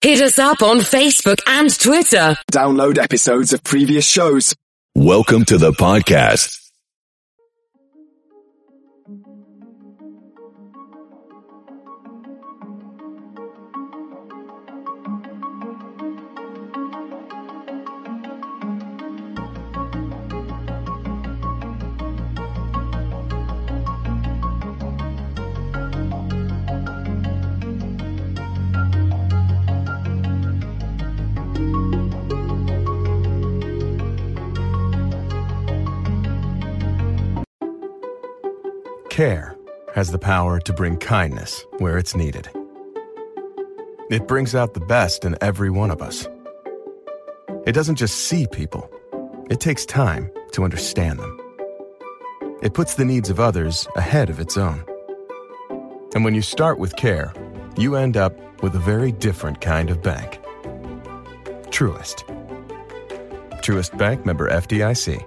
Hit 0.00 0.22
us 0.22 0.38
up 0.38 0.62
on 0.62 0.78
Facebook 0.78 1.40
and 1.46 1.76
Twitter. 1.78 2.36
Download 2.50 2.98
episodes 2.98 3.52
of 3.52 3.62
previous 3.62 4.06
shows. 4.06 4.54
Welcome 4.94 5.44
to 5.44 5.58
the 5.58 5.72
podcast. 5.72 6.57
Care 39.18 39.56
has 39.96 40.12
the 40.12 40.18
power 40.20 40.60
to 40.60 40.72
bring 40.72 40.96
kindness 40.96 41.66
where 41.78 41.98
it's 41.98 42.14
needed. 42.14 42.48
It 44.10 44.28
brings 44.28 44.54
out 44.54 44.74
the 44.74 44.86
best 44.86 45.24
in 45.24 45.34
every 45.40 45.70
one 45.70 45.90
of 45.90 46.00
us. 46.00 46.28
It 47.66 47.72
doesn't 47.72 47.96
just 47.96 48.14
see 48.14 48.46
people, 48.46 48.88
it 49.50 49.58
takes 49.58 49.84
time 49.84 50.30
to 50.52 50.62
understand 50.62 51.18
them. 51.18 51.36
It 52.62 52.74
puts 52.74 52.94
the 52.94 53.04
needs 53.04 53.28
of 53.28 53.40
others 53.40 53.88
ahead 53.96 54.30
of 54.30 54.38
its 54.38 54.56
own. 54.56 54.84
And 56.14 56.24
when 56.24 56.36
you 56.36 56.40
start 56.40 56.78
with 56.78 56.94
care, 56.94 57.34
you 57.76 57.96
end 57.96 58.16
up 58.16 58.36
with 58.62 58.76
a 58.76 58.78
very 58.78 59.10
different 59.10 59.60
kind 59.60 59.90
of 59.90 60.00
bank. 60.00 60.40
Truist. 61.72 62.22
Truist 63.64 63.98
Bank 63.98 64.24
member 64.24 64.48
FDIC. 64.48 65.26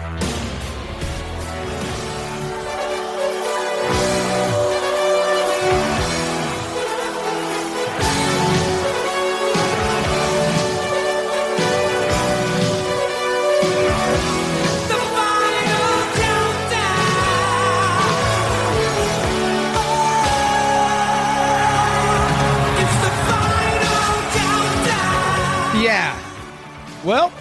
Well, 27.03 27.33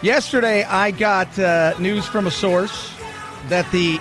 yesterday 0.00 0.64
I 0.64 0.90
got 0.90 1.38
uh, 1.38 1.74
news 1.78 2.06
from 2.06 2.26
a 2.26 2.30
source 2.30 2.94
that 3.48 3.70
the 3.72 4.00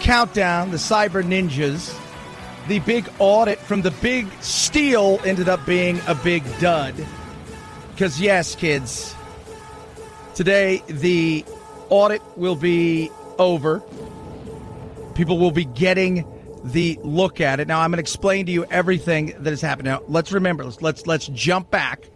countdown, 0.00 0.70
the 0.70 0.76
cyber 0.76 1.22
ninjas, 1.22 1.98
the 2.68 2.80
big 2.80 3.08
audit 3.18 3.58
from 3.58 3.80
the 3.80 3.90
big 3.90 4.30
steal 4.42 5.18
ended 5.24 5.48
up 5.48 5.64
being 5.64 5.98
a 6.06 6.14
big 6.14 6.44
dud. 6.60 6.94
Because, 7.92 8.20
yes, 8.20 8.54
kids, 8.54 9.14
today 10.34 10.82
the 10.86 11.42
audit 11.88 12.20
will 12.36 12.56
be 12.56 13.10
over. 13.38 13.82
People 15.14 15.38
will 15.38 15.52
be 15.52 15.64
getting 15.64 16.26
the 16.64 16.98
look 17.02 17.40
at 17.40 17.60
it. 17.60 17.68
Now 17.68 17.80
I'm 17.80 17.90
going 17.90 17.96
to 17.96 18.02
explain 18.02 18.44
to 18.44 18.52
you 18.52 18.64
everything 18.64 19.34
that 19.38 19.50
has 19.50 19.62
happened. 19.62 19.86
Now 19.86 20.02
let's 20.06 20.32
remember 20.32 20.64
let's 20.64 20.82
let's 20.82 21.06
let's 21.06 21.26
jump 21.28 21.70
back 21.70 22.08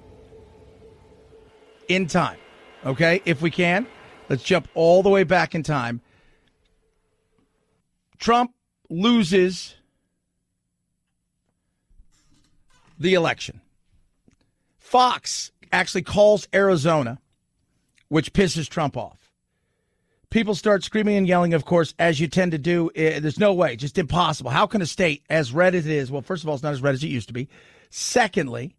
in 1.89 2.07
time. 2.07 2.39
Okay? 2.85 3.21
If 3.25 3.43
we 3.43 3.51
can, 3.51 3.87
let's 4.29 4.43
jump 4.43 4.69
all 4.75 5.03
the 5.03 5.09
way 5.09 5.25
back 5.25 5.55
in 5.55 5.63
time. 5.63 6.01
Trump 8.19 8.53
loses 8.91 9.75
the 12.99 13.15
election. 13.15 13.61
Fox 14.79 15.53
actually 15.73 16.03
calls 16.03 16.49
Arizona, 16.55 17.19
which 18.09 18.33
pisses 18.33 18.69
Trump 18.69 18.97
off. 18.97 19.19
People 20.31 20.55
start 20.55 20.85
screaming 20.85 21.17
and 21.17 21.27
yelling, 21.27 21.55
of 21.55 21.65
course, 21.65 21.95
as 21.99 22.21
you 22.21 22.27
tend 22.27 22.53
to 22.53 22.59
do. 22.59 22.91
Eh, 22.95 23.19
There's 23.19 23.39
no 23.39 23.55
way, 23.55 23.77
just 23.77 23.97
impossible. 23.97 24.51
How 24.51 24.67
can 24.67 24.83
a 24.83 24.87
state 24.87 25.23
as 25.31 25.53
red 25.53 25.75
as 25.75 25.87
it 25.87 25.93
is? 25.93 26.11
Well, 26.11 26.21
first 26.23 26.43
of 26.43 26.49
all, 26.49 26.55
it's 26.55 26.63
not 26.63 26.73
as 26.73 26.83
red 26.83 26.95
as 26.95 27.03
it 27.03 27.09
used 27.09 27.29
to 27.29 27.35
be. 27.35 27.49
Secondly, 27.89 28.75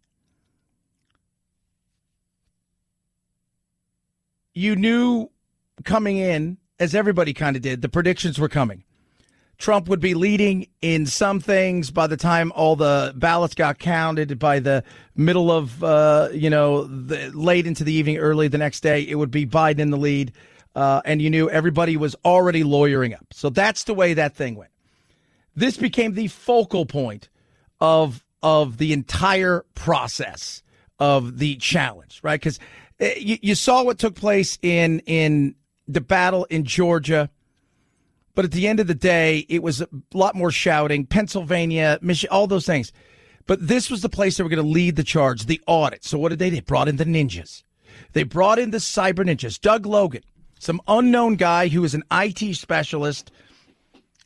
you 4.54 4.76
knew 4.76 5.30
coming 5.84 6.16
in, 6.16 6.58
as 6.78 6.94
everybody 6.94 7.32
kind 7.32 7.56
of 7.56 7.62
did, 7.62 7.82
the 7.82 7.88
predictions 7.88 8.38
were 8.38 8.48
coming. 8.48 8.84
Trump 9.58 9.88
would 9.88 10.00
be 10.00 10.14
leading 10.14 10.66
in 10.80 11.04
some 11.04 11.38
things 11.38 11.90
by 11.90 12.06
the 12.06 12.16
time 12.16 12.50
all 12.54 12.76
the 12.76 13.12
ballots 13.14 13.54
got 13.54 13.78
counted 13.78 14.38
by 14.38 14.58
the 14.58 14.82
middle 15.14 15.52
of, 15.52 15.84
uh, 15.84 16.30
you 16.32 16.48
know, 16.48 16.84
the, 16.84 17.30
late 17.34 17.66
into 17.66 17.84
the 17.84 17.92
evening, 17.92 18.16
early 18.16 18.48
the 18.48 18.56
next 18.56 18.80
day. 18.80 19.02
It 19.02 19.16
would 19.16 19.30
be 19.30 19.46
Biden 19.46 19.80
in 19.80 19.90
the 19.90 19.98
lead. 19.98 20.32
Uh, 20.74 21.02
and 21.04 21.20
you 21.20 21.28
knew 21.28 21.50
everybody 21.50 21.98
was 21.98 22.16
already 22.24 22.64
lawyering 22.64 23.12
up. 23.12 23.26
So 23.32 23.50
that's 23.50 23.84
the 23.84 23.92
way 23.92 24.14
that 24.14 24.34
thing 24.34 24.54
went. 24.54 24.70
This 25.54 25.76
became 25.76 26.14
the 26.14 26.28
focal 26.28 26.86
point 26.86 27.28
of 27.80 28.24
of 28.42 28.78
the 28.78 28.94
entire 28.94 29.66
process 29.74 30.62
of 30.98 31.38
the 31.38 31.56
challenge, 31.56 32.20
right? 32.22 32.40
Because 32.40 32.58
Eh, 33.00 33.14
you, 33.18 33.38
you 33.42 33.54
saw 33.54 33.82
what 33.82 33.98
took 33.98 34.14
place 34.14 34.58
in 34.62 35.00
in 35.00 35.54
the 35.88 36.00
battle 36.00 36.44
in 36.44 36.64
Georgia. 36.64 37.30
But 38.34 38.44
at 38.44 38.52
the 38.52 38.68
end 38.68 38.78
of 38.78 38.86
the 38.86 38.94
day, 38.94 39.44
it 39.48 39.62
was 39.62 39.80
a 39.80 39.88
lot 40.14 40.36
more 40.36 40.52
shouting. 40.52 41.04
Pennsylvania, 41.04 41.98
Michigan, 42.00 42.32
all 42.32 42.46
those 42.46 42.64
things. 42.64 42.92
But 43.46 43.66
this 43.66 43.90
was 43.90 44.02
the 44.02 44.08
place 44.08 44.36
that 44.36 44.44
were 44.44 44.48
going 44.48 44.64
to 44.64 44.70
lead 44.70 44.94
the 44.94 45.02
charge, 45.02 45.46
the 45.46 45.60
audit. 45.66 46.04
So 46.04 46.18
what 46.18 46.28
did 46.28 46.38
they? 46.38 46.50
Do? 46.50 46.56
They 46.56 46.60
brought 46.60 46.88
in 46.88 46.96
the 46.96 47.04
ninjas. 47.04 47.64
They 48.12 48.22
brought 48.22 48.58
in 48.58 48.70
the 48.70 48.78
cyber 48.78 49.24
ninjas. 49.24 49.60
Doug 49.60 49.84
Logan, 49.86 50.22
some 50.60 50.80
unknown 50.86 51.34
guy 51.36 51.68
who 51.68 51.82
is 51.82 51.94
an 51.94 52.04
IT 52.12 52.54
specialist, 52.54 53.32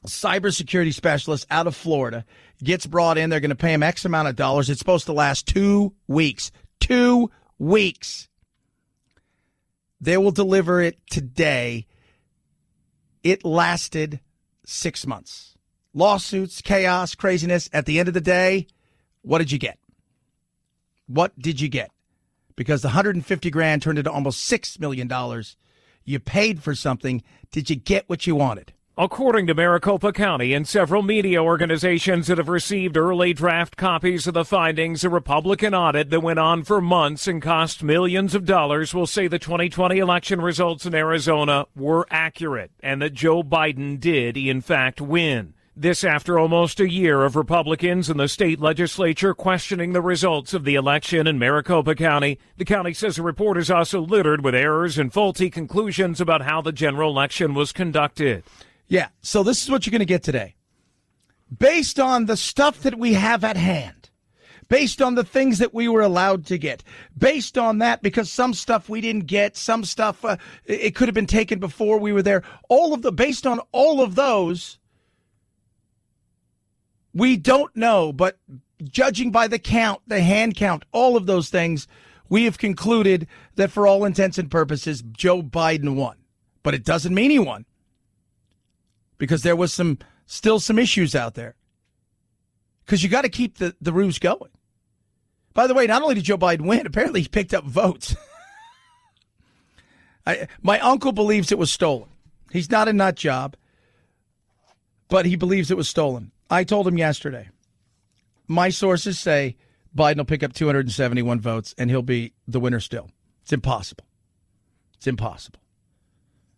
cybersecurity 0.06 0.92
specialist 0.92 1.46
out 1.50 1.66
of 1.66 1.74
Florida, 1.74 2.26
gets 2.62 2.86
brought 2.86 3.16
in. 3.16 3.30
They're 3.30 3.40
going 3.40 3.48
to 3.48 3.56
pay 3.56 3.72
him 3.72 3.82
X 3.82 4.04
amount 4.04 4.28
of 4.28 4.36
dollars. 4.36 4.68
It's 4.68 4.78
supposed 4.78 5.06
to 5.06 5.14
last 5.14 5.46
two 5.46 5.94
weeks. 6.06 6.52
Two 6.78 7.30
weeks. 7.58 8.28
They 10.04 10.18
will 10.18 10.32
deliver 10.32 10.82
it 10.82 10.98
today. 11.08 11.86
It 13.22 13.42
lasted 13.42 14.20
six 14.66 15.06
months. 15.06 15.56
Lawsuits, 15.94 16.60
chaos, 16.60 17.14
craziness. 17.14 17.70
At 17.72 17.86
the 17.86 17.98
end 17.98 18.08
of 18.08 18.14
the 18.14 18.20
day, 18.20 18.66
what 19.22 19.38
did 19.38 19.50
you 19.50 19.58
get? 19.58 19.78
What 21.06 21.38
did 21.38 21.58
you 21.58 21.68
get? 21.68 21.90
Because 22.54 22.82
the 22.82 22.88
150 22.88 23.50
grand 23.50 23.80
turned 23.80 23.96
into 23.98 24.12
almost 24.12 24.50
$6 24.50 24.78
million. 24.78 25.10
You 26.04 26.20
paid 26.20 26.62
for 26.62 26.74
something. 26.74 27.22
Did 27.50 27.70
you 27.70 27.76
get 27.76 28.06
what 28.06 28.26
you 28.26 28.36
wanted? 28.36 28.74
According 28.96 29.48
to 29.48 29.54
Maricopa 29.54 30.12
County 30.12 30.54
and 30.54 30.68
several 30.68 31.02
media 31.02 31.42
organizations 31.42 32.28
that 32.28 32.38
have 32.38 32.48
received 32.48 32.96
early 32.96 33.32
draft 33.32 33.76
copies 33.76 34.28
of 34.28 34.34
the 34.34 34.44
findings, 34.44 35.02
a 35.02 35.10
Republican 35.10 35.74
audit 35.74 36.10
that 36.10 36.20
went 36.20 36.38
on 36.38 36.62
for 36.62 36.80
months 36.80 37.26
and 37.26 37.42
cost 37.42 37.82
millions 37.82 38.36
of 38.36 38.44
dollars 38.44 38.94
will 38.94 39.08
say 39.08 39.26
the 39.26 39.40
2020 39.40 39.98
election 39.98 40.40
results 40.40 40.86
in 40.86 40.94
Arizona 40.94 41.66
were 41.74 42.06
accurate 42.08 42.70
and 42.78 43.02
that 43.02 43.14
Joe 43.14 43.42
Biden 43.42 43.98
did, 43.98 44.36
in 44.36 44.60
fact, 44.60 45.00
win. 45.00 45.54
This 45.74 46.04
after 46.04 46.38
almost 46.38 46.78
a 46.78 46.88
year 46.88 47.24
of 47.24 47.34
Republicans 47.34 48.08
in 48.08 48.16
the 48.16 48.28
state 48.28 48.60
legislature 48.60 49.34
questioning 49.34 49.92
the 49.92 50.02
results 50.02 50.54
of 50.54 50.62
the 50.62 50.76
election 50.76 51.26
in 51.26 51.36
Maricopa 51.36 51.96
County. 51.96 52.38
The 52.58 52.64
county 52.64 52.94
says 52.94 53.16
the 53.16 53.22
report 53.22 53.58
is 53.58 53.72
also 53.72 54.00
littered 54.00 54.44
with 54.44 54.54
errors 54.54 54.98
and 54.98 55.12
faulty 55.12 55.50
conclusions 55.50 56.20
about 56.20 56.42
how 56.42 56.60
the 56.60 56.70
general 56.70 57.10
election 57.10 57.54
was 57.54 57.72
conducted. 57.72 58.44
Yeah, 58.88 59.08
so 59.22 59.42
this 59.42 59.62
is 59.62 59.70
what 59.70 59.86
you're 59.86 59.92
going 59.92 60.00
to 60.00 60.04
get 60.04 60.22
today. 60.22 60.54
Based 61.56 61.98
on 62.00 62.26
the 62.26 62.36
stuff 62.36 62.80
that 62.82 62.98
we 62.98 63.14
have 63.14 63.44
at 63.44 63.56
hand, 63.56 64.10
based 64.68 65.00
on 65.00 65.14
the 65.14 65.24
things 65.24 65.58
that 65.58 65.74
we 65.74 65.88
were 65.88 66.00
allowed 66.00 66.46
to 66.46 66.58
get, 66.58 66.82
based 67.16 67.56
on 67.56 67.78
that, 67.78 68.02
because 68.02 68.30
some 68.30 68.54
stuff 68.54 68.88
we 68.88 69.00
didn't 69.00 69.26
get, 69.26 69.56
some 69.56 69.84
stuff 69.84 70.24
uh, 70.24 70.36
it 70.64 70.94
could 70.94 71.08
have 71.08 71.14
been 71.14 71.26
taken 71.26 71.58
before 71.58 71.98
we 71.98 72.12
were 72.12 72.22
there. 72.22 72.42
All 72.68 72.92
of 72.92 73.02
the, 73.02 73.12
based 73.12 73.46
on 73.46 73.60
all 73.72 74.00
of 74.00 74.14
those, 74.14 74.78
we 77.12 77.36
don't 77.36 77.74
know, 77.76 78.12
but 78.12 78.38
judging 78.82 79.30
by 79.30 79.46
the 79.48 79.58
count, 79.58 80.00
the 80.06 80.20
hand 80.20 80.56
count, 80.56 80.84
all 80.92 81.16
of 81.16 81.26
those 81.26 81.48
things, 81.48 81.86
we 82.28 82.44
have 82.44 82.58
concluded 82.58 83.26
that 83.56 83.70
for 83.70 83.86
all 83.86 84.04
intents 84.04 84.38
and 84.38 84.50
purposes, 84.50 85.02
Joe 85.12 85.42
Biden 85.42 85.94
won. 85.94 86.16
But 86.62 86.74
it 86.74 86.84
doesn't 86.84 87.14
mean 87.14 87.30
he 87.30 87.38
won 87.38 87.66
because 89.18 89.42
there 89.42 89.56
was 89.56 89.72
some 89.72 89.98
still 90.26 90.60
some 90.60 90.78
issues 90.78 91.14
out 91.14 91.34
there. 91.34 91.56
Because 92.84 93.02
you 93.02 93.08
got 93.08 93.22
to 93.22 93.28
keep 93.28 93.58
the, 93.58 93.74
the 93.80 93.92
ruse 93.92 94.18
going. 94.18 94.50
By 95.54 95.66
the 95.66 95.74
way, 95.74 95.86
not 95.86 96.02
only 96.02 96.16
did 96.16 96.24
Joe 96.24 96.36
Biden 96.36 96.66
win, 96.66 96.86
apparently 96.86 97.22
he 97.22 97.28
picked 97.28 97.54
up 97.54 97.64
votes. 97.64 98.14
I, 100.26 100.48
my 100.62 100.78
uncle 100.80 101.12
believes 101.12 101.52
it 101.52 101.58
was 101.58 101.70
stolen. 101.70 102.08
He's 102.50 102.70
not 102.70 102.88
a 102.88 102.92
nut 102.92 103.14
job, 103.14 103.56
but 105.08 105.26
he 105.26 105.36
believes 105.36 105.70
it 105.70 105.76
was 105.76 105.88
stolen. 105.88 106.32
I 106.50 106.64
told 106.64 106.86
him 106.86 106.98
yesterday. 106.98 107.50
My 108.46 108.68
sources 108.68 109.18
say 109.18 109.56
Biden 109.96 110.18
will 110.18 110.24
pick 110.24 110.42
up 110.42 110.52
271 110.52 111.40
votes 111.40 111.74
and 111.78 111.88
he'll 111.88 112.02
be 112.02 112.34
the 112.46 112.60
winner 112.60 112.80
still. 112.80 113.10
It's 113.42 113.52
impossible. 113.52 114.06
It's 114.96 115.06
impossible. 115.06 115.60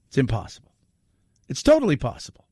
It's 0.09 0.19
impossible. 0.19 0.73
It's 1.49 1.63
totally 1.63 1.97
possible. 1.97 2.46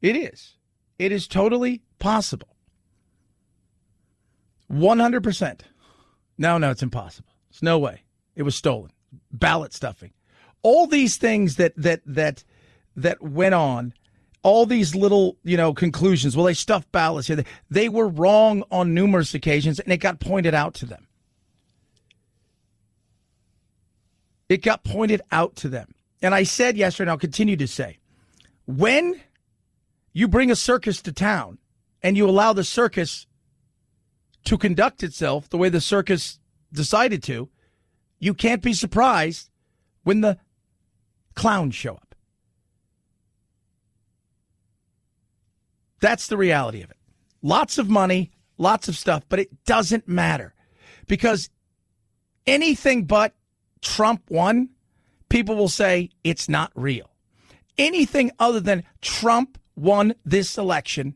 It 0.00 0.16
is. 0.16 0.56
It 0.98 1.12
is 1.12 1.26
totally 1.28 1.82
possible. 1.98 2.56
100%. 4.70 5.60
No, 6.36 6.58
no, 6.58 6.70
it's 6.70 6.82
impossible. 6.82 7.30
It's 7.50 7.62
no 7.62 7.78
way. 7.78 8.02
It 8.36 8.42
was 8.42 8.54
stolen. 8.54 8.90
Ballot 9.32 9.72
stuffing. 9.72 10.12
All 10.62 10.86
these 10.86 11.16
things 11.16 11.56
that 11.56 11.72
that 11.76 12.02
that 12.04 12.44
that 12.96 13.22
went 13.22 13.54
on 13.54 13.94
all 14.42 14.66
these 14.66 14.94
little, 14.94 15.36
you 15.44 15.56
know, 15.56 15.74
conclusions. 15.74 16.36
Well, 16.36 16.46
they 16.46 16.54
stuffed 16.54 16.90
ballots 16.92 17.26
here. 17.26 17.44
They, 17.70 17.88
were 17.88 18.08
wrong 18.08 18.62
on 18.70 18.94
numerous 18.94 19.34
occasions, 19.34 19.80
and 19.80 19.92
it 19.92 19.98
got 19.98 20.20
pointed 20.20 20.54
out 20.54 20.74
to 20.74 20.86
them. 20.86 21.06
It 24.48 24.62
got 24.62 24.84
pointed 24.84 25.20
out 25.30 25.56
to 25.56 25.68
them. 25.68 25.94
And 26.22 26.34
I 26.34 26.44
said 26.44 26.76
yesterday, 26.76 27.04
and 27.04 27.10
I'll 27.10 27.18
continue 27.18 27.56
to 27.56 27.68
say, 27.68 27.98
when 28.66 29.20
you 30.18 30.26
bring 30.26 30.50
a 30.50 30.56
circus 30.56 31.00
to 31.00 31.12
town 31.12 31.58
and 32.02 32.16
you 32.16 32.28
allow 32.28 32.52
the 32.52 32.64
circus 32.64 33.28
to 34.44 34.58
conduct 34.58 35.04
itself 35.04 35.48
the 35.48 35.56
way 35.56 35.68
the 35.68 35.80
circus 35.80 36.40
decided 36.72 37.22
to, 37.22 37.48
you 38.18 38.34
can't 38.34 38.60
be 38.60 38.72
surprised 38.72 39.48
when 40.02 40.20
the 40.20 40.36
clowns 41.36 41.76
show 41.76 41.94
up. 41.94 42.16
That's 46.00 46.26
the 46.26 46.36
reality 46.36 46.82
of 46.82 46.90
it. 46.90 46.96
Lots 47.40 47.78
of 47.78 47.88
money, 47.88 48.32
lots 48.56 48.88
of 48.88 48.96
stuff, 48.96 49.22
but 49.28 49.38
it 49.38 49.64
doesn't 49.66 50.08
matter 50.08 50.52
because 51.06 51.48
anything 52.44 53.04
but 53.04 53.36
Trump 53.82 54.22
won, 54.30 54.70
people 55.28 55.54
will 55.54 55.68
say 55.68 56.10
it's 56.24 56.48
not 56.48 56.72
real. 56.74 57.08
Anything 57.78 58.32
other 58.40 58.58
than 58.58 58.82
Trump 59.00 59.58
won 59.78 60.14
this 60.24 60.58
election, 60.58 61.14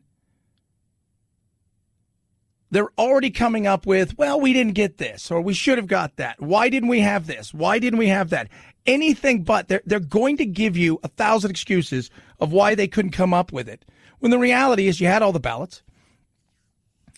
they're 2.71 2.91
already 2.97 3.29
coming 3.29 3.67
up 3.67 3.85
with, 3.85 4.17
well, 4.17 4.41
we 4.41 4.51
didn't 4.51 4.73
get 4.73 4.97
this 4.97 5.29
or 5.29 5.41
we 5.41 5.53
should 5.53 5.77
have 5.77 5.87
got 5.87 6.15
that. 6.15 6.41
Why 6.41 6.69
didn't 6.69 6.89
we 6.89 7.01
have 7.01 7.27
this? 7.27 7.53
Why 7.53 7.77
didn't 7.77 7.99
we 7.99 8.07
have 8.07 8.31
that? 8.31 8.49
Anything 8.85 9.43
but 9.43 9.67
they're, 9.67 9.83
they're 9.85 9.99
going 9.99 10.37
to 10.37 10.45
give 10.45 10.75
you 10.75 10.99
a 11.03 11.07
thousand 11.07 11.51
excuses 11.51 12.09
of 12.39 12.51
why 12.51 12.73
they 12.73 12.87
couldn't 12.87 13.11
come 13.11 13.33
up 13.33 13.51
with 13.51 13.69
it 13.69 13.85
when 14.19 14.31
the 14.31 14.39
reality 14.39 14.87
is 14.87 14.99
you 14.99 15.07
had 15.07 15.21
all 15.21 15.31
the 15.31 15.39
ballots. 15.39 15.83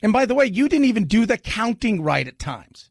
And 0.04 0.12
by 0.12 0.26
the 0.26 0.36
way, 0.36 0.46
you 0.46 0.68
didn't 0.68 0.86
even 0.86 1.06
do 1.06 1.26
the 1.26 1.38
counting 1.38 2.02
right 2.02 2.28
at 2.28 2.38
times. 2.38 2.90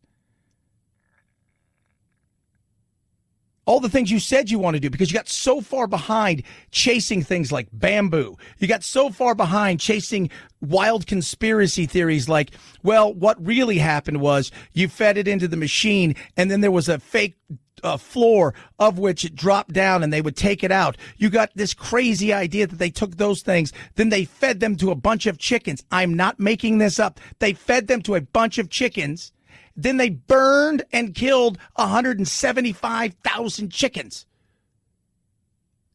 All 3.67 3.81
the 3.81 3.89
things 3.89 4.11
you 4.11 4.19
said 4.19 4.51
you 4.51 4.59
want 4.59 4.75
to 4.75 4.81
do 4.81 4.91
because 4.91 5.11
you 5.11 5.19
got 5.19 5.29
so 5.29 5.61
far 5.61 5.87
behind 5.87 6.43
chasing 6.71 7.23
things 7.23 7.51
like 7.51 7.69
bamboo. 7.73 8.37
You 8.59 8.69
got 8.69 8.85
so 8.85 9.11
far 9.11 9.35
behind 9.35 9.81
chasing 9.81 10.31
wild 10.61 11.07
conspiracy 11.07 11.87
theories 11.87 12.29
like, 12.29 12.53
well, 12.83 13.13
what 13.13 13.45
really 13.45 13.79
happened 13.79 14.21
was 14.21 14.51
you 14.73 14.89
fed 14.89 15.17
it 15.17 15.29
into 15.29 15.49
the 15.49 15.57
machine 15.57 16.15
and 16.37 16.51
then 16.51 16.61
there 16.61 16.71
was 16.71 16.89
a 16.89 16.99
fake 16.99 17.37
uh, 17.83 17.97
floor 17.97 18.55
of 18.79 18.99
which 18.99 19.25
it 19.25 19.37
dropped 19.37 19.73
down 19.73 20.03
and 20.03 20.13
they 20.13 20.23
would 20.23 20.37
take 20.37 20.65
it 20.65 20.73
out. 20.73 20.97
You 21.19 21.29
got 21.31 21.51
this 21.55 21.75
crazy 21.75 22.33
idea 22.33 22.67
that 22.67 22.79
they 22.79 22.91
took 22.91 23.17
those 23.17 23.43
things, 23.43 23.73
then 23.97 24.09
they 24.09 24.25
fed 24.25 24.61
them 24.61 24.77
to 24.77 24.91
a 24.91 24.97
bunch 24.97 25.27
of 25.27 25.39
chickens. 25.39 25.85
I'm 25.91 26.15
not 26.15 26.41
making 26.41 26.79
this 26.79 26.99
up. 26.99 27.21
They 27.39 27.53
fed 27.53 27.87
them 27.87 28.03
to 28.03 28.15
a 28.15 28.21
bunch 28.21 28.59
of 28.59 28.71
chickens. 28.71 29.33
Then 29.76 29.97
they 29.97 30.11
burned 30.11 30.85
and 30.93 31.15
killed 31.15 31.59
175,000 31.76 33.71
chickens. 33.71 34.26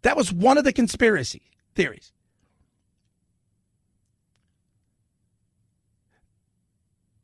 That 0.02 0.18
was 0.18 0.32
one 0.34 0.58
of 0.58 0.64
the 0.64 0.74
conspiracy 0.74 1.44
theories. 1.76 2.12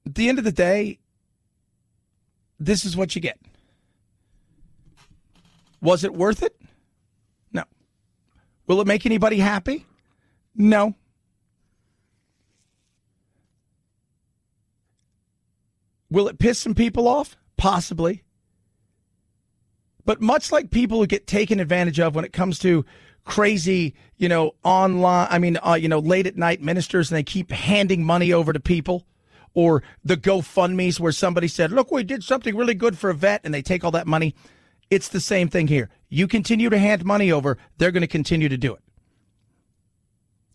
At 0.06 0.16
the 0.16 0.30
end 0.30 0.38
of 0.38 0.44
the 0.44 0.52
day, 0.52 1.00
this 2.60 2.86
is 2.86 2.96
what 2.96 3.16
you 3.16 3.22
get. 3.22 3.40
Was 5.82 6.04
it 6.04 6.14
worth 6.14 6.42
it? 6.42 6.56
No. 7.52 7.64
Will 8.68 8.82
it 8.82 8.88
make 8.88 9.06
anybody 9.06 9.38
happy? 9.40 9.86
No. 10.56 10.96
Will 16.16 16.30
it 16.30 16.40
piss 16.40 16.60
some 16.60 16.76
people 16.76 17.10
off? 17.10 17.36
Possibly. 17.58 18.24
But 20.06 20.22
much 20.22 20.50
like 20.50 20.72
people 20.72 21.00
who 21.00 21.08
get 21.08 21.28
taken 21.28 21.60
advantage 21.60 22.00
of 22.00 22.16
when 22.16 22.24
it 22.24 22.32
comes 22.32 22.58
to 22.60 22.86
crazy, 23.26 23.96
you 24.16 24.30
know, 24.30 24.56
online, 24.64 25.28
I 25.30 25.40
mean, 25.40 25.60
uh, 25.62 25.74
you 25.74 25.90
know, 25.90 26.00
late 26.00 26.26
at 26.26 26.38
night 26.38 26.62
ministers 26.62 27.12
and 27.12 27.18
they 27.18 27.24
keep 27.24 27.52
handing 27.52 28.06
money 28.06 28.32
over 28.32 28.54
to 28.54 28.62
people 28.62 29.06
or 29.54 29.84
the 30.06 30.16
GoFundMe's 30.16 31.02
where 31.02 31.12
somebody 31.12 31.50
said, 31.50 31.74
look, 31.74 31.92
we 31.92 32.02
did 32.02 32.24
something 32.24 32.56
really 32.56 32.76
good 32.76 32.98
for 32.98 33.10
a 33.10 33.14
vet 33.14 33.42
and 33.44 33.54
they 33.54 33.62
take 33.62 33.84
all 33.84 33.92
that 33.92 34.08
money. 34.08 34.36
It's 34.90 35.10
the 35.10 35.20
same 35.20 35.50
thing 35.50 35.68
here. 35.68 35.90
You 36.08 36.30
continue 36.30 36.70
to 36.70 36.80
hand 36.80 37.04
money 37.04 37.30
over, 37.30 37.58
they're 37.78 37.92
going 37.92 38.00
to 38.00 38.08
continue 38.08 38.48
to 38.48 38.58
do 38.58 38.74
it. 38.74 38.82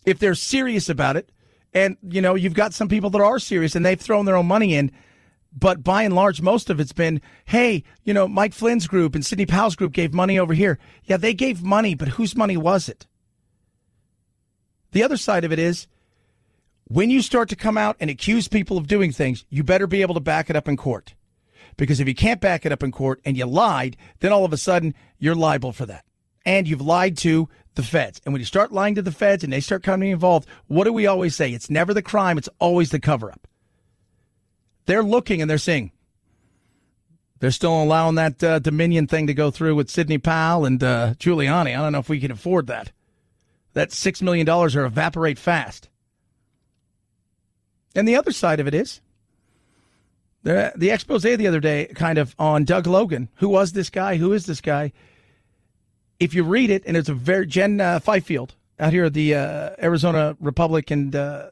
If 0.07 0.17
they're 0.17 0.33
serious 0.33 0.89
about 0.89 1.17
it, 1.17 1.31
and 1.71 1.97
you 2.01 2.19
know, 2.19 2.33
you've 2.33 2.55
got 2.55 2.73
some 2.73 2.89
people 2.89 3.11
that 3.11 3.21
are 3.21 3.37
serious 3.37 3.75
and 3.75 3.85
they've 3.85 4.01
thrown 4.01 4.25
their 4.25 4.37
own 4.37 4.47
money 4.47 4.73
in, 4.73 4.91
but 5.53 5.83
by 5.83 6.03
and 6.03 6.15
large, 6.15 6.41
most 6.41 6.69
of 6.69 6.79
it's 6.79 6.93
been, 6.93 7.21
hey, 7.45 7.83
you 8.03 8.13
know, 8.13 8.27
Mike 8.27 8.53
Flynn's 8.53 8.87
group 8.87 9.15
and 9.15 9.25
Sidney 9.25 9.45
Powell's 9.45 9.75
group 9.75 9.91
gave 9.91 10.13
money 10.13 10.39
over 10.39 10.53
here. 10.53 10.79
Yeah, 11.03 11.17
they 11.17 11.33
gave 11.33 11.61
money, 11.61 11.93
but 11.93 12.09
whose 12.09 12.35
money 12.35 12.57
was 12.57 12.87
it? 12.87 13.07
The 14.91 15.03
other 15.03 15.17
side 15.17 15.43
of 15.43 15.51
it 15.51 15.59
is 15.59 15.87
when 16.85 17.09
you 17.09 17.21
start 17.21 17.49
to 17.49 17.55
come 17.55 17.77
out 17.77 17.95
and 17.99 18.09
accuse 18.09 18.47
people 18.47 18.77
of 18.77 18.87
doing 18.87 19.11
things, 19.11 19.45
you 19.49 19.63
better 19.63 19.87
be 19.87 20.01
able 20.01 20.15
to 20.15 20.19
back 20.19 20.49
it 20.49 20.55
up 20.55 20.67
in 20.67 20.77
court. 20.77 21.15
Because 21.77 21.99
if 21.99 22.07
you 22.07 22.15
can't 22.15 22.41
back 22.41 22.65
it 22.65 22.71
up 22.71 22.83
in 22.83 22.91
court 22.91 23.21
and 23.23 23.37
you 23.37 23.45
lied, 23.45 23.95
then 24.19 24.31
all 24.31 24.45
of 24.45 24.53
a 24.53 24.57
sudden 24.57 24.93
you're 25.17 25.35
liable 25.35 25.71
for 25.71 25.85
that. 25.85 26.05
And 26.45 26.67
you've 26.67 26.81
lied 26.81 27.17
to 27.19 27.47
the 27.75 27.83
feds. 27.83 28.19
And 28.25 28.33
when 28.33 28.41
you 28.41 28.45
start 28.45 28.71
lying 28.71 28.95
to 28.95 29.01
the 29.01 29.11
feds 29.11 29.43
and 29.43 29.53
they 29.53 29.61
start 29.61 29.83
coming 29.83 30.11
involved, 30.11 30.47
what 30.67 30.83
do 30.83 30.93
we 30.93 31.07
always 31.07 31.35
say? 31.35 31.51
It's 31.53 31.69
never 31.69 31.93
the 31.93 32.01
crime, 32.01 32.37
it's 32.37 32.49
always 32.59 32.89
the 32.89 32.99
cover 32.99 33.31
up. 33.31 33.47
They're 34.91 35.03
looking 35.03 35.41
and 35.41 35.49
they're 35.49 35.57
saying, 35.57 35.93
they're 37.39 37.49
still 37.49 37.81
allowing 37.81 38.15
that 38.15 38.43
uh, 38.43 38.59
Dominion 38.59 39.07
thing 39.07 39.25
to 39.27 39.33
go 39.33 39.49
through 39.49 39.75
with 39.75 39.89
Sidney 39.89 40.17
Powell 40.17 40.65
and 40.65 40.83
uh, 40.83 41.13
Giuliani. 41.13 41.69
I 41.69 41.81
don't 41.81 41.93
know 41.93 41.99
if 41.99 42.09
we 42.09 42.19
can 42.19 42.29
afford 42.29 42.67
that. 42.67 42.91
that 43.71 43.91
$6 43.91 44.21
million 44.21 44.49
or 44.49 44.67
evaporate 44.67 45.39
fast. 45.39 45.87
And 47.95 48.05
the 48.05 48.17
other 48.17 48.33
side 48.33 48.59
of 48.59 48.67
it 48.67 48.73
is 48.73 48.99
the, 50.43 50.73
the 50.75 50.91
expose 50.91 51.23
the 51.23 51.47
other 51.47 51.61
day, 51.61 51.85
kind 51.95 52.17
of 52.17 52.35
on 52.37 52.65
Doug 52.65 52.85
Logan. 52.85 53.29
Who 53.35 53.47
was 53.47 53.71
this 53.71 53.89
guy? 53.89 54.17
Who 54.17 54.33
is 54.33 54.45
this 54.45 54.59
guy? 54.59 54.91
If 56.19 56.33
you 56.33 56.43
read 56.43 56.69
it, 56.69 56.83
and 56.85 56.97
it's 56.97 57.07
a 57.07 57.13
very 57.13 57.47
Jen 57.47 57.79
uh, 57.79 57.99
Fifield 57.99 58.55
out 58.77 58.91
here 58.91 59.05
at 59.05 59.13
the 59.13 59.35
uh, 59.35 59.69
Arizona 59.81 60.35
Republic 60.41 60.91
and 60.91 61.15
uh, 61.15 61.51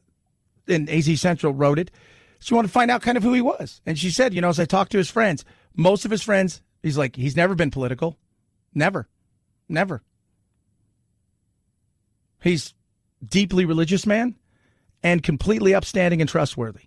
in 0.68 0.90
AZ 0.90 1.22
Central 1.22 1.54
wrote 1.54 1.80
it. 1.80 1.90
She 2.40 2.54
wanted 2.54 2.70
to 2.70 2.74
find 2.74 2.90
out 2.90 3.02
kind 3.02 3.18
of 3.18 3.24
who 3.24 3.34
he 3.34 3.42
was. 3.42 3.82
And 3.86 4.00
she 4.00 4.10
said, 4.10 4.34
you 4.34 4.42
know, 4.42 4.50
as 4.50 4.60
I 4.60 4.66
talked 4.66 4.92
to 4.94 4.98
his 4.98 5.12
friends, 5.12 5.44
most 5.76 6.06
of 6.06 6.12
his 6.12 6.24
friends, 6.24 6.62
he's 6.82 6.98
like, 6.98 7.16
he's 7.16 7.36
never 7.36 7.54
been 7.54 7.72
political. 7.72 8.18
Never. 8.74 9.08
Never. 9.68 10.02
He's 12.42 12.74
deeply 13.24 13.66
religious 13.66 14.06
man 14.06 14.36
and 15.04 15.22
completely 15.22 15.76
upstanding 15.76 16.22
and 16.22 16.30
trustworthy. 16.30 16.86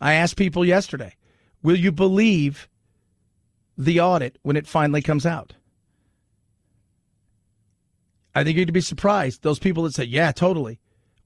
I 0.00 0.14
asked 0.14 0.36
people 0.36 0.64
yesterday, 0.64 1.14
will 1.62 1.76
you 1.76 1.90
believe 1.90 2.68
the 3.76 4.00
audit 4.00 4.38
when 4.42 4.56
it 4.56 4.66
finally 4.66 5.02
comes 5.02 5.26
out? 5.26 5.54
I 8.34 8.44
think 8.44 8.58
you'd 8.58 8.72
be 8.72 8.80
surprised. 8.80 9.42
Those 9.42 9.58
people 9.58 9.84
that 9.84 9.94
say, 9.94 10.04
yeah, 10.04 10.30
totally, 10.30 10.78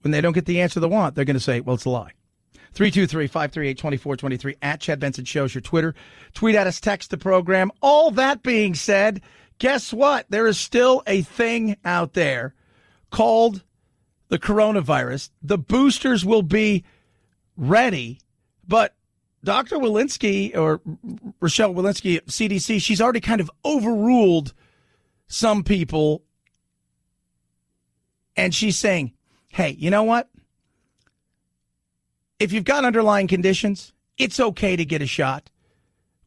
when 0.02 0.12
they 0.12 0.20
don't 0.20 0.32
get 0.32 0.46
the 0.46 0.60
answer 0.60 0.78
they 0.78 0.86
want, 0.86 1.14
they're 1.14 1.24
going 1.24 1.34
to 1.34 1.40
say, 1.40 1.60
well, 1.60 1.74
it's 1.74 1.84
a 1.84 1.90
lie. 1.90 2.12
323 2.72 3.26
538 3.26 3.76
2423 3.76 4.56
at 4.62 4.80
Chad 4.80 5.00
Benson 5.00 5.24
Shows 5.24 5.54
your 5.54 5.62
Twitter. 5.62 5.94
Tweet 6.34 6.54
at 6.54 6.66
us, 6.66 6.80
text 6.80 7.10
the 7.10 7.18
program. 7.18 7.70
All 7.82 8.10
that 8.12 8.42
being 8.42 8.74
said, 8.74 9.20
guess 9.58 9.92
what? 9.92 10.26
There 10.30 10.46
is 10.46 10.58
still 10.58 11.02
a 11.06 11.22
thing 11.22 11.76
out 11.84 12.14
there 12.14 12.54
called 13.10 13.62
the 14.28 14.38
coronavirus. 14.38 15.30
The 15.42 15.58
boosters 15.58 16.24
will 16.24 16.42
be 16.42 16.84
ready, 17.56 18.20
but 18.66 18.94
Dr. 19.44 19.76
Walensky 19.76 20.56
or 20.56 20.80
Rochelle 21.40 21.74
Walensky, 21.74 22.20
CDC, 22.22 22.80
she's 22.80 23.00
already 23.00 23.20
kind 23.20 23.40
of 23.40 23.50
overruled 23.64 24.54
some 25.26 25.64
people. 25.64 26.22
And 28.36 28.54
she's 28.54 28.76
saying, 28.76 29.12
hey, 29.48 29.70
you 29.78 29.90
know 29.90 30.04
what? 30.04 30.29
If 32.40 32.52
you've 32.52 32.64
got 32.64 32.86
underlying 32.86 33.28
conditions, 33.28 33.92
it's 34.16 34.40
okay 34.40 34.74
to 34.74 34.84
get 34.84 35.02
a 35.02 35.06
shot, 35.06 35.50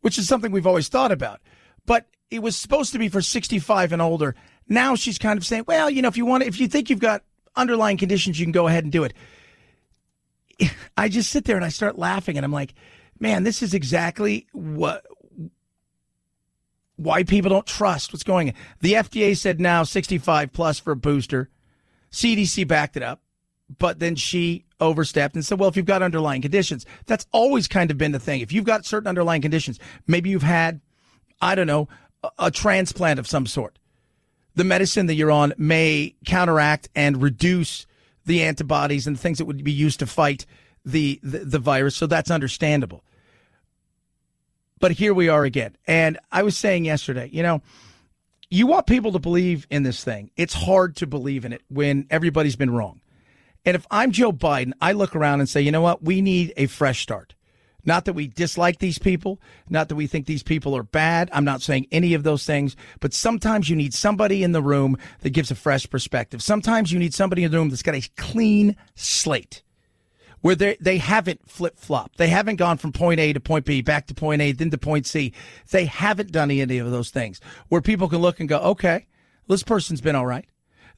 which 0.01 0.19
is 0.19 0.27
something 0.27 0.51
we've 0.51 0.67
always 0.67 0.87
thought 0.87 1.11
about. 1.11 1.41
But 1.87 2.07
it 2.29 2.39
was 2.39 2.55
supposed 2.55 2.93
to 2.93 2.99
be 2.99 3.09
for 3.09 3.21
65 3.21 3.91
and 3.91 4.01
older. 4.01 4.35
Now 4.69 4.95
she's 4.95 5.17
kind 5.17 5.37
of 5.37 5.45
saying, 5.45 5.65
well, 5.67 5.89
you 5.89 6.01
know, 6.01 6.07
if 6.07 6.15
you 6.15 6.25
want, 6.25 6.43
if 6.43 6.59
you 6.59 6.67
think 6.67 6.89
you've 6.89 6.99
got 6.99 7.23
underlying 7.55 7.97
conditions, 7.97 8.39
you 8.39 8.45
can 8.45 8.51
go 8.51 8.67
ahead 8.67 8.83
and 8.83 8.93
do 8.93 9.03
it. 9.03 9.13
I 10.97 11.09
just 11.09 11.31
sit 11.31 11.45
there 11.45 11.55
and 11.55 11.65
I 11.65 11.69
start 11.69 11.97
laughing 11.97 12.37
and 12.37 12.45
I'm 12.45 12.51
like, 12.51 12.75
man, 13.19 13.43
this 13.43 13.63
is 13.63 13.73
exactly 13.73 14.47
what 14.53 15.05
why 16.95 17.23
people 17.23 17.49
don't 17.49 17.65
trust 17.65 18.13
what's 18.13 18.23
going 18.23 18.49
on. 18.49 18.55
The 18.81 18.93
FDA 18.93 19.35
said 19.35 19.59
now 19.59 19.83
65 19.83 20.53
plus 20.53 20.79
for 20.79 20.91
a 20.91 20.95
booster. 20.95 21.49
CDC 22.11 22.67
backed 22.67 22.95
it 22.95 23.03
up, 23.03 23.21
but 23.79 23.97
then 23.97 24.15
she 24.15 24.65
overstepped 24.83 25.35
and 25.35 25.45
said, 25.45 25.59
well, 25.59 25.69
if 25.69 25.75
you've 25.75 25.85
got 25.85 26.01
underlying 26.01 26.41
conditions, 26.41 26.85
that's 27.05 27.25
always 27.31 27.67
kind 27.67 27.89
of 27.89 27.97
been 27.97 28.11
the 28.11 28.19
thing. 28.19 28.41
If 28.41 28.51
you've 28.51 28.65
got 28.65 28.85
certain 28.85 29.07
underlying 29.07 29.41
conditions, 29.41 29.79
maybe 30.07 30.29
you've 30.29 30.43
had, 30.43 30.81
I 31.41 31.55
don't 31.55 31.67
know, 31.67 31.87
a, 32.23 32.29
a 32.39 32.51
transplant 32.51 33.19
of 33.19 33.27
some 33.27 33.45
sort 33.45 33.79
the 34.55 34.63
medicine 34.63 35.07
that 35.07 35.15
you're 35.15 35.31
on 35.31 35.53
may 35.57 36.15
counteract 36.25 36.89
and 36.95 37.21
reduce 37.21 37.85
the 38.25 38.43
antibodies 38.43 39.07
and 39.07 39.19
things 39.19 39.37
that 39.37 39.45
would 39.45 39.63
be 39.63 39.71
used 39.71 39.99
to 39.99 40.05
fight 40.05 40.45
the, 40.85 41.19
the, 41.23 41.39
the 41.39 41.59
virus. 41.59 41.95
So 41.95 42.07
that's 42.07 42.31
understandable. 42.31 43.03
But 44.79 44.91
here 44.91 45.13
we 45.13 45.29
are 45.29 45.43
again. 45.43 45.77
And 45.87 46.19
I 46.31 46.43
was 46.43 46.57
saying 46.57 46.85
yesterday, 46.85 47.29
you 47.31 47.41
know, 47.41 47.61
you 48.49 48.67
want 48.67 48.85
people 48.85 49.11
to 49.13 49.19
believe 49.19 49.65
in 49.69 49.83
this 49.83 50.03
thing. 50.03 50.29
It's 50.35 50.53
hard 50.53 50.95
to 50.97 51.07
believe 51.07 51.45
in 51.45 51.53
it 51.53 51.61
when 51.69 52.05
everybody's 52.09 52.55
been 52.55 52.69
wrong. 52.69 52.99
And 53.65 53.75
if 53.75 53.85
I'm 53.89 54.11
Joe 54.11 54.33
Biden, 54.33 54.73
I 54.81 54.91
look 54.91 55.15
around 55.15 55.39
and 55.39 55.47
say, 55.47 55.61
you 55.61 55.71
know 55.71 55.81
what? 55.81 56.03
We 56.03 56.21
need 56.21 56.53
a 56.57 56.67
fresh 56.67 57.01
start. 57.01 57.33
Not 57.85 58.05
that 58.05 58.13
we 58.13 58.27
dislike 58.27 58.79
these 58.79 58.97
people, 58.97 59.41
not 59.69 59.89
that 59.89 59.95
we 59.95 60.07
think 60.07 60.25
these 60.25 60.43
people 60.43 60.75
are 60.75 60.83
bad. 60.83 61.29
I'm 61.33 61.43
not 61.43 61.61
saying 61.61 61.87
any 61.91 62.13
of 62.13 62.23
those 62.23 62.45
things, 62.45 62.77
but 63.01 63.13
sometimes 63.13 63.69
you 63.69 63.75
need 63.75 63.93
somebody 63.93 64.41
in 64.41 64.53
the 64.53 64.61
room 64.61 64.97
that 65.19 65.31
gives 65.31 65.51
a 65.51 65.55
fresh 65.55 65.89
perspective. 65.89 66.41
Sometimes 66.41 66.93
you 66.93 66.99
need 66.99 67.13
somebody 67.13 67.43
in 67.43 67.51
the 67.51 67.57
room 67.57 67.69
that's 67.69 67.83
got 67.83 67.95
a 67.95 68.09
clean 68.15 68.77
slate 68.95 69.63
where 70.39 70.55
they, 70.55 70.77
they 70.79 70.97
haven't 70.97 71.49
flip 71.49 71.77
flopped. 71.77 72.17
They 72.17 72.27
haven't 72.27 72.57
gone 72.57 72.77
from 72.77 72.91
point 72.93 73.19
A 73.19 73.33
to 73.33 73.39
point 73.39 73.65
B, 73.65 73.81
back 73.81 74.07
to 74.07 74.13
point 74.13 74.41
A, 74.41 74.51
then 74.53 74.71
to 74.71 74.77
point 74.77 75.05
C. 75.05 75.33
They 75.71 75.85
haven't 75.85 76.31
done 76.31 76.51
any 76.51 76.77
of 76.77 76.91
those 76.91 77.09
things 77.09 77.41
where 77.67 77.81
people 77.81 78.07
can 78.07 78.19
look 78.19 78.39
and 78.39 78.47
go, 78.47 78.59
okay, 78.59 79.07
this 79.47 79.63
person's 79.63 80.01
been 80.01 80.15
all 80.15 80.25
right. 80.25 80.45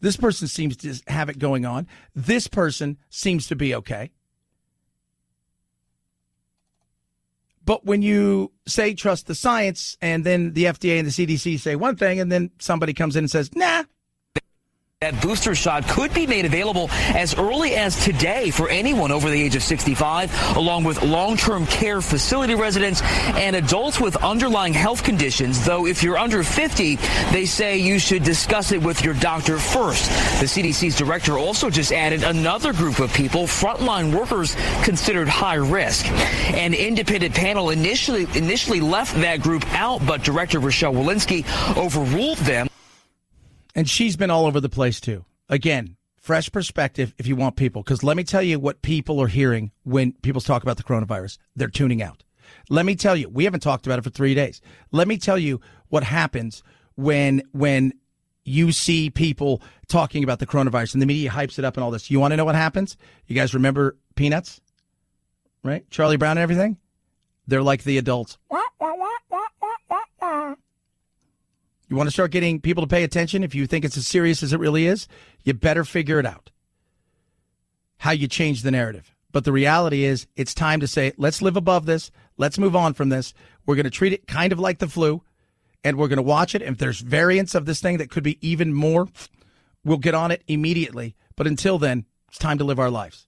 This 0.06 0.18
person 0.18 0.48
seems 0.48 0.78
to 0.78 1.02
have 1.08 1.30
it 1.30 1.40
going 1.40 1.66
on. 1.66 1.88
This 2.14 2.48
person 2.48 3.00
seems 3.10 3.48
to 3.48 3.56
be 3.56 3.74
okay. 3.74 4.12
But 7.66 7.88
when 7.88 8.04
you 8.04 8.52
say 8.68 8.94
trust 8.94 9.26
the 9.26 9.34
science 9.34 9.98
and 10.04 10.24
then 10.24 10.54
the 10.54 10.66
FDA 10.66 11.00
and 11.00 11.08
the 11.08 11.12
CDC 11.12 11.60
say 11.60 11.76
one 11.76 11.96
thing 11.96 12.20
and 12.20 12.32
then 12.32 12.52
somebody 12.60 12.94
comes 12.94 13.16
in 13.16 13.24
and 13.24 13.32
says, 13.32 13.56
nah, 13.56 13.86
that 15.02 15.22
booster 15.22 15.54
shot 15.54 15.88
could 15.88 16.12
be 16.16 16.26
made 16.26 16.46
available 16.46 16.88
as 17.14 17.38
early 17.38 17.76
as 17.76 18.04
today 18.04 18.50
for 18.50 18.70
anyone 18.70 19.12
over 19.12 19.30
the 19.30 19.40
age 19.40 19.56
of 19.56 19.62
65, 19.62 20.56
along 20.56 20.84
with 20.84 21.04
long-term 21.04 21.68
care 21.68 22.02
facility 22.02 22.56
residents 22.56 23.04
and 23.36 23.56
adults 23.56 24.00
with 24.00 24.16
underlying 24.24 24.74
health 24.74 25.04
conditions. 25.04 25.64
Though 25.64 25.86
if 25.86 26.02
you're 26.02 26.18
under 26.18 26.44
50, 26.44 26.96
they 27.32 27.46
say 27.46 27.78
you 27.78 28.00
should 28.00 28.24
discuss 28.24 28.72
it 28.72 28.82
with 28.82 29.04
your 29.04 29.14
doctor 29.14 29.60
first. 29.60 30.10
The 30.40 30.48
CDC's 30.48 30.98
director 30.98 31.38
also 31.38 31.70
just 31.70 31.92
added 31.92 32.24
another 32.24 32.74
group 32.74 33.00
of 33.00 33.14
people, 33.14 33.44
frontline 33.44 34.18
workers 34.18 34.56
considered 34.84 35.28
high 35.28 35.56
risk. 35.56 36.08
An 36.56 36.74
independent 36.74 37.36
panel 37.36 37.70
initially 37.70 38.26
initially 38.34 38.80
left 38.80 39.14
that 39.18 39.42
group 39.42 39.66
out, 39.74 40.04
but 40.08 40.24
Director 40.24 40.60
Rochelle 40.60 40.94
Walensky 40.94 41.46
overruled 41.78 42.40
them. 42.40 42.68
And 43.76 43.90
she's 43.90 44.16
been 44.16 44.32
all 44.32 44.46
over 44.46 44.60
the 44.60 44.70
place 44.70 45.02
too. 45.02 45.26
Again, 45.50 45.98
fresh 46.18 46.52
perspective 46.52 47.14
if 47.18 47.28
you 47.28 47.36
want 47.36 47.56
people. 47.56 47.84
Because 47.84 48.04
let 48.04 48.18
me 48.18 48.24
tell 48.24 48.42
you 48.42 48.60
what 48.60 48.82
people 48.82 49.22
are 49.22 49.28
hearing 49.28 49.72
when 49.84 50.14
people 50.14 50.42
talk 50.42 50.64
about 50.64 50.78
the 50.78 50.84
coronavirus. 50.84 51.38
They're 51.56 51.68
tuning 51.68 52.02
out. 52.02 52.24
Let 52.70 52.86
me 52.86 52.96
tell 52.96 53.16
you, 53.16 53.30
we 53.30 53.44
haven't 53.44 53.60
talked 53.60 53.86
about 53.86 54.00
it 54.00 54.04
for 54.04 54.10
three 54.10 54.34
days. 54.34 54.62
Let 54.92 55.08
me 55.08 55.18
tell 55.18 55.38
you 55.38 55.62
what 55.90 56.04
happens 56.04 56.64
when 56.96 57.44
when 57.52 57.94
you 58.46 58.72
see 58.72 59.10
people 59.10 59.62
talking 59.88 60.24
about 60.24 60.40
the 60.40 60.46
coronavirus 60.46 60.94
and 60.94 61.02
the 61.02 61.08
media 61.08 61.30
hypes 61.32 61.60
it 61.60 61.66
up 61.66 61.76
and 61.76 61.84
all 61.84 61.92
this. 61.92 62.10
You 62.10 62.20
want 62.20 62.32
to 62.32 62.38
know 62.38 62.46
what 62.46 62.56
happens? 62.56 62.96
You 63.28 63.36
guys 63.36 63.54
remember 63.54 63.98
Peanuts? 64.16 64.62
Right? 65.64 65.90
Charlie 65.90 66.18
Brown 66.18 66.38
and 66.38 66.44
everything? 66.44 66.78
They're 67.48 67.64
like 67.64 67.84
the 67.84 67.98
adults. 67.98 68.38
You 71.88 71.96
want 71.96 72.08
to 72.08 72.12
start 72.12 72.32
getting 72.32 72.60
people 72.60 72.84
to 72.84 72.88
pay 72.88 73.04
attention 73.04 73.44
if 73.44 73.54
you 73.54 73.68
think 73.68 73.86
it's 73.86 73.98
as 73.98 74.08
serious 74.08 74.42
as 74.42 74.54
it 74.54 74.60
really 74.60 74.88
is? 74.88 75.08
You 75.44 75.54
better 75.54 75.84
figure 75.84 76.20
it 76.20 76.26
out. 76.26 76.52
How 77.98 78.12
you 78.12 78.28
change 78.28 78.62
the 78.64 78.72
narrative. 78.72 79.16
But 79.32 79.44
the 79.44 79.52
reality 79.52 80.04
is, 80.04 80.28
it's 80.36 80.54
time 80.54 80.80
to 80.80 80.88
say, 80.88 81.12
let's 81.18 81.42
live 81.42 81.58
above 81.58 81.86
this. 81.86 82.10
Let's 82.38 82.58
move 82.58 82.76
on 82.76 82.94
from 82.94 83.10
this. 83.10 83.34
We're 83.66 83.76
going 83.76 83.84
to 83.84 83.90
treat 83.90 84.14
it 84.14 84.28
kind 84.28 84.52
of 84.52 84.60
like 84.60 84.80
the 84.80 84.88
flu, 84.88 85.22
and 85.84 85.98
we're 85.98 86.08
going 86.08 86.18
to 86.18 86.24
watch 86.24 86.56
it. 86.56 86.62
If 86.62 86.78
there's 86.78 87.02
variants 87.02 87.54
of 87.54 87.66
this 87.66 87.82
thing 87.82 87.98
that 87.98 88.10
could 88.10 88.24
be 88.24 88.40
even 88.48 88.74
more, 88.74 89.08
we'll 89.84 89.98
get 89.98 90.16
on 90.16 90.32
it 90.32 90.42
immediately. 90.48 91.16
But 91.36 91.48
until 91.48 91.78
then, 91.78 92.06
it's 92.30 92.38
time 92.38 92.58
to 92.58 92.64
live 92.64 92.80
our 92.80 92.90
lives. 92.90 93.28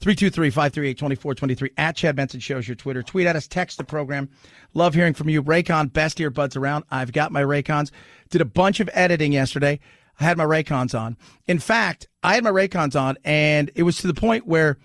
323 0.00 0.50
538 0.50 0.98
2423 0.98 1.70
at 1.76 1.96
Chad 1.96 2.16
Benson 2.16 2.40
shows 2.40 2.68
your 2.68 2.74
Twitter. 2.74 3.02
Tweet 3.02 3.26
at 3.26 3.36
us, 3.36 3.46
text 3.46 3.78
the 3.78 3.84
program. 3.84 4.28
Love 4.74 4.94
hearing 4.94 5.14
from 5.14 5.28
you. 5.28 5.42
Raycon, 5.42 5.92
best 5.92 6.18
earbuds 6.18 6.56
around. 6.56 6.84
I've 6.90 7.12
got 7.12 7.32
my 7.32 7.42
Raycons. 7.42 7.90
Did 8.30 8.40
a 8.40 8.46
bunch 8.46 8.80
of 8.80 8.90
editing 8.92 9.32
yesterday. 9.32 9.80
I 10.18 10.24
had 10.24 10.36
my 10.36 10.44
Raycons 10.44 10.98
on. 10.98 11.16
In 11.46 11.58
fact, 11.58 12.08
I 12.22 12.34
had 12.34 12.44
my 12.44 12.50
Raycons 12.50 12.98
on, 13.00 13.16
and 13.24 13.70
it 13.74 13.82
was 13.82 13.98
to 13.98 14.06
the 14.06 14.14
point 14.14 14.46
where 14.46 14.78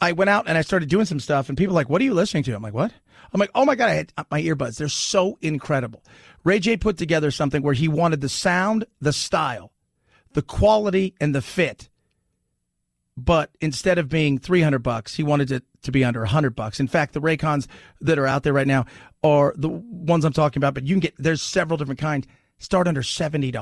I 0.00 0.12
went 0.12 0.30
out 0.30 0.48
and 0.48 0.56
I 0.56 0.62
started 0.62 0.88
doing 0.88 1.06
some 1.06 1.20
stuff, 1.20 1.48
and 1.48 1.58
people 1.58 1.74
were 1.74 1.80
like, 1.80 1.90
What 1.90 2.00
are 2.00 2.04
you 2.04 2.14
listening 2.14 2.42
to? 2.44 2.54
I'm 2.54 2.62
like, 2.62 2.74
What? 2.74 2.92
I'm 3.32 3.38
like, 3.40 3.50
Oh 3.54 3.64
my 3.64 3.74
God, 3.74 3.90
I 3.90 3.94
had 3.94 4.12
uh, 4.16 4.24
my 4.30 4.42
earbuds. 4.42 4.78
They're 4.78 4.88
so 4.88 5.38
incredible. 5.40 6.02
Ray 6.42 6.58
J 6.58 6.76
put 6.76 6.96
together 6.96 7.30
something 7.30 7.62
where 7.62 7.74
he 7.74 7.88
wanted 7.88 8.20
the 8.20 8.28
sound, 8.28 8.86
the 9.00 9.12
style, 9.12 9.72
the 10.32 10.42
quality, 10.42 11.14
and 11.20 11.34
the 11.34 11.42
fit 11.42 11.89
but 13.24 13.50
instead 13.60 13.98
of 13.98 14.08
being 14.08 14.38
300 14.38 14.78
bucks, 14.80 15.14
he 15.14 15.22
wanted 15.22 15.50
it 15.50 15.64
to 15.82 15.92
be 15.92 16.04
under 16.04 16.20
100 16.20 16.54
bucks. 16.54 16.80
In 16.80 16.88
fact, 16.88 17.12
the 17.12 17.20
Raycons 17.20 17.66
that 18.00 18.18
are 18.18 18.26
out 18.26 18.42
there 18.42 18.52
right 18.52 18.66
now 18.66 18.86
are 19.22 19.54
the 19.56 19.68
ones 19.68 20.24
I'm 20.24 20.32
talking 20.32 20.60
about, 20.60 20.74
but 20.74 20.84
you 20.84 20.94
can 20.94 21.00
get, 21.00 21.14
there's 21.18 21.42
several 21.42 21.76
different 21.76 22.00
kinds, 22.00 22.26
start 22.58 22.88
under 22.88 23.02
$70. 23.02 23.54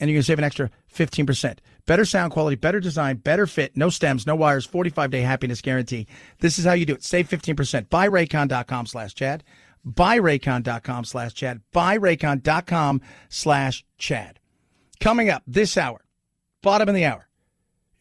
and 0.00 0.10
you're 0.10 0.16
going 0.16 0.22
to 0.22 0.22
save 0.22 0.38
an 0.38 0.44
extra 0.44 0.70
15%. 0.94 1.58
Better 1.86 2.04
sound 2.04 2.32
quality, 2.32 2.56
better 2.56 2.80
design, 2.80 3.16
better 3.16 3.46
fit, 3.46 3.76
no 3.76 3.88
stems, 3.88 4.26
no 4.26 4.34
wires, 4.34 4.66
45 4.66 5.10
day 5.10 5.20
happiness 5.20 5.60
guarantee. 5.60 6.06
This 6.40 6.58
is 6.58 6.64
how 6.64 6.72
you 6.72 6.86
do 6.86 6.94
it. 6.94 7.02
Save 7.04 7.28
15%. 7.28 7.88
Buy 7.88 8.08
raycon.com 8.08 8.86
slash 8.86 9.14
Chad. 9.14 9.42
Buy 9.84 10.18
raycon.com 10.18 11.04
slash 11.04 11.34
Chad. 11.34 11.60
Buy 11.72 11.98
raycon.com 11.98 13.00
slash 13.28 13.84
Chad. 13.98 14.38
Coming 15.00 15.28
up 15.28 15.42
this 15.46 15.76
hour, 15.76 16.04
bottom 16.62 16.88
of 16.88 16.94
the 16.94 17.04
hour. 17.04 17.28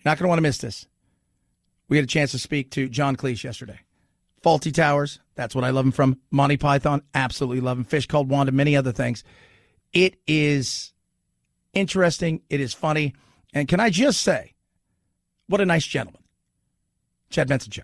You're 0.04 0.12
not 0.12 0.18
going 0.18 0.26
to 0.26 0.30
want 0.30 0.40
to 0.40 0.44
miss 0.44 0.58
this. 0.58 0.88
We 1.88 1.98
had 1.98 2.04
a 2.04 2.08
chance 2.08 2.32
to 2.32 2.40
speak 2.40 2.72
to 2.72 2.90
John 2.90 3.16
Cleese 3.16 3.44
yesterday. 3.44 3.80
Fawlty 4.44 4.74
Towers, 4.74 5.20
that's 5.36 5.54
what 5.54 5.64
I 5.64 5.70
love 5.70 5.86
him 5.86 5.92
from. 5.92 6.20
Monty 6.32 6.58
Python, 6.58 7.04
absolutely 7.14 7.62
love 7.62 7.78
him. 7.78 7.84
Fish 7.84 8.08
Called 8.08 8.30
Wanda, 8.30 8.52
many 8.52 8.76
other 8.76 8.92
things. 8.92 9.24
It 9.94 10.16
is 10.26 10.94
interesting. 11.74 12.42
It 12.50 12.60
is 12.60 12.74
funny. 12.74 13.14
And 13.54 13.68
can 13.68 13.80
I 13.80 13.92
just 13.92 14.22
say, 14.22 14.56
what 15.48 15.62
a 15.62 15.66
nice 15.66 15.86
gentleman. 15.86 16.24
Chad 17.30 17.48
Benson 17.48 17.72
Show. 17.72 17.84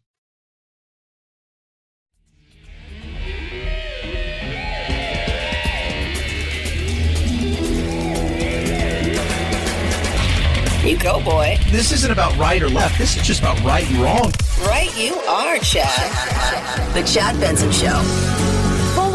You 10.91 10.99
go, 10.99 11.23
boy. 11.23 11.57
This 11.69 11.93
isn't 11.93 12.11
about 12.11 12.35
right 12.35 12.61
or 12.61 12.67
left. 12.67 12.97
This 12.97 13.15
is 13.15 13.25
just 13.25 13.39
about 13.39 13.57
right 13.63 13.89
and 13.89 13.99
wrong. 13.99 14.33
Right, 14.59 14.91
you 14.97 15.13
are, 15.21 15.57
Chad. 15.59 15.87
The 16.93 17.01
Chad 17.03 17.39
Benson 17.39 17.71
Show. 17.71 18.60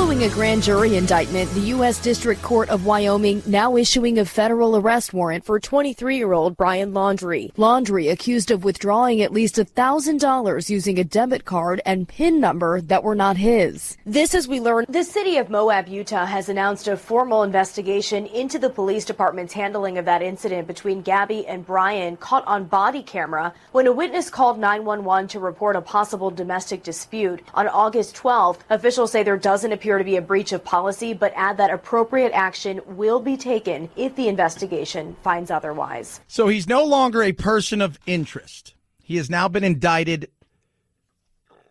Following 0.07 0.23
a 0.23 0.35
grand 0.35 0.63
jury 0.63 0.97
indictment, 0.97 1.51
the 1.51 1.73
U.S. 1.75 1.99
District 1.99 2.41
Court 2.41 2.69
of 2.69 2.87
Wyoming 2.87 3.43
now 3.45 3.77
issuing 3.77 4.21
a 4.21 4.25
federal 4.25 4.77
arrest 4.77 5.13
warrant 5.13 5.45
for 5.45 5.59
23 5.59 6.17
year 6.17 6.33
old 6.33 6.57
Brian 6.57 6.93
Laundrie. 6.93 7.53
Laundrie 7.55 8.13
accused 8.13 8.53
of 8.53 8.63
withdrawing 8.63 9.21
at 9.21 9.33
least 9.33 9.57
$1,000 9.57 10.71
using 10.71 11.01
a 11.01 11.03
debit 11.03 11.45
card 11.45 11.81
and 11.85 12.07
PIN 12.07 12.39
number 12.39 12.81
that 12.83 13.03
were 13.03 13.17
not 13.17 13.37
his. 13.37 13.97
This, 14.07 14.33
as 14.33 14.47
we 14.47 14.61
learn, 14.61 14.87
the 14.89 15.03
city 15.03 15.39
of 15.39 15.51
Moab, 15.51 15.89
Utah 15.89 16.25
has 16.25 16.49
announced 16.49 16.87
a 16.87 16.97
formal 16.97 17.43
investigation 17.43 18.27
into 18.27 18.61
the 18.61 18.71
police 18.71 19.05
department's 19.05 19.55
handling 19.55 19.99
of 19.99 20.05
that 20.05 20.23
incident 20.23 20.69
between 20.69 21.03
Gabby 21.03 21.45
and 21.49 21.67
Brian 21.67 22.17
caught 22.17 22.47
on 22.47 22.67
body 22.67 23.03
camera 23.03 23.53
when 23.73 23.89
a 23.89 23.93
witness 23.93 24.31
called 24.31 24.61
911 24.61 25.27
to 25.31 25.41
report 25.41 25.75
a 25.75 25.81
possible 25.81 26.31
domestic 26.31 26.85
dispute. 26.85 27.43
On 27.55 27.67
August 27.67 28.15
12th, 28.15 28.61
officials 28.71 29.11
say 29.11 29.25
there 29.25 29.37
doesn't 29.37 29.73
appear 29.73 29.96
to 29.99 30.05
be 30.05 30.17
a 30.17 30.23
breach 30.23 30.53
of 30.53 30.65
policy, 30.65 31.13
but 31.13 31.33
add 31.37 31.57
that 31.59 31.71
appropriate 31.71 32.33
action 32.33 32.81
will 32.87 33.21
be 33.21 33.37
taken 33.37 33.89
if 33.97 34.15
the 34.17 34.29
investigation 34.29 35.17
finds 35.23 35.51
otherwise. 35.51 36.21
So 36.29 36.49
he's 36.49 36.69
no 36.69 36.85
longer 36.85 37.23
a 37.23 37.33
person 37.33 37.81
of 37.81 37.99
interest. 38.07 38.75
He 39.03 39.17
has 39.17 39.31
now 39.31 39.49
been 39.49 39.65
indicted. 39.65 40.31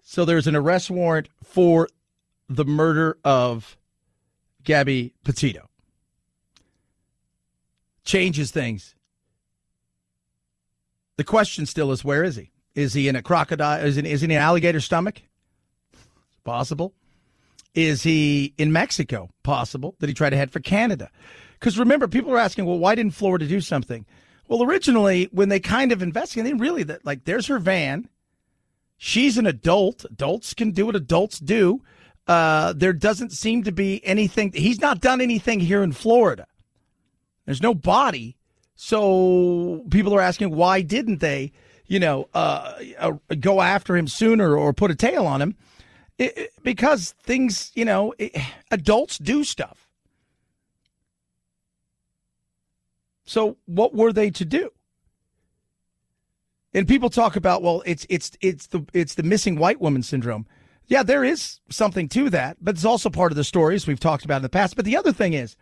So 0.02 0.26
there's 0.26 0.48
an 0.48 0.56
arrest 0.56 0.90
warrant 0.90 1.30
for 1.44 1.90
the 2.48 2.66
murder 2.66 3.18
of 3.24 3.78
Gabby 4.64 5.14
Petito. 5.24 5.70
Changes 8.04 8.52
things. 8.52 8.96
The 11.18 11.24
question 11.24 11.66
still 11.66 11.92
is 11.92 12.04
where 12.04 12.24
is 12.24 12.36
he? 12.36 12.52
Is 12.76 12.94
he 12.94 13.08
in 13.08 13.16
a 13.16 13.22
crocodile? 13.22 13.84
Is 13.84 13.96
he, 13.96 14.10
is 14.10 14.22
he 14.22 14.26
in 14.26 14.32
an 14.32 14.38
alligator 14.38 14.82
stomach? 14.82 15.22
Possible. 16.44 16.94
Is 17.76 18.04
he 18.04 18.54
in 18.58 18.72
Mexico? 18.72 19.30
Possible. 19.44 19.96
Did 20.00 20.10
he 20.10 20.16
try 20.16 20.30
to 20.30 20.38
head 20.38 20.52
for 20.52 20.60
Canada? 20.62 21.12
Because 21.60 21.78
remember, 21.78 22.08
people 22.08 22.32
are 22.32 22.38
asking, 22.38 22.66
well, 22.66 22.80
why 22.80 22.96
didn't 22.96 23.14
Florida 23.14 23.46
do 23.46 23.62
something? 23.62 24.06
Well, 24.48 24.64
originally, 24.64 25.28
when 25.32 25.50
they 25.50 25.60
kind 25.60 25.92
of 25.92 26.02
investigated, 26.02 26.52
they 26.52 26.62
really 26.62 26.84
that 26.84 27.06
like 27.06 27.26
there's 27.26 27.48
her 27.48 27.60
van. 27.60 28.08
She's 28.98 29.38
an 29.38 29.46
adult. 29.46 30.06
Adults 30.06 30.54
can 30.54 30.72
do 30.72 30.86
what 30.86 30.96
adults 30.96 31.40
do. 31.40 31.82
Uh, 32.28 32.74
there 32.74 32.94
doesn't 32.94 33.32
seem 33.32 33.64
to 33.64 33.72
be 33.72 34.06
anything. 34.06 34.52
He's 34.54 34.80
not 34.80 35.02
done 35.02 35.20
anything 35.20 35.60
here 35.60 35.84
in 35.84 35.92
Florida. 35.92 36.48
There's 37.46 37.62
no 37.62 37.74
body. 37.74 38.38
So 38.76 39.84
people 39.90 40.16
are 40.16 40.22
asking, 40.22 40.56
why 40.56 40.82
didn't 40.82 41.20
they, 41.20 41.52
you 41.86 42.00
know, 42.00 42.28
uh, 42.34 42.74
uh, 42.98 43.14
go 43.40 43.62
after 43.62 43.96
him 43.96 44.08
sooner 44.08 44.56
or 44.56 44.74
put 44.74 44.92
a 44.92 44.96
tail 44.96 45.26
on 45.28 45.42
him? 45.42 45.56
It, 46.18 46.54
because 46.64 47.14
things, 47.24 47.72
you 47.76 47.86
know, 47.86 48.14
it, 48.18 48.36
adults 48.72 49.18
do 49.18 49.44
stuff. 49.44 49.90
So 53.26 53.58
what 53.66 53.94
were 53.94 54.14
they 54.14 54.30
to 54.32 54.46
do? 54.46 54.72
And 56.74 56.88
people 56.88 57.10
talk 57.10 57.36
about, 57.36 57.64
well, 57.64 57.82
it's 57.86 58.06
it's 58.10 58.32
it's 58.42 58.68
the 58.68 58.86
it's 58.94 59.16
the 59.16 59.24
missing 59.24 59.58
white 59.58 59.80
woman 59.80 60.04
syndrome. 60.04 60.46
Yeah, 60.88 61.04
there 61.04 61.24
is 61.24 61.60
something 61.70 62.08
to 62.10 62.30
that, 62.30 62.58
but 62.62 62.76
it's 62.76 62.86
also 62.86 63.10
part 63.10 63.32
of 63.32 63.38
the 63.38 63.44
stories 63.44 63.88
we've 63.88 64.00
talked 64.00 64.26
about 64.26 64.38
in 64.38 64.44
the 64.44 64.50
past. 64.50 64.76
But 64.76 64.86
the 64.86 64.98
other 64.98 65.12
thing 65.12 65.34
is, 65.34 65.56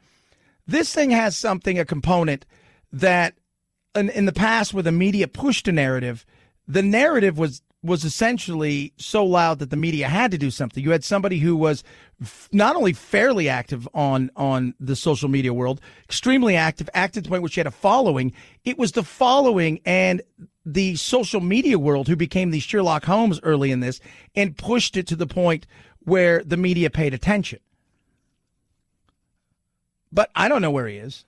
this 0.67 0.93
thing 0.93 1.11
has 1.11 1.37
something, 1.37 1.79
a 1.79 1.85
component 1.85 2.45
that 2.91 3.35
in, 3.95 4.09
in 4.09 4.25
the 4.25 4.33
past, 4.33 4.73
where 4.73 4.83
the 4.83 4.91
media 4.91 5.27
pushed 5.27 5.67
a 5.67 5.71
narrative, 5.71 6.25
the 6.67 6.83
narrative 6.83 7.37
was 7.37 7.61
was 7.83 8.05
essentially 8.05 8.93
so 8.97 9.25
loud 9.25 9.59
that 9.59 9.69
the 9.69 9.75
media 9.75 10.07
had 10.07 10.31
to 10.31 10.37
do 10.37 10.49
something. 10.49 10.83
You 10.83 10.91
had 10.91 11.03
somebody 11.03 11.39
who 11.39 11.55
was 11.55 11.83
f- 12.21 12.47
not 12.51 12.75
only 12.75 12.93
fairly 12.93 13.49
active 13.49 13.87
on 13.93 14.31
on 14.35 14.73
the 14.79 14.95
social 14.95 15.29
media 15.29 15.53
world, 15.53 15.81
extremely 16.05 16.55
active, 16.55 16.89
active 16.93 17.23
to 17.23 17.27
the 17.27 17.29
point 17.29 17.41
where 17.41 17.49
she 17.49 17.59
had 17.59 17.67
a 17.67 17.71
following. 17.71 18.31
It 18.63 18.77
was 18.77 18.93
the 18.93 19.03
following 19.03 19.81
and 19.85 20.21
the 20.65 20.95
social 20.95 21.41
media 21.41 21.77
world 21.77 22.07
who 22.07 22.15
became 22.15 22.51
the 22.51 22.61
Sherlock 22.61 23.03
Holmes 23.03 23.39
early 23.43 23.71
in 23.71 23.81
this 23.81 23.99
and 24.33 24.57
pushed 24.57 24.95
it 24.95 25.05
to 25.07 25.15
the 25.17 25.27
point 25.27 25.67
where 25.99 26.41
the 26.43 26.57
media 26.57 26.89
paid 26.89 27.13
attention. 27.13 27.59
But 30.11 30.29
I 30.35 30.47
don't 30.47 30.61
know 30.61 30.71
where 30.71 30.87
he 30.87 30.97
is. 30.97 31.25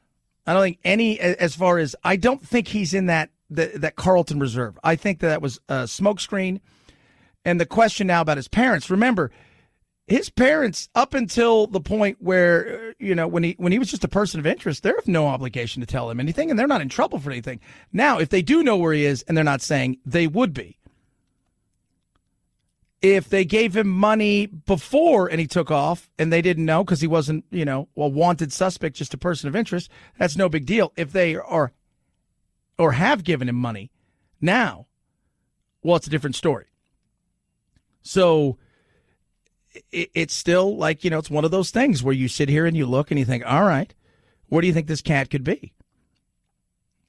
I 0.48 0.54
don't 0.54 0.62
think 0.62 0.80
any, 0.84 1.20
as 1.20 1.56
far 1.56 1.80
as, 1.80 1.96
I 2.04 2.18
don't 2.18 2.46
think 2.46 2.68
he's 2.68 2.94
in 2.94 3.08
that 3.08 3.32
that, 3.50 3.82
that 3.82 3.96
Carlton 3.96 4.40
Reserve. 4.40 4.78
I 4.84 4.96
think 4.96 5.20
that, 5.20 5.28
that 5.28 5.42
was 5.42 5.60
a 5.70 5.84
smokescreen. 5.84 6.62
And 7.44 7.60
the 7.62 7.66
question 7.66 8.08
now 8.08 8.22
about 8.22 8.38
his 8.38 8.48
parents. 8.48 8.90
Remember, 8.90 9.32
his 10.08 10.30
parents, 10.30 10.90
up 10.94 11.14
until 11.14 11.68
the 11.68 11.80
point 11.80 12.18
where 12.20 12.94
you 13.00 13.16
know 13.16 13.28
when 13.28 13.44
he 13.44 13.56
when 13.58 13.72
he 13.72 13.80
was 13.80 13.90
just 13.90 14.04
a 14.04 14.08
person 14.08 14.40
of 14.40 14.46
interest, 14.46 14.84
they 14.84 14.90
have 14.90 15.08
no 15.08 15.28
obligation 15.28 15.82
to 15.82 15.88
tell 15.88 16.10
him 16.10 16.20
anything, 16.20 16.50
and 16.50 16.60
they're 16.60 16.68
not 16.68 16.82
in 16.82 16.90
trouble 16.90 17.20
for 17.20 17.32
anything. 17.32 17.60
Now, 17.92 18.20
if 18.20 18.30
they 18.30 18.42
do 18.42 18.64
know 18.64 18.78
where 18.78 18.94
he 18.94 19.06
is, 19.06 19.24
and 19.24 19.36
they're 19.36 19.44
not 19.44 19.62
saying, 19.62 19.98
they 20.06 20.28
would 20.28 20.54
be. 20.54 20.78
If 23.02 23.30
they 23.30 23.46
gave 23.46 23.76
him 23.76 23.88
money 23.88 24.48
before 24.48 25.28
and 25.28 25.40
he 25.40 25.48
took 25.48 25.70
off, 25.70 26.10
and 26.18 26.32
they 26.32 26.42
didn't 26.42 26.66
know 26.66 26.84
because 26.84 27.02
he 27.02 27.08
wasn't, 27.08 27.46
you 27.52 27.66
know, 27.66 27.88
a 27.96 28.08
wanted 28.08 28.52
suspect, 28.52 28.96
just 28.96 29.14
a 29.14 29.18
person 29.18 29.48
of 29.48 29.56
interest, 29.56 29.92
that's 30.18 30.36
no 30.36 30.50
big 30.50 30.66
deal. 30.66 30.92
If 30.96 31.12
they 31.12 31.36
are 31.36 31.72
or 32.78 32.94
have 32.94 33.24
given 33.24 33.50
him 33.50 33.56
money 33.56 33.92
now, 34.42 34.88
well, 35.84 35.96
it's 35.96 36.08
a 36.08 36.10
different 36.10 36.36
story. 36.36 36.66
So 38.02 38.58
it, 39.92 40.10
it's 40.14 40.34
still 40.34 40.76
like, 40.78 41.04
you 41.04 41.10
know, 41.10 41.20
it's 41.20 41.30
one 41.30 41.46
of 41.46 41.52
those 41.52 41.72
things 41.72 42.04
where 42.04 42.14
you 42.14 42.28
sit 42.28 42.50
here 42.50 42.66
and 42.66 42.76
you 42.76 42.86
look 42.86 43.12
and 43.12 43.20
you 43.20 43.26
think, 43.26 43.44
all 43.46 43.64
right, 43.64 43.94
where 44.48 44.62
do 44.62 44.68
you 44.68 44.74
think 44.74 44.88
this 44.88 45.02
cat 45.02 45.30
could 45.30 45.44
be? 45.44 45.74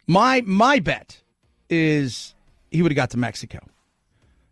My 0.06 0.42
my 0.46 0.78
bet 0.78 1.20
is 1.68 2.34
he 2.70 2.82
would 2.82 2.92
have 2.92 2.96
got 2.96 3.10
to 3.10 3.18
Mexico. 3.18 3.58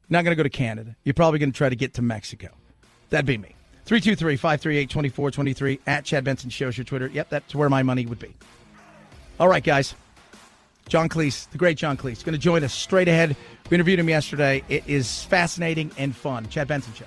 Not 0.09 0.25
going 0.25 0.33
to 0.33 0.37
go 0.37 0.43
to 0.43 0.51
Canada. 0.51 0.97
You're 1.05 1.15
probably 1.15 1.39
going 1.39 1.53
to 1.53 1.57
try 1.57 1.69
to 1.69 1.77
get 1.77 1.95
to 1.95 2.03
Mexico. 2.03 2.49
That'd 3.11 3.27
be 3.27 3.39
me. 3.39 3.55
323 3.85 4.37
538 4.37 4.91
2423 4.91 5.81
at 5.87 6.05
Chad 6.05 6.25
Benson 6.25 6.51
shows 6.51 6.77
your 6.77 6.85
Twitter. 6.85 7.07
Yep, 7.07 7.29
that's 7.31 7.55
where 7.55 7.71
my 7.71 7.83
money 7.83 8.07
would 8.07 8.19
be. 8.19 8.35
All 9.39 9.49
right, 9.49 9.63
guys. 9.63 9.95
John 10.89 11.09
Cleese, 11.09 11.49
the 11.51 11.59
great 11.59 11.77
John 11.77 11.97
Cleese, 11.97 12.25
going 12.25 12.35
to 12.35 12.39
join 12.39 12.63
us 12.63 12.73
straight 12.73 13.09
ahead. 13.09 13.37
We 13.71 13.75
interviewed 13.75 13.99
him 13.99 14.09
yesterday. 14.09 14.63
It 14.69 14.85
is 14.87 15.25
fascinating 15.25 15.91
and 15.97 16.15
fun. 16.15 16.49
Chad 16.49 16.69
Benson 16.69 16.93
Show. 16.95 17.07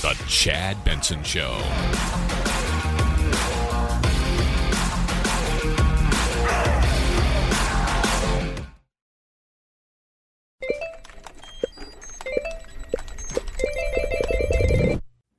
The 0.00 0.14
Chad 0.26 0.84
Benson 0.84 1.22
Show. 1.22 1.60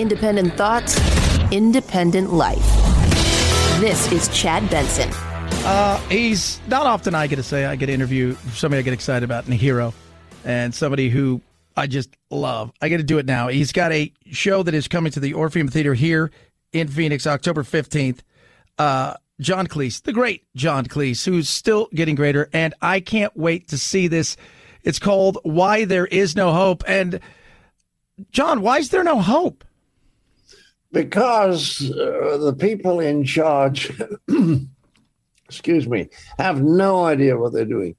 Independent 0.00 0.54
thoughts, 0.54 0.98
independent 1.50 2.32
life. 2.32 2.64
This 3.80 4.10
is 4.10 4.28
Chad 4.28 4.70
Benson. 4.70 5.10
Uh, 5.62 5.98
he's 6.08 6.58
not 6.68 6.86
often 6.86 7.14
I 7.14 7.26
get 7.26 7.36
to 7.36 7.42
say 7.42 7.66
I 7.66 7.76
get 7.76 7.86
to 7.86 7.92
interview 7.92 8.34
somebody 8.54 8.78
I 8.78 8.82
get 8.82 8.94
excited 8.94 9.24
about 9.24 9.44
and 9.44 9.52
a 9.52 9.58
hero 9.58 9.92
and 10.42 10.74
somebody 10.74 11.10
who 11.10 11.42
I 11.76 11.86
just 11.86 12.16
love. 12.30 12.72
I 12.80 12.88
get 12.88 12.96
to 12.96 13.02
do 13.02 13.18
it 13.18 13.26
now. 13.26 13.48
He's 13.48 13.72
got 13.72 13.92
a 13.92 14.10
show 14.30 14.62
that 14.62 14.72
is 14.72 14.88
coming 14.88 15.12
to 15.12 15.20
the 15.20 15.34
Orpheum 15.34 15.68
Theater 15.68 15.92
here 15.92 16.30
in 16.72 16.88
Phoenix, 16.88 17.26
October 17.26 17.62
15th. 17.62 18.20
Uh, 18.78 19.16
John 19.38 19.66
Cleese, 19.66 20.02
the 20.02 20.14
great 20.14 20.46
John 20.56 20.86
Cleese, 20.86 21.26
who's 21.26 21.50
still 21.50 21.90
getting 21.92 22.14
greater. 22.14 22.48
And 22.54 22.72
I 22.80 23.00
can't 23.00 23.36
wait 23.36 23.68
to 23.68 23.76
see 23.76 24.08
this. 24.08 24.38
It's 24.82 24.98
called 24.98 25.36
Why 25.42 25.84
There 25.84 26.06
Is 26.06 26.34
No 26.34 26.54
Hope. 26.54 26.84
And 26.88 27.20
John, 28.32 28.62
why 28.62 28.78
is 28.78 28.88
there 28.88 29.04
no 29.04 29.20
hope? 29.20 29.62
Because 30.92 31.90
uh, 31.90 32.38
the 32.38 32.54
people 32.58 33.00
in 33.00 33.24
charge, 33.24 33.92
excuse 35.48 35.86
me, 35.88 36.08
have 36.38 36.62
no 36.62 37.04
idea 37.04 37.36
what 37.36 37.52
they're 37.52 37.64
doing. 37.64 37.96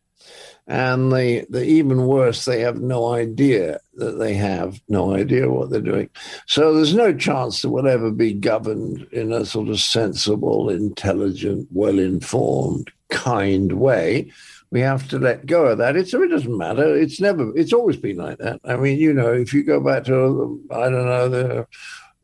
And 0.67 1.11
they, 1.11 1.45
the 1.49 1.63
even 1.63 2.05
worse, 2.07 2.45
they 2.45 2.61
have 2.61 2.79
no 2.79 3.13
idea 3.13 3.79
that 3.95 4.19
they 4.19 4.35
have 4.35 4.79
no 4.87 5.13
idea 5.13 5.49
what 5.49 5.69
they're 5.69 5.81
doing. 5.81 6.09
So 6.45 6.73
there's 6.73 6.93
no 6.93 7.13
chance 7.13 7.61
that 7.61 7.69
we'll 7.69 7.87
ever 7.87 8.11
be 8.11 8.33
governed 8.33 9.07
in 9.11 9.33
a 9.33 9.45
sort 9.45 9.69
of 9.69 9.79
sensible, 9.79 10.69
intelligent, 10.69 11.67
well 11.71 11.99
informed, 11.99 12.91
kind 13.09 13.73
way. 13.73 14.31
We 14.69 14.79
have 14.79 15.09
to 15.09 15.19
let 15.19 15.45
go 15.45 15.65
of 15.65 15.79
that. 15.79 15.97
It's, 15.97 16.13
it 16.13 16.29
doesn't 16.29 16.57
matter. 16.57 16.95
It's 16.95 17.19
never, 17.19 17.51
it's 17.57 17.73
always 17.73 17.97
been 17.97 18.17
like 18.17 18.37
that. 18.37 18.61
I 18.63 18.77
mean, 18.77 18.97
you 18.97 19.11
know, 19.11 19.33
if 19.33 19.53
you 19.53 19.63
go 19.63 19.81
back 19.81 20.05
to, 20.05 20.61
I 20.71 20.89
don't 20.89 21.05
know, 21.05 21.27
the 21.27 21.67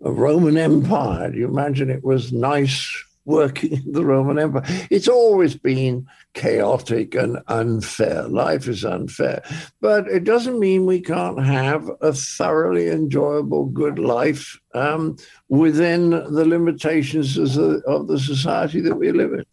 a 0.03 0.11
Roman 0.11 0.57
Empire. 0.57 1.31
Do 1.31 1.37
you 1.37 1.47
imagine 1.47 1.89
it 1.89 2.03
was 2.03 2.31
nice 2.31 3.03
working 3.25 3.73
in 3.73 3.91
the 3.91 4.05
Roman 4.05 4.39
Empire? 4.39 4.63
It's 4.89 5.07
always 5.07 5.55
been 5.55 6.07
chaotic 6.33 7.15
and 7.15 7.39
unfair. 7.47 8.27
Life 8.27 8.67
is 8.67 8.85
unfair. 8.85 9.43
But 9.81 10.07
it 10.07 10.23
doesn't 10.23 10.59
mean 10.59 10.85
we 10.85 11.01
can't 11.01 11.43
have 11.43 11.89
a 12.01 12.13
thoroughly 12.13 12.89
enjoyable, 12.89 13.65
good 13.65 13.97
life 13.97 14.59
um, 14.75 15.17
within 15.49 16.11
the 16.11 16.45
limitations 16.45 17.37
a, 17.57 17.79
of 17.87 18.07
the 18.07 18.19
society 18.19 18.81
that 18.81 18.95
we 18.95 19.11
live 19.11 19.33
in. 19.33 19.45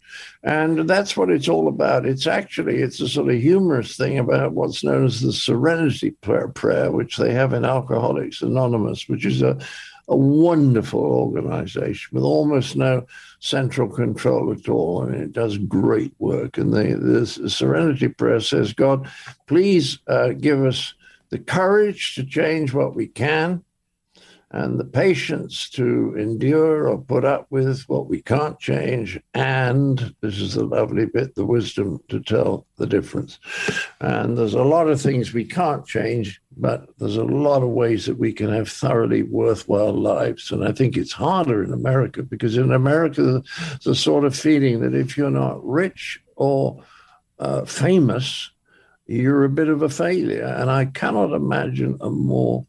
And 0.42 0.88
that's 0.88 1.16
what 1.16 1.30
it's 1.30 1.48
all 1.48 1.66
about. 1.66 2.04
It's 2.04 2.26
actually, 2.26 2.82
it's 2.82 3.00
a 3.00 3.08
sort 3.08 3.30
of 3.32 3.40
humorous 3.40 3.96
thing 3.96 4.18
about 4.18 4.52
what's 4.52 4.84
known 4.84 5.06
as 5.06 5.22
the 5.22 5.32
serenity 5.32 6.10
prayer 6.10 6.92
which 6.92 7.16
they 7.16 7.32
have 7.32 7.54
in 7.54 7.64
Alcoholics 7.64 8.42
Anonymous, 8.42 9.08
which 9.08 9.24
is 9.24 9.40
a 9.40 9.58
a 10.08 10.16
wonderful 10.16 11.00
organization 11.00 12.10
with 12.12 12.24
almost 12.24 12.76
no 12.76 13.06
central 13.40 13.88
control 13.88 14.52
at 14.52 14.68
all. 14.68 15.02
I 15.02 15.06
mean, 15.06 15.22
it 15.22 15.32
does 15.32 15.58
great 15.58 16.12
work. 16.18 16.58
And 16.58 16.72
the, 16.72 16.96
the 17.40 17.50
Serenity 17.50 18.08
Prayer 18.08 18.40
says, 18.40 18.72
God, 18.72 19.08
please 19.46 19.98
uh, 20.06 20.28
give 20.30 20.64
us 20.64 20.94
the 21.30 21.38
courage 21.38 22.14
to 22.14 22.24
change 22.24 22.72
what 22.72 22.94
we 22.94 23.06
can 23.06 23.64
and 24.54 24.78
the 24.78 24.84
patience 24.84 25.68
to 25.68 26.14
endure 26.16 26.88
or 26.88 26.96
put 26.96 27.24
up 27.24 27.44
with 27.50 27.82
what 27.88 28.06
we 28.06 28.22
can't 28.22 28.60
change. 28.60 29.18
And 29.34 30.14
this 30.20 30.38
is 30.38 30.54
the 30.54 30.64
lovely 30.64 31.06
bit 31.06 31.34
the 31.34 31.44
wisdom 31.44 31.98
to 32.08 32.20
tell 32.20 32.64
the 32.76 32.86
difference. 32.86 33.40
And 34.00 34.38
there's 34.38 34.54
a 34.54 34.62
lot 34.62 34.88
of 34.88 35.00
things 35.00 35.32
we 35.32 35.44
can't 35.44 35.84
change, 35.84 36.40
but 36.56 36.88
there's 36.98 37.16
a 37.16 37.24
lot 37.24 37.62
of 37.62 37.70
ways 37.70 38.06
that 38.06 38.18
we 38.18 38.32
can 38.32 38.52
have 38.52 38.68
thoroughly 38.68 39.22
worthwhile 39.22 39.92
lives. 39.92 40.50
And 40.50 40.66
I 40.66 40.72
think 40.72 40.96
it's 40.96 41.12
harder 41.12 41.62
in 41.62 41.72
America 41.72 42.22
because 42.22 42.56
in 42.56 42.72
America, 42.72 43.42
a 43.86 43.94
sort 43.94 44.24
of 44.24 44.36
feeling 44.36 44.80
that 44.80 44.94
if 44.94 45.16
you're 45.16 45.30
not 45.30 45.64
rich 45.64 46.20
or 46.36 46.82
uh, 47.38 47.64
famous, 47.64 48.50
you're 49.06 49.44
a 49.44 49.48
bit 49.48 49.68
of 49.68 49.82
a 49.82 49.88
failure. 49.88 50.44
And 50.44 50.70
I 50.70 50.86
cannot 50.86 51.32
imagine 51.32 51.98
a 52.00 52.10
more 52.10 52.66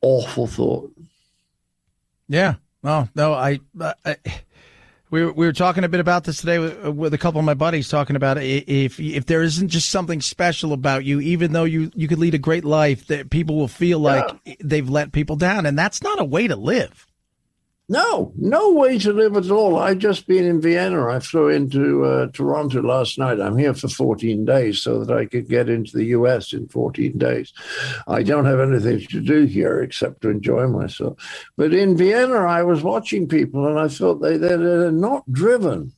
awful 0.00 0.46
thought. 0.46 0.92
Yeah. 2.28 2.54
No, 2.82 3.08
no, 3.14 3.34
I, 3.34 3.60
I 4.04 4.16
we 5.10 5.24
were, 5.24 5.32
we 5.32 5.46
were 5.46 5.52
talking 5.52 5.84
a 5.84 5.88
bit 5.88 6.00
about 6.00 6.24
this 6.24 6.38
today 6.38 6.58
with, 6.58 6.86
uh, 6.86 6.92
with, 6.92 7.14
a 7.14 7.18
couple 7.18 7.40
of 7.40 7.44
my 7.44 7.54
buddies 7.54 7.88
talking 7.88 8.16
about 8.16 8.38
if 8.38 9.00
if 9.00 9.26
there 9.26 9.42
isn't 9.42 9.68
just 9.68 9.90
something 9.90 10.20
special 10.20 10.72
about 10.72 11.04
you, 11.04 11.20
even 11.20 11.52
though 11.52 11.64
you 11.64 11.90
you 11.94 12.08
could 12.08 12.18
lead 12.18 12.34
a 12.34 12.38
great 12.38 12.64
life, 12.64 13.06
that 13.08 13.30
people 13.30 13.56
will 13.56 13.68
feel 13.68 13.98
like 13.98 14.24
yeah. 14.44 14.54
they've 14.62 14.88
let 14.88 15.12
people 15.12 15.36
down, 15.36 15.66
and 15.66 15.78
that's 15.78 16.02
not 16.02 16.20
a 16.20 16.24
way 16.24 16.46
to 16.46 16.56
live. 16.56 17.06
No, 17.90 18.32
no 18.38 18.70
way 18.70 18.98
to 19.00 19.12
live 19.12 19.36
at 19.36 19.50
all. 19.50 19.76
I've 19.76 19.98
just 19.98 20.28
been 20.28 20.44
in 20.44 20.60
Vienna. 20.60 21.08
I 21.08 21.18
flew 21.18 21.48
into 21.48 22.04
uh, 22.04 22.28
Toronto 22.32 22.80
last 22.82 23.18
night. 23.18 23.40
I'm 23.40 23.58
here 23.58 23.74
for 23.74 23.88
14 23.88 24.44
days 24.44 24.80
so 24.80 25.02
that 25.02 25.12
I 25.16 25.26
could 25.26 25.48
get 25.48 25.68
into 25.68 25.96
the 25.96 26.04
US 26.16 26.52
in 26.52 26.68
14 26.68 27.18
days. 27.18 27.52
I 28.06 28.22
don't 28.22 28.44
have 28.44 28.60
anything 28.60 29.00
to 29.08 29.20
do 29.20 29.44
here 29.46 29.82
except 29.82 30.20
to 30.20 30.30
enjoy 30.30 30.68
myself. 30.68 31.18
But 31.56 31.74
in 31.74 31.96
Vienna, 31.96 32.36
I 32.36 32.62
was 32.62 32.84
watching 32.84 33.26
people 33.26 33.66
and 33.66 33.76
I 33.76 33.88
thought 33.88 34.22
they, 34.22 34.36
they're 34.36 34.92
not 34.92 35.24
driven. 35.32 35.92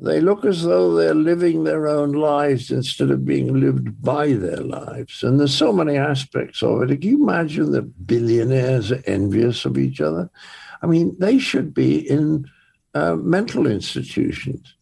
They 0.00 0.22
look 0.22 0.46
as 0.46 0.62
though 0.62 0.94
they're 0.94 1.14
living 1.14 1.64
their 1.64 1.88
own 1.88 2.12
lives 2.12 2.70
instead 2.70 3.10
of 3.10 3.26
being 3.26 3.60
lived 3.60 4.02
by 4.02 4.32
their 4.32 4.62
lives. 4.62 5.22
And 5.22 5.38
there's 5.38 5.54
so 5.54 5.74
many 5.74 5.98
aspects 5.98 6.62
of 6.62 6.82
it. 6.82 7.02
Can 7.02 7.10
you 7.10 7.22
imagine 7.22 7.72
that 7.72 8.06
billionaires 8.06 8.92
are 8.92 9.02
envious 9.06 9.66
of 9.66 9.76
each 9.76 10.00
other? 10.00 10.30
I 10.82 10.86
mean, 10.86 11.16
they 11.18 11.38
should 11.38 11.74
be 11.74 11.98
in 11.98 12.46
uh, 12.94 13.16
mental 13.16 13.66
institutions. 13.66 14.74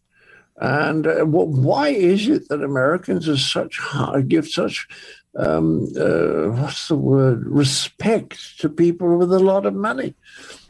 And 0.56 1.06
uh, 1.06 1.24
well, 1.26 1.46
why 1.46 1.88
is 1.88 2.28
it 2.28 2.48
that 2.48 2.62
Americans 2.62 3.28
are 3.28 3.36
such 3.36 3.80
give 4.28 4.48
such 4.48 4.86
um, 5.36 5.88
uh, 5.98 6.50
what's 6.50 6.88
the 6.88 6.96
word 6.96 7.44
respect 7.46 8.58
to 8.60 8.68
people 8.68 9.16
with 9.18 9.32
a 9.32 9.40
lot 9.40 9.66
of 9.66 9.74
money? 9.74 10.14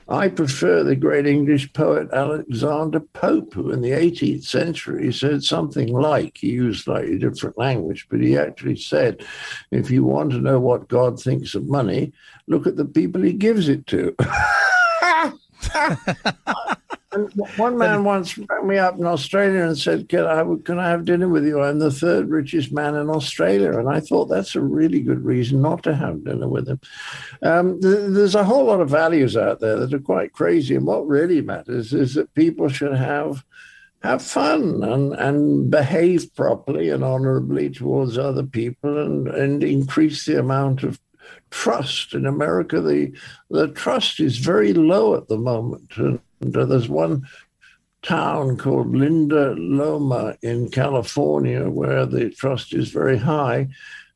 I 0.08 0.28
prefer 0.28 0.82
the 0.82 0.96
great 0.96 1.26
English 1.26 1.72
poet 1.72 2.08
Alexander 2.12 3.00
Pope, 3.00 3.54
who 3.54 3.70
in 3.70 3.80
the 3.80 3.92
18th 3.92 4.44
century 4.44 5.10
said 5.12 5.42
something 5.42 5.88
like, 5.88 6.38
he 6.38 6.48
used 6.50 6.84
slightly 6.84 7.18
different 7.18 7.56
language, 7.56 8.06
but 8.10 8.20
he 8.20 8.36
actually 8.36 8.76
said, 8.76 9.24
if 9.70 9.90
you 9.90 10.04
want 10.04 10.30
to 10.32 10.38
know 10.38 10.60
what 10.60 10.88
God 10.88 11.20
thinks 11.20 11.54
of 11.54 11.66
money, 11.66 12.12
look 12.46 12.66
at 12.66 12.76
the 12.76 12.84
people 12.84 13.22
he 13.22 13.32
gives 13.32 13.68
it 13.68 13.86
to. 13.88 14.14
one 17.56 17.78
man 17.78 18.04
once 18.04 18.36
rang 18.36 18.66
me 18.66 18.78
up 18.78 18.98
in 18.98 19.06
Australia 19.06 19.62
and 19.62 19.78
said, 19.78 20.08
can 20.08 20.24
I, 20.24 20.44
can 20.64 20.78
I 20.78 20.88
have 20.88 21.04
dinner 21.04 21.28
with 21.28 21.46
you? 21.46 21.62
I'm 21.62 21.78
the 21.78 21.90
third 21.90 22.28
richest 22.28 22.72
man 22.72 22.94
in 22.94 23.08
Australia. 23.10 23.78
And 23.78 23.88
I 23.88 24.00
thought 24.00 24.26
that's 24.26 24.54
a 24.54 24.60
really 24.60 25.00
good 25.00 25.24
reason 25.24 25.62
not 25.62 25.82
to 25.84 25.94
have 25.94 26.24
dinner 26.24 26.48
with 26.48 26.68
him. 26.68 26.80
Um, 27.42 27.80
th- 27.80 28.10
there's 28.10 28.34
a 28.34 28.44
whole 28.44 28.64
lot 28.64 28.80
of 28.80 28.90
values 28.90 29.36
out 29.36 29.60
there 29.60 29.76
that 29.76 29.94
are 29.94 29.98
quite 30.00 30.32
crazy. 30.32 30.74
And 30.74 30.86
what 30.86 31.06
really 31.06 31.40
matters 31.40 31.92
is 31.92 32.14
that 32.14 32.34
people 32.34 32.68
should 32.68 32.94
have 32.94 33.44
have 34.02 34.20
fun 34.22 34.84
and, 34.84 35.14
and 35.14 35.70
behave 35.70 36.34
properly 36.34 36.90
and 36.90 37.02
honorably 37.02 37.70
towards 37.70 38.18
other 38.18 38.42
people 38.42 38.98
and, 38.98 39.28
and 39.28 39.64
increase 39.64 40.26
the 40.26 40.38
amount 40.38 40.82
of 40.82 41.00
trust 41.54 42.14
in 42.14 42.26
America. 42.26 42.80
The 42.80 43.12
the 43.48 43.68
trust 43.68 44.20
is 44.20 44.38
very 44.38 44.72
low 44.74 45.14
at 45.14 45.28
the 45.28 45.38
moment, 45.38 45.96
and, 45.96 46.20
and 46.40 46.52
there's 46.52 46.88
one 46.88 47.26
town 48.02 48.56
called 48.56 48.94
Linda 48.94 49.54
Loma 49.56 50.36
in 50.42 50.68
California, 50.70 51.70
where 51.70 52.06
the 52.06 52.30
trust 52.30 52.74
is 52.74 52.90
very 52.90 53.16
high, 53.16 53.68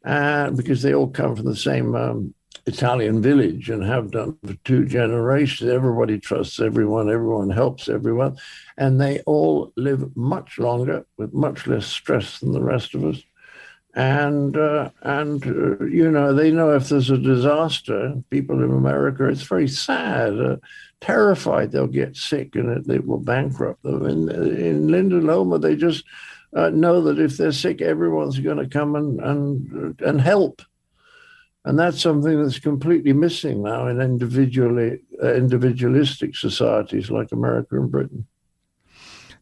uh, 0.05 0.51
because 0.51 0.83
they 0.83 0.95
all 0.95 1.09
come 1.09 1.37
from 1.37 1.47
the 1.47 1.57
same 1.71 1.95
um, 1.95 2.35
Italian 2.67 3.23
village 3.23 3.71
and 3.71 3.83
have 3.85 4.11
done 4.11 4.37
for 4.45 4.55
two 4.65 4.85
generations. 4.85 5.71
Everybody 5.71 6.19
trusts 6.19 6.61
everyone, 6.61 7.09
everyone 7.09 7.51
helps 7.51 7.89
everyone, 7.89 8.37
and 8.77 9.01
they 9.01 9.21
all 9.21 9.73
live 9.77 10.17
much 10.17 10.59
longer 10.59 11.07
with 11.17 11.33
much 11.33 11.67
less 11.67 11.87
stress 11.87 12.41
than 12.41 12.53
the 12.53 12.69
rest 12.75 12.95
of 12.95 13.05
us. 13.05 13.23
And 13.99 14.57
uh, 14.57 14.91
and 15.03 15.45
uh, 15.45 15.85
you 15.85 16.09
know 16.09 16.33
they 16.33 16.53
know 16.53 16.71
if 16.71 16.89
there's 16.89 17.11
a 17.11 17.19
disaster, 17.19 18.15
people 18.31 18.63
in 18.63 18.71
America, 18.71 19.27
it's 19.27 19.43
very 19.43 19.67
sad, 19.67 20.39
uh, 20.39 20.57
terrified 21.01 21.73
they'll 21.73 21.89
get 21.89 22.17
sick 22.17 22.55
and 22.55 22.89
it, 22.89 23.05
will 23.05 23.19
bankrupt 23.19 23.83
them. 23.83 24.07
In 24.07 24.29
in 24.31 24.87
Linda 24.87 25.17
Loma, 25.17 25.59
they 25.59 25.75
just 25.75 26.05
uh, 26.55 26.71
know 26.71 27.01
that 27.03 27.19
if 27.19 27.37
they're 27.37 27.51
sick, 27.51 27.83
everyone's 27.83 28.39
going 28.39 28.59
to 28.59 28.69
come 28.69 28.95
and 28.95 29.19
and 29.21 30.01
and 30.01 30.21
help 30.21 30.63
and 31.65 31.77
that's 31.77 32.01
something 32.01 32.41
that's 32.41 32.61
completely 32.61 33.13
missing 33.13 33.65
now 33.65 33.89
in 33.89 34.01
individually 34.01 35.01
uh, 35.21 35.35
individualistic 35.35 36.37
societies 36.37 37.11
like 37.11 37.33
America 37.33 37.75
and 37.81 37.91
Britain. 37.91 38.28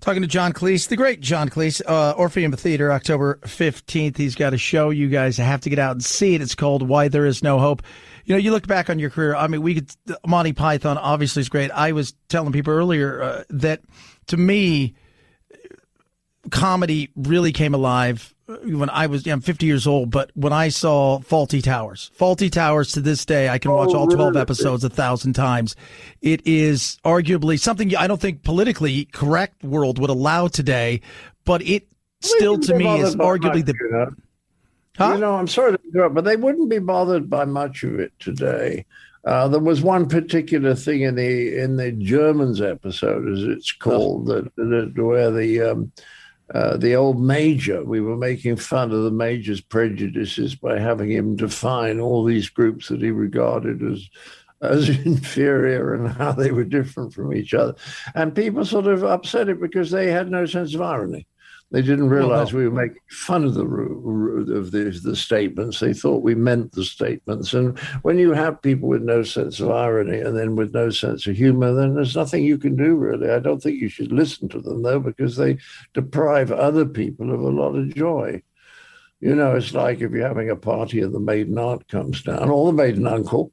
Talking 0.06 0.22
to 0.22 0.28
John 0.28 0.52
Cleese, 0.52 0.86
the 0.86 0.94
great 0.94 1.18
John 1.18 1.48
Cleese, 1.48 1.82
uh, 1.84 2.12
Orpheum 2.12 2.52
Theater, 2.52 2.92
October 2.92 3.40
15th. 3.42 4.16
He's 4.16 4.36
got 4.36 4.54
a 4.54 4.56
show. 4.56 4.90
You 4.90 5.08
guys 5.08 5.36
have 5.36 5.62
to 5.62 5.68
get 5.68 5.80
out 5.80 5.96
and 5.96 6.04
see 6.04 6.36
it. 6.36 6.40
It's 6.40 6.54
called 6.54 6.88
Why 6.88 7.08
There 7.08 7.26
Is 7.26 7.42
No 7.42 7.58
Hope. 7.58 7.82
You 8.24 8.36
know, 8.36 8.38
you 8.38 8.52
look 8.52 8.68
back 8.68 8.88
on 8.88 9.00
your 9.00 9.10
career. 9.10 9.34
I 9.34 9.48
mean, 9.48 9.62
we 9.62 9.74
could, 9.74 9.90
Monty 10.24 10.52
Python 10.52 10.96
obviously 10.96 11.40
is 11.40 11.48
great. 11.48 11.72
I 11.72 11.90
was 11.90 12.14
telling 12.28 12.52
people 12.52 12.72
earlier 12.72 13.20
uh, 13.20 13.44
that 13.50 13.80
to 14.28 14.36
me, 14.36 14.94
comedy 16.52 17.10
really 17.16 17.50
came 17.50 17.74
alive 17.74 18.32
when 18.46 18.88
I 18.90 19.06
was, 19.06 19.26
yeah, 19.26 19.32
I'm 19.32 19.40
50 19.40 19.66
years 19.66 19.86
old, 19.86 20.10
but 20.10 20.30
when 20.34 20.52
I 20.52 20.68
saw 20.68 21.18
Fawlty 21.18 21.62
Towers, 21.62 22.12
Fawlty 22.18 22.50
Towers 22.50 22.92
to 22.92 23.00
this 23.00 23.24
day, 23.24 23.48
I 23.48 23.58
can 23.58 23.72
watch 23.72 23.90
oh, 23.92 23.98
all 23.98 24.06
12 24.06 24.30
really? 24.30 24.40
episodes 24.40 24.84
a 24.84 24.88
thousand 24.88 25.32
times. 25.32 25.74
It 26.22 26.46
is 26.46 26.98
arguably 27.04 27.58
something 27.58 27.94
I 27.96 28.06
don't 28.06 28.20
think 28.20 28.44
politically 28.44 29.06
correct 29.06 29.64
world 29.64 29.98
would 29.98 30.10
allow 30.10 30.46
today, 30.48 31.00
but 31.44 31.62
it 31.62 31.88
still 32.20 32.58
to 32.60 32.74
me 32.74 33.00
is 33.00 33.16
arguably 33.16 33.64
the. 33.64 33.74
You 33.80 33.90
know? 33.90 34.10
Huh? 34.96 35.12
you 35.14 35.20
know, 35.20 35.34
I'm 35.34 35.48
sorry 35.48 35.72
to 35.72 35.80
interrupt, 35.84 36.14
but 36.14 36.24
they 36.24 36.36
wouldn't 36.36 36.70
be 36.70 36.78
bothered 36.78 37.28
by 37.28 37.44
much 37.44 37.82
of 37.82 37.98
it 37.98 38.12
today. 38.18 38.86
Uh, 39.24 39.48
there 39.48 39.60
was 39.60 39.82
one 39.82 40.08
particular 40.08 40.74
thing 40.74 41.02
in 41.02 41.16
the 41.16 41.58
in 41.58 41.76
the 41.76 41.90
Germans 41.90 42.62
episode, 42.62 43.28
as 43.28 43.42
it's 43.42 43.72
called, 43.72 44.26
that, 44.26 44.54
that 44.54 44.92
where 44.96 45.32
the 45.32 45.60
um, 45.62 45.92
uh, 46.54 46.76
the 46.76 46.94
old 46.94 47.20
major, 47.20 47.82
we 47.84 48.00
were 48.00 48.16
making 48.16 48.56
fun 48.56 48.92
of 48.92 49.02
the 49.02 49.10
major's 49.10 49.60
prejudices 49.60 50.54
by 50.54 50.78
having 50.78 51.10
him 51.10 51.34
define 51.34 51.98
all 51.98 52.24
these 52.24 52.48
groups 52.48 52.88
that 52.88 53.02
he 53.02 53.10
regarded 53.10 53.82
as 53.82 54.08
as 54.62 54.88
inferior 55.06 55.94
and 55.94 56.08
how 56.08 56.32
they 56.32 56.50
were 56.50 56.64
different 56.64 57.12
from 57.12 57.34
each 57.34 57.52
other. 57.52 57.74
And 58.14 58.34
people 58.34 58.64
sort 58.64 58.86
of 58.86 59.04
upset 59.04 59.48
it 59.48 59.60
because 59.60 59.90
they 59.90 60.10
had 60.10 60.30
no 60.30 60.46
sense 60.46 60.74
of 60.74 60.80
irony. 60.80 61.26
They 61.72 61.82
didn't 61.82 62.10
realize 62.10 62.52
well, 62.52 62.62
no. 62.62 62.68
we 62.68 62.68
were 62.68 62.82
making 62.86 63.02
fun 63.08 63.44
of 63.44 63.54
the 63.54 63.64
of 63.64 64.70
the, 64.70 65.00
the 65.02 65.16
statements. 65.16 65.80
They 65.80 65.92
thought 65.92 66.22
we 66.22 66.36
meant 66.36 66.72
the 66.72 66.84
statements. 66.84 67.54
And 67.54 67.76
when 68.02 68.18
you 68.18 68.32
have 68.32 68.62
people 68.62 68.88
with 68.88 69.02
no 69.02 69.24
sense 69.24 69.58
of 69.58 69.70
irony 69.70 70.20
and 70.20 70.36
then 70.36 70.54
with 70.54 70.72
no 70.72 70.90
sense 70.90 71.26
of 71.26 71.36
humor, 71.36 71.74
then 71.74 71.94
there's 71.94 72.14
nothing 72.14 72.44
you 72.44 72.56
can 72.56 72.76
do 72.76 72.94
really. 72.94 73.30
I 73.30 73.40
don't 73.40 73.60
think 73.60 73.80
you 73.80 73.88
should 73.88 74.12
listen 74.12 74.48
to 74.50 74.60
them 74.60 74.82
though, 74.82 75.00
because 75.00 75.36
they 75.36 75.58
deprive 75.92 76.52
other 76.52 76.86
people 76.86 77.34
of 77.34 77.40
a 77.40 77.48
lot 77.48 77.74
of 77.74 77.94
joy. 77.94 78.42
You 79.18 79.34
know, 79.34 79.56
it's 79.56 79.74
like 79.74 80.00
if 80.00 80.12
you're 80.12 80.28
having 80.28 80.50
a 80.50 80.56
party 80.56 81.00
and 81.00 81.12
the 81.12 81.18
maiden 81.18 81.58
aunt 81.58 81.88
comes 81.88 82.22
down, 82.22 82.48
or 82.48 82.66
the 82.66 82.72
maiden 82.72 83.08
uncle, 83.08 83.50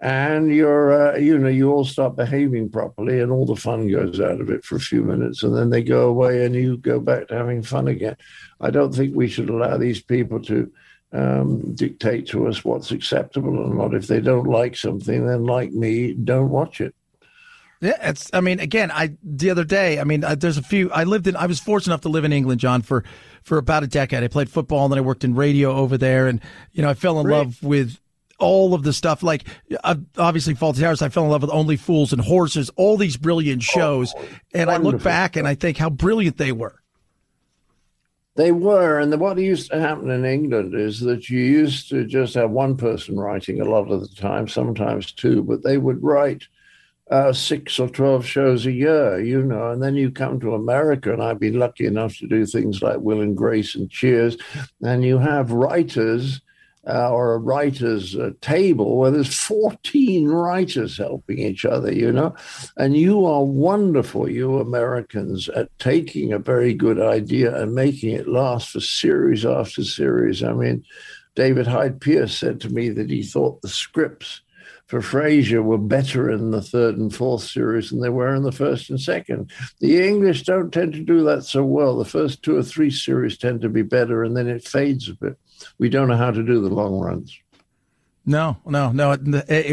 and 0.00 0.54
you're 0.54 1.14
uh, 1.14 1.16
you 1.16 1.36
know 1.38 1.48
you 1.48 1.70
all 1.70 1.84
start 1.84 2.14
behaving 2.14 2.70
properly 2.70 3.20
and 3.20 3.32
all 3.32 3.44
the 3.44 3.56
fun 3.56 3.88
goes 3.88 4.20
out 4.20 4.40
of 4.40 4.48
it 4.48 4.64
for 4.64 4.76
a 4.76 4.80
few 4.80 5.02
minutes 5.02 5.42
and 5.42 5.56
then 5.56 5.70
they 5.70 5.82
go 5.82 6.08
away 6.08 6.44
and 6.44 6.54
you 6.54 6.76
go 6.76 7.00
back 7.00 7.26
to 7.26 7.36
having 7.36 7.62
fun 7.62 7.88
again 7.88 8.16
i 8.60 8.70
don't 8.70 8.94
think 8.94 9.14
we 9.14 9.28
should 9.28 9.50
allow 9.50 9.76
these 9.76 10.00
people 10.02 10.40
to 10.40 10.70
um, 11.10 11.74
dictate 11.74 12.28
to 12.28 12.46
us 12.46 12.64
what's 12.64 12.90
acceptable 12.90 13.64
and 13.64 13.76
not 13.76 13.94
if 13.94 14.06
they 14.06 14.20
don't 14.20 14.46
like 14.46 14.76
something 14.76 15.26
then 15.26 15.44
like 15.44 15.72
me 15.72 16.12
don't 16.12 16.50
watch 16.50 16.80
it 16.80 16.94
yeah, 17.80 18.10
it's. 18.10 18.28
I 18.32 18.40
mean, 18.40 18.58
again, 18.58 18.90
I 18.90 19.16
the 19.22 19.50
other 19.50 19.62
day. 19.62 20.00
I 20.00 20.04
mean, 20.04 20.24
I, 20.24 20.34
there's 20.34 20.58
a 20.58 20.62
few. 20.62 20.90
I 20.90 21.04
lived 21.04 21.28
in. 21.28 21.36
I 21.36 21.46
was 21.46 21.60
fortunate 21.60 21.92
enough 21.92 22.00
to 22.00 22.08
live 22.08 22.24
in 22.24 22.32
England, 22.32 22.60
John, 22.60 22.82
for 22.82 23.04
for 23.44 23.56
about 23.56 23.84
a 23.84 23.86
decade. 23.86 24.24
I 24.24 24.26
played 24.26 24.50
football, 24.50 24.84
and 24.84 24.92
then 24.92 24.98
I 24.98 25.02
worked 25.02 25.22
in 25.22 25.36
radio 25.36 25.70
over 25.76 25.96
there, 25.96 26.26
and 26.26 26.40
you 26.72 26.82
know, 26.82 26.90
I 26.90 26.94
fell 26.94 27.20
in 27.20 27.28
love 27.28 27.62
with 27.62 28.00
all 28.38 28.74
of 28.74 28.82
the 28.82 28.92
stuff. 28.92 29.22
Like 29.22 29.44
uh, 29.84 29.96
obviously, 30.16 30.54
Fawlty 30.54 30.80
Towers. 30.80 31.02
I 31.02 31.08
fell 31.08 31.24
in 31.24 31.30
love 31.30 31.42
with 31.42 31.50
Only 31.50 31.76
Fools 31.76 32.12
and 32.12 32.20
Horses. 32.20 32.70
All 32.76 32.96
these 32.96 33.16
brilliant 33.16 33.62
oh, 33.62 33.78
shows, 33.78 34.14
oh, 34.16 34.24
and 34.54 34.68
wonderful. 34.68 34.88
I 34.88 34.92
look 34.92 35.02
back 35.02 35.36
and 35.36 35.46
I 35.46 35.54
think 35.54 35.76
how 35.76 35.90
brilliant 35.90 36.38
they 36.38 36.52
were. 36.52 36.82
They 38.38 38.52
were, 38.52 39.00
and 39.00 39.12
what 39.20 39.36
used 39.38 39.72
to 39.72 39.80
happen 39.80 40.10
in 40.10 40.24
England 40.24 40.72
is 40.72 41.00
that 41.00 41.28
you 41.28 41.40
used 41.40 41.88
to 41.88 42.04
just 42.04 42.34
have 42.34 42.52
one 42.52 42.76
person 42.76 43.18
writing 43.18 43.60
a 43.60 43.64
lot 43.64 43.90
of 43.90 44.00
the 44.00 44.14
time, 44.14 44.46
sometimes 44.46 45.10
two, 45.10 45.42
but 45.42 45.64
they 45.64 45.76
would 45.76 46.00
write 46.04 46.44
uh, 47.10 47.32
six 47.32 47.80
or 47.80 47.88
12 47.88 48.24
shows 48.24 48.64
a 48.64 48.70
year, 48.70 49.20
you 49.20 49.42
know, 49.42 49.72
and 49.72 49.82
then 49.82 49.96
you 49.96 50.12
come 50.12 50.38
to 50.38 50.54
America, 50.54 51.12
and 51.12 51.20
I've 51.20 51.40
been 51.40 51.58
lucky 51.58 51.86
enough 51.86 52.16
to 52.18 52.28
do 52.28 52.46
things 52.46 52.80
like 52.80 52.98
Will 52.98 53.22
and 53.22 53.36
Grace 53.36 53.74
and 53.74 53.90
Cheers, 53.90 54.36
and 54.82 55.02
you 55.02 55.18
have 55.18 55.50
writers 55.50 56.40
uh, 56.88 57.10
or 57.10 57.34
a 57.34 57.38
writer's 57.38 58.16
uh, 58.16 58.30
table 58.40 58.96
where 58.96 59.10
there's 59.10 59.34
14 59.34 60.28
writers 60.28 60.96
helping 60.96 61.38
each 61.38 61.64
other, 61.64 61.92
you 61.92 62.10
know. 62.10 62.34
And 62.76 62.96
you 62.96 63.26
are 63.26 63.44
wonderful, 63.44 64.28
you 64.28 64.58
Americans, 64.58 65.48
at 65.50 65.76
taking 65.78 66.32
a 66.32 66.38
very 66.38 66.72
good 66.72 67.00
idea 67.00 67.54
and 67.54 67.74
making 67.74 68.14
it 68.14 68.26
last 68.26 68.70
for 68.70 68.80
series 68.80 69.44
after 69.44 69.84
series. 69.84 70.42
I 70.42 70.52
mean, 70.54 70.84
David 71.34 71.66
Hyde 71.66 72.00
Pierce 72.00 72.36
said 72.36 72.60
to 72.62 72.70
me 72.70 72.88
that 72.90 73.10
he 73.10 73.22
thought 73.22 73.60
the 73.60 73.68
scripts 73.68 74.40
for 74.86 75.00
Frasier 75.00 75.62
were 75.62 75.76
better 75.76 76.30
in 76.30 76.50
the 76.50 76.62
third 76.62 76.96
and 76.96 77.14
fourth 77.14 77.42
series 77.42 77.90
than 77.90 78.00
they 78.00 78.08
were 78.08 78.34
in 78.34 78.42
the 78.42 78.52
first 78.52 78.88
and 78.88 78.98
second. 78.98 79.50
The 79.80 80.02
English 80.02 80.44
don't 80.44 80.72
tend 80.72 80.94
to 80.94 81.00
do 81.00 81.22
that 81.24 81.44
so 81.44 81.62
well. 81.62 81.98
The 81.98 82.06
first 82.06 82.42
two 82.42 82.56
or 82.56 82.62
three 82.62 82.90
series 82.90 83.36
tend 83.36 83.60
to 83.60 83.68
be 83.68 83.82
better, 83.82 84.24
and 84.24 84.34
then 84.34 84.48
it 84.48 84.66
fades 84.66 85.10
a 85.10 85.14
bit 85.14 85.36
we 85.78 85.88
don't 85.88 86.08
know 86.08 86.16
how 86.16 86.30
to 86.30 86.42
do 86.42 86.60
the 86.60 86.68
long 86.68 86.98
runs. 86.98 87.38
No, 88.28 88.58
no, 88.66 88.92
no. 88.92 89.16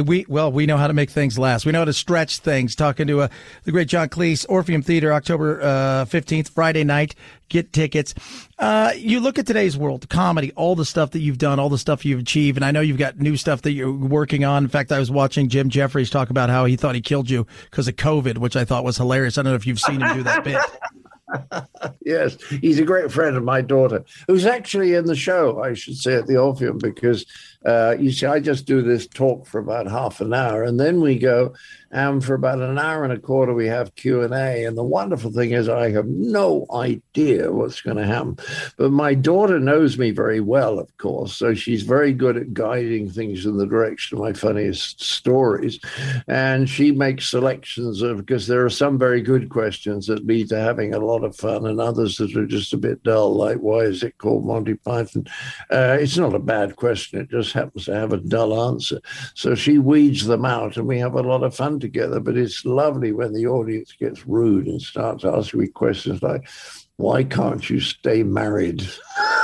We 0.06 0.26
well, 0.30 0.50
we 0.50 0.66
know 0.66 0.78
how 0.78 0.88
to 0.88 0.94
make 0.94 1.10
things 1.10 1.38
last. 1.38 1.66
We 1.66 1.74
know 1.74 1.80
how 1.80 1.86
to 1.86 1.94
stretch 1.94 2.40
things. 2.40 2.74
Talking 2.74 3.06
to 3.08 3.24
uh, 3.24 3.28
the 3.66 3.74
great 3.74 3.90
John 3.90 4.08
Cleese, 4.08 4.46
Orpheum 4.48 4.82
Theater, 4.82 5.12
October 5.12 6.06
fifteenth, 6.06 6.48
uh, 6.48 6.54
Friday 6.54 6.86
night. 6.86 7.16
Get 7.50 7.74
tickets. 7.74 8.14
Uh, 8.58 8.94
you 8.96 9.20
look 9.20 9.38
at 9.38 9.46
today's 9.46 9.76
world, 9.76 10.08
comedy, 10.08 10.54
all 10.54 10.74
the 10.74 10.86
stuff 10.86 11.12
that 11.12 11.20
you've 11.20 11.38
done, 11.38 11.60
all 11.60 11.68
the 11.68 11.78
stuff 11.78 12.06
you've 12.06 12.22
achieved, 12.22 12.58
and 12.58 12.64
I 12.64 12.72
know 12.72 12.80
you've 12.80 12.98
got 12.98 13.20
new 13.20 13.36
stuff 13.36 13.62
that 13.64 13.74
you're 13.74 13.92
working 13.92 14.46
on. 14.46 14.64
In 14.64 14.70
fact, 14.70 14.90
I 14.90 15.00
was 15.00 15.12
watching 15.12 15.50
Jim 15.50 15.70
Jefferies 15.70 16.10
talk 16.10 16.30
about 16.30 16.50
how 16.50 16.64
he 16.64 16.78
thought 16.78 16.96
he 16.96 17.02
killed 17.02 17.30
you 17.30 17.46
because 17.70 17.90
of 17.90 17.98
COVID, 17.98 18.38
which 18.38 18.56
I 18.56 18.64
thought 18.64 18.86
was 18.86 18.96
hilarious. 18.96 19.38
I 19.38 19.42
don't 19.42 19.52
know 19.52 19.58
if 19.58 19.68
you've 19.68 19.82
seen 19.82 20.00
him 20.00 20.16
do 20.16 20.24
that 20.24 20.46
bit. 20.46 20.62
yes, 22.06 22.38
he's 22.62 22.80
a 22.80 22.86
great 22.86 23.12
friend 23.12 23.36
of 23.36 23.44
my 23.44 23.62
daughter, 23.62 24.04
who's 24.28 24.46
actually 24.46 24.94
in 24.94 25.06
the 25.06 25.16
show, 25.16 25.62
I 25.62 25.74
should 25.74 25.98
say, 25.98 26.16
at 26.16 26.28
the 26.28 26.38
Orpheum, 26.38 26.78
because 26.78 27.26
uh, 27.66 27.96
you 28.00 28.12
see, 28.12 28.26
I 28.26 28.40
just 28.40 28.66
do 28.66 28.82
this 28.82 29.08
talk 29.08 29.48
for 29.48 29.60
about 29.60 29.88
half 29.88 30.22
an 30.22 30.34
hour, 30.34 30.64
and 30.64 30.80
then 30.80 31.02
we 31.02 31.18
go, 31.18 31.54
and 31.96 32.24
for 32.24 32.34
about 32.34 32.60
an 32.60 32.78
hour 32.78 33.06
and 33.06 33.14
a 33.14 33.18
quarter, 33.18 33.54
we 33.54 33.68
have 33.68 33.96
Q 33.96 34.22
and 34.22 34.34
A. 34.34 34.66
And 34.66 34.78
the 34.78 34.84
wonderful 34.84 35.32
thing 35.32 35.52
is, 35.52 35.70
I 35.70 35.92
have 35.92 36.08
no 36.08 36.66
idea 36.74 37.54
what's 37.54 37.80
going 37.80 37.96
to 37.96 38.06
happen, 38.06 38.38
but 38.78 38.92
my 38.92 39.14
daughter 39.14 39.62
knows 39.62 39.98
me 39.98 40.12
very 40.12 40.42
well, 40.42 40.78
of 40.78 40.96
course, 40.98 41.38
so 41.38 41.54
she's 41.54 41.84
very 41.84 42.12
good 42.12 42.36
at 42.36 42.54
guiding 42.54 43.10
things 43.10 43.46
in 43.46 43.56
the 43.56 43.66
direction 43.66 44.18
of 44.18 44.24
my 44.26 44.34
funniest 44.34 45.02
stories, 45.02 45.80
and 46.28 46.70
she 46.70 46.92
makes 46.92 47.30
selections 47.30 48.02
of 48.02 48.18
because 48.18 48.48
there 48.48 48.66
are 48.66 48.70
some 48.70 49.00
very 49.00 49.22
good 49.22 49.48
questions 49.48 50.08
that 50.08 50.28
lead 50.28 50.50
to 50.50 50.60
having 50.60 50.94
a 50.94 51.00
lot 51.00 51.24
of 51.24 51.34
fun, 51.34 51.66
and 51.66 51.80
others 51.80 52.18
that 52.18 52.36
are 52.36 52.46
just 52.46 52.74
a 52.74 52.78
bit 52.78 53.04
dull, 53.04 53.34
like 53.34 53.58
why 53.60 53.80
is 53.80 54.04
it 54.04 54.18
called 54.18 54.46
Monty 54.46 54.74
Python? 54.74 55.26
Uh, 55.72 55.98
it's 55.98 56.18
not 56.18 56.36
a 56.36 56.40
bad 56.40 56.76
question; 56.76 57.22
it 57.22 57.30
just 57.30 57.54
happens 57.54 57.86
to 57.86 57.96
have 57.96 58.12
a 58.12 58.18
dull 58.18 58.70
answer. 58.70 59.00
So 59.34 59.56
she 59.56 59.78
weeds 59.78 60.26
them 60.26 60.44
out, 60.44 60.76
and 60.76 60.88
we 60.88 61.00
have 61.00 61.14
a 61.14 61.22
lot 61.22 61.44
of 61.44 61.56
fun 61.56 61.80
together. 61.86 62.20
But 62.20 62.38
it's 62.38 62.66
lovely 62.66 63.12
when 63.12 63.34
the 63.34 63.48
audience 63.48 63.94
gets 63.94 64.26
rude 64.26 64.68
and 64.68 64.82
starts 64.82 65.24
asking 65.24 65.60
me 65.62 65.68
questions 65.68 66.22
like, 66.24 66.50
why 66.98 67.24
can't 67.24 67.70
you 67.70 67.82
stay 67.82 68.24
married? 68.24 68.82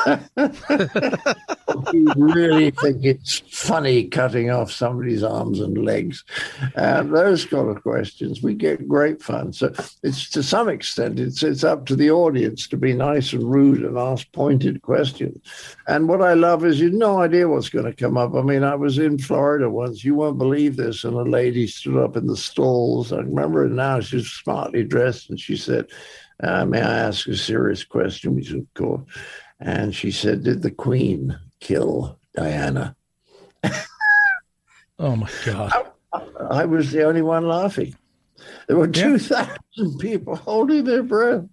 you 1.91 2.13
really 2.15 2.71
think 2.71 3.03
it's 3.03 3.39
funny 3.49 4.05
cutting 4.07 4.49
off 4.49 4.71
somebody's 4.71 5.21
arms 5.21 5.59
and 5.59 5.77
legs? 5.83 6.23
And 6.75 7.13
those 7.13 7.45
kind 7.45 7.69
of 7.69 7.83
questions, 7.83 8.41
we 8.41 8.53
get 8.53 8.87
great 8.87 9.21
fun. 9.21 9.51
So 9.51 9.73
it's 10.01 10.29
to 10.29 10.41
some 10.41 10.69
extent, 10.69 11.19
it's 11.19 11.43
it's 11.43 11.65
up 11.65 11.85
to 11.87 11.95
the 11.95 12.09
audience 12.09 12.67
to 12.69 12.77
be 12.77 12.93
nice 12.93 13.33
and 13.33 13.43
rude 13.43 13.83
and 13.83 13.97
ask 13.97 14.31
pointed 14.31 14.81
questions. 14.81 15.37
And 15.87 16.07
what 16.07 16.21
I 16.21 16.33
love 16.33 16.63
is 16.63 16.79
you've 16.79 16.93
no 16.93 17.21
idea 17.21 17.49
what's 17.49 17.69
going 17.69 17.85
to 17.85 17.93
come 17.93 18.17
up. 18.17 18.33
I 18.33 18.43
mean, 18.43 18.63
I 18.63 18.75
was 18.75 18.97
in 18.97 19.17
Florida 19.17 19.69
once. 19.69 20.05
You 20.05 20.15
won't 20.15 20.37
believe 20.37 20.77
this, 20.77 21.03
and 21.03 21.15
a 21.15 21.23
lady 21.23 21.67
stood 21.67 21.97
up 21.97 22.15
in 22.15 22.27
the 22.27 22.37
stalls. 22.37 23.11
I 23.11 23.17
remember 23.17 23.65
it 23.65 23.71
now. 23.71 23.99
She 23.99 24.15
was 24.15 24.31
smartly 24.31 24.83
dressed, 24.85 25.29
and 25.29 25.39
she 25.39 25.57
said. 25.57 25.87
Uh, 26.41 26.65
may 26.65 26.81
I 26.81 26.99
ask 26.99 27.27
a 27.27 27.35
serious 27.35 27.83
question? 27.83 28.35
We 28.35 28.43
said, 28.43 28.57
of 28.57 28.73
course. 28.73 29.03
And 29.59 29.93
she 29.93 30.11
said, 30.11 30.43
Did 30.43 30.63
the 30.63 30.71
Queen 30.71 31.39
kill 31.59 32.19
Diana? 32.35 32.95
oh 34.99 35.15
my 35.15 35.29
God. 35.45 35.71
I, 36.11 36.21
I, 36.49 36.65
was 36.65 36.91
the 36.91 37.03
only 37.03 37.21
one 37.21 37.47
laughing. 37.47 37.95
There 38.67 38.77
were 38.77 38.87
2,000 38.87 39.99
people 39.99 40.35
holding 40.35 40.83
their 40.83 41.03
breath. 41.03 41.45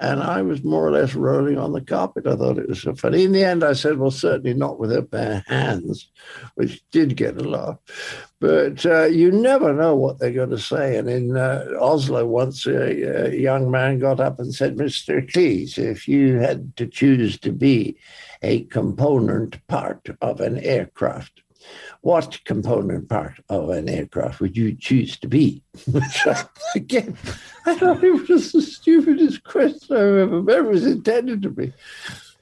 And 0.00 0.20
I 0.20 0.42
was 0.42 0.64
more 0.64 0.86
or 0.86 0.90
less 0.90 1.14
rolling 1.14 1.56
on 1.56 1.72
the 1.72 1.80
carpet. 1.80 2.26
I 2.26 2.34
thought 2.34 2.58
it 2.58 2.68
was 2.68 2.82
so 2.82 2.94
funny. 2.96 3.22
In 3.22 3.32
the 3.32 3.44
end, 3.44 3.62
I 3.62 3.74
said, 3.74 3.98
well, 3.98 4.10
certainly 4.10 4.52
not 4.52 4.80
with 4.80 4.90
her 4.90 5.02
bare 5.02 5.44
hands, 5.46 6.10
which 6.56 6.82
did 6.90 7.16
get 7.16 7.40
a 7.40 7.48
laugh. 7.48 7.78
But 8.44 8.84
uh, 8.84 9.04
you 9.04 9.32
never 9.32 9.72
know 9.72 9.96
what 9.96 10.18
they're 10.18 10.30
going 10.30 10.50
to 10.50 10.58
say. 10.58 10.98
And 10.98 11.08
in 11.08 11.34
uh, 11.34 11.64
Oslo, 11.80 12.26
once 12.26 12.66
a, 12.66 13.30
a, 13.30 13.34
young 13.34 13.70
man 13.70 13.98
got 13.98 14.20
up 14.20 14.38
and 14.38 14.54
said, 14.54 14.76
Mr. 14.76 15.26
Cleese, 15.26 15.78
if 15.78 16.06
you 16.06 16.34
had 16.34 16.76
to 16.76 16.86
choose 16.86 17.38
to 17.38 17.52
be 17.52 17.96
a 18.42 18.64
component 18.64 19.66
part 19.66 20.10
of 20.20 20.42
an 20.42 20.58
aircraft, 20.58 21.40
what 22.02 22.38
component 22.44 23.08
part 23.08 23.32
of 23.48 23.70
an 23.70 23.88
aircraft 23.88 24.40
would 24.40 24.58
you 24.58 24.74
choose 24.74 25.16
to 25.20 25.26
be? 25.26 25.62
Again, 26.74 27.16
I 27.64 27.76
thought 27.76 28.04
it 28.04 28.28
was 28.28 28.52
the 28.52 28.60
stupidest 28.60 29.42
question 29.44 29.96
I've 29.96 30.02
ever, 30.02 30.50
ever 30.50 30.68
was 30.68 30.84
intended 30.84 31.40
to 31.40 31.48
be. 31.48 31.72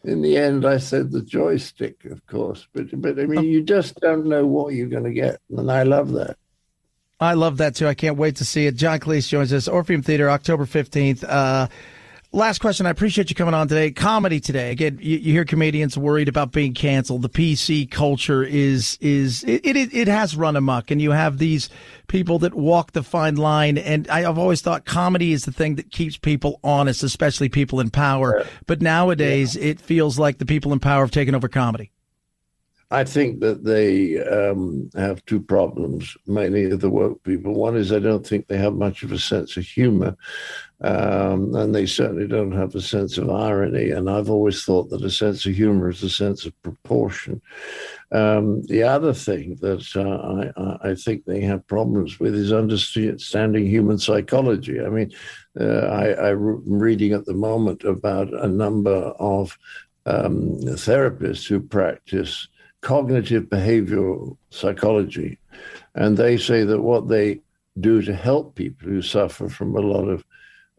In 0.04 0.20
the 0.20 0.36
end, 0.36 0.66
I 0.66 0.78
said 0.78 1.12
the 1.12 1.22
joystick, 1.22 2.04
of 2.06 2.26
course, 2.26 2.66
but 2.72 2.86
but 3.00 3.20
I 3.20 3.26
mean, 3.26 3.44
you 3.44 3.62
just 3.62 4.00
don't 4.00 4.26
know 4.26 4.44
what 4.46 4.74
you're 4.74 4.88
going 4.88 5.04
to 5.04 5.12
get, 5.12 5.40
and 5.56 5.70
I 5.70 5.84
love 5.84 6.12
that. 6.12 6.36
I 7.20 7.34
love 7.34 7.58
that 7.58 7.76
too. 7.76 7.86
I 7.86 7.94
can't 7.94 8.16
wait 8.16 8.36
to 8.36 8.44
see 8.44 8.66
it. 8.66 8.74
John 8.74 8.98
Cleese 8.98 9.28
joins 9.28 9.52
us, 9.52 9.68
Orpheum 9.68 10.02
Theater, 10.02 10.28
October 10.28 10.66
fifteenth. 10.66 11.22
Uh, 11.22 11.68
last 12.32 12.60
question. 12.60 12.86
I 12.86 12.90
appreciate 12.90 13.30
you 13.30 13.36
coming 13.36 13.54
on 13.54 13.68
today. 13.68 13.90
Comedy 13.90 14.40
today. 14.40 14.70
Again, 14.70 14.98
you, 15.00 15.18
you, 15.18 15.32
hear 15.32 15.44
comedians 15.44 15.96
worried 15.96 16.28
about 16.28 16.52
being 16.52 16.74
canceled. 16.74 17.22
The 17.22 17.28
PC 17.28 17.90
culture 17.90 18.42
is 18.42 18.98
is 19.00 19.44
it, 19.44 19.64
it 19.64 19.94
it 19.94 20.08
has 20.08 20.36
run 20.36 20.56
amok, 20.56 20.90
and 20.90 21.00
you 21.00 21.12
have 21.12 21.38
these 21.38 21.68
people 22.08 22.38
that 22.40 22.54
walk 22.54 22.92
the 22.92 23.02
fine 23.02 23.36
line. 23.36 23.78
And 23.78 24.08
I, 24.08 24.22
have 24.22 24.38
always 24.38 24.60
thought 24.60 24.84
comedy 24.84 25.32
is 25.32 25.44
the 25.44 25.52
thing 25.52 25.76
that 25.76 25.90
keeps 25.90 26.16
people 26.16 26.58
honest, 26.64 27.02
especially 27.02 27.48
people 27.48 27.80
in 27.80 27.90
power. 27.90 28.44
But 28.66 28.82
nowadays, 28.82 29.56
yeah. 29.56 29.64
it 29.64 29.80
feels 29.80 30.18
like 30.18 30.38
the 30.38 30.46
people 30.46 30.72
in 30.72 30.80
power 30.80 31.02
have 31.02 31.10
taken 31.10 31.34
over 31.34 31.48
comedy. 31.48 31.92
I 32.92 33.04
think 33.04 33.40
that 33.40 33.64
they 33.64 34.22
um, 34.22 34.90
have 34.94 35.24
two 35.24 35.40
problems, 35.40 36.14
mainly 36.26 36.66
with 36.66 36.82
the 36.82 36.90
woke 36.90 37.22
people. 37.22 37.54
One 37.54 37.74
is 37.74 37.90
I 37.90 37.98
don't 37.98 38.26
think 38.26 38.46
they 38.46 38.58
have 38.58 38.74
much 38.74 39.02
of 39.02 39.12
a 39.12 39.18
sense 39.18 39.56
of 39.56 39.64
humor, 39.64 40.14
um, 40.82 41.54
and 41.54 41.74
they 41.74 41.86
certainly 41.86 42.26
don't 42.26 42.52
have 42.52 42.74
a 42.74 42.82
sense 42.82 43.16
of 43.16 43.30
irony. 43.30 43.92
And 43.92 44.10
I've 44.10 44.28
always 44.28 44.62
thought 44.62 44.90
that 44.90 45.02
a 45.02 45.10
sense 45.10 45.46
of 45.46 45.54
humor 45.54 45.88
is 45.88 46.02
a 46.02 46.10
sense 46.10 46.44
of 46.44 46.62
proportion. 46.62 47.40
Um, 48.12 48.62
the 48.64 48.82
other 48.82 49.14
thing 49.14 49.56
that 49.62 49.86
uh, 49.96 50.52
I, 50.84 50.90
I, 50.90 50.94
think 50.94 51.24
they 51.24 51.40
have 51.40 51.66
problems 51.66 52.20
with 52.20 52.34
is 52.34 52.52
understanding 52.52 53.66
human 53.66 53.96
psychology. 53.96 54.82
I 54.82 54.90
mean, 54.90 55.12
uh, 55.58 55.86
I, 55.86 56.28
I'm 56.28 56.60
reading 56.66 57.14
at 57.14 57.24
the 57.24 57.32
moment 57.32 57.84
about 57.84 58.34
a 58.34 58.48
number 58.48 59.14
of 59.18 59.56
um, 60.04 60.58
therapists 60.60 61.46
who 61.46 61.60
practice 61.60 62.48
cognitive 62.82 63.44
behavioral 63.44 64.36
psychology. 64.50 65.38
And 65.94 66.16
they 66.16 66.36
say 66.36 66.64
that 66.64 66.82
what 66.82 67.08
they 67.08 67.40
do 67.80 68.02
to 68.02 68.14
help 68.14 68.54
people 68.54 68.88
who 68.88 69.00
suffer 69.00 69.48
from 69.48 69.74
a 69.74 69.80
lot 69.80 70.08
of 70.08 70.24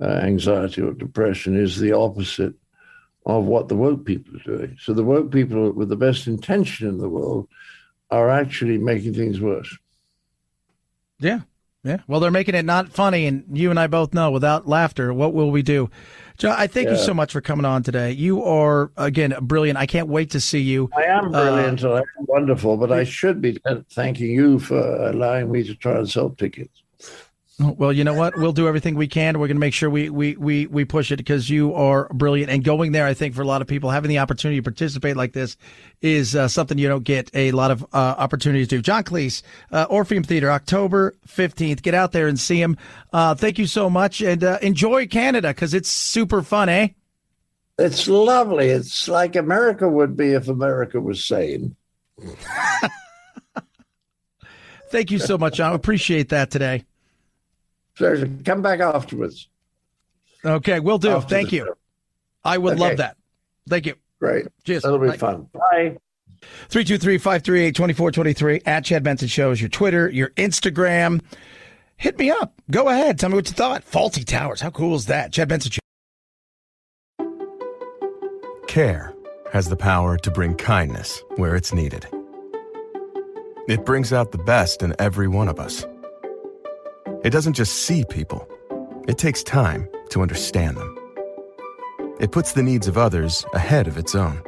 uh, 0.01 0.05
anxiety 0.05 0.81
or 0.81 0.93
depression 0.93 1.59
is 1.59 1.79
the 1.79 1.93
opposite 1.93 2.53
of 3.25 3.45
what 3.45 3.69
the 3.69 3.75
woke 3.75 4.05
people 4.05 4.35
are 4.35 4.57
doing. 4.57 4.77
So 4.79 4.93
the 4.93 5.03
woke 5.03 5.31
people, 5.31 5.71
with 5.71 5.89
the 5.89 5.95
best 5.95 6.27
intention 6.27 6.87
in 6.87 6.97
the 6.97 7.09
world, 7.09 7.47
are 8.11 8.29
actually 8.29 8.77
making 8.77 9.13
things 9.13 9.39
worse. 9.39 9.75
Yeah. 11.19 11.41
Yeah. 11.83 11.97
Well, 12.07 12.19
they're 12.19 12.31
making 12.31 12.55
it 12.55 12.65
not 12.65 12.89
funny. 12.89 13.25
And 13.25 13.45
you 13.51 13.69
and 13.69 13.79
I 13.79 13.87
both 13.87 14.13
know 14.13 14.31
without 14.31 14.67
laughter, 14.67 15.13
what 15.13 15.33
will 15.33 15.51
we 15.51 15.61
do? 15.61 15.89
John, 16.37 16.55
I 16.57 16.67
thank 16.67 16.87
yeah. 16.87 16.93
you 16.93 16.99
so 16.99 17.13
much 17.13 17.31
for 17.31 17.41
coming 17.41 17.65
on 17.65 17.83
today. 17.83 18.11
You 18.11 18.43
are, 18.43 18.91
again, 18.97 19.35
brilliant. 19.41 19.77
I 19.77 19.85
can't 19.85 20.07
wait 20.07 20.31
to 20.31 20.39
see 20.39 20.59
you. 20.59 20.89
I 20.95 21.03
am 21.03 21.31
brilliant. 21.31 21.83
Uh, 21.83 21.95
I'm 21.95 22.25
wonderful, 22.25 22.77
but 22.77 22.91
I 22.91 23.03
should 23.03 23.41
be 23.41 23.57
thanking 23.91 24.31
you 24.31 24.59
for 24.59 24.79
allowing 25.07 25.51
me 25.51 25.63
to 25.63 25.75
try 25.75 25.97
and 25.97 26.09
sell 26.09 26.31
tickets. 26.31 26.82
Well, 27.59 27.93
you 27.93 28.03
know 28.03 28.15
what? 28.15 28.35
We'll 28.35 28.51
do 28.51 28.67
everything 28.67 28.95
we 28.95 29.07
can. 29.07 29.37
We're 29.37 29.47
going 29.47 29.57
to 29.57 29.61
make 29.61 29.75
sure 29.75 29.87
we, 29.87 30.09
we, 30.09 30.35
we, 30.37 30.65
we 30.65 30.85
push 30.85 31.11
it 31.11 31.17
because 31.17 31.51
you 31.51 31.75
are 31.75 32.07
brilliant. 32.11 32.49
And 32.49 32.63
going 32.63 32.93
there, 32.93 33.05
I 33.05 33.13
think 33.13 33.35
for 33.35 33.43
a 33.43 33.45
lot 33.45 33.61
of 33.61 33.67
people, 33.67 33.91
having 33.91 34.09
the 34.09 34.17
opportunity 34.17 34.59
to 34.59 34.63
participate 34.63 35.15
like 35.15 35.33
this 35.33 35.55
is 36.01 36.35
uh, 36.35 36.47
something 36.47 36.79
you 36.79 36.87
don't 36.87 37.03
get 37.03 37.29
a 37.35 37.51
lot 37.51 37.69
of 37.69 37.83
uh, 37.93 38.15
opportunities 38.17 38.69
to. 38.69 38.81
John 38.81 39.03
Cleese, 39.03 39.43
uh, 39.71 39.85
Orpheum 39.87 40.23
Theater, 40.23 40.49
October 40.49 41.13
15th. 41.27 41.83
Get 41.83 41.93
out 41.93 42.11
there 42.11 42.27
and 42.27 42.39
see 42.39 42.59
him. 42.59 42.75
Uh, 43.11 43.35
thank 43.35 43.59
you 43.59 43.67
so 43.67 43.87
much 43.87 44.21
and 44.21 44.43
uh, 44.43 44.57
enjoy 44.63 45.05
Canada 45.05 45.49
because 45.49 45.75
it's 45.75 45.91
super 45.91 46.41
fun, 46.41 46.69
eh? 46.69 46.87
It's 47.77 48.07
lovely. 48.07 48.69
It's 48.69 49.07
like 49.07 49.35
America 49.35 49.87
would 49.87 50.17
be 50.17 50.29
if 50.29 50.47
America 50.47 50.99
was 50.99 51.23
sane. 51.23 51.75
thank 54.89 55.11
you 55.11 55.19
so 55.19 55.37
much, 55.37 55.57
John. 55.57 55.71
I 55.71 55.75
appreciate 55.75 56.29
that 56.29 56.49
today. 56.49 56.85
Pleasure. 57.95 58.29
Come 58.43 58.61
back 58.61 58.79
afterwards. 58.79 59.49
Okay, 60.45 60.79
we'll 60.79 60.97
do. 60.97 61.11
After 61.11 61.29
Thank 61.29 61.51
you. 61.51 61.65
Show. 61.65 61.75
I 62.43 62.57
would 62.57 62.73
okay. 62.73 62.81
love 62.81 62.97
that. 62.97 63.17
Thank 63.67 63.85
you. 63.85 63.95
Great. 64.19 64.47
Cheers. 64.63 64.83
That'll 64.83 64.99
be 64.99 65.07
Bye. 65.09 65.17
fun. 65.17 65.47
Bye. 65.53 65.97
323-538-2423 66.69 68.61
at 68.65 68.83
Chad 68.83 69.03
Benson 69.03 69.29
Show 69.29 69.51
is 69.51 69.61
your 69.61 69.69
Twitter, 69.69 70.09
your 70.09 70.29
Instagram. 70.31 71.21
Hit 71.95 72.19
me 72.19 72.31
up. 72.31 72.61
Go 72.69 72.89
ahead. 72.89 73.17
Tell 73.17 73.29
me 73.29 73.35
what 73.35 73.47
you 73.47 73.53
thought. 73.53 73.85
Fawlty 73.89 74.25
Towers. 74.25 74.59
How 74.59 74.69
cool 74.69 74.95
is 74.95 75.05
that? 75.05 75.31
Chad 75.31 75.47
Benson 75.47 75.71
Show. 75.71 75.79
Care 78.67 79.13
has 79.53 79.69
the 79.69 79.77
power 79.77 80.17
to 80.17 80.31
bring 80.31 80.55
kindness 80.55 81.23
where 81.35 81.55
it's 81.55 81.73
needed. 81.73 82.07
It 83.69 83.85
brings 83.85 84.11
out 84.11 84.31
the 84.31 84.39
best 84.39 84.83
in 84.83 84.93
every 84.99 85.29
one 85.29 85.47
of 85.47 85.59
us 85.59 85.85
it 87.23 87.29
doesn't 87.29 87.53
just 87.53 87.73
see 87.73 88.03
people, 88.03 88.47
it 89.07 89.17
takes 89.17 89.43
time 89.43 89.87
to 90.09 90.21
understand 90.21 90.77
them. 90.77 90.97
It 92.19 92.31
puts 92.31 92.51
the 92.51 92.63
needs 92.63 92.87
of 92.87 92.97
others 92.97 93.45
ahead 93.53 93.87
of 93.87 93.97
its 93.97 94.13
own. 94.13 94.41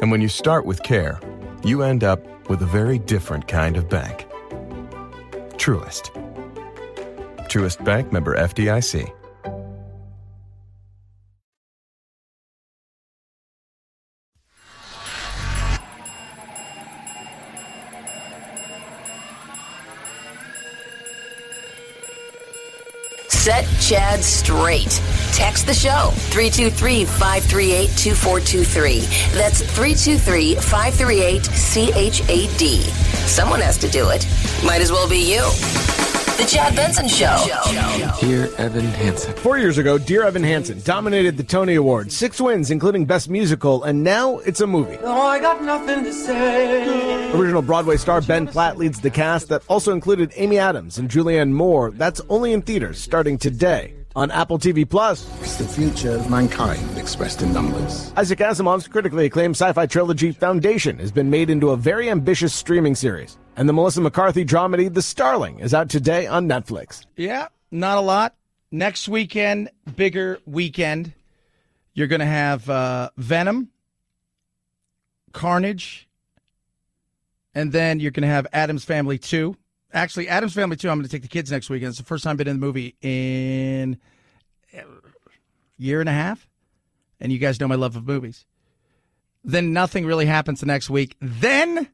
And 0.00 0.10
when 0.10 0.20
you 0.20 0.28
start 0.28 0.66
with 0.66 0.82
care, 0.82 1.20
you 1.62 1.82
end 1.82 2.04
up 2.04 2.20
with 2.48 2.62
a 2.62 2.66
very 2.66 2.98
different 2.98 3.46
kind 3.48 3.76
of 3.76 3.88
bank. 3.88 4.26
Truist. 5.56 6.10
Truist 7.48 7.84
Bank 7.84 8.12
member 8.12 8.34
FDIC. 8.34 9.12
Set 23.42 23.66
Chad 23.80 24.22
straight. 24.22 25.02
Text 25.32 25.66
the 25.66 25.74
show 25.74 26.12
323 26.30 27.04
538 27.04 27.88
2423. 27.88 29.00
That's 29.36 29.62
323 29.62 30.54
538 30.54 31.42
CHAD. 31.50 33.28
Someone 33.28 33.58
has 33.58 33.78
to 33.78 33.88
do 33.88 34.10
it. 34.10 34.28
Might 34.64 34.80
as 34.80 34.92
well 34.92 35.08
be 35.08 35.18
you. 35.18 36.21
The 36.38 36.46
Chad 36.48 36.74
Benson 36.74 37.06
Show. 37.08 37.36
Dear 38.20 38.48
Evan 38.56 38.86
Hansen. 38.86 39.34
Four 39.34 39.58
years 39.58 39.78
ago, 39.78 39.98
Dear 39.98 40.24
Evan 40.24 40.42
Hansen 40.42 40.80
dominated 40.82 41.36
the 41.36 41.42
Tony 41.42 41.74
Awards, 41.74 42.16
six 42.16 42.40
wins, 42.40 42.70
including 42.70 43.04
Best 43.04 43.28
Musical, 43.28 43.84
and 43.84 44.02
now 44.02 44.38
it's 44.38 44.60
a 44.60 44.66
movie. 44.66 44.98
Oh, 45.02 45.20
I 45.20 45.38
got 45.40 45.62
nothing 45.62 46.04
to 46.04 46.12
say. 46.12 47.30
Original 47.32 47.62
Broadway 47.62 47.96
star 47.96 48.20
Ben 48.22 48.46
Platt 48.46 48.78
leads 48.78 49.00
the 49.00 49.10
cast 49.10 49.48
that 49.48 49.62
also 49.68 49.92
included 49.92 50.32
Amy 50.36 50.58
Adams 50.58 50.98
and 50.98 51.08
Julianne 51.10 51.52
Moore. 51.52 51.90
That's 51.90 52.20
only 52.28 52.52
in 52.52 52.62
theaters 52.62 52.98
starting 52.98 53.38
today. 53.38 53.94
On 54.14 54.30
Apple 54.30 54.58
TV 54.58 54.88
Plus. 54.88 55.26
It's 55.40 55.56
the 55.56 55.66
future 55.66 56.12
of 56.12 56.28
mankind 56.30 56.98
expressed 56.98 57.42
in 57.42 57.52
numbers. 57.52 58.12
Isaac 58.16 58.40
Asimov's 58.40 58.86
critically 58.88 59.26
acclaimed 59.26 59.56
sci-fi 59.56 59.86
trilogy 59.86 60.32
Foundation 60.32 60.98
has 60.98 61.10
been 61.10 61.30
made 61.30 61.48
into 61.48 61.70
a 61.70 61.76
very 61.76 62.10
ambitious 62.10 62.52
streaming 62.52 62.94
series, 62.94 63.38
and 63.56 63.68
the 63.68 63.72
Melissa 63.72 64.00
McCarthy 64.00 64.44
dramedy 64.44 64.92
The 64.92 65.02
Starling 65.02 65.60
is 65.60 65.72
out 65.72 65.88
today 65.88 66.26
on 66.26 66.46
Netflix. 66.48 67.06
Yeah, 67.16 67.48
not 67.70 67.98
a 67.98 68.02
lot. 68.02 68.34
Next 68.70 69.08
weekend, 69.08 69.70
bigger 69.96 70.38
weekend. 70.46 71.12
You're 71.94 72.06
going 72.06 72.20
to 72.20 72.26
have 72.26 72.68
uh, 72.70 73.10
Venom, 73.16 73.68
Carnage, 75.32 76.08
and 77.54 77.72
then 77.72 78.00
you're 78.00 78.10
going 78.10 78.22
to 78.22 78.28
have 78.28 78.46
Addams 78.52 78.84
Family 78.84 79.18
2. 79.18 79.56
Actually, 79.92 80.28
Addams 80.28 80.54
Family 80.54 80.76
too. 80.76 80.88
I'm 80.88 80.98
going 80.98 81.04
to 81.04 81.10
take 81.10 81.22
the 81.22 81.28
kids 81.28 81.50
next 81.50 81.68
weekend. 81.68 81.90
It's 81.90 81.98
the 81.98 82.04
first 82.04 82.24
time 82.24 82.32
I've 82.32 82.36
been 82.38 82.48
in 82.48 82.60
the 82.60 82.66
movie 82.66 82.96
in 83.02 83.98
a 84.72 84.82
year 85.76 86.00
and 86.00 86.08
a 86.08 86.12
half. 86.12 86.48
And 87.20 87.30
you 87.30 87.38
guys 87.38 87.60
know 87.60 87.68
my 87.68 87.74
love 87.74 87.94
of 87.94 88.06
movies. 88.06 88.46
Then 89.44 89.72
nothing 89.72 90.06
really 90.06 90.26
happens 90.26 90.60
the 90.60 90.66
next 90.66 90.88
week. 90.88 91.16
Then 91.20 91.88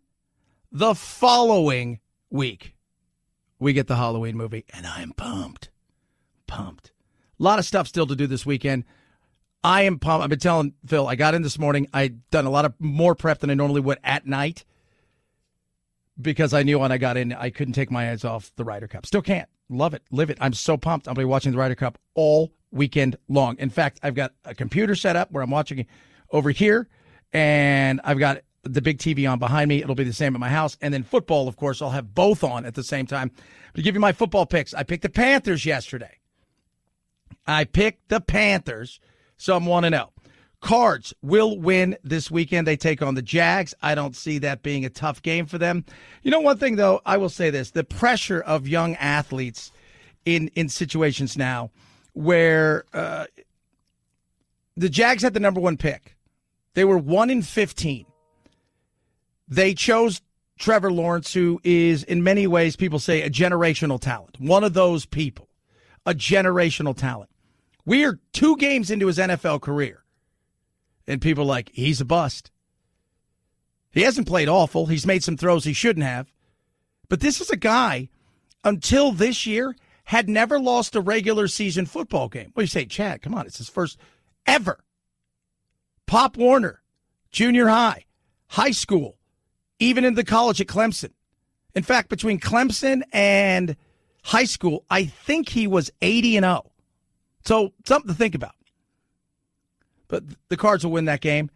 the 0.71 0.95
following 0.95 2.01
week, 2.31 2.75
we 3.59 3.73
get 3.73 3.89
the 3.89 3.97
Halloween 3.97 4.37
movie, 4.37 4.65
and 4.73 4.87
I'm 4.87 5.13
pumped. 5.13 5.71
Pumped. 6.47 6.93
A 7.39 7.43
lot 7.43 7.59
of 7.59 7.65
stuff 7.65 7.89
still 7.89 8.07
to 8.07 8.17
do 8.17 8.27
this 8.27 8.47
weekend. 8.47 8.85
I 9.65 9.83
am 9.83 9.99
pumped. 9.99 10.23
I've 10.23 10.31
been 10.31 10.39
telling 10.39 10.75
Phil, 10.87 11.09
I 11.09 11.17
got 11.17 11.35
in 11.35 11.43
this 11.43 11.59
morning. 11.59 11.89
I'd 11.93 12.29
done 12.31 12.47
a 12.47 12.51
lot 12.51 12.65
of 12.65 12.75
more 12.79 13.15
prep 13.15 13.41
than 13.41 13.51
I 13.51 13.55
normally 13.55 13.81
would 13.81 13.99
at 14.05 14.27
night 14.27 14.65
because 16.21 16.53
I 16.53 16.63
knew 16.63 16.79
when 16.79 16.93
I 16.93 16.99
got 16.99 17.17
in, 17.17 17.33
I 17.33 17.51
couldn't 17.51 17.75
take 17.75 17.91
my 17.91 18.11
eyes 18.11 18.25
off 18.25 18.53
the 18.57 18.65
Ryder 18.65 18.89
Cup. 18.89 19.07
Still 19.07 19.23
can't. 19.23 19.49
Love 19.69 19.95
it. 19.95 20.03
Live 20.11 20.31
it. 20.31 20.39
I'm 20.41 20.53
so 20.53 20.77
pumped. 20.77 21.09
I'll 21.09 21.15
be 21.15 21.25
watching 21.25 21.53
the 21.53 21.59
Ryder 21.59 21.75
Cup 21.75 21.99
all 22.15 22.53
weekend 22.71 23.17
long. 23.29 23.57
In 23.59 23.71
fact, 23.71 24.01
I've 24.03 24.15
got 24.15 24.33
a 24.45 24.55
computer 24.55 24.95
set 24.95 25.17
up 25.17 25.31
where 25.31 25.43
I'm 25.43 25.51
watching 25.51 25.87
over 26.31 26.51
here, 26.51 26.89
and 27.33 28.01
I've 28.05 28.19
got 28.19 28.43
the 28.63 28.83
big 28.83 28.99
TV 28.99 29.31
on 29.31 29.39
behind 29.39 29.69
me. 29.69 29.83
It'll 29.83 29.95
be 29.95 30.05
the 30.05 30.13
same 30.13 30.35
at 30.35 30.41
my 30.41 30.49
house. 30.49 30.77
And 30.81 30.93
then 30.93 31.03
football, 31.03 31.49
of 31.49 31.57
course, 31.57 31.81
I'll 31.81 31.91
have 31.91 32.15
both 32.15 32.43
on 32.43 32.65
at 32.65 32.75
the 32.75 32.83
same 32.83 33.07
time. 33.07 33.31
To 33.75 33.83
give 33.83 33.95
you 33.95 34.01
my 34.01 34.13
football 34.13 34.47
picks, 34.47 34.75
I 34.75 34.83
picked 34.83 35.03
the 35.03 35.09
Panthers 35.09 35.65
yesterday. 35.65 36.19
I 37.47 37.65
picked 37.65 38.09
the 38.09 38.21
Panthers, 38.21 39.01
so 39.37 39.57
I'm 39.57 39.67
1 39.67 39.85
0. 39.85 40.13
Cards 40.61 41.15
will 41.23 41.59
win 41.59 41.97
this 42.03 42.31
weekend. 42.31 42.67
They 42.67 42.77
take 42.77 43.01
on 43.01 43.15
the 43.15 43.23
Jags. 43.23 43.75
I 43.81 43.95
don't 43.95 44.17
see 44.17 44.39
that 44.39 44.63
being 44.63 44.85
a 44.85 44.91
tough 44.91 45.23
game 45.23 45.47
for 45.47 45.57
them. 45.57 45.85
You 46.23 46.31
know, 46.31 46.41
one 46.41 46.59
thing 46.59 46.77
though, 46.77 47.01
I 47.07 47.17
will 47.17 47.29
say 47.29 47.51
this: 47.51 47.71
the 47.71 47.85
pressure 47.85 48.41
of 48.41 48.67
young 48.67 48.97
athletes 48.97 49.71
in 50.25 50.49
in 50.55 50.69
situations 50.69 51.37
now 51.37 51.71
where 52.13 52.85
uh, 52.93 53.27
the 54.77 54.89
Jags 54.89 55.23
had 55.23 55.35
the 55.35 55.41
number 55.41 55.61
one 55.61 55.77
pick, 55.77 56.17
they 56.75 56.85
were 56.85 56.99
one 56.99 57.31
in 57.31 57.43
fifteen. 57.43 58.07
They 59.47 59.75
chose 59.75 60.21
Trevor 60.59 60.93
Lawrence, 60.93 61.33
who 61.33 61.61
is 61.63 62.03
in 62.03 62.25
many 62.25 62.49
ways 62.49 62.75
people 62.75 62.99
say 62.99 63.23
a 63.23 63.31
generational 63.31 64.01
talent, 64.01 64.41
one 64.41 64.65
of 64.65 64.75
those 64.75 65.07
people, 65.07 65.49
a 66.05 66.15
generational 66.15 66.97
talent. 66.97 67.31
We 67.87 68.05
are 68.05 68.19
two 68.33 68.57
games 68.57 68.91
into 68.91 69.07
his 69.07 69.19
NFL 69.19 69.63
career 69.63 70.03
and 71.09 71.21
people 71.23 71.45
like, 71.45 71.71
he's 71.73 72.01
a 72.01 72.05
bust. 72.05 72.51
He 73.91 74.03
hasn't 74.03 74.29
played 74.29 74.49
awful. 74.49 74.87
He's 74.87 75.07
made 75.07 75.25
some 75.25 75.37
throws 75.37 75.65
he 75.65 75.73
shouldn't 75.73 76.05
have. 76.05 76.31
But 77.09 77.21
this 77.21 77.41
is 77.41 77.51
a 77.51 77.57
guy, 77.57 78.11
until 78.63 79.11
this 79.11 79.47
year, 79.47 79.75
had 80.05 80.29
never 80.29 80.61
lost 80.61 80.95
a 80.95 81.01
regular 81.01 81.49
season 81.49 81.87
football 81.87 82.29
game. 82.29 82.53
Well, 82.55 82.65
you 82.65 82.69
say, 82.69 82.85
Chad, 82.85 83.23
come 83.23 83.35
on, 83.35 83.47
it's 83.47 83.59
his 83.59 83.71
first 83.71 83.99
ever. 84.47 84.79
Pop 86.07 86.37
Warner, 86.37 86.83
junior 87.33 87.69
high, 87.69 88.05
high 88.49 88.71
school, 88.71 89.17
even 89.79 90.05
in 90.05 90.15
the 90.15 90.25
college 90.25 90.61
at 90.61 90.67
Clemson. 90.67 91.13
In 91.75 91.83
fact, 91.83 92.11
between 92.11 92.41
Clemson 92.41 93.03
and 93.13 93.77
high 94.25 94.45
school, 94.45 94.85
I 94.91 95.07
think 95.07 95.51
he 95.51 95.67
was 95.67 95.91
80 96.03 96.37
and 96.37 96.45
0. 96.45 96.71
So 97.45 97.73
something 97.87 98.09
to 98.09 98.17
think 98.17 98.35
about 98.35 98.55
but 100.09 100.25
the 100.49 100.57
Cards 100.57 100.85
will 100.85 100.93
win 100.93 101.05
that 101.07 101.21
game. 101.21 101.51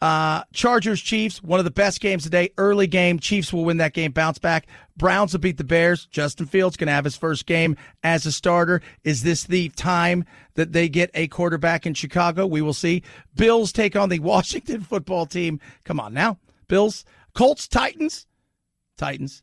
Uh, 0.00 0.44
Chargers, 0.52 1.00
Chiefs, 1.00 1.42
one 1.42 1.58
of 1.58 1.64
the 1.64 1.72
best 1.72 2.00
games 2.00 2.22
today. 2.22 2.50
Early 2.56 2.86
game. 2.86 3.18
Chiefs 3.18 3.52
will 3.52 3.64
win 3.64 3.78
that 3.78 3.94
game, 3.94 4.12
bounce 4.12 4.38
back. 4.38 4.68
Browns 4.96 5.32
will 5.32 5.40
beat 5.40 5.56
the 5.56 5.64
Bears. 5.64 6.06
Justin 6.06 6.46
Fields 6.46 6.76
going 6.76 6.86
to 6.86 6.92
have 6.92 7.04
his 7.04 7.16
first 7.16 7.46
game 7.46 7.76
as 8.04 8.24
a 8.24 8.30
starter. 8.30 8.80
Is 9.02 9.24
this 9.24 9.44
the 9.44 9.70
time 9.70 10.24
that 10.54 10.72
they 10.72 10.88
get 10.88 11.10
a 11.14 11.26
quarterback 11.26 11.84
in 11.84 11.94
Chicago? 11.94 12.46
We 12.46 12.62
will 12.62 12.74
see. 12.74 13.02
Bills 13.34 13.72
take 13.72 13.96
on 13.96 14.08
the 14.08 14.18
Washington 14.20 14.82
football 14.82 15.26
team. 15.26 15.58
Come 15.84 15.98
on 15.98 16.14
now. 16.14 16.38
Bills, 16.68 17.04
Colts, 17.34 17.66
Titans, 17.66 18.26
Titans, 18.96 19.42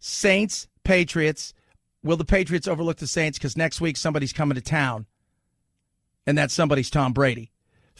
Saints, 0.00 0.66
Patriots. 0.82 1.54
Will 2.02 2.16
the 2.16 2.24
Patriots 2.24 2.66
overlook 2.66 2.96
the 2.96 3.06
Saints? 3.06 3.38
Because 3.38 3.56
next 3.56 3.80
week 3.80 3.96
somebody's 3.96 4.32
coming 4.32 4.56
to 4.56 4.60
town, 4.60 5.06
and 6.26 6.36
that 6.38 6.50
somebody's 6.50 6.90
Tom 6.90 7.12
Brady. 7.12 7.51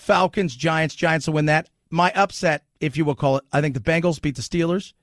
Falcons, 0.02 0.56
Giants. 0.56 0.94
Giants 0.94 1.26
will 1.26 1.34
win 1.34 1.46
that. 1.46 1.70
My 1.88 2.12
upset, 2.12 2.64
if 2.80 2.96
you 2.96 3.04
will 3.04 3.14
call 3.14 3.36
it, 3.36 3.44
I 3.52 3.60
think 3.60 3.74
the 3.74 3.80
Bengals 3.80 4.20
beat 4.20 4.36
the 4.36 4.42
Steelers. 4.42 4.94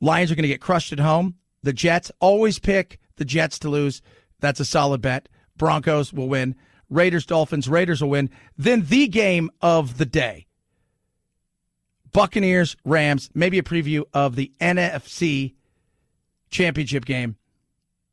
Lions 0.00 0.30
are 0.30 0.34
going 0.34 0.42
to 0.42 0.48
get 0.48 0.60
crushed 0.60 0.92
at 0.92 1.00
home. 1.00 1.34
The 1.62 1.72
Jets 1.72 2.12
always 2.20 2.58
pick 2.58 3.00
the 3.16 3.24
Jets 3.24 3.58
to 3.60 3.68
lose. 3.68 4.02
That's 4.40 4.60
a 4.60 4.64
solid 4.64 5.00
bet. 5.00 5.28
Broncos 5.56 6.12
will 6.12 6.28
win. 6.28 6.54
Raiders, 6.88 7.26
Dolphins, 7.26 7.68
Raiders 7.68 8.00
will 8.00 8.10
win. 8.10 8.30
Then 8.56 8.84
the 8.86 9.08
game 9.08 9.50
of 9.60 9.98
the 9.98 10.06
day 10.06 10.46
Buccaneers, 12.12 12.76
Rams, 12.84 13.28
maybe 13.34 13.58
a 13.58 13.62
preview 13.62 14.04
of 14.14 14.36
the 14.36 14.52
NFC 14.60 15.54
championship 16.48 17.04
game. 17.04 17.36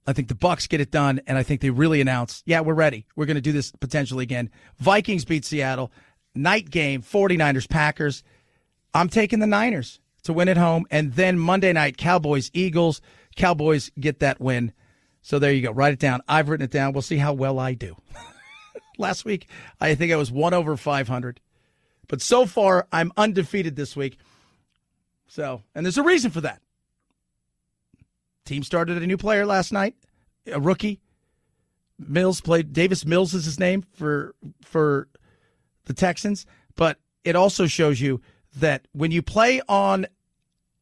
I 0.06 0.14
think 0.14 0.28
the 0.28 0.36
Bucs 0.36 0.68
get 0.68 0.82
it 0.82 0.92
done, 0.92 1.22
and 1.28 1.38
I 1.38 1.44
think 1.44 1.62
they 1.62 1.70
really 1.70 2.02
announce, 2.02 2.44
yeah, 2.46 2.60
we're 2.60 2.74
ready. 2.74 3.06
We're 3.16 3.26
going 3.26 3.36
to 3.36 3.42
do 3.42 3.54
this 3.54 3.72
potentially 3.72 4.24
again. 4.24 4.50
Vikings 4.80 5.26
beat 5.26 5.46
Seattle. 5.46 5.92
Night 6.36 6.70
game, 6.70 7.02
49ers, 7.02 7.70
Packers. 7.70 8.24
I'm 8.94 9.08
taking 9.08 9.40
the 9.40 9.48
Niners 9.48 10.00
to 10.24 10.34
win 10.34 10.50
at 10.50 10.58
home. 10.58 10.86
And 10.92 11.14
then 11.14 11.38
Monday 11.40 11.72
night, 11.72 11.98
Cowboys, 11.98 12.50
Eagles. 12.54 13.02
Cowboys 13.36 13.92
get 14.00 14.20
that 14.20 14.42
win. 14.42 14.74
So 15.22 15.40
there 15.40 15.54
you 15.54 15.62
go. 15.62 15.72
Write 15.72 15.94
it 15.94 16.00
down. 16.00 16.22
I've 16.28 16.50
written 16.50 16.66
it 16.66 16.72
down. 16.72 16.94
We'll 16.94 17.02
see 17.02 17.18
how 17.18 17.34
well 17.34 17.60
I 17.60 17.74
do. 17.74 17.96
Last 18.98 19.26
week, 19.26 19.48
I 19.80 19.96
think 19.96 20.12
I 20.12 20.18
was 20.18 20.32
one 20.32 20.54
over 20.54 20.76
500. 20.76 21.40
But 22.08 22.22
so 22.22 22.46
far, 22.46 22.88
I'm 22.92 23.12
undefeated 23.16 23.76
this 23.76 23.96
week. 23.96 24.18
So, 25.28 25.64
and 25.74 25.86
there's 25.86 25.98
a 25.98 26.04
reason 26.04 26.30
for 26.30 26.42
that. 26.42 26.62
Team 28.46 28.64
started 28.64 29.02
a 29.02 29.08
new 29.08 29.18
player 29.18 29.46
last 29.46 29.72
night, 29.72 29.96
a 30.52 30.60
rookie. 30.60 31.00
Mills 31.98 32.42
played 32.42 32.74
Davis 32.74 33.06
Mills 33.06 33.34
is 33.34 33.46
his 33.46 33.60
name 33.60 33.84
for 33.94 34.36
for 34.62 35.08
the 35.86 35.94
Texans, 35.94 36.46
but 36.76 36.98
it 37.24 37.36
also 37.36 37.68
shows 37.68 38.02
you 38.02 38.22
that 38.58 38.88
when 38.92 39.12
you 39.12 39.22
play 39.22 39.62
on 39.70 40.06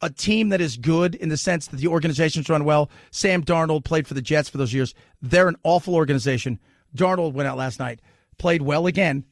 a 0.02 0.10
team 0.10 0.50
that 0.50 0.62
is 0.62 0.78
good 0.78 1.16
in 1.16 1.30
the 1.30 1.38
sense 1.38 1.68
that 1.68 1.78
the 1.78 1.88
organization's 1.88 2.50
run 2.50 2.64
well. 2.64 2.90
Sam 3.12 3.44
Darnold 3.44 3.84
played 3.84 4.08
for 4.08 4.14
the 4.14 4.22
Jets 4.22 4.50
for 4.50 4.58
those 4.58 4.74
years. 4.74 4.94
They're 5.22 5.48
an 5.48 5.58
awful 5.64 5.96
organization. 5.96 6.60
Darnold 6.96 7.34
went 7.34 7.48
out 7.48 7.58
last 7.58 7.80
night, 7.80 8.02
played 8.38 8.62
well 8.62 8.88
again, 8.88 9.26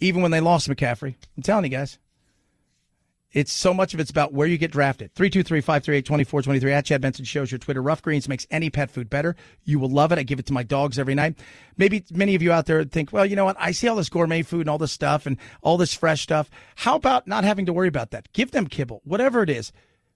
even 0.00 0.22
when 0.22 0.30
they 0.30 0.40
lost 0.40 0.68
McCaffrey. 0.68 1.16
I'm 1.36 1.42
telling 1.42 1.64
you 1.64 1.70
guys. 1.70 1.98
It's 3.34 3.52
so 3.52 3.74
much 3.74 3.92
of 3.94 4.00
it's 4.00 4.12
about 4.12 4.32
where 4.32 4.46
you 4.46 4.56
get 4.56 4.70
drafted. 4.70 5.12
323-538-2423 5.16 6.70
at 6.70 6.84
Chad 6.84 7.00
Benson 7.00 7.24
shows 7.24 7.50
your 7.50 7.58
Twitter. 7.58 7.82
Ruff 7.82 8.00
Greens 8.00 8.28
makes 8.28 8.46
any 8.48 8.70
pet 8.70 8.92
food 8.92 9.10
better. 9.10 9.34
You 9.64 9.80
will 9.80 9.90
love 9.90 10.12
it. 10.12 10.18
I 10.18 10.22
give 10.22 10.38
it 10.38 10.46
to 10.46 10.52
my 10.52 10.62
dogs 10.62 11.00
every 11.00 11.16
night. 11.16 11.36
Maybe 11.76 12.04
many 12.12 12.36
of 12.36 12.42
you 12.42 12.52
out 12.52 12.66
there 12.66 12.84
think, 12.84 13.12
well, 13.12 13.26
you 13.26 13.34
know 13.34 13.44
what? 13.44 13.56
I 13.58 13.72
see 13.72 13.88
all 13.88 13.96
this 13.96 14.08
gourmet 14.08 14.42
food 14.42 14.60
and 14.60 14.70
all 14.70 14.78
this 14.78 14.92
stuff 14.92 15.26
and 15.26 15.36
all 15.62 15.76
this 15.76 15.92
fresh 15.92 16.22
stuff. 16.22 16.48
How 16.76 16.94
about 16.94 17.26
not 17.26 17.42
having 17.42 17.66
to 17.66 17.72
worry 17.72 17.88
about 17.88 18.12
that? 18.12 18.32
Give 18.32 18.52
them 18.52 18.68
kibble, 18.68 19.02
whatever 19.04 19.42
it 19.42 19.50
is. 19.50 19.72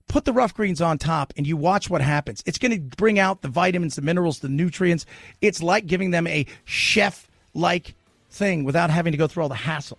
Put 0.06 0.24
the 0.24 0.32
Ruff 0.32 0.54
Greens 0.54 0.80
on 0.80 0.96
top 0.96 1.34
and 1.36 1.44
you 1.44 1.56
watch 1.56 1.90
what 1.90 2.00
happens. 2.00 2.42
It's 2.46 2.56
going 2.56 2.72
to 2.72 2.96
bring 2.96 3.18
out 3.18 3.42
the 3.42 3.48
vitamins, 3.48 3.96
the 3.96 4.02
minerals, 4.02 4.38
the 4.38 4.48
nutrients. 4.48 5.04
It's 5.40 5.60
like 5.60 5.86
giving 5.86 6.12
them 6.12 6.28
a 6.28 6.46
chef 6.64 7.28
like 7.52 7.94
thing 8.30 8.62
without 8.62 8.90
having 8.90 9.12
to 9.12 9.18
go 9.18 9.26
through 9.26 9.42
all 9.42 9.48
the 9.48 9.56
hassle. 9.56 9.98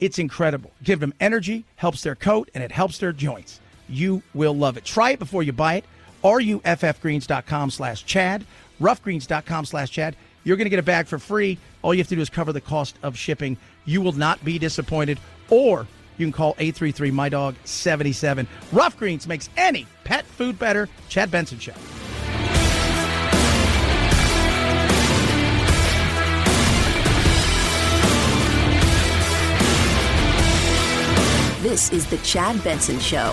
It's 0.00 0.18
incredible. 0.18 0.70
Give 0.82 1.00
them 1.00 1.12
energy, 1.20 1.64
helps 1.76 2.02
their 2.02 2.14
coat, 2.14 2.50
and 2.54 2.62
it 2.62 2.72
helps 2.72 2.98
their 2.98 3.12
joints. 3.12 3.60
You 3.88 4.22
will 4.34 4.54
love 4.54 4.76
it. 4.76 4.84
Try 4.84 5.12
it 5.12 5.18
before 5.18 5.42
you 5.42 5.52
buy 5.52 5.74
it. 5.74 5.84
RUFFgreens.com 6.22 7.70
slash 7.70 8.04
Chad, 8.04 8.44
ruffgreens.com 8.80 9.64
slash 9.64 9.90
Chad. 9.90 10.16
You're 10.44 10.56
going 10.56 10.66
to 10.66 10.70
get 10.70 10.78
a 10.78 10.82
bag 10.82 11.06
for 11.06 11.18
free. 11.18 11.58
All 11.82 11.94
you 11.94 12.00
have 12.00 12.08
to 12.08 12.16
do 12.16 12.20
is 12.20 12.30
cover 12.30 12.52
the 12.52 12.60
cost 12.60 12.96
of 13.02 13.16
shipping. 13.16 13.56
You 13.84 14.00
will 14.00 14.12
not 14.12 14.44
be 14.44 14.58
disappointed. 14.58 15.18
Or 15.50 15.86
you 16.16 16.26
can 16.26 16.32
call 16.32 16.54
833 16.58 17.10
My 17.10 17.28
Dog 17.28 17.54
77. 17.64 18.46
Ruff 18.72 18.96
Greens 18.96 19.26
makes 19.26 19.48
any 19.56 19.86
pet 20.04 20.24
food 20.24 20.58
better. 20.58 20.88
Chad 21.08 21.30
Benson 21.30 21.58
Show. 21.58 21.74
This 31.60 31.90
is 31.90 32.06
The 32.06 32.18
Chad 32.18 32.62
Benson 32.62 33.00
Show. 33.00 33.32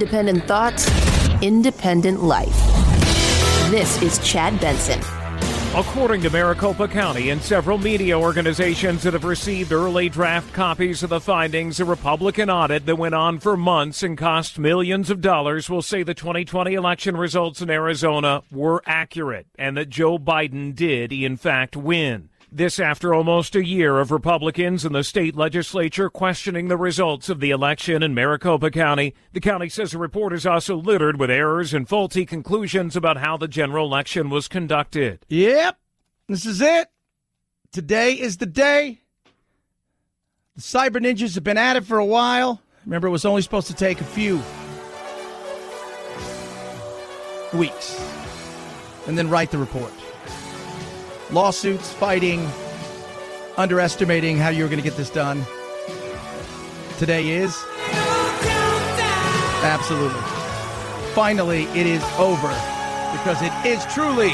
Independent 0.00 0.44
thoughts, 0.44 0.88
independent 1.42 2.22
life. 2.22 2.54
This 3.68 4.00
is 4.00 4.20
Chad 4.20 4.60
Benson. 4.60 5.00
According 5.74 6.22
to 6.22 6.30
Maricopa 6.30 6.86
County 6.86 7.30
and 7.30 7.42
several 7.42 7.78
media 7.78 8.16
organizations 8.16 9.02
that 9.02 9.14
have 9.14 9.24
received 9.24 9.72
early 9.72 10.08
draft 10.08 10.54
copies 10.54 11.02
of 11.02 11.10
the 11.10 11.18
findings, 11.18 11.80
a 11.80 11.84
Republican 11.84 12.48
audit 12.48 12.86
that 12.86 12.94
went 12.94 13.16
on 13.16 13.40
for 13.40 13.56
months 13.56 14.04
and 14.04 14.16
cost 14.16 14.56
millions 14.56 15.10
of 15.10 15.20
dollars 15.20 15.68
will 15.68 15.82
say 15.82 16.04
the 16.04 16.14
2020 16.14 16.74
election 16.74 17.16
results 17.16 17.60
in 17.60 17.68
Arizona 17.68 18.44
were 18.52 18.84
accurate 18.86 19.48
and 19.58 19.76
that 19.76 19.90
Joe 19.90 20.16
Biden 20.16 20.76
did, 20.76 21.12
in 21.12 21.36
fact, 21.36 21.76
win. 21.76 22.28
This 22.50 22.80
after 22.80 23.12
almost 23.12 23.54
a 23.54 23.64
year 23.64 23.98
of 23.98 24.10
Republicans 24.10 24.86
in 24.86 24.94
the 24.94 25.04
state 25.04 25.36
legislature 25.36 26.08
questioning 26.08 26.68
the 26.68 26.78
results 26.78 27.28
of 27.28 27.40
the 27.40 27.50
election 27.50 28.02
in 28.02 28.14
Maricopa 28.14 28.70
County. 28.70 29.14
The 29.34 29.40
county 29.40 29.68
says 29.68 29.90
the 29.90 29.98
report 29.98 30.32
is 30.32 30.46
also 30.46 30.74
littered 30.76 31.20
with 31.20 31.30
errors 31.30 31.74
and 31.74 31.86
faulty 31.86 32.24
conclusions 32.24 32.96
about 32.96 33.18
how 33.18 33.36
the 33.36 33.48
general 33.48 33.84
election 33.84 34.30
was 34.30 34.48
conducted. 34.48 35.26
Yep. 35.28 35.78
This 36.26 36.46
is 36.46 36.62
it. 36.62 36.88
Today 37.70 38.14
is 38.14 38.38
the 38.38 38.46
day. 38.46 39.02
The 40.56 40.62
cyber 40.62 40.96
ninjas 40.96 41.34
have 41.34 41.44
been 41.44 41.58
at 41.58 41.76
it 41.76 41.84
for 41.84 41.98
a 41.98 42.06
while. 42.06 42.62
Remember, 42.86 43.08
it 43.08 43.10
was 43.10 43.26
only 43.26 43.42
supposed 43.42 43.66
to 43.66 43.74
take 43.74 44.00
a 44.00 44.04
few 44.04 44.36
weeks 47.52 48.00
and 49.06 49.18
then 49.18 49.28
write 49.28 49.50
the 49.50 49.58
report. 49.58 49.92
Lawsuits, 51.30 51.92
fighting, 51.92 52.48
underestimating 53.56 54.38
how 54.38 54.48
you 54.48 54.62
were 54.62 54.68
going 54.68 54.82
to 54.82 54.88
get 54.88 54.96
this 54.96 55.10
done. 55.10 55.44
Today 56.98 57.28
is. 57.28 57.56
Absolutely. 59.62 60.20
Finally, 61.12 61.64
it 61.78 61.86
is 61.86 62.02
over 62.18 62.48
because 63.12 63.42
it 63.42 63.52
is 63.66 63.84
truly. 63.92 64.32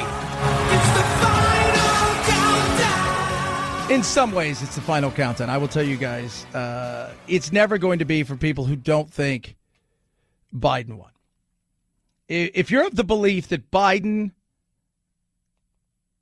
In 3.95 4.03
some 4.03 4.32
ways, 4.32 4.62
it's 4.62 4.76
the 4.76 4.80
final 4.80 5.11
countdown. 5.11 5.51
I 5.51 5.59
will 5.59 5.68
tell 5.68 5.82
you 5.82 5.97
guys, 5.97 6.45
uh, 6.55 7.12
it's 7.26 7.53
never 7.53 7.76
going 7.76 7.99
to 7.99 8.05
be 8.05 8.22
for 8.22 8.36
people 8.36 8.64
who 8.64 8.76
don't 8.76 9.12
think 9.12 9.57
Biden 10.55 10.97
won. 10.97 11.11
If 12.28 12.70
you're 12.70 12.86
of 12.86 12.97
the 12.97 13.05
belief 13.05 13.49
that 13.49 13.70
Biden 13.70 14.30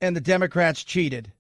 and 0.03 0.17
the 0.17 0.21
Democrats 0.21 0.83
cheated, 0.83 1.33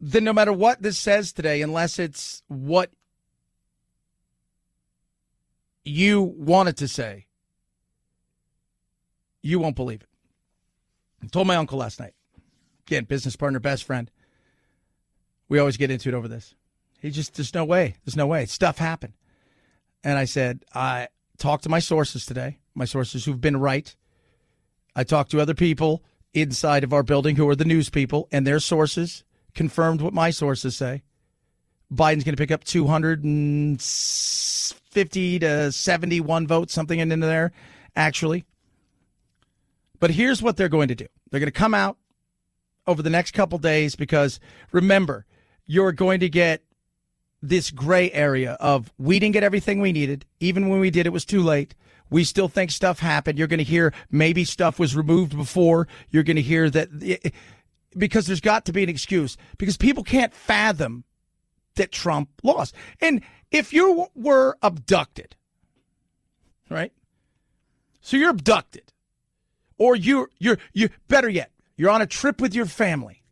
then 0.00 0.24
no 0.24 0.32
matter 0.32 0.52
what 0.52 0.82
this 0.82 0.98
says 0.98 1.32
today, 1.32 1.62
unless 1.62 1.98
it's 1.98 2.42
what 2.48 2.90
you 5.84 6.20
want 6.20 6.68
it 6.68 6.76
to 6.78 6.88
say, 6.88 7.26
you 9.40 9.60
won't 9.60 9.76
believe 9.76 10.02
it. 10.02 10.08
I 11.22 11.26
told 11.28 11.46
my 11.46 11.56
uncle 11.56 11.78
last 11.78 12.00
night. 12.00 12.14
Again, 12.86 13.04
business 13.04 13.36
partner, 13.36 13.60
best 13.60 13.84
friend. 13.84 14.10
We 15.48 15.58
always 15.58 15.76
get 15.76 15.90
into 15.90 16.08
it 16.08 16.14
over 16.14 16.28
this. 16.28 16.54
He 17.00 17.10
just, 17.10 17.34
there's 17.34 17.54
no 17.54 17.64
way. 17.64 17.94
There's 18.04 18.16
no 18.16 18.26
way. 18.26 18.46
Stuff 18.46 18.78
happened. 18.78 19.14
And 20.02 20.18
I 20.18 20.24
said, 20.24 20.64
I 20.74 21.08
talked 21.38 21.62
to 21.64 21.68
my 21.68 21.78
sources 21.78 22.26
today, 22.26 22.58
my 22.74 22.84
sources 22.84 23.24
who've 23.24 23.40
been 23.40 23.58
right. 23.58 23.94
I 24.96 25.04
talked 25.04 25.30
to 25.30 25.40
other 25.40 25.54
people 25.54 26.02
inside 26.34 26.84
of 26.84 26.92
our 26.92 27.02
building 27.02 27.36
who 27.36 27.48
are 27.48 27.56
the 27.56 27.64
news 27.64 27.90
people, 27.90 28.28
and 28.30 28.46
their 28.46 28.60
sources 28.60 29.24
confirmed 29.54 30.00
what 30.00 30.12
my 30.12 30.30
sources 30.30 30.76
say. 30.76 31.02
Biden's 31.92 32.24
going 32.24 32.36
to 32.36 32.40
pick 32.40 32.50
up 32.50 32.64
250 32.64 35.38
to 35.38 35.72
71 35.72 36.46
votes, 36.46 36.74
something 36.74 36.98
in 36.98 37.20
there, 37.20 37.52
actually. 37.96 38.44
But 39.98 40.10
here's 40.10 40.42
what 40.42 40.56
they're 40.56 40.68
going 40.68 40.88
to 40.88 40.94
do 40.94 41.06
they're 41.30 41.40
going 41.40 41.48
to 41.48 41.52
come 41.52 41.74
out 41.74 41.96
over 42.86 43.02
the 43.02 43.10
next 43.10 43.32
couple 43.32 43.58
days 43.58 43.96
because 43.96 44.40
remember, 44.72 45.26
you're 45.66 45.92
going 45.92 46.20
to 46.20 46.28
get 46.28 46.62
this 47.42 47.70
gray 47.70 48.10
area 48.12 48.52
of 48.54 48.92
we 48.98 49.18
didn't 49.18 49.34
get 49.34 49.42
everything 49.42 49.80
we 49.80 49.92
needed. 49.92 50.24
Even 50.40 50.68
when 50.68 50.80
we 50.80 50.90
did, 50.90 51.06
it 51.06 51.12
was 51.12 51.24
too 51.24 51.42
late. 51.42 51.74
We 52.10 52.24
still 52.24 52.48
think 52.48 52.70
stuff 52.70 52.98
happened. 52.98 53.38
You're 53.38 53.48
going 53.48 53.58
to 53.58 53.64
hear 53.64 53.92
maybe 54.10 54.44
stuff 54.44 54.78
was 54.78 54.96
removed 54.96 55.36
before. 55.36 55.88
You're 56.10 56.22
going 56.22 56.36
to 56.36 56.42
hear 56.42 56.70
that 56.70 57.32
because 57.96 58.26
there's 58.26 58.40
got 58.40 58.64
to 58.66 58.72
be 58.72 58.82
an 58.82 58.88
excuse 58.88 59.36
because 59.58 59.76
people 59.76 60.04
can't 60.04 60.32
fathom 60.32 61.04
that 61.76 61.92
Trump 61.92 62.28
lost. 62.42 62.74
And 63.00 63.22
if 63.50 63.72
you 63.72 64.08
were 64.14 64.56
abducted, 64.62 65.36
right? 66.70 66.92
So 68.00 68.16
you're 68.16 68.30
abducted 68.30 68.92
or 69.78 69.96
you're, 69.96 70.30
you're, 70.38 70.58
you 70.72 70.90
better 71.08 71.28
yet, 71.28 71.50
you're 71.76 71.90
on 71.90 72.02
a 72.02 72.06
trip 72.06 72.40
with 72.40 72.54
your 72.54 72.66
family. 72.66 73.22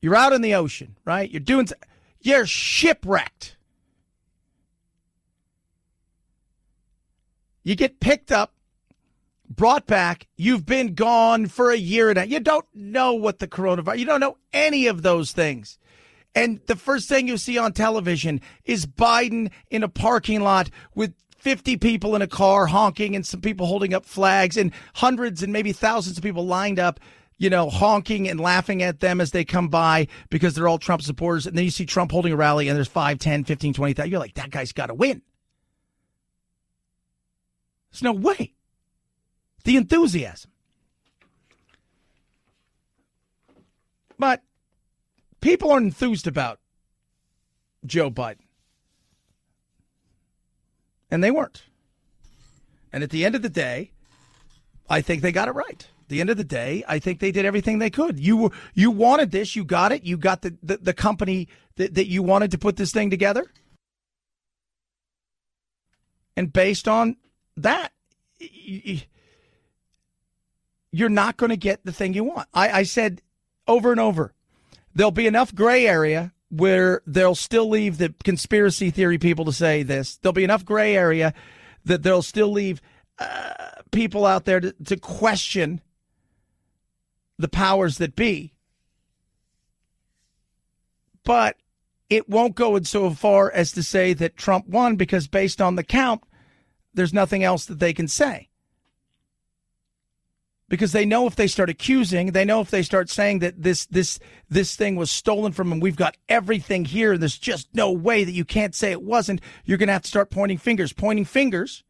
You're 0.00 0.16
out 0.16 0.32
in 0.32 0.42
the 0.42 0.54
ocean, 0.54 0.96
right? 1.04 1.30
You're 1.30 1.40
doing, 1.40 1.68
you're 2.20 2.46
shipwrecked. 2.46 3.56
You 7.62 7.76
get 7.76 8.00
picked 8.00 8.32
up, 8.32 8.54
brought 9.48 9.86
back. 9.86 10.26
You've 10.36 10.66
been 10.66 10.94
gone 10.94 11.46
for 11.46 11.70
a 11.70 11.76
year 11.76 12.12
now. 12.14 12.22
You 12.22 12.40
don't 12.40 12.66
know 12.74 13.14
what 13.14 13.38
the 13.38 13.48
coronavirus, 13.48 13.98
you 13.98 14.04
don't 14.04 14.20
know 14.20 14.38
any 14.52 14.86
of 14.86 15.02
those 15.02 15.32
things. 15.32 15.78
And 16.34 16.60
the 16.66 16.76
first 16.76 17.08
thing 17.08 17.28
you 17.28 17.36
see 17.36 17.58
on 17.58 17.72
television 17.72 18.40
is 18.64 18.86
Biden 18.86 19.50
in 19.70 19.82
a 19.82 19.88
parking 19.88 20.40
lot 20.40 20.70
with 20.94 21.14
50 21.36 21.76
people 21.76 22.14
in 22.16 22.22
a 22.22 22.26
car 22.26 22.66
honking 22.66 23.14
and 23.14 23.26
some 23.26 23.40
people 23.40 23.66
holding 23.66 23.92
up 23.92 24.06
flags 24.06 24.56
and 24.56 24.72
hundreds 24.94 25.42
and 25.42 25.52
maybe 25.52 25.72
thousands 25.72 26.16
of 26.16 26.22
people 26.22 26.46
lined 26.46 26.78
up, 26.78 27.00
you 27.36 27.50
know, 27.50 27.68
honking 27.68 28.28
and 28.28 28.40
laughing 28.40 28.82
at 28.82 29.00
them 29.00 29.20
as 29.20 29.32
they 29.32 29.44
come 29.44 29.68
by 29.68 30.06
because 30.30 30.54
they're 30.54 30.68
all 30.68 30.78
Trump 30.78 31.02
supporters. 31.02 31.46
And 31.46 31.58
then 31.58 31.64
you 31.64 31.70
see 31.70 31.84
Trump 31.84 32.12
holding 32.12 32.32
a 32.32 32.36
rally 32.36 32.68
and 32.68 32.76
there's 32.76 32.88
5, 32.88 33.18
10, 33.18 33.44
15, 33.44 33.74
20,000. 33.74 34.10
You're 34.10 34.20
like, 34.20 34.34
that 34.34 34.50
guy's 34.50 34.72
got 34.72 34.86
to 34.86 34.94
win. 34.94 35.20
There's 37.92 38.02
no 38.02 38.12
way. 38.12 38.54
The 39.64 39.76
enthusiasm. 39.76 40.50
But 44.18 44.42
people 45.40 45.70
are 45.70 45.78
enthused 45.78 46.26
about 46.26 46.58
Joe 47.84 48.10
Biden. 48.10 48.46
And 51.10 51.22
they 51.22 51.30
weren't. 51.30 51.64
And 52.92 53.02
at 53.02 53.10
the 53.10 53.24
end 53.24 53.34
of 53.34 53.42
the 53.42 53.48
day, 53.48 53.90
I 54.88 55.00
think 55.00 55.22
they 55.22 55.32
got 55.32 55.48
it 55.48 55.52
right. 55.52 55.86
The 56.08 56.20
end 56.20 56.30
of 56.30 56.36
the 56.36 56.44
day, 56.44 56.84
I 56.86 56.98
think 56.98 57.20
they 57.20 57.32
did 57.32 57.44
everything 57.44 57.78
they 57.78 57.90
could. 57.90 58.20
You 58.20 58.36
were 58.36 58.50
you 58.74 58.90
wanted 58.90 59.30
this, 59.30 59.56
you 59.56 59.64
got 59.64 59.92
it, 59.92 60.04
you 60.04 60.16
got 60.16 60.42
the, 60.42 60.56
the, 60.62 60.76
the 60.76 60.92
company 60.92 61.48
that, 61.76 61.94
that 61.94 62.06
you 62.06 62.22
wanted 62.22 62.50
to 62.50 62.58
put 62.58 62.76
this 62.76 62.92
thing 62.92 63.08
together. 63.10 63.50
And 66.36 66.52
based 66.52 66.86
on 66.86 67.16
that, 67.56 67.92
you're 70.90 71.08
not 71.08 71.36
going 71.36 71.50
to 71.50 71.56
get 71.56 71.84
the 71.84 71.92
thing 71.92 72.14
you 72.14 72.24
want. 72.24 72.48
I, 72.52 72.70
I 72.70 72.82
said 72.82 73.22
over 73.66 73.90
and 73.90 74.00
over, 74.00 74.34
there'll 74.94 75.10
be 75.10 75.26
enough 75.26 75.54
gray 75.54 75.86
area 75.86 76.32
where 76.50 77.00
they'll 77.06 77.34
still 77.34 77.68
leave 77.68 77.96
the 77.96 78.14
conspiracy 78.24 78.90
theory 78.90 79.18
people 79.18 79.46
to 79.46 79.52
say 79.52 79.82
this. 79.82 80.18
There'll 80.18 80.34
be 80.34 80.44
enough 80.44 80.64
gray 80.64 80.94
area 80.94 81.32
that 81.84 82.02
they'll 82.02 82.22
still 82.22 82.52
leave 82.52 82.82
uh, 83.18 83.54
people 83.90 84.26
out 84.26 84.44
there 84.44 84.60
to, 84.60 84.72
to 84.84 84.96
question 84.96 85.80
the 87.38 87.48
powers 87.48 87.98
that 87.98 88.14
be. 88.14 88.52
But 91.24 91.56
it 92.10 92.28
won't 92.28 92.54
go 92.54 92.78
so 92.82 93.10
far 93.10 93.50
as 93.50 93.72
to 93.72 93.82
say 93.82 94.12
that 94.12 94.36
Trump 94.36 94.68
won 94.68 94.96
because, 94.96 95.28
based 95.28 95.62
on 95.62 95.76
the 95.76 95.84
count, 95.84 96.22
there's 96.94 97.12
nothing 97.12 97.42
else 97.42 97.66
that 97.66 97.78
they 97.78 97.92
can 97.92 98.08
say 98.08 98.48
because 100.72 100.92
they 100.92 101.04
know 101.04 101.26
if 101.26 101.36
they 101.36 101.48
start 101.48 101.68
accusing, 101.68 102.32
they 102.32 102.46
know 102.46 102.62
if 102.62 102.70
they 102.70 102.82
start 102.82 103.10
saying 103.10 103.40
that 103.40 103.62
this 103.62 103.84
this 103.84 104.18
this 104.48 104.74
thing 104.74 104.96
was 104.96 105.10
stolen 105.10 105.52
from 105.52 105.68
them, 105.68 105.80
we've 105.80 105.96
got 105.96 106.16
everything 106.30 106.86
here, 106.86 107.12
and 107.12 107.20
there's 107.20 107.36
just 107.36 107.68
no 107.74 107.92
way 107.92 108.24
that 108.24 108.32
you 108.32 108.46
can't 108.46 108.74
say 108.74 108.90
it 108.90 109.02
wasn't. 109.02 109.42
You're 109.66 109.76
going 109.76 109.88
to 109.88 109.92
have 109.92 110.04
to 110.04 110.08
start 110.08 110.30
pointing 110.30 110.56
fingers, 110.56 110.94
pointing 110.94 111.26
fingers. 111.26 111.84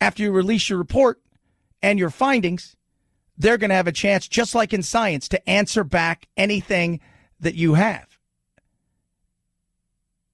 After 0.00 0.24
you 0.24 0.32
release 0.32 0.68
your 0.68 0.80
report 0.80 1.20
and 1.80 2.00
your 2.00 2.10
findings, 2.10 2.74
they're 3.36 3.58
going 3.58 3.70
to 3.70 3.76
have 3.76 3.86
a 3.86 3.92
chance, 3.92 4.26
just 4.26 4.56
like 4.56 4.72
in 4.72 4.82
science, 4.82 5.28
to 5.28 5.48
answer 5.48 5.84
back 5.84 6.26
anything 6.36 6.98
that 7.38 7.54
you 7.54 7.74
have. 7.74 8.18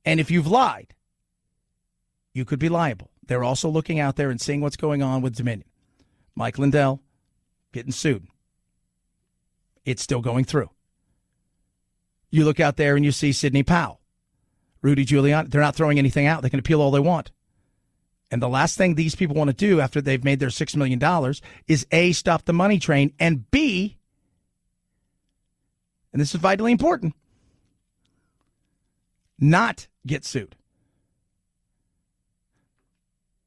And 0.02 0.18
if 0.18 0.30
you've 0.30 0.46
lied, 0.46 0.93
you 2.34 2.44
could 2.44 2.58
be 2.58 2.68
liable. 2.68 3.10
They're 3.26 3.44
also 3.44 3.70
looking 3.70 3.98
out 3.98 4.16
there 4.16 4.28
and 4.28 4.40
seeing 4.40 4.60
what's 4.60 4.76
going 4.76 5.02
on 5.02 5.22
with 5.22 5.36
Dominion. 5.36 5.68
Mike 6.34 6.58
Lindell 6.58 7.00
getting 7.72 7.92
sued. 7.92 8.26
It's 9.84 10.02
still 10.02 10.20
going 10.20 10.44
through. 10.44 10.70
You 12.30 12.44
look 12.44 12.60
out 12.60 12.76
there 12.76 12.96
and 12.96 13.04
you 13.04 13.12
see 13.12 13.32
Sidney 13.32 13.62
Powell, 13.62 14.00
Rudy 14.82 15.06
Giuliani. 15.06 15.50
They're 15.50 15.60
not 15.60 15.76
throwing 15.76 15.98
anything 15.98 16.26
out. 16.26 16.42
They 16.42 16.50
can 16.50 16.58
appeal 16.58 16.82
all 16.82 16.90
they 16.90 17.00
want. 17.00 17.30
And 18.30 18.42
the 18.42 18.48
last 18.48 18.76
thing 18.76 18.94
these 18.94 19.14
people 19.14 19.36
want 19.36 19.48
to 19.48 19.54
do 19.54 19.80
after 19.80 20.00
they've 20.00 20.24
made 20.24 20.40
their 20.40 20.48
$6 20.48 20.76
million 20.76 21.34
is 21.68 21.86
A, 21.92 22.10
stop 22.12 22.44
the 22.44 22.52
money 22.52 22.80
train, 22.80 23.12
and 23.20 23.48
B, 23.50 23.98
and 26.12 26.20
this 26.20 26.34
is 26.34 26.40
vitally 26.40 26.72
important, 26.72 27.14
not 29.38 29.86
get 30.04 30.24
sued. 30.24 30.56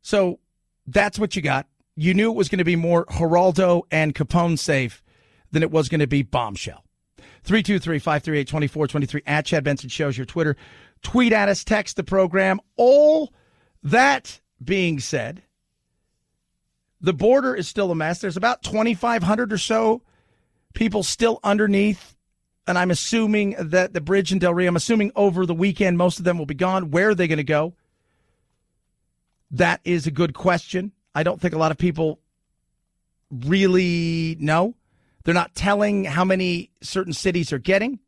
So 0.07 0.39
that's 0.85 1.19
what 1.19 1.35
you 1.35 1.41
got 1.41 1.67
you 1.97 2.13
knew 2.13 2.31
it 2.31 2.35
was 2.35 2.47
going 2.47 2.59
to 2.59 2.63
be 2.63 2.75
more 2.77 3.05
Geraldo 3.07 3.81
and 3.91 4.15
Capone 4.15 4.57
safe 4.57 5.03
than 5.51 5.63
it 5.63 5.71
was 5.71 5.89
going 5.89 5.99
to 5.99 6.07
be 6.07 6.21
bombshell. 6.21 6.85
323 7.43 7.99
538 7.99 8.47
2423 8.47 9.21
at 9.25 9.45
Chad 9.45 9.63
Benson 9.63 9.89
shows 9.89 10.15
your 10.15 10.25
Twitter. 10.25 10.55
Tweet 11.01 11.33
at 11.33 11.49
us, 11.49 11.63
text 11.63 11.95
the 11.95 12.03
program. 12.03 12.61
All 12.75 13.33
that 13.83 14.39
being 14.63 14.99
said, 14.99 15.41
the 17.01 17.13
border 17.13 17.55
is 17.55 17.67
still 17.67 17.91
a 17.91 17.95
mess. 17.95 18.19
There's 18.19 18.37
about 18.37 18.63
2,500 18.63 19.51
or 19.51 19.57
so 19.57 20.03
people 20.73 21.03
still 21.03 21.39
underneath. 21.43 22.15
And 22.67 22.77
I'm 22.77 22.91
assuming 22.91 23.55
that 23.57 23.93
the 23.93 24.01
bridge 24.01 24.31
in 24.31 24.39
Del 24.39 24.53
Rio, 24.53 24.67
I'm 24.67 24.75
assuming 24.75 25.11
over 25.15 25.45
the 25.45 25.53
weekend, 25.53 25.97
most 25.97 26.19
of 26.19 26.25
them 26.25 26.37
will 26.37 26.45
be 26.45 26.53
gone. 26.53 26.91
Where 26.91 27.09
are 27.09 27.15
they 27.15 27.27
going 27.27 27.37
to 27.37 27.43
go? 27.43 27.73
That 29.51 29.81
is 29.83 30.07
a 30.07 30.11
good 30.11 30.33
question. 30.33 30.91
I 31.15 31.23
don't 31.23 31.39
think 31.39 31.53
a 31.53 31.57
lot 31.57 31.71
of 31.71 31.77
people 31.77 32.19
really 33.31 34.37
know. 34.39 34.75
They're 35.23 35.33
not 35.33 35.55
telling 35.55 36.05
how 36.05 36.23
many 36.23 36.71
certain 36.81 37.13
cities 37.13 37.51
are 37.51 37.59
getting. 37.59 37.99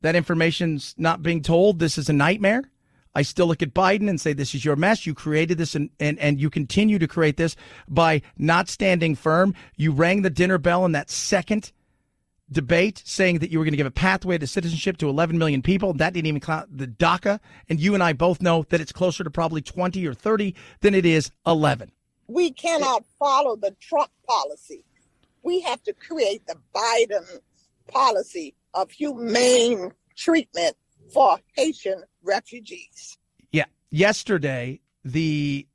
That 0.00 0.16
information's 0.16 0.94
not 0.98 1.22
being 1.22 1.42
told. 1.42 1.78
This 1.78 1.98
is 1.98 2.08
a 2.08 2.12
nightmare. 2.12 2.62
I 3.14 3.22
still 3.22 3.46
look 3.46 3.62
at 3.62 3.72
Biden 3.72 4.08
and 4.08 4.20
say, 4.20 4.32
This 4.32 4.54
is 4.54 4.64
your 4.64 4.76
mess. 4.76 5.06
You 5.06 5.14
created 5.14 5.56
this 5.58 5.74
and, 5.74 5.90
and, 6.00 6.18
and 6.18 6.40
you 6.40 6.50
continue 6.50 6.98
to 6.98 7.06
create 7.06 7.36
this 7.36 7.56
by 7.88 8.22
not 8.36 8.68
standing 8.68 9.14
firm. 9.14 9.54
You 9.76 9.92
rang 9.92 10.22
the 10.22 10.30
dinner 10.30 10.58
bell 10.58 10.84
in 10.84 10.92
that 10.92 11.10
second 11.10 11.72
debate 12.50 13.02
saying 13.04 13.38
that 13.38 13.50
you 13.50 13.58
were 13.58 13.64
going 13.64 13.72
to 13.72 13.78
give 13.78 13.86
a 13.86 13.90
pathway 13.90 14.38
to 14.38 14.46
citizenship 14.46 14.96
to 14.98 15.08
11 15.08 15.38
million 15.38 15.62
people. 15.62 15.92
That 15.94 16.12
didn't 16.12 16.26
even 16.26 16.40
count 16.40 16.76
the 16.76 16.86
DACA. 16.86 17.40
And 17.68 17.80
you 17.80 17.94
and 17.94 18.02
I 18.02 18.12
both 18.12 18.42
know 18.42 18.64
that 18.68 18.80
it's 18.80 18.92
closer 18.92 19.24
to 19.24 19.30
probably 19.30 19.62
20 19.62 20.06
or 20.06 20.14
30 20.14 20.54
than 20.80 20.94
it 20.94 21.06
is 21.06 21.30
11. 21.46 21.90
We 22.26 22.50
cannot 22.50 23.04
follow 23.18 23.56
the 23.56 23.74
Trump 23.80 24.10
policy. 24.26 24.84
We 25.42 25.60
have 25.60 25.82
to 25.84 25.92
create 25.92 26.46
the 26.46 26.56
Biden 26.74 27.26
policy 27.88 28.54
of 28.72 28.90
humane 28.90 29.92
treatment 30.16 30.76
for 31.12 31.38
Haitian 31.54 32.02
refugees. 32.22 33.18
Yeah. 33.52 33.66
Yesterday, 33.90 34.80
the 35.04 35.66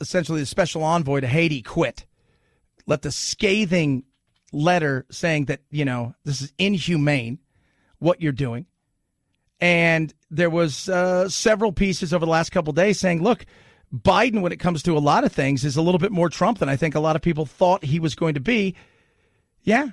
essentially 0.00 0.40
the 0.40 0.46
special 0.46 0.82
envoy 0.84 1.20
to 1.20 1.26
Haiti 1.26 1.62
quit. 1.62 2.06
Let 2.86 3.02
the 3.02 3.12
scathing 3.12 4.04
letter 4.52 5.06
saying 5.10 5.46
that, 5.46 5.60
you 5.70 5.84
know, 5.84 6.14
this 6.24 6.42
is 6.42 6.52
inhumane 6.58 7.38
what 7.98 8.20
you're 8.20 8.32
doing. 8.32 8.66
And 9.60 10.12
there 10.30 10.50
was 10.50 10.88
uh, 10.88 11.28
several 11.28 11.72
pieces 11.72 12.14
over 12.14 12.24
the 12.24 12.30
last 12.30 12.50
couple 12.50 12.72
days 12.72 12.98
saying, 12.98 13.22
look, 13.22 13.44
Biden, 13.94 14.40
when 14.40 14.52
it 14.52 14.60
comes 14.60 14.82
to 14.84 14.96
a 14.96 15.00
lot 15.00 15.24
of 15.24 15.32
things, 15.32 15.64
is 15.64 15.76
a 15.76 15.82
little 15.82 15.98
bit 15.98 16.12
more 16.12 16.28
Trump 16.28 16.58
than 16.58 16.68
I 16.68 16.76
think 16.76 16.94
a 16.94 17.00
lot 17.00 17.16
of 17.16 17.22
people 17.22 17.44
thought 17.44 17.84
he 17.84 18.00
was 18.00 18.14
going 18.14 18.34
to 18.34 18.40
be. 18.40 18.74
Yeah. 19.62 19.88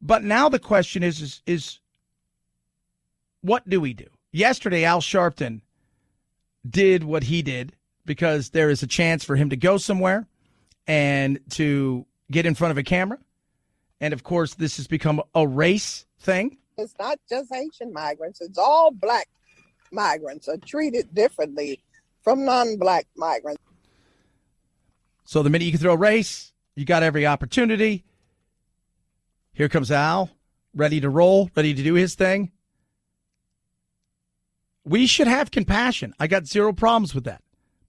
But 0.00 0.22
now 0.24 0.48
the 0.48 0.58
question 0.58 1.02
is, 1.02 1.20
is, 1.20 1.42
is 1.46 1.80
what 3.42 3.68
do 3.68 3.80
we 3.80 3.92
do? 3.92 4.06
Yesterday, 4.32 4.84
Al 4.84 5.00
Sharpton 5.00 5.62
did 6.68 7.04
what 7.04 7.24
he 7.24 7.42
did 7.42 7.74
because 8.04 8.50
there 8.50 8.70
is 8.70 8.82
a 8.82 8.86
chance 8.86 9.24
for 9.24 9.36
him 9.36 9.50
to 9.50 9.56
go 9.56 9.76
somewhere 9.76 10.26
and 10.86 11.38
to 11.50 12.06
get 12.30 12.46
in 12.46 12.54
front 12.54 12.70
of 12.70 12.78
a 12.78 12.82
camera. 12.82 13.18
And 14.00 14.12
of 14.14 14.22
course, 14.22 14.54
this 14.54 14.76
has 14.76 14.86
become 14.86 15.22
a 15.34 15.46
race 15.46 16.06
thing. 16.20 16.58
It's 16.76 16.94
not 16.98 17.18
just 17.28 17.52
Haitian 17.52 17.92
migrants, 17.92 18.40
it's 18.40 18.58
all 18.58 18.90
black 18.90 19.28
migrants 19.90 20.48
are 20.48 20.58
treated 20.58 21.12
differently 21.14 21.80
from 22.22 22.44
non 22.44 22.76
black 22.76 23.06
migrants. 23.16 23.62
So 25.24 25.42
the 25.42 25.50
minute 25.50 25.64
you 25.64 25.72
can 25.72 25.80
throw 25.80 25.94
race, 25.94 26.52
you 26.76 26.84
got 26.84 27.02
every 27.02 27.26
opportunity. 27.26 28.04
Here 29.52 29.68
comes 29.68 29.90
Al, 29.90 30.30
ready 30.74 31.00
to 31.00 31.10
roll, 31.10 31.50
ready 31.56 31.74
to 31.74 31.82
do 31.82 31.94
his 31.94 32.14
thing. 32.14 32.52
We 34.84 35.06
should 35.06 35.26
have 35.26 35.50
compassion. 35.50 36.14
I 36.18 36.28
got 36.28 36.46
zero 36.46 36.72
problems 36.72 37.14
with 37.14 37.24
that. 37.24 37.42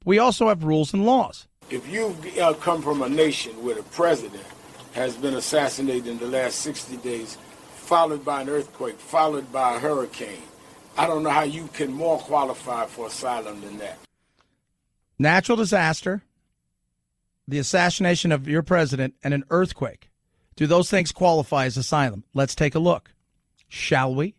We 0.04 0.18
also 0.18 0.48
have 0.48 0.64
rules 0.64 0.94
and 0.94 1.06
laws 1.06 1.48
if 1.72 1.88
you 1.88 2.16
uh, 2.42 2.54
come 2.54 2.82
from 2.82 3.02
a 3.02 3.10
nation 3.10 3.64
where 3.64 3.76
the 3.76 3.84
president 3.84 4.44
has 4.94 5.16
been 5.16 5.36
assassinated 5.36 6.08
in 6.08 6.18
the 6.18 6.28
last 6.28 6.60
60 6.60 6.98
days, 6.98 7.38
followed 7.76 8.26
by 8.26 8.42
an 8.42 8.50
earthquake, 8.50 9.00
followed 9.00 9.52
by 9.52 9.76
a 9.76 9.80
hurricane, 9.80 10.44
I 10.98 11.08
don't 11.08 11.24
know 11.24 11.30
how 11.30 11.44
you 11.44 11.70
can 11.74 11.92
more 11.92 12.20
qualify 12.20 12.86
for 12.86 13.08
asylum 13.08 13.62
than 13.62 13.78
that. 13.78 13.98
Natural 15.18 15.56
disaster, 15.56 16.24
the 17.48 17.60
assassination 17.60 18.32
of 18.32 18.48
your 18.48 18.62
president, 18.62 19.16
and 19.24 19.34
an 19.34 19.44
earthquake. 19.50 20.10
Do 20.56 20.68
those 20.68 20.90
things 20.90 21.12
qualify 21.12 21.66
as 21.66 21.78
asylum? 21.78 22.24
Let's 22.34 22.56
take 22.56 22.76
a 22.76 22.80
look. 22.80 23.14
Shall 23.68 24.14
we? 24.14 24.36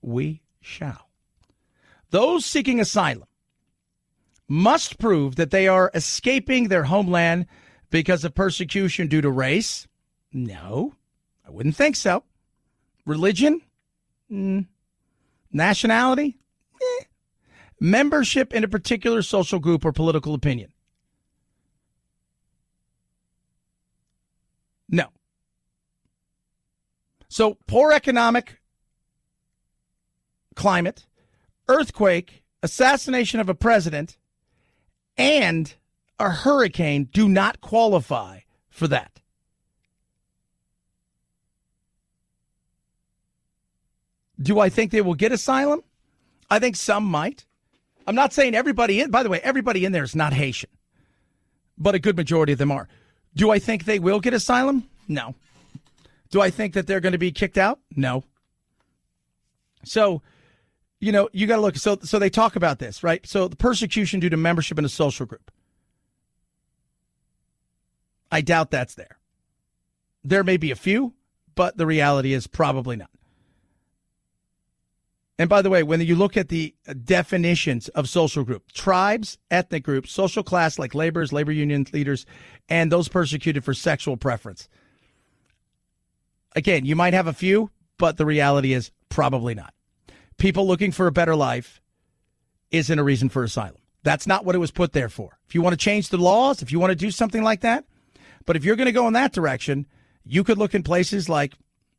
We 0.00 0.40
shall. 0.60 1.08
Those 2.10 2.46
seeking 2.46 2.80
asylum 2.80 3.27
must 4.48 4.98
prove 4.98 5.36
that 5.36 5.50
they 5.50 5.68
are 5.68 5.90
escaping 5.94 6.68
their 6.68 6.84
homeland 6.84 7.46
because 7.90 8.24
of 8.24 8.34
persecution 8.34 9.06
due 9.06 9.20
to 9.20 9.30
race? 9.30 9.86
No, 10.32 10.94
I 11.46 11.50
wouldn't 11.50 11.76
think 11.76 11.96
so. 11.96 12.24
Religion? 13.04 13.60
Mm. 14.30 14.66
Nationality? 15.52 16.38
Eh. 16.80 17.04
Membership 17.80 18.52
in 18.52 18.64
a 18.64 18.68
particular 18.68 19.22
social 19.22 19.58
group 19.58 19.84
or 19.84 19.92
political 19.92 20.34
opinion? 20.34 20.72
No. 24.88 25.08
So, 27.28 27.58
poor 27.66 27.92
economic 27.92 28.58
climate, 30.54 31.06
earthquake, 31.68 32.42
assassination 32.62 33.38
of 33.38 33.48
a 33.48 33.54
president, 33.54 34.16
and 35.18 35.74
a 36.18 36.30
hurricane 36.30 37.08
do 37.12 37.28
not 37.28 37.60
qualify 37.60 38.40
for 38.70 38.88
that. 38.88 39.20
Do 44.40 44.60
I 44.60 44.68
think 44.68 44.92
they 44.92 45.00
will 45.00 45.14
get 45.14 45.32
asylum? 45.32 45.82
I 46.48 46.60
think 46.60 46.76
some 46.76 47.04
might. 47.04 47.44
I'm 48.06 48.14
not 48.14 48.32
saying 48.32 48.54
everybody 48.54 49.00
in, 49.00 49.10
by 49.10 49.22
the 49.22 49.28
way, 49.28 49.40
everybody 49.42 49.84
in 49.84 49.92
there 49.92 50.04
is 50.04 50.14
not 50.14 50.32
Haitian, 50.32 50.70
but 51.76 51.94
a 51.94 51.98
good 51.98 52.16
majority 52.16 52.52
of 52.52 52.58
them 52.58 52.70
are. 52.70 52.88
Do 53.34 53.50
I 53.50 53.58
think 53.58 53.84
they 53.84 53.98
will 53.98 54.20
get 54.20 54.32
asylum? 54.32 54.88
No. 55.08 55.34
Do 56.30 56.40
I 56.40 56.50
think 56.50 56.74
that 56.74 56.86
they're 56.86 57.00
going 57.00 57.12
to 57.12 57.18
be 57.18 57.32
kicked 57.32 57.58
out? 57.58 57.80
No. 57.96 58.24
So 59.84 60.22
you 61.00 61.12
know, 61.12 61.28
you 61.32 61.46
got 61.46 61.56
to 61.56 61.62
look. 61.62 61.76
So, 61.76 61.98
so 62.02 62.18
they 62.18 62.30
talk 62.30 62.56
about 62.56 62.78
this, 62.78 63.02
right? 63.02 63.24
So 63.26 63.48
the 63.48 63.56
persecution 63.56 64.20
due 64.20 64.30
to 64.30 64.36
membership 64.36 64.78
in 64.78 64.84
a 64.84 64.88
social 64.88 65.26
group. 65.26 65.50
I 68.30 68.40
doubt 68.40 68.70
that's 68.70 68.94
there. 68.94 69.18
There 70.22 70.44
may 70.44 70.56
be 70.56 70.70
a 70.70 70.76
few, 70.76 71.14
but 71.54 71.76
the 71.76 71.86
reality 71.86 72.32
is 72.32 72.46
probably 72.46 72.96
not. 72.96 73.10
And 75.38 75.48
by 75.48 75.62
the 75.62 75.70
way, 75.70 75.84
when 75.84 76.00
you 76.00 76.16
look 76.16 76.36
at 76.36 76.48
the 76.48 76.74
definitions 77.04 77.88
of 77.90 78.08
social 78.08 78.42
group, 78.42 78.72
tribes, 78.72 79.38
ethnic 79.52 79.84
groups, 79.84 80.10
social 80.10 80.42
class 80.42 80.80
like 80.80 80.96
laborers, 80.96 81.32
labor 81.32 81.52
union 81.52 81.86
leaders, 81.92 82.26
and 82.68 82.90
those 82.90 83.08
persecuted 83.08 83.64
for 83.64 83.72
sexual 83.72 84.16
preference. 84.16 84.68
Again, 86.56 86.84
you 86.84 86.96
might 86.96 87.14
have 87.14 87.28
a 87.28 87.32
few, 87.32 87.70
but 87.98 88.16
the 88.16 88.26
reality 88.26 88.72
is 88.72 88.90
probably 89.08 89.54
not. 89.54 89.72
People 90.38 90.66
looking 90.66 90.92
for 90.92 91.06
a 91.06 91.12
better 91.12 91.36
life 91.36 91.80
isn't 92.70 92.98
a 92.98 93.04
reason 93.04 93.28
for 93.28 93.42
asylum. 93.42 93.80
That's 94.04 94.26
not 94.26 94.44
what 94.44 94.54
it 94.54 94.58
was 94.58 94.70
put 94.70 94.92
there 94.92 95.08
for. 95.08 95.38
If 95.48 95.54
you 95.54 95.62
want 95.62 95.72
to 95.74 95.84
change 95.84 96.08
the 96.08 96.16
laws, 96.16 96.62
if 96.62 96.70
you 96.70 96.78
want 96.78 96.92
to 96.92 96.96
do 96.96 97.10
something 97.10 97.42
like 97.42 97.60
that, 97.60 97.84
but 98.46 98.56
if 98.56 98.64
you're 98.64 98.76
going 98.76 98.86
to 98.86 98.92
go 98.92 99.06
in 99.06 99.14
that 99.14 99.32
direction, 99.32 99.86
you 100.24 100.44
could 100.44 100.58
look 100.58 100.74
in 100.74 100.82
places 100.82 101.28
like, 101.28 101.54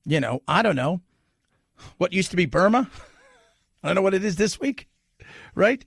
you 0.06 0.20
know, 0.20 0.42
I 0.48 0.62
don't 0.62 0.76
know, 0.76 1.02
what 1.98 2.14
used 2.14 2.32
to 2.32 2.38
be 2.38 2.46
Burma. 2.46 2.90
I 3.84 3.88
don't 3.88 3.96
know 3.96 4.02
what 4.02 4.14
it 4.14 4.24
is 4.24 4.38
this 4.38 4.60
week, 4.60 4.88
right? 5.56 5.84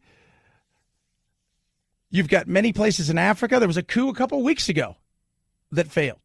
You've 2.11 2.29
got 2.29 2.47
many 2.47 2.73
places 2.73 3.09
in 3.09 3.17
Africa. 3.17 3.59
There 3.59 3.69
was 3.69 3.77
a 3.77 3.83
coup 3.83 4.11
a 4.11 4.15
couple 4.15 4.43
weeks 4.43 4.69
ago 4.69 4.97
that 5.71 5.89
failed. 5.89 6.21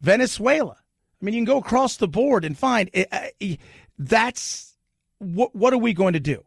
Venezuela. 0.00 0.76
I 1.20 1.24
mean, 1.24 1.34
you 1.34 1.38
can 1.38 1.46
go 1.46 1.58
across 1.58 1.96
the 1.96 2.08
board 2.08 2.44
and 2.44 2.56
find 2.56 2.90
it, 2.92 3.08
uh, 3.10 3.56
that's 3.98 4.65
what. 5.18 5.54
What 5.54 5.72
are 5.72 5.78
we 5.78 5.92
going 5.92 6.14
to 6.14 6.20
do? 6.20 6.44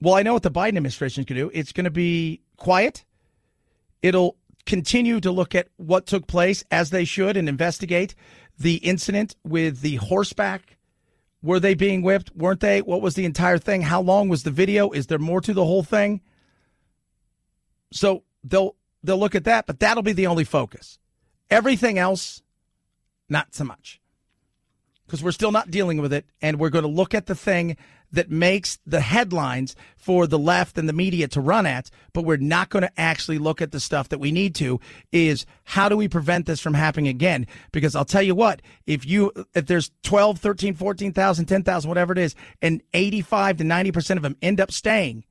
Well, 0.00 0.14
I 0.14 0.22
know 0.22 0.32
what 0.32 0.42
the 0.42 0.50
Biden 0.50 0.68
administration 0.68 1.24
to 1.24 1.34
do. 1.34 1.50
It's 1.54 1.72
going 1.72 1.84
to 1.84 1.90
be 1.90 2.40
quiet. 2.56 3.04
It'll 4.02 4.36
continue 4.66 5.20
to 5.20 5.30
look 5.30 5.54
at 5.54 5.68
what 5.76 6.06
took 6.06 6.26
place 6.26 6.64
as 6.70 6.90
they 6.90 7.04
should 7.04 7.36
and 7.36 7.48
investigate 7.48 8.14
the 8.58 8.76
incident 8.76 9.36
with 9.44 9.80
the 9.80 9.96
horseback 9.96 10.76
were 11.42 11.60
they 11.60 11.74
being 11.74 12.02
whipped? 12.02 12.34
Weren't 12.36 12.60
they? 12.60 12.80
What 12.82 13.02
was 13.02 13.14
the 13.14 13.24
entire 13.24 13.58
thing? 13.58 13.82
How 13.82 14.00
long 14.00 14.28
was 14.28 14.44
the 14.44 14.50
video? 14.50 14.90
Is 14.90 15.08
there 15.08 15.18
more 15.18 15.40
to 15.40 15.52
the 15.52 15.64
whole 15.64 15.82
thing? 15.82 16.20
So 17.92 18.22
they'll 18.44 18.76
they'll 19.02 19.18
look 19.18 19.34
at 19.34 19.44
that, 19.44 19.66
but 19.66 19.80
that'll 19.80 20.04
be 20.04 20.12
the 20.12 20.28
only 20.28 20.44
focus. 20.44 20.98
Everything 21.50 21.98
else, 21.98 22.42
not 23.28 23.54
so 23.54 23.64
much. 23.64 24.00
Because 25.12 25.22
we're 25.22 25.32
still 25.32 25.52
not 25.52 25.70
dealing 25.70 26.00
with 26.00 26.10
it, 26.10 26.24
and 26.40 26.58
we're 26.58 26.70
going 26.70 26.86
to 26.86 26.90
look 26.90 27.12
at 27.12 27.26
the 27.26 27.34
thing 27.34 27.76
that 28.12 28.30
makes 28.30 28.78
the 28.86 29.02
headlines 29.02 29.76
for 29.94 30.26
the 30.26 30.38
left 30.38 30.78
and 30.78 30.88
the 30.88 30.94
media 30.94 31.28
to 31.28 31.38
run 31.38 31.66
at, 31.66 31.90
but 32.14 32.24
we're 32.24 32.38
not 32.38 32.70
going 32.70 32.80
to 32.80 32.90
actually 32.98 33.36
look 33.36 33.60
at 33.60 33.72
the 33.72 33.78
stuff 33.78 34.08
that 34.08 34.20
we 34.20 34.32
need 34.32 34.54
to 34.54 34.80
is 35.12 35.44
how 35.64 35.90
do 35.90 35.98
we 35.98 36.08
prevent 36.08 36.46
this 36.46 36.60
from 36.60 36.72
happening 36.72 37.08
again? 37.08 37.46
Because 37.72 37.94
I'll 37.94 38.06
tell 38.06 38.22
you 38.22 38.34
what, 38.34 38.62
if 38.86 39.04
you, 39.04 39.30
if 39.54 39.66
there's 39.66 39.90
12, 40.02 40.38
13, 40.38 40.72
14,000, 40.76 41.44
10,000, 41.44 41.88
whatever 41.90 42.14
it 42.14 42.18
is, 42.18 42.34
and 42.62 42.80
85 42.94 43.58
to 43.58 43.64
90% 43.64 44.16
of 44.16 44.22
them 44.22 44.38
end 44.40 44.62
up 44.62 44.72
staying, 44.72 45.26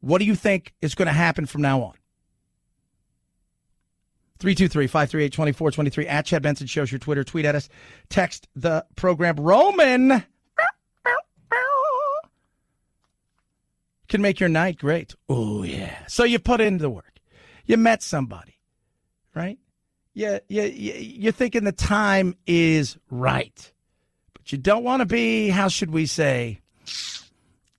what 0.00 0.18
do 0.18 0.26
you 0.26 0.34
think 0.34 0.74
is 0.82 0.94
going 0.94 1.06
to 1.06 1.12
happen 1.12 1.46
from 1.46 1.62
now 1.62 1.80
on? 1.80 1.94
323 4.38 4.86
538 4.86 5.32
2423 5.32 6.06
at 6.06 6.26
Chad 6.26 6.42
Benson 6.42 6.66
shows 6.66 6.90
your 6.90 6.98
Twitter. 6.98 7.24
Tweet 7.24 7.44
at 7.44 7.54
us. 7.54 7.68
Text 8.08 8.48
the 8.54 8.84
program 8.96 9.36
Roman 9.36 10.24
can 14.14 14.22
make 14.22 14.38
your 14.38 14.48
night 14.48 14.78
great. 14.78 15.14
Oh, 15.28 15.64
yeah. 15.64 16.06
So 16.06 16.22
you 16.22 16.38
put 16.38 16.60
in 16.60 16.78
the 16.78 16.88
work. 16.88 17.18
You 17.66 17.76
met 17.76 18.00
somebody, 18.00 18.60
right? 19.34 19.58
Yeah, 20.12 20.38
yeah, 20.46 20.66
you're 20.66 21.32
thinking 21.32 21.64
the 21.64 21.72
time 21.72 22.36
is 22.46 22.96
right, 23.10 23.72
but 24.32 24.52
you 24.52 24.58
don't 24.58 24.84
want 24.84 25.00
to 25.00 25.06
be, 25.06 25.48
how 25.48 25.66
should 25.66 25.90
we 25.90 26.06
say, 26.06 26.60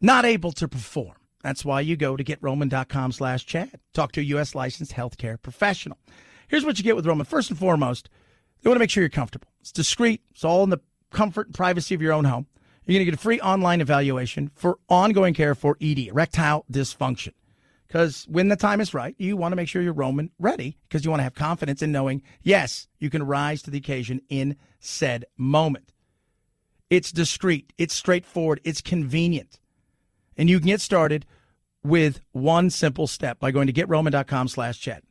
not 0.02 0.26
able 0.26 0.52
to 0.54 0.68
perform. 0.68 1.16
That's 1.42 1.64
why 1.64 1.80
you 1.80 1.96
go 1.96 2.18
to 2.18 2.24
getroman.com 2.24 3.14
slash 3.14 3.46
Chad. 3.46 3.80
Talk 3.94 4.12
to 4.14 4.20
a 4.20 4.24
U.S. 4.24 4.56
licensed 4.56 4.92
healthcare 4.92 5.42
professional. 5.42 5.98
Here's 6.48 6.66
what 6.66 6.78
you 6.78 6.84
get 6.84 6.96
with 6.96 7.06
Roman. 7.06 7.26
First 7.26 7.50
and 7.50 7.60
foremost, 7.60 8.10
they 8.62 8.70
want 8.70 8.78
to 8.78 8.80
make 8.80 8.90
sure 8.90 9.02
you're 9.02 9.10
comfortable. 9.10 9.48
It's 9.62 9.72
discreet. 9.72 10.22
It's 10.32 10.44
all 10.44 10.64
in 10.64 10.70
the 10.70 10.80
comfort 11.12 11.48
and 11.48 11.56
privacy 11.56 11.96
of 11.96 12.02
your 12.02 12.14
own 12.14 12.26
home. 12.26 12.48
You're 12.86 13.00
going 13.00 13.06
to 13.06 13.12
get 13.12 13.20
a 13.20 13.24
free 13.24 13.40
online 13.42 13.82
evaluation 13.82 14.52
for 14.54 14.78
ongoing 14.90 15.34
care 15.34 15.56
for 15.56 15.76
ED, 15.82 16.00
erectile 16.00 16.66
dysfunction. 16.72 17.34
Because 17.88 18.26
when 18.30 18.50
the 18.50 18.56
time 18.56 18.82
is 18.82 18.94
right, 18.94 19.16
you 19.18 19.38
want 19.38 19.52
to 19.52 19.56
make 19.56 19.68
sure 19.68 19.82
you're 19.82 19.94
Roman 19.94 20.30
ready 20.38 20.78
because 20.88 21.04
you 21.04 21.12
want 21.12 21.20
to 21.20 21.24
have 21.24 21.34
confidence 21.34 21.82
in 21.82 21.92
knowing, 21.92 22.22
yes, 22.44 22.88
you 23.00 23.10
can 23.10 23.24
rise 23.24 23.62
to 23.64 23.72
the 23.72 23.78
occasion 23.78 24.22
in 24.30 24.56
said 24.80 25.26
moment. 25.38 25.94
It's 26.90 27.12
discreet, 27.12 27.74
it's 27.78 27.96
straightforward, 27.96 28.62
it's 28.64 28.82
convenient. 28.82 29.60
And 30.38 30.50
you 30.50 30.60
can 30.60 30.68
get 30.68 30.82
started 30.82 31.26
with 31.84 32.20
one 32.32 32.70
simple 32.70 33.08
step 33.08 33.40
by 33.40 33.52
going 33.52 33.68
to 33.68 33.74
getroman.com 33.74 34.48
slash 34.48 34.80
chat. 34.80 35.04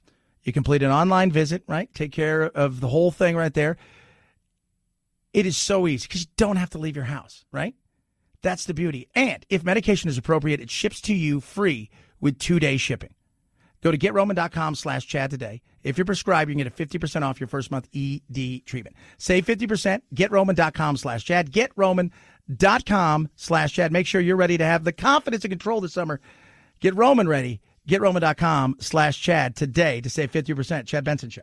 You 0.45 0.53
complete 0.53 0.82
an 0.82 0.90
online 0.90 1.32
visit, 1.32 1.64
right? 1.66 1.92
Take 1.95 2.12
care 2.12 2.42
of 2.42 2.80
the 2.80 2.88
whole 2.88 3.11
thing 3.11 3.36
right 3.36 3.53
there. 3.53 3.76
It 5.32 5.47
is 5.47 5.57
so 5.57 5.88
easy 5.88 6.07
because 6.07 6.22
you 6.22 6.28
don't 6.36 6.57
have 6.57 6.70
to 6.70 6.78
leave 6.78 6.95
your 6.95 7.07
house, 7.07 7.45
right? 7.51 7.74
That's 8.42 8.66
the 8.66 8.74
beauty. 8.74 9.09
And 9.14 9.45
if 9.49 9.64
medication 9.64 10.09
is 10.09 10.18
appropriate, 10.18 10.61
it 10.61 10.70
ships 10.70 11.01
to 11.03 11.14
you 11.14 11.40
free 11.40 11.90
with 12.20 12.38
two 12.38 12.61
day 12.61 12.76
shipping. 12.76 13.14
Go 13.82 13.90
to 13.90 13.99
getroman.com 13.99 14.76
slash 14.76 15.07
Chad 15.07 15.30
today. 15.30 15.61
If 15.82 15.99
you're 15.99 16.07
prescribed, 16.07 16.49
you 16.49 16.57
can 16.57 16.64
get 16.64 16.80
a 16.80 16.99
50% 16.99 17.22
off 17.22 17.38
your 17.38 17.49
first 17.49 17.70
month 17.70 17.88
ED 17.95 18.64
treatment. 18.64 18.97
Save 19.18 19.45
50%, 19.45 20.01
getroman.com 20.14 20.97
slash 20.97 21.24
Chad. 21.24 21.53
Getroman.com 21.53 23.28
slash 23.36 23.72
Chad. 23.74 23.92
Make 23.92 24.07
sure 24.07 24.22
you're 24.22 24.36
ready 24.36 24.57
to 24.57 24.64
have 24.64 24.84
the 24.84 24.92
confidence 24.92 25.45
and 25.45 25.53
control 25.53 25.82
this 25.82 25.92
summer. 25.92 26.20
Get 26.80 26.95
Roman 26.97 27.28
ready. 27.28 27.61
Getroman.com 27.89 28.76
slash 28.80 29.20
Chad 29.20 29.57
today 29.57 30.01
to 30.01 30.11
save 30.11 30.32
50%. 30.32 30.87
Chad 30.87 31.05
Benson 31.05 31.30
Show. 31.30 31.43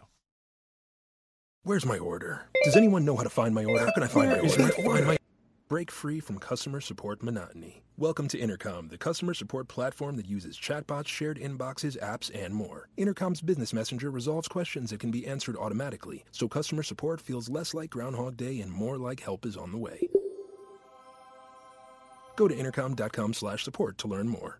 Where's 1.64 1.86
my 1.86 2.00
order? 2.00 2.48
Does 2.64 2.76
anyone 2.76 3.06
know 3.06 3.16
how 3.16 3.22
to 3.22 3.30
find 3.30 3.54
my 3.54 3.64
order? 3.64 3.86
How 3.86 3.92
can 3.92 4.02
I 4.02 4.08
find 4.08 4.32
Where 4.32 4.42
my 4.42 4.50
order? 4.50 4.64
My 4.64 4.84
order? 4.84 5.06
My... 5.06 5.18
Break 5.70 5.92
free 5.92 6.20
from 6.20 6.39
customer 6.39 6.82
support 6.82 7.22
monotony. 7.22 7.84
Welcome 7.98 8.28
to 8.30 8.39
Intercom, 8.39 8.88
the 8.88 8.98
customer 8.98 9.36
support 9.36 9.68
platform 9.68 10.16
that 10.16 10.26
uses 10.26 10.58
chatbots, 10.58 11.08
shared 11.08 11.38
inboxes, 11.38 12.00
apps, 12.00 12.32
and 12.34 12.56
more. 12.56 12.89
Intercom's 12.98 13.42
business 13.42 13.74
messenger 13.74 14.10
resolves 14.10 14.48
questions 14.48 14.89
that 14.89 15.00
can 15.00 15.12
be 15.12 15.28
answered 15.28 15.56
automatically, 15.56 16.26
so 16.32 16.48
customer 16.48 16.82
support 16.82 17.22
feels 17.22 17.48
less 17.48 17.76
like 17.76 17.92
Groundhog 17.92 18.36
Day 18.36 18.60
and 18.60 18.72
more 18.72 18.98
like 18.98 19.20
help 19.20 19.46
is 19.46 19.56
on 19.56 19.72
the 19.72 19.78
way. 19.78 20.10
Go 22.36 22.48
to 22.48 22.56
intercom.com/support 22.56 24.00
to 24.00 24.08
learn 24.08 24.28
more. 24.28 24.60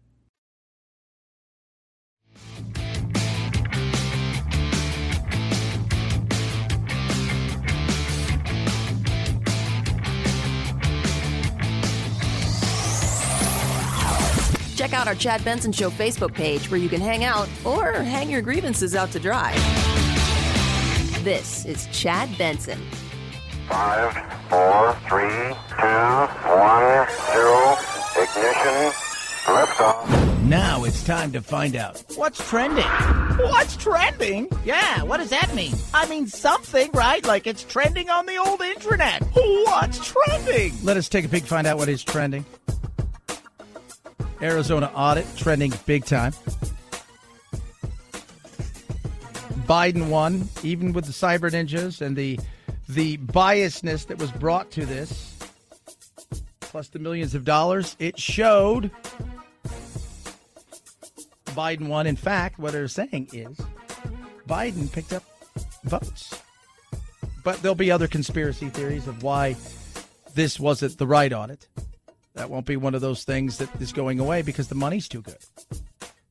Check 14.82 14.94
out 14.94 15.08
our 15.08 15.14
Chad 15.14 15.46
Benson 15.46 15.72
Show 15.72 15.92
Facebook 15.92 16.34
page 16.34 16.72
where 16.72 16.80
you 16.80 16.90
can 16.90 17.02
hang 17.02 17.24
out 17.24 17.48
or 17.64 17.94
hang 17.94 18.32
your 18.32 18.42
grievances 18.42 18.96
out 18.96 19.12
to 19.12 19.20
dry. 19.20 19.54
This 21.24 21.66
is 21.66 21.88
Chad 21.92 22.36
Benson. 22.36 22.80
Five, 23.70 24.12
four, 24.50 24.98
three, 25.08 25.54
two, 25.70 25.86
one, 26.50 27.08
zero, 27.32 27.78
ignition, 28.18 28.92
liftoff. 29.46 30.21
Now 30.52 30.84
it's 30.84 31.02
time 31.06 31.32
to 31.32 31.40
find 31.40 31.78
out 31.78 32.04
what's 32.18 32.46
trending. 32.50 32.84
What's 32.84 33.78
trending? 33.78 34.50
Yeah, 34.66 35.02
what 35.04 35.16
does 35.20 35.30
that 35.30 35.56
mean? 35.56 35.74
I 35.94 36.06
mean 36.08 36.28
something, 36.28 36.92
right? 36.94 37.26
Like 37.26 37.48
it's 37.48 37.64
trending 37.64 38.10
on 38.10 38.26
the 38.26 38.36
old 38.36 38.60
internet. 38.60 39.24
What's 39.32 40.12
trending? 40.12 40.74
Let 40.84 40.98
us 40.98 41.08
take 41.08 41.24
a 41.24 41.30
peek, 41.30 41.46
find 41.46 41.66
out 41.68 41.78
what 41.78 41.88
is 41.88 42.04
trending. 42.04 42.44
Arizona 44.42 44.92
audit 44.94 45.26
trending 45.38 45.72
big 45.86 46.04
time. 46.04 46.34
Biden 49.70 50.10
won, 50.10 50.50
even 50.64 50.92
with 50.92 51.06
the 51.06 51.14
cyber 51.14 51.50
ninjas 51.50 52.02
and 52.02 52.18
the 52.18 52.38
the 52.90 53.16
biasness 53.20 54.06
that 54.08 54.18
was 54.18 54.34
brought 54.34 54.70
to 54.72 54.86
this, 54.86 55.34
plus 56.60 56.90
the 56.90 57.00
millions 57.00 57.36
of 57.36 57.46
dollars. 57.46 57.96
It 58.00 58.20
showed 58.20 58.92
Biden 61.52 61.88
won. 61.88 62.08
In 62.08 62.16
fact, 62.16 62.60
what 62.60 62.74
they're 62.74 62.88
saying 62.88 63.30
is 63.34 63.58
Biden 64.48 64.92
picked 64.92 65.14
up 65.14 65.24
votes. 65.84 66.42
But 67.44 67.62
there'll 67.62 67.76
be 67.76 67.92
other 67.92 68.08
conspiracy 68.08 68.70
theories 68.70 69.08
of 69.08 69.24
why 69.24 69.56
this 70.36 70.60
wasn't 70.60 70.98
the 70.98 71.08
right 71.08 71.32
audit. 71.32 71.68
That 72.36 72.50
won't 72.50 72.66
be 72.66 72.78
one 72.78 72.96
of 72.96 73.02
those 73.02 73.24
things 73.24 73.58
that 73.58 73.70
is 73.82 73.92
going 73.92 74.20
away 74.20 74.42
because 74.42 74.68
the 74.68 74.76
money's 74.76 75.10
too 75.10 75.22
good. 75.22 75.38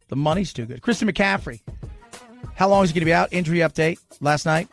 The 0.09 0.17
money's 0.17 0.53
too 0.53 0.67
good. 0.67 0.83
Christian 0.83 1.09
McCaffrey, 1.09 1.61
how 2.55 2.69
long 2.69 2.85
is 2.85 2.91
he 2.91 2.95
going 2.95 3.03
to 3.03 3.07
be 3.07 3.13
out? 3.13 3.33
Injury 3.33 3.59
update 3.59 3.99
last 4.21 4.47
night. 4.47 4.69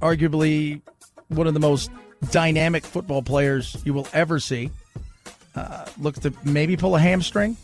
Arguably 0.00 0.80
one 1.28 1.46
of 1.46 1.54
the 1.54 1.60
most 1.60 1.90
dynamic 2.30 2.84
football 2.84 3.22
players 3.22 3.76
you 3.84 3.92
will 3.92 4.08
ever 4.12 4.38
see. 4.38 4.70
Uh, 5.54 5.84
looks 6.00 6.18
to 6.20 6.32
maybe 6.44 6.76
pull 6.76 6.96
a 6.96 7.00
hamstring. 7.00 7.56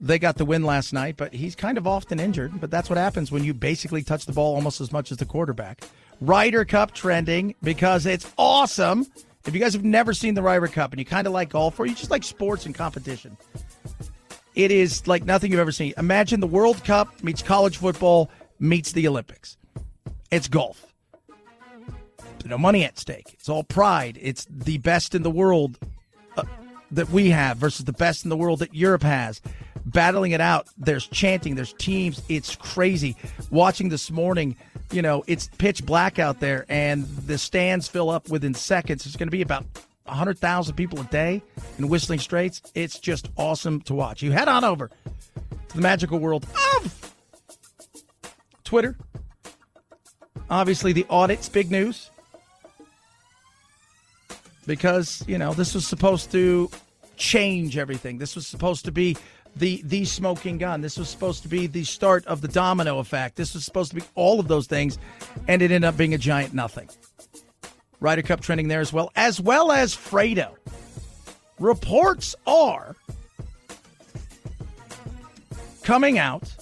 They 0.00 0.18
got 0.18 0.36
the 0.36 0.46
win 0.46 0.64
last 0.64 0.92
night, 0.92 1.16
but 1.18 1.34
he's 1.34 1.54
kind 1.54 1.76
of 1.76 1.86
often 1.86 2.18
injured. 2.18 2.58
But 2.60 2.70
that's 2.70 2.88
what 2.88 2.96
happens 2.96 3.30
when 3.30 3.44
you 3.44 3.52
basically 3.52 4.02
touch 4.02 4.24
the 4.24 4.32
ball 4.32 4.54
almost 4.54 4.80
as 4.80 4.92
much 4.92 5.12
as 5.12 5.18
the 5.18 5.26
quarterback. 5.26 5.84
Ryder 6.20 6.64
Cup 6.64 6.92
trending 6.92 7.54
because 7.62 8.06
it's 8.06 8.30
awesome. 8.38 9.06
If 9.46 9.54
you 9.54 9.60
guys 9.60 9.74
have 9.74 9.84
never 9.84 10.12
seen 10.12 10.34
the 10.34 10.42
Ryder 10.42 10.68
Cup 10.68 10.92
and 10.92 10.98
you 10.98 11.04
kind 11.04 11.26
of 11.26 11.32
like 11.32 11.50
golf 11.50 11.78
or 11.78 11.86
you 11.86 11.94
just 11.94 12.10
like 12.10 12.24
sports 12.24 12.66
and 12.66 12.74
competition, 12.74 13.36
it 14.54 14.70
is 14.70 15.06
like 15.06 15.24
nothing 15.24 15.50
you've 15.50 15.60
ever 15.60 15.72
seen. 15.72 15.92
Imagine 15.98 16.40
the 16.40 16.46
World 16.46 16.82
Cup 16.84 17.22
meets 17.22 17.42
college 17.42 17.76
football 17.76 18.30
meets 18.58 18.92
the 18.92 19.06
Olympics. 19.08 19.56
It's 20.30 20.48
golf. 20.48 20.86
no 22.44 22.58
money 22.58 22.84
at 22.84 22.98
stake. 22.98 23.34
It's 23.34 23.48
all 23.48 23.64
pride. 23.64 24.18
It's 24.20 24.46
the 24.50 24.78
best 24.78 25.14
in 25.14 25.22
the 25.22 25.30
world 25.30 25.78
that 26.92 27.10
we 27.10 27.30
have 27.30 27.56
versus 27.56 27.84
the 27.84 27.92
best 27.92 28.24
in 28.24 28.30
the 28.30 28.36
world 28.36 28.60
that 28.60 28.74
Europe 28.74 29.02
has. 29.02 29.40
Battling 29.86 30.32
it 30.32 30.40
out. 30.40 30.68
There's 30.76 31.06
chanting. 31.06 31.54
There's 31.54 31.72
teams. 31.74 32.22
It's 32.28 32.54
crazy. 32.56 33.16
Watching 33.50 33.88
this 33.88 34.10
morning, 34.10 34.56
you 34.92 35.02
know, 35.02 35.24
it's 35.26 35.48
pitch 35.58 35.84
black 35.86 36.18
out 36.18 36.40
there, 36.40 36.66
and 36.68 37.06
the 37.26 37.38
stands 37.38 37.88
fill 37.88 38.10
up 38.10 38.28
within 38.28 38.54
seconds. 38.54 39.06
It's 39.06 39.16
going 39.16 39.28
to 39.28 39.32
be 39.32 39.42
about 39.42 39.64
100,000 40.04 40.74
people 40.74 41.00
a 41.00 41.04
day 41.04 41.42
in 41.78 41.88
Whistling 41.88 42.18
Straits. 42.18 42.60
It's 42.74 42.98
just 42.98 43.28
awesome 43.36 43.80
to 43.82 43.94
watch. 43.94 44.22
You 44.22 44.32
head 44.32 44.48
on 44.48 44.64
over 44.64 44.88
to 44.88 45.76
the 45.76 45.82
magical 45.82 46.18
world 46.18 46.46
of 46.76 47.14
Twitter. 48.64 48.96
Obviously, 50.50 50.92
the 50.92 51.06
audit's 51.08 51.48
big 51.48 51.70
news 51.70 52.10
because, 54.70 55.24
you 55.26 55.36
know, 55.36 55.52
this 55.52 55.74
was 55.74 55.84
supposed 55.84 56.30
to 56.30 56.70
change 57.16 57.76
everything. 57.76 58.18
This 58.18 58.36
was 58.36 58.46
supposed 58.46 58.84
to 58.84 58.92
be 58.92 59.16
the 59.56 59.82
the 59.84 60.04
smoking 60.04 60.58
gun. 60.58 60.80
This 60.80 60.96
was 60.96 61.08
supposed 61.08 61.42
to 61.42 61.48
be 61.48 61.66
the 61.66 61.82
start 61.82 62.24
of 62.26 62.40
the 62.40 62.46
domino 62.46 63.00
effect. 63.00 63.34
This 63.34 63.52
was 63.52 63.64
supposed 63.64 63.90
to 63.90 63.96
be 63.96 64.02
all 64.14 64.38
of 64.38 64.46
those 64.46 64.68
things, 64.68 64.96
and 65.48 65.60
it 65.60 65.72
ended 65.72 65.82
up 65.82 65.96
being 65.96 66.14
a 66.14 66.18
giant 66.18 66.54
nothing. 66.54 66.88
Ryder 67.98 68.22
Cup 68.22 68.42
trending 68.42 68.68
there 68.68 68.80
as 68.80 68.92
well, 68.92 69.10
as 69.16 69.40
well 69.40 69.72
as 69.72 69.92
Fredo. 69.92 70.54
Reports 71.58 72.36
are 72.46 72.94
coming 75.82 76.16
out 76.16 76.54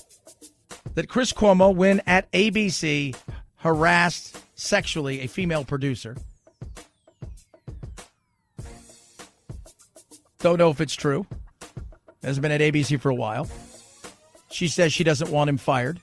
that 0.94 1.10
Chris 1.10 1.34
Cuomo, 1.34 1.74
when 1.74 2.00
at 2.06 2.32
ABC, 2.32 3.14
harassed 3.56 4.38
sexually 4.54 5.20
a 5.20 5.26
female 5.28 5.62
producer. 5.62 6.16
Don't 10.40 10.58
know 10.58 10.70
if 10.70 10.80
it's 10.80 10.94
true. 10.94 11.26
Hasn't 12.22 12.42
been 12.42 12.52
at 12.52 12.60
ABC 12.60 13.00
for 13.00 13.10
a 13.10 13.14
while. 13.14 13.48
She 14.50 14.68
says 14.68 14.92
she 14.92 15.02
doesn't 15.02 15.30
want 15.30 15.50
him 15.50 15.58
fired. 15.58 15.98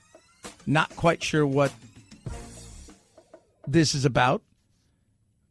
Not 0.66 0.94
quite 0.96 1.22
sure 1.22 1.46
what 1.46 1.72
this 3.66 3.94
is 3.94 4.04
about 4.04 4.42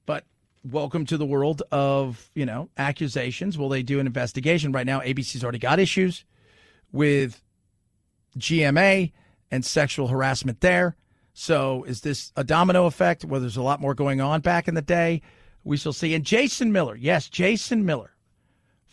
But 0.05 0.23
welcome 0.63 1.05
to 1.07 1.17
the 1.17 1.25
world 1.25 1.63
of 1.71 2.29
you 2.33 2.45
know 2.45 2.69
accusations. 2.77 3.57
Will 3.57 3.69
they 3.69 3.83
do 3.83 3.99
an 3.99 4.07
investigation? 4.07 4.71
Right 4.71 4.85
now, 4.85 5.01
ABC's 5.01 5.43
already 5.43 5.59
got 5.59 5.79
issues 5.79 6.23
with 6.91 7.41
GMA 8.37 9.11
and 9.51 9.65
sexual 9.65 10.07
harassment 10.07 10.61
there. 10.61 10.95
So 11.33 11.83
is 11.85 12.01
this 12.01 12.31
a 12.35 12.43
domino 12.43 12.85
effect 12.85 13.25
where 13.25 13.39
there's 13.39 13.57
a 13.57 13.61
lot 13.61 13.81
more 13.81 13.95
going 13.95 14.21
on 14.21 14.41
back 14.41 14.67
in 14.67 14.75
the 14.75 14.81
day? 14.81 15.21
We 15.63 15.77
shall 15.77 15.93
see. 15.93 16.13
And 16.13 16.23
Jason 16.23 16.71
Miller, 16.71 16.95
yes, 16.95 17.27
Jason 17.27 17.85
Miller, 17.85 18.14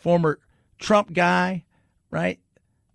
former 0.02 0.38
Trump 0.78 1.12
guy, 1.12 1.64
right? 2.10 2.38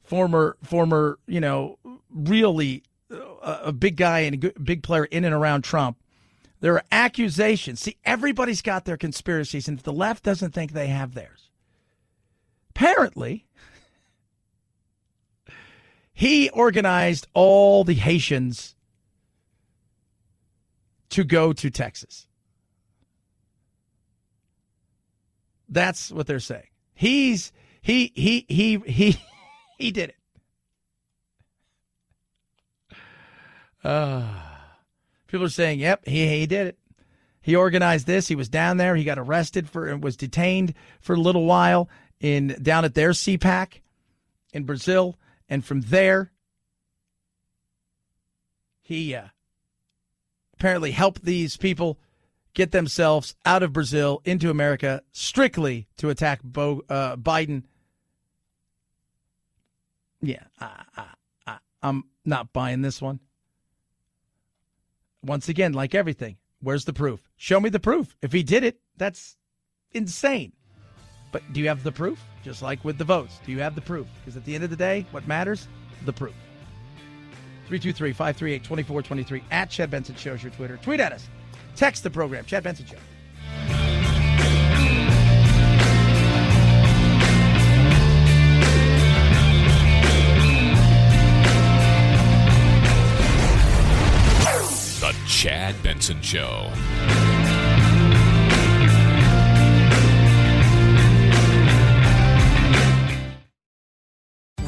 Former, 0.04 0.58
former, 0.64 1.18
you 1.26 1.40
know, 1.40 1.80
really 2.14 2.84
uh, 3.12 3.60
a 3.64 3.72
big 3.74 3.98
guy 3.98 4.20
and 4.20 4.44
a 4.44 4.60
big 4.60 4.84
player 4.84 5.06
in 5.06 5.26
and 5.26 5.34
around 5.34 5.64
Trump 5.64 5.98
there 6.60 6.74
are 6.74 6.84
accusations. 6.92 7.82
See, 7.82 7.98
everybody's 8.04 8.62
got 8.62 8.86
their 8.86 8.98
conspiracies, 8.98 9.68
and 9.68 9.78
if 9.78 9.84
the 9.84 9.94
left 9.94 10.24
doesn't 10.24 10.54
think 10.54 10.72
they 10.72 10.88
have 10.88 11.14
theirs, 11.14 11.50
apparently, 12.72 13.46
he 16.14 16.50
organized 16.50 17.28
all 17.34 17.84
the 17.84 17.94
Haitians 17.94 18.76
to 21.10 21.24
go 21.24 21.54
to 21.54 21.70
Texas. 21.70 22.28
That's 25.70 26.12
what 26.12 26.28
they're 26.28 26.40
saying. 26.40 26.68
He's 26.98 27.52
he 27.80 28.12
he 28.16 28.46
he 28.50 28.80
he 28.86 29.18
he 29.78 29.92
did 29.92 30.10
it. 30.10 30.16
Uh 33.84 34.24
People 35.28 35.46
are 35.46 35.50
saying, 35.50 35.80
"Yep, 35.80 36.08
he 36.08 36.28
he 36.40 36.48
did 36.48 36.68
it. 36.68 36.78
He 37.42 37.56
organized 37.56 38.08
this. 38.08 38.30
He 38.30 38.36
was 38.36 38.50
down 38.50 38.78
there. 38.78 38.96
He 38.96 39.04
got 39.04 39.20
arrested 39.20 39.70
for 39.70 39.88
and 39.88 40.02
was 40.02 40.18
detained 40.18 40.74
for 41.00 41.14
a 41.14 41.20
little 41.20 41.46
while 41.46 41.90
in 42.20 42.58
down 42.62 42.86
at 42.86 42.96
their 42.96 43.12
CPAC 43.12 43.82
in 44.54 44.64
Brazil, 44.64 45.18
and 45.50 45.64
from 45.64 45.82
there, 45.82 46.32
he 48.82 49.14
uh, 49.14 49.28
apparently 50.54 50.92
helped 50.92 51.24
these 51.26 51.58
people 51.58 52.00
get 52.58 52.72
themselves 52.72 53.36
out 53.46 53.62
of 53.62 53.72
Brazil 53.72 54.20
into 54.26 54.50
America 54.50 55.04
strictly 55.12 55.88
to 55.96 56.10
attack 56.10 56.42
Bo, 56.44 56.82
uh, 56.90 57.16
Biden. 57.16 57.62
Yeah, 60.22 60.42
I, 60.60 60.84
I, 60.98 61.06
I, 61.46 61.58
I'm 61.84 62.06
not 62.26 62.52
buying 62.54 62.82
this 62.82 63.00
one. 63.00 63.20
Once 65.24 65.50
again, 65.50 65.74
like 65.74 65.94
everything, 65.94 66.36
where's 66.60 66.86
the 66.86 66.94
proof? 66.94 67.22
Show 67.36 67.60
me 67.60 67.70
the 67.70 67.80
proof. 67.80 68.18
If 68.24 68.32
he 68.32 68.42
did 68.42 68.64
it, 68.64 68.80
that's 68.98 69.38
insane. 69.92 70.52
But 71.32 71.44
do 71.54 71.60
you 71.60 71.68
have 71.68 71.84
the 71.84 71.92
proof? 71.92 72.20
Just 72.44 72.64
like 72.64 72.84
with 72.84 72.98
the 72.98 73.04
votes, 73.04 73.40
do 73.46 73.52
you 73.52 73.60
have 73.60 73.76
the 73.76 73.82
proof? 73.82 74.08
Because 74.20 74.36
at 74.36 74.46
the 74.46 74.56
end 74.56 74.64
of 74.64 74.72
the 74.72 74.76
day, 74.76 75.06
what 75.12 75.28
matters? 75.28 75.68
The 76.06 76.14
proof. 76.14 76.34
323 77.68 78.14
538 78.14 78.64
2423 78.64 79.44
at 79.52 79.70
Chad 79.70 79.92
Benson 79.92 80.16
Show's 80.16 80.42
your 80.42 80.52
Twitter. 80.54 80.78
Tweet 80.78 81.00
at 81.00 81.12
us. 81.12 81.28
Text 81.78 82.02
the 82.02 82.10
program, 82.10 82.44
Chad 82.44 82.64
Benson 82.64 82.88
Show. 82.88 82.96
The 95.00 95.16
Chad 95.28 95.84
Benson 95.84 96.20
Show. 96.24 96.72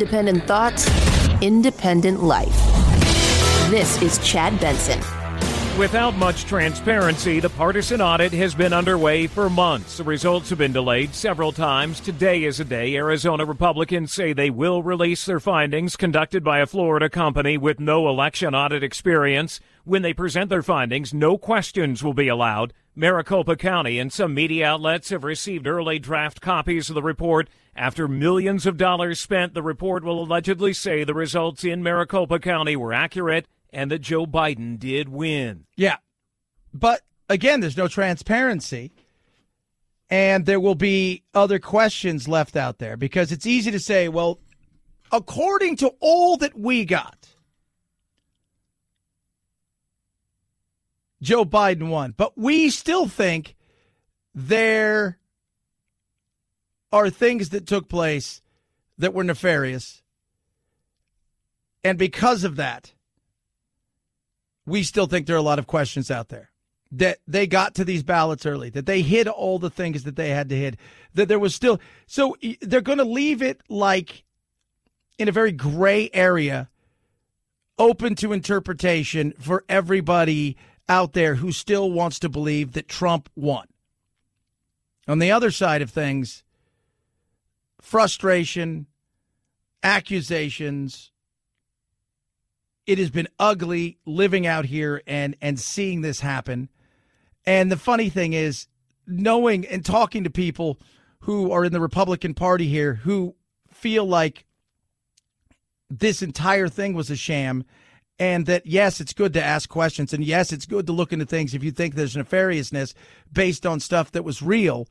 Independent 0.00 0.44
thoughts, 0.44 0.88
independent 1.42 2.22
life. 2.22 2.54
This 3.68 4.00
is 4.00 4.18
Chad 4.18 4.60
Benson. 4.60 5.00
Without 5.76 6.16
much 6.16 6.44
transparency, 6.44 7.40
the 7.40 7.50
partisan 7.50 8.00
audit 8.00 8.32
has 8.32 8.54
been 8.54 8.72
underway 8.72 9.26
for 9.26 9.50
months. 9.50 9.96
The 9.96 10.04
results 10.04 10.50
have 10.50 10.58
been 10.58 10.72
delayed 10.72 11.16
several 11.16 11.50
times. 11.50 11.98
Today 11.98 12.44
is 12.44 12.60
a 12.60 12.64
day 12.64 12.94
Arizona 12.94 13.44
Republicans 13.44 14.12
say 14.12 14.32
they 14.32 14.50
will 14.50 14.84
release 14.84 15.26
their 15.26 15.40
findings 15.40 15.96
conducted 15.96 16.44
by 16.44 16.60
a 16.60 16.66
Florida 16.66 17.10
company 17.10 17.58
with 17.58 17.80
no 17.80 18.08
election 18.08 18.54
audit 18.54 18.84
experience. 18.84 19.58
When 19.88 20.02
they 20.02 20.12
present 20.12 20.50
their 20.50 20.62
findings, 20.62 21.14
no 21.14 21.38
questions 21.38 22.04
will 22.04 22.12
be 22.12 22.28
allowed. 22.28 22.74
Maricopa 22.94 23.56
County 23.56 23.98
and 23.98 24.12
some 24.12 24.34
media 24.34 24.66
outlets 24.66 25.08
have 25.08 25.24
received 25.24 25.66
early 25.66 25.98
draft 25.98 26.42
copies 26.42 26.90
of 26.90 26.94
the 26.94 27.02
report. 27.02 27.48
After 27.74 28.06
millions 28.06 28.66
of 28.66 28.76
dollars 28.76 29.18
spent, 29.18 29.54
the 29.54 29.62
report 29.62 30.04
will 30.04 30.22
allegedly 30.22 30.74
say 30.74 31.04
the 31.04 31.14
results 31.14 31.64
in 31.64 31.82
Maricopa 31.82 32.38
County 32.38 32.76
were 32.76 32.92
accurate 32.92 33.46
and 33.72 33.90
that 33.90 34.00
Joe 34.00 34.26
Biden 34.26 34.78
did 34.78 35.08
win. 35.08 35.64
Yeah. 35.74 35.96
But 36.74 37.00
again, 37.30 37.60
there's 37.60 37.78
no 37.78 37.88
transparency. 37.88 38.92
And 40.10 40.44
there 40.44 40.60
will 40.60 40.74
be 40.74 41.22
other 41.32 41.58
questions 41.58 42.28
left 42.28 42.56
out 42.56 42.76
there 42.76 42.98
because 42.98 43.32
it's 43.32 43.46
easy 43.46 43.70
to 43.70 43.80
say, 43.80 44.10
well, 44.10 44.38
according 45.10 45.76
to 45.76 45.94
all 46.00 46.36
that 46.36 46.58
we 46.58 46.84
got, 46.84 47.17
Joe 51.22 51.44
Biden 51.44 51.88
won. 51.88 52.14
But 52.16 52.36
we 52.36 52.70
still 52.70 53.08
think 53.08 53.56
there 54.34 55.18
are 56.92 57.10
things 57.10 57.50
that 57.50 57.66
took 57.66 57.88
place 57.88 58.40
that 58.98 59.14
were 59.14 59.24
nefarious. 59.24 60.02
And 61.84 61.98
because 61.98 62.44
of 62.44 62.56
that, 62.56 62.92
we 64.66 64.82
still 64.82 65.06
think 65.06 65.26
there 65.26 65.36
are 65.36 65.38
a 65.38 65.42
lot 65.42 65.58
of 65.58 65.66
questions 65.66 66.10
out 66.10 66.28
there. 66.28 66.50
That 66.90 67.18
they 67.26 67.46
got 67.46 67.74
to 67.74 67.84
these 67.84 68.02
ballots 68.02 68.46
early, 68.46 68.70
that 68.70 68.86
they 68.86 69.02
hid 69.02 69.28
all 69.28 69.58
the 69.58 69.68
things 69.68 70.04
that 70.04 70.16
they 70.16 70.30
had 70.30 70.48
to 70.48 70.56
hid, 70.56 70.78
that 71.14 71.28
there 71.28 71.38
was 71.38 71.54
still. 71.54 71.80
So 72.06 72.34
they're 72.62 72.80
going 72.80 72.98
to 72.98 73.04
leave 73.04 73.42
it 73.42 73.60
like 73.68 74.24
in 75.18 75.28
a 75.28 75.32
very 75.32 75.52
gray 75.52 76.08
area, 76.14 76.70
open 77.78 78.14
to 78.16 78.32
interpretation 78.32 79.34
for 79.38 79.64
everybody 79.68 80.56
out 80.88 81.12
there 81.12 81.36
who 81.36 81.52
still 81.52 81.90
wants 81.90 82.18
to 82.20 82.28
believe 82.28 82.72
that 82.72 82.88
Trump 82.88 83.28
won. 83.36 83.66
On 85.06 85.18
the 85.18 85.30
other 85.30 85.50
side 85.50 85.82
of 85.82 85.90
things, 85.90 86.42
frustration, 87.80 88.86
accusations. 89.82 91.12
It 92.86 92.98
has 92.98 93.10
been 93.10 93.28
ugly 93.38 93.98
living 94.06 94.46
out 94.46 94.64
here 94.66 95.02
and 95.06 95.36
and 95.40 95.58
seeing 95.58 96.00
this 96.00 96.20
happen. 96.20 96.68
And 97.46 97.70
the 97.70 97.76
funny 97.76 98.08
thing 98.08 98.32
is 98.32 98.66
knowing 99.06 99.66
and 99.66 99.84
talking 99.84 100.24
to 100.24 100.30
people 100.30 100.78
who 101.20 101.50
are 101.50 101.64
in 101.64 101.72
the 101.72 101.80
Republican 101.80 102.34
Party 102.34 102.68
here 102.68 102.94
who 102.94 103.34
feel 103.70 104.04
like 104.04 104.44
this 105.90 106.22
entire 106.22 106.68
thing 106.68 106.94
was 106.94 107.10
a 107.10 107.16
sham 107.16 107.64
and 108.18 108.46
that 108.46 108.66
yes, 108.66 109.00
it's 109.00 109.12
good 109.12 109.32
to 109.34 109.44
ask 109.44 109.68
questions, 109.68 110.12
and 110.12 110.24
yes, 110.24 110.52
it's 110.52 110.66
good 110.66 110.86
to 110.86 110.92
look 110.92 111.12
into 111.12 111.26
things 111.26 111.54
if 111.54 111.62
you 111.62 111.70
think 111.70 111.94
there's 111.94 112.16
nefariousness 112.16 112.94
based 113.32 113.64
on 113.64 113.80
stuff 113.80 114.10
that 114.12 114.24
was 114.24 114.42
real, 114.42 114.88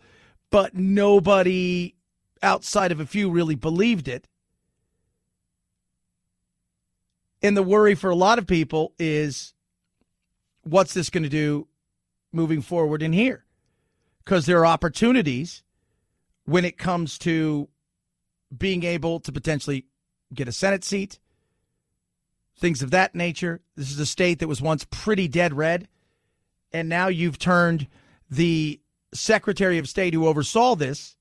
but 0.50 0.76
nobody 0.76 1.96
outside 2.42 2.92
of 2.92 3.00
a 3.00 3.06
few 3.06 3.30
really 3.30 3.56
believed 3.56 4.08
it. 4.08 4.28
And 7.42 7.56
the 7.56 7.64
worry 7.64 7.96
for 7.96 8.10
a 8.10 8.16
lot 8.16 8.40
of 8.40 8.48
people 8.48 8.94
is 8.98 9.54
what's 10.64 10.94
this 10.94 11.10
going 11.10 11.24
to 11.24 11.30
do 11.30 11.68
moving 12.32 12.62
forward 12.62 13.04
in 13.04 13.14
here? 13.14 13.46
Because 14.24 14.46
there 14.46 14.60
are 14.60 14.66
opportunities 14.66 15.64
when 16.46 16.66
it 16.66 16.78
comes 16.78 17.18
to 17.20 17.70
being 18.56 18.84
able 18.84 19.20
to 19.20 19.32
potentially 19.32 19.86
get 20.34 20.48
a 20.48 20.52
Senate 20.52 20.84
seat, 20.84 21.20
things 22.58 22.82
of 22.82 22.92
that 22.92 23.16
nature. 23.16 23.62
This 23.76 23.92
is 23.92 24.00
a 24.00 24.06
state 24.06 24.40
that 24.40 24.48
was 24.48 24.62
once 24.62 24.86
pretty 24.90 25.28
dead 25.28 25.54
red, 25.54 25.88
and 26.72 26.90
now 26.90 27.08
you've 27.08 27.40
turned 27.40 27.88
the 28.30 28.80
Secretary 29.14 29.78
of 29.78 29.88
State 29.88 30.14
who 30.14 30.28
oversaw 30.28 30.76
this 30.76 31.16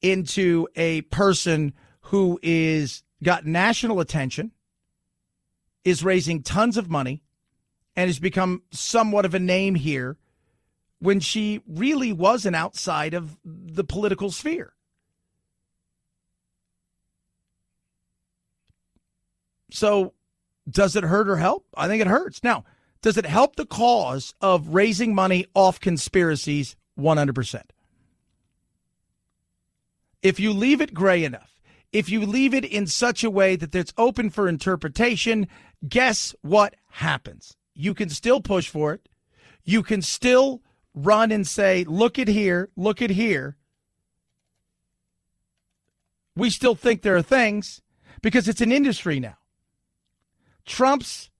into 0.00 0.68
a 0.76 1.02
person 1.02 1.74
who 2.02 2.38
is 2.42 3.02
got 3.22 3.44
national 3.44 4.00
attention, 4.00 4.52
is 5.84 6.04
raising 6.04 6.42
tons 6.42 6.76
of 6.76 6.90
money, 6.90 7.22
and 7.96 8.08
has 8.08 8.18
become 8.18 8.62
somewhat 8.70 9.24
of 9.24 9.34
a 9.34 9.38
name 9.38 9.74
here 9.74 10.16
when 10.98 11.20
she 11.20 11.60
really 11.66 12.12
wasn't 12.12 12.56
outside 12.56 13.14
of 13.14 13.36
the 13.44 13.84
political 13.84 14.30
sphere. 14.30 14.72
So 19.70 20.14
does 20.68 20.96
it 20.96 21.04
hurt 21.04 21.28
or 21.28 21.36
help? 21.36 21.66
I 21.76 21.88
think 21.88 22.00
it 22.00 22.08
hurts. 22.08 22.42
Now, 22.42 22.64
does 23.02 23.16
it 23.16 23.26
help 23.26 23.56
the 23.56 23.66
cause 23.66 24.34
of 24.40 24.68
raising 24.68 25.14
money 25.14 25.46
off 25.54 25.80
conspiracies? 25.80 26.76
100%. 26.98 27.62
If 30.22 30.40
you 30.40 30.52
leave 30.52 30.80
it 30.80 30.94
gray 30.94 31.24
enough, 31.24 31.60
if 31.92 32.08
you 32.08 32.26
leave 32.26 32.52
it 32.52 32.64
in 32.64 32.86
such 32.86 33.22
a 33.22 33.30
way 33.30 33.54
that 33.56 33.74
it's 33.74 33.92
open 33.96 34.30
for 34.30 34.48
interpretation, 34.48 35.46
guess 35.88 36.34
what 36.42 36.74
happens? 36.90 37.56
You 37.74 37.94
can 37.94 38.08
still 38.08 38.40
push 38.40 38.68
for 38.68 38.92
it. 38.92 39.08
You 39.64 39.82
can 39.82 40.02
still 40.02 40.62
run 40.94 41.30
and 41.30 41.46
say, 41.46 41.84
look 41.84 42.18
at 42.18 42.28
here, 42.28 42.70
look 42.76 43.00
at 43.02 43.10
here. 43.10 43.56
We 46.34 46.50
still 46.50 46.74
think 46.74 47.02
there 47.02 47.16
are 47.16 47.22
things 47.22 47.82
because 48.20 48.48
it's 48.48 48.60
an 48.60 48.72
industry 48.72 49.20
now. 49.20 49.36
Trump's 50.66 51.30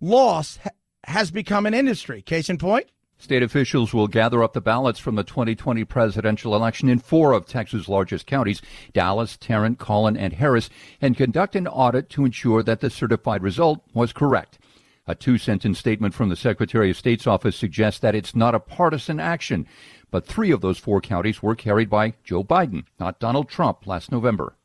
loss 0.00 0.58
ha- 0.58 0.70
has 1.04 1.30
become 1.30 1.66
an 1.66 1.74
industry. 1.74 2.22
Case 2.22 2.48
in 2.48 2.58
point. 2.58 2.88
State 3.18 3.42
officials 3.42 3.94
will 3.94 4.08
gather 4.08 4.42
up 4.42 4.52
the 4.52 4.60
ballots 4.60 4.98
from 4.98 5.14
the 5.14 5.22
2020 5.22 5.84
presidential 5.84 6.56
election 6.56 6.88
in 6.88 6.98
four 6.98 7.32
of 7.32 7.46
Texas' 7.46 7.88
largest 7.88 8.26
counties, 8.26 8.60
Dallas, 8.92 9.36
Tarrant, 9.36 9.78
Collin, 9.78 10.16
and 10.16 10.32
Harris, 10.32 10.68
and 11.00 11.16
conduct 11.16 11.54
an 11.54 11.68
audit 11.68 12.08
to 12.10 12.24
ensure 12.24 12.64
that 12.64 12.80
the 12.80 12.90
certified 12.90 13.42
result 13.42 13.80
was 13.94 14.12
correct. 14.12 14.58
A 15.06 15.14
two 15.14 15.38
sentence 15.38 15.78
statement 15.78 16.14
from 16.14 16.30
the 16.30 16.36
Secretary 16.36 16.90
of 16.90 16.96
State's 16.96 17.26
office 17.26 17.54
suggests 17.54 18.00
that 18.00 18.16
it's 18.16 18.34
not 18.34 18.56
a 18.56 18.60
partisan 18.60 19.20
action, 19.20 19.68
but 20.10 20.26
three 20.26 20.50
of 20.50 20.60
those 20.60 20.78
four 20.78 21.00
counties 21.00 21.42
were 21.42 21.54
carried 21.54 21.90
by 21.90 22.14
Joe 22.24 22.42
Biden, 22.42 22.86
not 22.98 23.20
Donald 23.20 23.48
Trump, 23.48 23.86
last 23.86 24.10
November. 24.10 24.56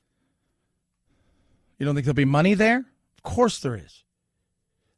You 1.77 1.85
don't 1.85 1.93
think 1.93 2.05
there'll 2.05 2.15
be 2.15 2.25
money 2.25 2.55
there? 2.55 2.85
Of 3.17 3.23
course 3.23 3.59
there 3.59 3.75
is. 3.75 4.03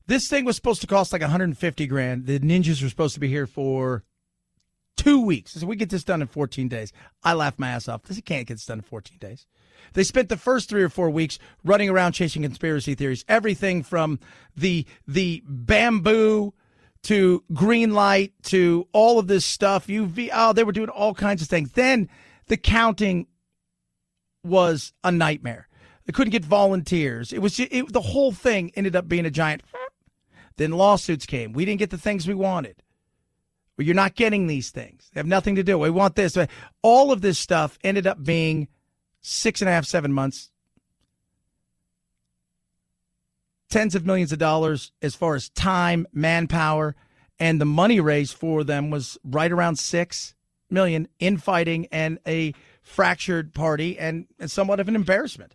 This 0.07 0.27
thing 0.27 0.43
was 0.43 0.55
supposed 0.55 0.81
to 0.81 0.87
cost 0.87 1.13
like 1.13 1.21
150 1.21 1.87
grand. 1.87 2.25
The 2.25 2.39
ninjas 2.39 2.81
were 2.81 2.89
supposed 2.89 3.13
to 3.13 3.19
be 3.19 3.27
here 3.27 3.45
for 3.45 4.03
two 4.97 5.21
weeks. 5.21 5.53
So 5.53 5.65
we 5.65 5.75
get 5.75 5.89
this 5.89 6.03
done 6.03 6.21
in 6.21 6.27
14 6.27 6.67
days. 6.67 6.91
I 7.23 7.33
laugh 7.33 7.57
my 7.57 7.69
ass 7.69 7.87
off. 7.87 8.03
This 8.03 8.19
can't 8.21 8.47
get 8.47 8.55
this 8.55 8.65
done 8.65 8.79
in 8.79 8.83
14 8.83 9.17
days. 9.19 9.45
They 9.93 10.03
spent 10.03 10.29
the 10.29 10.37
first 10.37 10.67
three 10.67 10.83
or 10.83 10.89
four 10.89 11.09
weeks 11.09 11.39
running 11.63 11.89
around 11.89 12.13
chasing 12.13 12.41
conspiracy 12.41 12.95
theories. 12.95 13.23
Everything 13.27 13.81
from 13.81 14.19
the 14.57 14.85
the 15.07 15.41
bamboo 15.47 16.53
to 17.03 17.43
green 17.53 17.93
light 17.93 18.33
to 18.43 18.87
all 18.91 19.19
of 19.19 19.27
this 19.27 19.45
stuff. 19.45 19.87
UV. 19.87 20.29
Oh, 20.33 20.53
they 20.53 20.63
were 20.63 20.71
doing 20.71 20.89
all 20.89 21.13
kinds 21.13 21.41
of 21.41 21.47
things. 21.47 21.71
Then 21.71 22.09
the 22.47 22.57
counting 22.57 23.27
was 24.43 24.91
a 25.03 25.11
nightmare. 25.11 25.68
They 26.09 26.13
couldn't 26.13 26.31
get 26.31 26.43
volunteers. 26.43 27.31
It 27.31 27.37
was 27.37 27.55
just, 27.57 27.71
it, 27.71 27.93
the 27.93 28.01
whole 28.01 28.31
thing 28.31 28.71
ended 28.73 28.95
up 28.95 29.07
being 29.07 29.27
a 29.27 29.29
giant. 29.29 29.61
Then 30.57 30.71
lawsuits 30.71 31.27
came. 31.27 31.53
We 31.53 31.65
didn't 31.65 31.77
get 31.77 31.91
the 31.91 31.99
things 31.99 32.27
we 32.27 32.33
wanted. 32.33 32.81
Well, 33.77 33.85
you're 33.85 33.93
not 33.93 34.15
getting 34.15 34.47
these 34.47 34.71
things. 34.71 35.11
They 35.13 35.19
have 35.19 35.27
nothing 35.27 35.53
to 35.53 35.63
do. 35.63 35.77
We 35.77 35.91
want 35.91 36.15
this. 36.15 36.35
All 36.81 37.11
of 37.11 37.21
this 37.21 37.37
stuff 37.37 37.77
ended 37.83 38.07
up 38.07 38.23
being 38.23 38.69
six 39.21 39.61
and 39.61 39.69
a 39.69 39.71
half, 39.71 39.85
seven 39.85 40.11
months. 40.11 40.49
Tens 43.69 43.93
of 43.93 44.03
millions 44.03 44.31
of 44.31 44.39
dollars 44.39 44.91
as 45.03 45.13
far 45.13 45.35
as 45.35 45.49
time, 45.49 46.07
manpower, 46.11 46.95
and 47.39 47.61
the 47.61 47.65
money 47.65 47.99
raised 47.99 48.33
for 48.33 48.63
them 48.63 48.89
was 48.89 49.19
right 49.23 49.51
around 49.51 49.77
six 49.77 50.33
million 50.71 51.07
infighting 51.19 51.85
and 51.91 52.17
a 52.25 52.55
fractured 52.81 53.53
party 53.53 53.99
and, 53.99 54.25
and 54.39 54.49
somewhat 54.49 54.79
of 54.79 54.87
an 54.87 54.95
embarrassment. 54.95 55.53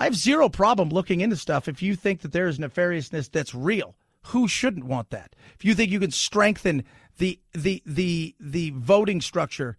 I 0.00 0.04
have 0.04 0.16
zero 0.16 0.48
problem 0.48 0.88
looking 0.88 1.20
into 1.20 1.36
stuff 1.36 1.68
if 1.68 1.82
you 1.82 1.94
think 1.94 2.22
that 2.22 2.32
there 2.32 2.48
is 2.48 2.58
nefariousness 2.58 3.30
that's 3.30 3.54
real. 3.54 3.96
Who 4.28 4.48
shouldn't 4.48 4.86
want 4.86 5.10
that? 5.10 5.36
If 5.54 5.64
you 5.64 5.74
think 5.74 5.90
you 5.90 6.00
can 6.00 6.10
strengthen 6.10 6.84
the 7.18 7.38
the 7.52 7.82
the 7.84 8.34
the 8.40 8.70
voting 8.70 9.20
structure 9.20 9.76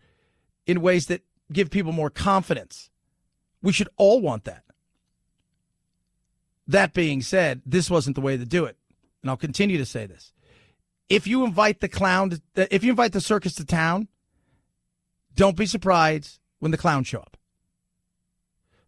in 0.67 0.81
ways 0.81 1.07
that 1.07 1.23
give 1.51 1.71
people 1.71 1.91
more 1.91 2.11
confidence, 2.11 2.91
we 3.63 3.73
should 3.73 3.89
all 3.97 4.21
want 4.21 4.43
that. 4.43 4.63
That 6.67 6.93
being 6.93 7.23
said, 7.23 7.63
this 7.65 7.89
wasn't 7.89 8.15
the 8.15 8.21
way 8.21 8.37
to 8.37 8.45
do 8.45 8.65
it. 8.65 8.77
and 9.23 9.29
I'll 9.31 9.37
continue 9.37 9.79
to 9.79 9.85
say 9.85 10.05
this. 10.05 10.33
If 11.09 11.25
you 11.25 11.43
invite 11.43 11.79
the 11.79 11.89
clown, 11.89 12.29
to, 12.29 12.73
if 12.73 12.83
you 12.83 12.91
invite 12.91 13.13
the 13.13 13.21
circus 13.21 13.55
to 13.55 13.65
town, 13.65 14.07
don't 15.35 15.57
be 15.57 15.65
surprised 15.65 16.39
when 16.59 16.71
the 16.71 16.77
clowns 16.77 17.07
show 17.07 17.21
up. 17.21 17.37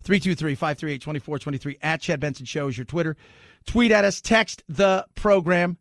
323 0.03 0.55
538 0.55 1.01
2423 1.01 1.77
at 1.81 2.01
Chad 2.01 2.19
Benson 2.19 2.45
Show 2.45 2.67
is 2.67 2.77
your 2.77 2.85
Twitter. 2.85 3.15
Tweet 3.65 3.91
at 3.91 4.05
us, 4.05 4.19
text 4.21 4.63
the 4.67 5.05
program. 5.15 5.77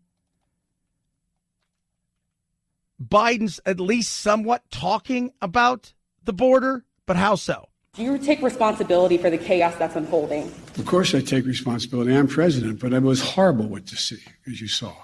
Biden's 3.02 3.60
at 3.66 3.80
least 3.80 4.12
somewhat 4.12 4.62
talking 4.70 5.32
about 5.42 5.92
the 6.24 6.32
border, 6.32 6.84
but 7.06 7.16
how 7.16 7.34
so? 7.34 7.68
Do 7.94 8.02
you 8.02 8.16
take 8.16 8.40
responsibility 8.40 9.18
for 9.18 9.28
the 9.28 9.36
chaos 9.36 9.74
that's 9.76 9.96
unfolding? 9.96 10.44
Of 10.78 10.86
course, 10.86 11.14
I 11.14 11.20
take 11.20 11.44
responsibility. 11.44 12.14
I'm 12.14 12.28
president, 12.28 12.80
but 12.80 12.92
it 12.92 13.02
was 13.02 13.20
horrible 13.20 13.66
what 13.66 13.86
to 13.88 13.96
see, 13.96 14.22
as 14.46 14.60
you 14.60 14.68
saw. 14.68 14.94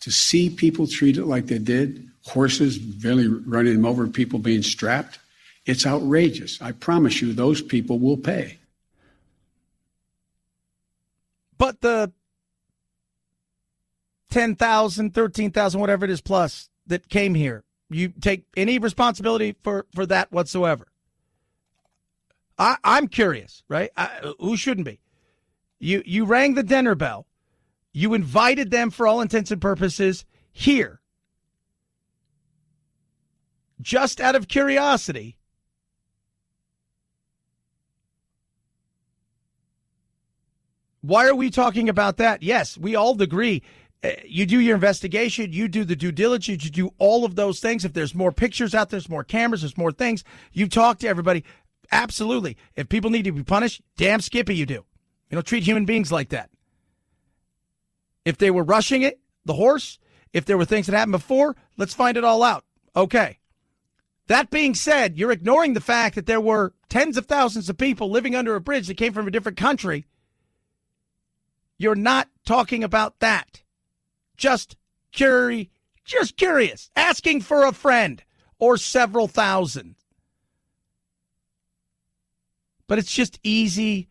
To 0.00 0.10
see 0.12 0.50
people 0.50 0.86
treated 0.86 1.24
like 1.24 1.46
they 1.46 1.58
did, 1.58 2.08
horses 2.22 2.78
barely 2.78 3.26
running 3.26 3.72
them 3.72 3.86
over, 3.86 4.06
people 4.06 4.38
being 4.38 4.62
strapped, 4.62 5.18
it's 5.64 5.84
outrageous. 5.86 6.62
I 6.62 6.72
promise 6.72 7.20
you, 7.20 7.32
those 7.32 7.60
people 7.60 7.98
will 7.98 8.16
pay. 8.16 8.58
But 11.58 11.80
the 11.80 12.12
10,000, 14.30 15.14
13,000, 15.14 15.80
whatever 15.80 16.04
it 16.04 16.10
is 16.10 16.20
plus 16.20 16.68
that 16.86 17.08
came 17.08 17.34
here, 17.34 17.64
you 17.88 18.08
take 18.08 18.44
any 18.56 18.78
responsibility 18.78 19.56
for, 19.62 19.86
for 19.94 20.06
that 20.06 20.32
whatsoever? 20.32 20.88
I, 22.58 22.76
I'm 22.82 23.08
curious, 23.08 23.62
right? 23.68 23.90
I, 23.96 24.32
who 24.40 24.56
shouldn't 24.56 24.86
be? 24.86 25.00
You 25.78 26.02
you 26.06 26.24
rang 26.24 26.54
the 26.54 26.62
dinner 26.62 26.94
bell. 26.94 27.26
You 27.92 28.14
invited 28.14 28.70
them 28.70 28.90
for 28.90 29.06
all 29.06 29.20
intents 29.20 29.50
and 29.50 29.60
purposes 29.60 30.24
here. 30.52 31.00
Just 33.80 34.20
out 34.20 34.34
of 34.34 34.48
curiosity. 34.48 35.36
Why 41.06 41.28
are 41.28 41.34
we 41.34 41.50
talking 41.50 41.88
about 41.88 42.16
that? 42.16 42.42
Yes, 42.42 42.76
we 42.76 42.96
all 42.96 43.20
agree. 43.22 43.62
Uh, 44.02 44.10
you 44.24 44.44
do 44.44 44.60
your 44.60 44.74
investigation, 44.74 45.52
you 45.52 45.68
do 45.68 45.84
the 45.84 45.94
due 45.94 46.10
diligence, 46.10 46.64
you 46.64 46.70
do 46.70 46.90
all 46.98 47.24
of 47.24 47.36
those 47.36 47.60
things. 47.60 47.84
If 47.84 47.92
there's 47.92 48.14
more 48.14 48.32
pictures 48.32 48.74
out 48.74 48.90
there, 48.90 48.98
there's 48.98 49.08
more 49.08 49.22
cameras, 49.22 49.62
there's 49.62 49.78
more 49.78 49.92
things. 49.92 50.24
You 50.52 50.68
talk 50.68 50.98
to 50.98 51.08
everybody. 51.08 51.44
Absolutely. 51.92 52.56
If 52.74 52.88
people 52.88 53.10
need 53.10 53.22
to 53.22 53.32
be 53.32 53.44
punished, 53.44 53.82
damn 53.96 54.20
Skippy, 54.20 54.56
you 54.56 54.66
do. 54.66 54.84
You 55.30 55.36
don't 55.36 55.46
treat 55.46 55.62
human 55.62 55.84
beings 55.84 56.10
like 56.10 56.30
that. 56.30 56.50
If 58.24 58.38
they 58.38 58.50
were 58.50 58.64
rushing 58.64 59.02
it, 59.02 59.20
the 59.44 59.54
horse, 59.54 60.00
if 60.32 60.44
there 60.44 60.58
were 60.58 60.64
things 60.64 60.86
that 60.86 60.96
happened 60.96 61.12
before, 61.12 61.54
let's 61.76 61.94
find 61.94 62.16
it 62.16 62.24
all 62.24 62.42
out. 62.42 62.64
Okay. 62.96 63.38
That 64.26 64.50
being 64.50 64.74
said, 64.74 65.16
you're 65.16 65.30
ignoring 65.30 65.74
the 65.74 65.80
fact 65.80 66.16
that 66.16 66.26
there 66.26 66.40
were 66.40 66.74
tens 66.88 67.16
of 67.16 67.26
thousands 67.26 67.70
of 67.70 67.78
people 67.78 68.10
living 68.10 68.34
under 68.34 68.56
a 68.56 68.60
bridge 68.60 68.88
that 68.88 68.96
came 68.96 69.12
from 69.12 69.28
a 69.28 69.30
different 69.30 69.56
country. 69.56 70.04
You're 71.78 71.94
not 71.94 72.28
talking 72.44 72.82
about 72.82 73.20
that. 73.20 73.62
Just 74.36 74.76
curi- 75.12 75.70
just 76.04 76.36
curious, 76.36 76.90
asking 76.96 77.42
for 77.42 77.64
a 77.64 77.72
friend 77.72 78.22
or 78.58 78.76
several 78.76 79.28
thousand. 79.28 79.96
But 82.86 82.98
it's 82.98 83.12
just 83.12 83.40
easy 83.42 84.08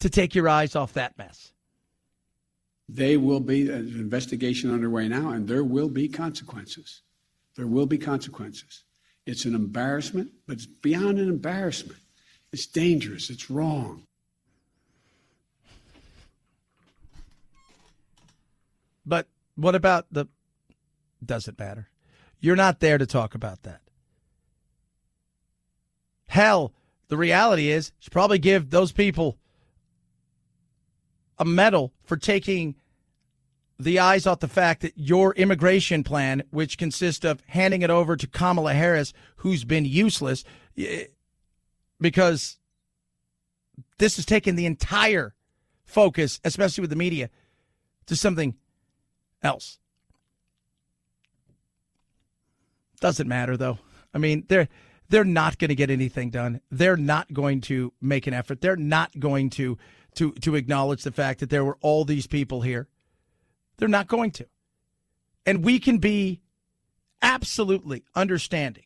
to 0.00 0.10
take 0.10 0.34
your 0.34 0.48
eyes 0.48 0.76
off 0.76 0.92
that 0.92 1.16
mess. 1.16 1.52
They 2.88 3.16
will 3.16 3.40
be 3.40 3.68
an 3.68 3.88
investigation 3.98 4.72
underway 4.72 5.08
now, 5.08 5.30
and 5.30 5.48
there 5.48 5.64
will 5.64 5.88
be 5.88 6.08
consequences. 6.08 7.02
There 7.56 7.66
will 7.66 7.86
be 7.86 7.98
consequences. 7.98 8.84
It's 9.24 9.44
an 9.44 9.54
embarrassment, 9.54 10.30
but 10.46 10.58
it's 10.58 10.66
beyond 10.66 11.18
an 11.18 11.28
embarrassment. 11.28 11.98
It's 12.52 12.66
dangerous. 12.66 13.28
It's 13.28 13.50
wrong. 13.50 14.06
But 19.06 19.28
what 19.54 19.74
about 19.74 20.06
the. 20.10 20.26
Doesn't 21.24 21.58
matter. 21.58 21.88
You're 22.40 22.56
not 22.56 22.80
there 22.80 22.98
to 22.98 23.06
talk 23.06 23.34
about 23.34 23.62
that. 23.62 23.80
Hell, 26.26 26.74
the 27.08 27.16
reality 27.16 27.70
is, 27.70 27.92
you 27.96 28.04
should 28.04 28.12
probably 28.12 28.38
give 28.38 28.68
those 28.68 28.92
people 28.92 29.38
a 31.38 31.44
medal 31.44 31.94
for 32.02 32.16
taking 32.16 32.74
the 33.78 33.98
eyes 33.98 34.26
off 34.26 34.40
the 34.40 34.48
fact 34.48 34.82
that 34.82 34.96
your 34.96 35.34
immigration 35.34 36.02
plan, 36.02 36.42
which 36.50 36.78
consists 36.78 37.24
of 37.24 37.42
handing 37.46 37.82
it 37.82 37.90
over 37.90 38.16
to 38.16 38.26
Kamala 38.26 38.74
Harris, 38.74 39.12
who's 39.36 39.64
been 39.64 39.84
useless, 39.84 40.44
because 42.00 42.58
this 43.98 44.16
has 44.16 44.26
taken 44.26 44.56
the 44.56 44.66
entire 44.66 45.34
focus, 45.84 46.40
especially 46.44 46.82
with 46.82 46.90
the 46.90 46.96
media, 46.96 47.30
to 48.06 48.16
something 48.16 48.54
else. 49.46 49.78
Doesn't 53.00 53.28
matter 53.28 53.56
though. 53.56 53.78
I 54.12 54.18
mean, 54.18 54.44
they're 54.48 54.68
they're 55.08 55.24
not 55.24 55.58
going 55.58 55.68
to 55.68 55.74
get 55.74 55.90
anything 55.90 56.30
done. 56.30 56.60
They're 56.70 56.96
not 56.96 57.32
going 57.32 57.60
to 57.62 57.92
make 58.00 58.26
an 58.26 58.34
effort. 58.34 58.60
They're 58.60 58.76
not 58.76 59.18
going 59.18 59.50
to 59.50 59.78
to 60.16 60.32
to 60.32 60.54
acknowledge 60.54 61.02
the 61.02 61.12
fact 61.12 61.40
that 61.40 61.50
there 61.50 61.64
were 61.64 61.78
all 61.80 62.04
these 62.04 62.26
people 62.26 62.62
here. 62.62 62.88
They're 63.76 63.88
not 63.88 64.08
going 64.08 64.30
to. 64.32 64.46
And 65.44 65.64
we 65.64 65.78
can 65.78 65.98
be 65.98 66.40
absolutely 67.22 68.04
understanding. 68.14 68.84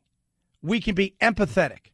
We 0.63 0.81
can 0.81 0.95
be 0.95 1.15
empathetic, 1.23 1.93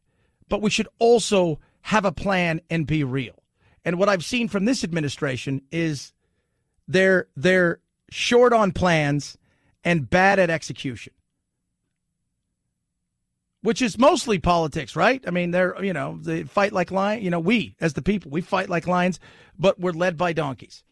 but 0.49 0.61
we 0.61 0.69
should 0.69 0.89
also 0.99 1.59
have 1.81 2.03
a 2.03 2.11
plan 2.11 2.59
and 2.69 2.85
be 2.85 3.03
real. 3.03 3.43
And 3.85 3.97
what 3.97 4.09
I've 4.09 4.25
seen 4.25 4.49
from 4.49 4.65
this 4.65 4.83
administration 4.83 5.61
is 5.71 6.11
they're 6.87 7.27
they're 7.37 7.79
short 8.09 8.53
on 8.53 8.71
plans 8.71 9.37
and 9.83 10.09
bad 10.09 10.39
at 10.39 10.49
execution 10.49 11.13
which 13.67 13.81
is 13.81 13.97
mostly 13.97 14.39
politics, 14.39 14.95
right? 14.95 15.21
I 15.27 15.31
mean, 15.31 15.51
they're, 15.51 15.83
you 15.83 15.91
know, 15.91 16.17
they 16.21 16.43
fight 16.43 16.71
like 16.71 16.89
lions. 16.89 17.21
You 17.21 17.29
know, 17.29 17.39
we, 17.41 17.75
as 17.81 17.93
the 17.93 18.01
people, 18.01 18.31
we 18.31 18.39
fight 18.39 18.69
like 18.69 18.87
lions, 18.87 19.19
but 19.59 19.77
we're 19.77 19.91
led 19.91 20.15
by 20.15 20.31
donkeys. 20.31 20.85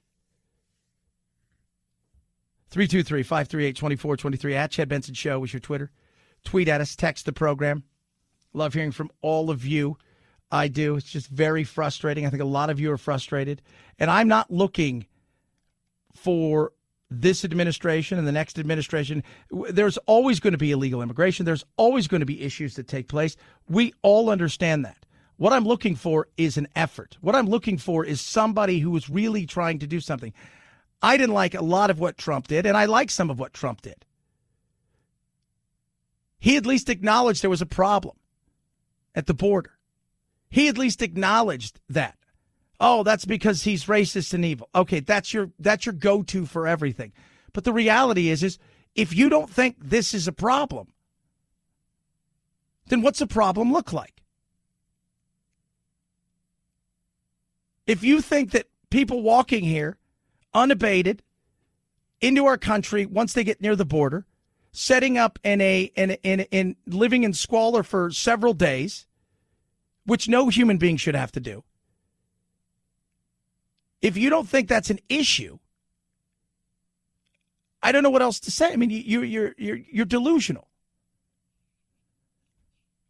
323 2.72 3.24
538 3.24 3.76
2423 3.78 4.56
at 4.56 4.72
Chad 4.72 4.90
Benson 4.90 5.14
Show 5.14 5.42
is 5.46 5.54
your 5.54 5.62
Twitter. 5.62 5.90
Tweet 6.44 6.68
at 6.68 6.82
us, 6.82 6.98
text 6.98 7.26
the 7.26 7.32
program. 7.32 7.84
Love 8.52 8.74
hearing 8.74 8.92
from 8.92 9.10
all 9.22 9.50
of 9.50 9.66
you. 9.66 9.98
I 10.52 10.68
do. 10.68 10.96
It's 10.96 11.10
just 11.10 11.28
very 11.28 11.64
frustrating. 11.64 12.26
I 12.26 12.30
think 12.30 12.42
a 12.42 12.46
lot 12.46 12.70
of 12.70 12.80
you 12.80 12.92
are 12.92 12.98
frustrated. 12.98 13.62
And 14.00 14.12
I'm 14.12 14.28
not 14.28 14.52
looking 14.52 15.06
for 16.14 16.74
this 17.22 17.46
administration 17.46 18.18
and 18.18 18.28
the 18.28 18.32
next 18.32 18.60
administration, 18.60 19.24
there's 19.50 19.98
always 20.00 20.40
going 20.40 20.54
to 20.54 20.58
be 20.58 20.72
illegal 20.72 21.02
immigration. 21.02 21.46
There's 21.46 21.66
always 21.78 22.08
going 22.08 22.20
to 22.20 22.26
be 22.26 22.42
issues 22.42 22.76
that 22.76 22.88
take 22.88 23.08
place. 23.08 23.36
We 23.70 23.94
all 24.02 24.30
understand 24.30 24.86
that. 24.86 25.06
What 25.38 25.54
I'm 25.54 25.66
looking 25.66 25.96
for 25.96 26.28
is 26.38 26.58
an 26.58 26.68
effort. 26.76 27.18
What 27.22 27.36
I'm 27.36 27.48
looking 27.48 27.78
for 27.78 28.06
is 28.06 28.22
somebody 28.22 28.80
who 28.80 28.96
is 28.96 29.10
really 29.10 29.46
trying 29.46 29.80
to 29.80 29.88
do 29.88 30.00
something. 30.00 30.34
I 31.02 31.18
didn't 31.18 31.36
like 31.36 31.54
a 31.54 31.64
lot 31.64 31.90
of 31.90 32.00
what 32.00 32.18
Trump 32.18 32.48
did, 32.48 32.66
and 32.66 32.78
I 32.78 32.86
like 32.86 33.12
some 33.12 33.30
of 33.30 33.38
what 33.38 33.54
Trump 33.54 33.82
did. 33.82 34.06
He 36.40 36.58
at 36.58 36.66
least 36.66 36.90
acknowledged 36.90 37.42
there 37.42 37.50
was 37.50 37.62
a 37.62 37.66
problem 37.66 38.16
at 39.14 39.26
the 39.28 39.34
border. 39.34 39.72
He 40.50 40.68
at 40.68 40.78
least 40.78 41.02
acknowledged 41.02 41.80
that. 41.90 42.18
Oh, 42.80 43.04
that's 43.04 43.26
because 43.26 43.64
he's 43.64 43.86
racist 43.86 44.34
and 44.34 44.44
evil. 44.44 44.70
Okay, 44.76 45.00
that's 45.00 45.34
your 45.34 45.52
that's 45.60 45.86
your 45.86 45.94
go-to 45.94 46.46
for 46.46 46.68
everything. 46.68 47.14
But 47.54 47.64
the 47.64 47.74
reality 47.74 48.30
is 48.30 48.44
is 48.44 48.60
if 48.96 49.16
you 49.16 49.30
don't 49.30 49.50
think 49.50 49.78
this 49.80 50.14
is 50.14 50.28
a 50.28 50.34
problem, 50.34 50.88
then 52.88 53.02
what's 53.02 53.22
a 53.22 53.28
problem 53.28 53.72
look 53.72 53.94
like? 53.94 54.24
If 57.88 58.04
you 58.04 58.22
think 58.22 58.52
that 58.52 58.68
people 58.90 59.22
walking 59.22 59.64
here 59.64 59.98
unabated 60.54 61.22
into 62.20 62.46
our 62.46 62.58
country 62.58 63.06
once 63.06 63.34
they 63.34 63.44
get 63.44 63.62
near 63.62 63.76
the 63.76 63.86
border, 63.86 64.26
setting 64.72 65.18
up 65.18 65.40
in 65.44 65.62
a 65.62 65.84
in 65.96 66.12
in 66.24 66.42
in 66.52 66.76
living 66.86 67.24
in 67.24 67.32
squalor 67.32 67.84
for 67.84 68.12
several 68.12 68.54
days, 68.54 69.08
which 70.06 70.28
no 70.28 70.50
human 70.50 70.78
being 70.78 70.98
should 70.98 71.16
have 71.16 71.32
to 71.32 71.40
do 71.40 71.64
if 74.02 74.18
you 74.18 74.30
don't 74.30 74.48
think 74.48 74.68
that's 74.68 74.90
an 74.90 75.00
issue, 75.10 75.60
I 77.82 77.92
don't 77.92 78.04
know 78.04 78.10
what 78.10 78.22
else 78.22 78.40
to 78.42 78.52
say. 78.52 78.74
I 78.74 78.76
mean, 78.78 78.90
you, 78.90 79.22
you're 79.22 79.54
you're 79.58 79.80
you're 79.92 80.06
delusional. 80.06 80.68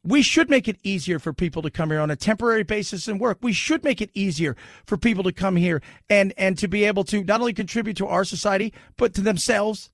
We 0.03 0.21
should 0.21 0.51
make 0.51 0.67
it 0.67 0.77
easier 0.83 1.17
for 1.17 1.33
people 1.33 1.63
to 1.63 1.71
come 1.71 1.89
here 1.89 1.99
on 1.99 2.11
a 2.11 2.15
temporary 2.15 2.63
basis 2.63 3.07
and 3.07 3.19
work. 3.19 3.39
We 3.41 3.53
should 3.53 3.83
make 3.83 4.01
it 4.01 4.11
easier 4.13 4.55
for 4.85 4.97
people 4.97 5.23
to 5.23 5.31
come 5.31 5.55
here 5.55 5.81
and, 6.09 6.31
and 6.37 6.59
to 6.59 6.67
be 6.67 6.83
able 6.83 7.03
to 7.05 7.23
not 7.23 7.39
only 7.39 7.53
contribute 7.53 7.97
to 7.97 8.05
our 8.07 8.23
society, 8.23 8.71
but 8.97 9.15
to 9.15 9.21
themselves 9.21 9.89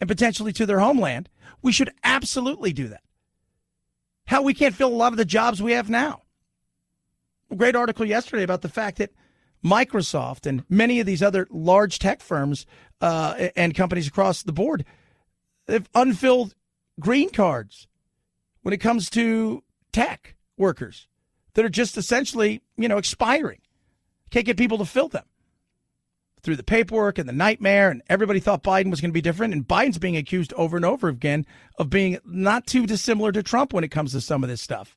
and 0.00 0.08
potentially 0.08 0.52
to 0.52 0.66
their 0.66 0.80
homeland. 0.80 1.30
We 1.62 1.72
should 1.72 1.90
absolutely 2.02 2.74
do 2.74 2.88
that. 2.88 3.00
How 4.26 4.42
we 4.42 4.52
can't 4.52 4.74
fill 4.74 4.88
a 4.88 4.90
lot 4.90 5.14
of 5.14 5.16
the 5.16 5.24
jobs 5.24 5.62
we 5.62 5.72
have 5.72 5.88
now. 5.88 6.22
A 7.50 7.56
great 7.56 7.76
article 7.76 8.04
yesterday 8.04 8.42
about 8.42 8.60
the 8.60 8.68
fact 8.68 8.98
that 8.98 9.12
Microsoft 9.64 10.46
and 10.46 10.64
many 10.68 11.00
of 11.00 11.06
these 11.06 11.22
other 11.22 11.46
large 11.50 11.98
tech 11.98 12.20
firms 12.20 12.66
uh, 13.00 13.48
and 13.56 13.74
companies 13.74 14.06
across 14.06 14.42
the 14.42 14.52
board 14.52 14.84
have 15.68 15.88
unfilled 15.94 16.54
green 17.00 17.30
cards 17.30 17.88
when 18.62 18.74
it 18.74 18.78
comes 18.78 19.08
to 19.10 19.62
tech 19.92 20.34
workers 20.56 21.08
that 21.54 21.64
are 21.64 21.70
just 21.70 21.96
essentially, 21.96 22.62
you 22.76 22.88
know, 22.88 22.98
expiring. 22.98 23.60
Can't 24.30 24.46
get 24.46 24.56
people 24.56 24.78
to 24.78 24.84
fill 24.84 25.08
them 25.08 25.24
through 26.42 26.56
the 26.56 26.62
paperwork 26.62 27.18
and 27.18 27.28
the 27.28 27.32
nightmare. 27.32 27.90
And 27.90 28.02
everybody 28.08 28.40
thought 28.40 28.62
Biden 28.62 28.90
was 28.90 29.00
going 29.00 29.10
to 29.10 29.14
be 29.14 29.20
different. 29.20 29.54
And 29.54 29.66
Biden's 29.66 29.98
being 29.98 30.16
accused 30.16 30.52
over 30.54 30.76
and 30.76 30.84
over 30.84 31.08
again 31.08 31.46
of 31.78 31.90
being 31.90 32.18
not 32.24 32.66
too 32.66 32.86
dissimilar 32.86 33.32
to 33.32 33.42
Trump 33.42 33.72
when 33.72 33.84
it 33.84 33.90
comes 33.90 34.12
to 34.12 34.20
some 34.20 34.42
of 34.42 34.50
this 34.50 34.60
stuff. 34.60 34.96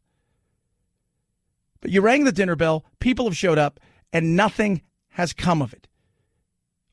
But 1.80 1.92
you 1.92 2.02
rang 2.02 2.24
the 2.24 2.32
dinner 2.32 2.56
bell, 2.56 2.86
people 3.00 3.26
have 3.26 3.38
showed 3.38 3.58
up, 3.58 3.80
and 4.14 4.36
nothing 4.36 4.82
has 5.10 5.34
come 5.34 5.62
of 5.62 5.74
it. 5.74 5.88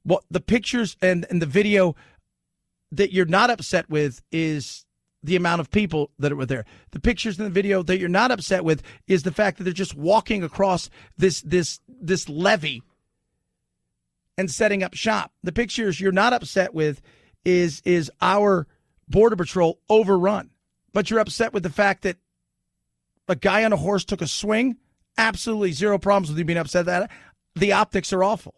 What 0.03 0.25
the 0.31 0.41
pictures 0.41 0.97
and, 1.01 1.27
and 1.31 1.41
the 1.41 1.47
video 1.47 1.95
that 2.93 3.13
you're 3.13 3.27
not 3.27 3.51
upset 3.51 3.89
with 3.89 4.23
is 4.31 4.85
the 5.23 5.37
amount 5.37 5.61
of 5.61 5.71
people 5.71 6.11
that 6.19 6.37
were 6.37 6.47
there. 6.47 6.67
The 6.91 7.01
pictures 7.01 7.39
in 7.39 7.45
the 7.45 7.51
video 7.51 7.83
that 7.83 7.99
you're 7.99 8.09
not 8.11 8.31
upset 8.31 8.65
with 8.65 8.83
is 9.07 9.23
the 9.23 9.33
fact 9.33 9.57
that 9.57 9.65
they're 9.65 9.73
just 9.73 9.95
walking 9.95 10.43
across 10.43 10.91
this 11.17 11.41
this 11.41 11.81
this 11.89 12.29
levee 12.29 12.83
and 14.37 14.51
setting 14.51 14.83
up 14.83 14.95
shop. 14.95 15.33
The 15.43 15.53
pictures 15.53 15.99
you're 15.99 16.13
not 16.13 16.35
upset 16.35 16.75
with 16.75 17.01
is 17.45 17.81
is 17.87 18.11
our 18.21 18.67
border 19.09 19.37
patrol 19.37 19.81
overrun. 19.89 20.51
But 20.93 21.11
you're 21.11 21.21
upset 21.21 21.53
with 21.53 21.63
the 21.63 21.71
fact 21.71 22.03
that 22.03 22.17
a 23.29 23.35
guy 23.35 23.65
on 23.65 23.73
a 23.73 23.77
horse 23.77 24.05
took 24.05 24.23
a 24.23 24.27
swing. 24.27 24.77
Absolutely 25.17 25.73
zero 25.73 25.99
problems 25.99 26.29
with 26.29 26.39
you 26.39 26.45
being 26.45 26.59
upset 26.59 26.87
that. 26.87 27.11
The 27.55 27.73
optics 27.73 28.13
are 28.13 28.25
awful. 28.25 28.55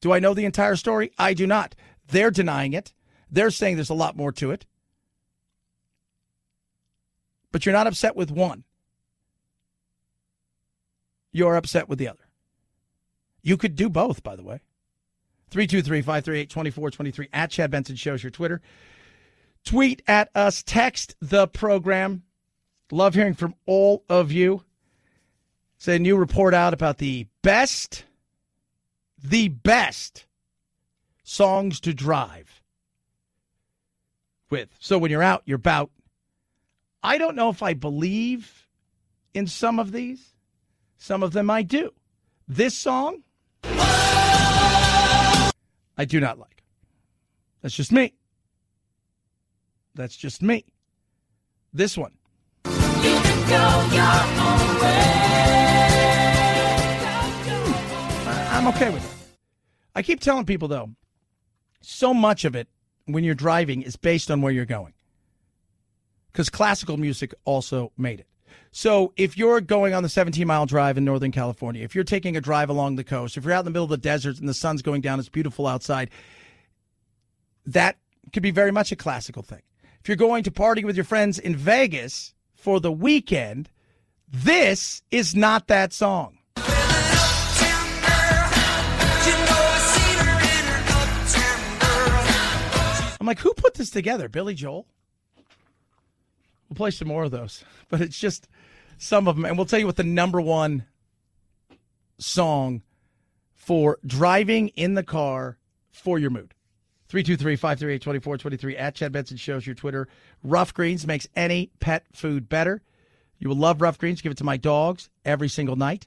Do 0.00 0.12
I 0.12 0.18
know 0.18 0.34
the 0.34 0.44
entire 0.44 0.76
story? 0.76 1.12
I 1.18 1.32
do 1.34 1.46
not. 1.46 1.74
They're 2.08 2.30
denying 2.30 2.74
it. 2.74 2.92
They're 3.30 3.50
saying 3.50 3.76
there's 3.76 3.90
a 3.90 3.94
lot 3.94 4.16
more 4.16 4.32
to 4.32 4.50
it. 4.50 4.66
But 7.50 7.64
you're 7.64 7.72
not 7.72 7.86
upset 7.86 8.16
with 8.16 8.30
one. 8.30 8.64
You're 11.32 11.56
upset 11.56 11.88
with 11.88 11.98
the 11.98 12.08
other. 12.08 12.28
You 13.42 13.56
could 13.56 13.76
do 13.76 13.88
both, 13.88 14.22
by 14.22 14.36
the 14.36 14.42
way. 14.42 14.60
323 15.50 16.00
538 16.02 16.50
2423 16.50 17.28
at 17.32 17.50
Chad 17.50 17.70
Benson 17.70 17.96
Shows 17.96 18.22
your 18.22 18.30
Twitter. 18.30 18.60
Tweet 19.64 20.02
at 20.06 20.28
us, 20.34 20.62
text 20.62 21.14
the 21.20 21.46
program. 21.46 22.22
Love 22.90 23.14
hearing 23.14 23.34
from 23.34 23.54
all 23.66 24.04
of 24.08 24.30
you. 24.30 24.64
It's 25.84 25.88
a 25.90 25.98
new 25.98 26.16
report 26.16 26.54
out 26.54 26.72
about 26.72 26.96
the 26.96 27.26
best, 27.42 28.06
the 29.22 29.48
best 29.48 30.24
songs 31.24 31.78
to 31.80 31.92
drive 31.92 32.62
with. 34.48 34.70
So 34.78 34.96
when 34.96 35.10
you're 35.10 35.22
out, 35.22 35.42
you're 35.44 35.56
about. 35.56 35.90
I 37.02 37.18
don't 37.18 37.36
know 37.36 37.50
if 37.50 37.62
I 37.62 37.74
believe 37.74 38.66
in 39.34 39.46
some 39.46 39.78
of 39.78 39.92
these. 39.92 40.32
Some 40.96 41.22
of 41.22 41.34
them 41.34 41.50
I 41.50 41.60
do. 41.60 41.92
This 42.48 42.74
song, 42.74 43.22
I 43.62 45.50
do 46.08 46.18
not 46.18 46.38
like. 46.38 46.62
That's 47.60 47.74
just 47.74 47.92
me. 47.92 48.14
That's 49.94 50.16
just 50.16 50.40
me. 50.40 50.64
This 51.74 51.98
one. 51.98 52.12
I'm 58.64 58.72
okay 58.72 58.88
with 58.88 59.04
it. 59.04 59.36
I 59.94 60.00
keep 60.00 60.20
telling 60.20 60.46
people, 60.46 60.68
though, 60.68 60.88
so 61.82 62.14
much 62.14 62.46
of 62.46 62.56
it 62.56 62.66
when 63.04 63.22
you're 63.22 63.34
driving 63.34 63.82
is 63.82 63.94
based 63.94 64.30
on 64.30 64.40
where 64.40 64.54
you're 64.54 64.64
going. 64.64 64.94
Because 66.32 66.48
classical 66.48 66.96
music 66.96 67.34
also 67.44 67.92
made 67.98 68.20
it. 68.20 68.26
So 68.72 69.12
if 69.18 69.36
you're 69.36 69.60
going 69.60 69.92
on 69.92 70.02
the 70.02 70.08
17 70.08 70.46
mile 70.46 70.64
drive 70.64 70.96
in 70.96 71.04
Northern 71.04 71.30
California, 71.30 71.84
if 71.84 71.94
you're 71.94 72.04
taking 72.04 72.38
a 72.38 72.40
drive 72.40 72.70
along 72.70 72.96
the 72.96 73.04
coast, 73.04 73.36
if 73.36 73.44
you're 73.44 73.52
out 73.52 73.58
in 73.58 73.64
the 73.66 73.70
middle 73.70 73.84
of 73.84 73.90
the 73.90 73.98
desert 73.98 74.38
and 74.38 74.48
the 74.48 74.54
sun's 74.54 74.80
going 74.80 75.02
down, 75.02 75.18
it's 75.18 75.28
beautiful 75.28 75.66
outside, 75.66 76.08
that 77.66 77.98
could 78.32 78.42
be 78.42 78.50
very 78.50 78.72
much 78.72 78.90
a 78.92 78.96
classical 78.96 79.42
thing. 79.42 79.60
If 80.00 80.08
you're 80.08 80.16
going 80.16 80.42
to 80.42 80.50
party 80.50 80.86
with 80.86 80.96
your 80.96 81.04
friends 81.04 81.38
in 81.38 81.54
Vegas 81.54 82.32
for 82.54 82.80
the 82.80 82.90
weekend, 82.90 83.68
this 84.26 85.02
is 85.10 85.34
not 85.34 85.66
that 85.66 85.92
song. 85.92 86.33
I'm 93.24 93.28
like, 93.28 93.38
who 93.38 93.54
put 93.54 93.72
this 93.72 93.88
together? 93.88 94.28
Billy 94.28 94.52
Joel? 94.52 94.86
We'll 96.68 96.76
play 96.76 96.90
some 96.90 97.08
more 97.08 97.24
of 97.24 97.30
those, 97.30 97.64
but 97.88 98.02
it's 98.02 98.18
just 98.18 98.48
some 98.98 99.26
of 99.26 99.36
them. 99.36 99.46
And 99.46 99.56
we'll 99.56 99.64
tell 99.64 99.78
you 99.78 99.86
what 99.86 99.96
the 99.96 100.04
number 100.04 100.42
one 100.42 100.84
song 102.18 102.82
for 103.54 103.98
driving 104.04 104.68
in 104.68 104.92
the 104.92 105.02
car 105.02 105.56
for 105.90 106.18
your 106.18 106.28
mood. 106.28 106.52
323 107.08 107.56
538 107.56 108.02
2423 108.02 108.76
at 108.76 108.94
Chad 108.94 109.10
Benson 109.10 109.38
shows 109.38 109.66
your 109.66 109.74
Twitter. 109.74 110.06
Ruff 110.42 110.74
Greens 110.74 111.06
makes 111.06 111.26
any 111.34 111.70
pet 111.80 112.04
food 112.12 112.50
better. 112.50 112.82
You 113.38 113.48
will 113.48 113.56
love 113.56 113.80
Ruff 113.80 113.96
Greens. 113.96 114.20
Give 114.20 114.32
it 114.32 114.38
to 114.38 114.44
my 114.44 114.58
dogs 114.58 115.08
every 115.24 115.48
single 115.48 115.76
night. 115.76 116.06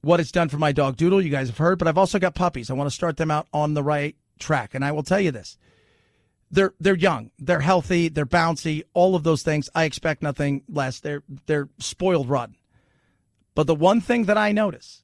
What 0.00 0.18
it's 0.18 0.32
done 0.32 0.48
for 0.48 0.58
my 0.58 0.72
dog 0.72 0.96
Doodle, 0.96 1.22
you 1.22 1.30
guys 1.30 1.46
have 1.46 1.58
heard, 1.58 1.78
but 1.78 1.86
I've 1.86 1.98
also 1.98 2.18
got 2.18 2.34
puppies. 2.34 2.68
I 2.68 2.74
want 2.74 2.90
to 2.90 2.96
start 2.96 3.16
them 3.16 3.30
out 3.30 3.46
on 3.52 3.74
the 3.74 3.84
right 3.84 4.16
track. 4.40 4.74
And 4.74 4.84
I 4.84 4.90
will 4.90 5.04
tell 5.04 5.20
you 5.20 5.30
this 5.30 5.56
they're 6.50 6.74
they're 6.80 6.96
young, 6.96 7.30
they're 7.38 7.60
healthy, 7.60 8.08
they're 8.08 8.26
bouncy, 8.26 8.82
all 8.92 9.14
of 9.14 9.22
those 9.22 9.42
things. 9.42 9.70
I 9.74 9.84
expect 9.84 10.22
nothing 10.22 10.62
less. 10.68 11.00
They're 11.00 11.22
they're 11.46 11.68
spoiled 11.78 12.28
rotten. 12.28 12.56
But 13.54 13.66
the 13.66 13.74
one 13.74 14.00
thing 14.00 14.24
that 14.24 14.38
I 14.38 14.52
notice 14.52 15.02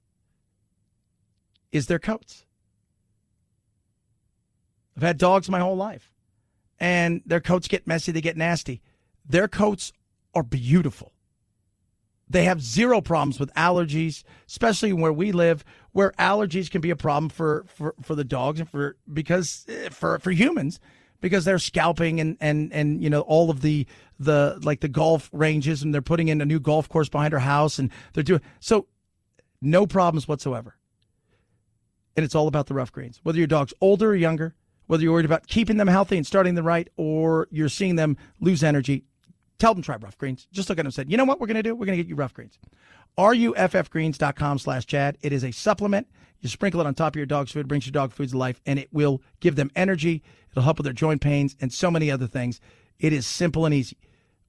is 1.73 1.87
their 1.87 1.99
coats. 1.99 2.45
I've 4.97 5.03
had 5.03 5.19
dogs 5.19 5.49
my 5.49 5.61
whole 5.61 5.77
life, 5.77 6.13
and 6.81 7.23
their 7.27 7.41
coats 7.41 7.69
get 7.69 7.87
messy, 7.87 8.13
they 8.13 8.21
get 8.21 8.37
nasty. 8.37 8.83
Their 9.29 9.47
coats 9.47 9.93
are 10.35 10.43
beautiful. 10.43 11.13
They 12.29 12.45
have 12.45 12.61
zero 12.61 13.01
problems 13.01 13.39
with 13.39 13.55
allergies, 13.55 14.25
especially 14.49 14.93
where 14.93 15.13
we 15.13 15.31
live, 15.31 15.65
where 15.93 16.13
allergies 16.19 16.71
can 16.71 16.81
be 16.81 16.91
a 16.91 16.97
problem 16.97 17.29
for, 17.29 17.65
for, 17.69 17.95
for 18.03 18.17
the 18.17 18.25
dogs 18.25 18.59
and 18.59 18.69
for 18.69 18.97
because 19.13 19.65
eh, 19.69 19.91
for 19.91 20.19
for 20.19 20.33
humans 20.33 20.81
because 21.27 21.45
they're 21.45 21.59
scalping 21.59 22.21
and 22.21 22.37
and 22.41 22.73
and 22.73 23.03
you 23.03 23.11
know 23.11 23.21
all 23.23 23.51
of 23.51 23.61
the 23.61 23.87
the 24.19 24.59
like 24.63 24.81
the 24.81 24.89
golf 24.89 25.29
ranges 25.33 25.83
and 25.83 25.93
they're 25.93 26.03
putting 26.03 26.29
in 26.29 26.41
a 26.41 26.45
new 26.47 26.61
golf 26.61 26.89
course 26.89 27.09
behind 27.09 27.33
her 27.33 27.39
house 27.41 27.79
and 27.79 27.91
they're 28.13 28.23
doing 28.23 28.41
so 28.61 28.87
no 29.61 29.87
problems 29.87 30.29
whatsoever. 30.29 30.77
And 32.17 32.25
it's 32.25 32.35
all 32.35 32.49
about 32.49 32.67
the 32.67 32.75
Ruff 32.75 32.93
Greens. 32.93 33.21
Whether 33.23 33.39
your 33.39 33.47
dog's 33.47 33.75
older 33.81 34.11
or 34.11 34.17
younger, 34.17 34.55
whether 34.87 35.03
you're 35.03 35.13
worried 35.13 35.27
about 35.27 35.47
keeping 35.47 35.77
them 35.77 35.89
healthy 35.89 36.17
and 36.17 36.27
starting 36.27 36.55
them 36.55 36.67
right, 36.67 36.89
or 36.97 37.49
you're 37.51 37.69
seeing 37.69 37.97
them 37.97 38.17
lose 38.41 38.63
energy, 38.63 39.05
tell 39.59 39.75
them 39.75 39.83
try 39.83 39.97
Ruff 39.97 40.17
Greens. 40.17 40.47
Just 40.51 40.69
look 40.69 40.79
at 40.79 40.83
them 40.83 40.87
and 40.87 40.95
say, 40.95 41.05
you 41.09 41.17
know 41.17 41.25
what 41.25 41.41
we're 41.41 41.47
going 41.47 41.57
to 41.57 41.63
do? 41.63 41.75
We're 41.75 41.87
going 41.87 41.99
to 41.99 42.03
get 42.03 42.09
you 42.09 42.15
Ruff 42.15 42.33
Greens. 42.33 42.59
RUFFgreens.com 43.19 44.59
slash 44.59 44.87
Chad. 44.87 45.19
It 45.23 45.33
is 45.33 45.45
a 45.45 45.51
supplement. 45.51 46.07
You 46.41 46.49
sprinkle 46.49 46.81
it 46.81 46.87
on 46.87 46.95
top 46.95 47.15
of 47.15 47.17
your 47.17 47.27
dog's 47.27 47.53
food, 47.53 47.69
brings 47.69 47.87
your 47.87 47.93
dog 47.93 48.13
foods 48.13 48.33
to 48.33 48.39
life, 48.39 48.61
and 48.67 48.79
it 48.79 48.89
will 48.93 49.23
give 49.41 49.57
them 49.57 49.71
energy. 49.75 50.23
It'll 50.51 50.63
help 50.63 50.79
with 50.79 50.85
their 50.85 50.93
joint 50.93 51.21
pains 51.21 51.57
and 51.61 51.73
so 51.73 51.91
many 51.91 52.11
other 52.11 52.27
things. 52.27 52.61
It 52.99 53.13
is 53.13 53.27
simple 53.27 53.67
and 53.67 53.75
easy. 53.75 53.99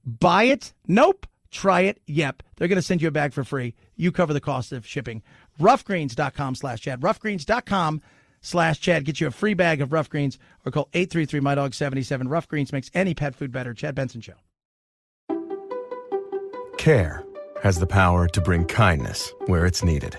Buy 0.04 0.44
it? 0.44 0.72
Nope. 0.86 1.26
Try 1.50 1.82
it? 1.82 2.00
Yep. 2.06 2.42
They're 2.56 2.68
going 2.68 2.76
to 2.76 2.82
send 2.82 3.00
you 3.00 3.08
a 3.08 3.12
bag 3.12 3.32
for 3.32 3.44
free. 3.44 3.74
You 3.96 4.12
cover 4.12 4.32
the 4.32 4.40
cost 4.40 4.72
of 4.72 4.86
shipping. 4.86 5.22
Ruffgreens.com 5.60 6.54
slash 6.54 6.82
Chad. 6.82 7.00
Ruffgreens.com 7.00 8.02
slash 8.40 8.80
Chad. 8.80 9.04
Get 9.04 9.20
you 9.20 9.26
a 9.26 9.30
free 9.30 9.54
bag 9.54 9.80
of 9.80 9.92
Ruff 9.92 10.10
Greens 10.10 10.38
or 10.64 10.72
call 10.72 10.88
833 10.92 11.40
My 11.40 11.54
Dog 11.54 11.74
77. 11.74 12.28
Ruff 12.28 12.48
Greens 12.48 12.72
makes 12.72 12.90
any 12.94 13.14
pet 13.14 13.34
food 13.34 13.50
better. 13.50 13.74
Chad 13.74 13.94
Benson 13.94 14.20
Show. 14.20 14.34
Care 16.76 17.24
has 17.62 17.78
the 17.78 17.86
power 17.86 18.28
to 18.28 18.40
bring 18.40 18.64
kindness 18.64 19.32
where 19.46 19.66
it's 19.66 19.82
needed. 19.82 20.16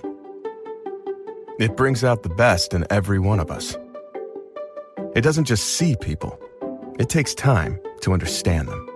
It 1.59 1.75
brings 1.75 2.05
out 2.05 2.23
the 2.23 2.29
best 2.29 2.73
in 2.73 2.87
every 2.89 3.19
one 3.19 3.39
of 3.41 3.51
us. 3.51 3.77
It 5.13 5.21
doesn't 5.21 5.43
just 5.43 5.65
see 5.75 5.95
people, 5.99 6.39
it 6.97 7.09
takes 7.09 7.33
time 7.33 7.79
to 8.01 8.13
understand 8.13 8.69
them. 8.69 8.87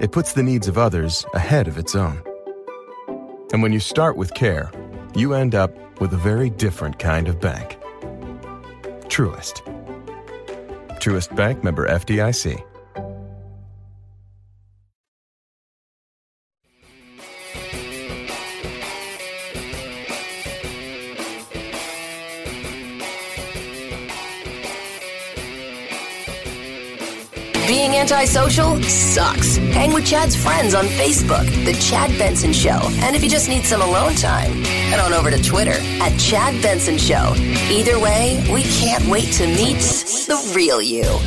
it 0.00 0.12
puts 0.12 0.32
the 0.34 0.42
needs 0.42 0.68
of 0.68 0.78
others 0.78 1.24
ahead 1.34 1.68
of 1.68 1.78
its 1.78 1.94
own. 1.94 2.22
And 3.52 3.62
when 3.62 3.72
you 3.72 3.80
start 3.80 4.16
with 4.16 4.34
care, 4.34 4.70
you 5.16 5.34
end 5.34 5.54
up 5.54 5.72
with 6.00 6.12
a 6.12 6.16
very 6.18 6.50
different 6.50 6.98
kind 6.98 7.28
of 7.28 7.40
bank. 7.40 7.78
Truist. 9.08 9.62
Truist 11.00 11.34
Bank 11.34 11.64
member 11.64 11.88
FDIC. 11.88 12.62
Antisocial 27.98 28.80
sucks. 28.84 29.56
Hang 29.56 29.92
with 29.92 30.06
Chad's 30.06 30.36
friends 30.36 30.72
on 30.72 30.84
Facebook, 30.84 31.44
The 31.64 31.72
Chad 31.74 32.16
Benson 32.16 32.52
Show. 32.52 32.78
And 33.02 33.16
if 33.16 33.24
you 33.24 33.28
just 33.28 33.48
need 33.48 33.64
some 33.64 33.82
alone 33.82 34.14
time, 34.14 34.62
head 34.62 35.00
on 35.00 35.12
over 35.12 35.30
to 35.30 35.42
Twitter 35.42 35.74
at 36.00 36.16
Chad 36.18 36.62
Benson 36.62 36.96
Show. 36.96 37.34
Either 37.36 37.98
way, 37.98 38.40
we 38.52 38.62
can't 38.62 39.04
wait 39.08 39.32
to 39.34 39.46
meet 39.48 39.80
the 40.28 40.52
real 40.54 40.80
you. 40.80 41.02
Don't 41.02 41.20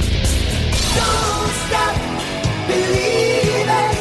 stop 1.68 1.95
believing. 2.68 3.98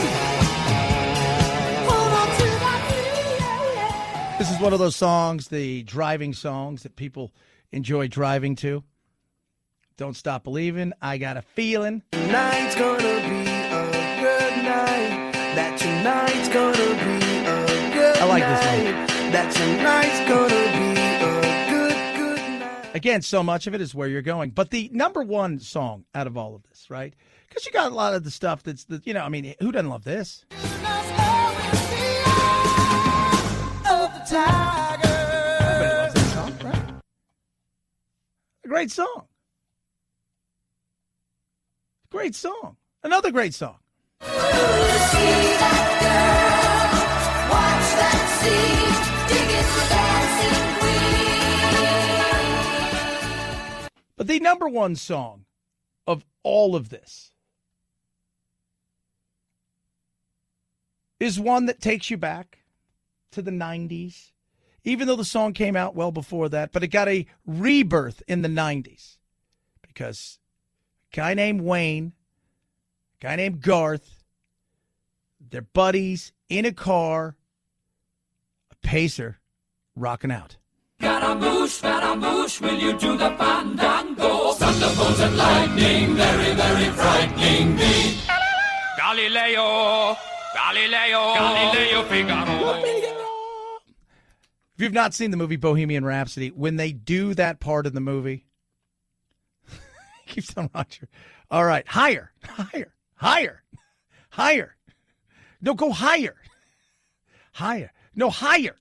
Hold 1.88 2.12
on 2.12 2.28
to 2.36 2.44
that 2.62 4.36
This 4.38 4.50
is 4.50 4.60
one 4.60 4.72
of 4.72 4.78
those 4.78 4.94
songs, 4.94 5.48
the 5.48 5.82
driving 5.82 6.32
songs 6.32 6.84
that 6.84 6.94
people 6.94 7.32
enjoy 7.72 8.06
driving 8.06 8.54
to. 8.56 8.84
Don't 10.00 10.16
stop 10.16 10.44
believing. 10.44 10.94
I 11.02 11.18
got 11.18 11.36
a 11.36 11.42
feeling. 11.42 12.02
Tonight's 12.12 12.74
gonna 12.74 13.02
be 13.02 13.50
a 13.50 13.84
good 14.22 14.56
night. 14.64 15.30
That 15.54 15.78
tonight's 15.78 16.48
gonna 16.48 16.94
be 17.04 17.16
a 17.44 17.66
good 17.92 18.16
I 18.16 18.24
like 18.24 18.42
this 18.42 18.64
night. 18.64 19.08
That 19.30 19.52
tonight's 19.52 20.20
gonna 20.26 20.64
be 20.78 20.96
a 21.20 21.36
good, 21.68 22.16
good 22.16 22.60
night. 22.60 22.96
Again, 22.96 23.20
so 23.20 23.42
much 23.42 23.66
of 23.66 23.74
it 23.74 23.82
is 23.82 23.94
where 23.94 24.08
you're 24.08 24.22
going. 24.22 24.52
But 24.52 24.70
the 24.70 24.88
number 24.90 25.22
one 25.22 25.58
song 25.58 26.06
out 26.14 26.26
of 26.26 26.38
all 26.38 26.54
of 26.54 26.62
this, 26.62 26.88
right? 26.88 27.12
Because 27.50 27.66
you 27.66 27.72
got 27.72 27.92
a 27.92 27.94
lot 27.94 28.14
of 28.14 28.24
the 28.24 28.30
stuff 28.30 28.62
that's 28.62 28.84
the, 28.84 29.02
you 29.04 29.12
know, 29.12 29.22
I 29.22 29.28
mean, 29.28 29.54
who 29.60 29.70
doesn't 29.70 29.90
love 29.90 30.04
this? 30.04 30.46
Everybody 30.50 31.10
loves 34.08 34.30
that 36.14 36.30
song, 36.32 36.56
right? 36.64 36.94
A 38.64 38.68
great 38.68 38.90
song. 38.90 39.26
Great 42.10 42.34
song. 42.34 42.76
Another 43.04 43.30
great 43.30 43.54
song. 43.54 43.76
But 54.16 54.26
the 54.26 54.40
number 54.40 54.68
one 54.68 54.96
song 54.96 55.44
of 56.06 56.24
all 56.42 56.74
of 56.74 56.88
this 56.88 57.30
is 61.20 61.38
one 61.38 61.66
that 61.66 61.80
takes 61.80 62.10
you 62.10 62.16
back 62.16 62.58
to 63.30 63.40
the 63.40 63.52
90s, 63.52 64.32
even 64.82 65.06
though 65.06 65.16
the 65.16 65.24
song 65.24 65.52
came 65.52 65.76
out 65.76 65.94
well 65.94 66.10
before 66.10 66.48
that, 66.48 66.72
but 66.72 66.82
it 66.82 66.88
got 66.88 67.08
a 67.08 67.26
rebirth 67.46 68.20
in 68.26 68.42
the 68.42 68.48
90s 68.48 69.18
because 69.80 70.39
guy 71.12 71.34
named 71.34 71.60
Wayne, 71.62 72.12
guy 73.20 73.36
named 73.36 73.60
Garth, 73.60 74.22
they're 75.50 75.62
buddies 75.62 76.32
in 76.48 76.64
a 76.64 76.72
car, 76.72 77.36
a 78.70 78.76
pacer 78.86 79.40
rocking 79.96 80.30
out. 80.30 80.56
Scaramouche, 81.00 81.70
Scaramouche, 81.70 82.60
will 82.60 82.78
you 82.78 82.98
do 82.98 83.16
the 83.16 83.30
fandango? 83.30 84.52
Thunderbolts 84.52 85.20
and 85.20 85.36
lightning, 85.36 86.14
very, 86.14 86.54
very 86.54 86.90
frightening 86.90 87.76
me. 87.76 88.20
Galileo, 88.98 90.16
Galileo, 90.54 91.34
Galileo 91.34 92.02
Figaro. 92.04 92.84
If 94.74 94.84
you've 94.84 94.92
not 94.92 95.14
seen 95.14 95.30
the 95.30 95.36
movie 95.36 95.56
Bohemian 95.56 96.04
Rhapsody, 96.04 96.50
when 96.50 96.76
they 96.76 96.92
do 96.92 97.34
that 97.34 97.60
part 97.60 97.86
of 97.86 97.92
the 97.92 98.00
movie, 98.00 98.46
keeps 100.30 100.56
on 100.56 100.70
Roger. 100.74 101.08
All 101.50 101.64
right, 101.64 101.86
higher, 101.86 102.32
higher, 102.44 102.94
higher, 103.16 103.62
higher. 104.30 104.76
No, 105.60 105.74
go 105.74 105.90
higher, 105.90 106.36
higher. 107.52 107.92
No, 108.14 108.30
higher. 108.30 108.76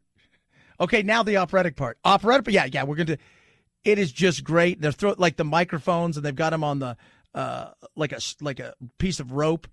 Okay, 0.80 1.04
now 1.04 1.24
the 1.24 1.38
operatic 1.38 1.76
part. 1.76 1.98
Operatic, 2.06 2.54
yeah, 2.54 2.68
yeah, 2.72 2.84
we're 2.84 2.96
going 2.96 3.08
to. 3.08 3.18
It 3.84 4.00
is 4.00 4.12
just 4.12 4.44
great. 4.44 4.82
They're 4.82 4.92
throw 4.92 5.16
like 5.18 5.38
the 5.38 5.44
microphones, 5.44 6.18
and 6.18 6.26
they've 6.26 6.36
got 6.36 6.52
them 6.52 6.64
on 6.64 6.80
the 6.80 6.98
uh 7.34 7.72
like 7.96 8.12
a 8.12 8.20
like 8.42 8.60
a 8.60 8.74
piece 8.98 9.20
of 9.20 9.32
rope, 9.34 9.68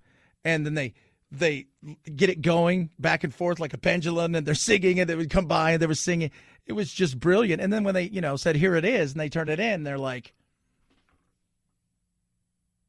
and 0.44 0.66
then 0.66 0.74
they 0.74 0.94
they 1.30 1.66
get 2.14 2.30
it 2.30 2.40
going 2.40 2.90
back 2.98 3.24
and 3.24 3.34
forth 3.34 3.58
like 3.60 3.74
a 3.74 3.78
pendulum, 3.78 4.34
and 4.34 4.46
they're 4.46 4.54
singing, 4.54 5.00
and 5.00 5.08
they 5.08 5.14
would 5.14 5.30
come 5.30 5.46
by 5.46 5.72
and 5.72 5.82
they 5.82 5.86
were 5.86 5.94
singing. 5.94 6.30
It 6.66 6.72
was 6.72 6.92
just 6.92 7.18
brilliant. 7.18 7.62
And 7.62 7.72
then 7.72 7.84
when 7.84 7.94
they 7.94 8.04
you 8.04 8.20
know 8.20 8.36
said 8.36 8.56
here 8.56 8.74
it 8.76 8.84
is, 8.84 9.12
and 9.12 9.20
they 9.20 9.28
turned 9.28 9.50
it 9.50 9.60
in, 9.60 9.82
they're 9.82 9.98
like, 9.98 10.34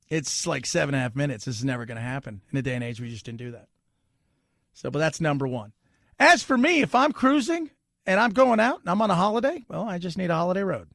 it's 0.10 0.48
like 0.48 0.66
seven 0.66 0.96
and 0.96 1.00
a 1.00 1.04
half 1.04 1.16
minutes. 1.16 1.46
This 1.46 1.58
is 1.58 1.66
never 1.66 1.86
going 1.86 1.98
to 1.98 2.02
happen 2.02 2.42
in 2.52 2.58
a 2.58 2.62
day 2.62 2.76
and 2.76 2.84
age. 2.84 3.00
We 3.00 3.10
just 3.10 3.26
didn't 3.26 3.40
do 3.40 3.52
that. 3.52 3.68
So, 4.74 4.92
but 4.92 5.00
that's 5.00 5.20
number 5.20 5.48
one. 5.48 5.74
As 6.20 6.44
for 6.44 6.58
me, 6.58 6.82
if 6.82 6.96
I'm 6.96 7.12
cruising 7.12 7.70
and 8.06 8.20
I'm 8.20 8.32
going 8.32 8.60
out 8.60 8.80
and 8.82 8.90
I'm 8.90 9.02
on 9.02 9.12
a 9.12 9.16
holiday, 9.16 9.66
well, 9.68 9.84
I 9.84 9.98
just 9.98 10.18
need 10.18 10.30
a 10.30 10.36
holiday 10.36 10.64
road. 10.64 10.88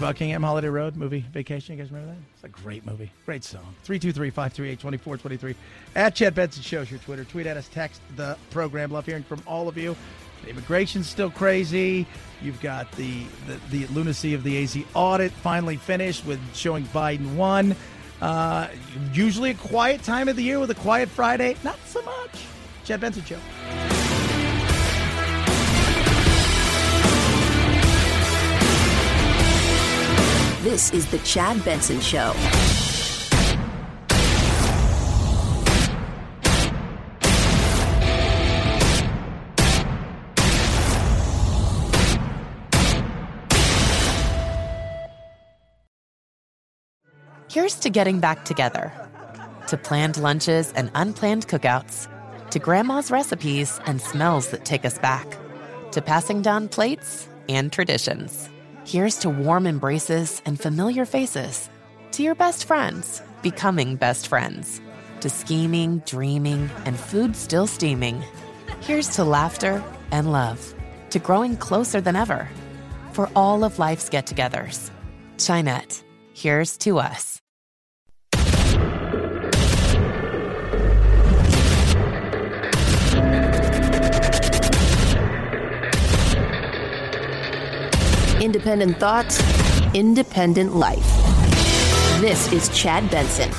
Buckingham, 0.00 0.42
Holiday 0.42 0.68
Road 0.68 0.96
movie, 0.96 1.24
Vacation. 1.32 1.76
You 1.76 1.82
guys 1.82 1.92
remember 1.92 2.14
that? 2.14 2.20
It's 2.34 2.44
a 2.44 2.48
great 2.48 2.86
movie. 2.86 3.12
Great 3.26 3.44
song. 3.44 3.74
323 3.84 4.30
538 4.30 4.80
2423. 4.80 5.54
At 5.94 6.14
Chad 6.14 6.34
Benson 6.34 6.62
Shows 6.62 6.90
your 6.90 6.98
Twitter. 7.00 7.24
Tweet 7.24 7.46
at 7.46 7.58
us, 7.58 7.68
text 7.68 8.00
the 8.16 8.36
program. 8.50 8.90
Love 8.90 9.04
hearing 9.04 9.22
from 9.22 9.42
all 9.46 9.68
of 9.68 9.76
you. 9.76 9.94
Immigration's 10.48 11.06
still 11.06 11.30
crazy. 11.30 12.06
You've 12.40 12.60
got 12.62 12.90
the, 12.92 13.24
the, 13.46 13.84
the 13.84 13.92
lunacy 13.92 14.32
of 14.32 14.42
the 14.42 14.62
AZ 14.62 14.78
audit 14.94 15.32
finally 15.32 15.76
finished 15.76 16.24
with 16.24 16.40
showing 16.56 16.84
Biden 16.86 17.34
won. 17.36 17.76
Uh, 18.22 18.68
usually 19.12 19.50
a 19.50 19.54
quiet 19.54 20.02
time 20.02 20.28
of 20.28 20.36
the 20.36 20.42
year 20.42 20.58
with 20.58 20.70
a 20.70 20.74
quiet 20.76 21.10
Friday. 21.10 21.56
Not 21.62 21.78
so 21.84 22.00
much. 22.02 22.46
Chad 22.84 23.00
Benson 23.00 23.22
Show. 23.24 23.99
This 30.62 30.92
is 30.92 31.06
The 31.10 31.18
Chad 31.20 31.64
Benson 31.64 32.00
Show. 32.00 32.34
Here's 47.50 47.76
to 47.76 47.88
getting 47.88 48.20
back 48.20 48.44
together, 48.44 48.92
to 49.68 49.78
planned 49.78 50.18
lunches 50.18 50.74
and 50.74 50.90
unplanned 50.94 51.48
cookouts, 51.48 52.06
to 52.50 52.58
grandma's 52.58 53.10
recipes 53.10 53.80
and 53.86 53.98
smells 53.98 54.48
that 54.48 54.66
take 54.66 54.84
us 54.84 54.98
back, 54.98 55.26
to 55.92 56.02
passing 56.02 56.42
down 56.42 56.68
plates 56.68 57.26
and 57.48 57.72
traditions. 57.72 58.50
Here's 58.90 59.18
to 59.18 59.30
warm 59.30 59.68
embraces 59.68 60.42
and 60.44 60.58
familiar 60.58 61.04
faces, 61.06 61.70
to 62.10 62.24
your 62.24 62.34
best 62.34 62.64
friends 62.64 63.22
becoming 63.40 63.94
best 63.94 64.26
friends, 64.26 64.80
to 65.20 65.30
scheming, 65.30 66.00
dreaming, 66.00 66.68
and 66.86 66.98
food 66.98 67.36
still 67.36 67.68
steaming. 67.68 68.20
Here's 68.80 69.10
to 69.10 69.22
laughter 69.22 69.80
and 70.10 70.32
love, 70.32 70.74
to 71.10 71.20
growing 71.20 71.56
closer 71.56 72.00
than 72.00 72.16
ever. 72.16 72.48
For 73.12 73.30
all 73.36 73.62
of 73.62 73.78
life's 73.78 74.08
get 74.08 74.26
togethers, 74.26 74.90
Chinette, 75.36 76.02
here's 76.34 76.76
to 76.78 76.98
us. 76.98 77.40
Independent 88.40 88.96
thoughts, 88.96 89.38
independent 89.92 90.74
life. 90.74 91.04
This 92.22 92.50
is 92.54 92.70
Chad 92.70 93.10
Benson. 93.10 93.50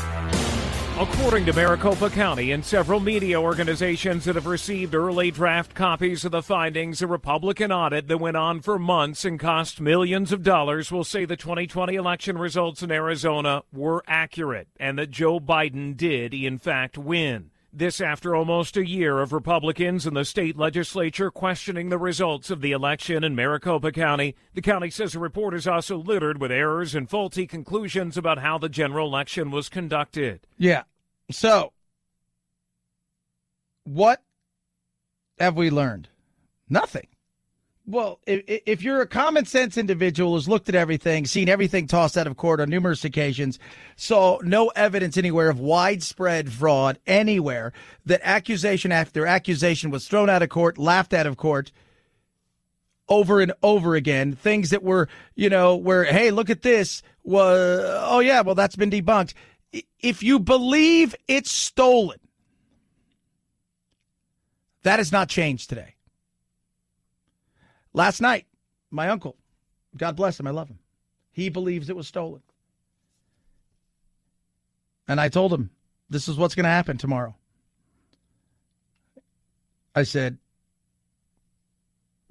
According 1.00 1.46
to 1.46 1.54
Maricopa 1.54 2.10
County 2.10 2.52
and 2.52 2.66
several 2.66 3.00
media 3.00 3.40
organizations 3.40 4.26
that 4.26 4.34
have 4.34 4.48
received 4.48 4.96
early 4.96 5.30
draft 5.30 5.76
copies 5.76 6.26
of 6.26 6.32
the 6.32 6.42
findings, 6.42 7.04
a 7.04 7.06
Republican 7.08 7.72
audit 7.72 8.08
that 8.08 8.18
went 8.18 8.38
on 8.38 8.60
for 8.60 8.80
months 8.80 9.24
and 9.24 9.40
cost 9.40 9.80
millions 9.80 10.32
of 10.32 10.42
dollars 10.42 10.92
will 10.92 11.04
say 11.04 11.26
the 11.26 11.38
2020 11.38 11.94
election 11.94 12.40
results 12.40 12.82
in 12.82 12.90
Arizona 12.90 13.62
were 13.72 14.04
accurate 14.08 14.68
and 14.80 14.98
that 14.98 15.12
Joe 15.12 15.40
Biden 15.40 15.96
did, 15.96 16.34
in 16.34 16.58
fact, 16.58 16.98
win. 16.98 17.52
This 17.74 18.02
after 18.02 18.36
almost 18.36 18.76
a 18.76 18.86
year 18.86 19.20
of 19.20 19.32
Republicans 19.32 20.06
in 20.06 20.14
the 20.14 20.26
state 20.26 20.58
legislature 20.58 21.32
questioning 21.32 21.88
the 21.88 21.98
results 21.98 22.50
of 22.50 22.60
the 22.60 22.74
election 22.74 23.24
in 23.24 23.34
Maricopa 23.34 23.94
County. 23.94 24.36
The 24.54 24.62
county 24.62 24.90
says 24.90 25.14
the 25.14 25.20
report 25.20 25.54
is 25.54 25.66
also 25.66 25.98
littered 25.98 26.42
with 26.42 26.52
errors 26.52 26.94
and 26.94 27.10
faulty 27.10 27.48
conclusions 27.48 28.18
about 28.18 28.40
how 28.40 28.58
the 28.58 28.68
general 28.68 29.08
election 29.08 29.52
was 29.52 29.70
conducted. 29.70 30.46
Yeah. 30.58 30.84
So, 31.32 31.72
what 33.86 34.22
have 35.40 35.56
we 35.56 35.70
learned? 35.70 36.10
Nothing. 36.68 37.08
Well, 37.88 38.20
if, 38.28 38.44
if 38.66 38.84
you're 38.84 39.02
a 39.02 39.08
common 39.08 39.46
sense 39.46 39.78
individual 39.78 40.34
who's 40.34 40.48
looked 40.48 40.70
at 40.70 40.76
everything, 40.76 41.26
seen 41.26 41.50
everything 41.50 41.88
tossed 41.88 42.18
out 42.18 42.28
of 42.28 42.38
court 42.38 42.60
on 42.60 42.70
numerous 42.70 43.04
occasions, 43.04 43.58
saw 43.96 44.40
no 44.44 44.68
evidence 44.70 45.18
anywhere 45.18 45.50
of 45.50 45.60
widespread 45.60 46.52
fraud 46.52 47.00
anywhere, 47.08 47.74
that 48.06 48.22
accusation 48.24 48.92
after 48.92 49.26
accusation 49.26 49.90
was 49.90 50.08
thrown 50.08 50.30
out 50.30 50.44
of 50.44 50.50
court, 50.50 50.78
laughed 50.78 51.14
out 51.14 51.26
of 51.26 51.38
court 51.38 51.72
over 53.10 53.42
and 53.42 53.52
over 53.62 53.96
again, 53.96 54.34
things 54.34 54.70
that 54.70 54.84
were, 54.84 55.10
you 55.36 55.50
know, 55.50 55.76
where, 55.76 56.06
hey, 56.06 56.32
look 56.32 56.50
at 56.50 56.62
this, 56.62 57.04
was, 57.24 57.82
oh 58.04 58.20
yeah, 58.20 58.42
well, 58.42 58.56
that's 58.56 58.76
been 58.76 58.90
debunked. 58.90 59.34
If 60.00 60.24
you 60.24 60.40
believe 60.40 61.16
it's 61.28 61.52
stolen, 61.52 62.20
that 64.84 65.00
has 65.00 65.12
not 65.12 65.30
changed 65.30 65.70
today. 65.70 65.96
Last 67.94 68.22
night, 68.22 68.46
my 68.90 69.10
uncle, 69.10 69.36
God 69.98 70.16
bless 70.16 70.40
him, 70.40 70.48
I 70.48 70.52
love 70.52 70.70
him, 70.70 70.80
he 71.32 71.50
believes 71.50 71.90
it 71.90 71.96
was 71.96 72.08
stolen. 72.08 72.42
And 75.08 75.20
I 75.20 75.30
told 75.30 75.52
him, 75.52 75.72
this 76.10 76.28
is 76.28 76.38
what's 76.38 76.56
going 76.56 76.64
to 76.64 76.70
happen 76.70 76.98
tomorrow. 76.98 77.36
I 79.94 80.04
said, 80.04 80.38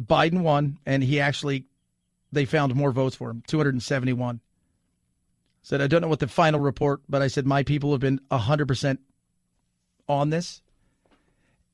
Biden 0.02 0.40
won, 0.40 0.78
and 0.86 1.02
he 1.02 1.20
actually, 1.20 1.66
they 2.32 2.46
found 2.46 2.74
more 2.74 2.90
votes 2.92 3.16
for 3.16 3.30
him 3.30 3.42
271. 3.46 4.40
Said, 5.62 5.82
I 5.82 5.86
don't 5.88 6.00
know 6.00 6.08
what 6.08 6.20
the 6.20 6.28
final 6.28 6.58
report, 6.58 7.02
but 7.06 7.20
I 7.20 7.28
said, 7.28 7.46
my 7.46 7.62
people 7.62 7.92
have 7.92 8.00
been 8.00 8.20
100% 8.30 8.98
on 10.08 10.30
this. 10.30 10.62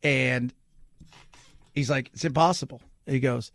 And 0.03 0.53
he's 1.73 1.89
like, 1.89 2.11
it's 2.13 2.25
impossible. 2.25 2.83
He 3.07 3.21
goes, 3.21 3.53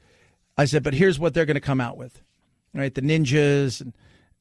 I 0.61 0.65
said, 0.65 0.83
but 0.83 0.93
here's 0.93 1.17
what 1.17 1.33
they're 1.33 1.47
going 1.47 1.55
to 1.55 1.59
come 1.61 1.81
out 1.81 1.97
with, 1.97 2.21
right? 2.73 2.93
The 2.93 3.01
ninjas 3.01 3.81
and 3.81 3.93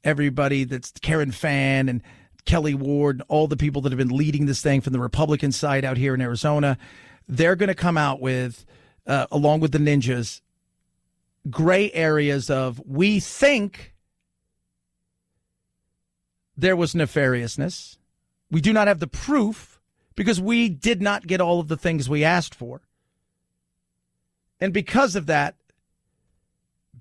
everybody 0.04 0.64
that's 0.64 0.90
Karen 1.00 1.32
Fann 1.32 1.88
and 1.88 2.02
Kelly 2.44 2.74
Ward 2.74 3.16
and 3.16 3.24
all 3.28 3.48
the 3.48 3.56
people 3.56 3.80
that 3.82 3.92
have 3.92 3.98
been 3.98 4.14
leading 4.14 4.44
this 4.44 4.60
thing 4.60 4.82
from 4.82 4.92
the 4.92 5.00
Republican 5.00 5.50
side 5.50 5.82
out 5.82 5.96
here 5.96 6.12
in 6.12 6.20
Arizona. 6.20 6.76
They're 7.26 7.56
going 7.56 7.68
to 7.68 7.74
come 7.74 7.96
out 7.96 8.20
with, 8.20 8.66
uh, 9.06 9.28
along 9.32 9.60
with 9.60 9.72
the 9.72 9.78
ninjas, 9.78 10.42
gray 11.48 11.90
areas 11.92 12.50
of 12.50 12.82
we 12.84 13.18
think 13.18 13.94
there 16.54 16.76
was 16.76 16.92
nefariousness. 16.92 17.96
We 18.50 18.60
do 18.60 18.74
not 18.74 18.88
have 18.88 19.00
the 19.00 19.06
proof 19.06 19.80
because 20.16 20.38
we 20.38 20.68
did 20.68 21.00
not 21.00 21.26
get 21.26 21.40
all 21.40 21.60
of 21.60 21.68
the 21.68 21.78
things 21.78 22.10
we 22.10 22.24
asked 22.24 22.54
for. 22.54 22.82
And 24.60 24.74
because 24.74 25.16
of 25.16 25.24
that, 25.24 25.54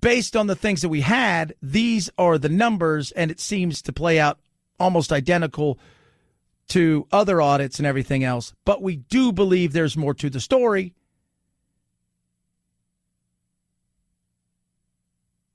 based 0.00 0.36
on 0.36 0.46
the 0.46 0.56
things 0.56 0.82
that 0.82 0.88
we 0.88 1.02
had, 1.02 1.54
these 1.62 2.10
are 2.16 2.38
the 2.38 2.48
numbers, 2.48 3.12
and 3.12 3.30
it 3.30 3.40
seems 3.40 3.82
to 3.82 3.92
play 3.92 4.18
out 4.18 4.38
almost 4.78 5.12
identical 5.12 5.78
to 6.68 7.06
other 7.10 7.42
audits 7.42 7.78
and 7.78 7.86
everything 7.86 8.24
else. 8.24 8.54
But 8.64 8.82
we 8.82 8.96
do 8.96 9.32
believe 9.32 9.72
there's 9.72 9.96
more 9.96 10.14
to 10.14 10.30
the 10.30 10.40
story. 10.40 10.94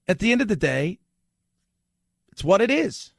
At 0.08 0.20
the 0.20 0.32
end 0.32 0.42
of 0.42 0.48
the 0.48 0.56
day, 0.56 1.00
it's 2.32 2.44
what 2.44 2.62
it 2.62 2.70
is. 2.70 3.14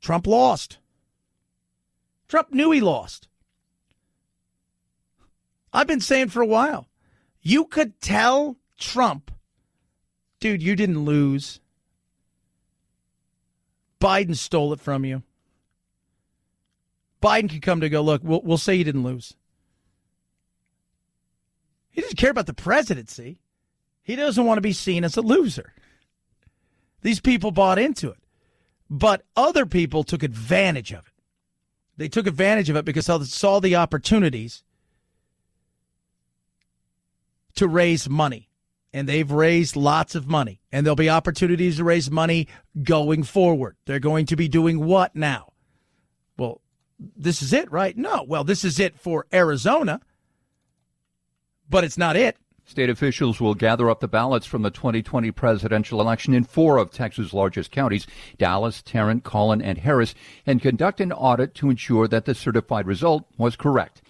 Trump 0.00 0.26
lost. 0.26 0.78
Trump 2.28 2.52
knew 2.52 2.70
he 2.72 2.80
lost. 2.80 3.28
I've 5.72 5.86
been 5.86 6.00
saying 6.00 6.28
for 6.28 6.42
a 6.42 6.46
while, 6.46 6.88
you 7.40 7.64
could 7.64 8.00
tell 8.00 8.56
Trump, 8.78 9.30
dude, 10.40 10.62
you 10.62 10.76
didn't 10.76 11.04
lose. 11.04 11.60
Biden 14.00 14.36
stole 14.36 14.72
it 14.72 14.80
from 14.80 15.04
you. 15.04 15.22
Biden 17.22 17.48
could 17.48 17.62
come 17.62 17.80
to 17.80 17.88
go, 17.88 18.02
look, 18.02 18.22
we'll, 18.22 18.42
we'll 18.42 18.58
say 18.58 18.74
you 18.74 18.84
didn't 18.84 19.04
lose. 19.04 19.34
He 21.90 22.00
doesn't 22.00 22.18
care 22.18 22.30
about 22.30 22.46
the 22.46 22.54
presidency. 22.54 23.38
He 24.02 24.16
doesn't 24.16 24.44
want 24.44 24.58
to 24.58 24.62
be 24.62 24.72
seen 24.72 25.04
as 25.04 25.16
a 25.16 25.22
loser. 25.22 25.72
These 27.00 27.20
people 27.20 27.50
bought 27.50 27.78
into 27.78 28.10
it. 28.10 28.18
But 28.90 29.22
other 29.36 29.64
people 29.64 30.04
took 30.04 30.22
advantage 30.22 30.92
of 30.92 31.06
it. 31.06 31.12
They 31.96 32.08
took 32.08 32.26
advantage 32.26 32.68
of 32.68 32.76
it 32.76 32.84
because 32.84 33.06
they 33.06 33.18
saw 33.24 33.60
the 33.60 33.76
opportunities 33.76 34.62
to 37.54 37.68
raise 37.68 38.08
money 38.08 38.48
and 38.94 39.08
they've 39.08 39.32
raised 39.32 39.74
lots 39.74 40.14
of 40.14 40.28
money, 40.28 40.60
and 40.70 40.86
there'll 40.86 40.94
be 40.94 41.10
opportunities 41.10 41.76
to 41.76 41.84
raise 41.84 42.12
money 42.12 42.46
going 42.84 43.24
forward. 43.24 43.76
They're 43.86 43.98
going 43.98 44.24
to 44.26 44.36
be 44.36 44.46
doing 44.46 44.84
what 44.84 45.16
now? 45.16 45.52
Well, 46.38 46.60
this 46.98 47.42
is 47.42 47.52
it, 47.52 47.70
right? 47.72 47.96
No. 47.96 48.24
Well, 48.26 48.44
this 48.44 48.64
is 48.64 48.78
it 48.78 48.96
for 48.96 49.26
Arizona, 49.34 50.00
but 51.68 51.82
it's 51.82 51.98
not 51.98 52.16
it. 52.16 52.36
State 52.66 52.88
officials 52.88 53.40
will 53.40 53.54
gather 53.54 53.90
up 53.90 53.98
the 53.98 54.08
ballots 54.08 54.46
from 54.46 54.62
the 54.62 54.70
2020 54.70 55.32
presidential 55.32 56.00
election 56.00 56.32
in 56.32 56.44
four 56.44 56.78
of 56.78 56.92
Texas' 56.92 57.34
largest 57.34 57.72
counties, 57.72 58.06
Dallas, 58.38 58.80
Tarrant, 58.80 59.24
Collin, 59.24 59.60
and 59.60 59.78
Harris, 59.78 60.14
and 60.46 60.62
conduct 60.62 61.00
an 61.00 61.10
audit 61.10 61.52
to 61.56 61.68
ensure 61.68 62.06
that 62.06 62.26
the 62.26 62.34
certified 62.34 62.86
result 62.86 63.24
was 63.36 63.56
correct. 63.56 64.02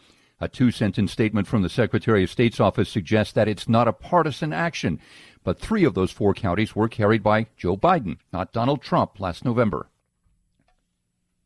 A 0.45 0.49
two 0.49 0.71
sentence 0.71 1.11
statement 1.11 1.47
from 1.47 1.63
the 1.63 1.71
Secretary 1.71 2.23
of 2.23 2.29
State's 2.29 2.61
office 2.61 2.91
suggests 2.91 3.33
that 3.33 3.49
it's 3.49 3.67
not 3.67 3.89
a 3.89 3.95
partisan 3.95 4.53
action, 4.53 5.01
but 5.43 5.59
three 5.59 5.85
of 5.85 5.95
those 5.95 6.11
four 6.11 6.35
counties 6.35 6.77
were 6.77 6.87
carried 6.87 7.23
by 7.23 7.47
Joe 7.57 7.79
Biden, 7.79 8.19
not 8.31 8.53
Donald 8.53 8.83
Trump, 8.83 9.19
last 9.19 9.43
November. 9.47 9.89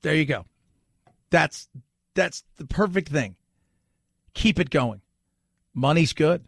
There 0.03 0.17
you 0.17 0.25
go. 0.25 0.47
That's 1.31 1.69
that's 2.15 2.43
the 2.57 2.67
perfect 2.67 3.09
thing. 3.09 3.37
Keep 4.35 4.59
it 4.59 4.69
going. 4.69 5.01
Money's 5.73 6.13
good. 6.13 6.43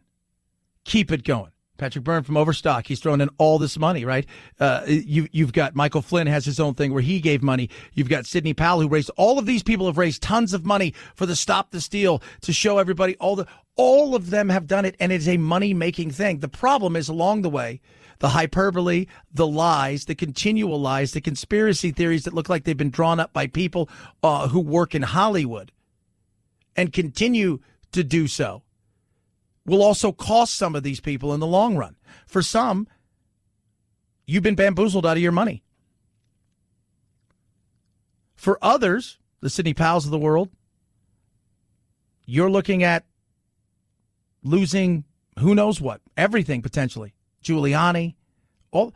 Keep 0.83 1.13
it 1.13 1.23
going. 1.23 1.53
Patrick 1.81 2.05
Byrne 2.05 2.23
from 2.23 2.36
Overstock. 2.36 2.86
He's 2.86 3.01
throwing 3.01 3.23
in 3.23 3.31
all 3.39 3.59
this 3.59 3.78
money, 3.78 4.05
right? 4.05 4.27
Uh, 4.61 4.82
you, 4.86 5.28
you've 5.32 5.55
got 5.55 5.74
Michael 5.74 6.02
Flynn 6.02 6.27
has 6.27 6.44
his 6.44 6.61
own 6.61 6.74
thing 6.74 6.93
where 6.93 7.02
he 7.02 7.20
gave 7.20 7.43
money. 7.43 7.70
You've 7.94 8.11
got 8.11 8.27
Sidney 8.27 8.52
Powell 8.52 8.82
who 8.82 8.89
raised 8.89 9.11
all 9.16 9.39
of 9.39 9.47
these 9.47 9.62
people 9.62 9.86
have 9.86 9.97
raised 9.97 10.23
tons 10.23 10.52
of 10.52 10.66
money 10.66 10.93
for 11.15 11.24
the 11.24 11.35
Stop 11.35 11.70
the 11.70 11.81
Steal 11.81 12.23
to 12.43 12.52
show 12.52 12.77
everybody 12.77 13.16
all 13.16 13.35
the 13.35 13.47
all 13.77 14.15
of 14.15 14.28
them 14.28 14.51
have 14.51 14.66
done 14.66 14.85
it, 14.85 14.94
and 15.01 15.11
it 15.11 15.16
is 15.16 15.28
a 15.28 15.39
money 15.39 15.73
making 15.73 16.11
thing. 16.11 16.40
The 16.40 16.48
problem 16.48 16.97
is 16.97 17.09
along 17.09 17.40
the 17.40 17.48
way, 17.48 17.81
the 18.19 18.28
hyperbole, 18.28 19.07
the 19.32 19.47
lies, 19.47 20.05
the 20.05 20.15
continual 20.15 20.78
lies, 20.78 21.12
the 21.12 21.23
conspiracy 21.23 21.93
theories 21.93 22.24
that 22.24 22.35
look 22.35 22.51
like 22.51 22.65
they've 22.65 22.77
been 22.77 22.90
drawn 22.90 23.19
up 23.19 23.32
by 23.32 23.47
people 23.47 23.89
uh, 24.23 24.48
who 24.48 24.61
work 24.61 24.94
in 24.94 25.01
Hollywood 25.01 25.73
and 26.77 26.93
continue 26.93 27.61
to 27.93 28.05
do 28.05 28.28
so 28.28 28.62
will 29.71 29.83
also 29.83 30.13
cost 30.13 30.55
some 30.55 30.75
of 30.75 30.83
these 30.83 31.01
people 31.01 31.33
in 31.33 31.41
the 31.41 31.47
long 31.47 31.77
run. 31.77 31.97
For 32.27 32.43
some, 32.43 32.89
you've 34.27 34.43
been 34.43 34.57
bamboozled 34.57 35.07
out 35.07 35.17
of 35.17 35.23
your 35.23 35.33
money. 35.33 35.63
For 38.35 38.59
others, 38.61 39.19
the 39.41 39.49
Sidney 39.49 39.73
Powells 39.73 40.05
of 40.05 40.11
the 40.11 40.19
world, 40.19 40.51
you're 42.27 42.51
looking 42.51 42.83
at 42.83 43.05
losing 44.43 45.05
who 45.39 45.55
knows 45.55 45.81
what, 45.81 46.01
everything 46.17 46.63
potentially. 46.63 47.15
Giuliani, 47.43 48.15
all. 48.71 48.93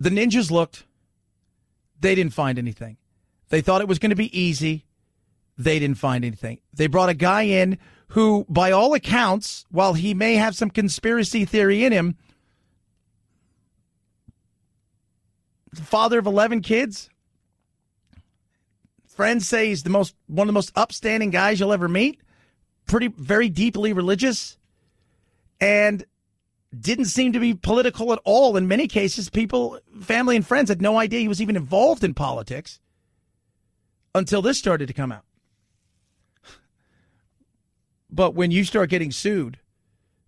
The 0.00 0.10
ninjas 0.10 0.50
looked, 0.50 0.84
they 2.00 2.14
didn't 2.14 2.34
find 2.34 2.58
anything. 2.58 2.96
They 3.50 3.60
thought 3.60 3.80
it 3.80 3.88
was 3.88 3.98
going 3.98 4.10
to 4.10 4.16
be 4.16 4.36
easy 4.38 4.86
they 5.64 5.78
didn't 5.78 5.98
find 5.98 6.24
anything. 6.24 6.58
They 6.74 6.86
brought 6.86 7.08
a 7.08 7.14
guy 7.14 7.42
in 7.42 7.78
who, 8.08 8.44
by 8.48 8.70
all 8.72 8.94
accounts, 8.94 9.64
while 9.70 9.94
he 9.94 10.12
may 10.12 10.34
have 10.34 10.54
some 10.54 10.70
conspiracy 10.70 11.44
theory 11.44 11.84
in 11.84 11.92
him, 11.92 12.16
father 15.74 16.18
of 16.18 16.26
11 16.26 16.60
kids. 16.60 17.08
Friends 19.06 19.48
say 19.48 19.68
he's 19.68 19.82
the 19.82 19.90
most 19.90 20.14
one 20.26 20.46
of 20.46 20.48
the 20.48 20.54
most 20.54 20.72
upstanding 20.74 21.30
guys 21.30 21.60
you'll 21.60 21.72
ever 21.72 21.88
meet. 21.88 22.20
Pretty 22.86 23.08
very 23.08 23.48
deeply 23.48 23.92
religious 23.92 24.58
and 25.60 26.04
didn't 26.78 27.04
seem 27.06 27.32
to 27.32 27.40
be 27.40 27.54
political 27.54 28.12
at 28.12 28.18
all 28.24 28.56
in 28.56 28.66
many 28.66 28.88
cases. 28.88 29.30
People, 29.30 29.78
family 30.00 30.36
and 30.36 30.46
friends 30.46 30.68
had 30.68 30.82
no 30.82 30.98
idea 30.98 31.20
he 31.20 31.28
was 31.28 31.42
even 31.42 31.56
involved 31.56 32.02
in 32.02 32.14
politics 32.14 32.80
until 34.14 34.42
this 34.42 34.58
started 34.58 34.86
to 34.88 34.94
come 34.94 35.12
out. 35.12 35.24
But 38.12 38.34
when 38.34 38.50
you 38.50 38.64
start 38.64 38.90
getting 38.90 39.10
sued, 39.10 39.58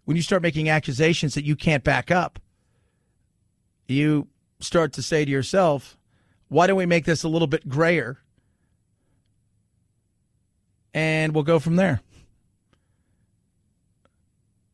when 0.07 0.17
you 0.17 0.23
start 0.23 0.43
making 0.43 0.71
accusations 0.71 1.35
that 1.35 1.45
you 1.45 1.55
can't 1.55 1.85
back 1.85 2.11
up, 2.11 2.39
you 3.87 4.29
start 4.59 4.95
to 4.95 5.03
say 5.03 5.25
to 5.27 5.31
yourself, 5.31 5.99
why 6.49 6.67
don't 6.67 6.79
we 6.79 6.87
make 6.87 7.05
this 7.05 7.23
a 7.23 7.29
little 7.29 7.47
bit 7.47 7.69
grayer? 7.69 8.19
And 10.95 11.35
we'll 11.35 11.45
go 11.45 11.59
from 11.59 11.77
there. 11.77 12.01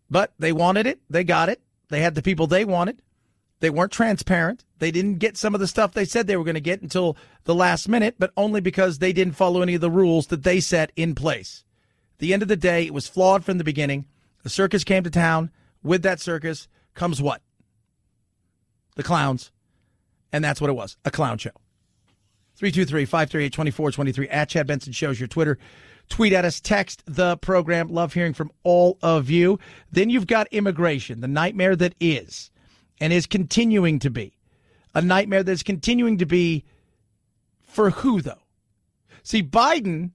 But 0.08 0.32
they 0.38 0.52
wanted 0.52 0.86
it. 0.86 1.00
They 1.08 1.24
got 1.24 1.48
it. 1.48 1.60
They 1.88 2.00
had 2.00 2.14
the 2.14 2.22
people 2.22 2.46
they 2.46 2.64
wanted. 2.64 3.02
They 3.58 3.70
weren't 3.70 3.92
transparent. 3.92 4.64
They 4.78 4.90
didn't 4.90 5.18
get 5.18 5.36
some 5.36 5.54
of 5.54 5.60
the 5.60 5.66
stuff 5.66 5.92
they 5.92 6.04
said 6.04 6.26
they 6.26 6.36
were 6.36 6.44
going 6.44 6.54
to 6.54 6.60
get 6.60 6.80
until 6.80 7.16
the 7.44 7.54
last 7.54 7.88
minute, 7.88 8.16
but 8.18 8.32
only 8.36 8.60
because 8.60 8.98
they 8.98 9.12
didn't 9.12 9.34
follow 9.34 9.62
any 9.62 9.74
of 9.74 9.80
the 9.80 9.90
rules 9.90 10.28
that 10.28 10.44
they 10.44 10.60
set 10.60 10.92
in 10.96 11.14
place. 11.14 11.64
The 12.20 12.32
end 12.32 12.42
of 12.42 12.48
the 12.48 12.56
day, 12.56 12.86
it 12.86 12.94
was 12.94 13.08
flawed 13.08 13.44
from 13.44 13.58
the 13.58 13.64
beginning. 13.64 14.06
The 14.42 14.48
circus 14.48 14.84
came 14.84 15.02
to 15.04 15.10
town. 15.10 15.50
With 15.82 16.02
that 16.02 16.20
circus 16.20 16.68
comes 16.94 17.20
what? 17.20 17.42
The 18.96 19.02
clowns. 19.02 19.50
And 20.32 20.44
that's 20.44 20.60
what 20.60 20.70
it 20.70 20.74
was 20.74 20.96
a 21.04 21.10
clown 21.10 21.38
show. 21.38 21.50
323 22.56 23.06
538 23.06 23.52
2423 23.52 24.28
at 24.28 24.48
Chad 24.48 24.66
Benson 24.66 24.92
Shows 24.92 25.18
your 25.18 25.26
Twitter. 25.26 25.58
Tweet 26.10 26.32
at 26.32 26.44
us, 26.44 26.60
text 26.60 27.02
the 27.06 27.36
program. 27.38 27.88
Love 27.88 28.12
hearing 28.12 28.34
from 28.34 28.50
all 28.64 28.98
of 29.00 29.30
you. 29.30 29.58
Then 29.90 30.10
you've 30.10 30.26
got 30.26 30.46
immigration, 30.50 31.20
the 31.20 31.28
nightmare 31.28 31.76
that 31.76 31.94
is 32.00 32.50
and 33.00 33.12
is 33.12 33.26
continuing 33.26 33.98
to 34.00 34.10
be. 34.10 34.36
A 34.94 35.00
nightmare 35.00 35.42
that's 35.42 35.62
continuing 35.62 36.18
to 36.18 36.26
be 36.26 36.64
for 37.62 37.90
who, 37.90 38.20
though? 38.20 38.42
See, 39.22 39.42
Biden 39.42 40.10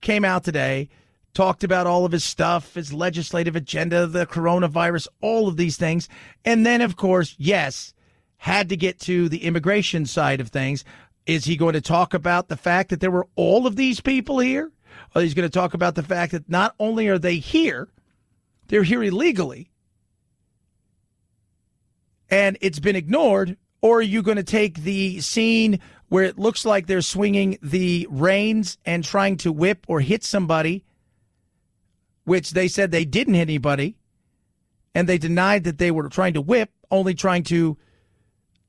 came 0.00 0.24
out 0.24 0.44
today, 0.44 0.88
talked 1.36 1.62
about 1.62 1.86
all 1.86 2.06
of 2.06 2.12
his 2.12 2.24
stuff, 2.24 2.74
his 2.74 2.94
legislative 2.94 3.54
agenda, 3.54 4.06
the 4.06 4.26
coronavirus, 4.26 5.06
all 5.20 5.48
of 5.48 5.58
these 5.58 5.76
things. 5.76 6.08
And 6.46 6.64
then, 6.64 6.80
of 6.80 6.96
course, 6.96 7.34
yes, 7.38 7.92
had 8.38 8.70
to 8.70 8.76
get 8.76 8.98
to 9.00 9.28
the 9.28 9.44
immigration 9.44 10.06
side 10.06 10.40
of 10.40 10.48
things. 10.48 10.82
Is 11.26 11.44
he 11.44 11.56
going 11.56 11.74
to 11.74 11.82
talk 11.82 12.14
about 12.14 12.48
the 12.48 12.56
fact 12.56 12.88
that 12.88 13.00
there 13.00 13.10
were 13.10 13.28
all 13.36 13.66
of 13.66 13.76
these 13.76 14.00
people 14.00 14.38
here? 14.38 14.72
Or 15.14 15.20
he's 15.20 15.34
going 15.34 15.48
to 15.48 15.52
talk 15.52 15.74
about 15.74 15.94
the 15.94 16.02
fact 16.02 16.32
that 16.32 16.48
not 16.48 16.74
only 16.80 17.06
are 17.08 17.18
they 17.18 17.36
here, 17.36 17.88
they're 18.68 18.82
here 18.82 19.02
illegally, 19.02 19.70
and 22.30 22.56
it's 22.62 22.80
been 22.80 22.96
ignored, 22.96 23.58
or 23.82 23.98
are 23.98 24.02
you 24.02 24.22
going 24.22 24.38
to 24.38 24.42
take 24.42 24.78
the 24.78 25.20
scene 25.20 25.80
where 26.08 26.24
it 26.24 26.38
looks 26.38 26.64
like 26.64 26.86
they're 26.86 27.02
swinging 27.02 27.58
the 27.62 28.06
reins 28.10 28.78
and 28.86 29.04
trying 29.04 29.36
to 29.36 29.52
whip 29.52 29.84
or 29.86 30.00
hit 30.00 30.24
somebody, 30.24 30.82
which 32.26 32.50
they 32.50 32.68
said 32.68 32.90
they 32.90 33.04
didn't 33.04 33.34
hit 33.34 33.42
anybody, 33.42 33.96
and 34.94 35.08
they 35.08 35.16
denied 35.16 35.64
that 35.64 35.78
they 35.78 35.90
were 35.90 36.08
trying 36.08 36.34
to 36.34 36.40
whip, 36.42 36.70
only 36.90 37.14
trying 37.14 37.44
to 37.44 37.78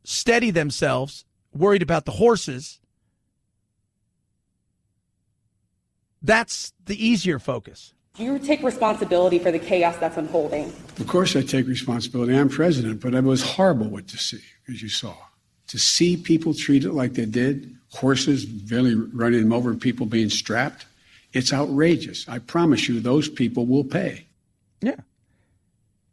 steady 0.03 0.51
themselves, 0.51 1.25
worried 1.53 1.81
about 1.81 2.05
the 2.05 2.11
horses. 2.11 2.79
That's 6.21 6.71
the 6.85 7.03
easier 7.05 7.39
focus. 7.39 7.93
Do 8.13 8.23
you 8.23 8.39
take 8.39 8.63
responsibility 8.63 9.39
for 9.39 9.51
the 9.51 9.59
chaos 9.59 9.97
that's 9.97 10.17
unfolding? 10.17 10.73
Of 10.99 11.07
course, 11.07 11.35
I 11.35 11.41
take 11.41 11.67
responsibility. 11.67 12.35
I'm 12.35 12.49
president, 12.49 13.01
but 13.01 13.13
it 13.13 13.23
was 13.23 13.41
horrible 13.43 13.87
what 13.87 14.07
to 14.09 14.17
see, 14.17 14.41
as 14.69 14.81
you 14.81 14.89
saw. 14.89 15.15
To 15.67 15.79
see 15.79 16.15
people 16.15 16.53
treated 16.53 16.91
like 16.91 17.13
they 17.13 17.25
did, 17.25 17.75
horses 17.91 18.45
barely 18.45 18.95
running 18.95 19.41
them 19.41 19.53
over, 19.53 19.73
people 19.75 20.05
being 20.05 20.29
strapped, 20.29 20.85
it's 21.37 21.53
outrageous. 21.53 22.27
I 22.27 22.39
promise 22.39 22.89
you, 22.89 22.99
those 22.99 23.29
people 23.29 23.65
will 23.65 23.83
pay. 23.83 24.25
Yeah. 24.81 25.01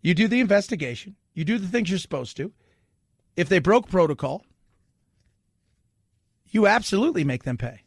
You 0.03 0.15
do 0.15 0.29
the 0.29 0.41
investigation, 0.41 1.17
you 1.33 1.45
do 1.45 1.59
the 1.59 1.69
things 1.69 1.91
you're 1.91 1.99
supposed 1.99 2.37
to. 2.37 2.53
If 3.37 3.49
they 3.49 3.59
broke 3.59 3.89
protocol, 3.89 4.45
you 6.51 6.67
absolutely 6.67 7.25
make 7.25 7.45
them 7.45 7.57
pay. 7.57 7.81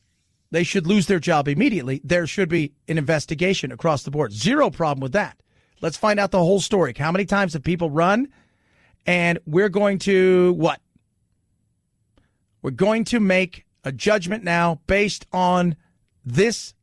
They 0.52 0.64
should 0.64 0.88
lose 0.88 1.08
their 1.08 1.20
job 1.20 1.48
immediately. 1.48 2.02
There 2.04 2.26
should 2.26 2.50
be 2.50 2.74
an 2.88 2.98
investigation 2.98 3.72
across 3.72 4.04
the 4.04 4.12
board. 4.12 4.34
Zero 4.34 4.70
problem 4.70 5.02
with 5.02 5.14
that. 5.14 5.38
Let's 5.80 5.98
find 5.98 6.20
out 6.20 6.32
the 6.32 6.40
whole 6.40 6.60
story. 6.60 6.94
How 6.98 7.12
many 7.12 7.26
times 7.26 7.54
have 7.54 7.64
people 7.64 7.90
run? 7.90 8.30
And 9.06 9.40
we're 9.46 9.70
going 9.70 10.00
to 10.00 10.54
what? 10.54 10.82
We're 12.62 12.72
going 12.72 13.04
to 13.06 13.20
make 13.20 13.66
a 13.84 13.92
judgment 13.92 14.44
now 14.44 14.82
based 14.88 15.28
on 15.32 15.76
this 16.26 16.74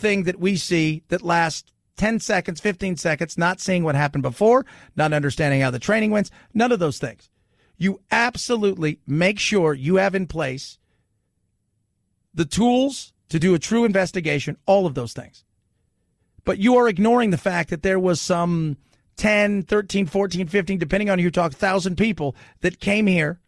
thing 0.00 0.24
that 0.24 0.40
we 0.40 0.56
see 0.56 1.04
that 1.08 1.22
lasts 1.22 1.70
10 1.96 2.18
seconds, 2.20 2.60
15 2.60 2.96
seconds, 2.96 3.36
not 3.36 3.60
seeing 3.60 3.84
what 3.84 3.94
happened 3.94 4.22
before, 4.22 4.64
not 4.96 5.12
understanding 5.12 5.60
how 5.60 5.70
the 5.70 5.78
training 5.78 6.10
went, 6.10 6.30
none 6.54 6.72
of 6.72 6.78
those 6.78 6.98
things. 6.98 7.28
You 7.76 8.00
absolutely 8.10 9.00
make 9.06 9.38
sure 9.38 9.74
you 9.74 9.96
have 9.96 10.14
in 10.14 10.26
place 10.26 10.78
the 12.32 12.44
tools 12.44 13.12
to 13.28 13.38
do 13.38 13.54
a 13.54 13.58
true 13.58 13.84
investigation, 13.84 14.56
all 14.66 14.86
of 14.86 14.94
those 14.94 15.12
things. 15.12 15.44
But 16.44 16.58
you 16.58 16.76
are 16.76 16.88
ignoring 16.88 17.30
the 17.30 17.38
fact 17.38 17.70
that 17.70 17.82
there 17.82 17.98
was 17.98 18.20
some 18.20 18.76
10, 19.16 19.64
13, 19.64 20.06
14, 20.06 20.46
15, 20.46 20.78
depending 20.78 21.10
on 21.10 21.18
who 21.18 21.24
you 21.24 21.30
talk, 21.30 21.52
1,000 21.52 21.96
people 21.96 22.34
that 22.62 22.80
came 22.80 23.06
here, 23.06 23.40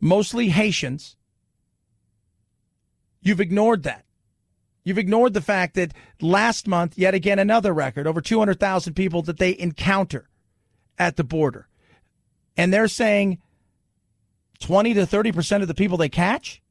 mostly 0.00 0.50
Haitians. 0.50 1.16
You've 3.22 3.40
ignored 3.40 3.84
that. 3.84 4.03
You've 4.84 4.98
ignored 4.98 5.34
the 5.34 5.40
fact 5.40 5.74
that 5.74 5.92
last 6.20 6.68
month, 6.68 6.98
yet 6.98 7.14
again, 7.14 7.38
another 7.38 7.72
record 7.72 8.06
over 8.06 8.20
200,000 8.20 8.94
people 8.94 9.22
that 9.22 9.38
they 9.38 9.58
encounter 9.58 10.28
at 10.98 11.16
the 11.16 11.24
border. 11.24 11.68
And 12.56 12.72
they're 12.72 12.88
saying 12.88 13.38
20 14.60 14.94
to 14.94 15.06
30% 15.06 15.62
of 15.62 15.68
the 15.68 15.74
people 15.74 15.96
they 15.96 16.08
catch 16.08 16.62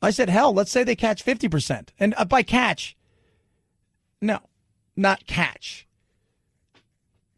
I 0.00 0.10
said, 0.10 0.28
hell, 0.28 0.52
let's 0.52 0.70
say 0.70 0.84
they 0.84 0.96
catch 0.96 1.24
50%. 1.24 1.88
And 1.98 2.14
uh, 2.16 2.24
by 2.24 2.42
catch, 2.42 2.96
no, 4.20 4.40
not 4.96 5.26
catch. 5.26 5.86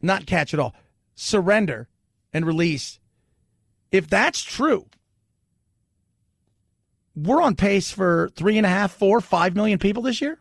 Not 0.02 0.26
catch 0.26 0.54
at 0.54 0.60
all. 0.60 0.74
Surrender 1.14 1.88
and 2.32 2.46
release. 2.46 2.98
If 3.90 4.08
that's 4.08 4.42
true, 4.42 4.86
we're 7.14 7.42
on 7.42 7.56
pace 7.56 7.90
for 7.90 8.30
three 8.34 8.56
and 8.56 8.66
a 8.66 8.68
half, 8.68 8.92
four, 8.92 9.20
five 9.20 9.54
million 9.54 9.78
people 9.78 10.02
this 10.02 10.20
year. 10.20 10.38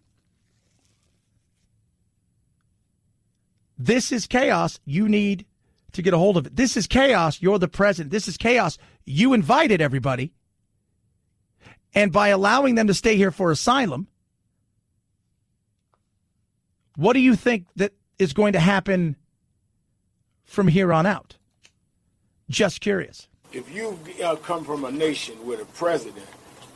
This 3.77 4.11
is 4.11 4.27
chaos. 4.27 4.79
You 4.85 5.07
need 5.07 5.45
to 5.93 6.01
get 6.01 6.13
a 6.13 6.17
hold 6.17 6.37
of 6.37 6.45
it. 6.45 6.55
This 6.55 6.77
is 6.77 6.85
chaos. 6.85 7.41
You're 7.41 7.59
the 7.59 7.67
president. 7.67 8.11
This 8.11 8.27
is 8.27 8.37
chaos. 8.37 8.77
You 9.05 9.33
invited 9.33 9.81
everybody. 9.81 10.33
And 11.95 12.11
by 12.11 12.27
allowing 12.27 12.75
them 12.75 12.87
to 12.87 12.93
stay 12.93 13.15
here 13.15 13.31
for 13.31 13.51
asylum, 13.51 14.07
what 16.95 17.13
do 17.13 17.19
you 17.19 17.35
think 17.35 17.65
that 17.77 17.93
is 18.19 18.33
going 18.33 18.53
to 18.53 18.59
happen 18.59 19.15
from 20.43 20.67
here 20.67 20.93
on 20.93 21.05
out? 21.05 21.37
Just 22.49 22.81
curious. 22.81 23.27
If 23.51 23.73
you 23.73 23.97
uh, 24.23 24.35
come 24.35 24.63
from 24.63 24.85
a 24.85 24.91
nation 24.91 25.43
with 25.45 25.61
a 25.61 25.65
president 25.65 26.25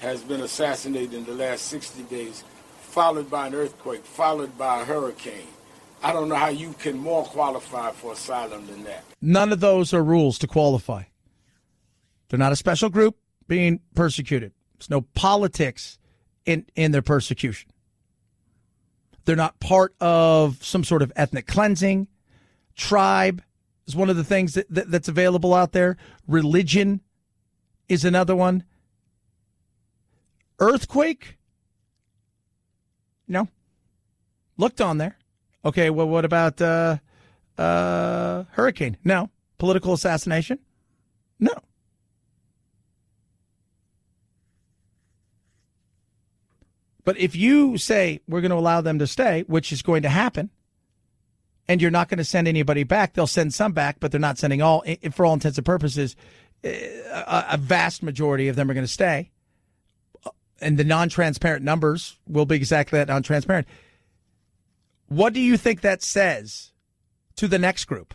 has 0.04 0.22
been 0.22 0.42
assassinated 0.42 1.14
in 1.14 1.24
the 1.24 1.34
last 1.34 1.66
60 1.68 2.04
days, 2.04 2.44
followed 2.82 3.32
by 3.32 3.48
an 3.48 3.56
earthquake, 3.56 4.04
followed 4.04 4.56
by 4.58 4.82
a 4.82 4.86
hurricane, 4.86 5.48
I 6.04 6.12
don't 6.12 6.28
know 6.28 6.36
how 6.36 6.50
you 6.50 6.74
can 6.74 6.98
more 6.98 7.24
qualify 7.24 7.92
for 7.92 8.12
asylum 8.12 8.68
than 8.68 8.84
that. 8.84 9.06
None 9.22 9.54
of 9.54 9.62
those 9.62 9.94
are 9.94 10.04
rules 10.04 10.38
to 10.40 10.48
qualify. 10.48 11.04
They're 12.28 12.38
not 12.38 12.52
a 12.52 12.58
special 12.58 12.90
group 12.90 13.16
being 13.48 13.80
persecuted. 13.96 14.52
There's 14.78 14.90
no 14.90 15.02
politics 15.02 15.98
in, 16.46 16.66
in 16.76 16.92
their 16.92 17.02
persecution. 17.02 17.72
They're 19.24 19.38
not 19.38 19.62
part 19.62 19.96
of 20.02 20.62
some 20.62 20.84
sort 20.84 21.02
of 21.02 21.14
ethnic 21.16 21.48
cleansing. 21.48 22.10
Tribe 22.76 23.42
is 23.88 23.96
one 23.96 24.10
of 24.10 24.18
the 24.18 24.26
things 24.26 24.56
that, 24.56 24.70
that, 24.70 24.92
that's 24.92 25.08
available 25.08 25.54
out 25.54 25.72
there. 25.72 25.96
Religion 26.28 27.00
is 27.88 28.04
another 28.04 28.36
one. 28.36 28.66
Earthquake? 30.64 31.38
No. 33.28 33.50
Looked 34.58 34.80
on 34.80 34.98
there. 34.98 35.18
Okay, 35.66 35.90
well, 35.90 36.08
what 36.08 36.24
about 36.24 36.62
uh, 36.62 36.98
uh, 37.58 38.46
hurricane? 38.52 38.96
No. 39.04 39.30
political 39.58 39.94
assassination? 39.94 40.60
No. 41.40 41.54
But 47.06 47.18
if 47.18 47.36
you 47.36 47.78
say 47.78 48.22
we're 48.28 48.42
going 48.42 48.52
to 48.52 48.58
allow 48.58 48.80
them 48.80 49.00
to 49.00 49.08
stay, 49.08 49.44
which 49.48 49.74
is 49.74 49.82
going 49.82 50.04
to 50.04 50.10
happen, 50.10 50.50
and 51.68 51.82
you're 51.82 51.92
not 51.92 52.08
going 52.08 52.18
to 52.20 52.24
send 52.24 52.48
anybody 52.48 52.84
back, 52.84 53.14
they'll 53.14 53.28
send 53.28 53.54
some 53.54 53.74
back, 53.74 53.98
but 54.00 54.12
they're 54.12 54.20
not 54.20 54.38
sending 54.38 54.62
all, 54.62 54.84
for 55.12 55.26
all 55.26 55.34
intents 55.34 55.58
and 55.58 55.66
purposes, 55.66 56.16
a, 56.64 57.46
a 57.52 57.58
vast 57.58 58.02
majority 58.04 58.48
of 58.48 58.56
them 58.56 58.70
are 58.70 58.74
going 58.74 58.86
to 58.86 58.92
stay. 58.92 59.32
And 60.64 60.78
the 60.78 60.84
non 60.84 61.10
transparent 61.10 61.64
numbers 61.64 62.18
will 62.28 62.46
be 62.46 62.56
exactly 62.56 62.98
that 62.98 63.10
non 63.10 63.22
transparent. 63.22 63.68
What 65.08 65.34
do 65.34 65.42
you 65.42 65.58
think 65.58 65.82
that 65.82 66.02
says 66.02 66.72
to 67.36 67.48
the 67.48 67.60
next 67.60 67.86
group? 67.86 68.14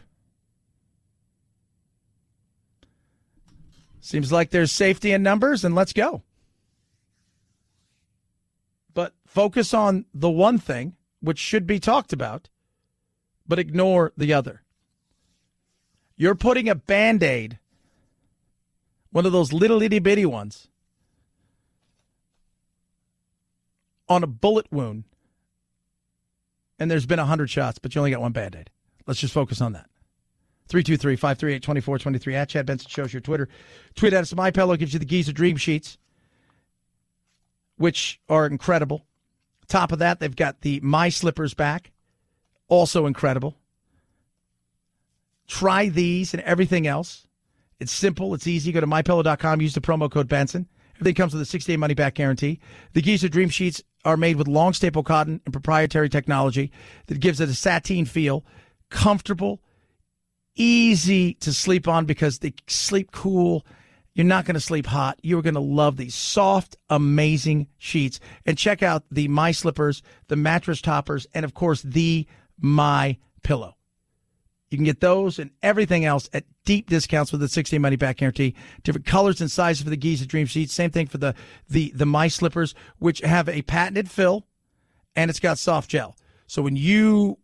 Seems 4.00 4.32
like 4.32 4.48
there's 4.48 4.72
safety 4.72 5.12
in 5.12 5.22
numbers, 5.22 5.64
and 5.64 5.74
let's 5.74 5.92
go. 5.92 6.22
But 8.94 9.12
focus 9.26 9.74
on 9.74 10.06
the 10.14 10.30
one 10.30 10.58
thing 10.58 10.96
which 11.20 11.38
should 11.38 11.66
be 11.66 11.78
talked 11.78 12.14
about, 12.14 12.48
but 13.46 13.58
ignore 13.58 14.12
the 14.16 14.32
other. 14.32 14.62
You're 16.16 16.34
putting 16.34 16.68
a 16.68 16.74
band 16.74 17.22
aid, 17.22 17.58
one 19.10 19.26
of 19.26 19.32
those 19.32 19.52
little 19.52 19.82
itty 19.82 19.98
bitty 19.98 20.24
ones, 20.24 20.68
on 24.08 24.22
a 24.22 24.26
bullet 24.26 24.66
wound, 24.70 25.04
and 26.78 26.90
there's 26.90 27.06
been 27.06 27.18
100 27.18 27.50
shots, 27.50 27.78
but 27.78 27.94
you 27.94 28.00
only 28.00 28.10
got 28.10 28.20
one 28.20 28.32
band 28.32 28.56
aid. 28.56 28.70
Let's 29.06 29.20
just 29.20 29.34
focus 29.34 29.60
on 29.60 29.72
that. 29.72 29.88
323 30.68 31.16
538 31.16 31.62
2423 31.62 32.34
at 32.34 32.48
Chad 32.48 32.66
Benson 32.66 32.90
shows 32.90 33.12
your 33.12 33.22
Twitter. 33.22 33.48
Tweet 33.94 34.12
at 34.12 34.22
us. 34.22 34.34
My 34.34 34.50
Pillow 34.50 34.76
gives 34.76 34.92
you 34.92 34.98
the 34.98 35.06
Giza 35.06 35.32
Dream 35.32 35.56
Sheets, 35.56 35.96
which 37.76 38.20
are 38.28 38.46
incredible. 38.46 39.06
Top 39.66 39.92
of 39.92 39.98
that, 39.98 40.20
they've 40.20 40.34
got 40.34 40.60
the 40.60 40.80
My 40.82 41.08
Slippers 41.08 41.54
back, 41.54 41.90
also 42.68 43.06
incredible. 43.06 43.56
Try 45.46 45.88
these 45.88 46.34
and 46.34 46.42
everything 46.42 46.86
else. 46.86 47.26
It's 47.80 47.92
simple, 47.92 48.34
it's 48.34 48.46
easy. 48.46 48.72
Go 48.72 48.80
to 48.80 48.86
mypillow.com, 48.86 49.60
use 49.60 49.74
the 49.74 49.80
promo 49.80 50.10
code 50.10 50.28
Benson. 50.28 50.68
Everything 50.98 51.14
comes 51.14 51.32
with 51.32 51.42
a 51.42 51.46
60 51.46 51.72
day 51.72 51.76
money 51.76 51.94
back 51.94 52.14
guarantee. 52.14 52.60
The 52.92 53.02
Giza 53.02 53.28
Dream 53.28 53.48
Sheets 53.48 53.82
are 54.04 54.16
made 54.16 54.36
with 54.36 54.48
long 54.48 54.72
staple 54.72 55.02
cotton 55.02 55.40
and 55.44 55.52
proprietary 55.52 56.08
technology 56.08 56.72
that 57.06 57.20
gives 57.20 57.40
it 57.40 57.48
a 57.48 57.54
sateen 57.54 58.04
feel, 58.04 58.44
comfortable 58.90 59.60
easy 60.58 61.34
to 61.34 61.52
sleep 61.52 61.88
on 61.88 62.04
because 62.04 62.40
they 62.40 62.52
sleep 62.66 63.12
cool. 63.12 63.64
You're 64.14 64.26
not 64.26 64.44
going 64.44 64.54
to 64.54 64.60
sleep 64.60 64.86
hot. 64.86 65.18
You're 65.22 65.42
going 65.42 65.54
to 65.54 65.60
love 65.60 65.96
these 65.96 66.14
soft, 66.14 66.76
amazing 66.90 67.68
sheets. 67.78 68.18
And 68.44 68.58
check 68.58 68.82
out 68.82 69.04
the 69.10 69.28
My 69.28 69.52
Slippers, 69.52 70.02
the 70.26 70.36
mattress 70.36 70.82
toppers, 70.82 71.26
and 71.32 71.44
of 71.44 71.54
course, 71.54 71.82
the 71.82 72.26
My 72.60 73.16
Pillow. 73.44 73.77
You 74.70 74.76
can 74.76 74.84
get 74.84 75.00
those 75.00 75.38
and 75.38 75.50
everything 75.62 76.04
else 76.04 76.28
at 76.32 76.44
deep 76.64 76.90
discounts 76.90 77.32
with 77.32 77.40
the 77.40 77.48
60 77.48 77.78
money 77.78 77.96
back 77.96 78.18
guarantee. 78.18 78.54
Different 78.82 79.06
colors 79.06 79.40
and 79.40 79.50
sizes 79.50 79.82
for 79.82 79.90
the 79.90 79.96
Giza 79.96 80.26
Dream 80.26 80.46
Sheets. 80.46 80.74
Same 80.74 80.90
thing 80.90 81.06
for 81.06 81.18
the, 81.18 81.34
the, 81.70 81.92
the 81.94 82.04
My 82.04 82.28
Slippers, 82.28 82.74
which 82.98 83.20
have 83.20 83.48
a 83.48 83.62
patented 83.62 84.10
fill 84.10 84.46
and 85.16 85.30
it's 85.30 85.40
got 85.40 85.58
soft 85.58 85.90
gel. 85.90 86.16
So 86.46 86.62
when 86.62 86.76
you 86.76 87.38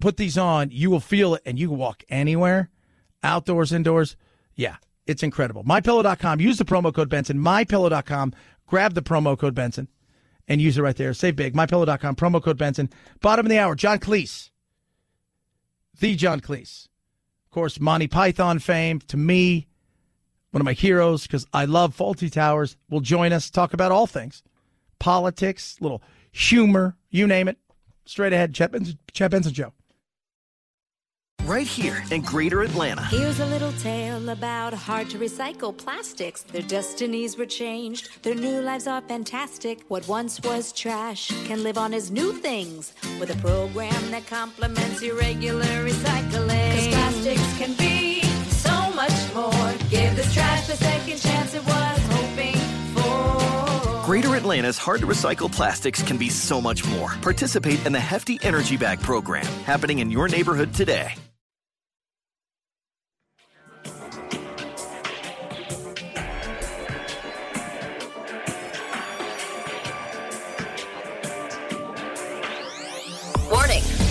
put 0.00 0.16
these 0.16 0.38
on, 0.38 0.70
you 0.70 0.90
will 0.90 1.00
feel 1.00 1.34
it 1.34 1.42
and 1.44 1.58
you 1.58 1.68
can 1.68 1.78
walk 1.78 2.02
anywhere, 2.08 2.70
outdoors, 3.22 3.72
indoors. 3.72 4.16
Yeah, 4.54 4.76
it's 5.06 5.22
incredible. 5.22 5.64
MyPillow.com. 5.64 6.40
Use 6.40 6.58
the 6.58 6.64
promo 6.64 6.94
code 6.94 7.08
Benson. 7.08 7.38
MyPillow.com. 7.38 8.32
Grab 8.66 8.94
the 8.94 9.02
promo 9.02 9.38
code 9.38 9.54
Benson 9.54 9.88
and 10.48 10.60
use 10.60 10.78
it 10.78 10.82
right 10.82 10.96
there. 10.96 11.12
Save 11.12 11.36
big. 11.36 11.54
MyPillow.com. 11.54 12.16
Promo 12.16 12.42
code 12.42 12.58
Benson. 12.58 12.90
Bottom 13.20 13.46
of 13.46 13.50
the 13.50 13.58
hour. 13.58 13.74
John 13.74 13.98
Cleese. 13.98 14.50
The 16.00 16.16
John 16.16 16.40
Cleese. 16.40 16.88
Of 17.46 17.52
course, 17.52 17.78
Monty 17.78 18.08
Python 18.08 18.58
fame. 18.58 19.00
To 19.08 19.16
me, 19.16 19.68
one 20.50 20.60
of 20.60 20.64
my 20.64 20.72
heroes 20.72 21.22
because 21.22 21.46
I 21.52 21.66
love 21.66 21.96
Fawlty 21.96 22.32
Towers. 22.32 22.76
Will 22.88 23.00
join 23.00 23.32
us. 23.32 23.50
Talk 23.50 23.72
about 23.72 23.92
all 23.92 24.06
things 24.06 24.42
politics, 24.98 25.76
little 25.80 26.02
humor, 26.30 26.96
you 27.10 27.26
name 27.26 27.48
it. 27.48 27.58
Straight 28.04 28.32
ahead. 28.32 28.54
Chad 28.54 28.70
Benson, 28.70 28.98
Chad 29.12 29.32
Benson 29.32 29.52
right 31.50 31.66
here 31.66 32.00
in 32.12 32.20
Greater 32.20 32.62
Atlanta. 32.62 33.02
Here's 33.06 33.40
a 33.40 33.46
little 33.46 33.72
tale 33.72 34.28
about 34.28 34.72
hard 34.72 35.10
to 35.10 35.18
recycle 35.18 35.76
plastics. 35.76 36.42
Their 36.44 36.62
destinies 36.62 37.36
were 37.36 37.44
changed, 37.44 38.22
their 38.22 38.36
new 38.36 38.60
lives 38.60 38.86
are 38.86 39.00
fantastic. 39.00 39.80
What 39.88 40.06
once 40.06 40.40
was 40.42 40.70
trash 40.70 41.32
can 41.48 41.64
live 41.64 41.76
on 41.76 41.92
as 41.92 42.12
new 42.12 42.32
things 42.34 42.92
with 43.18 43.34
a 43.36 43.38
program 43.38 44.12
that 44.12 44.28
complements 44.28 45.02
your 45.02 45.16
regular 45.16 45.64
recycling. 45.84 46.72
Cause 46.72 46.86
plastics 46.86 47.58
can 47.58 47.74
be 47.74 48.22
so 48.50 48.92
much 48.94 49.34
more. 49.34 49.72
Give 49.90 50.14
this 50.14 50.32
trash 50.32 50.68
the 50.68 50.76
second 50.76 51.18
chance 51.18 51.52
it 51.52 51.66
was 51.66 52.00
hoping 52.12 52.60
for. 52.94 54.06
Greater 54.06 54.36
Atlanta's 54.36 54.78
hard 54.78 55.00
to 55.00 55.06
recycle 55.08 55.50
plastics 55.50 56.00
can 56.00 56.16
be 56.16 56.28
so 56.28 56.60
much 56.60 56.86
more. 56.86 57.10
Participate 57.22 57.84
in 57.84 57.90
the 57.92 57.98
Hefty 57.98 58.38
Energy 58.42 58.76
Bag 58.76 59.00
program 59.00 59.46
happening 59.64 59.98
in 59.98 60.12
your 60.12 60.28
neighborhood 60.28 60.72
today. 60.72 61.12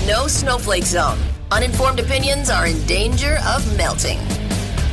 No 0.09 0.25
snowflake 0.25 0.85
zone. 0.85 1.19
Uninformed 1.51 1.99
opinions 1.99 2.49
are 2.49 2.65
in 2.65 2.83
danger 2.87 3.37
of 3.45 3.77
melting. 3.77 4.17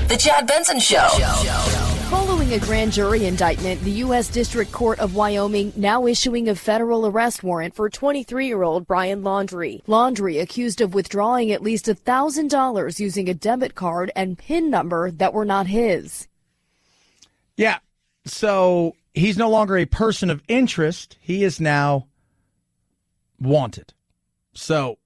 The 0.09 0.17
Chad 0.21 0.47
Benson 0.47 0.79
Show. 0.79 1.09
Following 2.11 2.53
a 2.53 2.59
grand 2.59 2.93
jury 2.93 3.25
indictment, 3.25 3.81
the 3.81 3.93
U.S. 3.93 4.29
District 4.29 4.71
Court 4.73 4.99
of 4.99 5.15
Wyoming 5.15 5.73
now 5.75 6.07
issuing 6.07 6.51
a 6.51 6.55
federal 6.55 7.07
arrest 7.07 7.43
warrant 7.43 7.75
for 7.75 7.89
23 7.89 8.47
year 8.47 8.63
old 8.63 8.87
Brian 8.87 9.23
Laundrie. 9.23 9.83
Laundrie 9.87 10.39
accused 10.39 10.83
of 10.83 10.93
withdrawing 10.93 11.51
at 11.51 11.63
least 11.63 11.87
$1,000 11.87 13.01
using 13.01 13.31
a 13.31 13.33
debit 13.33 13.75
card 13.75 14.13
and 14.15 14.37
PIN 14.37 14.69
number 14.69 15.11
that 15.13 15.33
were 15.33 15.47
not 15.47 15.67
his. 15.67 16.29
Yeah. 17.57 17.79
So 18.27 18.95
he's 19.15 19.39
no 19.39 19.49
longer 19.49 19.79
a 19.79 19.87
person 19.87 20.29
of 20.29 20.43
interest. 20.47 21.17
He 21.23 21.43
is 21.43 21.59
now 21.59 22.07
wanted. 23.41 23.95
So 24.53 24.99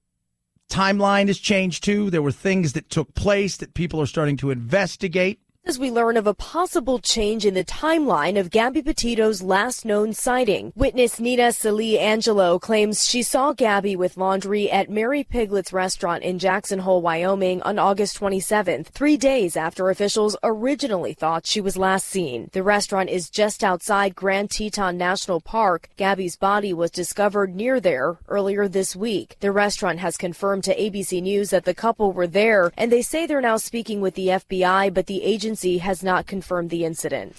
timeline 0.71 1.27
has 1.27 1.37
changed 1.37 1.83
too. 1.83 2.09
There 2.09 2.21
were 2.21 2.31
things 2.31 2.73
that 2.73 2.89
took 2.89 3.13
place 3.13 3.57
that 3.57 3.73
people 3.73 4.01
are 4.01 4.05
starting 4.05 4.37
to 4.37 4.51
investigate 4.51 5.39
as 5.63 5.77
we 5.77 5.91
learn 5.91 6.17
of 6.17 6.25
a 6.25 6.33
possible 6.33 6.97
change 6.97 7.45
in 7.45 7.53
the 7.53 7.63
timeline 7.63 8.39
of 8.39 8.49
Gabby 8.49 8.81
Petito's 8.81 9.43
last 9.43 9.85
known 9.85 10.11
sighting. 10.11 10.73
Witness 10.75 11.19
Nina 11.19 11.53
Celie 11.53 11.99
Angelo 11.99 12.57
claims 12.57 13.07
she 13.07 13.21
saw 13.21 13.53
Gabby 13.53 13.95
with 13.95 14.15
Laundrie 14.15 14.73
at 14.73 14.89
Merry 14.89 15.23
Piglet's 15.23 15.71
restaurant 15.71 16.23
in 16.23 16.39
Jackson 16.39 16.79
Hole, 16.79 17.03
Wyoming 17.03 17.61
on 17.61 17.77
August 17.77 18.19
27th, 18.19 18.87
three 18.87 19.17
days 19.17 19.55
after 19.55 19.91
officials 19.91 20.35
originally 20.41 21.13
thought 21.13 21.45
she 21.45 21.61
was 21.61 21.77
last 21.77 22.07
seen. 22.07 22.49
The 22.53 22.63
restaurant 22.63 23.11
is 23.11 23.29
just 23.29 23.63
outside 23.63 24.15
Grand 24.15 24.49
Teton 24.49 24.97
National 24.97 25.41
Park. 25.41 25.89
Gabby's 25.95 26.37
body 26.37 26.73
was 26.73 26.89
discovered 26.89 27.55
near 27.55 27.79
there 27.79 28.17
earlier 28.27 28.67
this 28.67 28.95
week. 28.95 29.37
The 29.41 29.51
restaurant 29.51 29.99
has 29.99 30.17
confirmed 30.17 30.63
to 30.63 30.75
ABC 30.75 31.21
News 31.21 31.51
that 31.51 31.65
the 31.65 31.75
couple 31.75 32.13
were 32.13 32.27
there, 32.27 32.73
and 32.75 32.91
they 32.91 33.03
say 33.03 33.27
they're 33.27 33.41
now 33.41 33.57
speaking 33.57 34.01
with 34.01 34.15
the 34.15 34.29
FBI, 34.29 34.91
but 34.91 35.05
the 35.05 35.21
agency 35.21 35.50
agency 35.51 35.79
has 35.79 36.01
not 36.01 36.27
confirmed 36.27 36.69
the 36.69 36.85
incident. 36.85 37.35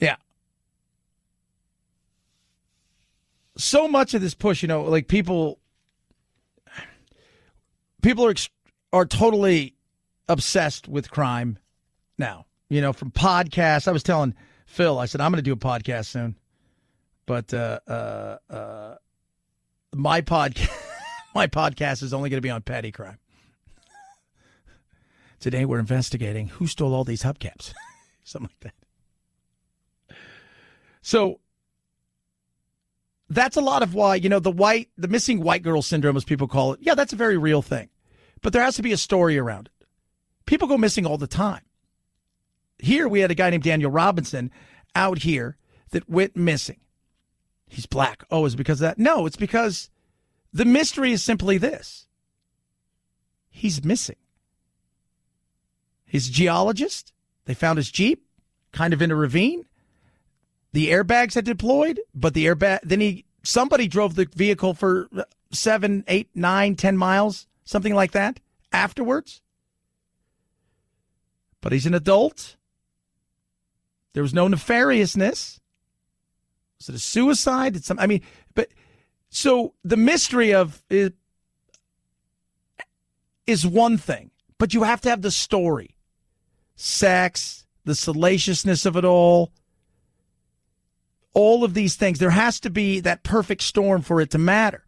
Yeah. 0.00 0.16
So 3.56 3.86
much 3.86 4.12
of 4.14 4.20
this 4.20 4.34
push, 4.34 4.62
you 4.62 4.68
know, 4.68 4.82
like 4.82 5.06
people 5.06 5.60
people 8.02 8.26
are 8.26 8.34
are 8.92 9.06
totally 9.06 9.74
obsessed 10.28 10.88
with 10.88 11.10
crime 11.10 11.58
now. 12.18 12.46
You 12.68 12.80
know, 12.80 12.92
from 12.92 13.12
podcasts. 13.12 13.86
I 13.86 13.92
was 13.92 14.02
telling 14.02 14.34
Phil, 14.66 14.98
I 14.98 15.06
said 15.06 15.20
I'm 15.20 15.30
going 15.30 15.42
to 15.42 15.42
do 15.42 15.52
a 15.52 15.56
podcast 15.56 16.06
soon, 16.06 16.36
but 17.26 17.54
uh, 17.54 17.78
uh, 17.86 18.38
uh, 18.50 18.94
my 19.94 20.22
podcast 20.22 20.70
my 21.36 21.46
podcast 21.46 22.02
is 22.02 22.12
only 22.12 22.30
going 22.30 22.38
to 22.38 22.42
be 22.42 22.50
on 22.50 22.62
petty 22.62 22.90
crime. 22.90 23.18
Today 25.44 25.66
we're 25.66 25.78
investigating 25.78 26.48
who 26.48 26.66
stole 26.66 26.94
all 26.94 27.04
these 27.04 27.22
hubcaps, 27.22 27.74
something 28.24 28.48
like 28.62 28.72
that. 30.08 30.16
So 31.02 31.38
that's 33.28 33.58
a 33.58 33.60
lot 33.60 33.82
of 33.82 33.92
why, 33.92 34.14
you 34.14 34.30
know, 34.30 34.38
the 34.38 34.50
white, 34.50 34.88
the 34.96 35.06
missing 35.06 35.42
white 35.42 35.62
girl 35.62 35.82
syndrome, 35.82 36.16
as 36.16 36.24
people 36.24 36.48
call 36.48 36.72
it. 36.72 36.80
Yeah, 36.80 36.94
that's 36.94 37.12
a 37.12 37.16
very 37.16 37.36
real 37.36 37.60
thing. 37.60 37.90
But 38.40 38.54
there 38.54 38.62
has 38.62 38.76
to 38.76 38.82
be 38.82 38.92
a 38.92 38.96
story 38.96 39.36
around 39.36 39.66
it. 39.66 39.86
People 40.46 40.66
go 40.66 40.78
missing 40.78 41.04
all 41.04 41.18
the 41.18 41.26
time. 41.26 41.60
Here 42.78 43.06
we 43.06 43.20
had 43.20 43.30
a 43.30 43.34
guy 43.34 43.50
named 43.50 43.64
Daniel 43.64 43.90
Robinson 43.90 44.50
out 44.94 45.18
here 45.18 45.58
that 45.90 46.08
went 46.08 46.34
missing. 46.34 46.80
He's 47.68 47.84
black. 47.84 48.24
Oh, 48.30 48.46
is 48.46 48.56
because 48.56 48.80
of 48.80 48.86
that? 48.86 48.98
No, 48.98 49.26
it's 49.26 49.36
because 49.36 49.90
the 50.54 50.64
mystery 50.64 51.12
is 51.12 51.22
simply 51.22 51.58
this. 51.58 52.06
He's 53.50 53.84
missing. 53.84 54.16
His 56.14 56.28
geologist, 56.28 57.12
they 57.44 57.54
found 57.54 57.76
his 57.76 57.90
Jeep 57.90 58.24
kind 58.70 58.94
of 58.94 59.02
in 59.02 59.10
a 59.10 59.16
ravine. 59.16 59.64
The 60.72 60.92
airbags 60.92 61.34
had 61.34 61.44
deployed, 61.44 61.98
but 62.14 62.34
the 62.34 62.46
airbag, 62.46 62.78
then 62.84 63.00
he, 63.00 63.24
somebody 63.42 63.88
drove 63.88 64.14
the 64.14 64.28
vehicle 64.32 64.74
for 64.74 65.08
seven, 65.50 66.04
eight, 66.06 66.28
nine, 66.32 66.76
ten 66.76 66.96
miles, 66.96 67.48
something 67.64 67.96
like 67.96 68.12
that 68.12 68.38
afterwards. 68.72 69.42
But 71.60 71.72
he's 71.72 71.84
an 71.84 71.94
adult. 71.94 72.54
There 74.12 74.22
was 74.22 74.32
no 74.32 74.46
nefariousness. 74.46 75.58
Was 76.78 76.88
it 76.88 76.94
a 76.94 77.00
suicide? 77.00 77.72
Did 77.72 77.84
some? 77.84 77.98
I 77.98 78.06
mean, 78.06 78.22
but 78.54 78.68
so 79.30 79.74
the 79.82 79.96
mystery 79.96 80.54
of 80.54 80.80
is, 80.88 81.10
is 83.48 83.66
one 83.66 83.98
thing, 83.98 84.30
but 84.58 84.74
you 84.74 84.84
have 84.84 85.00
to 85.00 85.10
have 85.10 85.22
the 85.22 85.32
story, 85.32 85.93
sex, 86.76 87.66
the 87.84 87.94
salaciousness 87.94 88.86
of 88.86 88.96
it 88.96 89.04
all, 89.04 89.52
all 91.34 91.64
of 91.64 91.74
these 91.74 91.96
things. 91.96 92.18
There 92.18 92.30
has 92.30 92.60
to 92.60 92.70
be 92.70 93.00
that 93.00 93.22
perfect 93.22 93.62
storm 93.62 94.02
for 94.02 94.20
it 94.20 94.30
to 94.30 94.38
matter. 94.38 94.84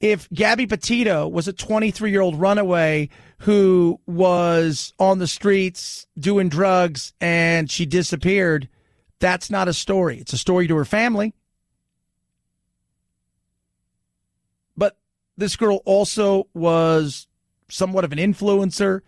If 0.00 0.28
Gabby 0.30 0.66
Petito 0.66 1.26
was 1.26 1.48
a 1.48 1.52
23 1.52 2.10
year 2.10 2.20
old 2.20 2.38
runaway 2.38 3.08
who 3.38 4.00
was 4.06 4.92
on 4.98 5.18
the 5.18 5.26
streets 5.26 6.06
doing 6.18 6.48
drugs 6.48 7.12
and 7.20 7.70
she 7.70 7.84
disappeared, 7.84 8.68
that's 9.18 9.50
not 9.50 9.68
a 9.68 9.72
story. 9.72 10.18
It's 10.18 10.32
a 10.32 10.38
story 10.38 10.68
to 10.68 10.76
her 10.76 10.84
family. 10.84 11.34
But 14.76 14.96
this 15.36 15.56
girl 15.56 15.80
also 15.84 16.46
was 16.54 17.26
somewhat 17.68 18.04
of 18.04 18.12
an 18.12 18.18
influencer. 18.18 19.00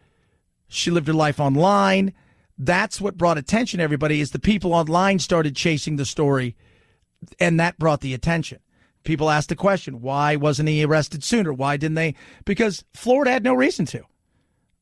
She 0.71 0.91
lived 0.91 1.09
her 1.09 1.13
life 1.13 1.39
online. 1.39 2.15
That's 2.57 3.01
what 3.01 3.19
brought 3.19 3.39
attention 3.39 3.81
everybody 3.81 4.21
is 4.21 4.31
the 4.31 4.39
people 4.39 4.73
online 4.73 5.19
started 5.19 5.57
chasing 5.57 5.97
the 5.97 6.05
story 6.05 6.57
and 7.39 7.59
that 7.61 7.79
brought 7.79 8.01
the 8.01 8.15
attention. 8.15 8.61
People 9.05 9.31
asked 9.31 9.49
the 9.49 9.57
question, 9.57 10.01
why 10.01 10.37
wasn't 10.37 10.69
he 10.69 10.85
arrested 10.85 11.25
sooner? 11.25 11.53
Why 11.53 11.77
didn't 11.77 11.95
they? 11.95 12.15
Because 12.45 12.85
Florida 12.95 13.33
had 13.33 13.45
no 13.45 13.55
reason 13.55 13.87
to. 13.87 14.05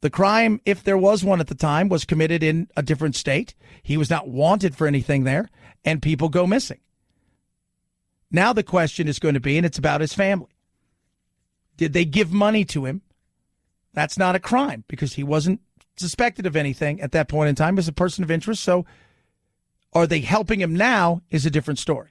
The 0.00 0.10
crime, 0.10 0.60
if 0.64 0.82
there 0.82 0.98
was 0.98 1.24
one 1.24 1.40
at 1.40 1.48
the 1.48 1.54
time, 1.54 1.88
was 1.88 2.04
committed 2.04 2.42
in 2.42 2.68
a 2.76 2.82
different 2.82 3.16
state. 3.16 3.54
He 3.82 3.96
was 3.96 4.10
not 4.10 4.28
wanted 4.28 4.76
for 4.76 4.86
anything 4.86 5.24
there, 5.24 5.48
and 5.84 6.02
people 6.02 6.28
go 6.28 6.46
missing. 6.46 6.78
Now 8.30 8.52
the 8.52 8.62
question 8.62 9.08
is 9.08 9.18
going 9.18 9.34
to 9.34 9.40
be, 9.40 9.56
and 9.56 9.66
it's 9.66 9.78
about 9.78 10.00
his 10.00 10.14
family. 10.14 10.54
Did 11.76 11.92
they 11.92 12.04
give 12.04 12.32
money 12.32 12.64
to 12.66 12.84
him? 12.84 13.02
That's 13.94 14.18
not 14.18 14.36
a 14.36 14.40
crime 14.40 14.84
because 14.86 15.14
he 15.14 15.24
wasn't 15.24 15.60
suspected 16.00 16.46
of 16.46 16.56
anything 16.56 17.00
at 17.00 17.12
that 17.12 17.28
point 17.28 17.48
in 17.48 17.54
time 17.54 17.78
as 17.78 17.88
a 17.88 17.92
person 17.92 18.24
of 18.24 18.30
interest. 18.30 18.62
So 18.62 18.86
are 19.92 20.06
they 20.06 20.20
helping 20.20 20.60
him 20.60 20.74
now 20.74 21.22
is 21.30 21.46
a 21.46 21.50
different 21.50 21.78
story. 21.78 22.10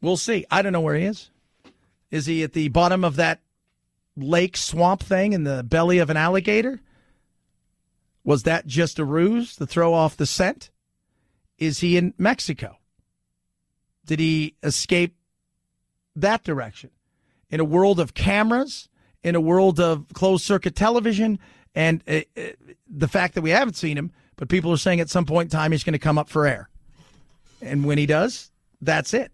We'll 0.00 0.16
see. 0.16 0.44
I 0.50 0.62
don't 0.62 0.72
know 0.72 0.80
where 0.80 0.96
he 0.96 1.04
is. 1.04 1.30
Is 2.10 2.26
he 2.26 2.42
at 2.42 2.52
the 2.52 2.68
bottom 2.68 3.04
of 3.04 3.16
that 3.16 3.40
lake 4.16 4.56
swamp 4.56 5.02
thing 5.02 5.32
in 5.32 5.44
the 5.44 5.62
belly 5.62 5.98
of 5.98 6.10
an 6.10 6.16
alligator? 6.16 6.80
Was 8.24 8.42
that 8.42 8.66
just 8.66 8.98
a 8.98 9.04
ruse 9.04 9.56
to 9.56 9.66
throw 9.66 9.94
off 9.94 10.16
the 10.16 10.26
scent? 10.26 10.70
Is 11.58 11.78
he 11.78 11.96
in 11.96 12.14
Mexico? 12.18 12.78
Did 14.04 14.18
he 14.18 14.56
escape 14.62 15.16
that 16.16 16.42
direction? 16.44 16.90
In 17.50 17.60
a 17.60 17.64
world 17.64 18.00
of 18.00 18.14
cameras, 18.14 18.88
in 19.24 19.34
a 19.34 19.40
world 19.40 19.80
of 19.80 20.06
closed 20.14 20.44
circuit 20.44 20.74
television, 20.74 21.38
and 21.74 22.02
uh, 22.08 22.20
uh, 22.36 22.42
the 22.88 23.08
fact 23.08 23.34
that 23.34 23.42
we 23.42 23.50
haven't 23.50 23.74
seen 23.74 23.96
him, 23.96 24.12
but 24.36 24.48
people 24.48 24.72
are 24.72 24.76
saying 24.76 25.00
at 25.00 25.10
some 25.10 25.24
point 25.24 25.52
in 25.52 25.58
time 25.58 25.72
he's 25.72 25.84
going 25.84 25.92
to 25.92 25.98
come 25.98 26.18
up 26.18 26.28
for 26.28 26.46
air. 26.46 26.68
And 27.60 27.84
when 27.84 27.98
he 27.98 28.06
does, 28.06 28.50
that's 28.80 29.14
it. 29.14 29.30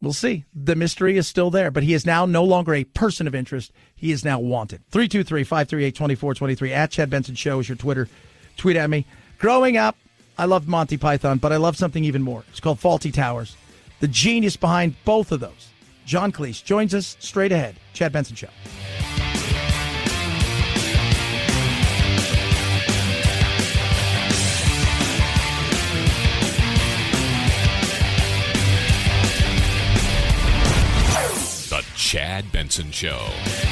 We'll 0.00 0.12
see. 0.12 0.44
The 0.52 0.74
mystery 0.74 1.16
is 1.16 1.28
still 1.28 1.50
there, 1.50 1.70
but 1.70 1.84
he 1.84 1.94
is 1.94 2.04
now 2.04 2.26
no 2.26 2.42
longer 2.42 2.74
a 2.74 2.82
person 2.82 3.28
of 3.28 3.36
interest. 3.36 3.70
He 3.94 4.10
is 4.10 4.24
now 4.24 4.40
wanted. 4.40 4.82
323 4.90 5.44
538 5.44 5.94
2423 5.94 6.72
at 6.72 6.90
Chad 6.90 7.08
Benson 7.08 7.36
Show 7.36 7.60
is 7.60 7.68
your 7.68 7.76
Twitter. 7.76 8.08
Tweet 8.56 8.76
at 8.76 8.90
me. 8.90 9.06
Growing 9.38 9.76
up, 9.76 9.96
I 10.36 10.46
loved 10.46 10.68
Monty 10.68 10.96
Python, 10.96 11.38
but 11.38 11.52
I 11.52 11.56
love 11.56 11.76
something 11.76 12.04
even 12.04 12.22
more. 12.22 12.44
It's 12.50 12.58
called 12.58 12.80
Fawlty 12.80 13.14
Towers. 13.14 13.56
The 14.00 14.08
genius 14.08 14.56
behind 14.56 14.96
both 15.04 15.30
of 15.30 15.38
those, 15.38 15.68
John 16.04 16.32
Cleese, 16.32 16.62
joins 16.64 16.94
us 16.94 17.16
straight 17.20 17.52
ahead. 17.52 17.76
Chad 17.92 18.12
Benson 18.12 18.36
Show. 18.36 18.48
The 31.70 31.82
Chad 31.94 32.52
Benson 32.52 32.90
Show. 32.90 33.71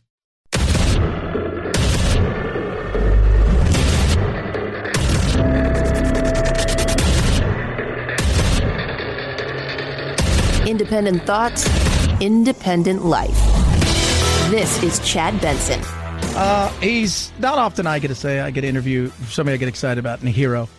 Independent 10.71 11.23
thoughts, 11.23 11.67
independent 12.21 13.03
life. 13.03 13.35
This 14.49 14.81
is 14.81 14.99
Chad 14.99 15.39
Benson. 15.41 15.81
Uh, 16.33 16.71
he's 16.79 17.29
not 17.39 17.57
often 17.57 17.85
I 17.85 17.99
get 17.99 18.07
to 18.07 18.15
say 18.15 18.39
I 18.39 18.51
get 18.51 18.61
to 18.61 18.67
interview 18.67 19.11
somebody 19.27 19.55
I 19.55 19.57
get 19.57 19.67
excited 19.67 19.99
about 19.99 20.19
and 20.19 20.29
a 20.29 20.31
hero, 20.31 20.69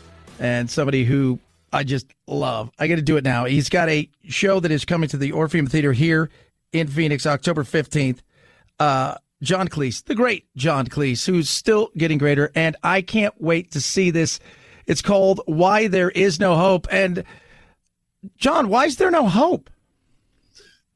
and 0.41 0.71
somebody 0.71 1.05
who 1.05 1.39
I 1.75 1.85
just 1.85 2.07
love. 2.27 2.71
I 2.79 2.87
get 2.87 2.97
to 2.97 3.03
do 3.03 3.19
it 3.19 3.25
now. 3.25 3.45
He's 3.45 3.69
got 3.69 3.91
a 3.91 4.09
show 4.29 4.61
that 4.61 4.71
is 4.71 4.87
coming 4.87 5.11
to 5.11 5.19
the 5.19 5.33
Orpheum 5.33 5.67
Theater 5.67 5.93
here 5.93 6.31
in 6.73 6.87
Phoenix, 6.87 7.27
October 7.27 7.63
fifteenth. 7.63 8.23
Uh, 8.81 9.17
John 9.43 9.69
Cleese, 9.69 10.03
the 10.05 10.15
great 10.15 10.47
John 10.57 10.87
Cleese, 10.87 11.27
who's 11.27 11.51
still 11.51 11.91
getting 11.99 12.17
greater, 12.17 12.51
and 12.55 12.77
I 12.83 13.03
can't 13.03 13.35
wait 13.39 13.73
to 13.73 13.81
see 13.83 14.11
this. 14.11 14.41
It's 14.87 15.03
called 15.03 15.43
"Why 15.45 15.87
There 15.87 16.09
Is 16.09 16.41
No 16.41 16.57
Hope," 16.57 16.87
and 16.91 17.25
John, 18.39 18.71
why 18.71 18.87
is 18.87 18.97
there 18.97 19.11
no 19.11 19.29
hope? 19.29 19.69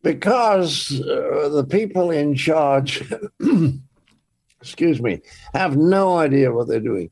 Because 0.06 1.00
uh, 1.00 1.48
the 1.48 1.66
people 1.68 2.12
in 2.12 2.36
charge, 2.36 3.02
excuse 4.60 5.02
me, 5.02 5.20
have 5.52 5.76
no 5.76 6.16
idea 6.16 6.52
what 6.52 6.68
they're 6.68 6.78
doing. 6.78 7.10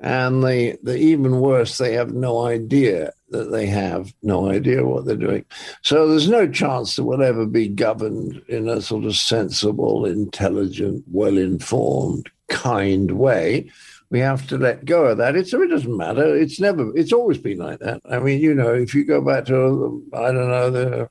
And 0.00 0.42
the, 0.42 0.78
the 0.82 0.96
even 0.96 1.40
worse, 1.40 1.76
they 1.76 1.92
have 1.92 2.14
no 2.14 2.46
idea 2.46 3.12
that 3.28 3.50
they 3.50 3.66
have 3.66 4.14
no 4.22 4.48
idea 4.48 4.86
what 4.86 5.04
they're 5.04 5.16
doing. 5.16 5.44
So 5.82 6.08
there's 6.08 6.30
no 6.30 6.48
chance 6.48 6.96
that 6.96 7.04
we'll 7.04 7.22
ever 7.22 7.44
be 7.44 7.68
governed 7.68 8.40
in 8.48 8.70
a 8.70 8.80
sort 8.80 9.04
of 9.04 9.16
sensible, 9.16 10.06
intelligent, 10.06 11.04
well 11.06 11.36
informed, 11.36 12.30
kind 12.48 13.10
way. 13.10 13.70
We 14.08 14.20
have 14.20 14.46
to 14.48 14.56
let 14.56 14.86
go 14.86 15.04
of 15.06 15.18
that. 15.18 15.36
It's, 15.36 15.52
it 15.52 15.68
doesn't 15.68 15.94
matter. 15.94 16.34
It's 16.34 16.58
never, 16.58 16.96
it's 16.96 17.12
always 17.12 17.36
been 17.36 17.58
like 17.58 17.80
that. 17.80 18.00
I 18.10 18.18
mean, 18.18 18.40
you 18.40 18.54
know, 18.54 18.72
if 18.72 18.94
you 18.94 19.04
go 19.04 19.20
back 19.20 19.44
to, 19.46 20.02
I 20.14 20.32
don't 20.32 20.48
know, 20.48 20.70
the 20.70 21.10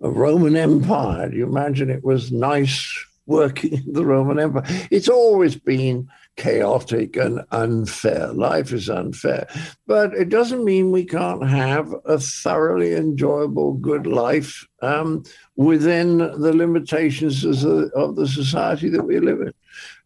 Roman 0.00 0.56
Empire, 0.56 1.28
do 1.30 1.36
you 1.36 1.46
imagine 1.46 1.90
it 1.90 2.04
was 2.04 2.30
nice 2.30 3.06
working 3.26 3.74
in 3.74 3.92
the 3.92 4.04
Roman 4.04 4.38
Empire. 4.38 4.64
It's 4.90 5.08
always 5.08 5.56
been 5.56 6.08
chaotic 6.36 7.16
and 7.16 7.42
unfair. 7.50 8.28
Life 8.32 8.72
is 8.72 8.88
unfair. 8.88 9.48
But 9.86 10.14
it 10.14 10.28
doesn't 10.28 10.64
mean 10.64 10.92
we 10.92 11.04
can't 11.04 11.46
have 11.48 11.92
a 12.04 12.18
thoroughly 12.18 12.94
enjoyable, 12.94 13.74
good 13.74 14.06
life 14.06 14.66
um, 14.82 15.24
within 15.56 16.18
the 16.18 16.54
limitations 16.54 17.44
of 17.44 17.60
the, 17.60 17.90
of 17.94 18.16
the 18.16 18.28
society 18.28 18.88
that 18.90 19.04
we 19.04 19.18
live 19.18 19.40
in. 19.40 19.52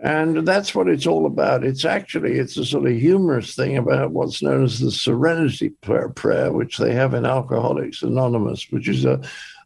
And 0.00 0.46
that's 0.48 0.74
what 0.74 0.88
it's 0.88 1.06
all 1.06 1.26
about. 1.26 1.64
It's 1.64 1.84
actually 1.84 2.38
it's 2.38 2.56
a 2.56 2.64
sort 2.64 2.86
of 2.86 2.96
humorous 2.96 3.54
thing 3.54 3.76
about 3.76 4.12
what's 4.12 4.42
known 4.42 4.64
as 4.64 4.80
the 4.80 4.90
Serenity 4.90 5.70
Prayer, 6.14 6.52
which 6.52 6.78
they 6.78 6.92
have 6.92 7.14
in 7.14 7.26
Alcoholics 7.26 8.02
Anonymous, 8.02 8.66
which 8.70 8.88
is 8.88 9.04
a 9.04 9.20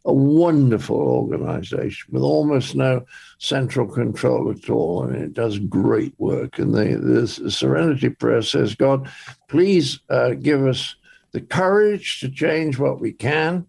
a 0.05 0.13
wonderful 0.13 0.97
organization 0.97 2.07
with 2.11 2.21
almost 2.21 2.75
no 2.75 3.05
central 3.39 3.87
control 3.87 4.51
at 4.51 4.69
all. 4.69 5.03
I 5.03 5.07
mean, 5.07 5.21
it 5.23 5.33
does 5.33 5.57
great 5.57 6.13
work. 6.19 6.59
And 6.59 6.73
the, 6.73 6.97
the 7.41 7.51
Serenity 7.51 8.09
Prayer 8.09 8.43
says, 8.43 8.75
God, 8.75 9.09
please 9.47 9.99
uh, 10.09 10.31
give 10.31 10.65
us 10.65 10.95
the 11.31 11.41
courage 11.41 12.19
to 12.19 12.29
change 12.29 12.77
what 12.77 13.01
we 13.01 13.11
can 13.11 13.67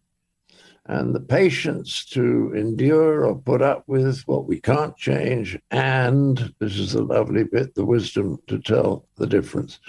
and 0.89 1.15
the 1.15 1.21
patience 1.21 2.05
to 2.05 2.53
endure 2.55 3.27
or 3.27 3.37
put 3.37 3.61
up 3.61 3.83
with 3.89 4.23
what 4.27 4.47
we 4.47 4.61
can't 4.61 4.97
change. 4.97 5.59
And 5.71 6.55
this 6.61 6.79
is 6.79 6.93
the 6.93 7.03
lovely 7.03 7.45
bit 7.45 7.75
the 7.75 7.85
wisdom 7.85 8.39
to 8.47 8.59
tell 8.59 9.07
the 9.17 9.27
difference. 9.27 9.81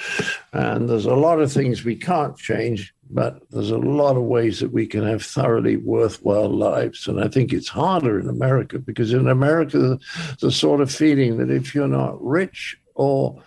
And 0.54 0.90
there's 0.90 1.06
a 1.06 1.14
lot 1.14 1.40
of 1.40 1.52
things 1.52 1.84
we 1.84 1.96
can't 1.96 2.36
change, 2.38 2.96
but 3.10 3.42
there's 3.50 3.72
a 3.72 3.78
lot 3.78 4.18
of 4.18 4.24
ways 4.24 4.60
that 4.60 4.72
we 4.72 4.86
can 4.88 5.06
have 5.06 5.24
thoroughly 5.24 5.78
worthwhile 5.78 6.50
lives. 6.50 7.08
And 7.08 7.24
I 7.24 7.28
think 7.28 7.54
it's 7.54 7.70
harder 7.70 8.20
in 8.20 8.30
America 8.30 8.80
because 8.80 9.14
in 9.14 9.28
America, 9.28 10.00
the 10.40 10.52
sort 10.52 10.82
of 10.82 10.92
feeling 10.92 11.38
that 11.38 11.50
if 11.50 11.74
you're 11.74 11.88
not 11.88 12.22
rich 12.24 12.78
or 12.96 13.42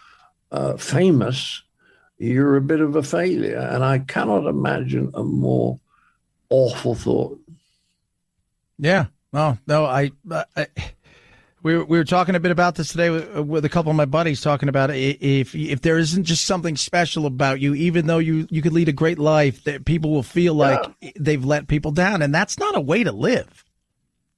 uh, 0.50 0.76
famous, 0.76 1.62
you're 2.18 2.56
a 2.56 2.62
bit 2.62 2.80
of 2.80 2.96
a 2.96 3.02
failure. 3.02 3.58
And 3.58 3.84
I 3.84 4.00
cannot 4.00 4.46
imagine 4.46 5.10
a 5.14 5.24
more 5.24 5.78
awful 6.48 6.94
thought. 6.94 7.38
Yeah. 8.78 9.06
No, 9.32 9.58
no, 9.66 9.84
I, 9.84 10.10
I 10.56 10.66
we 11.62 11.76
were, 11.76 11.84
we 11.84 11.98
were 11.98 12.04
talking 12.04 12.34
a 12.34 12.40
bit 12.40 12.50
about 12.50 12.74
this 12.74 12.88
today 12.88 13.10
with, 13.10 13.36
uh, 13.36 13.42
with, 13.42 13.64
a 13.64 13.68
couple 13.68 13.90
of 13.90 13.96
my 13.96 14.04
buddies 14.04 14.40
talking 14.40 14.68
about 14.68 14.90
if 14.90 15.54
if 15.54 15.82
there 15.82 15.98
isn't 15.98 16.24
just 16.24 16.46
something 16.46 16.76
special 16.76 17.26
about 17.26 17.60
you, 17.60 17.74
even 17.74 18.06
though 18.06 18.18
you 18.18 18.46
you 18.50 18.62
could 18.62 18.72
lead 18.72 18.88
a 18.88 18.92
great 18.92 19.18
life, 19.18 19.64
that 19.64 19.84
people 19.84 20.10
will 20.10 20.22
feel 20.22 20.54
like 20.54 20.80
yeah. 21.00 21.10
they've 21.18 21.44
let 21.44 21.68
people 21.68 21.92
down, 21.92 22.22
and 22.22 22.34
that's 22.34 22.58
not 22.58 22.76
a 22.76 22.80
way 22.80 23.04
to 23.04 23.12
live. 23.12 23.64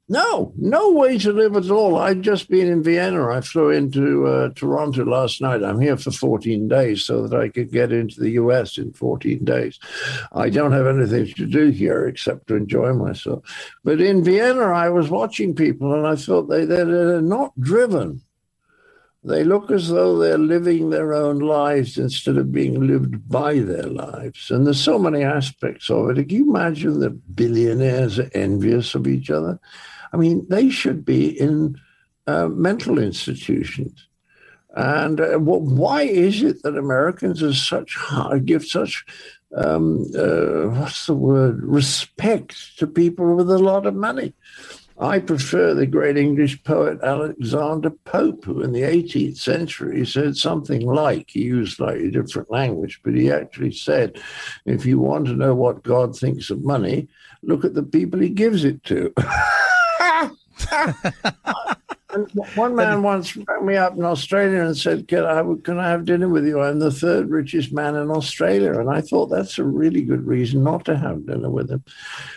No, 0.08 0.52
no 0.58 0.90
way 0.90 1.16
to 1.18 1.32
live 1.32 1.56
at 1.56 1.70
all. 1.70 1.96
I'd 1.96 2.22
just 2.22 2.50
been 2.50 2.66
in 2.66 2.82
Vienna. 2.82 3.28
I 3.28 3.40
flew 3.40 3.70
into 3.70 4.26
uh, 4.26 4.50
Toronto 4.54 5.04
last 5.04 5.40
night. 5.40 5.62
I'm 5.62 5.80
here 5.80 5.96
for 5.96 6.10
14 6.10 6.66
days 6.66 7.04
so 7.04 7.26
that 7.26 7.38
I 7.38 7.48
could 7.48 7.70
get 7.70 7.92
into 7.92 8.20
the 8.20 8.30
US 8.32 8.78
in 8.78 8.92
14 8.92 9.44
days. 9.44 9.78
I 10.32 10.50
don't 10.50 10.72
have 10.72 10.88
anything 10.88 11.32
to 11.34 11.46
do 11.46 11.70
here 11.70 12.06
except 12.06 12.48
to 12.48 12.56
enjoy 12.56 12.92
myself. 12.92 13.44
But 13.84 14.00
in 14.00 14.24
Vienna, 14.24 14.64
I 14.64 14.88
was 14.88 15.08
watching 15.08 15.54
people 15.54 15.94
and 15.94 16.06
I 16.06 16.16
thought 16.16 16.48
they, 16.48 16.64
they're, 16.64 17.22
not 17.22 17.58
driven. 17.60 18.20
They 19.24 19.44
look 19.44 19.70
as 19.70 19.88
though 19.88 20.18
they're 20.18 20.36
living 20.36 20.90
their 20.90 21.14
own 21.14 21.38
lives 21.38 21.96
instead 21.96 22.36
of 22.36 22.50
being 22.50 22.86
lived 22.88 23.28
by 23.28 23.60
their 23.60 23.86
lives. 23.86 24.50
And 24.50 24.66
there's 24.66 24.80
so 24.80 24.98
many 24.98 25.22
aspects 25.22 25.88
of 25.88 26.10
it. 26.10 26.28
Can 26.28 26.36
you 26.36 26.50
imagine 26.50 26.98
that 27.00 27.36
billionaires 27.36 28.18
are 28.18 28.30
envious 28.34 28.96
of 28.96 29.06
each 29.06 29.30
other? 29.30 29.60
I 30.12 30.16
mean, 30.16 30.46
they 30.48 30.70
should 30.70 31.04
be 31.04 31.28
in 31.28 31.80
uh, 32.26 32.48
mental 32.48 32.98
institutions. 32.98 34.06
And 34.74 35.20
uh, 35.20 35.38
well, 35.40 35.60
why 35.60 36.02
is 36.02 36.42
it 36.42 36.62
that 36.62 36.76
Americans 36.76 37.42
are 37.42 37.54
such 37.54 37.98
give 38.44 38.64
such 38.64 39.04
um, 39.54 40.06
uh, 40.16 40.68
what's 40.68 41.06
the 41.06 41.14
word 41.14 41.62
respect 41.62 42.78
to 42.78 42.86
people 42.86 43.36
with 43.36 43.50
a 43.50 43.58
lot 43.58 43.86
of 43.86 43.94
money? 43.94 44.32
I 44.98 45.18
prefer 45.18 45.74
the 45.74 45.86
great 45.86 46.16
English 46.16 46.62
poet 46.62 47.02
Alexander 47.02 47.90
Pope, 47.90 48.44
who 48.44 48.62
in 48.62 48.72
the 48.72 48.82
18th 48.82 49.36
century 49.36 50.06
said 50.06 50.36
something 50.36 50.86
like, 50.86 51.30
he 51.30 51.42
used 51.42 51.76
slightly 51.76 52.10
different 52.10 52.50
language, 52.50 53.00
but 53.02 53.14
he 53.14 53.30
actually 53.30 53.72
said, 53.72 54.20
if 54.64 54.86
you 54.86 55.00
want 55.00 55.26
to 55.26 55.34
know 55.34 55.54
what 55.54 55.82
God 55.82 56.16
thinks 56.16 56.50
of 56.50 56.62
money, 56.62 57.08
look 57.42 57.64
at 57.64 57.74
the 57.74 57.82
people 57.82 58.20
he 58.20 58.28
gives 58.28 58.64
it 58.64 58.84
to. 58.84 59.12
one 62.54 62.74
man 62.76 63.02
once 63.02 63.36
rang 63.36 63.66
me 63.66 63.76
up 63.76 63.96
in 63.96 64.04
Australia 64.04 64.62
and 64.62 64.76
said, 64.76 65.08
can 65.08 65.24
I, 65.24 65.42
can 65.62 65.78
I 65.78 65.88
have 65.88 66.04
dinner 66.04 66.28
with 66.28 66.46
you? 66.46 66.60
I'm 66.60 66.78
the 66.78 66.90
third 66.90 67.30
richest 67.30 67.72
man 67.72 67.96
in 67.96 68.10
Australia. 68.10 68.78
And 68.78 68.90
I 68.90 69.00
thought 69.00 69.26
that's 69.26 69.58
a 69.58 69.64
really 69.64 70.02
good 70.02 70.26
reason 70.26 70.62
not 70.62 70.84
to 70.86 70.96
have 70.96 71.26
dinner 71.26 71.50
with 71.50 71.70
him. 71.70 71.84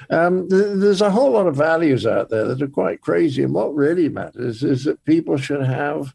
Um, 0.09 0.47
th- 0.49 0.77
there's 0.77 1.01
a 1.01 1.11
whole 1.11 1.31
lot 1.31 1.47
of 1.47 1.55
values 1.55 2.05
out 2.05 2.29
there 2.29 2.45
that 2.45 2.61
are 2.61 2.67
quite 2.67 3.01
crazy. 3.01 3.43
And 3.43 3.53
what 3.53 3.75
really 3.75 4.09
matters 4.09 4.63
is 4.63 4.85
that 4.85 5.03
people 5.05 5.37
should 5.37 5.63
have 5.63 6.13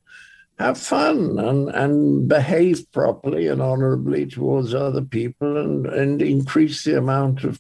have 0.59 0.77
fun 0.77 1.39
and, 1.39 1.70
and 1.70 2.28
behave 2.28 2.85
properly 2.93 3.47
and 3.47 3.62
honorably 3.62 4.27
towards 4.27 4.74
other 4.74 5.01
people 5.01 5.56
and, 5.56 5.86
and 5.86 6.20
increase 6.20 6.85
the 6.85 6.98
amount 6.98 7.44
of 7.44 7.59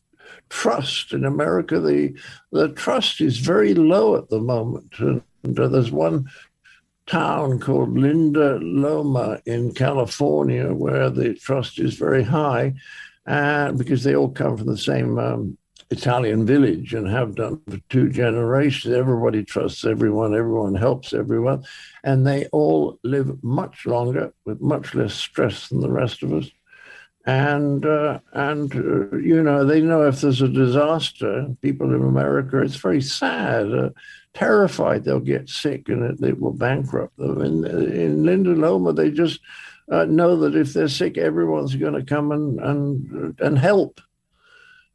trust 0.48 1.12
in 1.12 1.24
America. 1.24 1.80
The 1.80 2.14
the 2.52 2.68
trust 2.68 3.20
is 3.20 3.38
very 3.38 3.74
low 3.74 4.16
at 4.16 4.28
the 4.28 4.40
moment, 4.40 4.98
and 4.98 5.58
uh, 5.58 5.68
there's 5.68 5.90
one 5.90 6.30
town 7.06 7.58
called 7.58 7.98
Linda 7.98 8.58
Loma 8.60 9.40
in 9.46 9.72
California 9.74 10.72
where 10.72 11.10
the 11.10 11.34
trust 11.34 11.80
is 11.80 11.94
very 11.94 12.22
high, 12.22 12.74
uh, 13.26 13.72
because 13.72 14.04
they 14.04 14.14
all 14.14 14.30
come 14.30 14.56
from 14.56 14.68
the 14.68 14.78
same 14.78 15.18
um, 15.18 15.58
Italian 15.90 16.46
village 16.46 16.94
and 16.94 17.08
have 17.08 17.34
done 17.34 17.60
for 17.68 17.78
two 17.88 18.10
generations. 18.10 18.94
Everybody 18.94 19.44
trusts 19.44 19.84
everyone, 19.84 20.34
everyone 20.34 20.76
helps 20.76 21.12
everyone, 21.12 21.64
and 22.04 22.26
they 22.26 22.46
all 22.46 22.98
live 23.02 23.42
much 23.42 23.86
longer 23.86 24.32
with 24.44 24.60
much 24.60 24.94
less 24.94 25.14
stress 25.14 25.68
than 25.68 25.80
the 25.80 25.90
rest 25.90 26.22
of 26.22 26.32
us 26.32 26.48
and 27.30 27.86
uh, 27.86 28.18
and 28.32 28.74
uh, 28.74 29.16
you 29.16 29.40
know 29.42 29.64
they 29.64 29.80
know 29.80 30.02
if 30.02 30.20
there's 30.20 30.42
a 30.42 30.48
disaster, 30.48 31.46
people 31.62 31.94
in 31.94 32.02
America, 32.02 32.60
it's 32.60 32.74
very 32.76 33.00
sad, 33.00 33.72
uh, 33.72 33.90
terrified 34.34 35.04
they'll 35.04 35.20
get 35.20 35.48
sick 35.48 35.88
and 35.88 36.02
it, 36.02 36.28
it 36.28 36.40
will 36.40 36.52
bankrupt 36.52 37.16
them. 37.18 37.40
In 37.42 37.64
in 37.64 38.24
Linda 38.24 38.50
Loma, 38.50 38.92
they 38.92 39.12
just 39.12 39.40
uh, 39.92 40.06
know 40.06 40.36
that 40.38 40.56
if 40.56 40.72
they're 40.72 40.88
sick, 40.88 41.18
everyone's 41.18 41.76
going 41.76 41.94
to 41.94 42.04
come 42.04 42.32
and 42.32 42.58
and 42.60 43.40
and 43.40 43.58
help. 43.58 44.00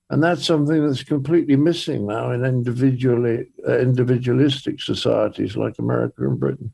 And 0.09 0.21
that's 0.21 0.45
something 0.45 0.85
that's 0.85 1.03
completely 1.03 1.55
missing 1.55 2.05
now 2.05 2.31
in 2.31 2.43
individually 2.45 3.47
uh, 3.67 3.79
individualistic 3.79 4.81
societies 4.81 5.55
like 5.55 5.79
America 5.79 6.27
and 6.27 6.39
Britain. 6.39 6.71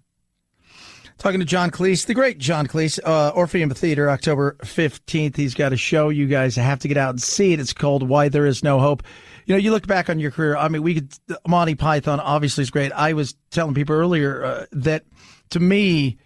Talking 1.21 1.39
to 1.39 1.45
John 1.45 1.69
Cleese, 1.69 2.07
the 2.07 2.15
great 2.15 2.39
John 2.39 2.65
Cleese, 2.65 2.99
uh, 3.05 3.29
Orpheum 3.35 3.69
Theater, 3.69 4.09
October 4.09 4.57
15th. 4.63 5.35
He's 5.35 5.53
got 5.53 5.71
a 5.71 5.77
show. 5.77 6.09
You 6.09 6.25
guys 6.25 6.55
have 6.55 6.79
to 6.79 6.87
get 6.87 6.97
out 6.97 7.11
and 7.11 7.21
see 7.21 7.53
it. 7.53 7.59
It's 7.59 7.73
called 7.73 8.09
Why 8.09 8.27
There 8.27 8.47
Is 8.47 8.63
No 8.63 8.79
Hope. 8.79 9.03
You 9.45 9.53
know, 9.53 9.59
you 9.59 9.69
look 9.69 9.85
back 9.85 10.09
on 10.09 10.19
your 10.19 10.31
career. 10.31 10.57
I 10.57 10.67
mean, 10.67 10.81
we 10.81 10.95
could, 10.95 11.13
Monty 11.47 11.75
Python 11.75 12.19
obviously 12.19 12.63
is 12.63 12.71
great. 12.71 12.91
I 12.91 13.13
was 13.13 13.35
telling 13.51 13.75
people 13.75 13.95
earlier 13.95 14.43
uh, 14.43 14.65
that 14.71 15.03
to 15.51 15.59
me, 15.59 16.17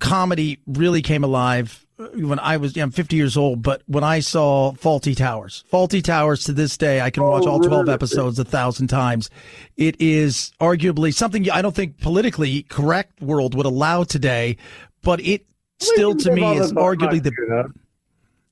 comedy 0.00 0.58
really 0.66 1.00
came 1.00 1.22
alive 1.22 1.85
when 1.96 2.38
I 2.38 2.58
was, 2.58 2.76
yeah, 2.76 2.82
I'm 2.82 2.90
50 2.90 3.16
years 3.16 3.36
old, 3.36 3.62
but 3.62 3.82
when 3.86 4.04
I 4.04 4.20
saw 4.20 4.72
Fawlty 4.72 5.16
Towers, 5.16 5.64
Fawlty 5.72 6.02
Towers 6.02 6.44
to 6.44 6.52
this 6.52 6.76
day, 6.76 7.00
I 7.00 7.10
can 7.10 7.22
watch 7.22 7.44
oh, 7.46 7.52
all 7.52 7.60
12 7.60 7.88
episodes 7.88 8.38
a 8.38 8.44
thousand 8.44 8.88
times. 8.88 9.30
It 9.76 9.96
is 9.98 10.52
arguably 10.60 11.14
something 11.14 11.50
I 11.50 11.62
don't 11.62 11.74
think 11.74 12.00
politically 12.00 12.64
correct 12.64 13.22
world 13.22 13.54
would 13.54 13.66
allow 13.66 14.04
today, 14.04 14.58
but 15.02 15.20
it 15.20 15.46
still 15.78 16.14
to 16.16 16.32
me 16.32 16.56
is 16.58 16.72
arguably 16.72 17.22
the. 17.22 17.32
You 17.36 17.48
know? 17.48 17.68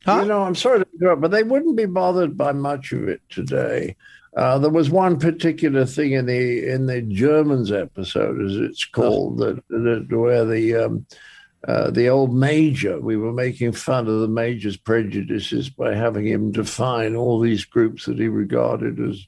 Huh? 0.06 0.20
you 0.22 0.28
know, 0.28 0.42
I'm 0.42 0.54
sorry 0.54 0.80
to 0.80 0.86
interrupt, 0.94 1.22
but 1.22 1.30
they 1.30 1.42
wouldn't 1.42 1.76
be 1.76 1.86
bothered 1.86 2.36
by 2.36 2.52
much 2.52 2.92
of 2.92 3.08
it 3.08 3.20
today. 3.30 3.96
Uh, 4.36 4.58
there 4.58 4.70
was 4.70 4.90
one 4.90 5.18
particular 5.18 5.86
thing 5.86 6.12
in 6.12 6.26
the 6.26 6.66
in 6.68 6.86
the 6.86 7.02
Germans 7.02 7.70
episode, 7.70 8.42
as 8.42 8.56
it's 8.56 8.84
called, 8.84 9.40
oh. 9.40 9.46
that, 9.46 9.68
that 9.68 10.16
where 10.16 10.44
the 10.44 10.74
um, 10.74 11.06
uh, 11.66 11.90
the 11.90 12.08
old 12.08 12.34
major, 12.34 13.00
we 13.00 13.16
were 13.16 13.32
making 13.32 13.72
fun 13.72 14.06
of 14.06 14.20
the 14.20 14.28
major's 14.28 14.76
prejudices 14.76 15.70
by 15.70 15.94
having 15.94 16.26
him 16.26 16.52
define 16.52 17.16
all 17.16 17.40
these 17.40 17.64
groups 17.64 18.04
that 18.04 18.18
he 18.18 18.28
regarded 18.28 19.00
as 19.00 19.26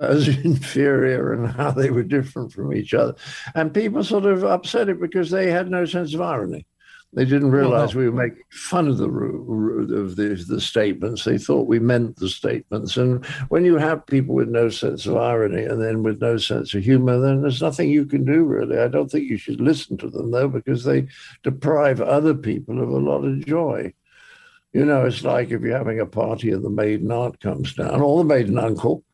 as 0.00 0.28
inferior 0.44 1.32
and 1.32 1.48
how 1.48 1.70
they 1.70 1.90
were 1.90 2.02
different 2.02 2.52
from 2.52 2.72
each 2.72 2.94
other. 2.94 3.14
And 3.54 3.72
people 3.72 4.02
sort 4.02 4.24
of 4.24 4.44
upset 4.44 4.88
it 4.88 5.00
because 5.00 5.30
they 5.30 5.50
had 5.50 5.70
no 5.70 5.84
sense 5.84 6.14
of 6.14 6.20
irony. 6.20 6.66
They 7.14 7.24
didn't 7.24 7.52
realize 7.52 7.94
Well, 7.94 8.04
we 8.04 8.10
were 8.10 8.16
making 8.16 8.42
fun 8.50 8.88
of 8.88 8.98
the 8.98 9.08
of 9.08 10.16
the, 10.16 10.44
the 10.48 10.60
statements. 10.60 11.24
They 11.24 11.38
thought 11.38 11.68
we 11.68 11.78
meant 11.78 12.16
the 12.16 12.28
statements. 12.28 12.96
And 12.96 13.24
when 13.50 13.64
you 13.64 13.76
have 13.76 14.06
people 14.06 14.34
with 14.34 14.48
no 14.48 14.68
sense 14.68 15.06
of 15.06 15.16
irony 15.16 15.64
and 15.64 15.80
then 15.80 16.02
with 16.02 16.20
no 16.20 16.36
sense 16.38 16.74
of 16.74 16.82
humor, 16.82 17.20
then 17.20 17.42
there's 17.42 17.62
nothing 17.62 17.88
you 17.88 18.04
can 18.04 18.24
do 18.24 18.44
really. 18.44 18.78
I 18.78 18.88
don't 18.88 19.10
think 19.10 19.30
you 19.30 19.36
should 19.36 19.60
listen 19.60 19.96
to 19.98 20.10
them 20.10 20.32
though, 20.32 20.48
because 20.48 20.82
they 20.82 21.06
deprive 21.44 22.00
other 22.00 22.34
people 22.34 22.82
of 22.82 22.88
a 22.88 22.98
lot 22.98 23.24
of 23.24 23.46
joy. 23.46 23.92
You 24.72 24.84
know, 24.84 25.06
it's 25.06 25.22
like 25.22 25.52
if 25.52 25.62
you're 25.62 25.78
having 25.78 26.00
a 26.00 26.06
party 26.06 26.50
and 26.50 26.64
the 26.64 26.70
maiden 26.70 27.12
aunt 27.12 27.38
comes 27.38 27.74
down, 27.74 28.00
or 28.00 28.18
the 28.18 28.24
maiden 28.24 28.58
uncle, 28.58 29.04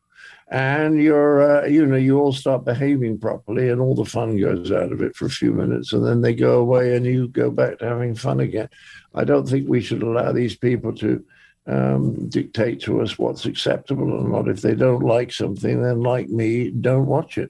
and 0.51 1.01
you're, 1.01 1.63
uh, 1.63 1.65
you 1.65 1.85
know, 1.85 1.95
you 1.95 2.19
all 2.19 2.33
start 2.33 2.65
behaving 2.65 3.17
properly, 3.17 3.69
and 3.69 3.79
all 3.79 3.95
the 3.95 4.03
fun 4.03 4.37
goes 4.37 4.69
out 4.69 4.91
of 4.91 5.01
it 5.01 5.15
for 5.15 5.25
a 5.25 5.29
few 5.29 5.53
minutes, 5.53 5.93
and 5.93 6.05
then 6.05 6.19
they 6.19 6.35
go 6.35 6.59
away, 6.59 6.95
and 6.95 7.05
you 7.05 7.29
go 7.29 7.49
back 7.49 7.79
to 7.79 7.87
having 7.87 8.15
fun 8.15 8.41
again. 8.41 8.67
I 9.15 9.23
don't 9.23 9.47
think 9.47 9.69
we 9.69 9.79
should 9.81 10.03
allow 10.03 10.33
these 10.33 10.57
people 10.57 10.93
to 10.95 11.23
um, 11.67 12.27
dictate 12.27 12.81
to 12.81 13.01
us 13.01 13.17
what's 13.17 13.45
acceptable 13.45 14.19
and 14.19 14.29
not. 14.29 14.49
If 14.49 14.61
they 14.61 14.75
don't 14.75 15.05
like 15.05 15.31
something, 15.31 15.81
then 15.81 16.01
like 16.01 16.27
me, 16.27 16.69
don't 16.69 17.05
watch 17.05 17.37
it. 17.37 17.49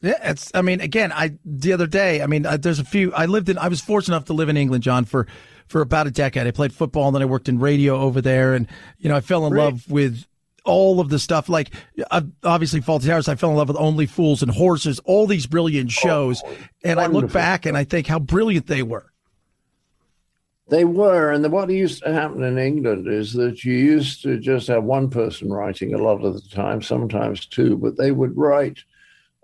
Yeah, 0.00 0.30
it's. 0.30 0.52
I 0.54 0.62
mean, 0.62 0.80
again, 0.80 1.10
I 1.10 1.36
the 1.44 1.72
other 1.72 1.88
day. 1.88 2.22
I 2.22 2.26
mean, 2.28 2.46
I, 2.46 2.58
there's 2.58 2.78
a 2.78 2.84
few. 2.84 3.12
I 3.12 3.26
lived 3.26 3.48
in. 3.48 3.58
I 3.58 3.66
was 3.66 3.80
fortunate 3.80 4.14
enough 4.14 4.26
to 4.26 4.34
live 4.34 4.48
in 4.48 4.56
England, 4.56 4.84
John, 4.84 5.04
for 5.04 5.26
for 5.66 5.80
about 5.80 6.06
a 6.06 6.12
decade. 6.12 6.46
I 6.46 6.52
played 6.52 6.72
football, 6.72 7.08
and 7.08 7.14
then 7.16 7.22
I 7.22 7.24
worked 7.24 7.48
in 7.48 7.58
radio 7.58 7.96
over 7.96 8.20
there, 8.20 8.54
and 8.54 8.68
you 8.98 9.08
know, 9.08 9.16
I 9.16 9.20
fell 9.20 9.46
in 9.46 9.52
Great. 9.52 9.64
love 9.64 9.90
with 9.90 10.24
all 10.64 11.00
of 11.00 11.08
the 11.08 11.18
stuff. 11.18 11.48
Like, 11.48 11.70
uh, 12.10 12.22
obviously, 12.42 12.80
Fawlty 12.80 13.06
Towers. 13.06 13.28
I 13.28 13.34
fell 13.34 13.50
in 13.50 13.56
love 13.56 13.68
with 13.68 13.76
Only 13.78 14.06
Fools 14.06 14.42
and 14.42 14.50
Horses. 14.50 15.00
All 15.04 15.26
these 15.26 15.46
brilliant 15.46 15.90
shows, 15.90 16.42
and 16.82 16.98
I 16.98 17.06
look 17.06 17.32
back 17.32 17.66
and 17.66 17.76
I 17.76 17.84
think 17.84 18.06
how 18.06 18.18
brilliant 18.18 18.66
they 18.66 18.82
were. 18.82 19.06
They 20.68 20.86
were, 20.86 21.30
and 21.30 21.52
what 21.52 21.68
used 21.68 22.02
to 22.02 22.12
happen 22.12 22.42
in 22.42 22.56
England 22.56 23.06
is 23.06 23.34
that 23.34 23.64
you 23.64 23.74
used 23.74 24.22
to 24.22 24.38
just 24.38 24.66
have 24.68 24.82
one 24.82 25.10
person 25.10 25.52
writing 25.52 25.92
a 25.92 25.98
lot 25.98 26.24
of 26.24 26.34
the 26.34 26.48
time, 26.48 26.80
sometimes 26.80 27.44
two, 27.44 27.76
but 27.76 27.98
they 27.98 28.12
would 28.12 28.34
write 28.34 28.78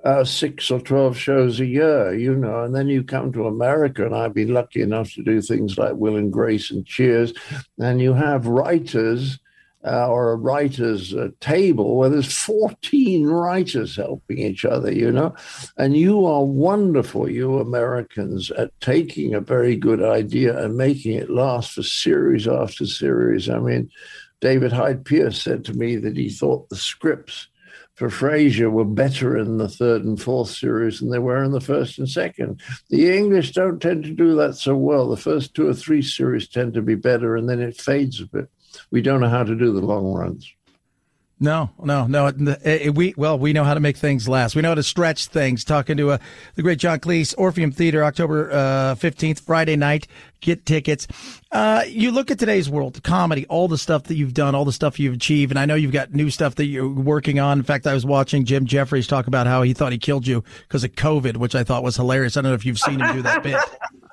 uh, 0.02 0.24
six 0.24 0.70
or 0.70 0.80
12 0.80 1.16
shows 1.18 1.60
a 1.60 1.66
year, 1.66 2.14
you 2.14 2.34
know, 2.34 2.64
and 2.64 2.74
then 2.74 2.88
you 2.88 3.02
come 3.02 3.32
to 3.32 3.46
America, 3.46 4.06
and 4.06 4.14
I've 4.14 4.32
been 4.32 4.54
lucky 4.54 4.80
enough 4.80 5.12
to 5.12 5.22
do 5.22 5.42
things 5.42 5.76
like 5.76 5.92
Will 5.94 6.16
and 6.16 6.32
Grace 6.32 6.70
and 6.70 6.86
Cheers, 6.86 7.34
and 7.78 8.00
you 8.00 8.14
have 8.14 8.46
writers. 8.46 9.38
Uh, 9.82 10.06
or 10.08 10.32
a 10.32 10.36
writer's 10.36 11.14
uh, 11.14 11.28
table 11.40 11.96
where 11.96 12.10
there's 12.10 12.36
14 12.36 13.26
writers 13.26 13.96
helping 13.96 14.36
each 14.36 14.66
other, 14.66 14.92
you 14.92 15.10
know, 15.10 15.34
and 15.78 15.96
you 15.96 16.26
are 16.26 16.44
wonderful, 16.44 17.30
you 17.30 17.58
Americans, 17.58 18.50
at 18.50 18.78
taking 18.82 19.32
a 19.32 19.40
very 19.40 19.76
good 19.76 20.02
idea 20.02 20.54
and 20.62 20.76
making 20.76 21.16
it 21.16 21.30
last 21.30 21.72
for 21.72 21.82
series 21.82 22.46
after 22.46 22.84
series. 22.84 23.48
I 23.48 23.58
mean, 23.58 23.90
David 24.42 24.70
Hyde 24.70 25.04
Pierce 25.04 25.42
said 25.42 25.64
to 25.64 25.72
me 25.72 25.96
that 25.96 26.16
he 26.16 26.28
thought 26.28 26.68
the 26.68 26.76
scripts 26.76 27.48
for 28.00 28.08
Frasier 28.08 28.70
were 28.70 28.86
better 28.86 29.36
in 29.36 29.58
the 29.58 29.68
third 29.68 30.04
and 30.04 30.18
fourth 30.18 30.48
series 30.48 31.00
than 31.00 31.10
they 31.10 31.18
were 31.18 31.44
in 31.44 31.52
the 31.52 31.60
first 31.60 31.98
and 31.98 32.08
second. 32.08 32.58
The 32.88 33.14
English 33.14 33.52
don't 33.52 33.78
tend 33.78 34.04
to 34.04 34.10
do 34.10 34.34
that 34.36 34.54
so 34.54 34.74
well. 34.74 35.10
The 35.10 35.18
first 35.18 35.54
two 35.54 35.68
or 35.68 35.74
three 35.74 36.00
series 36.00 36.48
tend 36.48 36.72
to 36.74 36.82
be 36.82 36.94
better, 36.94 37.36
and 37.36 37.46
then 37.46 37.60
it 37.60 37.78
fades 37.78 38.18
a 38.18 38.26
bit. 38.26 38.48
We 38.90 39.02
don't 39.02 39.20
know 39.20 39.28
how 39.28 39.42
to 39.44 39.54
do 39.54 39.72
the 39.72 39.80
long 39.80 40.12
runs. 40.12 40.52
No, 41.42 41.70
no, 41.82 42.06
no. 42.06 42.26
it- 42.26 42.58
it- 42.66 42.94
we 42.94 43.14
well, 43.16 43.38
we 43.38 43.54
know 43.54 43.64
how 43.64 43.72
to 43.72 43.80
make 43.80 43.96
things 43.96 44.28
last. 44.28 44.54
We 44.54 44.60
know 44.60 44.68
how 44.68 44.74
to 44.74 44.82
stretch 44.82 45.28
things. 45.28 45.64
Talking 45.64 45.96
to 45.96 46.10
uh, 46.10 46.18
the 46.54 46.60
great 46.62 46.78
John 46.78 47.00
Cleese, 47.00 47.34
Orpheum 47.38 47.72
Theater, 47.72 48.04
October 48.04 48.94
fifteenth, 48.96 49.40
Friday 49.40 49.74
night. 49.76 50.06
Get 50.42 50.66
tickets. 50.66 51.06
Uh, 51.50 51.84
you 51.88 52.10
look 52.10 52.30
at 52.30 52.38
today's 52.38 52.68
world, 52.68 53.02
comedy, 53.02 53.46
all 53.46 53.68
the 53.68 53.78
stuff 53.78 54.02
that 54.04 54.16
you've 54.16 54.34
done, 54.34 54.54
all 54.54 54.66
the 54.66 54.72
stuff 54.72 55.00
you've 55.00 55.14
achieved, 55.14 55.50
and 55.50 55.58
I 55.58 55.64
know 55.64 55.76
you've 55.76 55.92
got 55.92 56.12
new 56.12 56.28
stuff 56.28 56.56
that 56.56 56.66
you're 56.66 56.86
working 56.88 57.38
on. 57.40 57.56
In 57.58 57.64
fact, 57.64 57.86
I 57.86 57.94
was 57.94 58.04
watching 58.04 58.44
Jim 58.44 58.66
Jefferies 58.66 59.06
talk 59.06 59.26
about 59.26 59.46
how 59.46 59.62
he 59.62 59.72
thought 59.72 59.92
he 59.92 59.98
killed 59.98 60.26
you 60.26 60.44
because 60.68 60.84
of 60.84 60.92
COVID, 60.92 61.38
which 61.38 61.54
I 61.54 61.64
thought 61.64 61.82
was 61.82 61.96
hilarious. 61.96 62.36
I 62.36 62.42
don't 62.42 62.50
know 62.50 62.54
if 62.54 62.66
you've 62.66 62.78
seen 62.78 63.00
him 63.00 63.14
do 63.16 63.22
that 63.22 63.42
bit. 63.42 63.56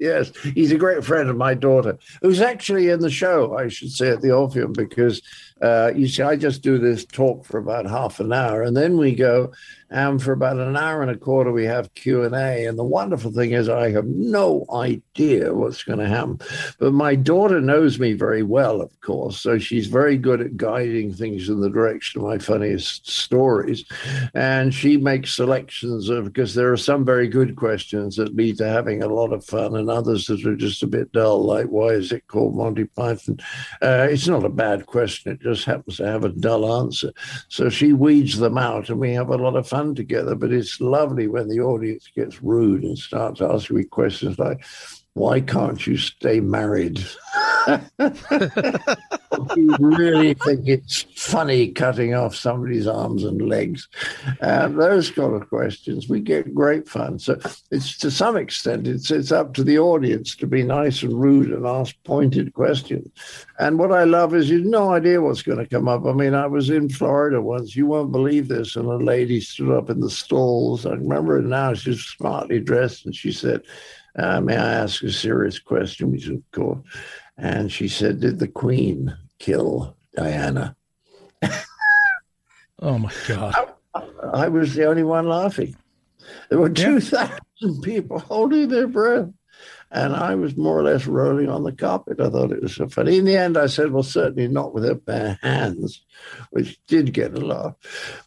yes, 0.00 0.32
he's 0.54 0.72
a 0.72 0.76
great 0.78 1.04
friend 1.04 1.30
of 1.30 1.36
my 1.36 1.54
daughter, 1.54 1.98
who's 2.22 2.40
actually 2.40 2.90
in 2.90 3.00
the 3.00 3.10
show, 3.10 3.56
I 3.56 3.68
should 3.68 3.90
say, 3.90 4.10
at 4.10 4.20
the 4.20 4.32
Orpheum, 4.32 4.72
because 4.72 5.22
uh, 5.62 5.92
you 5.94 6.08
see, 6.08 6.22
I 6.22 6.36
just 6.36 6.62
do 6.62 6.78
this 6.78 7.04
talk 7.04 7.44
for 7.44 7.58
about 7.58 7.86
half 7.86 8.20
an 8.20 8.32
hour, 8.32 8.62
and 8.62 8.76
then 8.76 8.96
we 8.96 9.14
go, 9.14 9.52
and 9.90 10.22
for 10.22 10.32
about 10.32 10.56
an 10.56 10.76
hour 10.76 11.02
and 11.02 11.10
a 11.10 11.16
quarter, 11.16 11.52
we 11.52 11.64
have 11.64 11.94
Q 11.94 12.22
and 12.22 12.34
A. 12.34 12.66
And 12.66 12.78
the 12.78 12.84
wonderful 12.84 13.30
thing 13.30 13.52
is, 13.52 13.68
I 13.68 13.90
have 13.90 14.06
no 14.06 14.66
idea 14.72 15.54
what's 15.54 15.82
going 15.82 15.98
to 15.98 16.08
happen, 16.08 16.40
but 16.78 16.92
my 16.92 17.14
daughter 17.14 17.60
knows 17.60 17.98
me 17.98 18.12
very 18.14 18.42
well, 18.42 18.80
of 18.80 19.00
course, 19.00 19.40
so 19.40 19.58
she's 19.58 19.86
very 19.86 20.16
good 20.16 20.40
at 20.40 20.56
guiding 20.56 21.12
things 21.12 21.48
in 21.48 21.60
the 21.60 21.70
direction 21.70 22.20
of 22.20 22.26
my 22.26 22.38
funniest 22.38 23.08
stories, 23.08 23.84
and 24.34 24.72
she 24.72 24.96
makes 24.96 25.34
selections 25.34 26.08
of 26.08 26.24
because 26.24 26.54
there 26.54 26.72
are 26.72 26.76
some 26.76 27.04
very 27.04 27.28
good 27.28 27.56
questions 27.56 28.16
that 28.16 28.34
lead 28.34 28.58
to 28.58 28.66
having 28.66 29.02
a 29.02 29.08
lot 29.08 29.32
of 29.32 29.44
fun, 29.44 29.76
and 29.76 29.90
others 29.90 30.26
that 30.26 30.44
are 30.46 30.56
just 30.56 30.82
a 30.82 30.86
bit 30.86 31.12
dull, 31.12 31.44
like 31.44 31.66
why 31.66 31.88
is 31.88 32.12
it 32.12 32.26
called 32.26 32.56
Monty 32.56 32.84
Python? 32.84 33.38
Uh, 33.82 34.08
it's 34.10 34.26
not 34.26 34.44
a 34.44 34.48
bad 34.48 34.86
question; 34.86 35.32
it 35.32 35.40
just 35.40 35.64
happens 35.64 35.98
to 35.98 36.06
have 36.06 36.24
a 36.24 36.30
dull 36.30 36.80
answer. 36.80 37.12
So 37.48 37.68
she 37.68 37.92
weeds 37.92 38.38
them 38.38 38.58
out, 38.58 38.88
and 38.88 38.98
we 38.98 39.12
have 39.12 39.28
a 39.28 39.36
lot 39.36 39.56
of 39.56 39.68
fun 39.68 39.73
together. 39.94 40.34
But 40.34 40.52
it's 40.52 40.80
lovely 40.80 41.26
when 41.26 41.48
the 41.48 41.60
audience 41.60 42.10
gets 42.14 42.42
rude 42.42 42.84
and 42.84 42.98
starts 42.98 43.40
asking 43.40 43.76
me 43.76 43.84
questions 43.84 44.38
like, 44.38 44.64
"Why 45.14 45.40
can't 45.40 45.86
you 45.86 45.96
stay 45.96 46.40
married?" 46.40 47.04
you 49.56 49.76
really 49.78 50.34
think 50.34 50.68
it's 50.68 51.06
funny 51.16 51.68
cutting 51.68 52.14
off 52.14 52.34
somebody's 52.34 52.86
arms 52.86 53.24
and 53.24 53.48
legs? 53.48 53.88
Uh, 54.40 54.68
those 54.68 55.10
kind 55.10 55.34
of 55.34 55.48
questions. 55.48 56.08
We 56.08 56.20
get 56.20 56.54
great 56.54 56.88
fun. 56.88 57.18
So 57.18 57.38
it's 57.70 57.96
to 57.98 58.10
some 58.10 58.36
extent, 58.36 58.86
it's 58.86 59.10
it's 59.10 59.32
up 59.32 59.54
to 59.54 59.64
the 59.64 59.78
audience 59.78 60.36
to 60.36 60.46
be 60.46 60.62
nice 60.62 61.02
and 61.02 61.18
rude 61.20 61.50
and 61.50 61.66
ask 61.66 61.94
pointed 62.04 62.54
questions. 62.54 63.08
And 63.58 63.78
what 63.78 63.92
I 63.92 64.04
love 64.04 64.34
is 64.34 64.50
you've 64.50 64.66
no 64.66 64.92
idea 64.92 65.20
what's 65.20 65.42
going 65.42 65.58
to 65.58 65.66
come 65.66 65.88
up. 65.88 66.04
I 66.04 66.12
mean, 66.12 66.34
I 66.34 66.46
was 66.46 66.70
in 66.70 66.88
Florida 66.88 67.40
once. 67.40 67.76
You 67.76 67.86
won't 67.86 68.12
believe 68.12 68.48
this. 68.48 68.76
And 68.76 68.86
a 68.86 68.96
lady 68.96 69.40
stood 69.40 69.70
up 69.70 69.90
in 69.90 70.00
the 70.00 70.10
stalls. 70.10 70.86
I 70.86 70.90
remember 70.90 71.38
it 71.38 71.46
now. 71.46 71.74
She 71.74 71.90
was 71.90 72.04
smartly 72.04 72.60
dressed, 72.60 73.06
and 73.06 73.14
she 73.14 73.32
said, 73.32 73.62
uh, 74.16 74.40
"May 74.40 74.56
I 74.56 74.72
ask 74.72 75.02
a 75.02 75.10
serious 75.10 75.58
question?" 75.58 76.10
We 76.10 76.20
said, 76.20 76.34
"Of 76.34 76.50
course." 76.52 76.80
And 77.36 77.70
she 77.70 77.88
said, 77.88 78.20
Did 78.20 78.38
the 78.38 78.48
Queen 78.48 79.16
kill 79.38 79.96
Diana? 80.14 80.76
Oh 82.80 82.98
my 82.98 83.12
God! 83.28 83.54
I 83.94 84.48
was 84.48 84.74
the 84.74 84.84
only 84.86 85.04
one 85.04 85.28
laughing. 85.28 85.76
There 86.50 86.58
were 86.58 86.68
2,000 86.68 87.38
people 87.82 88.18
holding 88.18 88.68
their 88.68 88.88
breath. 88.88 89.28
And 89.92 90.14
I 90.14 90.34
was 90.34 90.56
more 90.56 90.80
or 90.80 90.82
less 90.82 91.06
rolling 91.06 91.48
on 91.48 91.62
the 91.62 91.72
carpet. 91.72 92.20
I 92.20 92.28
thought 92.28 92.50
it 92.50 92.60
was 92.60 92.74
so 92.74 92.88
funny. 92.88 93.16
In 93.16 93.24
the 93.24 93.36
end, 93.36 93.56
I 93.56 93.66
said, 93.66 93.92
well, 93.92 94.02
certainly 94.02 94.48
not 94.48 94.74
with 94.74 94.84
her 94.84 94.96
bare 94.96 95.38
hands, 95.40 96.02
which 96.50 96.78
did 96.88 97.14
get 97.14 97.38
a 97.38 97.40
laugh. 97.40 97.74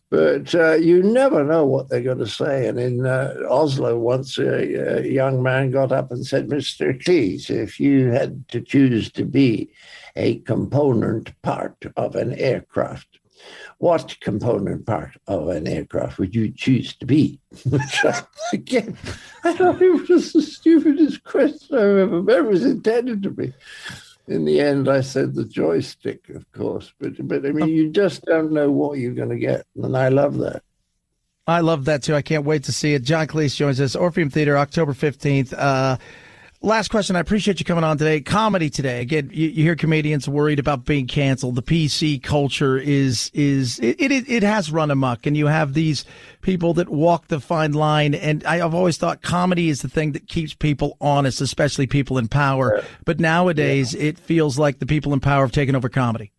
But 0.09 0.55
uh, 0.55 0.75
you 0.75 1.03
never 1.03 1.43
know 1.43 1.65
what 1.65 1.89
they're 1.89 2.01
going 2.01 2.19
to 2.19 2.27
say. 2.27 2.67
And 2.67 2.79
in 2.79 3.05
uh, 3.05 3.35
Oslo, 3.49 3.97
once 3.97 4.37
a, 4.37 4.99
a 4.99 5.07
young 5.07 5.43
man 5.43 5.71
got 5.71 5.91
up 5.91 6.11
and 6.11 6.25
said, 6.25 6.47
Mr. 6.47 6.97
Cleese, 7.03 7.49
if 7.49 7.79
you 7.79 8.07
had 8.07 8.47
to 8.49 8.61
choose 8.61 9.11
to 9.13 9.25
be 9.25 9.69
a 10.15 10.39
component 10.39 11.39
part 11.41 11.85
of 11.97 12.15
an 12.15 12.33
aircraft, 12.35 13.19
what 13.79 14.17
component 14.21 14.85
part 14.85 15.17
of 15.27 15.49
an 15.49 15.67
aircraft 15.67 16.17
would 16.19 16.33
you 16.33 16.51
choose 16.51 16.95
to 16.95 17.05
be? 17.05 17.39
Again, 18.53 18.97
I 19.43 19.53
thought 19.53 19.81
it 19.81 20.09
was 20.09 20.33
the 20.33 20.41
stupidest 20.41 21.23
question 21.25 21.77
I've 21.77 21.97
ever 21.97 22.23
met. 22.23 22.37
It 22.37 22.45
was 22.45 22.65
intended 22.65 23.23
to 23.23 23.29
be. 23.29 23.53
In 24.27 24.43
the 24.43 24.59
end, 24.59 24.89
I 24.89 25.01
said 25.01 25.33
the 25.33 25.45
joystick, 25.45 26.29
of 26.29 26.51
course. 26.51 26.93
But, 26.99 27.27
but 27.27 27.45
I 27.45 27.51
mean, 27.51 27.69
you 27.69 27.89
just 27.89 28.25
don't 28.25 28.51
know 28.51 28.69
what 28.69 28.99
you're 28.99 29.13
going 29.13 29.29
to 29.29 29.37
get. 29.37 29.65
And 29.81 29.95
I 29.95 30.09
love 30.09 30.37
that. 30.39 30.63
I 31.47 31.61
love 31.61 31.85
that 31.85 32.03
too. 32.03 32.13
I 32.13 32.21
can't 32.21 32.43
wait 32.43 32.65
to 32.65 32.73
see 32.73 32.93
it. 32.93 33.03
John 33.03 33.27
Cleese 33.27 33.55
joins 33.55 33.79
us, 33.79 33.95
Orpheum 33.95 34.29
Theater, 34.29 34.57
October 34.57 34.93
15th. 34.93 35.53
Uh, 35.57 35.97
last 36.61 36.89
question. 36.89 37.15
I 37.15 37.19
appreciate 37.19 37.59
you 37.59 37.65
coming 37.65 37.83
on 37.83 37.97
today. 37.97 38.21
Comedy 38.21 38.69
today. 38.69 39.01
Again, 39.01 39.29
you, 39.33 39.47
you 39.47 39.63
hear 39.63 39.75
comedians 39.75 40.27
worried 40.27 40.59
about 40.59 40.85
being 40.85 41.07
canceled. 41.07 41.55
The 41.55 41.63
PC 41.63 42.21
culture 42.21 42.77
is, 42.77 43.31
is, 43.33 43.79
it, 43.79 43.99
it, 43.99 44.29
it 44.29 44.43
has 44.43 44.71
run 44.71 44.91
amok 44.91 45.25
and 45.25 45.37
you 45.37 45.47
have 45.47 45.73
these 45.73 46.05
people 46.41 46.73
that 46.75 46.89
walk 46.89 47.27
the 47.27 47.39
fine 47.39 47.73
line. 47.73 48.13
And 48.13 48.45
I, 48.45 48.65
I've 48.65 48.75
always 48.75 48.97
thought 48.97 49.21
comedy 49.21 49.69
is 49.69 49.81
the 49.81 49.89
thing 49.89 50.13
that 50.13 50.27
keeps 50.27 50.53
people 50.53 50.97
honest, 50.99 51.41
especially 51.41 51.87
people 51.87 52.17
in 52.17 52.27
power. 52.27 52.83
But 53.05 53.19
nowadays 53.19 53.93
it 53.93 54.17
feels 54.17 54.57
like 54.57 54.79
the 54.79 54.85
people 54.85 55.13
in 55.13 55.19
power 55.19 55.43
have 55.43 55.51
taken 55.51 55.75
over 55.75 55.89
comedy. 55.89 56.31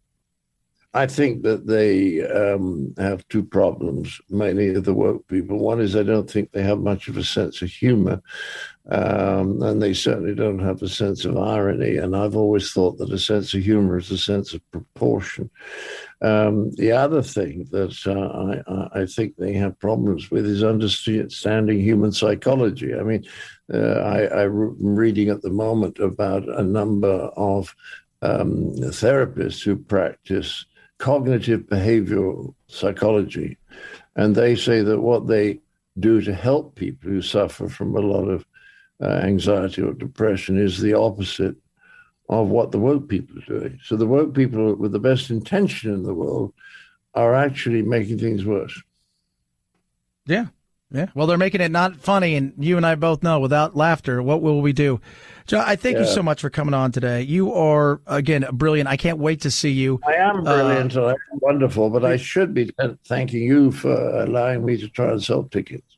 I 0.94 1.06
think 1.06 1.42
that 1.42 1.66
they 1.66 2.26
um, 2.26 2.94
have 2.96 3.26
two 3.28 3.44
problems, 3.44 4.20
mainly 4.30 4.74
of 4.74 4.84
the 4.84 4.94
woke 4.94 5.28
people. 5.28 5.58
One 5.58 5.80
is 5.80 5.94
I 5.94 6.02
don't 6.02 6.30
think 6.30 6.50
they 6.50 6.62
have 6.62 6.80
much 6.80 7.08
of 7.08 7.18
a 7.18 7.24
sense 7.24 7.60
of 7.60 7.68
humor, 7.68 8.22
um, 8.90 9.60
and 9.62 9.82
they 9.82 9.92
certainly 9.92 10.34
don't 10.34 10.60
have 10.60 10.82
a 10.82 10.88
sense 10.88 11.24
of 11.24 11.36
irony. 11.36 11.98
And 11.98 12.16
I've 12.16 12.36
always 12.36 12.72
thought 12.72 12.96
that 12.98 13.12
a 13.12 13.18
sense 13.18 13.52
of 13.52 13.62
humor 13.62 13.98
is 13.98 14.10
a 14.10 14.16
sense 14.16 14.54
of 14.54 14.70
proportion. 14.70 15.50
Um, 16.22 16.70
the 16.72 16.92
other 16.92 17.22
thing 17.22 17.68
that 17.70 17.96
uh, 18.06 18.90
I, 18.94 19.02
I, 19.02 19.06
think 19.06 19.36
they 19.36 19.52
have 19.52 19.78
problems 19.78 20.30
with 20.30 20.46
is 20.46 20.64
understanding 20.64 21.78
human 21.78 22.12
psychology. 22.12 22.94
I 22.94 23.02
mean, 23.02 23.24
uh, 23.72 23.78
I, 23.78 24.44
I'm 24.44 24.76
reading 24.80 25.28
at 25.28 25.42
the 25.42 25.50
moment 25.50 25.98
about 26.00 26.48
a 26.48 26.64
number 26.64 27.30
of 27.36 27.74
um, 28.22 28.72
therapists 28.76 29.62
who 29.62 29.76
practice 29.76 30.64
cognitive 30.98 31.60
behavioral 31.62 32.54
psychology. 32.66 33.56
And 34.16 34.34
they 34.34 34.56
say 34.56 34.82
that 34.82 35.00
what 35.00 35.28
they 35.28 35.60
do 36.00 36.20
to 36.22 36.34
help 36.34 36.74
people 36.74 37.10
who 37.10 37.22
suffer 37.22 37.68
from 37.68 37.94
a 37.94 38.00
lot 38.00 38.28
of 38.28 38.44
uh, 39.02 39.06
anxiety 39.06 39.82
or 39.82 39.92
depression 39.92 40.58
is 40.58 40.80
the 40.80 40.94
opposite 40.94 41.56
of 42.28 42.48
what 42.48 42.72
the 42.72 42.78
woke 42.78 43.08
people 43.08 43.38
are 43.38 43.58
doing. 43.58 43.78
So 43.84 43.96
the 43.96 44.06
woke 44.06 44.34
people, 44.34 44.74
with 44.74 44.92
the 44.92 44.98
best 44.98 45.30
intention 45.30 45.94
in 45.94 46.02
the 46.02 46.14
world, 46.14 46.52
are 47.14 47.34
actually 47.34 47.82
making 47.82 48.18
things 48.18 48.44
worse. 48.44 48.80
Yeah. 50.26 50.46
Yeah. 50.90 51.08
Well, 51.14 51.26
they're 51.26 51.36
making 51.36 51.60
it 51.60 51.70
not 51.70 51.96
funny. 51.96 52.34
And 52.34 52.54
you 52.58 52.78
and 52.78 52.86
I 52.86 52.94
both 52.94 53.22
know 53.22 53.40
without 53.40 53.76
laughter, 53.76 54.22
what 54.22 54.40
will 54.40 54.62
we 54.62 54.72
do? 54.72 55.00
John, 55.46 55.64
I 55.66 55.76
thank 55.76 55.96
yeah. 55.96 56.04
you 56.04 56.06
so 56.06 56.22
much 56.22 56.40
for 56.40 56.48
coming 56.48 56.72
on 56.72 56.92
today. 56.92 57.22
You 57.22 57.52
are, 57.52 58.00
again, 58.06 58.46
brilliant. 58.52 58.88
I 58.88 58.96
can't 58.96 59.18
wait 59.18 59.42
to 59.42 59.50
see 59.50 59.70
you. 59.70 60.00
I 60.06 60.14
am 60.14 60.44
brilliant. 60.44 60.96
Uh, 60.96 61.08
I'm 61.08 61.38
wonderful, 61.40 61.90
but 61.90 62.06
I 62.06 62.16
should 62.16 62.54
be 62.54 62.70
thanking 63.04 63.42
you 63.42 63.70
for 63.70 63.92
allowing 64.22 64.64
me 64.64 64.78
to 64.78 64.88
try 64.88 65.10
and 65.10 65.22
sell 65.22 65.44
tickets. 65.44 65.97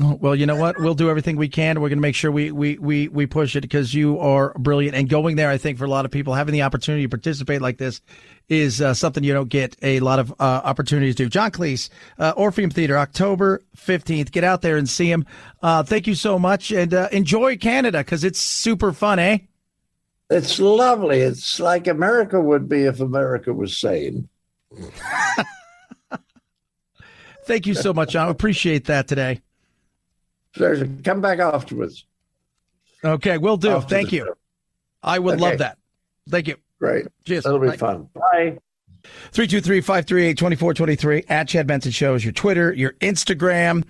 Well, 0.00 0.34
you 0.34 0.44
know 0.44 0.56
what? 0.56 0.80
We'll 0.80 0.94
do 0.94 1.08
everything 1.08 1.36
we 1.36 1.48
can. 1.48 1.80
We're 1.80 1.88
going 1.88 1.98
to 1.98 2.02
make 2.02 2.16
sure 2.16 2.32
we, 2.32 2.50
we, 2.50 2.78
we, 2.78 3.06
we 3.06 3.26
push 3.26 3.54
it 3.54 3.60
because 3.60 3.94
you 3.94 4.18
are 4.18 4.52
brilliant. 4.58 4.96
And 4.96 5.08
going 5.08 5.36
there, 5.36 5.48
I 5.48 5.56
think 5.56 5.78
for 5.78 5.84
a 5.84 5.88
lot 5.88 6.04
of 6.04 6.10
people, 6.10 6.34
having 6.34 6.52
the 6.52 6.62
opportunity 6.62 7.04
to 7.04 7.08
participate 7.08 7.62
like 7.62 7.78
this 7.78 8.00
is 8.48 8.82
uh, 8.82 8.92
something 8.92 9.22
you 9.22 9.32
don't 9.32 9.48
get 9.48 9.76
a 9.82 10.00
lot 10.00 10.18
of 10.18 10.32
uh, 10.32 10.62
opportunities 10.64 11.14
to 11.16 11.24
do. 11.24 11.28
John 11.28 11.52
Cleese, 11.52 11.90
uh, 12.18 12.32
Orpheum 12.36 12.70
Theater, 12.70 12.98
October 12.98 13.62
15th. 13.76 14.32
Get 14.32 14.42
out 14.42 14.62
there 14.62 14.76
and 14.76 14.88
see 14.88 15.08
him. 15.08 15.26
Uh, 15.62 15.84
thank 15.84 16.08
you 16.08 16.16
so 16.16 16.40
much 16.40 16.72
and 16.72 16.92
uh, 16.92 17.08
enjoy 17.12 17.56
Canada 17.56 17.98
because 17.98 18.24
it's 18.24 18.40
super 18.40 18.92
fun, 18.92 19.20
eh? 19.20 19.38
It's 20.28 20.58
lovely. 20.58 21.20
It's 21.20 21.60
like 21.60 21.86
America 21.86 22.40
would 22.40 22.68
be 22.68 22.82
if 22.82 22.98
America 22.98 23.52
was 23.52 23.78
sane. 23.78 24.28
thank 27.44 27.66
you 27.66 27.74
so 27.74 27.94
much, 27.94 28.10
John. 28.10 28.28
Appreciate 28.28 28.86
that 28.86 29.06
today. 29.06 29.40
Pleasure. 30.54 30.88
Come 31.04 31.20
back 31.20 31.38
afterwards. 31.40 32.06
Okay, 33.04 33.38
we'll 33.38 33.56
do. 33.56 33.70
After 33.70 33.88
Thank 33.88 34.12
you. 34.12 34.26
Show. 34.26 34.34
I 35.02 35.18
would 35.18 35.34
okay. 35.34 35.42
love 35.42 35.58
that. 35.58 35.78
Thank 36.28 36.48
you. 36.48 36.56
Great. 36.78 37.06
Cheers. 37.24 37.44
That'll 37.44 37.58
be 37.58 37.68
Bye. 37.68 37.76
fun. 37.76 38.08
Bye. 38.14 38.58
323-538-2423 39.32 41.24
at 41.28 41.48
Chad 41.48 41.66
Benson 41.66 41.92
Show 41.92 42.14
is 42.14 42.24
your 42.24 42.32
Twitter, 42.32 42.72
your 42.72 42.92
Instagram. 43.00 43.84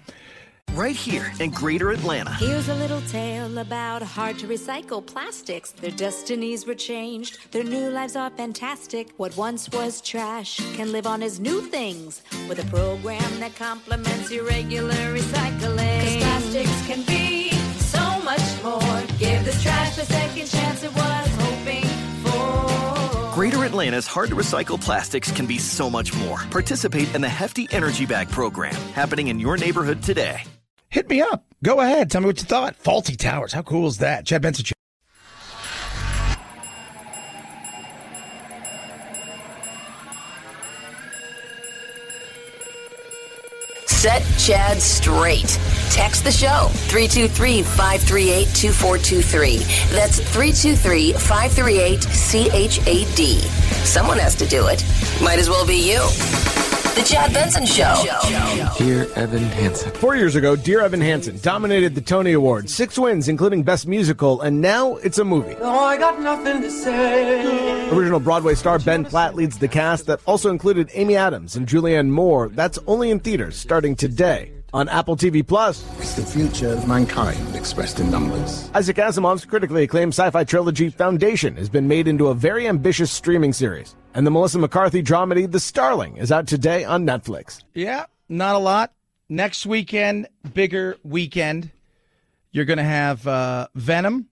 Right 0.75 0.97
here 0.97 1.33
in 1.39 1.51
Greater 1.51 1.93
Atlanta. 1.93 2.33
Here's 2.33 2.69
a 2.69 2.75
little 2.75 3.01
tale 3.03 3.59
about 3.59 4.03
hard 4.03 4.41
to 4.41 4.49
recycle 4.49 5.07
plastics. 5.07 5.71
Their 5.71 5.93
destinies 5.93 6.67
were 6.67 6.75
changed. 6.75 7.53
Their 7.53 7.63
new 7.63 7.91
lives 7.91 8.17
are 8.17 8.29
fantastic. 8.31 9.11
What 9.17 9.37
once 9.37 9.71
was 9.71 10.01
trash 10.01 10.57
can 10.75 10.91
live 10.91 11.07
on 11.07 11.23
as 11.23 11.39
new 11.39 11.61
things 11.61 12.23
with 12.49 12.59
a 12.59 12.69
program 12.71 13.39
that 13.39 13.55
complements 13.55 14.33
your 14.33 14.47
regular 14.47 14.95
recycling. 15.17 16.01
Cause 16.01 16.17
plastics 16.17 16.87
can 16.89 17.03
be 17.05 17.51
so 17.79 18.21
much 18.25 18.65
more. 18.65 19.01
Give 19.21 19.45
this 19.45 19.63
trash 19.63 19.95
the 19.95 20.07
second 20.07 20.49
chance 20.49 20.83
it 20.83 20.93
was 20.93 21.29
hoping 21.39 21.85
for. 22.25 23.33
Greater 23.33 23.65
Atlanta's 23.65 24.09
hard 24.09 24.29
to 24.31 24.35
recycle 24.35 24.81
plastics 24.81 25.31
can 25.31 25.47
be 25.47 25.59
so 25.59 25.89
much 25.89 26.13
more. 26.17 26.39
Participate 26.51 27.15
in 27.15 27.21
the 27.21 27.29
Hefty 27.29 27.69
Energy 27.71 28.07
Bag 28.07 28.29
program 28.29 28.75
happening 28.93 29.29
in 29.29 29.39
your 29.39 29.57
neighborhood 29.57 30.03
today 30.03 30.43
hit 30.95 31.11
me 31.11 31.21
up. 31.21 31.45
Go 31.63 31.81
ahead. 31.81 32.11
Tell 32.11 32.21
me 32.21 32.29
what 32.29 32.39
you 32.39 32.45
thought. 32.45 32.81
Fawlty 32.83 33.19
Towers. 33.19 33.53
How 33.53 33.63
cool 33.63 33.89
is 33.89 33.99
that? 33.99 34.25
Chad 34.27 34.43
Benson. 34.43 34.74
Set 44.05 44.23
Chad 44.37 44.83
straight. 44.83 45.59
Text 45.89 46.25
the 46.25 46.31
show 46.31 46.69
323 46.93 47.63
538 47.63 48.49
2423. 48.55 49.57
That's 49.97 50.19
323 50.19 51.15
538 51.15 52.03
CHAD. 52.03 53.51
Someone 53.87 54.19
has 54.19 54.35
to 54.35 54.47
do 54.47 54.67
it. 54.67 54.85
Might 55.23 55.39
as 55.39 55.49
well 55.49 55.67
be 55.67 55.77
you. 55.77 56.01
The 56.95 57.03
Chad 57.03 57.33
Benson 57.33 57.67
Show. 57.67 58.05
Dear 58.79 59.11
Evan 59.17 59.43
Hansen. 59.43 59.91
Four 59.95 60.15
years 60.15 60.37
ago, 60.37 60.55
Dear 60.55 60.81
Evan 60.83 61.01
Hansen 61.01 61.41
dominated 61.43 61.97
the 61.97 62.01
Tony 62.01 62.35
Awards, 62.35 62.73
six 62.73 62.97
wins, 62.97 63.27
including 63.27 63.65
Best 63.65 63.89
Musical, 63.89 64.43
and 64.43 64.61
now 64.61 64.95
it's 64.97 65.19
a 65.19 65.25
movie. 65.25 65.57
Oh, 65.61 65.87
I 65.87 65.97
got 65.97 66.21
nothing 66.21 66.63
to 66.63 66.71
say. 66.71 67.91
Original 67.91 68.21
Broadway 68.21 68.55
star 68.55 68.79
Ben 68.79 69.05
Platt 69.05 69.35
leads 69.35 69.59
the 69.59 69.67
cast 69.67 70.07
that 70.07 70.21
also 70.25 70.51
included 70.51 70.89
Amy 70.95 71.17
Adams 71.17 71.57
and 71.57 71.67
Julianne 71.67 72.11
Moore. 72.11 72.49
That's 72.51 72.79
only 72.87 73.11
in 73.11 73.19
theaters 73.19 73.57
starting 73.57 73.94
today 73.95 74.53
on 74.75 74.89
Apple 74.89 75.17
TV 75.17 75.47
Plus. 75.47 75.85
It's 75.99 76.15
the 76.15 76.27
future 76.27 76.69
of 76.69 76.87
mankind 76.87 77.55
expressed 77.55 78.01
in 78.01 78.11
numbers. 78.11 78.69
Isaac 78.75 78.97
Asimov's 78.97 79.45
critically 79.45 79.85
acclaimed 79.85 80.13
sci-fi 80.13 80.45
trilogy 80.45 80.91
Foundation 80.91 81.57
has 81.57 81.69
been 81.69 81.87
made 81.87 82.09
into 82.09 82.27
a 82.27 82.35
very 82.35 82.67
ambitious 82.67 83.11
streaming 83.11 83.53
series. 83.53 83.95
And 84.15 84.27
the 84.27 84.31
Melissa 84.31 84.59
McCarthy 84.59 85.03
dramedy 85.03 85.51
The 85.51 85.61
Starling 85.61 86.17
is 86.17 86.33
out 86.33 86.47
today 86.49 86.85
on 86.85 87.07
Netflix. 87.07 87.63
Yeah, 87.73 88.07
not 88.29 88.57
a 88.57 88.59
lot. 88.59 88.93
Next 89.29 89.65
weekend, 89.65 90.29
bigger 90.53 90.97
weekend. 91.03 91.71
You're 92.51 92.65
going 92.65 92.79
to 92.79 92.85
have 92.85 93.27
uh, 93.27 93.69
Venom, 93.75 94.29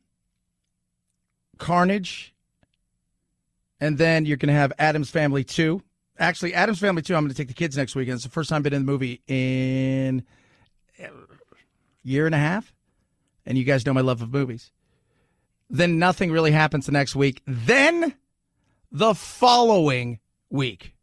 Carnage, 1.58 2.34
and 3.80 3.96
then 3.98 4.26
you're 4.26 4.36
going 4.36 4.48
to 4.48 4.54
have 4.54 4.72
Addams 4.78 5.10
Family 5.10 5.44
2 5.44 5.82
actually, 6.18 6.54
Addams 6.54 6.78
Family 6.78 7.02
too. 7.02 7.14
I'm 7.14 7.22
going 7.22 7.30
to 7.30 7.36
take 7.36 7.48
the 7.48 7.54
kids 7.54 7.76
next 7.76 7.94
weekend. 7.94 8.16
It's 8.16 8.24
the 8.24 8.30
first 8.30 8.50
time 8.50 8.58
I've 8.58 8.62
been 8.62 8.72
in 8.72 8.86
the 8.86 8.92
movie 8.92 9.22
in 9.26 10.24
a 10.98 11.08
year 12.02 12.26
and 12.26 12.34
a 12.34 12.38
half, 12.38 12.72
and 13.46 13.56
you 13.56 13.64
guys 13.64 13.84
know 13.86 13.94
my 13.94 14.00
love 14.00 14.22
of 14.22 14.32
movies. 14.32 14.70
Then 15.70 15.98
nothing 15.98 16.30
really 16.30 16.52
happens 16.52 16.86
the 16.86 16.92
next 16.92 17.16
week. 17.16 17.42
Then 17.46 18.14
the 18.90 19.14
following 19.14 20.18
week, 20.50 20.94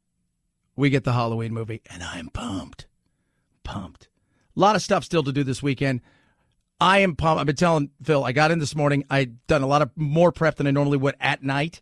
we 0.75 0.89
get 0.89 1.03
the 1.03 1.13
Halloween 1.13 1.53
movie, 1.53 1.81
and 1.89 2.03
I'm 2.03 2.29
pumped, 2.29 2.85
pumped. 3.63 4.09
A 4.55 4.59
lot 4.59 4.75
of 4.75 4.81
stuff 4.81 5.03
still 5.03 5.23
to 5.23 5.31
do 5.31 5.43
this 5.43 5.63
weekend. 5.63 6.01
I 6.79 6.99
am 6.99 7.15
pumped. 7.15 7.39
I've 7.39 7.45
been 7.45 7.55
telling 7.55 7.89
Phil, 8.03 8.23
I 8.23 8.31
got 8.31 8.51
in 8.51 8.59
this 8.59 8.75
morning. 8.75 9.03
I'd 9.09 9.45
done 9.47 9.63
a 9.63 9.67
lot 9.67 9.81
of 9.81 9.91
more 9.95 10.31
prep 10.31 10.55
than 10.55 10.67
I 10.67 10.71
normally 10.71 10.97
would 10.97 11.15
at 11.19 11.43
night 11.43 11.81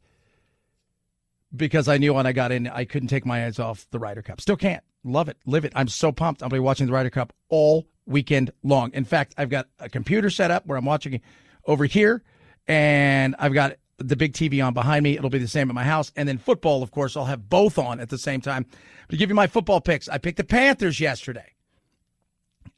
because 1.55 1.87
I 1.87 1.97
knew 1.97 2.13
when 2.13 2.25
I 2.25 2.31
got 2.31 2.51
in, 2.51 2.67
I 2.67 2.85
couldn't 2.85 3.09
take 3.09 3.25
my 3.25 3.45
eyes 3.45 3.59
off 3.59 3.87
the 3.91 3.99
Ryder 3.99 4.21
Cup. 4.21 4.41
Still 4.41 4.57
can't. 4.57 4.83
Love 5.03 5.29
it. 5.29 5.37
Live 5.45 5.65
it. 5.65 5.73
I'm 5.75 5.87
so 5.87 6.11
pumped. 6.11 6.43
I'll 6.43 6.49
be 6.49 6.59
watching 6.59 6.87
the 6.87 6.93
Ryder 6.93 7.09
Cup 7.09 7.33
all 7.49 7.87
weekend 8.05 8.51
long. 8.63 8.91
In 8.93 9.05
fact, 9.05 9.33
I've 9.37 9.49
got 9.49 9.67
a 9.79 9.89
computer 9.89 10.29
set 10.29 10.51
up 10.51 10.65
where 10.65 10.77
I'm 10.77 10.85
watching 10.85 11.21
over 11.65 11.85
here, 11.85 12.23
and 12.67 13.35
I've 13.39 13.53
got 13.53 13.77
the 13.97 14.15
big 14.15 14.33
TV 14.33 14.65
on 14.65 14.73
behind 14.73 15.03
me. 15.03 15.17
It'll 15.17 15.29
be 15.29 15.39
the 15.39 15.47
same 15.47 15.69
at 15.69 15.75
my 15.75 15.83
house. 15.83 16.11
And 16.15 16.27
then 16.27 16.37
football, 16.37 16.83
of 16.83 16.91
course, 16.91 17.15
I'll 17.17 17.25
have 17.25 17.49
both 17.49 17.77
on 17.77 17.99
at 17.99 18.09
the 18.09 18.17
same 18.17 18.41
time. 18.41 18.65
But 19.07 19.11
to 19.11 19.17
give 19.17 19.29
you 19.29 19.35
my 19.35 19.47
football 19.47 19.81
picks, 19.81 20.07
I 20.09 20.17
picked 20.17 20.37
the 20.37 20.43
Panthers 20.43 20.99
yesterday. 20.99 21.53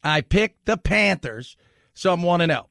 I 0.03 0.21
picked 0.21 0.65
the 0.65 0.77
Panthers, 0.77 1.57
so 1.93 2.13
I'm 2.13 2.23
1 2.23 2.47
0. 2.47 2.68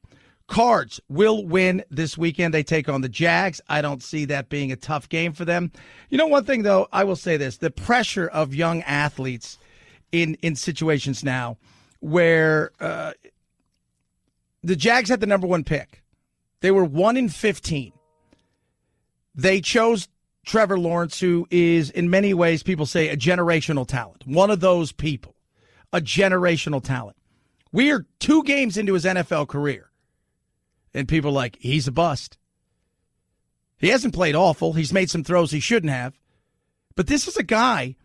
Cards 0.49 0.99
will 1.07 1.45
win 1.45 1.83
this 1.91 2.17
weekend. 2.17 2.55
They 2.55 2.63
take 2.63 2.89
on 2.89 3.01
the 3.01 3.07
Jags. 3.07 3.61
I 3.69 3.83
don't 3.83 4.01
see 4.01 4.25
that 4.25 4.49
being 4.49 4.71
a 4.71 4.75
tough 4.75 5.07
game 5.07 5.31
for 5.31 5.45
them. 5.45 5.71
You 6.09 6.17
know, 6.17 6.25
one 6.25 6.43
thing 6.43 6.63
though, 6.63 6.87
I 6.91 7.03
will 7.03 7.15
say 7.15 7.37
this: 7.37 7.57
the 7.57 7.69
pressure 7.69 8.27
of 8.27 8.55
young 8.55 8.81
athletes 8.81 9.59
in 10.11 10.35
in 10.41 10.55
situations 10.55 11.23
now 11.23 11.57
where 11.99 12.71
uh, 12.79 13.13
the 14.63 14.75
Jags 14.75 15.09
had 15.09 15.19
the 15.19 15.27
number 15.27 15.45
one 15.45 15.63
pick. 15.63 16.01
They 16.61 16.71
were 16.71 16.83
one 16.83 17.15
in 17.15 17.29
fifteen. 17.29 17.93
They 19.35 19.61
chose 19.61 20.07
Trevor 20.47 20.79
Lawrence, 20.79 21.19
who 21.19 21.47
is 21.51 21.91
in 21.91 22.09
many 22.09 22.33
ways 22.33 22.63
people 22.63 22.87
say 22.87 23.09
a 23.09 23.15
generational 23.15 23.87
talent, 23.87 24.25
one 24.25 24.49
of 24.49 24.61
those 24.61 24.91
people, 24.91 25.35
a 25.93 26.01
generational 26.01 26.83
talent. 26.83 27.17
We 27.71 27.91
are 27.91 28.07
two 28.17 28.43
games 28.43 28.77
into 28.77 28.95
his 28.95 29.05
NFL 29.05 29.47
career 29.47 29.88
and 30.93 31.07
people 31.07 31.31
like, 31.31 31.57
he's 31.59 31.87
a 31.87 31.91
bust. 31.91 32.37
He 33.77 33.89
hasn't 33.89 34.13
played 34.13 34.35
awful. 34.35 34.73
He's 34.73 34.93
made 34.93 35.09
some 35.09 35.23
throws 35.23 35.51
he 35.51 35.59
shouldn't 35.59 35.91
have, 35.91 36.19
But 36.95 37.07
this 37.07 37.27
is 37.27 37.37
a 37.37 37.43
guy 37.43 37.95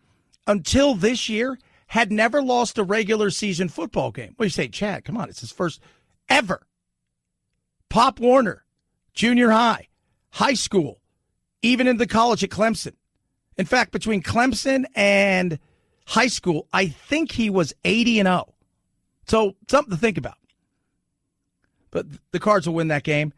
until 0.47 0.95
this 0.95 1.27
year 1.27 1.57
had 1.87 2.11
never 2.11 2.41
lost 2.41 2.77
a 2.77 2.83
regular 2.83 3.29
season 3.29 3.69
football 3.69 4.11
game. 4.11 4.35
Well, 4.37 4.45
you 4.45 4.51
say, 4.51 4.67
Chad, 4.67 5.03
come 5.03 5.17
on, 5.17 5.29
it's 5.29 5.41
his 5.41 5.51
first 5.51 5.81
ever. 6.29 6.65
Pop 7.89 8.19
Warner, 8.19 8.65
junior 9.13 9.51
high, 9.51 9.89
high 10.31 10.53
school, 10.53 11.01
even 11.61 11.87
in 11.87 11.97
the 11.97 12.07
college 12.07 12.43
at 12.43 12.49
Clemson. 12.49 12.93
In 13.57 13.65
fact, 13.65 13.91
between 13.91 14.21
Clemson 14.21 14.85
and 14.95 15.59
high 16.05 16.27
school, 16.27 16.67
I 16.73 16.87
think 16.87 17.33
he 17.33 17.49
was 17.49 17.73
80 17.83 18.19
and 18.19 18.27
0. 18.27 18.53
So 19.27 19.55
something 19.69 19.91
to 19.91 19.97
think 19.97 20.17
about. 20.17 20.37
But 21.95 22.07
the 22.33 22.41
Cards 22.41 22.67
will 22.67 22.75
win 22.75 22.89
that 22.89 23.03
game. 23.03 23.31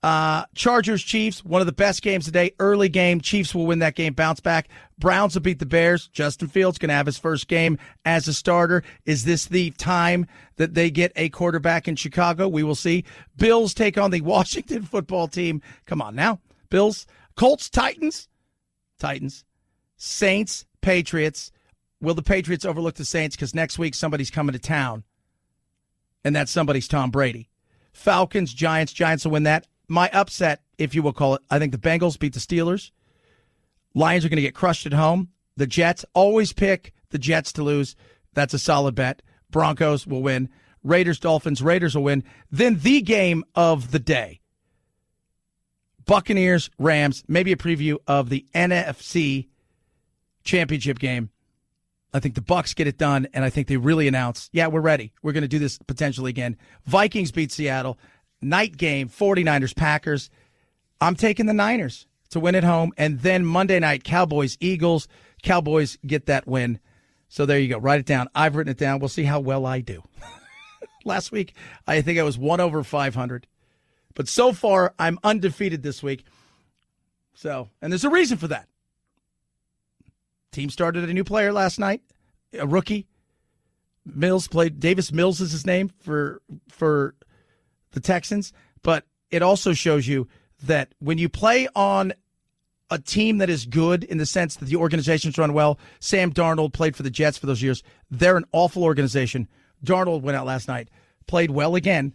Uh, 0.00 0.44
Chargers, 0.54 1.02
Chiefs, 1.02 1.44
one 1.44 1.60
of 1.60 1.66
the 1.66 1.72
best 1.72 2.00
games 2.00 2.26
today. 2.26 2.52
Early 2.60 2.88
game. 2.88 3.20
Chiefs 3.20 3.52
will 3.52 3.66
win 3.66 3.80
that 3.80 3.96
game, 3.96 4.12
bounce 4.12 4.38
back. 4.38 4.68
Browns 5.00 5.34
will 5.34 5.42
beat 5.42 5.58
the 5.58 5.66
Bears. 5.66 6.06
Justin 6.12 6.46
Fields 6.46 6.78
going 6.78 6.90
to 6.90 6.94
have 6.94 7.06
his 7.06 7.18
first 7.18 7.48
game 7.48 7.76
as 8.04 8.28
a 8.28 8.32
starter. 8.32 8.84
Is 9.04 9.24
this 9.24 9.46
the 9.46 9.70
time 9.72 10.28
that 10.58 10.74
they 10.74 10.92
get 10.92 11.10
a 11.16 11.28
quarterback 11.30 11.88
in 11.88 11.96
Chicago? 11.96 12.46
We 12.46 12.62
will 12.62 12.76
see. 12.76 13.02
Bills 13.36 13.74
take 13.74 13.98
on 13.98 14.12
the 14.12 14.20
Washington 14.20 14.84
football 14.84 15.26
team. 15.26 15.60
Come 15.84 16.00
on 16.00 16.14
now. 16.14 16.38
Bills, 16.70 17.08
Colts, 17.34 17.68
Titans, 17.68 18.28
Titans, 19.00 19.44
Saints, 19.96 20.66
Patriots. 20.82 21.50
Will 22.00 22.14
the 22.14 22.22
Patriots 22.22 22.64
overlook 22.64 22.94
the 22.94 23.04
Saints? 23.04 23.34
Because 23.34 23.56
next 23.56 23.76
week 23.76 23.96
somebody's 23.96 24.30
coming 24.30 24.52
to 24.52 24.60
town, 24.60 25.02
and 26.22 26.36
that 26.36 26.48
somebody's 26.48 26.86
Tom 26.86 27.10
Brady. 27.10 27.48
Falcons, 27.94 28.52
Giants. 28.52 28.92
Giants 28.92 29.24
will 29.24 29.32
win 29.32 29.44
that 29.44 29.66
my 29.88 30.10
upset, 30.12 30.62
if 30.76 30.94
you 30.94 31.02
will 31.02 31.12
call 31.12 31.36
it, 31.36 31.42
I 31.50 31.58
think 31.58 31.72
the 31.72 31.78
Bengals 31.78 32.18
beat 32.18 32.34
the 32.34 32.40
Steelers. 32.40 32.90
Lions 33.94 34.24
are 34.24 34.28
going 34.28 34.36
to 34.36 34.42
get 34.42 34.54
crushed 34.54 34.86
at 34.86 34.92
home. 34.92 35.28
The 35.56 35.66
Jets 35.66 36.04
always 36.14 36.52
pick 36.52 36.92
the 37.10 37.18
Jets 37.18 37.52
to 37.54 37.62
lose. 37.62 37.94
That's 38.34 38.54
a 38.54 38.58
solid 38.58 38.94
bet. 38.94 39.22
Broncos 39.50 40.06
will 40.06 40.22
win. 40.22 40.48
Raiders, 40.82 41.20
Dolphins, 41.20 41.62
Raiders 41.62 41.94
will 41.94 42.02
win. 42.02 42.24
Then 42.50 42.80
the 42.80 43.00
game 43.00 43.44
of 43.54 43.92
the 43.92 44.00
day 44.00 44.40
Buccaneers, 46.06 46.70
Rams, 46.78 47.24
maybe 47.28 47.52
a 47.52 47.56
preview 47.56 47.96
of 48.06 48.28
the 48.28 48.44
NFC 48.54 49.48
championship 50.42 50.98
game. 50.98 51.30
I 52.14 52.20
think 52.20 52.36
the 52.36 52.40
Bucs 52.40 52.76
get 52.76 52.86
it 52.86 52.96
done, 52.96 53.26
and 53.34 53.44
I 53.44 53.50
think 53.50 53.66
they 53.66 53.76
really 53.76 54.06
announce, 54.06 54.48
yeah, 54.52 54.68
we're 54.68 54.80
ready. 54.80 55.12
We're 55.22 55.32
going 55.32 55.42
to 55.42 55.48
do 55.48 55.58
this 55.58 55.78
potentially 55.78 56.30
again. 56.30 56.56
Vikings 56.86 57.32
beat 57.32 57.50
Seattle 57.50 57.98
night 58.40 58.76
game, 58.76 59.08
49ers 59.08 59.74
Packers. 59.74 60.30
I'm 61.00 61.16
taking 61.16 61.46
the 61.46 61.52
Niners 61.52 62.06
to 62.30 62.40
win 62.40 62.54
at 62.54 62.62
home. 62.64 62.92
And 62.96 63.20
then 63.20 63.44
Monday 63.44 63.80
night, 63.80 64.04
Cowboys 64.04 64.56
Eagles. 64.60 65.08
Cowboys 65.42 65.98
get 66.06 66.26
that 66.26 66.46
win. 66.46 66.78
So 67.28 67.46
there 67.46 67.58
you 67.58 67.68
go. 67.68 67.78
Write 67.78 68.00
it 68.00 68.06
down. 68.06 68.28
I've 68.34 68.54
written 68.54 68.70
it 68.70 68.78
down. 68.78 69.00
We'll 69.00 69.08
see 69.08 69.24
how 69.24 69.40
well 69.40 69.66
I 69.66 69.80
do. 69.80 70.02
Last 71.04 71.32
week, 71.32 71.54
I 71.86 72.00
think 72.00 72.18
I 72.18 72.22
was 72.22 72.38
one 72.38 72.60
over 72.60 72.84
500. 72.84 73.46
But 74.14 74.28
so 74.28 74.52
far, 74.52 74.94
I'm 74.98 75.18
undefeated 75.24 75.82
this 75.82 76.02
week. 76.02 76.24
So, 77.34 77.70
and 77.82 77.92
there's 77.92 78.04
a 78.04 78.10
reason 78.10 78.38
for 78.38 78.48
that. 78.48 78.68
Team 80.54 80.70
started 80.70 81.08
a 81.08 81.12
new 81.12 81.24
player 81.24 81.52
last 81.52 81.80
night, 81.80 82.00
a 82.56 82.66
rookie. 82.66 83.08
Mills 84.06 84.46
played. 84.46 84.78
Davis 84.78 85.10
Mills 85.10 85.40
is 85.40 85.50
his 85.50 85.66
name 85.66 85.90
for 86.00 86.40
for 86.68 87.16
the 87.90 88.00
Texans, 88.00 88.52
but 88.82 89.04
it 89.30 89.42
also 89.42 89.72
shows 89.72 90.06
you 90.06 90.28
that 90.62 90.94
when 91.00 91.18
you 91.18 91.28
play 91.28 91.66
on 91.74 92.12
a 92.88 93.00
team 93.00 93.38
that 93.38 93.50
is 93.50 93.66
good 93.66 94.04
in 94.04 94.18
the 94.18 94.26
sense 94.26 94.54
that 94.56 94.66
the 94.66 94.76
organization's 94.76 95.38
run 95.38 95.54
well, 95.54 95.76
Sam 95.98 96.32
Darnold 96.32 96.72
played 96.72 96.94
for 96.94 97.02
the 97.02 97.10
Jets 97.10 97.36
for 97.36 97.46
those 97.46 97.62
years. 97.62 97.82
They're 98.08 98.36
an 98.36 98.44
awful 98.52 98.84
organization. 98.84 99.48
Darnold 99.84 100.22
went 100.22 100.36
out 100.36 100.46
last 100.46 100.68
night, 100.68 100.88
played 101.26 101.50
well 101.50 101.74
again, 101.74 102.14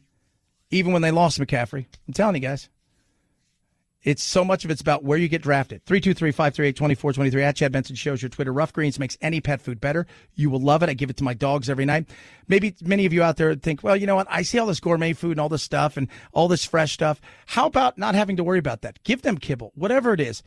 even 0.72 0.94
when 0.94 1.02
they 1.02 1.12
lost 1.12 1.40
McCaffrey. 1.40 1.88
I'm 2.08 2.14
telling 2.14 2.36
you 2.36 2.42
guys. 2.42 2.70
It's 4.04 4.24
so 4.24 4.46
much 4.46 4.64
of 4.64 4.72
it's 4.72 4.80
about 4.80 5.04
where 5.04 5.18
you 5.18 5.28
get 5.28 5.42
drafted. 5.42 5.84
323-538-2423 5.86 7.42
at 7.42 7.56
Chad 7.58 7.72
Benson 7.74 7.98
shows 7.98 8.22
your 8.22 8.30
Twitter. 8.30 8.54
Ruff 8.54 8.72
Greens 8.72 8.98
makes 8.98 9.18
any 9.22 9.42
pet 9.42 9.62
food 9.62 9.82
better. 9.82 10.08
You 10.36 10.50
will 10.50 10.62
love 10.62 10.84
it. 10.84 10.90
I 10.90 10.94
give 10.94 11.10
it 11.10 11.18
to 11.18 11.24
my 11.26 11.34
dogs 11.34 11.70
every 11.70 11.84
night. 11.84 12.10
Maybe 12.48 12.76
many 12.82 13.06
of 13.06 13.12
you 13.12 13.22
out 13.22 13.36
there 13.36 13.56
think, 13.56 13.84
well, 13.84 13.98
you 13.98 14.08
know 14.08 14.16
what? 14.16 14.28
I 14.30 14.44
see 14.44 14.58
all 14.58 14.68
this 14.68 14.80
gourmet 14.80 15.12
food 15.12 15.32
and 15.32 15.42
all 15.42 15.50
this 15.50 15.64
stuff 15.64 15.98
and 15.98 16.08
all 16.32 16.48
this 16.48 16.64
fresh 16.64 16.94
stuff. 16.94 17.20
How 17.46 17.66
about 17.66 17.98
not 17.98 18.16
having 18.16 18.38
to 18.38 18.44
worry 18.44 18.60
about 18.60 18.82
that? 18.82 19.04
Give 19.04 19.22
them 19.22 19.38
kibble, 19.38 19.74
whatever 19.76 20.14
it 20.14 20.22
is. 20.22 20.44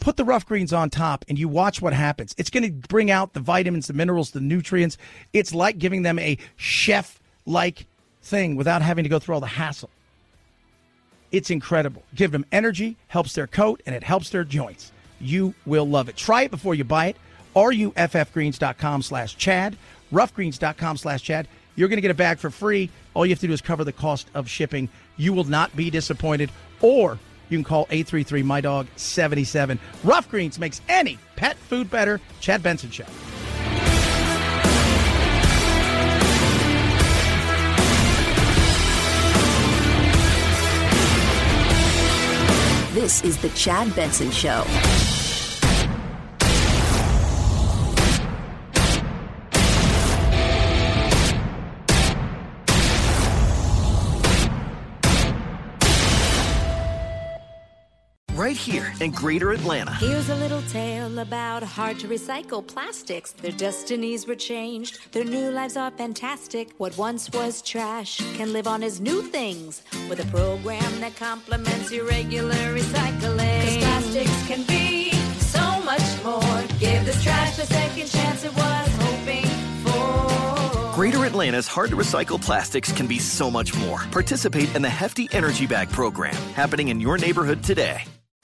Put 0.00 0.16
the 0.16 0.24
Ruff 0.24 0.46
Greens 0.46 0.72
on 0.72 0.88
top 0.88 1.26
and 1.28 1.38
you 1.38 1.46
watch 1.46 1.82
what 1.82 1.92
happens. 1.92 2.34
It's 2.38 2.50
going 2.50 2.64
to 2.64 2.88
bring 2.88 3.10
out 3.10 3.34
the 3.34 3.40
vitamins, 3.40 3.86
the 3.86 3.92
minerals, 3.92 4.30
the 4.30 4.40
nutrients. 4.40 4.96
It's 5.34 5.54
like 5.54 5.78
giving 5.78 6.02
them 6.02 6.18
a 6.18 6.38
chef 6.56 7.20
like 7.44 7.86
thing 8.22 8.56
without 8.56 8.80
having 8.80 9.04
to 9.04 9.10
go 9.10 9.18
through 9.18 9.34
all 9.34 9.40
the 9.42 9.46
hassle. 9.46 9.90
It's 11.34 11.50
incredible. 11.50 12.04
Give 12.14 12.30
them 12.30 12.46
energy, 12.52 12.96
helps 13.08 13.32
their 13.32 13.48
coat, 13.48 13.82
and 13.86 13.94
it 13.96 14.04
helps 14.04 14.30
their 14.30 14.44
joints. 14.44 14.92
You 15.20 15.52
will 15.66 15.84
love 15.84 16.08
it. 16.08 16.16
Try 16.16 16.42
it 16.42 16.52
before 16.52 16.76
you 16.76 16.84
buy 16.84 17.06
it. 17.06 17.16
RUFFgreens.com 17.56 19.02
slash 19.02 19.36
Chad. 19.36 19.76
Ruffgreens.com 20.12 20.96
slash 20.96 21.22
Chad. 21.24 21.48
You're 21.74 21.88
going 21.88 21.96
to 21.96 22.02
get 22.02 22.12
a 22.12 22.14
bag 22.14 22.38
for 22.38 22.50
free. 22.50 22.88
All 23.14 23.26
you 23.26 23.30
have 23.30 23.40
to 23.40 23.48
do 23.48 23.52
is 23.52 23.60
cover 23.60 23.82
the 23.82 23.92
cost 23.92 24.28
of 24.32 24.48
shipping. 24.48 24.88
You 25.16 25.32
will 25.32 25.42
not 25.42 25.74
be 25.74 25.90
disappointed. 25.90 26.52
Or 26.80 27.18
you 27.48 27.58
can 27.58 27.64
call 27.64 27.88
833 27.90 28.44
My 28.44 28.60
Dog 28.60 28.86
77. 28.94 29.80
Ruff 30.04 30.30
Greens 30.30 30.60
makes 30.60 30.82
any 30.88 31.18
pet 31.34 31.56
food 31.56 31.90
better. 31.90 32.20
Chad 32.38 32.62
Benson 32.62 32.92
Show. 32.92 33.06
This 43.04 43.22
is 43.22 43.36
The 43.36 43.50
Chad 43.50 43.94
Benson 43.94 44.30
Show. 44.30 44.64
Right 58.44 58.58
here 58.58 58.92
in 59.00 59.10
Greater 59.10 59.52
Atlanta. 59.52 59.94
Here's 59.94 60.28
a 60.28 60.34
little 60.34 60.60
tale 60.68 61.18
about 61.18 61.62
hard 61.62 61.98
to 62.00 62.08
recycle 62.08 62.60
plastics. 62.66 63.32
Their 63.32 63.52
destinies 63.52 64.26
were 64.26 64.34
changed, 64.34 64.98
their 65.12 65.24
new 65.24 65.50
lives 65.50 65.78
are 65.78 65.90
fantastic. 65.90 66.68
What 66.76 66.94
once 66.98 67.30
was 67.30 67.62
trash 67.62 68.18
can 68.36 68.52
live 68.52 68.66
on 68.66 68.82
as 68.82 69.00
new 69.00 69.22
things 69.22 69.80
with 70.10 70.20
a 70.20 70.26
program 70.26 71.00
that 71.00 71.16
complements 71.16 71.90
your 71.90 72.04
regular 72.04 72.52
recycling. 72.78 73.62
'Cause 73.62 73.78
plastics 73.78 74.46
can 74.46 74.62
be 74.64 75.12
so 75.38 75.80
much 75.80 76.22
more. 76.22 76.64
Give 76.78 77.02
this 77.06 77.22
trash 77.22 77.56
the 77.56 77.64
second 77.64 78.10
chance 78.10 78.44
it 78.44 78.54
was 78.54 78.88
hoping 79.00 79.46
for. 79.86 80.92
Greater 80.94 81.24
Atlanta's 81.24 81.66
hard 81.66 81.88
to 81.88 81.96
recycle 81.96 82.38
plastics 82.38 82.92
can 82.92 83.06
be 83.06 83.18
so 83.18 83.50
much 83.50 83.74
more. 83.74 84.00
Participate 84.10 84.76
in 84.76 84.82
the 84.82 84.90
Hefty 84.90 85.30
Energy 85.32 85.66
Bag 85.66 85.88
program 85.88 86.36
happening 86.52 86.88
in 86.88 87.00
your 87.00 87.16
neighborhood 87.16 87.62
today. 87.62 88.04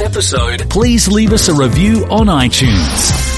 Episode, 0.00 0.68
please 0.70 1.08
leave 1.08 1.32
us 1.32 1.48
a 1.48 1.54
review 1.54 2.06
on 2.10 2.26
iTunes. 2.26 3.29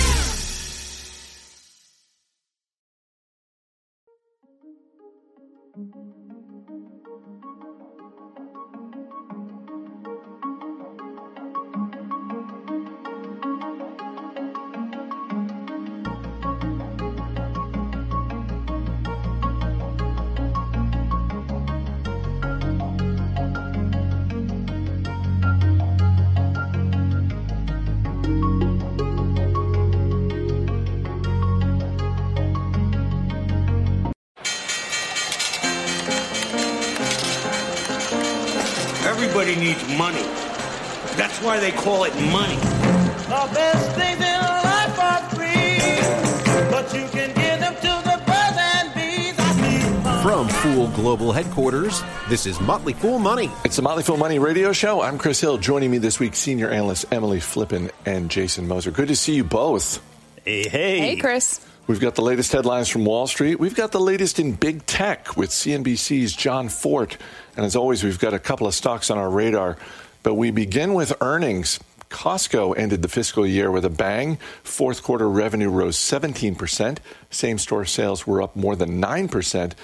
This 52.33 52.47
is 52.47 52.59
Motley 52.63 52.95
Fool 52.95 53.19
Money. 53.19 53.51
It's 53.63 53.77
the 53.77 53.83
Motley 53.83 54.03
Fool 54.03 54.17
Money 54.17 54.39
radio 54.39 54.73
show. 54.73 55.03
I'm 55.03 55.19
Chris 55.19 55.39
Hill. 55.39 55.59
Joining 55.59 55.91
me 55.91 55.99
this 55.99 56.19
week, 56.19 56.35
senior 56.35 56.71
analysts 56.71 57.05
Emily 57.13 57.41
Flippen 57.41 57.91
and 58.07 58.31
Jason 58.31 58.67
Moser. 58.67 58.91
Good 58.91 59.09
to 59.09 59.17
see 59.17 59.35
you 59.35 59.45
both. 59.45 60.03
Hey, 60.43 60.67
hey. 60.67 60.99
Hey, 60.99 61.17
Chris. 61.17 61.61
We've 61.87 62.01
got 62.01 62.15
the 62.15 62.23
latest 62.23 62.51
headlines 62.51 62.89
from 62.89 63.05
Wall 63.05 63.27
Street. 63.27 63.61
We've 63.61 63.75
got 63.75 63.93
the 63.93 64.01
latest 64.01 64.39
in 64.39 64.53
big 64.53 64.87
tech 64.87 65.37
with 65.37 65.51
CNBC's 65.51 66.35
Jon 66.35 66.71
Fortt. 66.71 67.19
And 67.55 67.67
as 67.67 67.77
always, 67.77 68.03
we've 68.03 68.19
got 68.19 68.33
a 68.33 68.39
couple 68.39 68.67
of 68.67 68.75
stocks 68.75 69.11
on 69.11 69.19
our 69.19 69.29
radar. 69.29 69.77
But 70.23 70.37
we 70.37 70.51
begin 70.53 70.95
with 70.95 71.13
earnings. 71.21 71.81
Costco 72.09 72.79
ended 72.79 73.03
the 73.03 73.09
fiscal 73.09 73.47
year 73.47 73.71
with 73.71 73.85
a 73.85 73.91
bang. 73.91 74.39
Fourth 74.63 75.03
quarter 75.03 75.29
revenue 75.29 75.69
rose 75.69 75.99
17%. 75.99 76.97
Same 77.29 77.59
store 77.59 77.85
sales 77.85 78.27
were 78.27 78.41
up 78.41 78.57
more 78.57 78.75
than 78.75 79.03
9%. 79.03 79.75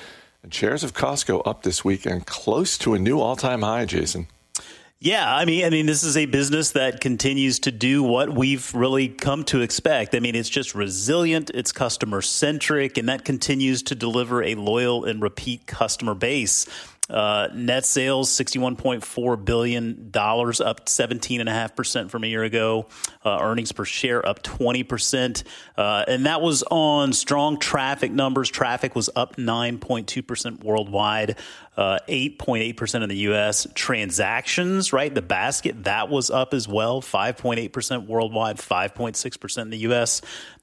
And 0.43 0.55
shares 0.55 0.85
of 0.85 0.95
Costco 0.95 1.43
up 1.47 1.63
this 1.63 1.85
week 1.85 2.07
and 2.07 2.25
close 2.25 2.79
to 2.79 2.95
a 2.95 2.99
new 2.99 3.21
all 3.21 3.37
time 3.37 3.63
high, 3.63 3.85
Jason. 3.85 4.29
Yeah, 5.01 5.33
I 5.33 5.45
mean, 5.45 5.65
I 5.65 5.71
mean, 5.71 5.87
this 5.87 6.03
is 6.03 6.17
a 6.17 6.27
business 6.27 6.73
that 6.73 7.01
continues 7.01 7.61
to 7.61 7.71
do 7.71 8.03
what 8.03 8.35
we've 8.35 8.75
really 8.75 9.07
come 9.07 9.45
to 9.45 9.61
expect. 9.61 10.13
I 10.13 10.19
mean, 10.19 10.35
it's 10.35 10.49
just 10.49 10.75
resilient, 10.75 11.53
it's 11.55 11.71
customer 11.71 12.21
centric, 12.21 12.99
and 12.99 13.09
that 13.09 13.25
continues 13.25 13.85
to 13.85 13.95
deliver 13.95 14.43
a 14.43 14.57
loyal 14.57 15.05
and 15.05 15.23
repeat 15.23 15.69
customer 15.69 16.15
base. 16.15 16.67
Uh, 17.11 17.49
net 17.55 17.87
sales 17.87 18.31
$61.4 18.31 19.45
billion, 19.45 20.11
up 20.15 20.87
17.5% 20.87 22.11
from 22.11 22.25
a 22.25 22.27
year 22.27 22.45
ago. 22.45 22.87
Uh, 23.25 23.39
earnings 23.41 23.73
per 23.73 23.85
share 23.85 24.27
up 24.27 24.43
20%. 24.43 25.43
Uh, 25.77 26.05
and 26.07 26.27
that 26.27 26.43
was 26.43 26.63
on 26.71 27.13
strong 27.13 27.59
traffic 27.59 28.13
numbers. 28.13 28.51
Traffic 28.51 28.95
was 28.95 29.09
up 29.17 29.37
9.2% 29.37 30.63
worldwide. 30.63 31.37
Uh, 31.79 32.01
8.8% 32.09 33.03
in 33.05 33.09
the 33.09 33.17
U.S. 33.19 33.67
Transactions, 33.73 34.93
right? 34.93 35.15
The 35.15 35.23
basket, 35.23 35.85
that 35.85 36.09
was 36.09 36.29
up 36.29 36.53
as 36.53 36.67
well. 36.67 37.01
5.8% 37.01 38.07
worldwide, 38.09 38.57
5.6% 38.57 39.63
in 39.63 39.71
the 39.71 39.79
U.S. 39.79 40.21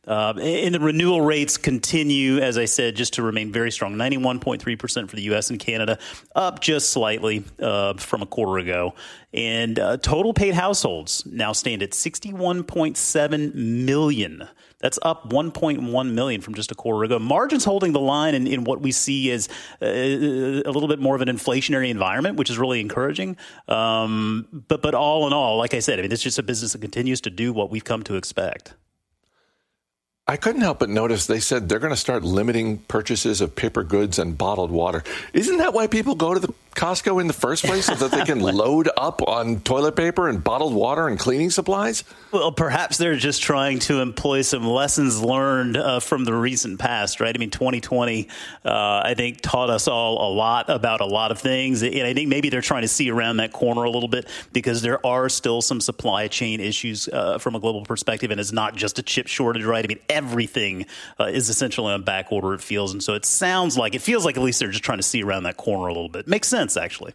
Uh, 0.07 0.34
and 0.40 0.76
the 0.76 0.80
renewal 0.80 1.22
rates 1.22 1.57
continue, 1.57 2.38
as 2.38 2.57
I 2.57 2.65
said, 2.65 2.95
just 2.95 3.14
to 3.14 3.23
remain 3.23 3.52
very 3.52 3.72
strong. 3.72 3.95
91.3% 3.95 5.10
for 5.10 5.15
the 5.15 5.23
U.S. 5.23 5.49
and 5.49 5.60
Canada, 5.60 5.98
up 6.36 6.61
just 6.61 6.90
slightly 6.90 7.44
uh, 7.60 7.94
from 7.95 8.22
a 8.22 8.26
quarter 8.26 8.60
ago. 8.60 8.94
And 9.34 9.80
uh, 9.80 9.98
total 9.98 10.34
paid 10.34 10.53
households 10.53 11.26
now 11.26 11.52
stand 11.52 11.84
at 11.84 11.91
61.7 11.91 13.53
million. 13.53 14.48
That's 14.80 14.99
up 15.02 15.30
1.1 15.30 16.11
million 16.11 16.41
from 16.41 16.53
just 16.53 16.72
a 16.72 16.76
quarter 16.76 17.03
ago. 17.03 17.18
Margins 17.18 17.65
holding 17.65 17.91
the 17.91 17.99
line 17.99 18.36
in, 18.36 18.45
in 18.45 18.64
what 18.65 18.82
we 18.82 18.91
see 18.91 19.32
as 19.32 19.49
uh, 19.82 19.86
a 19.86 20.69
little 20.69 20.88
bit 20.88 20.99
more 20.99 21.15
of 21.15 21.22
an 21.22 21.27
inflationary 21.27 21.90
environment, 21.90 22.38
which 22.38 22.49
is 22.49 22.57
really 22.57 22.80
encouraging. 22.80 23.36
Um, 23.68 24.48
but 24.68 24.82
but 24.82 24.94
all 24.94 25.26
in 25.26 25.34
all, 25.34 25.57
like 25.57 25.73
I 25.73 25.80
said, 25.80 25.98
I 25.99 26.03
mean, 26.03 26.11
it's 26.11 26.22
just 26.22 26.38
a 26.38 26.44
business 26.44 26.73
that 26.73 26.82
continues 26.82 27.22
to 27.22 27.30
do 27.30 27.52
what 27.52 27.72
we've 27.72 27.84
come 27.84 28.03
to 28.03 28.15
expect. 28.15 28.76
I 30.27 30.38
couldn't 30.38 30.61
help 30.61 30.80
but 30.80 30.89
notice 30.89 31.27
they 31.27 31.39
said 31.39 31.69
they're 31.69 31.77
going 31.77 31.93
to 31.93 31.97
start 31.97 32.23
limiting 32.23 32.80
purchases 32.80 33.41
of 33.41 33.56
paper 33.56 33.84
goods 33.84 34.18
and 34.18 34.35
bottled 34.35 34.72
water. 34.72 35.03
Isn't 35.34 35.57
that 35.57 35.72
why 35.72 35.85
people 35.85 36.15
go 36.15 36.34
to 36.34 36.39
the 36.39 36.52
Costco 36.76 37.22
in 37.22 37.27
the 37.27 37.34
first 37.34 37.64
place 37.64 37.85
so 37.85 37.95
that 37.95 38.11
they 38.11 38.26
can 38.26 38.39
load 38.41 38.89
up 38.97 39.22
on 39.27 39.61
toilet 39.61 39.95
paper 39.95 40.27
and 40.27 40.43
bottled 40.43 40.73
water 40.73 41.07
and 41.07 41.18
cleaning 41.18 41.49
supplies? 41.49 42.03
Well, 42.31 42.52
perhaps 42.52 42.97
they're 42.97 43.15
just 43.15 43.41
trying 43.41 43.80
to 43.80 44.02
employ 44.02 44.41
some 44.41 44.68
lessons 44.68 45.22
learned 45.22 45.77
uh, 45.77 46.02
from 46.02 46.26
the 46.26 46.34
recent 46.34 46.77
past, 46.77 47.22
right? 47.22 47.34
I 47.34 47.39
mean, 47.39 47.49
2020, 47.49 48.27
uh, 48.65 49.02
I 49.06 49.14
think, 49.15 49.39
taught 49.39 49.69
us 49.69 49.88
all 49.88 50.30
a 50.30 50.31
lot 50.34 50.69
about 50.69 50.99
a 50.99 51.06
lot 51.06 51.31
of 51.31 51.39
things. 51.39 51.81
And 51.81 52.02
I 52.02 52.14
think 52.14 52.27
maybe 52.27 52.49
they're 52.49 52.61
trying 52.61 52.81
to 52.81 52.89
see 52.89 53.10
around 53.10 53.38
that 53.38 53.53
corner 53.53 53.85
a 53.85 53.89
little 53.89 54.10
bit 54.10 54.27
because 54.52 54.81
there 54.81 55.03
are 55.06 55.30
still 55.30 55.61
some 55.61 55.80
supply 55.80 56.27
chain 56.27 56.60
issues 56.60 57.07
uh, 57.07 57.38
from 57.38 57.56
a 57.56 57.60
global 57.60 57.84
perspective. 57.84 58.31
And 58.31 58.39
it's 58.39 58.52
not 58.52 58.76
just 58.76 58.99
a 58.99 59.03
chip 59.03 59.27
shortage, 59.27 59.64
right? 59.64 59.85
I 59.85 59.88
mean, 59.88 59.99
everything 60.10 60.88
uh, 61.19 61.26
is 61.26 61.47
essentially 61.47 61.93
on 61.93 62.03
back 62.03 62.34
order, 62.34 62.53
it 62.53 62.61
feels. 62.61 62.91
And 62.91 63.02
so 63.02 63.14
it 63.14 63.23
sounds 63.23 63.77
like, 63.77 63.95
it 63.95 64.02
feels 64.02 64.26
like 64.26 64.35
at 64.35 64.43
least 64.43 64.60
they're 64.60 64.72
just 64.72 64.84
trying 64.84 64.99
to 64.99 65.03
see 65.03 65.23
around 65.23 65.43
that 65.43 65.56
corner 65.56 65.88
a 65.88 65.93
little 65.93 66.10
bit. 66.10 66.27
Makes 66.27 66.49
sense 66.49 66.64
sense, 66.71 66.83
actually. 66.83 67.13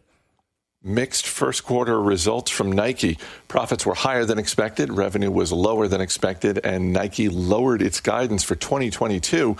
Mixed 0.82 1.26
first 1.26 1.64
quarter 1.64 2.00
results 2.00 2.50
from 2.50 2.72
Nike. 2.72 3.18
Profits 3.48 3.84
were 3.84 3.94
higher 3.94 4.24
than 4.24 4.38
expected, 4.38 4.90
revenue 4.90 5.30
was 5.30 5.52
lower 5.52 5.88
than 5.88 6.00
expected, 6.00 6.58
and 6.64 6.92
Nike 6.92 7.28
lowered 7.28 7.82
its 7.82 8.00
guidance 8.00 8.44
for 8.44 8.54
2022, 8.54 9.56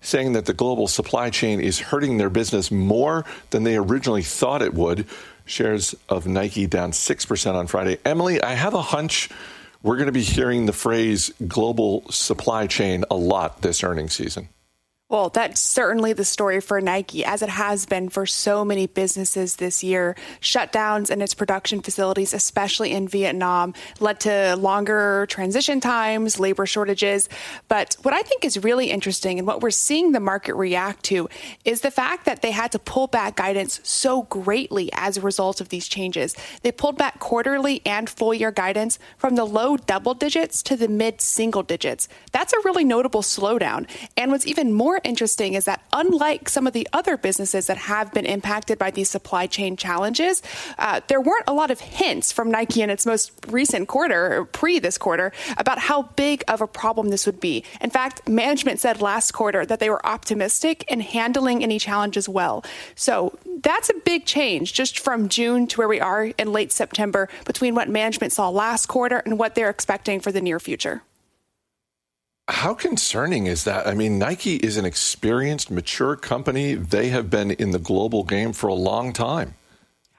saying 0.00 0.32
that 0.32 0.46
the 0.46 0.54
global 0.54 0.88
supply 0.88 1.28
chain 1.28 1.60
is 1.60 1.78
hurting 1.78 2.16
their 2.16 2.30
business 2.30 2.70
more 2.70 3.26
than 3.50 3.64
they 3.64 3.76
originally 3.76 4.22
thought 4.22 4.62
it 4.62 4.72
would. 4.72 5.06
Shares 5.44 5.94
of 6.08 6.26
Nike 6.26 6.66
down 6.66 6.92
6% 6.92 7.54
on 7.54 7.66
Friday. 7.66 7.98
Emily, 8.04 8.40
I 8.40 8.54
have 8.54 8.72
a 8.72 8.82
hunch 8.82 9.28
we're 9.82 9.96
going 9.96 10.06
to 10.06 10.12
be 10.12 10.22
hearing 10.22 10.66
the 10.66 10.72
phrase 10.72 11.32
global 11.46 12.08
supply 12.10 12.66
chain 12.66 13.04
a 13.10 13.16
lot 13.16 13.62
this 13.62 13.82
earnings 13.82 14.12
season. 14.12 14.48
Well, 15.12 15.28
that's 15.28 15.60
certainly 15.60 16.14
the 16.14 16.24
story 16.24 16.62
for 16.62 16.80
Nike, 16.80 17.22
as 17.22 17.42
it 17.42 17.50
has 17.50 17.84
been 17.84 18.08
for 18.08 18.24
so 18.24 18.64
many 18.64 18.86
businesses 18.86 19.56
this 19.56 19.84
year. 19.84 20.16
Shutdowns 20.40 21.10
in 21.10 21.20
its 21.20 21.34
production 21.34 21.82
facilities, 21.82 22.32
especially 22.32 22.92
in 22.92 23.08
Vietnam, 23.08 23.74
led 24.00 24.20
to 24.20 24.56
longer 24.56 25.26
transition 25.28 25.80
times, 25.82 26.40
labor 26.40 26.64
shortages. 26.64 27.28
But 27.68 27.94
what 28.00 28.14
I 28.14 28.22
think 28.22 28.46
is 28.46 28.64
really 28.64 28.90
interesting 28.90 29.38
and 29.38 29.46
what 29.46 29.60
we're 29.60 29.70
seeing 29.70 30.12
the 30.12 30.18
market 30.18 30.54
react 30.54 31.02
to 31.04 31.28
is 31.66 31.82
the 31.82 31.90
fact 31.90 32.24
that 32.24 32.40
they 32.40 32.50
had 32.50 32.72
to 32.72 32.78
pull 32.78 33.06
back 33.06 33.36
guidance 33.36 33.80
so 33.82 34.22
greatly 34.22 34.88
as 34.94 35.18
a 35.18 35.20
result 35.20 35.60
of 35.60 35.68
these 35.68 35.88
changes. 35.88 36.34
They 36.62 36.72
pulled 36.72 36.96
back 36.96 37.18
quarterly 37.18 37.82
and 37.84 38.08
full 38.08 38.32
year 38.32 38.50
guidance 38.50 38.98
from 39.18 39.34
the 39.34 39.44
low 39.44 39.76
double 39.76 40.14
digits 40.14 40.62
to 40.62 40.74
the 40.74 40.88
mid 40.88 41.20
single 41.20 41.62
digits. 41.62 42.08
That's 42.32 42.54
a 42.54 42.60
really 42.64 42.84
notable 42.84 43.20
slowdown. 43.20 43.86
And 44.16 44.30
what's 44.30 44.46
even 44.46 44.72
more 44.72 45.01
interesting 45.04 45.54
is 45.54 45.64
that 45.64 45.82
unlike 45.92 46.48
some 46.48 46.66
of 46.66 46.72
the 46.72 46.88
other 46.92 47.16
businesses 47.16 47.66
that 47.66 47.76
have 47.76 48.12
been 48.12 48.26
impacted 48.26 48.78
by 48.78 48.90
these 48.90 49.08
supply 49.08 49.46
chain 49.46 49.76
challenges, 49.76 50.42
uh, 50.78 51.00
there 51.08 51.20
weren't 51.20 51.44
a 51.46 51.52
lot 51.52 51.70
of 51.70 51.80
hints 51.80 52.32
from 52.32 52.50
Nike 52.50 52.82
in 52.82 52.90
its 52.90 53.06
most 53.06 53.32
recent 53.48 53.88
quarter, 53.88 54.44
pre 54.46 54.78
this 54.78 54.98
quarter, 54.98 55.32
about 55.56 55.78
how 55.78 56.02
big 56.02 56.44
of 56.48 56.60
a 56.60 56.66
problem 56.66 57.08
this 57.08 57.26
would 57.26 57.40
be. 57.40 57.64
In 57.80 57.90
fact, 57.90 58.28
management 58.28 58.80
said 58.80 59.00
last 59.00 59.32
quarter 59.32 59.66
that 59.66 59.80
they 59.80 59.90
were 59.90 60.04
optimistic 60.06 60.84
in 60.88 61.00
handling 61.00 61.62
any 61.62 61.78
challenges 61.78 62.28
well. 62.28 62.64
So 62.94 63.38
that's 63.62 63.90
a 63.90 63.94
big 64.04 64.24
change 64.26 64.72
just 64.72 64.98
from 64.98 65.28
June 65.28 65.66
to 65.68 65.78
where 65.78 65.88
we 65.88 66.00
are 66.00 66.26
in 66.26 66.52
late 66.52 66.72
September 66.72 67.28
between 67.44 67.74
what 67.74 67.88
management 67.88 68.32
saw 68.32 68.48
last 68.48 68.86
quarter 68.86 69.18
and 69.18 69.38
what 69.38 69.54
they're 69.54 69.70
expecting 69.70 70.20
for 70.20 70.32
the 70.32 70.40
near 70.40 70.58
future. 70.58 71.02
How 72.48 72.74
concerning 72.74 73.46
is 73.46 73.64
that? 73.64 73.86
I 73.86 73.94
mean, 73.94 74.18
Nike 74.18 74.56
is 74.56 74.76
an 74.76 74.84
experienced, 74.84 75.70
mature 75.70 76.16
company. 76.16 76.74
They 76.74 77.08
have 77.10 77.30
been 77.30 77.52
in 77.52 77.70
the 77.70 77.78
global 77.78 78.24
game 78.24 78.52
for 78.52 78.66
a 78.66 78.74
long 78.74 79.12
time. 79.12 79.54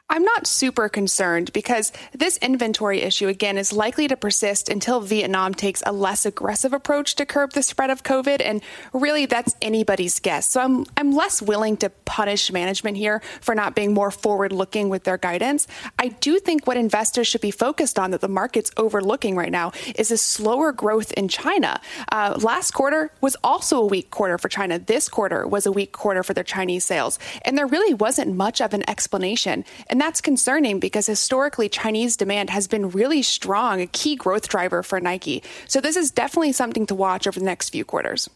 I'm 0.10 0.24
not 0.24 0.46
super 0.46 0.90
concerned 0.90 1.52
because 1.54 1.94
this 2.12 2.38
inventory 2.38 3.02
issue, 3.02 3.30
again, 3.30 3.58
is 3.58 3.72
likely 3.72 4.08
to 4.10 4.18
persist 4.18 4.68
until 4.68 5.00
Vietnam 5.00 5.54
takes 5.54 5.82
a 5.86 5.94
less 5.94 6.26
aggressive 6.26 6.74
approach 6.74 7.16
to 7.16 7.26
curb 7.26 7.54
the 7.54 7.64
spread 7.64 7.90
of 7.90 8.04
COVID. 8.04 8.42
And 8.44 8.62
really, 8.92 9.26
that's 9.26 9.56
anybody's 9.62 10.20
guess. 10.20 10.48
So 10.50 10.62
I'm, 10.62 10.86
I'm 10.98 11.14
less 11.14 11.42
willing 11.42 11.78
to 11.78 11.90
punish 11.90 12.52
management 12.52 12.98
here 12.98 13.22
for 13.40 13.56
not 13.56 13.76
being 13.76 13.94
more 13.94 14.12
forward 14.12 14.52
looking 14.52 14.90
with 14.90 15.06
their 15.06 15.18
guidance. 15.18 15.68
I 15.98 16.10
do 16.10 16.38
think 16.38 16.68
what 16.68 16.76
investors 16.76 17.28
should 17.28 17.42
be 17.42 17.52
focused 17.52 17.98
on 17.98 18.12
that 18.12 18.22
the 18.22 18.28
market's 18.28 18.72
overlooking 18.76 19.38
right 19.38 19.52
now 19.52 19.72
is 19.96 20.12
a 20.12 20.18
slower 20.18 20.74
growth 20.74 21.14
in 21.14 21.30
China. 21.30 21.80
Uh, 22.12 22.38
last 22.42 22.72
quarter 22.72 23.10
was 23.22 23.38
also 23.44 23.80
a 23.80 23.86
weak 23.86 24.12
quarter 24.12 24.38
for 24.38 24.50
China. 24.50 24.78
This 24.78 25.08
quarter 25.08 25.48
was 25.48 25.66
a 25.66 25.72
weak 25.72 25.94
quarter 25.94 26.24
for 26.24 26.34
their 26.34 26.44
Chinese 26.44 26.84
sales. 26.84 27.20
And 27.44 27.58
there 27.58 27.68
really 27.68 27.94
wasn't 27.94 28.36
much 28.36 28.60
of 28.60 28.74
an 28.74 28.88
explanation. 28.90 29.64
And 29.94 30.02
that's 30.02 30.22
concerning 30.22 30.80
because 30.80 31.06
historically 31.06 31.70
Chinese 31.70 32.18
demand 32.18 32.50
has 32.50 32.68
been 32.68 32.90
really 32.90 33.22
strong, 33.22 33.80
a 33.80 33.86
key 33.86 34.16
growth 34.16 34.50
driver 34.50 34.82
for 34.82 35.00
Nike. 35.00 35.44
So 35.68 35.80
this 35.82 35.96
is 35.96 36.10
definitely 36.10 36.54
something 36.54 36.88
to 36.88 36.96
watch 36.96 37.28
over 37.28 37.38
the 37.38 37.46
next 37.46 37.70
few 37.70 37.86
quarters. 37.86 38.28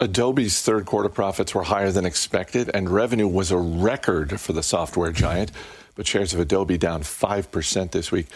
Adobe's 0.00 0.60
third 0.60 0.84
quarter 0.84 1.08
profits 1.08 1.54
were 1.54 1.62
higher 1.62 1.92
than 1.92 2.04
expected, 2.04 2.68
and 2.74 2.90
revenue 2.90 3.28
was 3.28 3.52
a 3.52 3.56
record 3.56 4.40
for 4.40 4.54
the 4.54 4.62
software 4.64 5.12
giant. 5.12 5.52
But 5.94 6.08
shares 6.08 6.34
of 6.34 6.40
Adobe 6.40 6.78
down 6.78 7.02
5% 7.02 7.92
this 7.92 8.10
week. 8.10 8.26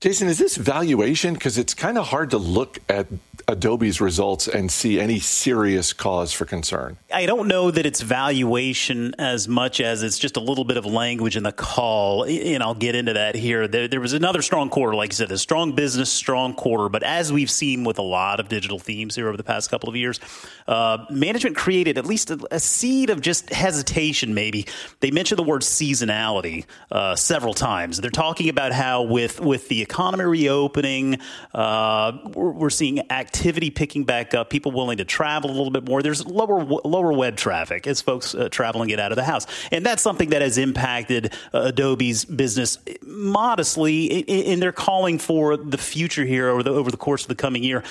Jason, 0.00 0.28
is 0.28 0.38
this 0.38 0.56
valuation? 0.56 1.34
Because 1.34 1.56
it's 1.56 1.72
kind 1.72 1.96
of 1.96 2.08
hard 2.08 2.30
to 2.30 2.38
look 2.38 2.78
at 2.88 3.06
Adobe's 3.48 4.00
results 4.00 4.48
and 4.48 4.70
see 4.70 4.98
any 4.98 5.20
serious 5.20 5.92
cause 5.92 6.32
for 6.32 6.44
concern. 6.44 6.96
I 7.14 7.26
don't 7.26 7.46
know 7.46 7.70
that 7.70 7.86
it's 7.86 8.00
valuation 8.00 9.14
as 9.18 9.46
much 9.46 9.80
as 9.80 10.02
it's 10.02 10.18
just 10.18 10.36
a 10.36 10.40
little 10.40 10.64
bit 10.64 10.76
of 10.76 10.84
language 10.84 11.36
in 11.36 11.44
the 11.44 11.52
call, 11.52 12.24
and 12.24 12.62
I'll 12.62 12.74
get 12.74 12.96
into 12.96 13.12
that 13.12 13.36
here. 13.36 13.68
There, 13.68 13.86
there 13.86 14.00
was 14.00 14.12
another 14.12 14.42
strong 14.42 14.68
quarter, 14.68 14.96
like 14.96 15.12
I 15.12 15.14
said, 15.14 15.30
a 15.30 15.38
strong 15.38 15.72
business, 15.72 16.10
strong 16.10 16.54
quarter. 16.54 16.88
But 16.88 17.04
as 17.04 17.32
we've 17.32 17.50
seen 17.50 17.84
with 17.84 17.98
a 17.98 18.02
lot 18.02 18.40
of 18.40 18.48
digital 18.48 18.80
themes 18.80 19.14
here 19.14 19.28
over 19.28 19.36
the 19.36 19.44
past 19.44 19.70
couple 19.70 19.88
of 19.88 19.96
years, 19.96 20.18
uh, 20.66 21.06
management 21.08 21.56
created 21.56 21.98
at 21.98 22.04
least 22.04 22.30
a, 22.30 22.46
a, 22.50 22.58
seed 22.58 23.10
of 23.10 23.20
just 23.20 23.50
hesitation. 23.50 24.34
Maybe 24.34 24.66
they 24.98 25.12
mentioned 25.12 25.38
the 25.38 25.44
word 25.44 25.62
seasonality 25.62 26.66
uh, 26.90 27.14
several 27.14 27.54
times. 27.54 28.00
They're 28.00 28.10
talking 28.10 28.48
about 28.48 28.72
how 28.72 29.02
with 29.02 29.38
with 29.40 29.68
the 29.68 29.85
economy 29.86 30.24
reopening, 30.24 31.18
uh, 31.54 32.12
we're, 32.34 32.50
we're 32.50 32.70
seeing 32.70 33.10
activity 33.10 33.70
picking 33.70 34.04
back 34.04 34.34
up, 34.34 34.50
people 34.50 34.72
willing 34.72 34.98
to 34.98 35.04
travel 35.04 35.50
a 35.50 35.54
little 35.54 35.70
bit 35.70 35.84
more. 35.84 36.02
There's 36.02 36.26
lower 36.26 36.62
lower 36.64 37.12
web 37.12 37.36
traffic 37.36 37.86
as 37.86 38.00
folks 38.00 38.34
uh, 38.34 38.48
travel 38.48 38.82
and 38.82 38.88
get 38.88 39.00
out 39.00 39.12
of 39.12 39.16
the 39.16 39.24
house, 39.24 39.46
and 39.70 39.86
that's 39.86 40.02
something 40.02 40.30
that 40.30 40.42
has 40.42 40.58
impacted 40.58 41.32
uh, 41.54 41.72
Adobe's 41.72 42.24
business 42.24 42.78
modestly. 43.02 44.24
And 44.28 44.60
they're 44.60 44.72
calling 44.72 45.18
for 45.18 45.56
the 45.56 45.78
future 45.78 46.24
here 46.24 46.48
over 46.48 46.62
the 46.62 46.70
over 46.70 46.90
the 46.90 46.96
course 46.96 47.22
of 47.22 47.28
the 47.28 47.34
coming 47.34 47.62
year 47.62 47.82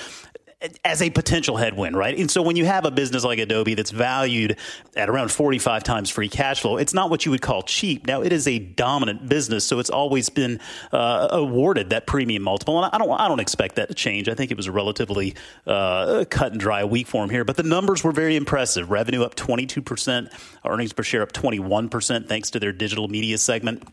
as 0.84 1.02
a 1.02 1.10
potential 1.10 1.58
headwind, 1.58 1.96
right? 1.96 2.18
And 2.18 2.30
so 2.30 2.40
when 2.40 2.56
you 2.56 2.64
have 2.64 2.86
a 2.86 2.90
business 2.90 3.24
like 3.24 3.38
Adobe 3.38 3.74
that's 3.74 3.90
valued 3.90 4.56
at 4.96 5.10
around 5.10 5.30
45 5.30 5.84
times 5.84 6.08
free 6.08 6.30
cash 6.30 6.60
flow, 6.60 6.78
it's 6.78 6.94
not 6.94 7.10
what 7.10 7.26
you 7.26 7.30
would 7.30 7.42
call 7.42 7.62
cheap. 7.62 8.06
Now 8.06 8.22
it 8.22 8.32
is 8.32 8.48
a 8.48 8.58
dominant 8.58 9.28
business, 9.28 9.66
so 9.66 9.78
it's 9.78 9.90
always 9.90 10.30
been 10.30 10.58
uh, 10.92 11.28
awarded 11.30 11.90
that 11.90 12.06
premium 12.06 12.42
multiple, 12.42 12.82
and 12.82 12.90
I 12.92 12.98
don't 12.98 13.10
I 13.10 13.28
don't 13.28 13.40
expect 13.40 13.76
that 13.76 13.88
to 13.88 13.94
change. 13.94 14.28
I 14.28 14.34
think 14.34 14.50
it 14.50 14.56
was 14.56 14.66
a 14.66 14.72
relatively 14.72 15.34
uh, 15.66 16.24
cut 16.30 16.52
and 16.52 16.60
dry 16.60 16.84
week 16.84 17.06
for 17.06 17.22
him 17.22 17.30
here, 17.30 17.44
but 17.44 17.56
the 17.56 17.62
numbers 17.62 18.02
were 18.02 18.12
very 18.12 18.34
impressive. 18.34 18.90
Revenue 18.90 19.22
up 19.22 19.34
22 19.34 19.82
percent, 19.82 20.30
earnings 20.64 20.94
per 20.94 21.02
share 21.02 21.22
up 21.22 21.32
21 21.32 21.90
percent, 21.90 22.28
thanks 22.28 22.50
to 22.50 22.60
their 22.60 22.72
digital 22.72 23.08
media 23.08 23.36
segment. 23.36 23.86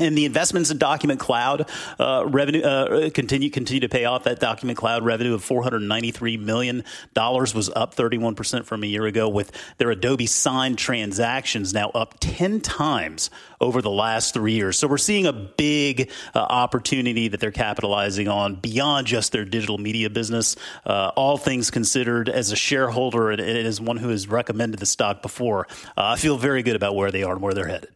And 0.00 0.16
the 0.16 0.24
investments 0.24 0.70
in 0.70 0.78
Document 0.78 1.20
Cloud 1.20 1.68
uh, 1.98 2.24
revenue 2.26 2.62
uh, 2.62 3.10
continue 3.10 3.50
continue 3.50 3.80
to 3.80 3.88
pay 3.88 4.06
off. 4.06 4.24
That 4.24 4.40
Document 4.40 4.78
Cloud 4.78 5.04
revenue 5.04 5.34
of 5.34 5.44
493 5.44 6.38
million 6.38 6.84
dollars 7.14 7.54
was 7.54 7.68
up 7.68 7.94
31 7.94 8.34
percent 8.34 8.66
from 8.66 8.82
a 8.82 8.86
year 8.86 9.04
ago, 9.04 9.28
with 9.28 9.52
their 9.76 9.90
Adobe 9.90 10.26
Sign 10.26 10.74
transactions 10.74 11.74
now 11.74 11.90
up 11.90 12.14
10 12.20 12.60
times 12.60 13.30
over 13.60 13.82
the 13.82 13.90
last 13.90 14.32
three 14.32 14.54
years. 14.54 14.78
So 14.78 14.88
we're 14.88 14.96
seeing 14.98 15.26
a 15.26 15.32
big 15.32 16.10
uh, 16.34 16.38
opportunity 16.38 17.28
that 17.28 17.40
they're 17.40 17.50
capitalizing 17.50 18.26
on 18.26 18.56
beyond 18.56 19.06
just 19.06 19.32
their 19.32 19.44
digital 19.44 19.76
media 19.76 20.08
business. 20.08 20.56
Uh, 20.86 21.12
all 21.14 21.36
things 21.36 21.70
considered, 21.70 22.28
as 22.28 22.52
a 22.52 22.56
shareholder 22.56 23.30
and, 23.30 23.40
and 23.40 23.66
as 23.66 23.80
one 23.80 23.98
who 23.98 24.08
has 24.08 24.28
recommended 24.28 24.80
the 24.80 24.86
stock 24.86 25.20
before, 25.20 25.66
uh, 25.98 26.14
I 26.14 26.16
feel 26.16 26.38
very 26.38 26.62
good 26.62 26.76
about 26.76 26.96
where 26.96 27.10
they 27.10 27.22
are 27.22 27.32
and 27.34 27.42
where 27.42 27.52
they're 27.52 27.68
headed. 27.68 27.90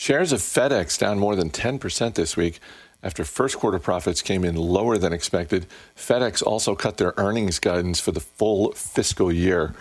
Shares 0.00 0.32
of 0.32 0.40
FedEx 0.40 0.98
down 0.98 1.18
more 1.18 1.36
than 1.36 1.50
10% 1.50 2.14
this 2.14 2.34
week 2.34 2.58
after 3.02 3.22
first 3.22 3.58
quarter 3.58 3.78
profits 3.78 4.22
came 4.22 4.46
in 4.46 4.56
lower 4.56 4.96
than 4.96 5.12
expected. 5.12 5.66
FedEx 5.94 6.42
also 6.42 6.74
cut 6.74 6.96
their 6.96 7.12
earnings 7.18 7.58
guidance 7.58 8.00
for 8.00 8.10
the 8.10 8.20
full 8.20 8.72
fiscal 8.72 9.30
year. 9.30 9.74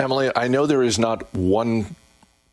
Emily, 0.00 0.32
I 0.34 0.48
know 0.48 0.66
there 0.66 0.82
is 0.82 0.98
not 0.98 1.32
one 1.32 1.94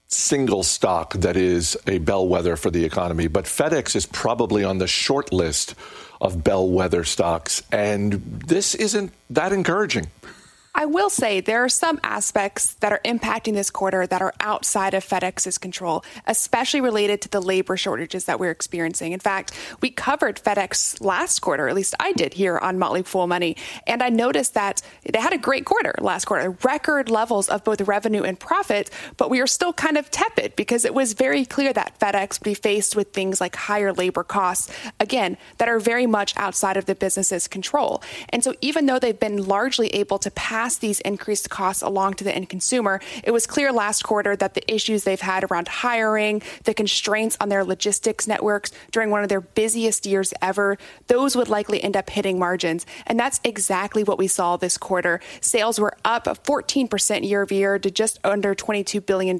single 0.08 0.62
stock 0.62 1.16
that 1.16 1.36
is 1.36 1.76
a 1.88 1.98
bellwether 1.98 2.56
for 2.56 2.70
the 2.70 2.86
economy, 2.86 3.26
but 3.26 3.46
FedEx 3.46 3.96
is 3.96 4.06
probably 4.06 4.64
on 4.64 4.78
the 4.78 4.86
short 4.86 5.34
list 5.34 5.74
of 6.22 6.44
bellwether 6.44 7.06
stocks, 7.06 7.64
and 7.72 8.14
this 8.46 8.76
isn't 8.76 9.12
that 9.32 9.52
encouraging. 9.52 10.12
I 10.76 10.86
will 10.86 11.12
say 11.12 11.40
there 11.40 11.64
are 11.64 11.70
some 11.70 12.00
aspects 12.04 12.74
that 12.76 12.92
are 12.92 13.00
impacting 13.06 13.54
this 13.54 13.70
quarter 13.70 14.08
that 14.08 14.24
are 14.24 14.34
outside 14.40 14.96
of 14.96 15.06
FedEx's 15.06 15.60
control, 15.60 16.04
especially 16.26 16.82
related 16.82 17.22
to 17.22 17.30
the 17.30 17.42
labor 17.42 17.78
shortages 17.78 18.26
that 18.26 18.40
we're 18.40 18.50
experiencing. 18.50 19.12
In 19.12 19.20
fact, 19.20 19.52
we 19.82 19.92
covered 19.92 20.42
FedEx 20.44 21.00
last 21.00 21.42
quarter, 21.42 21.68
at 21.68 21.76
least 21.76 21.94
I 22.00 22.12
did 22.14 22.34
here 22.34 22.58
on 22.58 22.80
Motley 22.80 23.04
Fool 23.04 23.28
Money, 23.28 23.56
and 23.86 24.02
I 24.02 24.10
noticed 24.10 24.56
that 24.56 24.82
they 25.08 25.20
had 25.20 25.32
a 25.32 25.38
great 25.38 25.64
quarter 25.64 25.94
last 26.02 26.26
quarter, 26.26 26.58
record 26.64 27.08
levels 27.08 27.50
of 27.50 27.64
both 27.64 27.80
revenue 27.82 28.24
and 28.24 28.40
profit, 28.40 28.90
but 29.18 29.30
we 29.30 29.40
are 29.42 29.48
still 29.48 29.74
kind 29.74 29.96
of 29.96 30.10
tepid 30.10 30.56
because 30.56 30.86
it 30.86 30.96
was 30.96 31.14
very 31.14 31.46
clear 31.46 31.72
that 31.72 32.00
FedEx 32.00 32.40
would 32.40 32.46
be 32.46 32.56
faced 32.56 32.96
with 32.96 33.14
things 33.14 33.40
like 33.40 33.56
higher 33.56 33.94
labor 33.94 34.24
costs, 34.24 34.74
again, 35.00 35.38
that 35.60 35.68
are 35.68 35.80
very 35.80 36.08
much 36.08 36.36
outside 36.36 36.78
of 36.78 36.88
the 36.88 36.96
business's 36.96 37.48
control. 37.48 38.02
And 38.30 38.44
so 38.44 38.56
even 38.60 38.88
though 38.88 38.98
they've 38.98 39.20
been 39.20 39.46
largely 39.46 39.90
able 39.90 40.18
to 40.18 40.32
pass 40.32 40.63
pass 40.64 40.78
these 40.78 41.02
increased 41.02 41.50
costs 41.50 41.82
along 41.82 42.14
to 42.14 42.24
the 42.24 42.34
end 42.34 42.48
consumer. 42.48 43.02
It 43.22 43.32
was 43.32 43.46
clear 43.46 43.74
last 43.74 44.02
quarter 44.04 44.34
that 44.38 44.54
the 44.54 44.64
issues 44.74 45.04
they've 45.04 45.20
had 45.20 45.44
around 45.44 45.68
hiring, 45.68 46.42
the 46.64 46.74
constraints 46.74 47.36
on 47.42 47.50
their 47.50 47.66
logistics 47.66 48.30
networks 48.30 48.72
during 48.92 49.10
one 49.10 49.24
of 49.24 49.30
their 49.30 49.42
busiest 49.42 50.06
years 50.06 50.34
ever, 50.42 50.78
those 51.08 51.36
would 51.36 51.50
likely 51.50 51.84
end 51.84 51.98
up 51.98 52.10
hitting 52.10 52.40
margins. 52.40 52.86
And 53.06 53.20
that's 53.20 53.42
exactly 53.44 54.06
what 54.06 54.18
we 54.18 54.28
saw 54.28 54.56
this 54.56 54.78
quarter. 54.78 55.20
Sales 55.42 55.82
were 55.82 55.98
up 56.06 56.24
14% 56.24 57.28
year 57.28 57.42
over 57.42 57.54
year 57.54 57.78
to 57.78 57.92
just 57.92 58.18
under 58.24 58.56
$22 58.56 59.06
billion. 59.06 59.38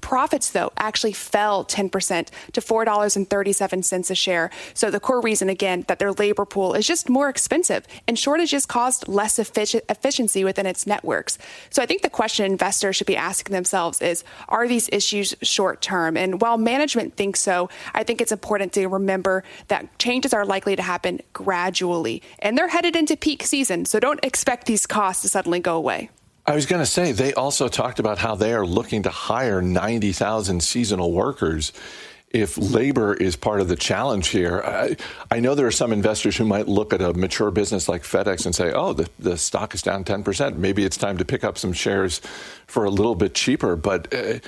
Profits, 0.00 0.50
though, 0.50 0.72
actually 0.78 1.12
fell 1.12 1.64
10% 1.64 2.28
to 2.54 2.60
$4.37 2.60 4.10
a 4.10 4.14
share. 4.16 4.50
So 4.74 4.90
the 4.90 4.98
core 4.98 5.20
reason, 5.20 5.48
again, 5.48 5.84
that 5.86 6.00
their 6.00 6.10
labor 6.10 6.44
pool 6.44 6.74
is 6.74 6.88
just 6.88 7.08
more 7.08 7.28
expensive 7.28 7.86
and 8.08 8.18
shortages 8.18 8.66
caused 8.66 9.06
less 9.06 9.38
efficiency 9.38 10.39
within 10.44 10.66
its 10.66 10.86
networks. 10.86 11.38
So 11.70 11.82
I 11.82 11.86
think 11.86 12.02
the 12.02 12.10
question 12.10 12.46
investors 12.46 12.96
should 12.96 13.06
be 13.06 13.16
asking 13.16 13.52
themselves 13.52 14.00
is 14.00 14.24
are 14.48 14.66
these 14.66 14.88
issues 14.92 15.34
short 15.42 15.80
term? 15.80 16.16
And 16.16 16.40
while 16.40 16.58
management 16.58 17.16
thinks 17.16 17.40
so, 17.40 17.68
I 17.94 18.04
think 18.04 18.20
it's 18.20 18.32
important 18.32 18.72
to 18.74 18.86
remember 18.88 19.44
that 19.68 19.98
changes 19.98 20.32
are 20.34 20.44
likely 20.44 20.76
to 20.76 20.82
happen 20.82 21.20
gradually. 21.32 22.22
And 22.38 22.56
they're 22.56 22.68
headed 22.68 22.96
into 22.96 23.16
peak 23.16 23.44
season, 23.44 23.84
so 23.84 24.00
don't 24.00 24.24
expect 24.24 24.66
these 24.66 24.86
costs 24.86 25.22
to 25.22 25.28
suddenly 25.28 25.60
go 25.60 25.76
away. 25.76 26.10
I 26.46 26.54
was 26.54 26.66
going 26.66 26.80
to 26.80 26.86
say, 26.86 27.12
they 27.12 27.32
also 27.34 27.68
talked 27.68 28.00
about 28.00 28.18
how 28.18 28.34
they 28.34 28.52
are 28.54 28.66
looking 28.66 29.04
to 29.04 29.10
hire 29.10 29.62
90,000 29.62 30.62
seasonal 30.62 31.12
workers 31.12 31.72
if 32.30 32.56
labor 32.56 33.14
is 33.14 33.34
part 33.34 33.60
of 33.60 33.68
the 33.68 33.76
challenge 33.76 34.28
here, 34.28 34.62
I, 34.64 34.96
I, 35.30 35.40
know 35.40 35.54
there 35.54 35.66
are 35.66 35.72
some 35.72 35.92
investors 35.92 36.36
who 36.36 36.44
might 36.44 36.68
look 36.68 36.92
at 36.92 37.02
a 37.02 37.12
mature 37.12 37.50
business 37.50 37.88
like 37.88 38.02
FedEx 38.02 38.46
and 38.46 38.54
say, 38.54 38.72
oh, 38.72 38.92
the, 38.92 39.08
the 39.18 39.36
stock 39.36 39.74
is 39.74 39.82
down 39.82 40.04
10%. 40.04 40.56
Maybe 40.56 40.84
it's 40.84 40.96
time 40.96 41.18
to 41.18 41.24
pick 41.24 41.42
up 41.42 41.58
some 41.58 41.72
shares 41.72 42.20
for 42.66 42.84
a 42.84 42.90
little 42.90 43.16
bit 43.16 43.34
cheaper. 43.34 43.74
But 43.74 44.14
uh, 44.14 44.38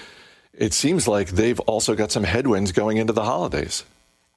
it 0.55 0.75
seems 0.75 1.09
like 1.09 1.31
they've 1.31 1.59
also 1.61 1.97
got 1.97 2.13
some 2.13 2.25
headwinds 2.25 2.71
going 2.71 2.99
into 2.99 3.13
the 3.13 3.25
holidays. 3.25 3.85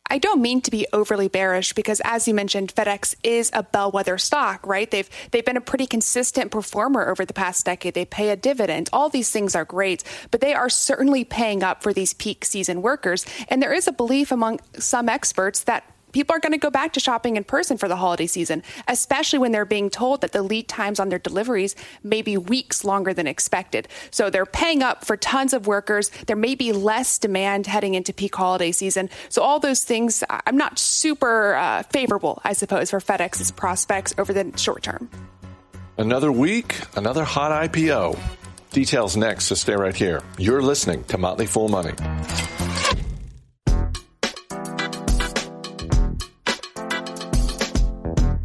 I 0.08 0.20
don't 0.20 0.42
mean 0.42 0.62
to 0.62 0.72
be 0.72 0.86
overly 0.94 1.28
bearish 1.28 1.74
because, 1.74 2.02
as 2.06 2.28
you 2.28 2.34
mentioned, 2.34 2.74
FedEx 2.76 3.16
is 3.24 3.50
a 3.54 3.64
bellwether 3.64 4.18
stock, 4.18 4.66
right? 4.66 4.90
They've 4.90 5.10
they've 5.32 5.46
been 5.46 5.58
a 5.58 5.62
pretty 5.62 5.88
consistent 5.88 6.52
performer 6.52 7.10
over 7.10 7.26
the 7.26 7.34
past 7.34 7.66
decade. 7.66 7.96
They 7.96 8.06
pay 8.06 8.30
a 8.30 8.36
dividend. 8.36 8.90
All 8.94 9.10
these 9.10 9.32
things 9.32 9.56
are 9.56 9.66
great, 9.66 10.04
but 10.30 10.42
they 10.42 10.54
are 10.54 10.70
certainly 10.70 11.24
paying 11.24 11.64
up 11.64 11.82
for 11.82 11.92
these 11.92 12.14
peak 12.14 12.46
season 12.46 12.82
workers. 12.84 13.26
And 13.50 13.62
there 13.62 13.74
is 13.74 13.88
a 13.88 13.92
belief 13.92 14.32
among 14.32 14.60
some 14.78 15.10
experts 15.10 15.64
that 15.64 15.84
people 16.16 16.34
are 16.34 16.40
going 16.40 16.54
to 16.54 16.58
go 16.58 16.70
back 16.70 16.94
to 16.94 17.00
shopping 17.02 17.36
in 17.36 17.44
person 17.44 17.78
for 17.78 17.90
the 17.90 17.96
holiday 17.98 18.26
season, 18.26 18.64
especially 18.88 19.38
when 19.38 19.52
they're 19.52 19.66
being 19.66 19.90
told 19.90 20.22
that 20.22 20.32
the 20.32 20.42
lead 20.42 20.66
times 20.66 20.98
on 20.98 21.10
their 21.10 21.20
deliveries 21.20 21.76
may 22.04 22.22
be 22.22 22.38
weeks 22.38 22.86
longer 22.86 23.14
than 23.14 23.28
expected. 23.28 23.86
So 24.12 24.30
they're 24.30 24.46
paying 24.46 24.82
up 24.82 25.04
for 25.04 25.18
tons 25.18 25.52
of 25.52 25.68
workers. 25.68 26.10
There 26.28 26.38
may 26.38 26.56
be 26.56 26.72
less 26.72 27.20
demand 27.20 27.68
heading 27.68 27.96
into 27.96 28.14
peak 28.14 28.34
holiday 28.34 28.72
season. 28.72 29.10
So 29.28 29.42
all 29.42 29.60
those 29.60 29.84
things, 29.84 30.24
I'm 30.30 30.56
not 30.56 30.80
super 30.80 31.56
uh, 31.56 31.84
favorable, 31.84 32.42
I 32.46 32.54
suppose, 32.54 32.92
for 32.92 33.02
FedEx's 33.02 33.52
prospects 33.52 34.16
over 34.18 34.32
the 34.32 34.58
short 34.58 34.84
term. 34.84 35.10
Another 35.98 36.32
week, 36.32 36.80
another 36.96 37.26
hot 37.26 37.52
IPO. 37.70 38.18
Details 38.72 39.18
next, 39.18 39.46
so 39.46 39.56
stay 39.56 39.76
right 39.76 39.96
here. 39.96 40.22
You're 40.38 40.62
listening 40.62 41.04
to 41.06 41.18
Motley 41.18 41.46
Fool 41.46 41.68
Money. 41.68 41.92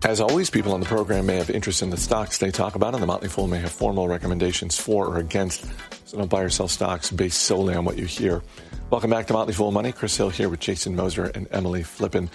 As 0.02 0.18
always, 0.18 0.48
people 0.48 0.72
on 0.72 0.81
the 0.81 0.86
program 0.86 1.27
may 1.27 1.36
have 1.36 1.51
interest 1.51 1.82
in 1.82 1.90
the 1.90 1.97
stocks 1.98 2.39
they 2.39 2.51
talk 2.51 2.74
about, 2.74 2.94
and 2.94 3.02
the 3.02 3.06
Motley 3.06 3.28
Fool 3.28 3.47
may 3.47 3.59
have 3.59 3.70
formal 3.70 4.09
recommendations 4.09 4.78
for 4.78 5.06
or 5.06 5.18
against. 5.18 5.66
So 6.06 6.16
don't 6.16 6.31
buy 6.31 6.40
or 6.40 6.48
sell 6.48 6.68
stocks 6.68 7.10
based 7.10 7.43
solely 7.43 7.74
on 7.74 7.85
what 7.85 7.98
you 7.98 8.06
hear. 8.06 8.43
Welcome 8.89 9.10
back 9.10 9.27
to 9.27 9.35
Motley 9.35 9.52
Fool 9.52 9.72
Money. 9.72 9.93
Chris 9.93 10.16
Hill 10.16 10.31
here 10.31 10.48
with 10.48 10.59
Jason 10.59 10.97
Moser 10.97 11.27
and 11.27 11.47
Emily 11.51 11.82
Flippen. 11.82 12.31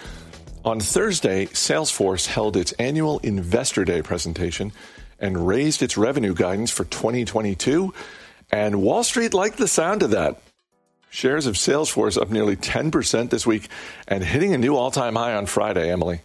On 0.64 0.78
Thursday, 0.78 1.46
Salesforce 1.46 2.26
held 2.26 2.56
its 2.56 2.70
annual 2.72 3.18
Investor 3.18 3.84
Day 3.84 4.00
presentation 4.00 4.70
and 5.18 5.48
raised 5.48 5.82
its 5.82 5.96
revenue 5.96 6.34
guidance 6.34 6.70
for 6.70 6.84
2022. 6.84 7.92
And 8.52 8.80
Wall 8.80 9.02
Street 9.02 9.34
liked 9.34 9.58
the 9.58 9.68
sound 9.68 10.04
of 10.04 10.10
that. 10.12 10.40
Shares 11.10 11.46
of 11.46 11.56
Salesforce 11.56 12.20
up 12.20 12.30
nearly 12.30 12.54
10% 12.54 13.30
this 13.30 13.44
week 13.44 13.68
and 14.06 14.22
hitting 14.22 14.54
a 14.54 14.58
new 14.58 14.76
all 14.76 14.92
time 14.92 15.16
high 15.16 15.34
on 15.34 15.46
Friday, 15.46 15.90
Emily. 15.90 16.20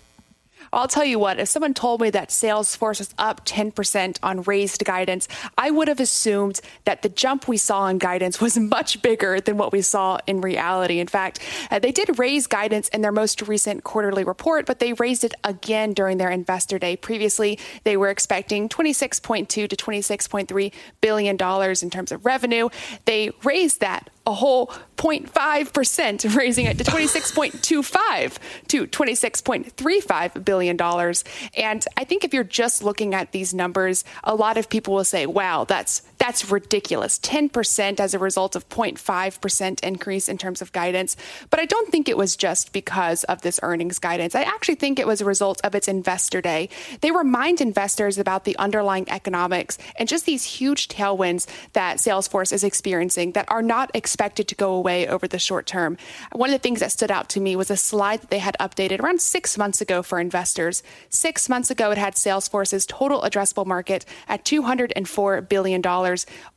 I'll 0.73 0.87
tell 0.87 1.03
you 1.03 1.19
what, 1.19 1.37
if 1.37 1.49
someone 1.49 1.73
told 1.73 1.99
me 1.99 2.09
that 2.11 2.29
Salesforce 2.29 2.99
was 2.99 3.13
up 3.17 3.45
10% 3.45 4.17
on 4.23 4.43
raised 4.43 4.85
guidance, 4.85 5.27
I 5.57 5.69
would 5.69 5.89
have 5.89 5.99
assumed 5.99 6.61
that 6.85 7.01
the 7.01 7.09
jump 7.09 7.47
we 7.47 7.57
saw 7.57 7.87
in 7.87 7.97
guidance 7.97 8.39
was 8.39 8.57
much 8.57 9.01
bigger 9.01 9.41
than 9.41 9.57
what 9.57 9.73
we 9.73 9.81
saw 9.81 10.19
in 10.27 10.39
reality. 10.39 10.99
In 10.99 11.07
fact, 11.07 11.39
uh, 11.69 11.79
they 11.79 11.91
did 11.91 12.17
raise 12.17 12.47
guidance 12.47 12.87
in 12.89 13.01
their 13.01 13.11
most 13.11 13.41
recent 13.41 13.83
quarterly 13.83 14.23
report, 14.23 14.65
but 14.65 14.79
they 14.79 14.93
raised 14.93 15.25
it 15.25 15.33
again 15.43 15.93
during 15.93 16.17
their 16.17 16.29
investor 16.29 16.79
day. 16.79 16.95
Previously, 16.95 17.59
they 17.83 17.97
were 17.97 18.09
expecting 18.09 18.69
26.2 18.69 19.47
to 19.47 19.67
26.3 19.67 20.73
billion 21.01 21.35
dollars 21.35 21.83
in 21.83 21.89
terms 21.89 22.11
of 22.11 22.25
revenue. 22.25 22.69
They 23.05 23.31
raised 23.43 23.81
that 23.81 24.09
a 24.27 24.33
whole 24.33 24.67
0.5%, 24.97 26.35
raising 26.37 26.65
it 26.65 26.77
to 26.77 26.83
26.25 26.83 28.37
to 28.67 28.87
26.35 28.87 30.45
billion 30.45 30.77
dollars. 30.77 31.23
And 31.55 31.85
I 31.97 32.03
think 32.03 32.23
if 32.23 32.33
you're 32.33 32.43
just 32.43 32.83
looking 32.83 33.13
at 33.15 33.31
these 33.31 33.53
numbers, 33.53 34.03
a 34.23 34.35
lot 34.35 34.57
of 34.57 34.69
people 34.69 34.93
will 34.93 35.03
say, 35.03 35.25
"Wow, 35.25 35.63
that's 35.65 36.01
that's 36.21 36.51
ridiculous. 36.51 37.17
10% 37.19 37.99
as 37.99 38.13
a 38.13 38.19
result 38.19 38.55
of 38.55 38.69
0.5% 38.69 39.79
increase 39.81 40.29
in 40.29 40.37
terms 40.37 40.61
of 40.61 40.71
guidance." 40.71 41.17
But 41.49 41.59
I 41.59 41.65
don't 41.65 41.89
think 41.89 42.07
it 42.07 42.17
was 42.17 42.35
just 42.35 42.71
because 42.71 43.23
of 43.23 43.41
this 43.41 43.59
earnings 43.63 43.97
guidance. 43.97 44.35
I 44.35 44.43
actually 44.43 44.75
think 44.75 44.99
it 44.99 45.07
was 45.07 45.19
a 45.21 45.25
result 45.25 45.59
of 45.63 45.73
its 45.73 45.87
investor 45.87 46.39
day. 46.39 46.69
They 47.01 47.11
remind 47.11 47.59
investors 47.59 48.19
about 48.19 48.43
the 48.43 48.55
underlying 48.57 49.09
economics 49.09 49.79
and 49.95 50.07
just 50.07 50.25
these 50.25 50.43
huge 50.43 50.87
tailwinds 50.87 51.47
that 51.73 51.97
Salesforce 51.97 52.53
is 52.53 52.63
experiencing 52.63 53.31
that 53.31 53.49
are 53.49 53.63
not 53.63 53.89
expected 53.95 54.47
to 54.47 54.55
go 54.55 54.73
away 54.73 55.07
over 55.07 55.27
the 55.27 55.39
short 55.39 55.65
term. 55.65 55.97
One 56.31 56.49
of 56.49 56.53
the 56.53 56.59
things 56.59 56.81
that 56.81 56.91
stood 56.91 57.11
out 57.11 57.29
to 57.29 57.39
me 57.39 57.55
was 57.55 57.71
a 57.71 57.77
slide 57.77 58.21
that 58.21 58.29
they 58.29 58.39
had 58.39 58.55
updated 58.59 59.01
around 59.01 59.21
six 59.21 59.57
months 59.57 59.81
ago 59.81 60.03
for 60.03 60.19
investors. 60.19 60.83
Six 61.09 61.49
months 61.49 61.71
ago, 61.71 61.91
it 61.91 61.97
had 61.97 62.13
Salesforce's 62.15 62.85
total 62.85 63.21
addressable 63.21 63.65
market 63.65 64.05
at 64.27 64.45
$204 64.45 65.49
billion. 65.49 65.81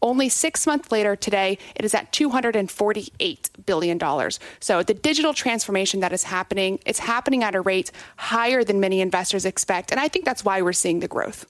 Only 0.03 0.29
six 0.29 0.67
months 0.67 0.91
later, 0.93 1.17
today, 1.17 1.59
it 1.77 1.85
is 1.85 1.95
at 1.95 2.13
$248 2.13 3.49
billion. 3.67 4.31
So 4.61 4.83
the 4.83 4.95
digital 4.95 5.35
transformation 5.35 6.01
that 6.01 6.13
is 6.13 6.25
happening, 6.25 6.79
it's 6.87 6.99
happening 6.99 7.43
at 7.43 7.55
a 7.55 7.61
rate 7.61 7.91
higher 8.17 8.65
than 8.65 8.81
many 8.81 9.01
investors 9.01 9.45
expect. 9.45 9.91
And 9.91 10.01
I 10.01 10.09
think 10.09 10.25
that's 10.25 10.45
why 10.45 10.63
we're 10.63 10.73
seeing 10.73 11.01
the 11.01 11.09
growth. 11.09 11.47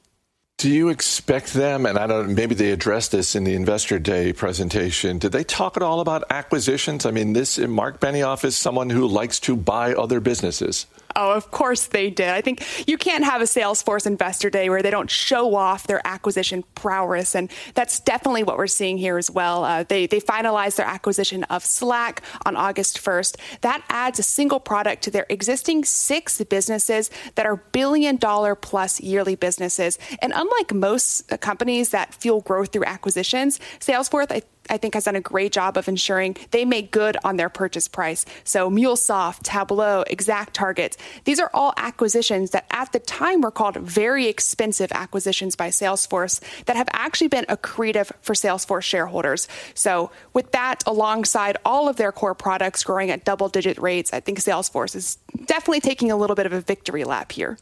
Do 0.56 0.70
you 0.70 0.88
expect 0.88 1.52
them, 1.52 1.84
and 1.84 1.98
I 1.98 2.06
don't, 2.06 2.34
maybe 2.34 2.54
they 2.54 2.70
addressed 2.70 3.10
this 3.10 3.34
in 3.34 3.42
the 3.42 3.54
Investor 3.54 3.98
Day 3.98 4.32
presentation, 4.32 5.18
did 5.18 5.32
they 5.32 5.42
talk 5.42 5.76
at 5.76 5.82
all 5.82 6.00
about 6.00 6.24
acquisitions? 6.30 7.04
I 7.04 7.10
mean, 7.10 7.32
this 7.32 7.58
Mark 7.58 8.00
Benioff 8.00 8.44
is 8.44 8.56
someone 8.56 8.88
who 8.88 9.06
likes 9.06 9.40
to 9.40 9.56
buy 9.56 9.94
other 9.94 10.20
businesses. 10.20 10.86
Oh, 11.16 11.32
of 11.32 11.50
course 11.50 11.86
they 11.86 12.10
did. 12.10 12.28
I 12.28 12.40
think 12.40 12.64
you 12.88 12.98
can't 12.98 13.24
have 13.24 13.40
a 13.40 13.44
Salesforce 13.44 14.06
investor 14.06 14.50
day 14.50 14.68
where 14.68 14.82
they 14.82 14.90
don't 14.90 15.10
show 15.10 15.54
off 15.54 15.86
their 15.86 16.04
acquisition 16.04 16.64
prowess, 16.74 17.34
and 17.34 17.50
that's 17.74 18.00
definitely 18.00 18.42
what 18.42 18.58
we're 18.58 18.66
seeing 18.66 18.98
here 18.98 19.16
as 19.16 19.30
well. 19.30 19.64
Uh, 19.64 19.84
they 19.84 20.06
they 20.06 20.20
finalized 20.20 20.76
their 20.76 20.86
acquisition 20.86 21.44
of 21.44 21.64
Slack 21.64 22.22
on 22.44 22.56
August 22.56 22.98
1st. 22.98 23.36
That 23.60 23.84
adds 23.88 24.18
a 24.18 24.24
single 24.24 24.58
product 24.58 25.02
to 25.04 25.10
their 25.10 25.26
existing 25.28 25.84
six 25.84 26.42
businesses 26.42 27.10
that 27.36 27.46
are 27.46 27.56
billion 27.56 28.16
dollar 28.16 28.54
plus 28.54 29.00
yearly 29.00 29.36
businesses. 29.36 29.98
And 30.20 30.32
unlike 30.34 30.74
most 30.74 31.28
companies 31.40 31.90
that 31.90 32.14
fuel 32.14 32.40
growth 32.40 32.72
through 32.72 32.84
acquisitions, 32.86 33.60
Salesforce 33.78 34.30
I 34.30 34.42
I 34.70 34.76
think 34.76 34.94
has 34.94 35.04
done 35.04 35.16
a 35.16 35.20
great 35.20 35.52
job 35.52 35.76
of 35.76 35.88
ensuring 35.88 36.36
they 36.50 36.64
make 36.64 36.90
good 36.90 37.16
on 37.24 37.36
their 37.36 37.48
purchase 37.48 37.88
price. 37.88 38.24
So 38.44 38.70
MuleSoft, 38.70 39.40
Tableau, 39.42 40.04
Exact 40.06 40.54
Targets, 40.54 40.96
these 41.24 41.40
are 41.40 41.50
all 41.54 41.74
acquisitions 41.76 42.50
that 42.50 42.66
at 42.70 42.92
the 42.92 42.98
time 42.98 43.40
were 43.40 43.50
called 43.50 43.76
very 43.76 44.26
expensive 44.26 44.90
acquisitions 44.92 45.56
by 45.56 45.68
Salesforce 45.68 46.40
that 46.66 46.76
have 46.76 46.88
actually 46.92 47.28
been 47.28 47.44
accretive 47.46 48.10
for 48.22 48.34
Salesforce 48.34 48.82
shareholders. 48.82 49.48
So 49.74 50.10
with 50.32 50.52
that 50.52 50.82
alongside 50.86 51.56
all 51.64 51.88
of 51.88 51.96
their 51.96 52.12
core 52.12 52.34
products 52.34 52.84
growing 52.84 53.10
at 53.10 53.24
double 53.24 53.48
digit 53.48 53.78
rates, 53.78 54.12
I 54.12 54.20
think 54.20 54.38
Salesforce 54.38 54.96
is 54.96 55.18
definitely 55.46 55.80
taking 55.80 56.10
a 56.10 56.16
little 56.16 56.36
bit 56.36 56.46
of 56.46 56.52
a 56.52 56.60
victory 56.60 57.04
lap 57.04 57.32
here. 57.32 57.58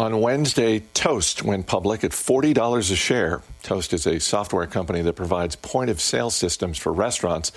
On 0.00 0.18
Wednesday, 0.22 0.78
Toast 0.94 1.42
went 1.42 1.66
public 1.66 2.04
at 2.04 2.12
$40 2.12 2.90
a 2.90 2.96
share. 2.96 3.42
Toast 3.62 3.92
is 3.92 4.06
a 4.06 4.18
software 4.18 4.66
company 4.66 5.02
that 5.02 5.12
provides 5.12 5.56
point 5.56 5.90
of 5.90 6.00
sale 6.00 6.30
systems 6.30 6.78
for 6.78 6.90
restaurants, 6.90 7.52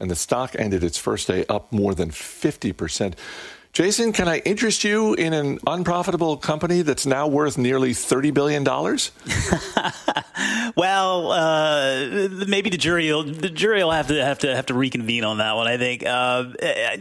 and 0.00 0.10
the 0.10 0.16
stock 0.16 0.56
ended 0.58 0.82
its 0.82 0.98
first 0.98 1.28
day 1.28 1.44
up 1.48 1.72
more 1.72 1.94
than 1.94 2.10
50%. 2.10 3.14
Jason, 3.72 4.12
can 4.12 4.26
I 4.26 4.38
interest 4.38 4.82
you 4.82 5.14
in 5.14 5.32
an 5.32 5.60
unprofitable 5.68 6.36
company 6.36 6.82
that's 6.82 7.06
now 7.06 7.28
worth 7.28 7.56
nearly 7.56 7.90
$30 7.90 8.34
billion? 8.34 8.64
well, 10.76 11.32
uh, 11.32 12.28
maybe 12.46 12.70
the 12.70 12.76
jury 12.76 13.12
will, 13.12 13.24
the 13.24 13.48
jury 13.48 13.82
will 13.82 13.92
have 13.92 14.08
to 14.08 14.24
have 14.24 14.38
to 14.40 14.54
have 14.54 14.66
to 14.66 14.74
reconvene 14.74 15.24
on 15.24 15.38
that 15.38 15.54
one. 15.56 15.66
I 15.66 15.76
think 15.76 16.04
uh, 16.04 16.44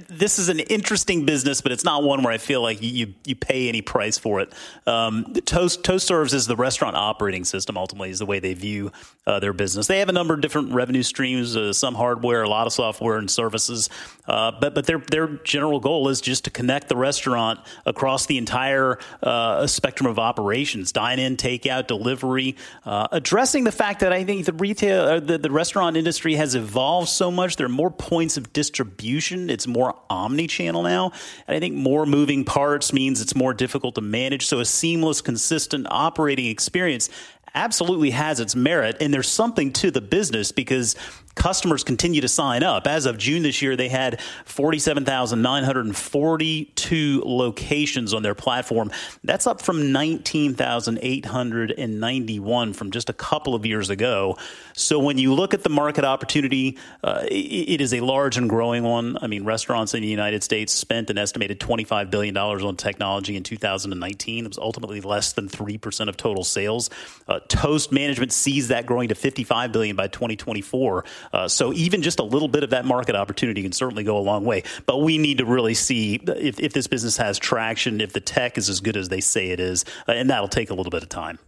this 0.09 0.39
is 0.39 0.49
an 0.49 0.59
interesting 0.59 1.25
business, 1.25 1.61
but 1.61 1.71
it's 1.71 1.83
not 1.83 2.03
one 2.03 2.23
where 2.23 2.33
I 2.33 2.37
feel 2.37 2.61
like 2.61 2.81
you 2.81 3.13
you 3.25 3.35
pay 3.35 3.69
any 3.69 3.81
price 3.81 4.17
for 4.17 4.39
it. 4.41 4.53
Um, 4.85 5.33
Toast 5.45 5.83
Toast 5.83 6.07
serves 6.07 6.33
as 6.33 6.47
the 6.47 6.55
restaurant 6.55 6.95
operating 6.95 7.45
system. 7.45 7.77
Ultimately, 7.77 8.09
is 8.09 8.19
the 8.19 8.25
way 8.25 8.39
they 8.39 8.53
view 8.53 8.91
uh, 9.25 9.39
their 9.39 9.53
business. 9.53 9.87
They 9.87 9.99
have 9.99 10.09
a 10.09 10.13
number 10.13 10.33
of 10.33 10.41
different 10.41 10.73
revenue 10.73 11.03
streams, 11.03 11.55
uh, 11.55 11.73
some 11.73 11.95
hardware, 11.95 12.43
a 12.43 12.49
lot 12.49 12.67
of 12.67 12.73
software 12.73 13.17
and 13.17 13.29
services, 13.29 13.89
uh, 14.27 14.51
but 14.59 14.75
but 14.75 14.85
their 14.85 14.99
their 14.99 15.27
general 15.27 15.79
goal 15.79 16.09
is 16.09 16.21
just 16.21 16.43
to 16.45 16.49
connect 16.49 16.89
the 16.89 16.95
restaurant 16.95 17.59
across 17.85 18.25
the 18.25 18.37
entire 18.37 18.99
uh, 19.21 19.65
spectrum 19.67 20.09
of 20.09 20.19
operations 20.19 20.91
dine 20.91 21.19
in, 21.19 21.37
takeout, 21.37 21.87
delivery, 21.87 22.55
uh, 22.85 23.07
addressing 23.33 23.63
the 23.63 23.71
fact 23.71 24.01
that 24.01 24.13
I 24.13 24.23
think 24.23 24.45
the 24.45 24.53
retail, 24.53 25.01
uh, 25.01 25.19
the, 25.19 25.39
the 25.39 25.49
restaurant 25.49 25.97
industry 25.97 26.35
has 26.35 26.53
evolved 26.53 27.09
so 27.09 27.31
much. 27.31 27.55
There 27.55 27.65
are 27.65 27.69
more 27.69 27.89
points 27.89 28.37
of 28.37 28.53
distribution, 28.53 29.49
it's 29.49 29.65
more 29.65 29.95
omni 30.07 30.45
channel 30.45 30.83
now. 30.83 31.11
And 31.47 31.57
I 31.57 31.59
think 31.59 31.73
more 31.73 32.05
moving 32.05 32.45
parts 32.45 32.93
means 32.93 33.21
it's 33.21 33.35
more 33.35 33.55
difficult 33.55 33.95
to 33.95 34.01
manage. 34.01 34.45
So 34.45 34.59
a 34.59 34.65
seamless, 34.65 35.21
consistent 35.21 35.87
operating 35.89 36.45
experience 36.45 37.09
absolutely 37.55 38.11
has 38.11 38.39
its 38.39 38.55
merit 38.55 38.97
and 38.99 39.11
there's 39.11 39.29
something 39.29 39.71
to 39.73 39.89
the 39.89 40.01
business 40.01 40.51
because 40.51 40.95
customers 41.35 41.83
continue 41.83 42.21
to 42.21 42.27
sign 42.27 42.63
up. 42.63 42.87
As 42.87 43.05
of 43.05 43.17
June 43.17 43.43
this 43.43 43.61
year, 43.61 43.75
they 43.75 43.89
had 43.89 44.21
47,942 44.45 47.21
locations 47.25 48.13
on 48.13 48.23
their 48.23 48.35
platform. 48.35 48.91
That's 49.23 49.47
up 49.47 49.61
from 49.61 49.91
19,891 49.91 52.73
from 52.73 52.91
just 52.91 53.09
a 53.09 53.13
couple 53.13 53.55
of 53.55 53.65
years 53.65 53.89
ago. 53.89 54.37
So 54.73 54.99
when 54.99 55.17
you 55.17 55.33
look 55.33 55.53
at 55.53 55.63
the 55.63 55.69
market 55.69 56.05
opportunity, 56.05 56.77
uh, 57.03 57.25
it 57.29 57.81
is 57.81 57.93
a 57.93 57.99
large 57.99 58.37
and 58.37 58.49
growing 58.49 58.83
one. 58.83 59.17
I 59.21 59.27
mean, 59.27 59.43
restaurants 59.45 59.93
in 59.93 60.01
the 60.01 60.07
United 60.07 60.43
States 60.43 60.73
spent 60.73 61.09
an 61.09 61.17
estimated 61.17 61.59
$25 61.59 62.09
billion 62.09 62.37
on 62.37 62.75
technology 62.75 63.35
in 63.35 63.43
2019. 63.43 64.45
It 64.45 64.47
was 64.47 64.57
ultimately 64.57 65.01
less 65.01 65.33
than 65.33 65.49
3% 65.49 66.09
of 66.09 66.17
total 66.17 66.43
sales. 66.43 66.89
Uh, 67.27 67.39
Toast 67.47 67.91
management 67.91 68.31
sees 68.31 68.69
that 68.69 68.85
growing 68.85 69.09
to 69.09 69.15
55 69.15 69.71
billion 69.71 69.95
by 69.95 70.07
2024. 70.07 71.05
Uh, 71.31 71.47
so 71.47 71.73
even 71.73 72.01
just 72.01 72.19
a 72.19 72.23
little 72.23 72.47
bit 72.47 72.63
of 72.63 72.71
that 72.71 72.85
market 72.85 73.15
opportunity 73.15 73.61
can 73.63 73.71
certainly 73.71 74.03
go 74.03 74.17
a 74.17 74.19
long 74.19 74.45
way. 74.45 74.63
But 74.85 74.97
we 74.97 75.17
need 75.17 75.37
to 75.37 75.45
really 75.45 75.73
see 75.73 76.15
if, 76.15 76.59
if 76.59 76.73
this 76.73 76.87
business 76.87 77.17
has 77.17 77.39
traction, 77.39 78.01
if 78.01 78.13
the 78.13 78.19
tech 78.19 78.57
is 78.57 78.69
as 78.69 78.79
good 78.79 78.97
as 78.97 79.09
they 79.09 79.21
say 79.21 79.51
it 79.51 79.59
is, 79.59 79.85
uh, 80.07 80.13
and 80.13 80.29
that'll 80.29 80.47
take 80.47 80.69
a 80.69 80.73
little 80.73 80.91
bit 80.91 81.03
of 81.03 81.09
time. 81.09 81.39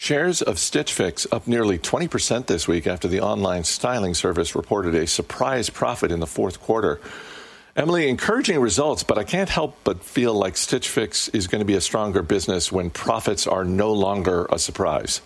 Shares 0.00 0.42
of 0.42 0.60
Stitch 0.60 0.92
Fix 0.92 1.26
up 1.32 1.48
nearly 1.48 1.76
20% 1.76 2.46
this 2.46 2.68
week 2.68 2.86
after 2.86 3.08
the 3.08 3.20
online 3.20 3.64
styling 3.64 4.14
service 4.14 4.54
reported 4.54 4.94
a 4.94 5.08
surprise 5.08 5.70
profit 5.70 6.12
in 6.12 6.20
the 6.20 6.26
fourth 6.26 6.60
quarter. 6.60 7.00
Emily, 7.74 8.08
encouraging 8.08 8.60
results, 8.60 9.02
but 9.02 9.18
I 9.18 9.24
can't 9.24 9.48
help 9.48 9.76
but 9.82 10.04
feel 10.04 10.34
like 10.34 10.56
Stitch 10.56 10.88
Fix 10.88 11.28
is 11.30 11.48
going 11.48 11.60
to 11.60 11.64
be 11.64 11.74
a 11.74 11.80
stronger 11.80 12.22
business 12.22 12.70
when 12.70 12.90
profits 12.90 13.46
are 13.48 13.64
no 13.64 13.92
longer 13.92 14.46
a 14.50 14.58
surprise. 14.58 15.20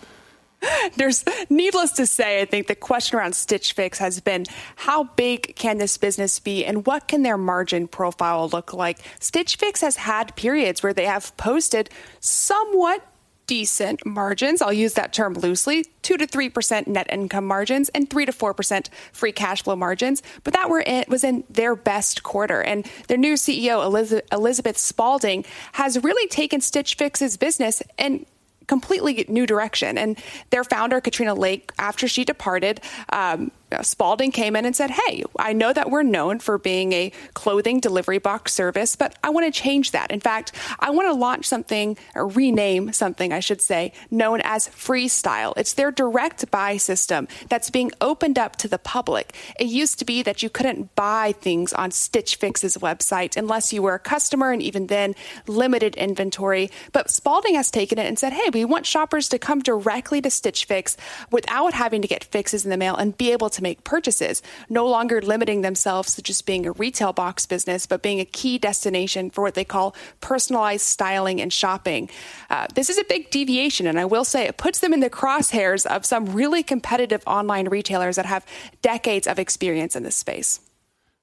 There's 0.95 1.23
needless 1.49 1.91
to 1.93 2.05
say, 2.05 2.41
I 2.41 2.45
think 2.45 2.67
the 2.67 2.75
question 2.75 3.17
around 3.17 3.35
Stitch 3.35 3.73
Fix 3.73 3.99
has 3.99 4.19
been 4.19 4.45
how 4.75 5.05
big 5.05 5.55
can 5.55 5.77
this 5.77 5.97
business 5.97 6.39
be 6.39 6.65
and 6.65 6.85
what 6.85 7.07
can 7.07 7.23
their 7.23 7.37
margin 7.37 7.87
profile 7.87 8.49
look 8.49 8.73
like? 8.73 8.99
Stitch 9.19 9.55
Fix 9.55 9.81
has 9.81 9.95
had 9.95 10.35
periods 10.35 10.83
where 10.83 10.93
they 10.93 11.05
have 11.05 11.35
posted 11.37 11.89
somewhat 12.19 13.05
decent 13.45 14.05
margins. 14.05 14.61
I'll 14.61 14.73
use 14.73 14.93
that 14.93 15.11
term 15.11 15.33
loosely 15.33 15.85
2 16.03 16.17
to 16.17 16.27
3% 16.27 16.87
net 16.87 17.07
income 17.11 17.45
margins 17.45 17.89
and 17.89 18.09
3 18.09 18.25
to 18.25 18.31
4% 18.31 18.87
free 19.11 19.31
cash 19.31 19.63
flow 19.63 19.75
margins. 19.75 20.23
But 20.43 20.53
that 20.53 20.69
in, 20.85 21.05
was 21.09 21.23
in 21.23 21.43
their 21.49 21.75
best 21.75 22.23
quarter. 22.23 22.61
And 22.61 22.89
their 23.07 23.17
new 23.17 23.33
CEO, 23.33 23.83
Elizabeth 24.31 24.77
Spaulding, 24.77 25.45
has 25.73 26.03
really 26.03 26.27
taken 26.29 26.61
Stitch 26.61 26.95
Fix's 26.95 27.37
business 27.37 27.81
and 27.97 28.25
completely 28.67 29.25
new 29.27 29.45
direction. 29.45 29.97
And 29.97 30.17
their 30.49 30.63
founder, 30.63 31.01
Katrina 31.01 31.33
Lake, 31.33 31.71
after 31.77 32.07
she 32.07 32.23
departed, 32.23 32.81
um, 33.09 33.51
Uh, 33.73 33.81
Spaulding 33.81 34.31
came 34.31 34.55
in 34.55 34.65
and 34.65 34.75
said, 34.75 34.91
Hey, 34.91 35.23
I 35.37 35.53
know 35.53 35.73
that 35.73 35.89
we're 35.89 36.03
known 36.03 36.39
for 36.39 36.57
being 36.57 36.93
a 36.93 37.11
clothing 37.33 37.79
delivery 37.79 38.19
box 38.19 38.53
service, 38.53 38.95
but 38.95 39.15
I 39.23 39.29
want 39.29 39.51
to 39.51 39.61
change 39.61 39.91
that. 39.91 40.11
In 40.11 40.19
fact, 40.19 40.51
I 40.79 40.91
want 40.91 41.07
to 41.07 41.13
launch 41.13 41.45
something 41.45 41.97
or 42.15 42.27
rename 42.27 42.93
something, 42.93 43.33
I 43.33 43.39
should 43.39 43.61
say, 43.61 43.93
known 44.11 44.41
as 44.43 44.67
Freestyle. 44.67 45.53
It's 45.57 45.73
their 45.73 45.91
direct 45.91 46.49
buy 46.51 46.77
system 46.77 47.27
that's 47.49 47.69
being 47.69 47.91
opened 48.01 48.37
up 48.37 48.55
to 48.57 48.67
the 48.67 48.77
public. 48.77 49.35
It 49.59 49.67
used 49.67 49.99
to 49.99 50.05
be 50.05 50.21
that 50.23 50.43
you 50.43 50.49
couldn't 50.49 50.95
buy 50.95 51.33
things 51.39 51.73
on 51.73 51.91
Stitch 51.91 52.35
Fix's 52.35 52.77
website 52.77 53.35
unless 53.35 53.73
you 53.73 53.81
were 53.81 53.95
a 53.95 53.99
customer, 53.99 54.51
and 54.51 54.61
even 54.61 54.87
then, 54.87 55.15
limited 55.47 55.95
inventory. 55.95 56.69
But 56.91 57.09
Spaulding 57.09 57.55
has 57.55 57.71
taken 57.71 57.97
it 57.97 58.07
and 58.07 58.19
said, 58.19 58.33
Hey, 58.33 58.49
we 58.53 58.65
want 58.65 58.85
shoppers 58.85 59.29
to 59.29 59.39
come 59.39 59.61
directly 59.61 60.21
to 60.21 60.29
Stitch 60.29 60.65
Fix 60.65 60.95
without 61.31 61.73
having 61.73 62.01
to 62.01 62.07
get 62.07 62.23
fixes 62.23 62.63
in 62.63 62.69
the 62.69 62.77
mail 62.77 62.95
and 62.95 63.17
be 63.17 63.31
able 63.31 63.49
to 63.49 63.62
make 63.63 63.83
purchases, 63.83 64.43
no 64.69 64.87
longer 64.87 65.19
limiting 65.21 65.61
themselves 65.61 66.13
to 66.15 66.21
just 66.21 66.45
being 66.45 66.67
a 66.67 66.71
retail 66.73 67.13
box 67.13 67.47
business, 67.47 67.87
but 67.87 68.03
being 68.03 68.19
a 68.19 68.25
key 68.25 68.59
destination 68.59 69.31
for 69.31 69.41
what 69.41 69.55
they 69.55 69.65
call 69.65 69.95
personalized 70.21 70.85
styling 70.85 71.41
and 71.41 71.51
shopping. 71.51 72.09
Uh, 72.51 72.67
this 72.75 72.91
is 72.91 72.99
a 72.99 73.03
big 73.05 73.31
deviation, 73.31 73.87
and 73.87 73.99
I 73.99 74.05
will 74.05 74.25
say 74.25 74.45
it 74.45 74.57
puts 74.57 74.79
them 74.79 74.93
in 74.93 74.99
the 74.99 75.09
crosshairs 75.09 75.87
of 75.87 76.05
some 76.05 76.27
really 76.27 76.61
competitive 76.61 77.23
online 77.25 77.67
retailers 77.69 78.17
that 78.17 78.27
have 78.27 78.45
decades 78.83 79.25
of 79.25 79.39
experience 79.39 79.95
in 79.95 80.03
this 80.03 80.15
space. 80.15 80.59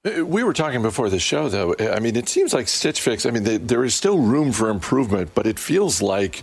Uh, 0.05 0.25
we 0.25 0.43
were 0.43 0.55
talking 0.55 0.81
before 0.81 1.11
the 1.11 1.19
show, 1.19 1.49
though. 1.49 1.75
I 1.79 2.01
mean, 2.01 2.17
it 2.17 2.29
seems 2.29 2.55
like 2.55 2.69
Stitch 2.69 3.01
Fix, 3.01 3.27
I 3.27 3.31
mean, 3.31 3.45
they, 3.45 3.59
there 3.59 3.85
is 3.85 3.95
still 3.95 4.19
room 4.19 4.51
for 4.51 4.71
improvement, 4.71 5.35
but 5.35 5.47
it 5.47 5.59
feels 5.59 6.01
like 6.01 6.43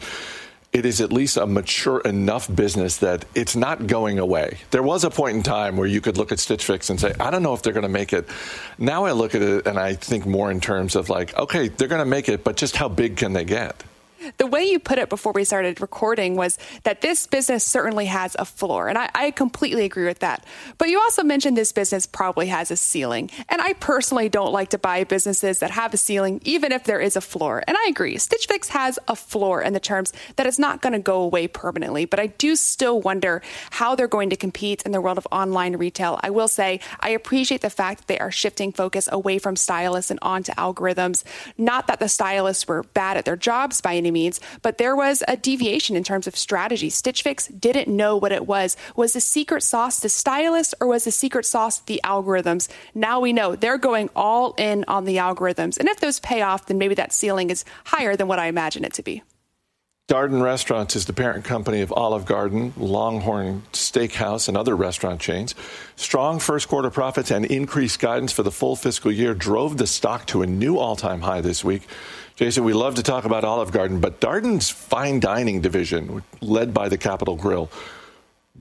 it 0.77 0.85
is 0.85 1.01
at 1.01 1.11
least 1.11 1.37
a 1.37 1.47
mature 1.47 1.99
enough 2.01 2.53
business 2.53 2.97
that 2.97 3.25
it's 3.33 3.55
not 3.55 3.87
going 3.87 4.19
away. 4.19 4.59
There 4.69 4.83
was 4.83 5.03
a 5.03 5.09
point 5.09 5.37
in 5.37 5.43
time 5.43 5.75
where 5.75 5.87
you 5.87 6.01
could 6.01 6.17
look 6.17 6.31
at 6.31 6.37
Stitch 6.37 6.63
Fix 6.63 6.91
and 6.91 6.99
say, 6.99 7.15
I 7.19 7.31
don't 7.31 7.41
know 7.41 7.55
if 7.55 7.63
they're 7.63 7.73
going 7.73 7.81
to 7.81 7.89
make 7.89 8.13
it. 8.13 8.29
Now 8.77 9.05
I 9.05 9.13
look 9.13 9.33
at 9.33 9.41
it 9.41 9.65
and 9.65 9.79
I 9.79 9.95
think 9.95 10.27
more 10.27 10.51
in 10.51 10.61
terms 10.61 10.95
of 10.95 11.09
like, 11.09 11.35
okay, 11.35 11.69
they're 11.69 11.87
going 11.87 11.99
to 11.99 12.05
make 12.05 12.29
it, 12.29 12.43
but 12.43 12.57
just 12.57 12.75
how 12.75 12.89
big 12.89 13.17
can 13.17 13.33
they 13.33 13.43
get? 13.43 13.83
The 14.37 14.47
way 14.47 14.63
you 14.63 14.79
put 14.79 14.97
it 14.97 15.09
before 15.09 15.31
we 15.31 15.43
started 15.43 15.81
recording 15.81 16.35
was 16.35 16.57
that 16.83 17.01
this 17.01 17.27
business 17.27 17.63
certainly 17.63 18.05
has 18.05 18.35
a 18.37 18.45
floor. 18.45 18.89
And 18.89 18.97
I, 18.97 19.09
I, 19.15 19.31
completely 19.31 19.85
agree 19.85 20.05
with 20.05 20.19
that. 20.19 20.45
But 20.77 20.89
you 20.89 20.99
also 20.99 21.23
mentioned 21.23 21.55
this 21.55 21.71
business 21.71 22.05
probably 22.05 22.47
has 22.47 22.71
a 22.71 22.75
ceiling. 22.75 23.29
And 23.49 23.61
I 23.61 23.73
personally 23.73 24.29
don't 24.29 24.51
like 24.51 24.69
to 24.69 24.77
buy 24.77 25.03
businesses 25.03 25.59
that 25.59 25.71
have 25.71 25.93
a 25.93 25.97
ceiling, 25.97 26.41
even 26.43 26.71
if 26.71 26.83
there 26.83 26.99
is 26.99 27.15
a 27.15 27.21
floor. 27.21 27.63
And 27.67 27.77
I 27.77 27.87
agree. 27.87 28.17
Stitch 28.17 28.47
Fix 28.47 28.69
has 28.69 28.99
a 29.07 29.15
floor 29.15 29.61
in 29.61 29.73
the 29.73 29.79
terms 29.79 30.11
that 30.35 30.47
it's 30.47 30.59
not 30.59 30.81
going 30.81 30.93
to 30.93 30.99
go 30.99 31.21
away 31.21 31.47
permanently. 31.47 32.05
But 32.05 32.19
I 32.19 32.27
do 32.27 32.55
still 32.55 32.99
wonder 32.99 33.41
how 33.71 33.95
they're 33.95 34.07
going 34.07 34.29
to 34.31 34.35
compete 34.35 34.81
in 34.83 34.91
the 34.91 35.01
world 35.01 35.17
of 35.17 35.27
online 35.31 35.75
retail. 35.77 36.19
I 36.23 36.29
will 36.29 36.47
say 36.47 36.79
I 36.99 37.09
appreciate 37.09 37.61
the 37.61 37.69
fact 37.69 37.99
that 37.99 38.07
they 38.07 38.19
are 38.19 38.31
shifting 38.31 38.71
focus 38.71 39.07
away 39.11 39.39
from 39.39 39.55
stylists 39.55 40.11
and 40.11 40.19
onto 40.21 40.51
algorithms. 40.53 41.23
Not 41.57 41.87
that 41.87 41.99
the 41.99 42.09
stylists 42.09 42.67
were 42.67 42.83
bad 42.93 43.17
at 43.17 43.25
their 43.25 43.35
jobs 43.35 43.81
by 43.81 43.95
any 43.95 44.11
means 44.11 44.16
but 44.61 44.77
there 44.77 44.95
was 44.95 45.23
a 45.27 45.37
deviation 45.37 45.95
in 45.95 46.03
terms 46.03 46.27
of 46.27 46.35
strategy. 46.35 46.89
Stitch 46.89 47.21
Fix 47.21 47.47
didn't 47.47 47.87
know 47.87 48.17
what 48.17 48.31
it 48.31 48.47
was. 48.47 48.75
Was 48.95 49.13
the 49.13 49.21
secret 49.21 49.63
sauce 49.63 49.99
the 49.99 50.09
stylist 50.09 50.73
or 50.79 50.87
was 50.87 51.03
the 51.03 51.11
secret 51.11 51.45
sauce 51.45 51.79
the 51.79 52.01
algorithms? 52.03 52.67
Now 52.95 53.19
we 53.19 53.33
know 53.33 53.55
they're 53.55 53.77
going 53.77 54.09
all 54.15 54.53
in 54.57 54.85
on 54.87 55.05
the 55.05 55.17
algorithms. 55.17 55.77
And 55.77 55.87
if 55.87 55.99
those 55.99 56.19
pay 56.19 56.41
off, 56.41 56.65
then 56.65 56.77
maybe 56.77 56.95
that 56.95 57.13
ceiling 57.13 57.49
is 57.49 57.65
higher 57.85 58.15
than 58.15 58.27
what 58.27 58.39
I 58.39 58.47
imagine 58.47 58.83
it 58.83 58.93
to 58.93 59.03
be. 59.03 59.23
Darden 60.07 60.41
Restaurants 60.41 60.95
is 60.95 61.03
the 61.03 61.11
parent 61.11 61.43
company 61.43 61.81
of 61.81 61.91
Olive 61.91 62.23
Garden, 62.23 62.71
Longhorn 62.77 63.63
Steakhouse, 63.73 64.47
and 64.47 64.55
other 64.55 64.73
restaurant 64.73 65.19
chains. 65.19 65.53
Strong 65.97 66.39
first 66.39 66.69
quarter 66.69 66.89
profits 66.89 67.29
and 67.29 67.43
increased 67.43 67.99
guidance 67.99 68.31
for 68.31 68.41
the 68.41 68.51
full 68.51 68.77
fiscal 68.77 69.11
year 69.11 69.33
drove 69.33 69.75
the 69.75 69.85
stock 69.85 70.25
to 70.27 70.43
a 70.43 70.47
new 70.47 70.77
all 70.77 70.95
time 70.95 71.19
high 71.19 71.41
this 71.41 71.61
week. 71.61 71.85
Jason, 72.37 72.63
we 72.63 72.73
love 72.73 72.93
to 72.93 73.03
talk 73.03 73.25
about 73.25 73.43
Olive 73.43 73.71
Garden, 73.71 73.99
but 73.99 74.21
Darden's 74.21 74.69
fine 74.69 75.19
dining 75.19 75.59
division, 75.59 76.21
led 76.39 76.71
by 76.71 76.87
the 76.87 76.97
Capital 76.97 77.35
Grille, 77.35 77.71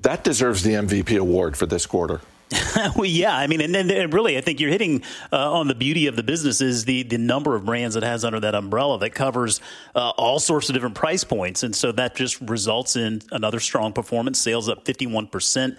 that 0.01 0.24
deserves 0.24 0.62
the 0.62 0.73
MVP 0.73 1.19
award 1.19 1.59
for 1.59 1.66
this 1.66 1.85
quarter. 1.85 2.23
well, 2.97 3.06
yeah, 3.06 3.36
I 3.36 3.48
mean, 3.48 3.60
and, 3.60 3.74
and, 3.74 4.14
really, 4.14 4.39
I 4.39 4.40
think 4.40 4.60
you're 4.60 4.70
hitting 4.70 5.02
uh, 5.32 5.52
on 5.52 5.66
the 5.66 5.74
beauty 5.74 6.06
of 6.06 6.14
the 6.14 6.23
business 6.23 6.60
is 6.60 6.85
the 6.85 7.02
the 7.02 7.18
number 7.18 7.56
of 7.56 7.64
brands 7.64 7.97
it 7.97 8.05
has 8.05 8.24
under 8.24 8.39
that 8.39 8.55
umbrella 8.55 9.01
that 9.01 9.10
covers 9.10 9.60
uh, 9.97 10.10
all 10.10 10.39
sorts 10.39 10.68
of 10.68 10.74
different 10.74 10.94
price 10.94 11.24
points, 11.24 11.64
and 11.64 11.74
so 11.74 11.90
that 11.93 12.14
just 12.14 12.40
results 12.43 12.94
in 12.94 13.20
another 13.32 13.59
strong 13.59 13.93
performance. 13.93 14.39
Sales 14.39 14.68
up 14.68 14.85
51 14.85 15.24
uh, 15.24 15.28
percent 15.28 15.77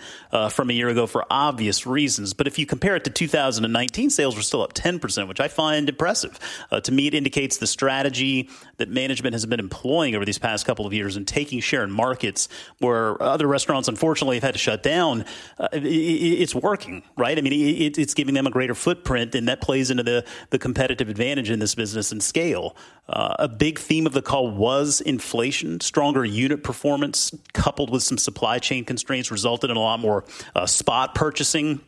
from 0.49 0.69
a 0.69 0.73
year 0.73 0.89
ago 0.89 1.07
for 1.07 1.25
obvious 1.29 1.87
reasons. 1.87 2.33
But 2.33 2.47
if 2.47 2.59
you 2.59 2.65
compare 2.65 2.97
it 2.97 3.05
to 3.05 3.11
2019, 3.11 4.09
sales 4.09 4.35
were 4.35 4.41
still 4.41 4.61
up 4.61 4.73
10 4.73 4.99
percent, 4.99 5.29
which 5.29 5.39
I 5.39 5.47
find 5.47 5.87
impressive. 5.87 6.37
Uh, 6.69 6.81
to 6.81 6.91
me, 6.91 7.07
it 7.07 7.13
indicates 7.13 7.57
the 7.57 7.67
strategy 7.67 8.49
that 8.75 8.89
management 8.89 9.35
has 9.35 9.45
been 9.45 9.61
employing 9.61 10.15
over 10.15 10.25
these 10.25 10.37
past 10.37 10.65
couple 10.65 10.85
of 10.85 10.93
years 10.93 11.15
and 11.15 11.25
taking 11.25 11.61
share 11.61 11.83
in 11.85 11.91
markets 11.91 12.49
where 12.79 13.21
other 13.23 13.47
restaurants, 13.47 13.87
unfortunately, 13.87 14.35
have 14.35 14.43
had 14.43 14.53
to 14.53 14.59
shut 14.59 14.83
down. 14.83 15.23
Uh, 15.57 15.69
it, 15.71 15.85
it's 15.85 16.56
working, 16.61 17.03
right? 17.15 17.37
I 17.37 17.41
mean, 17.41 17.53
it, 17.53 17.97
it's 17.97 18.13
giving 18.13 18.33
them 18.33 18.47
a 18.47 18.51
greater 18.51 18.75
footprint, 18.75 19.35
and 19.35 19.47
that 19.47 19.61
plays 19.61 19.91
into 19.91 20.03
the, 20.03 20.25
the 20.49 20.59
competitive 20.59 21.09
advantage 21.09 21.49
in 21.49 21.59
this 21.59 21.75
business 21.75 22.11
and 22.11 22.21
scale. 22.21 22.75
Uh, 23.09 23.35
a 23.39 23.47
big 23.47 23.79
theme 23.79 24.05
of 24.05 24.13
the 24.13 24.21
call 24.21 24.49
was 24.49 25.01
inflation. 25.01 25.79
Stronger 25.79 26.25
unit 26.25 26.63
performance 26.63 27.31
coupled 27.53 27.89
with 27.89 28.03
some 28.03 28.17
supply 28.17 28.59
chain 28.59 28.85
constraints 28.85 29.31
resulted 29.31 29.69
in 29.69 29.77
a 29.77 29.79
lot 29.79 29.99
more 29.99 30.25
uh, 30.55 30.65
spot 30.65 31.15
purchasing 31.15 31.81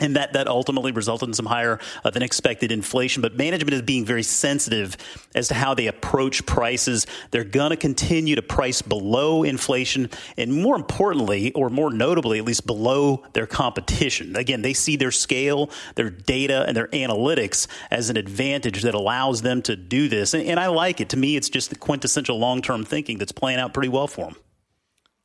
and 0.00 0.16
that, 0.16 0.32
that 0.32 0.48
ultimately 0.48 0.90
resulted 0.90 1.28
in 1.28 1.34
some 1.34 1.46
higher 1.46 1.78
uh, 2.04 2.10
than 2.10 2.22
expected 2.22 2.72
inflation. 2.72 3.22
But 3.22 3.36
management 3.36 3.74
is 3.74 3.82
being 3.82 4.04
very 4.04 4.24
sensitive 4.24 4.96
as 5.36 5.48
to 5.48 5.54
how 5.54 5.74
they 5.74 5.86
approach 5.86 6.44
prices. 6.46 7.06
They're 7.30 7.44
going 7.44 7.70
to 7.70 7.76
continue 7.76 8.34
to 8.34 8.42
price 8.42 8.82
below 8.82 9.44
inflation 9.44 10.10
and 10.36 10.52
more 10.52 10.74
importantly, 10.74 11.52
or 11.52 11.70
more 11.70 11.92
notably, 11.92 12.38
at 12.38 12.44
least 12.44 12.66
below 12.66 13.22
their 13.34 13.46
competition. 13.46 14.34
Again, 14.34 14.62
they 14.62 14.74
see 14.74 14.96
their 14.96 15.12
scale, 15.12 15.70
their 15.94 16.10
data, 16.10 16.64
and 16.66 16.76
their 16.76 16.88
analytics 16.88 17.68
as 17.90 18.10
an 18.10 18.16
advantage 18.16 18.82
that 18.82 18.94
allows 18.94 19.42
them 19.42 19.62
to 19.62 19.76
do 19.76 20.08
this. 20.08 20.34
And, 20.34 20.44
and 20.48 20.58
I 20.58 20.66
like 20.66 21.00
it. 21.00 21.10
To 21.10 21.16
me, 21.16 21.36
it's 21.36 21.48
just 21.48 21.70
the 21.70 21.76
quintessential 21.76 22.38
long 22.38 22.62
term 22.62 22.84
thinking 22.84 23.18
that's 23.18 23.32
playing 23.32 23.60
out 23.60 23.72
pretty 23.72 23.90
well 23.90 24.08
for 24.08 24.26
them. 24.26 24.36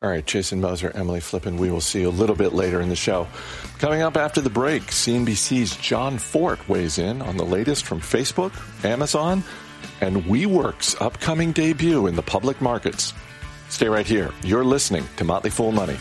All 0.01 0.09
right, 0.09 0.25
Jason 0.25 0.61
Moser, 0.61 0.93
Emily 0.95 1.19
Flippen, 1.19 1.57
we 1.57 1.69
will 1.69 1.81
see 1.81 1.99
you 1.99 2.07
a 2.07 2.09
little 2.09 2.37
bit 2.37 2.53
later 2.53 2.79
in 2.79 2.87
the 2.87 2.95
show. 2.95 3.27
Coming 3.79 4.01
up 4.01 4.15
after 4.15 4.39
the 4.39 4.49
break, 4.49 4.83
CNBC's 4.83 5.75
Jon 5.75 6.17
Fortt 6.17 6.69
weighs 6.69 6.97
in 6.97 7.21
on 7.21 7.35
the 7.35 7.43
latest 7.43 7.85
from 7.85 7.99
Facebook, 7.99 8.53
Amazon, 8.85 9.43
and 9.99 10.23
WeWork's 10.23 10.95
upcoming 11.01 11.51
debut 11.51 12.07
in 12.07 12.15
the 12.15 12.21
public 12.21 12.61
markets. 12.61 13.13
Stay 13.67 13.89
right 13.89 14.07
here. 14.07 14.31
You're 14.41 14.63
listening 14.63 15.03
to 15.17 15.25
Motley 15.25 15.49
Fool 15.49 15.73
Money. 15.73 15.97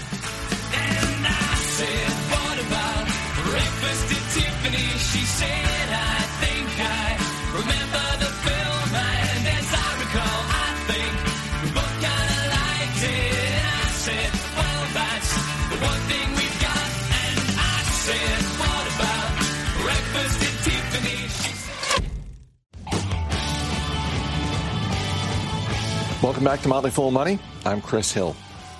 Welcome 26.21 26.43
back 26.43 26.63
to 26.63 26.69
Motley 26.69 26.91
Fool 26.91 27.13
Money. 27.13 27.39
I'm 27.65 27.81
Chris 27.81 28.11
Hill. 28.11 28.33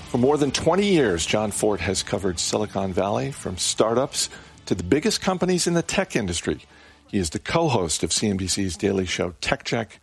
For 0.09 0.19
more 0.19 0.37
than 0.37 0.51
20 0.51 0.85
years, 0.85 1.25
Jon 1.25 1.53
Fortt 1.53 1.79
has 1.79 2.03
covered 2.03 2.41
Silicon 2.41 2.93
Valley 2.93 3.31
from 3.31 3.57
startups 3.57 4.29
to 4.67 4.75
the 4.75 4.83
biggest 4.83 5.21
companies 5.21 5.69
in 5.69 5.75
the 5.75 5.83
tech 5.83 6.17
industry. 6.17 6.67
He 7.07 7.17
is 7.17 7.31
the 7.31 7.39
co 7.39 7.69
host 7.69 8.03
of 8.03 8.11
CNBC's 8.11 8.77
daily 8.77 9.07
show, 9.07 9.37
Tech 9.41 9.63
Check, 9.63 10.01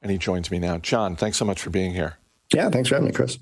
and 0.00 0.10
he 0.10 0.16
joins 0.16 0.50
me 0.50 0.58
now. 0.58 0.78
Jon, 0.78 1.16
thanks 1.16 1.36
so 1.36 1.44
much 1.44 1.60
for 1.60 1.68
being 1.68 1.92
here. 1.92 2.16
Yeah, 2.50 2.70
thanks 2.70 2.88
for 2.88 2.94
having 2.94 3.08
me, 3.08 3.12
Chris. 3.12 3.38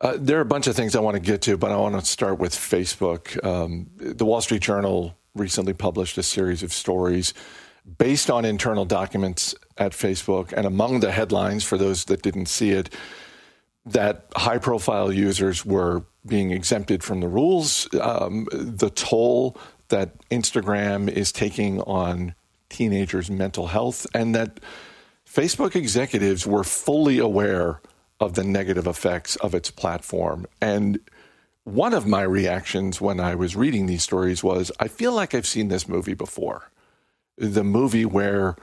Uh, 0.00 0.16
there 0.16 0.38
are 0.38 0.42
a 0.42 0.44
bunch 0.44 0.68
of 0.68 0.76
things 0.76 0.94
I 0.94 1.00
want 1.00 1.16
to 1.16 1.20
get 1.20 1.42
to, 1.42 1.56
but 1.56 1.72
I 1.72 1.76
want 1.76 1.98
to 1.98 2.06
start 2.06 2.38
with 2.38 2.54
Facebook. 2.54 3.44
Um, 3.44 3.88
the 3.96 4.24
Wall 4.24 4.40
Street 4.40 4.62
Journal 4.62 5.18
recently 5.34 5.72
published 5.72 6.16
a 6.16 6.22
series 6.22 6.62
of 6.62 6.72
stories 6.72 7.34
based 7.96 8.30
on 8.30 8.44
internal 8.44 8.84
documents 8.84 9.56
at 9.78 9.92
Facebook. 9.92 10.52
And 10.52 10.66
among 10.66 11.00
the 11.00 11.12
headlines, 11.12 11.64
for 11.64 11.78
those 11.78 12.04
that 12.06 12.22
didn't 12.22 12.46
see 12.46 12.70
it, 12.70 12.92
that 13.86 14.26
high 14.36 14.58
profile 14.58 15.12
users 15.12 15.64
were 15.64 16.04
being 16.26 16.50
exempted 16.50 17.02
from 17.02 17.20
the 17.20 17.28
rules, 17.28 17.88
um, 18.00 18.46
the 18.52 18.90
toll 18.90 19.56
that 19.88 20.18
Instagram 20.28 21.08
is 21.08 21.32
taking 21.32 21.80
on 21.82 22.34
teenagers' 22.68 23.30
mental 23.30 23.68
health, 23.68 24.06
and 24.14 24.34
that 24.34 24.60
Facebook 25.26 25.74
executives 25.74 26.46
were 26.46 26.64
fully 26.64 27.18
aware 27.18 27.80
of 28.20 28.34
the 28.34 28.44
negative 28.44 28.86
effects 28.86 29.36
of 29.36 29.54
its 29.54 29.70
platform. 29.70 30.46
And 30.60 30.98
one 31.64 31.94
of 31.94 32.06
my 32.06 32.22
reactions 32.22 33.00
when 33.00 33.20
I 33.20 33.34
was 33.34 33.54
reading 33.54 33.86
these 33.86 34.02
stories 34.02 34.42
was 34.42 34.72
I 34.80 34.88
feel 34.88 35.12
like 35.12 35.34
I've 35.34 35.46
seen 35.46 35.68
this 35.68 35.88
movie 35.88 36.14
before. 36.14 36.70
The 37.36 37.64
movie 37.64 38.04
where 38.04 38.56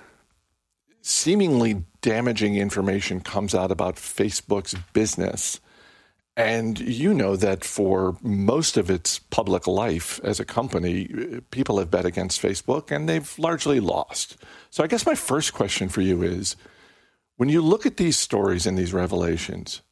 seemingly 1.05 1.83
damaging 2.01 2.55
information 2.55 3.21
comes 3.21 3.53
out 3.53 3.69
about 3.69 3.95
Facebook's 3.95 4.73
business. 4.91 5.59
And 6.35 6.79
you 6.79 7.13
know 7.13 7.35
that 7.35 7.63
for 7.63 8.17
most 8.23 8.75
of 8.75 8.89
its 8.89 9.19
public 9.19 9.67
life 9.67 10.19
as 10.23 10.39
a 10.39 10.45
company, 10.45 11.41
people 11.51 11.77
have 11.77 11.91
bet 11.91 12.05
against 12.05 12.41
Facebook 12.41 12.89
and 12.89 13.07
they've 13.07 13.37
largely 13.37 13.79
lost. 13.79 14.37
So 14.71 14.83
I 14.83 14.87
guess 14.87 15.05
my 15.05 15.13
first 15.13 15.53
question 15.53 15.89
for 15.89 16.01
you 16.01 16.23
is 16.23 16.55
when 17.37 17.49
you 17.49 17.61
look 17.61 17.85
at 17.85 17.97
these 17.97 18.17
stories 18.17 18.65
and 18.65 18.75
these 18.75 18.91
revelations, 18.91 19.83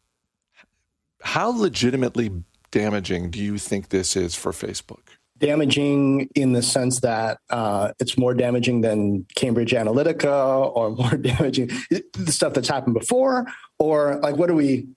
how 1.22 1.50
legitimately 1.50 2.44
damaging 2.72 3.30
do 3.30 3.40
you 3.40 3.60
think 3.60 3.90
this 3.90 4.16
is 4.16 4.34
for 4.34 4.52
Facebook? 4.52 5.13
Damaging 5.38 6.30
in 6.36 6.54
the 6.54 6.62
sense 6.62 7.00
that 7.02 7.40
uh, 7.50 7.92
it's 8.00 8.18
more 8.18 8.34
damaging 8.34 8.82
than 8.82 9.26
Cambridge 9.36 9.72
Analytica, 9.72 10.76
or 10.76 10.92
more 10.96 11.18
damaging 11.18 11.70
the 11.90 12.32
stuff 12.32 12.54
that's 12.54 12.70
happened 12.70 12.94
before, 12.94 13.46
or 13.80 14.20
like 14.22 14.38
what 14.38 14.50
are 14.50 14.56
we, 14.56 14.88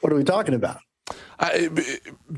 what 0.00 0.12
are 0.12 0.16
we 0.16 0.24
talking 0.24 0.54
about? 0.54 0.78
I, 1.38 1.70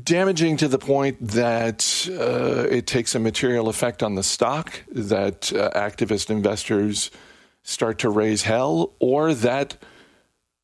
damaging 0.03 0.57
to 0.57 0.67
the 0.67 0.77
point 0.77 1.17
that 1.29 2.07
uh, 2.11 2.67
it 2.69 2.85
takes 2.85 3.15
a 3.15 3.19
material 3.19 3.69
effect 3.69 4.03
on 4.03 4.15
the 4.15 4.23
stock, 4.23 4.83
that 4.91 5.51
uh, 5.53 5.69
activist 5.71 6.29
investors 6.29 7.09
start 7.63 7.99
to 7.99 8.09
raise 8.09 8.43
hell, 8.43 8.93
or 8.99 9.33
that 9.33 9.77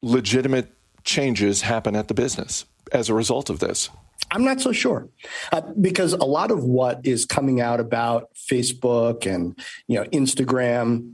legitimate 0.01 0.72
changes 1.03 1.61
happen 1.61 1.95
at 1.95 2.08
the 2.08 2.14
business 2.14 2.66
as 2.92 3.09
a 3.09 3.14
result 3.14 3.50
of 3.50 3.59
this? 3.59 3.90
I'm 4.35 4.43
not 4.43 4.59
so 4.59 4.73
sure, 4.73 5.07
uh, 5.53 5.61
because 5.80 6.11
a 6.11 6.25
lot 6.25 6.51
of 6.51 6.61
what 6.65 6.99
is 7.05 7.23
coming 7.23 7.61
out 7.61 7.80
about 7.80 8.33
Facebook 8.35 9.25
and 9.25 9.57
you 9.88 9.97
know 9.97 10.03
Instagram, 10.09 11.14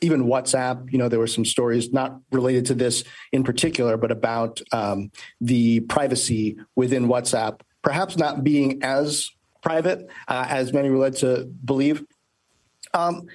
even 0.00 0.26
WhatsApp. 0.26 0.92
You 0.92 0.98
know, 0.98 1.08
there 1.08 1.18
were 1.18 1.26
some 1.26 1.44
stories 1.44 1.92
not 1.92 2.20
related 2.30 2.66
to 2.66 2.74
this 2.74 3.02
in 3.32 3.42
particular, 3.42 3.96
but 3.96 4.12
about 4.12 4.60
um, 4.70 5.10
the 5.40 5.80
privacy 5.80 6.56
within 6.76 7.08
WhatsApp, 7.08 7.62
perhaps 7.82 8.16
not 8.16 8.44
being 8.44 8.80
as 8.84 9.28
private 9.60 10.08
uh, 10.28 10.46
as 10.48 10.72
many 10.72 10.88
were 10.88 10.98
led 10.98 11.16
to 11.16 11.50
believe. 11.64 12.04
Um, 12.94 13.26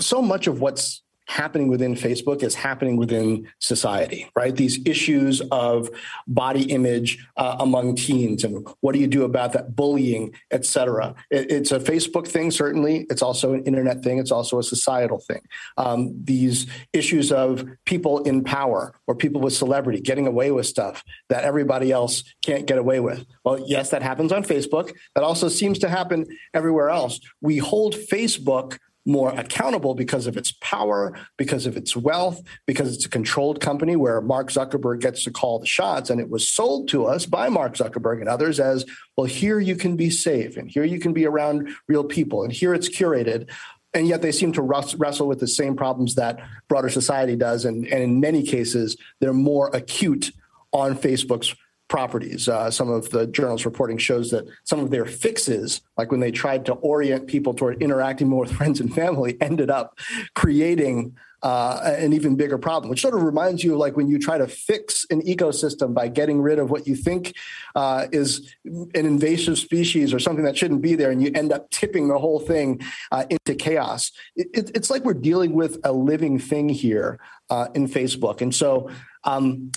so 0.00 0.20
much 0.20 0.48
of 0.48 0.60
what's 0.60 1.03
happening 1.26 1.68
within 1.68 1.94
Facebook 1.94 2.42
is 2.42 2.54
happening 2.54 2.96
within 2.96 3.48
society, 3.58 4.30
right? 4.36 4.54
These 4.54 4.80
issues 4.86 5.40
of 5.50 5.88
body 6.26 6.64
image 6.64 7.26
uh, 7.36 7.56
among 7.60 7.96
teens 7.96 8.44
and 8.44 8.66
what 8.80 8.92
do 8.92 8.98
you 8.98 9.06
do 9.06 9.24
about 9.24 9.52
that 9.54 9.74
bullying, 9.74 10.34
et 10.50 10.64
cetera. 10.64 11.14
It, 11.30 11.50
it's 11.50 11.72
a 11.72 11.80
Facebook 11.80 12.28
thing, 12.28 12.50
certainly. 12.50 13.06
It's 13.10 13.22
also 13.22 13.54
an 13.54 13.64
internet 13.64 14.02
thing. 14.02 14.18
It's 14.18 14.30
also 14.30 14.58
a 14.58 14.62
societal 14.62 15.18
thing. 15.18 15.40
Um, 15.76 16.14
these 16.22 16.66
issues 16.92 17.32
of 17.32 17.64
people 17.84 18.22
in 18.24 18.44
power 18.44 18.94
or 19.06 19.14
people 19.14 19.40
with 19.40 19.54
celebrity 19.54 20.00
getting 20.00 20.26
away 20.26 20.50
with 20.50 20.66
stuff 20.66 21.02
that 21.28 21.44
everybody 21.44 21.90
else 21.90 22.22
can't 22.42 22.66
get 22.66 22.78
away 22.78 23.00
with. 23.00 23.24
Well, 23.44 23.64
yes, 23.66 23.90
that 23.90 24.02
happens 24.02 24.32
on 24.32 24.44
Facebook. 24.44 24.92
That 25.14 25.24
also 25.24 25.48
seems 25.48 25.78
to 25.80 25.88
happen 25.88 26.26
everywhere 26.52 26.90
else. 26.90 27.20
We 27.40 27.58
hold 27.58 27.94
Facebook 27.94 28.78
more 29.06 29.30
accountable 29.38 29.94
because 29.94 30.26
of 30.26 30.36
its 30.36 30.52
power, 30.60 31.16
because 31.36 31.66
of 31.66 31.76
its 31.76 31.96
wealth, 31.96 32.40
because 32.66 32.94
it's 32.94 33.04
a 33.04 33.10
controlled 33.10 33.60
company 33.60 33.96
where 33.96 34.20
Mark 34.20 34.50
Zuckerberg 34.50 35.00
gets 35.00 35.24
to 35.24 35.30
call 35.30 35.58
the 35.58 35.66
shots. 35.66 36.10
And 36.10 36.20
it 36.20 36.30
was 36.30 36.48
sold 36.48 36.88
to 36.88 37.06
us 37.06 37.26
by 37.26 37.48
Mark 37.48 37.74
Zuckerberg 37.74 38.20
and 38.20 38.28
others 38.28 38.58
as 38.60 38.84
well, 39.16 39.26
here 39.26 39.60
you 39.60 39.76
can 39.76 39.96
be 39.96 40.10
safe, 40.10 40.56
and 40.56 40.70
here 40.70 40.84
you 40.84 40.98
can 40.98 41.12
be 41.12 41.26
around 41.26 41.68
real 41.86 42.04
people, 42.04 42.42
and 42.42 42.52
here 42.52 42.74
it's 42.74 42.88
curated. 42.88 43.48
And 43.92 44.08
yet 44.08 44.22
they 44.22 44.32
seem 44.32 44.52
to 44.54 44.62
wrestle 44.62 45.28
with 45.28 45.38
the 45.38 45.46
same 45.46 45.76
problems 45.76 46.16
that 46.16 46.40
broader 46.66 46.88
society 46.88 47.36
does. 47.36 47.64
And, 47.64 47.86
and 47.86 48.02
in 48.02 48.18
many 48.18 48.42
cases, 48.42 48.96
they're 49.20 49.32
more 49.32 49.70
acute 49.72 50.32
on 50.72 50.96
Facebook's 50.96 51.54
properties. 51.88 52.48
Uh, 52.48 52.70
some 52.70 52.90
of 52.90 53.10
the 53.10 53.26
journals 53.26 53.64
reporting 53.64 53.98
shows 53.98 54.30
that 54.30 54.46
some 54.64 54.80
of 54.80 54.90
their 54.90 55.04
fixes, 55.04 55.82
like 55.96 56.10
when 56.10 56.20
they 56.20 56.30
tried 56.30 56.66
to 56.66 56.72
orient 56.74 57.26
people 57.26 57.54
toward 57.54 57.82
interacting 57.82 58.28
more 58.28 58.40
with 58.40 58.52
friends 58.56 58.80
and 58.80 58.94
family, 58.94 59.36
ended 59.40 59.70
up 59.70 59.98
creating 60.34 61.14
uh, 61.44 61.94
an 61.98 62.14
even 62.14 62.36
bigger 62.36 62.56
problem, 62.56 62.88
which 62.88 63.02
sort 63.02 63.14
of 63.14 63.22
reminds 63.22 63.62
you 63.62 63.74
of 63.74 63.78
like 63.78 63.98
when 63.98 64.08
you 64.08 64.18
try 64.18 64.38
to 64.38 64.48
fix 64.48 65.04
an 65.10 65.20
ecosystem 65.22 65.92
by 65.92 66.08
getting 66.08 66.40
rid 66.40 66.58
of 66.58 66.70
what 66.70 66.86
you 66.86 66.96
think 66.96 67.36
uh, 67.74 68.06
is 68.12 68.54
an 68.64 68.88
invasive 68.94 69.58
species 69.58 70.14
or 70.14 70.18
something 70.18 70.44
that 70.44 70.56
shouldn't 70.56 70.80
be 70.80 70.94
there, 70.94 71.10
and 71.10 71.22
you 71.22 71.30
end 71.34 71.52
up 71.52 71.68
tipping 71.68 72.08
the 72.08 72.18
whole 72.18 72.40
thing 72.40 72.80
uh, 73.12 73.26
into 73.28 73.54
chaos. 73.54 74.10
It, 74.34 74.48
it, 74.54 74.70
it's 74.74 74.88
like 74.88 75.04
we're 75.04 75.12
dealing 75.12 75.52
with 75.52 75.78
a 75.84 75.92
living 75.92 76.38
thing 76.38 76.70
here 76.70 77.20
uh, 77.50 77.68
in 77.74 77.88
Facebook. 77.88 78.40
And 78.40 78.54
so, 78.54 78.88
um, 79.24 79.70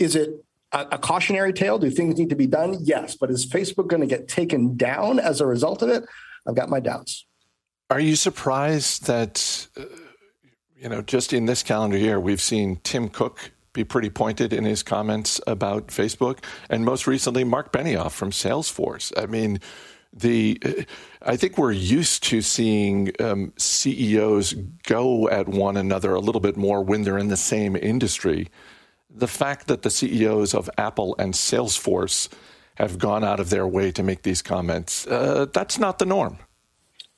is 0.00 0.16
it 0.16 0.44
a, 0.72 0.86
a 0.92 0.98
cautionary 0.98 1.52
tale? 1.52 1.78
Do 1.78 1.90
things 1.90 2.18
need 2.18 2.30
to 2.30 2.36
be 2.36 2.46
done? 2.46 2.78
Yes. 2.80 3.16
But 3.16 3.30
is 3.30 3.46
Facebook 3.46 3.88
going 3.88 4.00
to 4.00 4.06
get 4.06 4.28
taken 4.28 4.76
down 4.76 5.18
as 5.18 5.40
a 5.40 5.46
result 5.46 5.82
of 5.82 5.88
it? 5.88 6.04
I've 6.46 6.54
got 6.54 6.68
my 6.68 6.80
doubts. 6.80 7.26
Are 7.90 8.00
you 8.00 8.16
surprised 8.16 9.06
that, 9.06 9.68
uh, 9.76 9.84
you 10.76 10.88
know, 10.88 11.02
just 11.02 11.32
in 11.32 11.46
this 11.46 11.62
calendar 11.62 11.98
year, 11.98 12.18
we've 12.18 12.40
seen 12.40 12.80
Tim 12.84 13.08
Cook 13.08 13.52
be 13.72 13.84
pretty 13.84 14.10
pointed 14.10 14.52
in 14.52 14.64
his 14.64 14.82
comments 14.82 15.40
about 15.46 15.88
Facebook, 15.88 16.44
and 16.68 16.84
most 16.84 17.06
recently, 17.06 17.44
Mark 17.44 17.72
Benioff 17.72 18.12
from 18.12 18.30
Salesforce. 18.30 19.12
I 19.16 19.26
mean, 19.26 19.60
the 20.12 20.58
uh, 20.64 20.82
I 21.22 21.36
think 21.36 21.56
we're 21.56 21.72
used 21.72 22.22
to 22.24 22.42
seeing 22.42 23.12
um, 23.20 23.52
CEOs 23.56 24.54
go 24.84 25.28
at 25.28 25.48
one 25.48 25.76
another 25.76 26.14
a 26.14 26.20
little 26.20 26.40
bit 26.40 26.56
more 26.56 26.82
when 26.82 27.02
they're 27.02 27.18
in 27.18 27.28
the 27.28 27.36
same 27.36 27.76
industry 27.76 28.48
the 29.14 29.28
fact 29.28 29.66
that 29.66 29.82
the 29.82 29.90
CEOs 29.90 30.54
of 30.54 30.70
Apple 30.78 31.14
and 31.18 31.34
Salesforce 31.34 32.28
have 32.76 32.98
gone 32.98 33.22
out 33.22 33.40
of 33.40 33.50
their 33.50 33.66
way 33.66 33.92
to 33.92 34.02
make 34.02 34.22
these 34.22 34.42
comments, 34.42 35.06
uh, 35.06 35.46
that's 35.52 35.78
not 35.78 35.98
the 35.98 36.06
norm. 36.06 36.38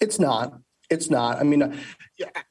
It's 0.00 0.18
not. 0.18 0.58
It's 0.90 1.08
not. 1.10 1.38
I 1.38 1.44
mean, 1.44 1.62
uh, 1.62 1.76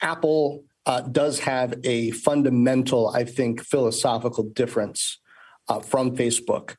Apple 0.01 0.63
uh, 0.85 1.01
does 1.01 1.39
have 1.39 1.73
a 1.83 2.11
fundamental, 2.11 3.09
I 3.09 3.23
think, 3.25 3.61
philosophical 3.61 4.43
difference 4.43 5.19
uh, 5.67 5.80
from 5.80 6.15
Facebook. 6.15 6.75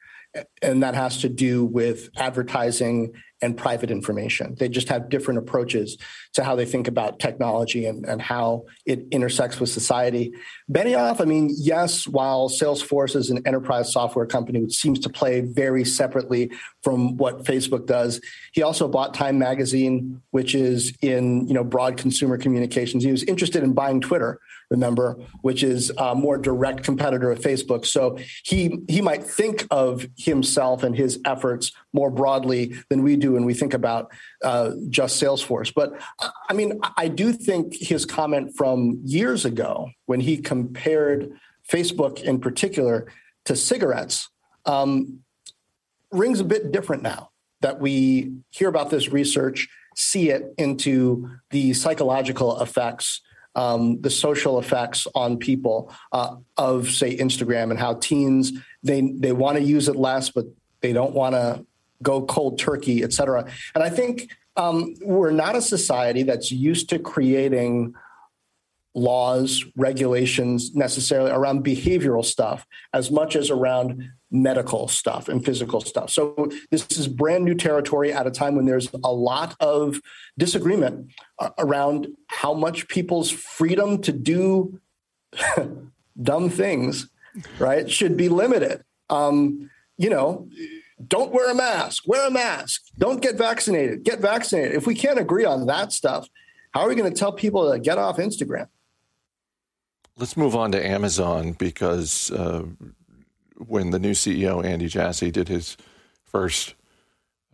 And 0.63 0.83
that 0.83 0.95
has 0.95 1.19
to 1.19 1.29
do 1.29 1.65
with 1.65 2.11
advertising 2.17 3.13
and 3.45 3.57
private 3.57 3.91
information. 3.91 4.57
They 4.59 4.71
just 4.71 4.89
have 4.89 5.11
different 5.11 5.39
approaches 5.39 5.99
to 6.33 6.43
how 6.43 6.57
they 6.57 6.65
think 6.65 6.89
about 6.89 7.21
technology 7.21 7.85
and, 7.85 8.05
and 8.07 8.23
how 8.23 8.65
it 8.87 9.07
intersects 9.11 9.61
with 9.61 9.69
society. 9.69 10.33
Benioff, 10.73 11.21
I 11.21 11.27
mean, 11.27 11.51
yes, 11.55 12.09
while 12.09 12.49
Salesforce 12.49 13.15
is 13.15 13.29
an 13.29 13.47
enterprise 13.47 13.93
software 13.93 14.25
company 14.25 14.63
which 14.63 14.75
seems 14.75 14.99
to 15.01 15.11
play 15.11 15.43
very 15.43 15.85
separately 15.85 16.51
from 16.83 17.19
what 17.19 17.45
Facebook 17.45 17.87
does, 17.87 18.21
he 18.53 18.63
also 18.63 18.89
bought 18.89 19.13
Time 19.13 19.39
Magazine, 19.39 20.23
which 20.31 20.55
is 20.55 20.97
in 21.03 21.47
you 21.47 21.55
know 21.55 21.65
broad 21.65 21.99
consumer 21.99 22.39
communications. 22.39 23.05
He 23.05 23.13
was 23.13 23.25
interested 23.25 23.63
in 23.63 23.75
buying 23.75 24.01
Twitter, 24.01 24.41
remember, 24.71 25.17
which 25.43 25.63
is 25.63 25.93
a 25.99 26.15
more 26.15 26.39
direct 26.39 26.83
competitor 26.83 27.31
of 27.31 27.41
Facebook. 27.41 27.87
So 27.87 28.19
he 28.45 28.79
he 28.89 29.01
might 29.01 29.25
think 29.25 29.67
of 29.71 30.07
himself 30.17 30.83
and 30.83 30.97
his 30.97 31.21
efforts 31.25 31.73
more 31.93 32.11
broadly 32.11 32.75
than 32.89 33.03
we 33.03 33.17
do 33.17 33.33
when 33.33 33.45
we 33.45 33.55
think 33.55 33.75
about 33.75 34.11
uh, 34.43 34.73
just 34.89 35.23
Salesforce. 35.23 35.73
But 35.75 36.01
I 36.49 36.53
mean, 36.53 36.81
I 36.97 37.09
do 37.09 37.33
think 37.33 37.75
his 37.75 38.05
comment 38.05 38.57
from 38.57 39.01
years 39.05 39.45
ago 39.45 39.91
when 40.07 40.21
he 40.21 40.37
compared 40.39 41.31
Facebook 41.69 42.23
in 42.23 42.41
particular 42.41 43.07
to 43.47 43.57
cigarettes 43.57 44.29
um, 44.67 45.21
rings 46.11 46.41
a 46.41 46.45
bit 46.45 46.73
different 46.73 47.03
now 47.03 47.31
that 47.61 47.81
we 47.81 48.33
hear 48.51 48.69
about 48.69 48.91
this 48.91 49.09
research, 49.09 49.69
see 49.97 50.31
it 50.31 50.53
into 50.59 51.31
the 51.51 51.73
psychological 51.73 52.61
effects. 52.61 53.23
Um, 53.57 54.01
the 54.01 54.11
social 54.11 54.59
effects 54.59 55.07
on 55.15 55.37
people 55.37 55.93
uh, 56.11 56.37
of 56.57 56.91
say 56.91 57.17
Instagram 57.17 57.71
and 57.71 57.79
how 57.79 57.95
teens 57.95 58.53
they 58.83 59.01
they 59.01 59.33
want 59.33 59.59
to 59.59 59.63
use 59.63 59.87
it 59.89 59.95
less, 59.95 60.31
but 60.31 60.47
they 60.81 60.93
don't 60.93 61.15
want 61.15 61.35
to 61.35 61.65
go 62.03 62.23
cold 62.23 62.59
turkey, 62.59 63.03
et 63.05 63.13
cetera. 63.13 63.47
And 63.75 63.85
I 63.85 63.91
think 63.91 64.31
um, 64.57 64.95
we're 65.01 65.31
not 65.31 65.57
a 65.57 65.63
society 65.63 66.25
that's 66.25 66.51
used 66.51 66.89
to 66.91 66.99
creating 66.99 67.95
laws, 68.95 69.65
regulations 69.77 70.75
necessarily 70.75 71.31
around 71.31 71.65
behavioral 71.65 72.25
stuff 72.25 72.67
as 72.93 73.11
much 73.11 73.35
as 73.37 73.51
around 73.51 74.11
medical 74.35 74.89
stuff 74.89 75.29
and 75.29 75.45
physical 75.45 75.81
stuff. 75.81 76.11
So 76.11 76.51
this 76.71 76.87
is 76.99 77.07
brand 77.07 77.45
new 77.45 77.55
territory 77.55 78.13
at 78.13 78.27
a 78.27 78.31
time 78.33 78.57
when 78.57 78.67
there's 78.67 78.91
a 79.05 79.13
lot 79.13 79.55
of 79.61 80.01
disagreement 80.37 81.13
uh, 81.39 81.51
around 81.57 82.09
how 82.27 82.53
much 82.53 82.89
people's 82.89 83.31
freedom 83.31 84.03
to 84.03 84.13
do 84.13 84.81
dumb 86.23 86.51
things, 86.51 87.09
right, 87.61 87.89
should 87.89 88.17
be 88.17 88.29
limited. 88.29 88.83
Um, 89.09 89.71
you 89.97 90.11
know, 90.11 90.49
don't 91.07 91.33
wear 91.33 91.51
a 91.51 91.55
mask, 91.55 92.03
wear 92.07 92.27
a 92.27 92.31
mask, 92.31 92.83
don't 92.99 93.23
get 93.23 93.37
vaccinated, 93.37 94.03
get 94.03 94.19
vaccinated. 94.19 94.75
If 94.75 94.87
we 94.87 94.97
can't 94.97 95.21
agree 95.21 95.45
on 95.45 95.67
that 95.67 95.93
stuff, 95.93 96.29
how 96.73 96.81
are 96.81 96.89
we 96.89 96.97
going 96.97 97.13
to 97.13 97.17
tell 97.17 97.33
people 97.33 97.71
to 97.71 97.79
get 97.79 97.99
off 97.99 98.17
Instagram? 98.17 98.67
Let's 100.17 100.37
move 100.37 100.57
on 100.57 100.73
to 100.73 100.85
Amazon 100.85 101.53
because 101.53 102.33
uh, 102.33 102.65
when 103.57 103.91
the 103.91 103.99
new 103.99 104.13
CEO, 104.13 104.65
Andy 104.65 104.89
Jassy, 104.89 105.31
did 105.31 105.49
his 105.49 105.77
first 106.25 106.75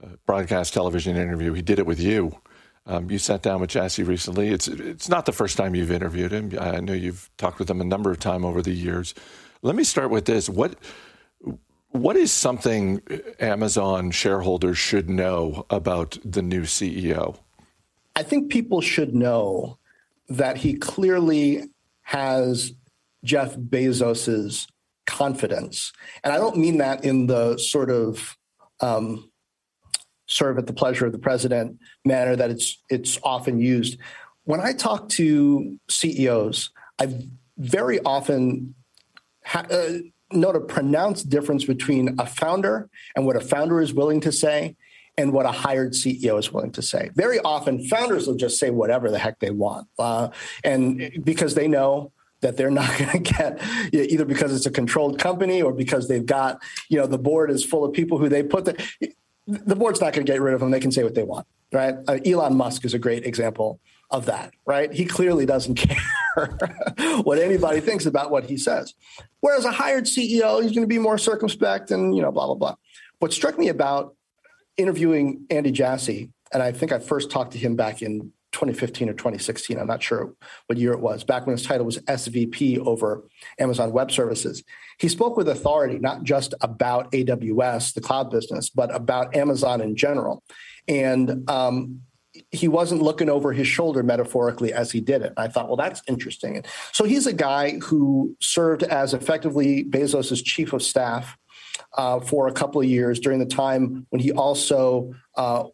uh, 0.03 0.09
broadcast 0.27 0.73
television 0.73 1.17
interview, 1.17 1.53
he 1.53 1.63
did 1.63 1.79
it 1.79 1.87
with 1.87 2.01
you. 2.01 2.41
Um, 2.87 3.11
you 3.11 3.19
sat 3.19 3.43
down 3.43 3.61
with 3.61 3.71
Jassy 3.71 4.03
recently. 4.03 4.49
It's 4.49 4.67
it's 4.67 5.09
not 5.09 5.27
the 5.27 5.33
first 5.33 5.57
time 5.57 5.75
you've 5.75 5.93
interviewed 5.93 6.33
him. 6.33 6.59
I 6.59 6.81
know 6.81 6.95
you've 6.95 7.31
talked 7.37 7.59
with 7.59 7.71
him 7.71 7.81
a 7.81 7.85
number 7.85 8.11
of 8.11 8.19
times 8.19 8.45
over 8.45 8.63
the 8.63 8.73
years. 8.73 9.15
Let 9.63 9.77
me 9.77 9.85
start 9.85 10.11
with 10.11 10.25
this. 10.25 10.49
What 10.49 10.77
what 11.91 12.17
is 12.17 12.33
something 12.33 13.01
Amazon 13.39 14.11
shareholders 14.13 14.79
should 14.79 15.11
know 15.11 15.67
about 15.71 16.17
the 16.25 16.43
new 16.43 16.63
CEO? 16.63 17.39
I 18.17 18.23
think 18.23 18.51
people 18.51 18.81
should 18.81 19.15
know 19.15 19.79
that 20.29 20.57
he 20.59 20.75
clearly 20.75 21.65
has 22.03 22.73
Jeff 23.25 23.57
Bezos's 23.57 24.67
confidence, 25.11 25.93
and 26.23 26.33
I 26.33 26.37
don't 26.37 26.57
mean 26.57 26.79
that 26.79 27.05
in 27.05 27.27
the 27.27 27.59
sort 27.59 27.91
of 27.91 28.37
um, 28.81 29.31
serve 30.27 30.57
at 30.57 30.67
the 30.67 30.73
pleasure 30.73 31.07
of 31.07 31.13
the 31.13 31.19
president 31.19 31.79
manner 32.05 32.37
that 32.37 32.51
it's 32.51 32.83
it's 32.89 33.19
often 33.23 33.59
used. 33.59 33.99
When 34.45 34.61
I 34.61 34.73
talk 34.73 35.09
to 35.11 35.79
CEOs, 35.91 36.71
I 36.99 37.27
very 37.59 37.99
often 38.01 38.75
ha- 39.45 39.67
uh, 39.71 39.99
note 40.33 40.57
a 40.57 40.61
pronounced 40.61 41.29
difference 41.29 41.65
between 41.65 42.17
a 42.19 42.27
founder 42.27 42.89
and 43.17 43.27
what 43.27 43.37
a 43.37 43.41
founder 43.41 43.81
is 43.81 43.93
willing 43.93 44.21
to 44.21 44.33
say 44.33 44.77
and 45.19 45.33
what 45.33 45.45
a 45.45 45.51
hired 45.51 45.93
CEO 45.93 46.39
is 46.39 46.53
willing 46.53 46.73
to 46.73 46.83
say. 46.83 47.11
Very 47.15 47.41
often, 47.41 47.85
founders 47.89 48.27
will 48.27 48.37
just 48.37 48.59
say 48.59 48.71
whatever 48.71 49.11
the 49.11 49.19
heck 49.19 49.41
they 49.41 49.51
want, 49.51 49.89
uh, 49.99 50.29
and 50.65 51.21
because 51.25 51.55
they 51.55 51.69
know 51.69 52.13
that 52.41 52.57
they're 52.57 52.71
not 52.71 52.89
going 52.99 53.11
to 53.11 53.19
get 53.19 53.61
either 53.93 54.25
because 54.25 54.55
it's 54.55 54.67
a 54.67 54.71
controlled 54.71 55.19
company 55.19 55.63
or 55.63 55.73
because 55.73 56.09
they've 56.09 56.27
got 56.27 56.61
you 56.89 56.99
know 56.99 57.07
the 57.07 57.19
board 57.19 57.51
is 57.51 57.65
full 57.65 57.85
of 57.85 57.93
people 57.93 58.19
who 58.19 58.29
they 58.29 58.43
put 58.43 58.65
the 58.65 59.13
the 59.47 59.77
board's 59.77 60.01
not 60.01 60.13
going 60.13 60.25
to 60.25 60.33
get 60.33 60.41
rid 60.41 60.55
of 60.55 60.61
them. 60.61 60.71
They 60.71 60.81
can 60.81 60.93
say 60.93 61.03
what 61.03 61.15
they 61.15 61.23
want, 61.23 61.47
right? 61.73 61.97
Uh, 62.07 62.19
Elon 62.25 62.57
Musk 62.57 62.85
is 62.85 62.95
a 62.95 62.99
great 62.99 63.25
example 63.25 63.81
of 64.11 64.27
that, 64.27 64.53
right? 64.67 64.93
He 64.93 65.05
clearly 65.05 65.47
doesn't 65.47 65.75
care 66.37 66.59
what 67.23 67.39
anybody 67.39 67.81
thinks 67.81 68.07
about 68.07 68.31
what 68.31 68.45
he 68.45 68.57
says. 68.57 68.95
Whereas 69.41 69.65
a 69.65 69.73
hired 69.73 70.05
CEO, 70.05 70.63
he's 70.63 70.73
going 70.73 70.83
to 70.83 70.87
be 70.87 70.99
more 70.99 71.19
circumspect 71.19 71.91
and, 71.91 72.15
you 72.15 72.23
know, 72.23 72.31
blah, 72.31 72.47
blah, 72.47 72.55
blah. 72.55 72.75
What 73.19 73.33
struck 73.33 73.59
me 73.59 73.69
about 73.69 74.15
interviewing 74.77 75.47
Andy 75.51 75.71
Jassy, 75.71 76.31
and 76.53 76.63
I 76.63 76.73
think 76.73 76.93
I 76.93 76.99
first 76.99 77.31
talked 77.31 77.53
to 77.53 77.59
him 77.59 77.77
back 77.77 78.03
in 78.03 78.33
2015 78.53 79.09
or 79.09 79.13
2016. 79.13 79.79
I'm 79.79 79.87
not 79.87 80.03
sure 80.03 80.33
what 80.67 80.79
year 80.79 80.93
it 80.93 81.01
was, 81.01 81.25
back 81.25 81.47
when 81.47 81.57
his 81.57 81.65
title 81.65 81.87
was 81.87 81.99
SVP 81.99 82.79
over 82.79 83.25
Amazon 83.59 83.93
Web 83.93 84.11
Services. 84.11 84.63
He 84.99 85.09
spoke 85.09 85.37
with 85.37 85.49
authority, 85.49 85.99
not 85.99 86.25
just 86.25 86.55
about 86.61 87.13
AWS, 87.13 87.95
the 87.95 88.01
cloud 88.01 88.31
business, 88.31 88.71
but 88.71 88.95
about 88.95 89.37
Amazon 89.37 89.81
in 89.81 89.97
general. 89.97 90.43
And 90.89 91.49
um, 91.49 92.03
he 92.51 92.69
wasn't 92.69 93.03
looking 93.03 93.29
over 93.29 93.53
his 93.53 93.67
shoulder 93.67 94.03
metaphorically 94.03 94.73
as 94.73 94.91
he 94.91 95.01
did 95.01 95.23
it. 95.23 95.33
I 95.37 95.49
thought, 95.49 95.69
well, 95.69 95.77
that's 95.77 96.03
interesting. 96.07 96.63
So 96.93 97.05
he's 97.05 97.27
a 97.27 97.33
guy 97.33 97.79
who 97.79 98.37
served 98.41 98.83
as 98.83 99.15
effectively 99.15 99.85
Bezos's 99.85 100.43
chief 100.43 100.73
of 100.73 100.83
staff 100.83 101.37
uh, 101.97 102.21
for 102.21 102.49
a 102.49 102.53
couple 102.53 102.81
of 102.81 102.87
years 102.87 103.19
during 103.21 103.39
the 103.39 103.47
time 103.47 104.07
when 104.11 104.21
he 104.21 104.33
also 104.33 105.13
uh, 105.37 105.65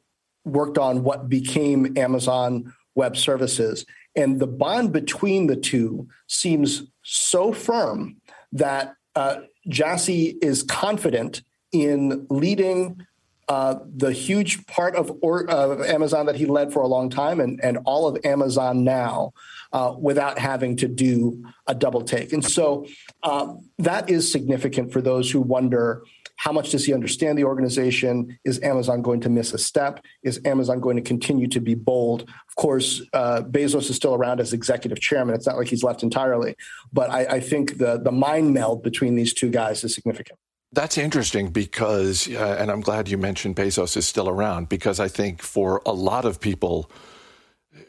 worked 0.46 0.78
on 0.78 1.02
what 1.02 1.28
became 1.28 1.96
Amazon 1.98 2.72
Web 2.94 3.16
Services. 3.16 3.84
And 4.14 4.40
the 4.40 4.46
bond 4.46 4.92
between 4.92 5.46
the 5.46 5.56
two 5.56 6.08
seems 6.26 6.84
so 7.02 7.52
firm 7.52 8.16
that 8.52 8.94
uh, 9.14 9.36
Jassy 9.68 10.38
is 10.40 10.62
confident 10.62 11.42
in 11.72 12.26
leading 12.30 13.04
uh, 13.48 13.76
the 13.96 14.12
huge 14.12 14.66
part 14.66 14.96
of, 14.96 15.12
or, 15.22 15.48
of, 15.48 15.80
Amazon 15.82 16.26
that 16.26 16.34
he 16.34 16.46
led 16.46 16.72
for 16.72 16.82
a 16.82 16.86
long 16.88 17.08
time 17.08 17.38
and, 17.38 17.60
and 17.62 17.78
all 17.84 18.08
of 18.08 18.18
Amazon 18.24 18.82
now 18.82 19.32
uh, 19.72 19.94
without 19.96 20.38
having 20.38 20.76
to 20.76 20.88
do 20.88 21.44
a 21.68 21.74
double 21.74 22.02
take. 22.02 22.32
And 22.32 22.44
so 22.44 22.86
uh, 23.22 23.54
that 23.78 24.10
is 24.10 24.30
significant 24.30 24.92
for 24.92 25.00
those 25.00 25.30
who 25.30 25.40
wonder 25.40 26.02
how 26.36 26.52
much 26.52 26.70
does 26.70 26.84
he 26.84 26.92
understand 26.92 27.38
the 27.38 27.44
organization? 27.44 28.38
Is 28.44 28.60
Amazon 28.62 29.02
going 29.02 29.20
to 29.20 29.28
miss 29.28 29.52
a 29.52 29.58
step? 29.58 30.00
Is 30.22 30.40
Amazon 30.44 30.80
going 30.80 30.96
to 30.96 31.02
continue 31.02 31.48
to 31.48 31.60
be 31.60 31.74
bold? 31.74 32.22
Of 32.22 32.54
course, 32.56 33.02
uh, 33.12 33.42
Bezos 33.42 33.90
is 33.90 33.96
still 33.96 34.14
around 34.14 34.40
as 34.40 34.52
executive 34.52 35.00
chairman. 35.00 35.34
It's 35.34 35.46
not 35.46 35.56
like 35.56 35.68
he's 35.68 35.82
left 35.82 36.02
entirely, 36.02 36.54
but 36.92 37.10
I, 37.10 37.24
I 37.24 37.40
think 37.40 37.78
the 37.78 37.98
the 37.98 38.12
mind 38.12 38.52
meld 38.54 38.82
between 38.82 39.14
these 39.14 39.32
two 39.32 39.50
guys 39.50 39.82
is 39.84 39.94
significant. 39.94 40.38
That's 40.72 40.98
interesting 40.98 41.50
because, 41.50 42.28
uh, 42.28 42.56
and 42.58 42.70
I'm 42.70 42.80
glad 42.80 43.08
you 43.08 43.16
mentioned 43.16 43.56
Bezos 43.56 43.96
is 43.96 44.06
still 44.06 44.28
around 44.28 44.68
because 44.68 45.00
I 45.00 45.08
think 45.08 45.40
for 45.40 45.80
a 45.86 45.92
lot 45.92 46.24
of 46.24 46.40
people 46.40 46.90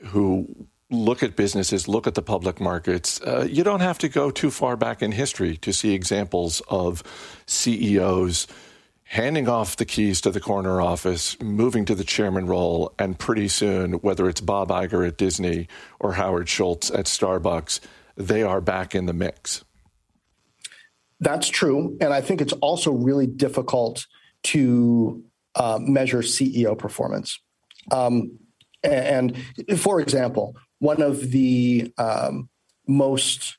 who 0.05 0.67
look 0.89 1.21
at 1.21 1.35
businesses, 1.35 1.87
look 1.87 2.07
at 2.07 2.15
the 2.15 2.21
public 2.21 2.59
markets, 2.59 3.21
uh, 3.21 3.47
you 3.49 3.63
don't 3.63 3.81
have 3.81 3.97
to 3.99 4.09
go 4.09 4.31
too 4.31 4.49
far 4.49 4.77
back 4.77 5.01
in 5.01 5.11
history 5.11 5.57
to 5.57 5.73
see 5.73 5.93
examples 5.93 6.61
of 6.69 7.03
CEOs 7.45 8.47
handing 9.03 9.47
off 9.47 9.77
the 9.77 9.85
keys 9.85 10.19
to 10.21 10.31
the 10.31 10.39
corner 10.39 10.81
office, 10.81 11.39
moving 11.41 11.85
to 11.85 11.95
the 11.95 12.03
chairman 12.03 12.45
role, 12.45 12.93
and 12.99 13.17
pretty 13.17 13.47
soon, 13.47 13.93
whether 13.93 14.27
it's 14.27 14.41
Bob 14.41 14.69
Iger 14.69 15.07
at 15.07 15.17
Disney 15.17 15.67
or 15.99 16.13
Howard 16.13 16.49
Schultz 16.49 16.91
at 16.91 17.05
Starbucks, 17.05 17.79
they 18.15 18.43
are 18.43 18.59
back 18.59 18.95
in 18.95 19.05
the 19.05 19.13
mix. 19.13 19.63
That's 21.19 21.47
true. 21.47 21.97
And 22.01 22.13
I 22.13 22.21
think 22.21 22.41
it's 22.41 22.53
also 22.53 22.91
really 22.91 23.27
difficult 23.27 24.05
to 24.43 25.23
uh, 25.55 25.79
measure 25.81 26.19
CEO 26.19 26.77
performance. 26.77 27.39
Um, 27.91 28.37
and 28.83 29.37
for 29.77 29.99
example, 29.99 30.55
one 30.79 31.01
of 31.01 31.31
the 31.31 31.91
um, 31.97 32.49
most 32.87 33.57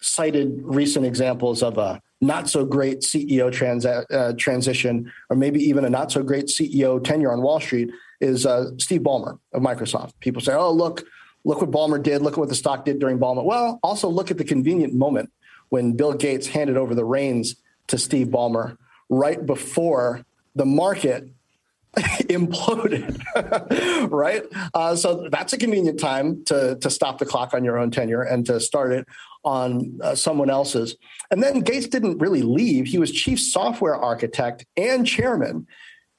cited 0.00 0.60
recent 0.62 1.06
examples 1.06 1.62
of 1.62 1.78
a 1.78 2.00
not 2.20 2.48
so 2.48 2.64
great 2.64 3.00
CEO 3.00 3.50
trans- 3.50 3.84
uh, 3.86 4.32
transition, 4.38 5.12
or 5.28 5.36
maybe 5.36 5.60
even 5.60 5.84
a 5.84 5.90
not 5.90 6.12
so 6.12 6.22
great 6.22 6.46
CEO 6.46 7.02
tenure 7.02 7.32
on 7.32 7.42
Wall 7.42 7.60
Street, 7.60 7.90
is 8.20 8.46
uh, 8.46 8.70
Steve 8.78 9.02
Ballmer 9.02 9.38
of 9.52 9.62
Microsoft. 9.62 10.12
People 10.20 10.40
say, 10.40 10.54
"Oh, 10.54 10.70
look, 10.70 11.04
look 11.44 11.60
what 11.60 11.70
Ballmer 11.70 12.00
did. 12.00 12.22
Look 12.22 12.34
at 12.34 12.38
what 12.38 12.48
the 12.48 12.54
stock 12.54 12.84
did 12.84 12.98
during 13.00 13.18
Ballmer." 13.18 13.44
Well, 13.44 13.80
also 13.82 14.08
look 14.08 14.30
at 14.30 14.38
the 14.38 14.44
convenient 14.44 14.94
moment 14.94 15.32
when 15.70 15.94
Bill 15.94 16.12
Gates 16.12 16.46
handed 16.46 16.76
over 16.76 16.94
the 16.94 17.04
reins 17.04 17.56
to 17.88 17.98
Steve 17.98 18.28
Ballmer 18.28 18.76
right 19.08 19.44
before 19.44 20.24
the 20.54 20.64
market 20.66 21.28
imploded, 22.28 23.20
right? 24.10 24.44
Uh, 24.72 24.96
so 24.96 25.28
that's 25.30 25.52
a 25.52 25.58
convenient 25.58 26.00
time 26.00 26.42
to 26.46 26.76
to 26.80 26.88
stop 26.88 27.18
the 27.18 27.26
clock 27.26 27.52
on 27.52 27.64
your 27.64 27.78
own 27.78 27.90
tenure 27.90 28.22
and 28.22 28.46
to 28.46 28.60
start 28.60 28.92
it 28.92 29.06
on 29.44 29.98
uh, 30.02 30.14
someone 30.14 30.48
else's. 30.48 30.96
And 31.30 31.42
then 31.42 31.60
Gates 31.60 31.86
didn't 31.86 32.18
really 32.18 32.42
leave; 32.42 32.86
he 32.86 32.98
was 32.98 33.10
chief 33.10 33.40
software 33.40 33.94
architect 33.94 34.64
and 34.76 35.06
chairman 35.06 35.66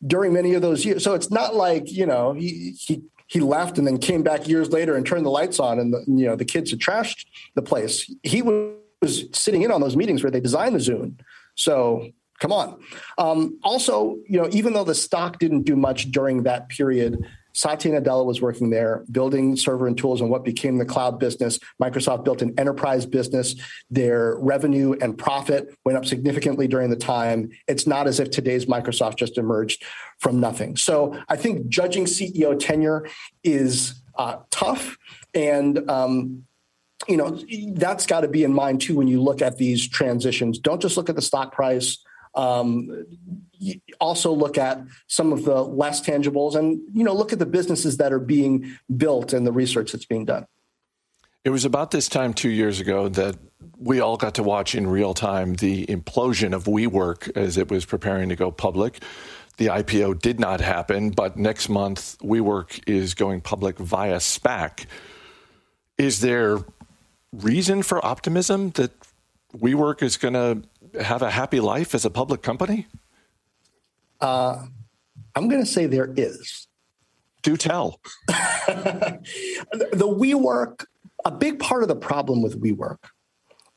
during 0.05 0.33
many 0.33 0.53
of 0.53 0.61
those 0.61 0.85
years. 0.85 1.03
So 1.03 1.15
it's 1.15 1.31
not 1.31 1.55
like 1.55 1.91
you 1.91 2.05
know 2.05 2.33
he 2.33 2.75
he 2.79 3.01
he 3.27 3.39
left 3.39 3.79
and 3.79 3.87
then 3.87 3.97
came 3.97 4.21
back 4.21 4.47
years 4.47 4.69
later 4.69 4.95
and 4.95 5.05
turned 5.05 5.25
the 5.25 5.31
lights 5.31 5.59
on 5.59 5.79
and 5.79 5.91
the, 5.91 6.03
you 6.07 6.27
know 6.27 6.35
the 6.35 6.45
kids 6.45 6.69
had 6.69 6.79
trashed 6.79 7.25
the 7.55 7.63
place. 7.63 8.13
He 8.21 8.43
was 8.43 9.25
sitting 9.33 9.63
in 9.63 9.71
on 9.71 9.81
those 9.81 9.95
meetings 9.95 10.21
where 10.23 10.31
they 10.31 10.39
designed 10.39 10.75
the 10.75 10.79
Zune. 10.79 11.19
So 11.55 12.09
Come 12.43 12.51
on. 12.51 12.77
Um, 13.17 13.57
also, 13.63 14.17
you 14.27 14.37
know, 14.37 14.49
even 14.51 14.73
though 14.73 14.83
the 14.83 14.93
stock 14.93 15.39
didn't 15.39 15.61
do 15.63 15.77
much 15.77 16.11
during 16.11 16.43
that 16.43 16.67
period, 16.67 17.25
Satya 17.53 17.93
Nadella 17.93 18.25
was 18.25 18.41
working 18.41 18.69
there, 18.69 19.05
building 19.09 19.55
server 19.55 19.87
and 19.87 19.97
tools 19.97 20.21
on 20.21 20.27
what 20.27 20.43
became 20.43 20.77
the 20.77 20.83
cloud 20.83 21.19
business. 21.19 21.57
Microsoft 21.81 22.25
built 22.25 22.41
an 22.41 22.53
enterprise 22.57 23.05
business. 23.05 23.55
Their 23.89 24.35
revenue 24.39 24.93
and 24.99 25.17
profit 25.17 25.73
went 25.85 25.97
up 25.97 26.05
significantly 26.05 26.67
during 26.67 26.89
the 26.89 26.97
time. 26.97 27.49
It's 27.69 27.87
not 27.87 28.07
as 28.07 28.19
if 28.19 28.29
today's 28.29 28.65
Microsoft 28.65 29.15
just 29.15 29.37
emerged 29.37 29.81
from 30.19 30.41
nothing. 30.41 30.75
So 30.75 31.17
I 31.29 31.37
think 31.37 31.69
judging 31.69 32.03
CEO 32.03 32.59
tenure 32.59 33.07
is 33.45 34.01
uh, 34.17 34.39
tough. 34.51 34.97
And 35.33 35.89
um, 35.89 36.43
you 37.07 37.15
know 37.15 37.39
that's 37.73 38.05
got 38.05 38.21
to 38.21 38.27
be 38.27 38.43
in 38.43 38.53
mind 38.53 38.81
too 38.81 38.97
when 38.97 39.07
you 39.07 39.21
look 39.21 39.41
at 39.41 39.57
these 39.57 39.87
transitions. 39.87 40.59
Don't 40.59 40.81
just 40.81 40.97
look 40.97 41.07
at 41.07 41.15
the 41.15 41.21
stock 41.21 41.53
price 41.53 41.97
um, 42.35 43.05
also 43.99 44.31
look 44.31 44.57
at 44.57 44.81
some 45.07 45.31
of 45.31 45.45
the 45.45 45.63
less 45.63 46.01
tangibles 46.01 46.55
and 46.55 46.81
you 46.93 47.03
know 47.03 47.13
look 47.13 47.31
at 47.33 47.39
the 47.39 47.45
businesses 47.45 47.97
that 47.97 48.11
are 48.11 48.19
being 48.19 48.75
built 48.97 49.33
and 49.33 49.45
the 49.45 49.51
research 49.51 49.91
that's 49.91 50.05
being 50.05 50.25
done 50.25 50.45
It 51.43 51.49
was 51.49 51.65
about 51.65 51.91
this 51.91 52.09
time 52.09 52.33
two 52.33 52.49
years 52.49 52.79
ago 52.79 53.09
that 53.09 53.37
we 53.77 53.99
all 53.99 54.17
got 54.17 54.35
to 54.35 54.43
watch 54.43 54.75
in 54.75 54.87
real 54.87 55.13
time 55.13 55.55
the 55.55 55.85
implosion 55.85 56.53
of 56.53 56.65
WeWork 56.65 57.35
as 57.35 57.57
it 57.57 57.69
was 57.69 57.85
preparing 57.85 58.29
to 58.29 58.35
go 58.35 58.51
public. 58.51 59.01
The 59.57 59.67
IPO 59.67 60.19
did 60.19 60.39
not 60.39 60.61
happen, 60.61 61.11
but 61.11 61.37
next 61.37 61.69
month 61.69 62.17
WeWork 62.19 62.83
is 62.87 63.13
going 63.13 63.41
public 63.41 63.77
via 63.77 64.17
SPAC. 64.17 64.85
Is 65.97 66.21
there 66.21 66.59
reason 67.31 67.83
for 67.83 68.03
optimism 68.03 68.71
that 68.71 68.91
WeWork 69.55 70.01
is 70.01 70.17
going 70.17 70.33
to 70.33 70.67
have 70.99 71.21
a 71.21 71.31
happy 71.31 71.59
life 71.59 71.95
as 71.95 72.05
a 72.05 72.09
public 72.09 72.41
company? 72.41 72.87
Uh, 74.21 74.65
I'm 75.35 75.47
going 75.47 75.61
to 75.61 75.69
say 75.69 75.85
there 75.85 76.13
is. 76.15 76.67
Do 77.41 77.57
tell. 77.57 77.99
the 78.27 79.19
WeWork, 79.93 80.85
a 81.25 81.31
big 81.31 81.59
part 81.59 81.83
of 81.83 81.89
the 81.89 81.95
problem 81.95 82.41
with 82.41 82.61
WeWork 82.61 82.99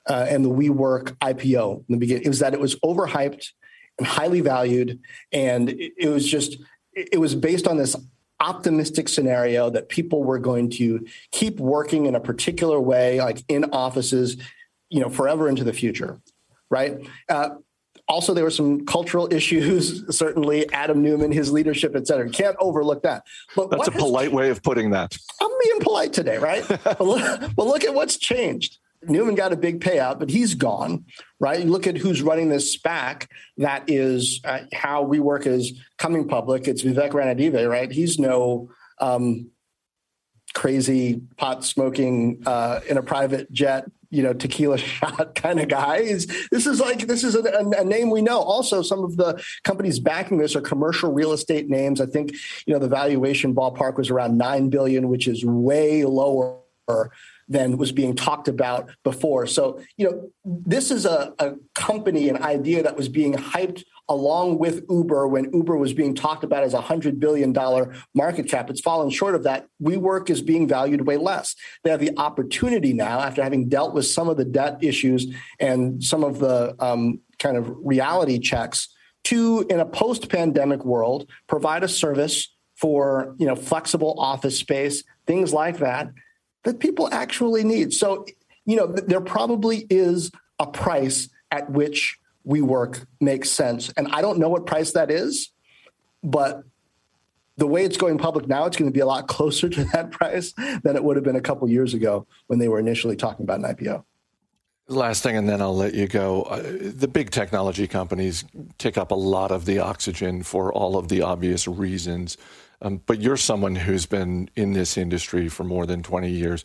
uh, 0.09 0.27
and 0.29 0.45
the 0.45 0.51
WeWork 0.51 1.17
IPO 1.19 1.79
in 1.79 1.85
the 1.89 1.97
beginning 1.97 2.29
was 2.29 2.39
that 2.39 2.55
it 2.55 2.61
was 2.61 2.77
overhyped 2.77 3.51
and 3.99 4.07
highly 4.07 4.41
valued, 4.41 5.01
and 5.33 5.71
it, 5.71 5.93
it 5.99 6.09
was 6.09 6.27
just 6.27 6.59
it 6.93 7.21
was 7.21 7.35
based 7.35 7.67
on 7.67 7.77
this 7.77 7.97
optimistic 8.41 9.09
scenario 9.09 9.71
that 9.71 9.89
people 9.89 10.23
were 10.23 10.39
going 10.39 10.71
to 10.71 11.05
keep 11.33 11.59
working 11.59 12.07
in 12.07 12.15
a 12.15 12.21
particular 12.21 12.81
way, 12.81 13.21
like 13.21 13.43
in 13.49 13.65
offices, 13.73 14.37
you 14.91 15.01
know, 15.01 15.09
forever 15.09 15.49
into 15.49 15.65
the 15.65 15.73
future, 15.73 16.21
right? 16.71 16.99
Uh, 17.29 17.51
also, 18.09 18.35
there 18.35 18.45
were 18.45 18.51
some 18.51 18.87
cultural 18.87 19.29
issues. 19.33 20.05
Certainly, 20.17 20.73
Adam 20.73 21.03
Neumann, 21.03 21.33
his 21.33 21.51
leadership, 21.51 21.95
et 21.97 22.07
cetera. 22.07 22.29
Can't 22.31 22.57
overlook 22.61 23.03
that. 23.03 23.25
But 23.55 23.71
that's 23.71 23.89
a 23.89 23.93
polite 23.93 24.33
way 24.33 24.51
of 24.51 24.63
putting 24.63 24.91
that. 24.91 25.17
I'm 25.41 25.51
being 25.63 25.81
polite 25.81 26.13
today, 26.13 26.39
right? 26.39 26.65
but, 26.85 27.01
look, 27.01 27.55
but 27.57 27.67
look 27.67 27.85
at 27.85 27.95
what's 27.95 28.17
changed. 28.17 28.79
Newman 29.03 29.35
got 29.35 29.53
a 29.53 29.57
big 29.57 29.81
payout, 29.81 30.19
but 30.19 30.31
he's 30.31 30.55
gone, 30.55 31.05
right? 31.39 31.65
You 31.65 31.71
look 31.71 31.87
at 31.87 31.97
who's 31.97 32.23
running 32.23 32.49
this 32.49 32.77
SPAC. 32.77 33.27
That 33.59 33.85
is 33.89 34.41
uh, 34.45 34.61
how 34.73 35.05
WeWork 35.05 35.47
is 35.47 35.81
coming 35.99 36.27
public. 36.27 36.67
It's 36.67 36.83
Vivek 36.83 37.11
Ranadive, 37.11 37.69
right? 37.69 37.91
He's 37.91 38.19
no 38.19 38.71
um, 39.01 39.51
crazy 40.55 41.21
pot 41.37 41.65
smoking 41.65 42.43
uh, 42.47 42.81
in 42.89 42.97
a 42.97 43.03
private 43.03 43.53
jet, 43.53 43.85
you 44.11 44.23
know, 44.23 44.33
tequila 44.33 44.79
shot 44.97 45.35
kind 45.35 45.61
of 45.61 45.69
guy. 45.69 46.05
He's, 46.05 46.27
this 46.51 46.67
is 46.67 46.81
like 46.81 47.07
this 47.07 47.25
is 47.25 47.35
a, 47.35 47.43
a, 47.43 47.85
name 47.85 48.11
we 48.11 48.23
know. 48.23 48.41
Also, 48.41 48.83
some 48.83 49.05
of 49.05 49.17
the 49.17 49.43
companies 49.65 49.99
backing 49.99 50.39
this 50.39 50.57
are 50.57 50.61
commercial 50.61 51.13
real 51.13 51.33
estate 51.33 51.69
names. 51.69 52.01
I 52.01 52.07
think 52.07 52.33
you 52.67 52.73
know 52.73 52.79
the 52.79 52.89
valuation 52.89 53.55
ballpark 53.55 53.97
was 53.97 54.11
around 54.11 54.39
nine 54.39 54.69
billion, 54.71 55.09
which 55.09 55.29
is 55.29 55.45
way 55.45 56.05
lower 56.05 56.61
than 57.49 57.77
was 57.77 57.93
being 57.93 58.15
talked 58.15 58.49
about 58.49 58.91
before. 59.05 59.47
So, 59.47 59.81
you 59.97 60.11
know, 60.11 60.31
this 60.45 60.91
is 60.91 61.07
a, 61.07 61.33
a 61.39 61.55
company, 61.75 62.29
an 62.29 62.43
idea 62.43 62.83
that 62.83 62.97
was 62.97 63.09
being 63.09 63.35
hyped 63.35 63.85
along 64.09 64.59
with 64.59 64.85
Uber 64.89 65.27
when 65.27 65.53
Uber 65.53 65.77
was 65.77 65.93
being 65.93 66.15
talked 66.15 66.45
about 66.45 66.63
as 66.63 66.75
a 66.75 66.81
$100 66.81 67.19
billion 67.19 67.53
market 68.15 68.49
cap. 68.49 68.71
It's 68.71 68.81
fallen 68.81 69.11
short 69.11 69.35
of 69.35 69.43
that. 69.45 69.67
WeWork 69.83 70.31
is 70.31 70.41
being 70.41 70.69
valued 70.69 71.07
way 71.07 71.17
less. 71.17 71.57
They 71.83 71.91
have 71.91 72.01
the 72.01 72.17
opportunity 72.17 72.93
now, 72.93 73.21
after 73.21 73.43
having 73.43 73.69
dealt 73.69 73.95
with 73.95 74.07
some 74.07 74.29
of 74.29 74.37
the 74.37 74.45
debt 74.45 74.79
issues 74.81 75.27
and 75.59 76.03
some 76.03 76.23
of 76.23 76.39
the 76.39 76.77
um, 76.79 77.21
kind 77.39 77.57
of 77.57 77.75
reality 77.83 78.39
checks, 78.39 78.89
to, 79.25 79.67
in 79.69 79.81
a 79.81 79.87
post 79.87 80.29
pandemic 80.29 80.85
world, 80.85 81.29
provide 81.49 81.83
a 81.83 81.89
service 81.89 82.55
for 82.77 83.35
you 83.39 83.47
know 83.47 83.57
flexible 83.57 84.15
office 84.19 84.59
space 84.59 85.03
things 85.27 85.53
like 85.53 85.79
that 85.79 86.13
that 86.65 86.81
people 86.81 87.09
actually 87.13 87.65
need. 87.65 87.93
So, 87.93 88.27
you 88.65 88.77
know, 88.77 88.87
there 88.87 89.21
probably 89.21 89.87
is 89.89 90.31
a 90.59 90.67
price 90.67 91.29
at 91.51 91.71
which 91.71 92.19
WeWork 92.47 93.07
makes 93.21 93.51
sense. 93.51 93.93
And 93.97 94.09
I 94.09 94.23
don't 94.23 94.39
know 94.39 94.49
what 94.49 94.67
price 94.67 94.93
that 94.93 95.11
is, 95.11 95.51
but 96.23 96.63
the 97.57 97.67
way 97.67 97.85
it's 97.85 97.97
going 97.97 98.19
public 98.19 98.47
now, 98.47 98.67
it's 98.67 98.77
going 98.77 98.91
to 98.91 98.95
be 98.95 99.01
a 99.01 99.07
lot 99.07 99.27
closer 99.29 99.69
to 99.69 99.85
that 99.93 100.11
price 100.11 100.53
than 100.53 100.97
it 100.97 101.03
would 101.03 101.17
have 101.17 101.25
been 101.25 101.37
a 101.37 101.41
couple 101.41 101.69
years 101.69 101.95
ago 101.95 102.27
when 102.47 102.59
they 102.59 102.69
were 102.69 102.79
initially 102.79 103.17
talking 103.17 103.45
about 103.45 103.61
an 103.61 103.65
IPO. 103.65 104.05
Last 104.89 105.25
thing, 105.25 105.37
and 105.37 105.49
then 105.49 105.61
I'll 105.61 105.77
let 105.77 105.95
you 105.95 106.07
go. 106.07 106.43
Uh, 106.43 106.63
the 106.63 107.09
big 107.09 107.31
technology 107.31 107.89
companies 107.89 108.45
take 108.79 108.97
up 108.97 109.11
a 109.11 109.17
lot 109.17 109.51
of 109.51 109.65
the 109.65 109.81
oxygen 109.81 110.45
for 110.45 110.73
all 110.73 110.97
of 110.97 111.09
the 111.09 111.23
obvious 111.23 111.67
reasons. 111.67 112.37
Um, 112.83 113.03
but 113.07 113.21
you're 113.21 113.37
someone 113.37 113.75
who's 113.75 114.07
been 114.07 114.49
in 114.55 114.75
this 114.75 114.97
industry 114.97 115.49
for 115.49 115.65
more 115.65 115.87
than 115.87 116.05
20 116.05 116.31
years. 116.31 116.63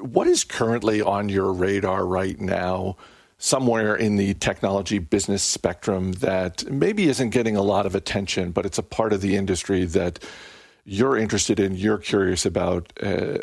What 0.00 0.26
is 0.26 0.42
currently 0.42 1.02
on 1.02 1.28
your 1.28 1.52
radar 1.52 2.06
right 2.06 2.40
now, 2.40 2.96
somewhere 3.38 3.96
in 3.96 4.16
the 4.16 4.34
technology 4.34 4.98
business 4.98 5.42
spectrum 5.42 6.12
that 6.14 6.64
maybe 6.70 7.08
isn't 7.08 7.30
getting 7.30 7.56
a 7.56 7.62
lot 7.62 7.86
of 7.86 7.94
attention, 7.94 8.52
but 8.52 8.64
it's 8.64 8.78
a 8.78 8.82
part 8.82 9.12
of 9.12 9.20
the 9.20 9.36
industry 9.36 9.84
that 9.84 10.18
you're 10.84 11.16
interested 11.16 11.58
in, 11.58 11.74
you're 11.74 11.98
curious 11.98 12.44
about 12.44 12.92
uh, 13.02 13.38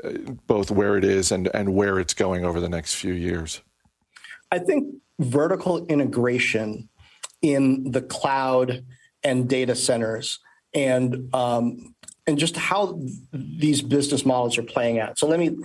both 0.48 0.72
where 0.72 0.96
it 0.98 1.04
is 1.04 1.32
and, 1.32 1.50
and 1.54 1.74
where 1.74 2.00
it's 2.00 2.14
going 2.14 2.46
over 2.46 2.60
the 2.60 2.70
next 2.70 2.96
few 2.96 3.14
years? 3.14 3.62
I 4.52 4.60
think 4.60 4.96
vertical 5.20 5.86
integration 5.88 6.90
in 7.42 7.92
the 7.92 8.02
cloud 8.02 8.86
and 9.24 9.50
data 9.50 9.76
centers 9.76 10.40
and 10.74 11.34
um, 11.34 11.96
and 12.28 12.38
just 12.38 12.56
how 12.56 13.00
these 13.34 13.82
business 13.82 14.26
models 14.26 14.58
are 14.58 14.64
playing 14.64 15.00
out. 15.00 15.18
So 15.18 15.28
let 15.28 15.40
me 15.40 15.58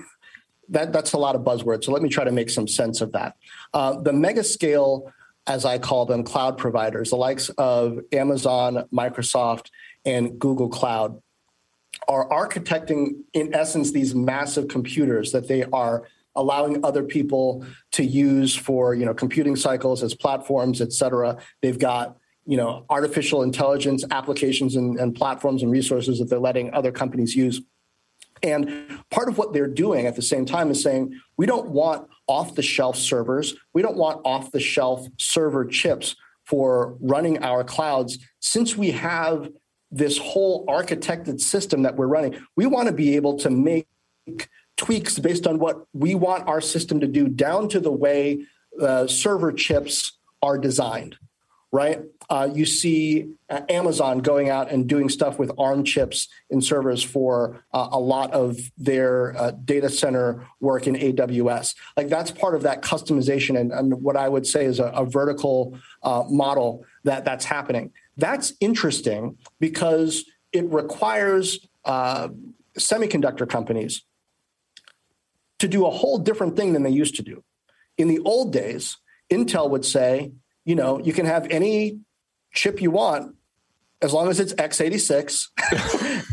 that 0.69 0.93
that's 0.93 1.13
a 1.13 1.19
lot 1.19 1.35
of 1.35 1.43
buzzwords. 1.43 1.85
So 1.85 1.93
let 1.93 2.03
me 2.03 2.09
try 2.09 2.25
to 2.25 2.33
make 2.33 2.51
some 2.51 2.69
sense 2.69 3.01
of 3.01 3.13
that. 3.13 3.37
Uh, 3.73 4.01
the 4.01 4.13
mega 4.13 4.45
scale, 4.45 5.13
as 5.47 5.65
I 5.65 5.79
call 5.79 6.07
them, 6.07 6.25
cloud 6.25 6.59
providers, 6.59 7.11
the 7.11 7.17
likes 7.17 7.49
of 7.51 8.01
Amazon, 8.13 8.85
Microsoft, 8.93 9.71
and 10.05 10.39
Google 10.39 10.69
Cloud, 10.69 11.21
are 12.09 12.29
architecting 12.29 13.23
in 13.33 13.55
essence 13.55 13.93
these 13.93 14.15
massive 14.15 14.69
computers 14.69 15.33
that 15.33 15.49
they 15.49 15.65
are 15.65 16.07
allowing 16.35 16.85
other 16.85 17.03
people 17.03 17.65
to 17.93 18.05
use 18.05 18.55
for 18.55 18.95
you 18.95 19.07
know 19.07 19.15
computing 19.15 19.57
cycles 19.57 20.03
as 20.03 20.15
platforms 20.15 20.83
et 20.83 20.93
cetera 20.93 21.37
they've 21.63 21.79
got 21.79 22.19
you 22.45 22.57
know 22.57 22.85
artificial 22.91 23.43
intelligence 23.43 24.05
applications 24.11 24.77
and, 24.77 25.01
and 25.01 25.15
platforms 25.15 25.63
and 25.63 25.73
resources 25.73 26.19
that 26.19 26.29
they're 26.29 26.39
letting 26.39 26.73
other 26.75 26.93
companies 26.93 27.35
use 27.35 27.63
and 28.43 29.01
part 29.11 29.29
of 29.29 29.39
what 29.39 29.53
they're 29.53 29.67
doing 29.67 30.07
at 30.07 30.17
the 30.17 30.23
same 30.23 30.47
time 30.47 30.71
is 30.71 30.83
saying 30.83 31.19
we 31.37 31.47
don't 31.47 31.71
want 31.71 32.09
off 32.27 32.55
the 32.55 32.63
shelf 32.63 32.97
servers. 32.97 33.55
We 33.73 33.83
don't 33.83 33.97
want 33.97 34.21
off 34.25 34.53
the 34.53 34.61
shelf 34.61 35.07
server 35.19 35.65
chips 35.65 36.17
for 36.45 36.97
running 37.01 37.43
our 37.43 37.65
clouds. 37.65 38.19
Since 38.41 38.77
we 38.77 38.91
have 38.93 39.49
this 39.91 40.19
whole 40.19 40.67
architected 40.67 41.41
system 41.41 41.83
that 41.83 41.97
we're 41.97 42.07
running 42.07 42.37
we 42.57 42.67
want 42.67 42.89
to 42.89 42.95
be 42.95 43.17
able 43.17 43.39
to 43.39 43.51
make 43.51 43.87
tweaks 44.77 45.19
based 45.19 45.47
on 45.47 45.59
what 45.59 45.87
we 45.93 46.15
want 46.15 46.47
our 46.49 46.61
system 46.61 47.01
to 47.01 47.07
do 47.07 47.29
down 47.29 47.69
to 47.69 47.81
the 47.81 47.93
way 47.93 48.45
uh, 48.81 49.07
server 49.07 49.53
chips 49.53 50.19
are 50.43 50.59
designed 50.59 51.17
right? 51.77 52.01
Uh, 52.31 52.49
you 52.55 52.65
see 52.65 53.35
uh, 53.51 53.61
Amazon 53.69 54.21
going 54.21 54.49
out 54.49 54.73
and 54.73 54.89
doing 54.89 55.11
stuff 55.11 55.39
with 55.39 55.53
ARM 55.59 55.85
chips 55.85 56.27
in 56.49 56.63
servers 56.63 57.03
for 57.03 57.63
uh, 57.75 57.89
a 57.93 58.01
lot 58.01 58.33
of 58.33 58.57
their 58.79 59.37
uh, 59.37 59.51
data 59.51 59.91
center 59.91 60.47
work 60.59 60.87
in 60.87 60.95
AWS. 60.95 61.75
Like 61.95 62.09
that's 62.09 62.31
part 62.31 62.55
of 62.55 62.63
that 62.63 62.81
customization 62.81 63.61
and, 63.61 63.73
and 63.73 64.03
what 64.03 64.17
I 64.17 64.27
would 64.27 64.47
say 64.47 64.65
is 64.65 64.81
a, 64.81 64.87
a 64.87 65.05
vertical 65.05 65.79
uh, 66.03 66.25
model 66.31 66.83
that 67.05 67.27
that's 67.27 67.45
happening. 67.45 67.93
That's 68.17 68.55
interesting 68.59 69.37
because 69.61 70.25
it 70.53 70.65
requires 70.73 71.61
uh, 71.85 72.29
semiconductor 72.79 73.47
companies 73.47 74.03
to 75.59 75.69
do 75.69 75.85
a 75.85 75.91
whole 75.91 76.17
different 76.17 76.57
thing 76.57 76.73
than 76.73 76.85
they 76.85 76.91
used 76.91 77.17
to 77.17 77.23
do. 77.23 77.45
In 77.99 78.09
the 78.09 78.21
old 78.21 78.51
days, 78.51 78.97
Intel 79.31 79.69
would 79.69 79.85
say, 79.85 80.33
you 80.67 80.75
know, 80.75 80.99
you 80.99 81.15
can 81.15 81.25
have 81.25 81.47
any 81.51 82.01
chip 82.53 82.83
you 82.83 82.91
want 82.91 83.35
as 84.03 84.13
long 84.13 84.29
as 84.29 84.41
it's 84.41 84.53
x86 84.55 85.49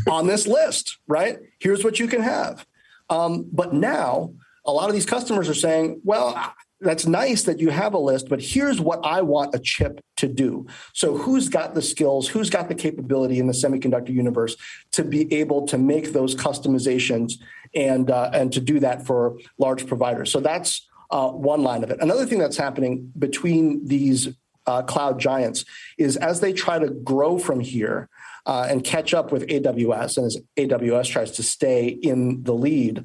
on 0.10 0.26
this 0.26 0.46
list, 0.46 0.98
right? 1.06 1.38
Here's 1.60 1.82
what 1.82 1.98
you 1.98 2.06
can 2.06 2.20
have. 2.20 2.66
Um, 3.08 3.48
but 3.50 3.72
now, 3.72 4.34
a 4.66 4.72
lot 4.72 4.88
of 4.88 4.94
these 4.94 5.06
customers 5.06 5.48
are 5.48 5.54
saying, 5.54 6.00
well, 6.04 6.54
that's 6.80 7.06
nice 7.06 7.44
that 7.44 7.60
you 7.60 7.70
have 7.70 7.94
a 7.94 7.98
list, 7.98 8.28
but 8.28 8.42
here's 8.42 8.80
what 8.80 9.04
I 9.04 9.22
want 9.22 9.54
a 9.54 9.58
chip 9.58 10.00
to 10.16 10.26
do. 10.26 10.66
So, 10.92 11.16
who's 11.16 11.48
got 11.48 11.74
the 11.74 11.82
skills? 11.82 12.28
Who's 12.28 12.50
got 12.50 12.68
the 12.68 12.74
capability 12.74 13.38
in 13.38 13.46
the 13.46 13.52
semiconductor 13.52 14.10
universe 14.10 14.56
to 14.92 15.04
be 15.04 15.32
able 15.32 15.66
to 15.68 15.78
make 15.78 16.12
those 16.12 16.34
customizations 16.34 17.34
and 17.74 18.10
uh, 18.10 18.30
and 18.34 18.52
to 18.52 18.60
do 18.60 18.80
that 18.80 19.06
for 19.06 19.38
large 19.58 19.86
providers? 19.86 20.30
So 20.30 20.40
that's 20.40 20.86
uh, 21.10 21.28
one 21.28 21.62
line 21.62 21.84
of 21.84 21.90
it. 21.90 22.00
Another 22.00 22.26
thing 22.26 22.38
that's 22.38 22.56
happening 22.56 23.12
between 23.18 23.86
these 23.86 24.28
uh, 24.66 24.82
cloud 24.82 25.20
giants 25.20 25.64
is 25.98 26.16
as 26.16 26.40
they 26.40 26.52
try 26.52 26.78
to 26.78 26.88
grow 26.88 27.38
from 27.38 27.60
here 27.60 28.08
uh, 28.46 28.66
and 28.68 28.84
catch 28.84 29.14
up 29.14 29.32
with 29.32 29.46
AWS, 29.46 30.16
and 30.18 30.26
as 30.26 30.38
AWS 30.56 31.10
tries 31.10 31.30
to 31.32 31.42
stay 31.42 31.88
in 31.88 32.42
the 32.42 32.54
lead, 32.54 33.04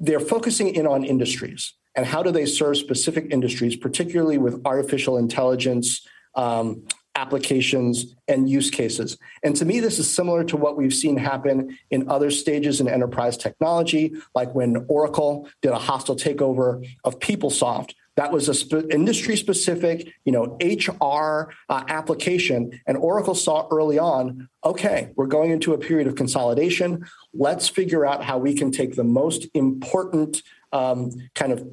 they're 0.00 0.20
focusing 0.20 0.74
in 0.74 0.86
on 0.86 1.04
industries 1.04 1.74
and 1.94 2.06
how 2.06 2.22
do 2.22 2.30
they 2.30 2.46
serve 2.46 2.76
specific 2.76 3.28
industries, 3.30 3.76
particularly 3.76 4.38
with 4.38 4.60
artificial 4.64 5.16
intelligence 5.16 6.06
um, 6.34 6.84
applications 7.16 8.14
and 8.28 8.48
use 8.48 8.70
cases. 8.70 9.16
And 9.42 9.54
to 9.56 9.64
me, 9.64 9.80
this 9.80 9.98
is 9.98 10.12
similar 10.12 10.44
to 10.44 10.56
what 10.56 10.76
we've 10.76 10.94
seen 10.94 11.16
happen 11.16 11.76
in 11.90 12.08
other 12.10 12.30
stages 12.30 12.80
in 12.80 12.88
enterprise 12.88 13.36
technology, 13.36 14.14
like 14.34 14.54
when 14.54 14.84
Oracle 14.88 15.48
did 15.62 15.72
a 15.72 15.78
hostile 15.78 16.16
takeover 16.16 16.86
of 17.04 17.18
PeopleSoft. 17.20 17.94
That 18.16 18.32
was 18.32 18.48
a 18.48 18.54
spe- 18.54 18.90
industry 18.90 19.36
specific, 19.36 20.12
you 20.24 20.32
know, 20.32 20.56
HR 20.62 21.52
uh, 21.68 21.84
application. 21.88 22.80
And 22.86 22.96
Oracle 22.96 23.34
saw 23.34 23.66
early 23.70 23.98
on, 23.98 24.48
okay, 24.64 25.10
we're 25.16 25.26
going 25.26 25.50
into 25.50 25.74
a 25.74 25.78
period 25.78 26.06
of 26.06 26.14
consolidation. 26.14 27.04
Let's 27.32 27.68
figure 27.68 28.06
out 28.06 28.22
how 28.22 28.38
we 28.38 28.54
can 28.54 28.70
take 28.70 28.94
the 28.94 29.04
most 29.04 29.48
important 29.54 30.42
um, 30.72 31.10
kind 31.34 31.52
of 31.52 31.66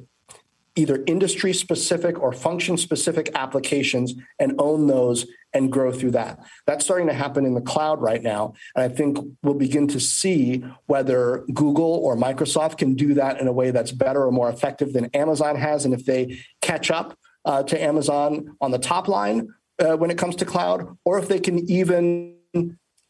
either 0.74 1.02
industry 1.06 1.52
specific 1.52 2.20
or 2.20 2.32
function 2.32 2.76
specific 2.76 3.30
applications 3.34 4.14
and 4.38 4.54
own 4.58 4.86
those 4.86 5.26
and 5.52 5.70
grow 5.70 5.92
through 5.92 6.12
that. 6.12 6.38
That's 6.66 6.84
starting 6.84 7.08
to 7.08 7.12
happen 7.12 7.44
in 7.44 7.54
the 7.54 7.60
cloud 7.60 8.00
right 8.00 8.22
now. 8.22 8.54
And 8.74 8.84
I 8.84 8.94
think 8.94 9.18
we'll 9.42 9.54
begin 9.54 9.86
to 9.88 10.00
see 10.00 10.64
whether 10.86 11.44
Google 11.52 11.84
or 11.84 12.16
Microsoft 12.16 12.78
can 12.78 12.94
do 12.94 13.14
that 13.14 13.40
in 13.40 13.48
a 13.48 13.52
way 13.52 13.70
that's 13.70 13.92
better 13.92 14.24
or 14.24 14.32
more 14.32 14.48
effective 14.48 14.94
than 14.94 15.06
Amazon 15.14 15.56
has. 15.56 15.84
And 15.84 15.92
if 15.92 16.06
they 16.06 16.38
catch 16.62 16.90
up 16.90 17.18
uh, 17.44 17.62
to 17.64 17.82
Amazon 17.82 18.56
on 18.60 18.70
the 18.70 18.78
top 18.78 19.08
line 19.08 19.48
uh, 19.78 19.96
when 19.96 20.10
it 20.10 20.16
comes 20.16 20.36
to 20.36 20.44
cloud, 20.44 20.96
or 21.04 21.18
if 21.18 21.28
they 21.28 21.40
can 21.40 21.70
even 21.70 22.36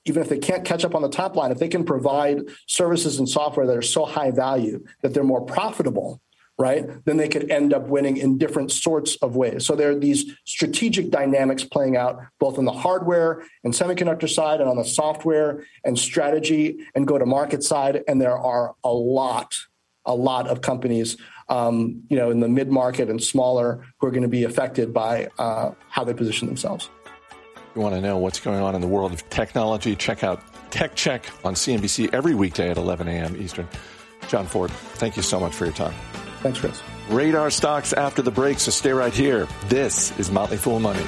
even 0.04 0.20
if 0.20 0.28
they 0.28 0.38
can't 0.38 0.64
catch 0.64 0.84
up 0.84 0.96
on 0.96 1.02
the 1.02 1.08
top 1.08 1.36
line, 1.36 1.52
if 1.52 1.58
they 1.58 1.68
can 1.68 1.84
provide 1.84 2.40
services 2.66 3.20
and 3.20 3.28
software 3.28 3.66
that 3.66 3.76
are 3.76 3.82
so 3.82 4.04
high 4.04 4.32
value 4.32 4.84
that 5.02 5.14
they're 5.14 5.22
more 5.22 5.44
profitable 5.44 6.20
right, 6.62 7.04
then 7.04 7.16
they 7.16 7.28
could 7.28 7.50
end 7.50 7.74
up 7.74 7.88
winning 7.88 8.16
in 8.16 8.38
different 8.38 8.70
sorts 8.70 9.16
of 9.16 9.34
ways. 9.34 9.66
So 9.66 9.74
there 9.74 9.90
are 9.90 9.98
these 9.98 10.32
strategic 10.44 11.10
dynamics 11.10 11.64
playing 11.64 11.96
out 11.96 12.20
both 12.38 12.58
on 12.58 12.64
the 12.64 12.72
hardware 12.72 13.42
and 13.64 13.74
semiconductor 13.74 14.28
side 14.28 14.60
and 14.60 14.70
on 14.70 14.76
the 14.76 14.84
software 14.84 15.64
and 15.84 15.98
strategy 15.98 16.78
and 16.94 17.06
go 17.06 17.18
to 17.18 17.26
market 17.26 17.64
side. 17.64 18.04
And 18.06 18.20
there 18.20 18.38
are 18.38 18.74
a 18.84 18.92
lot, 18.92 19.56
a 20.06 20.14
lot 20.14 20.46
of 20.46 20.60
companies, 20.60 21.16
um, 21.48 22.02
you 22.08 22.16
know, 22.16 22.30
in 22.30 22.40
the 22.40 22.48
mid 22.48 22.70
market 22.70 23.10
and 23.10 23.22
smaller 23.22 23.84
who 23.98 24.06
are 24.06 24.12
going 24.12 24.22
to 24.22 24.28
be 24.28 24.44
affected 24.44 24.94
by 24.94 25.28
uh, 25.38 25.72
how 25.88 26.04
they 26.04 26.14
position 26.14 26.46
themselves. 26.46 26.88
If 27.56 27.76
you 27.76 27.82
want 27.82 27.94
to 27.94 28.00
know 28.00 28.18
what's 28.18 28.38
going 28.38 28.60
on 28.60 28.74
in 28.74 28.80
the 28.80 28.86
world 28.86 29.12
of 29.12 29.28
technology, 29.30 29.96
check 29.96 30.22
out 30.22 30.42
Tech 30.70 30.94
Check 30.94 31.26
on 31.44 31.54
CNBC 31.54 32.14
every 32.14 32.34
weekday 32.34 32.70
at 32.70 32.78
11 32.78 33.08
a.m. 33.08 33.36
Eastern. 33.40 33.68
Jon 34.28 34.46
Fortt, 34.46 34.70
thank 34.70 35.16
you 35.16 35.22
so 35.22 35.38
much 35.38 35.54
for 35.54 35.64
your 35.64 35.74
time. 35.74 35.94
Thanks, 36.42 36.60
Chris. 36.60 36.82
Radar 37.08 37.50
stocks 37.50 37.92
after 37.92 38.22
the 38.22 38.30
break, 38.30 38.58
so 38.58 38.70
stay 38.70 38.92
right 38.92 39.12
here. 39.12 39.46
This 39.68 40.16
is 40.18 40.30
Motley 40.30 40.56
Fool 40.56 40.80
Money. 40.80 41.04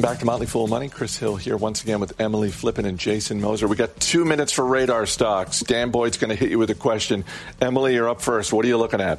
Welcome 0.00 0.14
back 0.14 0.20
to 0.20 0.24
Motley 0.24 0.46
Fool 0.46 0.66
Money. 0.66 0.88
Chris 0.88 1.18
Hill 1.18 1.36
here 1.36 1.58
once 1.58 1.82
again 1.82 2.00
with 2.00 2.18
Emily 2.18 2.48
Flippen 2.48 2.86
and 2.86 2.98
Jason 2.98 3.38
Moser. 3.38 3.68
We 3.68 3.76
got 3.76 4.00
two 4.00 4.24
minutes 4.24 4.50
for 4.50 4.64
radar 4.64 5.04
stocks. 5.04 5.60
Dan 5.60 5.90
Boyd's 5.90 6.16
going 6.16 6.30
to 6.30 6.34
hit 6.34 6.48
you 6.48 6.58
with 6.58 6.70
a 6.70 6.74
question. 6.74 7.22
Emily, 7.60 7.92
you're 7.92 8.08
up 8.08 8.22
first. 8.22 8.50
What 8.50 8.64
are 8.64 8.68
you 8.68 8.78
looking 8.78 9.02
at? 9.02 9.18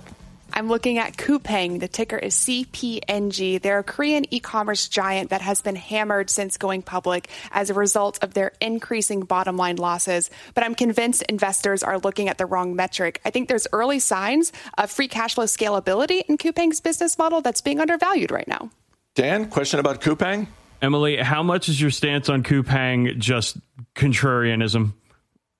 I'm 0.51 0.69
looking 0.69 0.97
at 0.97 1.17
Coupang. 1.17 1.79
The 1.79 1.87
ticker 1.87 2.17
is 2.17 2.33
CPNG. 2.33 3.61
They're 3.61 3.77
a 3.77 3.83
Korean 3.83 4.25
e-commerce 4.33 4.87
giant 4.87 5.29
that 5.29 5.41
has 5.41 5.61
been 5.61 5.75
hammered 5.75 6.31
since 6.31 6.57
going 6.57 6.81
public 6.81 7.29
as 7.51 7.69
a 7.69 7.75
result 7.75 8.17
of 8.23 8.33
their 8.33 8.51
increasing 8.59 9.21
bottom 9.21 9.57
line 9.57 9.75
losses. 9.75 10.31
But 10.55 10.63
I'm 10.63 10.73
convinced 10.73 11.21
investors 11.29 11.83
are 11.83 11.99
looking 11.99 12.27
at 12.27 12.39
the 12.39 12.47
wrong 12.47 12.75
metric. 12.75 13.21
I 13.23 13.29
think 13.29 13.49
there's 13.49 13.67
early 13.71 13.99
signs 13.99 14.51
of 14.79 14.89
free 14.89 15.07
cash 15.07 15.35
flow 15.35 15.45
scalability 15.45 16.23
in 16.27 16.39
Coupang's 16.39 16.81
business 16.81 17.19
model 17.19 17.41
that's 17.41 17.61
being 17.61 17.79
undervalued 17.79 18.31
right 18.31 18.47
now. 18.47 18.71
Dan, 19.13 19.47
question 19.47 19.79
about 19.79 20.01
Coupang? 20.01 20.47
Emily, 20.81 21.17
how 21.17 21.43
much 21.43 21.69
is 21.69 21.79
your 21.79 21.91
stance 21.91 22.27
on 22.29 22.43
Coupang 22.43 23.17
just 23.17 23.57
contrarianism? 23.95 24.93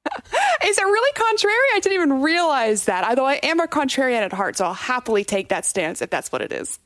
Is 0.66 0.78
it 0.78 0.84
really 0.84 1.14
contrary? 1.14 1.56
I 1.76 1.80
didn't 1.80 1.94
even 1.94 2.22
realize 2.22 2.86
that. 2.86 3.04
Although 3.08 3.26
I 3.26 3.36
am 3.36 3.60
a 3.60 3.68
contrarian 3.68 4.22
at 4.22 4.34
heart, 4.34 4.58
so 4.58 4.66
I'll 4.66 4.74
happily 4.74 5.24
take 5.24 5.50
that 5.50 5.66
stance 5.66 6.02
if 6.02 6.10
that's 6.10 6.32
what 6.32 6.42
it 6.42 6.52
is. 6.52 6.80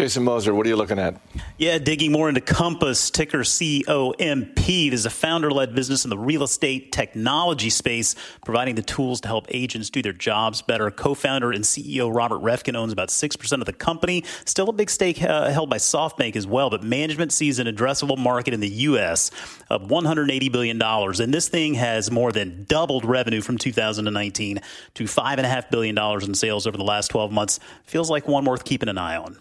Jason 0.00 0.24
Moser, 0.24 0.54
what 0.54 0.64
are 0.64 0.68
you 0.70 0.76
looking 0.76 0.98
at? 0.98 1.20
Yeah, 1.58 1.76
digging 1.76 2.10
more 2.10 2.30
into 2.30 2.40
Compass, 2.40 3.10
ticker 3.10 3.44
COMP. 3.44 4.54
This 4.54 4.94
is 4.94 5.04
a 5.04 5.10
founder 5.10 5.50
led 5.50 5.74
business 5.74 6.04
in 6.04 6.08
the 6.08 6.16
real 6.16 6.42
estate 6.42 6.90
technology 6.90 7.68
space, 7.68 8.14
providing 8.42 8.76
the 8.76 8.82
tools 8.82 9.20
to 9.20 9.28
help 9.28 9.44
agents 9.50 9.90
do 9.90 10.00
their 10.00 10.14
jobs 10.14 10.62
better. 10.62 10.90
Co 10.90 11.12
founder 11.12 11.52
and 11.52 11.64
CEO 11.64 12.10
Robert 12.10 12.40
Reffkin 12.40 12.76
owns 12.76 12.94
about 12.94 13.10
6% 13.10 13.52
of 13.52 13.66
the 13.66 13.74
company. 13.74 14.24
Still 14.46 14.70
a 14.70 14.72
big 14.72 14.88
stake 14.88 15.22
uh, 15.22 15.50
held 15.50 15.68
by 15.68 15.76
SoftBank 15.76 16.34
as 16.34 16.46
well, 16.46 16.70
but 16.70 16.82
management 16.82 17.30
sees 17.30 17.58
an 17.58 17.66
addressable 17.66 18.16
market 18.16 18.54
in 18.54 18.60
the 18.60 18.70
U.S. 18.70 19.30
of 19.68 19.82
$180 19.82 20.50
billion. 20.50 20.80
And 20.80 21.34
this 21.34 21.50
thing 21.50 21.74
has 21.74 22.10
more 22.10 22.32
than 22.32 22.64
doubled 22.64 23.04
revenue 23.04 23.42
from 23.42 23.58
2019 23.58 24.62
to 24.94 25.04
$5.5 25.04 25.70
billion 25.70 25.98
in 26.22 26.34
sales 26.34 26.66
over 26.66 26.78
the 26.78 26.84
last 26.84 27.08
12 27.08 27.30
months. 27.30 27.60
Feels 27.84 28.08
like 28.08 28.26
one 28.26 28.46
worth 28.46 28.64
keeping 28.64 28.88
an 28.88 28.96
eye 28.96 29.18
on. 29.18 29.36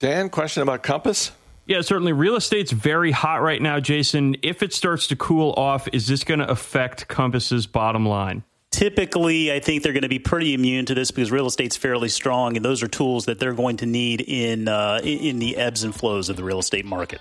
Dan, 0.00 0.30
question 0.30 0.62
about 0.62 0.82
Compass? 0.82 1.30
Yeah, 1.66 1.82
certainly. 1.82 2.14
Real 2.14 2.34
estate's 2.34 2.72
very 2.72 3.10
hot 3.10 3.42
right 3.42 3.60
now, 3.60 3.80
Jason. 3.80 4.34
If 4.42 4.62
it 4.62 4.72
starts 4.72 5.08
to 5.08 5.16
cool 5.16 5.52
off, 5.58 5.88
is 5.92 6.06
this 6.06 6.24
going 6.24 6.40
to 6.40 6.50
affect 6.50 7.06
Compass's 7.06 7.66
bottom 7.66 8.06
line? 8.06 8.42
Typically, 8.70 9.52
I 9.52 9.60
think 9.60 9.82
they're 9.82 9.92
going 9.92 10.02
to 10.02 10.08
be 10.08 10.18
pretty 10.18 10.54
immune 10.54 10.86
to 10.86 10.94
this 10.94 11.10
because 11.10 11.30
real 11.30 11.46
estate's 11.46 11.76
fairly 11.76 12.08
strong, 12.08 12.56
and 12.56 12.64
those 12.64 12.82
are 12.82 12.88
tools 12.88 13.26
that 13.26 13.38
they're 13.38 13.52
going 13.52 13.76
to 13.78 13.86
need 13.86 14.22
in 14.22 14.68
uh, 14.68 15.00
in 15.04 15.38
the 15.38 15.56
ebbs 15.56 15.84
and 15.84 15.94
flows 15.94 16.30
of 16.30 16.36
the 16.36 16.44
real 16.44 16.60
estate 16.60 16.86
market. 16.86 17.20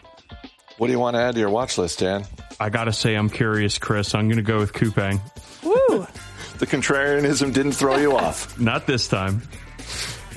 What 0.78 0.88
do 0.88 0.94
you 0.94 1.00
want 1.00 1.16
to 1.16 1.22
add 1.22 1.34
to 1.34 1.40
your 1.42 1.50
watch 1.50 1.78
list, 1.78 2.00
Dan? 2.00 2.26
I 2.62 2.70
got 2.70 2.86
to 2.86 2.94
say, 2.94 3.16
I'm 3.16 3.30
curious, 3.30 3.78
Chris. 3.78 4.16
I'm 4.16 4.30
going 4.30 4.38
to 4.38 4.42
go 4.42 4.60
with 4.60 4.72
Coupang. 4.72 5.20
Woo! 5.64 6.08
the 6.60 6.66
contrarianism 6.66 7.52
didn't 7.52 7.74
throw 7.74 7.98
you 7.98 8.16
off. 8.16 8.58
Not 8.58 8.88
this 8.88 9.10
time. 9.10 9.42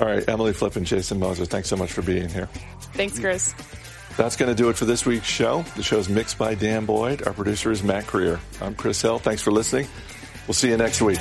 All 0.03 0.09
right, 0.09 0.29
Emily 0.29 0.51
Flippen, 0.51 0.83
Jason 0.83 1.21
Moser, 1.21 1.45
thanks 1.45 1.69
so 1.69 1.77
much 1.77 1.93
for 1.93 2.03
being 2.03 2.29
here. 2.29 2.47
Thanks, 2.95 3.21
Chris. 3.21 3.55
That's 4.17 4.35
going 4.35 4.49
to 4.49 4.55
do 4.55 4.69
it 4.69 4.77
for 4.77 4.85
this 4.85 5.07
week's 5.07 5.29
show. 5.29 5.63
The 5.77 5.85
show 5.85 5.97
is 5.97 6.09
mixed 6.09 6.39
by 6.39 6.57
Dan 6.57 6.87
Boyd. 6.87 7.25
Our 7.25 7.33
producer 7.33 7.71
is 7.71 7.85
Mac 7.85 8.09
Greer. 8.09 8.41
I'm 8.61 8.75
Chris 8.75 9.01
Hill. 9.01 9.21
Thanks 9.21 9.43
for 9.43 9.53
listening. 9.53 9.87
We'll 10.49 10.55
see 10.55 10.71
you 10.71 10.77
next 10.77 11.03
week. 11.03 11.21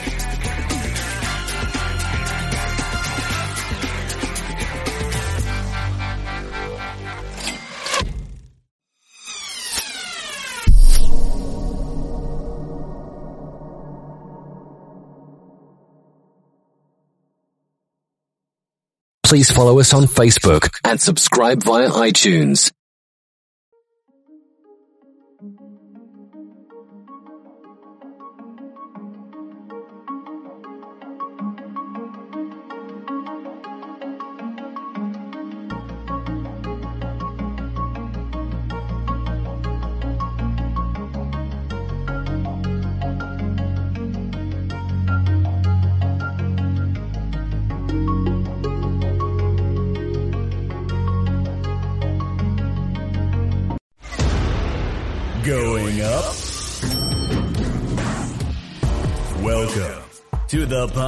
Please 19.31 19.49
follow 19.49 19.79
us 19.79 19.93
on 19.93 20.03
Facebook 20.07 20.77
and 20.83 20.99
subscribe 20.99 21.63
via 21.63 21.89
iTunes. 21.89 22.69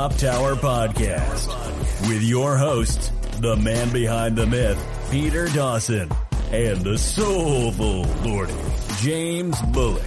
To 0.09 0.15
the 0.15 0.15
Pop 0.15 0.17
Tower 0.17 0.56
Podcast 0.56 2.07
with 2.09 2.23
your 2.23 2.57
host, 2.57 3.11
the 3.41 3.56
man 3.56 3.91
behind 3.93 4.35
the 4.35 4.45
myth, 4.45 4.77
Peter 5.09 5.48
Dawson, 5.49 6.09
and 6.51 6.82
the 6.82 6.98
soulful 6.98 8.03
Lordy, 8.25 8.53
James 8.98 9.61
Bullock. 9.61 10.03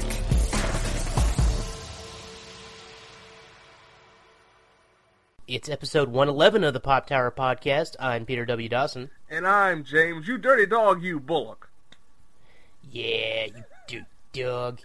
It's 5.48 5.68
episode 5.68 6.08
111 6.08 6.64
of 6.64 6.74
the 6.74 6.80
Pop 6.80 7.06
Tower 7.06 7.30
Podcast. 7.30 7.96
I'm 8.00 8.26
Peter 8.26 8.44
W. 8.44 8.68
Dawson. 8.68 9.10
And 9.30 9.46
I'm 9.46 9.84
James, 9.84 10.26
you 10.26 10.36
dirty 10.38 10.66
dog, 10.66 11.02
you 11.02 11.20
Bullock. 11.20 11.70
Yeah, 12.90 13.46
you 13.46 13.64
dirty 13.88 14.06
dog. 14.32 14.80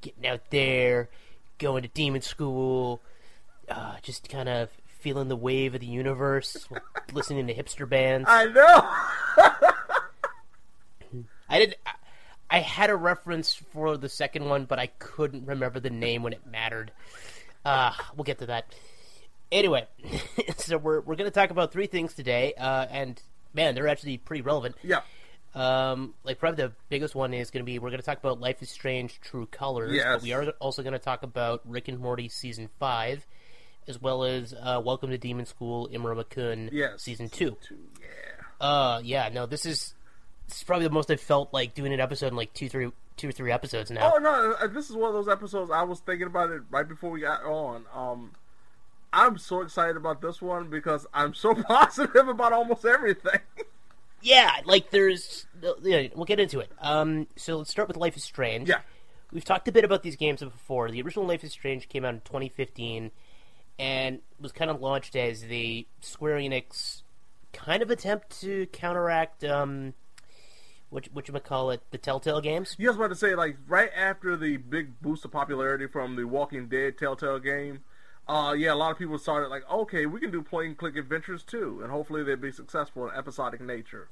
Getting 0.00 0.26
out 0.26 0.50
there, 0.50 1.08
going 1.58 1.82
to 1.82 1.88
demon 1.88 2.22
school, 2.22 3.00
uh, 3.68 3.96
just 4.02 4.28
kind 4.28 4.48
of 4.48 4.70
feeling 5.00 5.28
the 5.28 5.36
wave 5.36 5.74
of 5.74 5.80
the 5.80 5.86
universe, 5.86 6.68
listening 7.12 7.46
to 7.46 7.54
hipster 7.54 7.88
bands. 7.88 8.28
I 8.28 8.46
know. 8.46 8.90
I 11.48 11.58
did. 11.58 11.76
I, 11.86 11.92
I 12.48 12.58
had 12.60 12.90
a 12.90 12.96
reference 12.96 13.54
for 13.54 13.96
the 13.96 14.08
second 14.08 14.48
one, 14.48 14.64
but 14.66 14.78
I 14.78 14.86
couldn't 14.86 15.46
remember 15.46 15.80
the 15.80 15.90
name 15.90 16.22
when 16.22 16.32
it 16.32 16.46
mattered. 16.46 16.92
Uh, 17.64 17.92
we'll 18.16 18.24
get 18.24 18.38
to 18.38 18.46
that. 18.46 18.72
Anyway, 19.50 19.86
so 20.56 20.78
we're 20.78 21.00
we're 21.00 21.16
going 21.16 21.30
to 21.30 21.34
talk 21.34 21.50
about 21.50 21.72
three 21.72 21.86
things 21.86 22.14
today, 22.14 22.54
uh, 22.58 22.86
and 22.90 23.20
man, 23.54 23.74
they're 23.74 23.88
actually 23.88 24.18
pretty 24.18 24.42
relevant. 24.42 24.76
Yeah. 24.82 25.00
Um, 25.54 26.14
like 26.22 26.38
probably 26.38 26.64
the 26.64 26.72
biggest 26.88 27.14
one 27.14 27.32
is 27.32 27.50
going 27.50 27.64
to 27.64 27.66
be 27.66 27.78
we're 27.78 27.90
going 27.90 28.00
to 28.00 28.06
talk 28.06 28.18
about 28.18 28.40
Life 28.40 28.62
is 28.62 28.70
Strange: 28.70 29.20
True 29.20 29.46
Colors. 29.46 29.92
Yes. 29.94 30.06
But 30.14 30.22
we 30.22 30.32
are 30.32 30.48
also 30.60 30.82
going 30.82 30.92
to 30.92 30.98
talk 30.98 31.22
about 31.22 31.62
Rick 31.64 31.88
and 31.88 31.98
Morty 31.98 32.28
season 32.28 32.68
five, 32.78 33.26
as 33.88 34.00
well 34.00 34.24
as 34.24 34.52
uh, 34.54 34.80
Welcome 34.84 35.10
to 35.10 35.18
Demon 35.18 35.46
School: 35.46 35.88
Iruma-kun 35.92 36.70
Yes. 36.72 37.02
season 37.02 37.28
two. 37.28 37.56
yeah. 38.00 38.06
Uh, 38.66 39.00
yeah. 39.04 39.28
No, 39.28 39.46
this 39.46 39.66
is 39.66 39.94
this 40.48 40.58
is 40.58 40.62
probably 40.64 40.86
the 40.86 40.92
most 40.94 41.10
I've 41.10 41.20
felt 41.20 41.52
like 41.52 41.74
doing 41.74 41.92
an 41.92 42.00
episode 42.00 42.28
in 42.28 42.36
like 42.36 42.52
two, 42.54 42.68
three, 42.68 42.90
two 43.16 43.28
or 43.28 43.32
three 43.32 43.52
episodes 43.52 43.90
now. 43.90 44.12
Oh 44.14 44.18
no, 44.18 44.54
uh, 44.60 44.66
this 44.68 44.88
is 44.90 44.96
one 44.96 45.08
of 45.08 45.14
those 45.14 45.28
episodes 45.28 45.70
I 45.70 45.82
was 45.82 46.00
thinking 46.00 46.26
about 46.26 46.50
it 46.50 46.62
right 46.70 46.86
before 46.88 47.10
we 47.10 47.20
got 47.20 47.42
on. 47.44 47.84
Um, 47.94 48.32
I'm 49.12 49.38
so 49.38 49.60
excited 49.62 49.96
about 49.96 50.20
this 50.20 50.40
one 50.42 50.68
because 50.70 51.06
I'm 51.14 51.34
so 51.34 51.54
positive 51.62 52.28
about 52.28 52.52
almost 52.52 52.84
everything. 52.84 53.40
Yeah, 54.22 54.50
like 54.64 54.90
there's. 54.90 55.46
Yeah, 55.82 56.08
we'll 56.14 56.24
get 56.24 56.40
into 56.40 56.60
it. 56.60 56.70
Um, 56.80 57.26
so 57.36 57.58
let's 57.58 57.70
start 57.70 57.88
with 57.88 57.96
Life 57.96 58.16
is 58.16 58.24
Strange. 58.24 58.68
Yeah. 58.68 58.80
We've 59.32 59.44
talked 59.44 59.68
a 59.68 59.72
bit 59.72 59.84
about 59.84 60.02
these 60.02 60.16
games 60.16 60.40
before. 60.40 60.90
The 60.90 61.02
original 61.02 61.26
Life 61.26 61.44
is 61.44 61.52
Strange 61.52 61.88
came 61.88 62.04
out 62.04 62.14
in 62.14 62.20
2015 62.20 63.10
and 63.78 64.20
was 64.40 64.52
kind 64.52 64.70
of 64.70 64.80
launched 64.80 65.16
as 65.16 65.42
the 65.42 65.86
Square 66.00 66.38
Enix 66.38 67.02
kind 67.52 67.82
of 67.82 67.90
attempt 67.90 68.40
to 68.40 68.66
counteract 68.66 69.44
um, 69.44 69.94
what 70.90 71.06
what 71.12 71.26
you 71.28 71.34
call 71.40 71.70
it, 71.70 71.82
the 71.90 71.98
Telltale 71.98 72.40
games. 72.40 72.74
You 72.78 72.88
was 72.88 72.96
about 72.96 73.08
to 73.08 73.16
say 73.16 73.34
like 73.34 73.56
right 73.66 73.90
after 73.96 74.36
the 74.36 74.56
big 74.58 75.00
boost 75.00 75.24
of 75.24 75.32
popularity 75.32 75.86
from 75.86 76.16
the 76.16 76.24
Walking 76.26 76.68
Dead 76.68 76.98
Telltale 76.98 77.38
game. 77.38 77.80
Uh, 78.28 78.54
yeah, 78.58 78.72
a 78.72 78.74
lot 78.74 78.90
of 78.90 78.98
people 78.98 79.16
started 79.18 79.48
like, 79.48 79.62
okay, 79.70 80.04
we 80.04 80.18
can 80.18 80.32
do 80.32 80.42
point 80.42 80.66
and 80.66 80.76
click 80.76 80.96
adventures 80.96 81.44
too, 81.44 81.78
and 81.82 81.92
hopefully 81.92 82.24
they'll 82.24 82.36
be 82.36 82.50
successful 82.50 83.08
in 83.08 83.14
episodic 83.16 83.60
nature. 83.60 84.08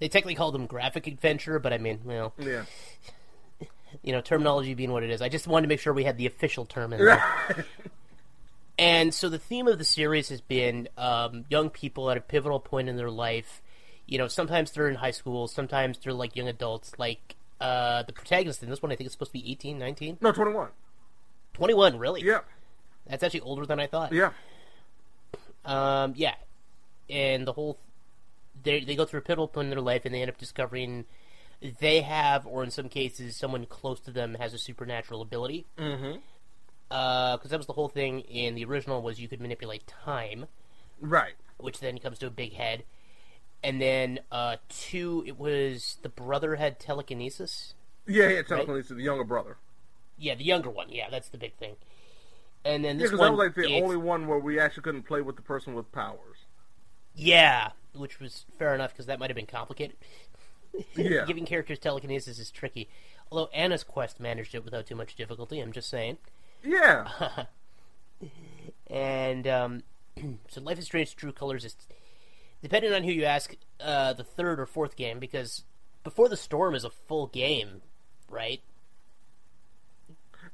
They 0.00 0.08
technically 0.08 0.34
call 0.34 0.52
them 0.52 0.66
graphic 0.66 1.06
adventure, 1.06 1.58
but 1.58 1.72
I 1.72 1.78
mean, 1.78 2.00
well, 2.04 2.34
Yeah. 2.38 2.64
you 4.02 4.12
know, 4.12 4.20
terminology 4.20 4.74
being 4.74 4.92
what 4.92 5.02
it 5.02 5.10
is. 5.10 5.20
I 5.22 5.28
just 5.28 5.46
wanted 5.46 5.62
to 5.66 5.68
make 5.68 5.80
sure 5.80 5.92
we 5.92 6.04
had 6.04 6.16
the 6.18 6.26
official 6.26 6.64
term 6.66 6.92
in 6.92 6.98
there. 7.04 7.22
and 8.80 9.12
so 9.12 9.28
the 9.28 9.38
theme 9.38 9.68
of 9.68 9.76
the 9.76 9.84
series 9.84 10.30
has 10.30 10.40
been 10.40 10.88
um, 10.96 11.44
young 11.50 11.68
people 11.68 12.10
at 12.10 12.16
a 12.16 12.20
pivotal 12.22 12.58
point 12.58 12.88
in 12.88 12.96
their 12.96 13.10
life. 13.10 13.60
You 14.06 14.16
know, 14.16 14.26
sometimes 14.26 14.70
they're 14.70 14.88
in 14.88 14.94
high 14.94 15.10
school, 15.10 15.48
sometimes 15.48 15.98
they're 15.98 16.14
like 16.14 16.34
young 16.34 16.48
adults. 16.48 16.92
Like 16.98 17.36
uh, 17.60 18.04
the 18.04 18.14
protagonist 18.14 18.62
in 18.62 18.70
this 18.70 18.80
one, 18.80 18.90
I 18.90 18.96
think 18.96 19.04
it's 19.04 19.12
supposed 19.12 19.32
to 19.32 19.38
be 19.38 19.50
18, 19.52 19.78
19? 19.78 20.16
No, 20.22 20.32
21. 20.32 20.68
21, 21.52 21.98
really? 21.98 22.22
Yeah. 22.22 22.40
That's 23.06 23.22
actually 23.22 23.40
older 23.40 23.66
than 23.66 23.78
I 23.78 23.86
thought. 23.86 24.14
Yeah. 24.14 24.30
Um, 25.66 26.14
yeah. 26.16 26.36
And 27.10 27.46
the 27.46 27.52
whole. 27.52 27.78
They, 28.62 28.80
they 28.82 28.96
go 28.96 29.04
through 29.04 29.20
a 29.20 29.22
pivotal 29.22 29.48
point 29.48 29.66
in 29.66 29.70
their 29.70 29.80
life 29.80 30.06
and 30.06 30.14
they 30.14 30.22
end 30.22 30.30
up 30.30 30.38
discovering 30.38 31.04
they 31.80 32.00
have, 32.00 32.46
or 32.46 32.64
in 32.64 32.70
some 32.70 32.88
cases, 32.88 33.36
someone 33.36 33.66
close 33.66 34.00
to 34.00 34.10
them 34.10 34.36
has 34.40 34.54
a 34.54 34.58
supernatural 34.58 35.20
ability. 35.20 35.66
Mm-hmm. 35.76 36.18
Because 36.90 37.50
that 37.50 37.56
was 37.58 37.66
the 37.68 37.72
whole 37.72 37.88
thing 37.88 38.20
in 38.20 38.54
the 38.56 38.64
original 38.64 39.00
was 39.00 39.20
you 39.20 39.28
could 39.28 39.40
manipulate 39.40 39.86
time, 39.86 40.46
Right. 41.00 41.34
which 41.56 41.78
then 41.80 41.98
comes 41.98 42.18
to 42.18 42.26
a 42.26 42.30
big 42.30 42.54
head. 42.54 42.82
And 43.62 43.80
then 43.80 44.20
uh, 44.32 44.56
two, 44.68 45.22
it 45.26 45.38
was 45.38 45.98
the 46.02 46.08
brother 46.08 46.56
had 46.56 46.78
telekinesis. 46.80 47.74
Yeah, 48.06 48.28
yeah, 48.28 48.36
Right? 48.36 48.46
telekinesis, 48.48 48.96
the 48.96 49.02
younger 49.02 49.24
brother. 49.24 49.56
Yeah, 50.18 50.34
the 50.34 50.44
younger 50.44 50.68
one. 50.70 50.88
Yeah, 50.90 51.08
that's 51.10 51.28
the 51.28 51.38
big 51.38 51.54
thing. 51.54 51.76
And 52.64 52.84
then 52.84 52.96
Yeah, 52.96 53.02
this 53.04 53.10
because 53.12 53.20
one, 53.20 53.32
that 53.32 53.36
was 53.36 53.46
like 53.46 53.54
the 53.54 53.80
only 53.82 53.96
one 53.96 54.26
where 54.26 54.38
we 54.38 54.58
actually 54.58 54.82
couldn't 54.82 55.04
play 55.04 55.20
with 55.22 55.36
the 55.36 55.42
person 55.42 55.74
with 55.74 55.90
powers. 55.92 56.38
Yeah, 57.14 57.70
which 57.94 58.18
was 58.20 58.46
fair 58.58 58.74
enough 58.74 58.92
because 58.92 59.06
that 59.06 59.18
might 59.18 59.30
have 59.30 59.36
been 59.36 59.46
complicated. 59.46 59.96
Yeah. 60.94 61.24
Giving 61.26 61.46
characters 61.46 61.78
telekinesis 61.78 62.38
is 62.38 62.50
tricky. 62.50 62.88
Although 63.30 63.50
Anna's 63.52 63.84
quest 63.84 64.18
managed 64.20 64.54
it 64.54 64.64
without 64.64 64.86
too 64.86 64.94
much 64.96 65.14
difficulty, 65.14 65.60
I'm 65.60 65.72
just 65.72 65.88
saying. 65.88 66.18
Yeah. 66.64 67.08
and 68.88 69.46
um, 69.46 69.82
so 70.48 70.60
Life 70.60 70.78
is 70.78 70.84
Strange 70.86 71.16
True 71.16 71.32
Colors 71.32 71.64
is, 71.64 71.76
depending 72.62 72.92
on 72.92 73.04
who 73.04 73.12
you 73.12 73.24
ask, 73.24 73.54
uh, 73.80 74.12
the 74.12 74.24
third 74.24 74.60
or 74.60 74.66
fourth 74.66 74.96
game 74.96 75.18
because 75.18 75.64
Before 76.04 76.28
the 76.28 76.36
Storm 76.36 76.74
is 76.74 76.84
a 76.84 76.90
full 76.90 77.26
game, 77.28 77.82
right? 78.28 78.60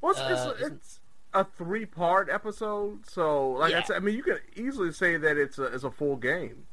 Well, 0.01 0.12
it's, 0.12 0.20
Uh, 0.20 0.55
it's, 0.59 0.67
it's 0.68 1.01
a 1.35 1.44
three-part 1.44 2.28
episode, 2.31 3.07
so 3.09 3.51
like 3.52 3.75
I 3.75 3.83
said, 3.83 3.97
I 3.97 3.99
mean, 4.01 4.15
you 4.17 4.23
could 4.23 4.41
easily 4.55 4.93
say 4.93 5.17
that 5.17 5.36
it's 5.36 5.59
a 5.59 5.65
it's 5.65 5.85
a 5.85 5.91
full 5.91 6.17
game. 6.17 6.65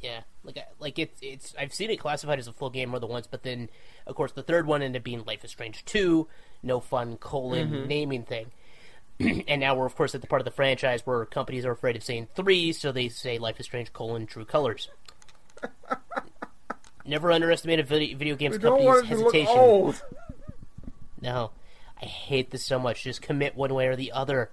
Yeah, 0.00 0.20
like 0.44 0.58
like 0.78 0.98
it's 0.98 1.18
it's 1.22 1.54
I've 1.58 1.74
seen 1.74 1.90
it 1.90 1.96
classified 1.98 2.38
as 2.38 2.46
a 2.46 2.52
full 2.52 2.70
game 2.70 2.90
more 2.90 3.00
than 3.00 3.08
once, 3.08 3.26
but 3.26 3.42
then 3.42 3.68
of 4.06 4.14
course 4.14 4.30
the 4.32 4.42
third 4.42 4.66
one 4.66 4.82
ended 4.82 5.00
up 5.00 5.04
being 5.04 5.24
Life 5.24 5.44
is 5.44 5.50
Strange 5.50 5.84
two, 5.84 6.28
no 6.62 6.78
fun 6.78 7.16
colon 7.16 7.70
Mhm. 7.70 7.86
naming 7.88 8.22
thing, 8.22 8.52
and 9.48 9.60
now 9.60 9.74
we're 9.74 9.86
of 9.86 9.96
course 9.96 10.14
at 10.14 10.20
the 10.20 10.26
part 10.26 10.40
of 10.40 10.44
the 10.44 10.50
franchise 10.50 11.04
where 11.04 11.24
companies 11.24 11.64
are 11.64 11.72
afraid 11.72 11.96
of 11.96 12.04
saying 12.04 12.28
three, 12.34 12.72
so 12.72 12.92
they 12.92 13.08
say 13.08 13.38
Life 13.38 13.58
is 13.58 13.66
Strange 13.66 13.92
colon 13.92 14.26
True 14.26 14.44
Colors. 14.44 14.88
Never 17.06 17.32
underestimate 17.32 17.80
a 17.80 17.82
video, 17.82 18.16
video 18.16 18.36
games 18.36 18.58
company's 18.58 18.86
want 18.86 19.06
it 19.06 19.08
to 19.08 19.22
look 19.22 19.34
hesitation. 19.34 19.94
No, 21.20 21.50
I 22.00 22.04
hate 22.04 22.50
this 22.50 22.64
so 22.64 22.78
much. 22.78 23.02
Just 23.02 23.22
commit 23.22 23.56
one 23.56 23.74
way 23.74 23.88
or 23.88 23.96
the 23.96 24.12
other. 24.12 24.50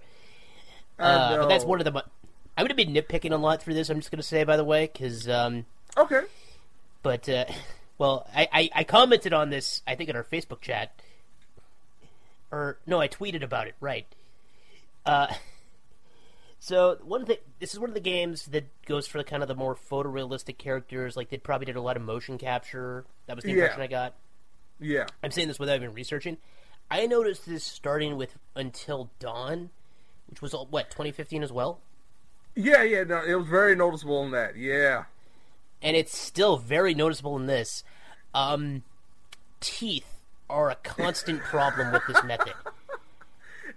I 0.97 1.03
Uh, 1.03 1.37
but 1.37 1.47
that's 1.47 1.65
one 1.65 1.79
of 1.79 1.85
the. 1.85 2.03
I'm 2.57 2.65
going 2.65 2.69
to 2.69 2.75
be 2.75 2.85
nitpicking 2.85 3.33
a 3.33 3.37
lot 3.37 3.61
through 3.61 3.73
this. 3.73 3.89
I'm 3.89 3.99
just 3.99 4.09
going 4.09 4.21
to 4.21 4.23
say, 4.23 4.45
by 4.45 4.57
the 4.57 4.63
way, 4.63 4.89
because 4.91 5.27
um, 5.27 5.65
okay. 5.97 6.21
But 7.03 7.27
uh, 7.29 7.45
well, 7.97 8.27
I, 8.33 8.47
I 8.51 8.69
I 8.73 8.83
commented 8.83 9.33
on 9.33 9.49
this. 9.49 9.81
I 9.85 9.95
think 9.95 10.09
in 10.09 10.15
our 10.15 10.23
Facebook 10.23 10.61
chat, 10.61 10.99
or 12.51 12.77
no, 12.87 12.99
I 12.99 13.07
tweeted 13.07 13.43
about 13.43 13.67
it. 13.67 13.75
Right. 13.79 14.07
Uh, 15.05 15.27
so 16.59 16.97
one 17.03 17.25
thing, 17.25 17.37
this 17.59 17.73
is 17.73 17.79
one 17.79 17.89
of 17.89 17.93
the 17.93 17.99
games 17.99 18.45
that 18.47 18.65
goes 18.85 19.07
for 19.07 19.17
the 19.17 19.23
kind 19.23 19.41
of 19.41 19.47
the 19.47 19.55
more 19.55 19.75
photorealistic 19.75 20.57
characters. 20.57 21.15
Like 21.15 21.29
they 21.29 21.37
probably 21.37 21.65
did 21.65 21.75
a 21.75 21.81
lot 21.81 21.95
of 21.97 22.03
motion 22.03 22.37
capture. 22.37 23.05
That 23.27 23.35
was 23.35 23.43
the 23.45 23.51
Yeah. 23.51 23.55
impression 23.63 23.81
I 23.81 23.87
got. 23.87 24.13
Yeah. 24.79 25.05
I'm 25.23 25.31
saying 25.31 25.47
this 25.47 25.59
without 25.59 25.75
even 25.77 25.93
researching. 25.93 26.37
I 26.89 27.05
noticed 27.07 27.45
this 27.45 27.63
starting 27.63 28.15
with 28.17 28.37
Until 28.55 29.09
Dawn, 29.19 29.69
which 30.27 30.41
was 30.41 30.53
what 30.69 30.89
2015 30.91 31.43
as 31.43 31.51
well, 31.51 31.79
Yeah, 32.55 32.83
yeah, 32.83 33.03
no, 33.03 33.23
it 33.23 33.35
was 33.35 33.47
very 33.47 33.75
noticeable 33.75 34.23
in 34.23 34.31
that. 34.31 34.55
Yeah. 34.55 35.05
and 35.81 35.95
it's 35.95 36.17
still 36.17 36.57
very 36.57 36.93
noticeable 36.93 37.35
in 37.37 37.45
this. 37.47 37.83
Um, 38.33 38.83
teeth 39.59 40.19
are 40.49 40.69
a 40.69 40.75
constant 40.75 41.41
problem 41.41 41.91
with 41.91 42.03
this 42.07 42.23
method. 42.23 42.53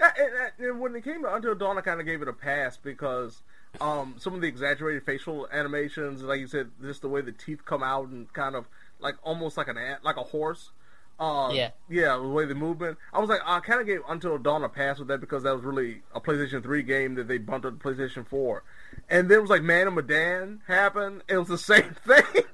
And, 0.00 0.80
when 0.80 0.94
it 0.94 1.04
came 1.04 1.22
to 1.22 1.34
Until 1.34 1.54
Dawn, 1.54 1.78
I 1.78 1.80
kind 1.80 2.00
of 2.00 2.06
gave 2.06 2.22
it 2.22 2.28
a 2.28 2.32
pass 2.32 2.76
because 2.76 3.42
um, 3.80 4.14
some 4.18 4.34
of 4.34 4.40
the 4.40 4.46
exaggerated 4.46 5.04
facial 5.04 5.48
animations, 5.52 6.22
like 6.22 6.40
you 6.40 6.46
said, 6.46 6.70
just 6.82 7.02
the 7.02 7.08
way 7.08 7.20
the 7.20 7.32
teeth 7.32 7.64
come 7.64 7.82
out 7.82 8.08
and 8.08 8.32
kind 8.32 8.54
of 8.54 8.66
like 9.00 9.16
almost 9.22 9.56
like 9.56 9.68
an 9.68 9.76
ant, 9.78 10.04
like 10.04 10.16
a 10.16 10.22
horse. 10.22 10.70
Uh, 11.20 11.50
Yeah. 11.52 11.70
yeah, 11.88 12.16
the 12.16 12.28
way 12.28 12.44
the 12.44 12.54
movement. 12.54 12.96
I 13.12 13.18
was 13.18 13.28
like, 13.28 13.40
I 13.44 13.58
kind 13.58 13.80
of 13.80 13.86
gave 13.86 14.00
Until 14.08 14.38
Dawn 14.38 14.62
a 14.62 14.68
pass 14.68 15.00
with 15.00 15.08
that 15.08 15.20
because 15.20 15.42
that 15.42 15.54
was 15.54 15.64
really 15.64 16.02
a 16.14 16.20
PlayStation 16.20 16.62
3 16.62 16.82
game 16.84 17.16
that 17.16 17.26
they 17.26 17.38
bumped 17.38 17.64
to 17.64 17.72
PlayStation 17.72 18.24
4. 18.26 18.62
And 19.10 19.28
then 19.28 19.38
it 19.38 19.40
was 19.40 19.50
like 19.50 19.62
Man 19.62 19.88
of 19.88 19.94
Medan 19.94 20.60
happened. 20.68 21.22
It 21.28 21.36
was 21.38 21.48
the 21.48 21.58
same 21.58 21.96
thing. 22.06 22.44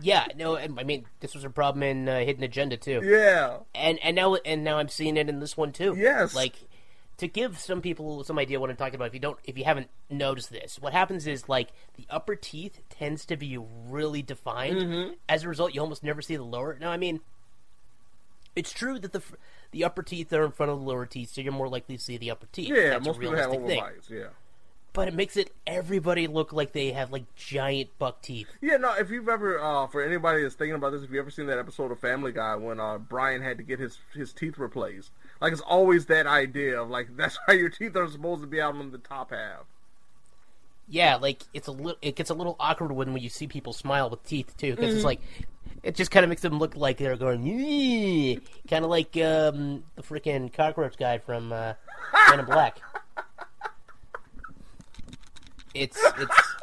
Yeah, 0.00 0.26
no, 0.36 0.56
I 0.56 0.68
I 0.78 0.84
mean 0.84 1.06
this 1.20 1.34
was 1.34 1.44
a 1.44 1.50
problem 1.50 1.82
in 1.82 2.08
uh, 2.08 2.20
Hidden 2.20 2.44
Agenda 2.44 2.76
too. 2.76 3.00
Yeah. 3.04 3.58
and 3.74 3.98
and 4.02 4.14
now 4.16 4.34
and 4.36 4.62
now 4.64 4.78
I'm 4.78 4.88
seeing 4.88 5.16
it 5.16 5.28
in 5.28 5.40
this 5.40 5.56
one 5.56 5.72
too. 5.72 5.94
Yes. 5.96 6.34
like 6.34 6.54
to 7.16 7.26
give 7.26 7.58
some 7.58 7.80
people 7.82 8.22
some 8.22 8.38
idea 8.38 8.60
what 8.60 8.70
I'm 8.70 8.76
talking 8.76 8.94
about, 8.94 9.08
if 9.08 9.14
you 9.14 9.18
don't, 9.18 9.36
if 9.42 9.58
you 9.58 9.64
haven't 9.64 9.88
noticed 10.08 10.50
this, 10.50 10.78
what 10.78 10.92
happens 10.92 11.26
is 11.26 11.48
like 11.48 11.70
the 11.96 12.06
upper 12.10 12.36
teeth 12.36 12.78
tends 12.90 13.26
to 13.26 13.36
be 13.36 13.58
really 13.88 14.22
defined. 14.22 14.76
Mhm. 14.76 15.14
As 15.28 15.42
a 15.42 15.48
result, 15.48 15.74
you 15.74 15.80
almost 15.80 16.04
never 16.04 16.22
see 16.22 16.36
the 16.36 16.44
lower. 16.44 16.78
Now, 16.80 16.90
I 16.92 16.96
mean, 16.96 17.18
it's 18.54 18.72
true 18.72 18.98
that 19.00 19.12
the 19.12 19.22
the 19.72 19.82
upper 19.84 20.02
teeth 20.04 20.32
are 20.32 20.44
in 20.44 20.52
front 20.52 20.70
of 20.70 20.78
the 20.78 20.84
lower 20.86 21.06
teeth, 21.06 21.30
so 21.34 21.40
you're 21.40 21.52
more 21.52 21.68
likely 21.68 21.96
to 21.96 22.02
see 22.02 22.16
the 22.18 22.30
upper 22.30 22.46
teeth. 22.52 22.68
Yeah, 22.70 22.90
That's 22.90 23.06
most 23.06 23.16
a 23.16 23.20
people 23.20 23.36
have 23.36 23.50
realistic 23.50 23.66
thing. 23.68 23.82
overbites. 23.82 24.10
Yeah. 24.10 24.28
But 24.94 25.06
it 25.06 25.14
makes 25.14 25.36
it 25.36 25.52
everybody 25.66 26.26
look 26.26 26.52
like 26.52 26.72
they 26.72 26.90
have 26.92 27.12
like 27.12 27.24
giant 27.36 27.90
buck 27.98 28.20
teeth. 28.22 28.48
Yeah, 28.60 28.78
no. 28.78 28.94
If 28.94 29.10
you've 29.10 29.28
ever, 29.28 29.60
uh, 29.60 29.86
for 29.86 30.02
anybody 30.02 30.42
that's 30.42 30.54
thinking 30.56 30.74
about 30.74 30.90
this, 30.90 31.02
if 31.02 31.10
you 31.10 31.20
ever 31.20 31.30
seen 31.30 31.46
that 31.46 31.58
episode 31.58 31.92
of 31.92 32.00
Family 32.00 32.32
Guy 32.32 32.56
when 32.56 32.80
uh, 32.80 32.98
Brian 32.98 33.42
had 33.42 33.58
to 33.58 33.62
get 33.62 33.78
his 33.78 33.98
his 34.14 34.32
teeth 34.32 34.58
replaced, 34.58 35.10
like 35.40 35.52
it's 35.52 35.60
always 35.62 36.06
that 36.06 36.26
idea 36.26 36.80
of 36.80 36.88
like 36.90 37.08
that's 37.16 37.38
why 37.46 37.54
your 37.54 37.68
teeth 37.68 37.94
are 37.96 38.08
supposed 38.08 38.40
to 38.40 38.46
be 38.48 38.60
out 38.60 38.74
on 38.74 38.90
the 38.90 38.98
top 38.98 39.30
half. 39.30 39.66
Yeah, 40.88 41.16
like 41.16 41.42
it's 41.52 41.68
a 41.68 41.72
little. 41.72 41.98
It 42.00 42.16
gets 42.16 42.30
a 42.30 42.34
little 42.34 42.56
awkward 42.58 42.90
when, 42.92 43.12
when 43.12 43.22
you 43.22 43.28
see 43.28 43.46
people 43.46 43.72
smile 43.74 44.08
with 44.10 44.24
teeth 44.24 44.56
too, 44.56 44.74
because 44.74 44.94
it's 44.94 45.02
Mhm. 45.02 45.06
like 45.06 45.20
it 45.82 45.94
just 45.94 46.10
kind 46.10 46.24
of 46.24 46.30
makes 46.30 46.42
them 46.42 46.58
look 46.58 46.74
like 46.76 46.96
they're 46.96 47.16
going, 47.16 48.40
kind 48.68 48.84
of 48.84 48.90
like 48.90 49.14
um, 49.18 49.84
the 49.96 50.02
freaking 50.02 50.52
cockroach 50.52 50.96
guy 50.96 51.18
from 51.18 51.52
uh, 51.52 51.74
Men 52.30 52.40
in 52.40 52.46
Black. 52.46 52.80
It's 55.78 55.98
it's. 56.18 56.56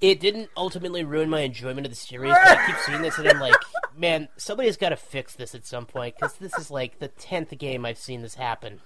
It 0.00 0.20
didn't 0.20 0.50
ultimately 0.54 1.02
ruin 1.02 1.30
my 1.30 1.40
enjoyment 1.40 1.86
of 1.86 1.92
the 1.92 1.96
series, 1.96 2.32
but 2.32 2.58
I 2.58 2.66
keep 2.66 2.76
seeing 2.84 3.00
this 3.00 3.16
and 3.16 3.26
I'm 3.26 3.40
like, 3.40 3.54
man, 3.96 4.28
somebody's 4.36 4.76
got 4.76 4.90
to 4.90 4.96
fix 4.96 5.34
this 5.34 5.54
at 5.54 5.64
some 5.64 5.86
point 5.86 6.16
because 6.16 6.34
this 6.34 6.52
is 6.58 6.70
like 6.70 6.98
the 6.98 7.08
tenth 7.08 7.56
game 7.56 7.86
I've 7.86 7.96
seen 7.96 8.20
this 8.20 8.34
happen. 8.34 8.80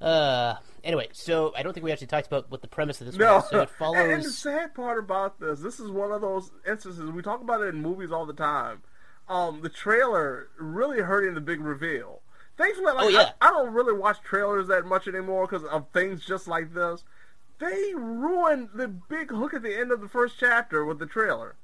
Uh, 0.00 0.54
anyway, 0.82 1.08
so 1.12 1.52
I 1.54 1.62
don't 1.62 1.74
think 1.74 1.84
we 1.84 1.92
actually 1.92 2.06
talked 2.06 2.26
about 2.26 2.50
what 2.50 2.62
the 2.62 2.68
premise 2.68 3.00
of 3.00 3.06
this 3.06 3.16
No, 3.16 3.36
was. 3.36 3.50
So 3.50 3.60
it 3.60 3.70
and, 3.80 4.12
and 4.12 4.24
the 4.24 4.30
sad 4.30 4.74
part 4.74 4.98
about 4.98 5.38
this, 5.40 5.60
this 5.60 5.78
is 5.78 5.90
one 5.90 6.10
of 6.10 6.22
those 6.22 6.50
instances 6.66 7.10
we 7.10 7.22
talk 7.22 7.42
about 7.42 7.60
it 7.60 7.74
in 7.74 7.82
movies 7.82 8.10
all 8.10 8.24
the 8.24 8.32
time. 8.32 8.82
Um, 9.28 9.60
the 9.60 9.68
trailer 9.68 10.48
really 10.58 11.00
hurting 11.00 11.34
the 11.34 11.40
big 11.40 11.60
reveal. 11.60 12.22
Thankfully, 12.60 12.92
like, 12.92 13.04
Oh, 13.04 13.08
yeah. 13.08 13.30
I, 13.40 13.48
I 13.48 13.50
don't 13.52 13.72
really 13.72 13.94
watch 13.94 14.18
trailers 14.22 14.68
that 14.68 14.84
much 14.84 15.08
anymore 15.08 15.46
because 15.46 15.64
of 15.64 15.86
things 15.94 16.24
just 16.24 16.46
like 16.46 16.74
this. 16.74 17.02
They 17.58 17.94
ruined 17.94 18.68
the 18.74 18.88
big 18.88 19.30
hook 19.30 19.54
at 19.54 19.62
the 19.62 19.74
end 19.78 19.92
of 19.92 20.00
the 20.02 20.08
first 20.08 20.36
chapter 20.38 20.84
with 20.84 20.98
the 20.98 21.06
trailer. 21.06 21.54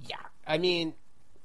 Yeah, 0.00 0.16
I 0.46 0.58
mean, 0.58 0.94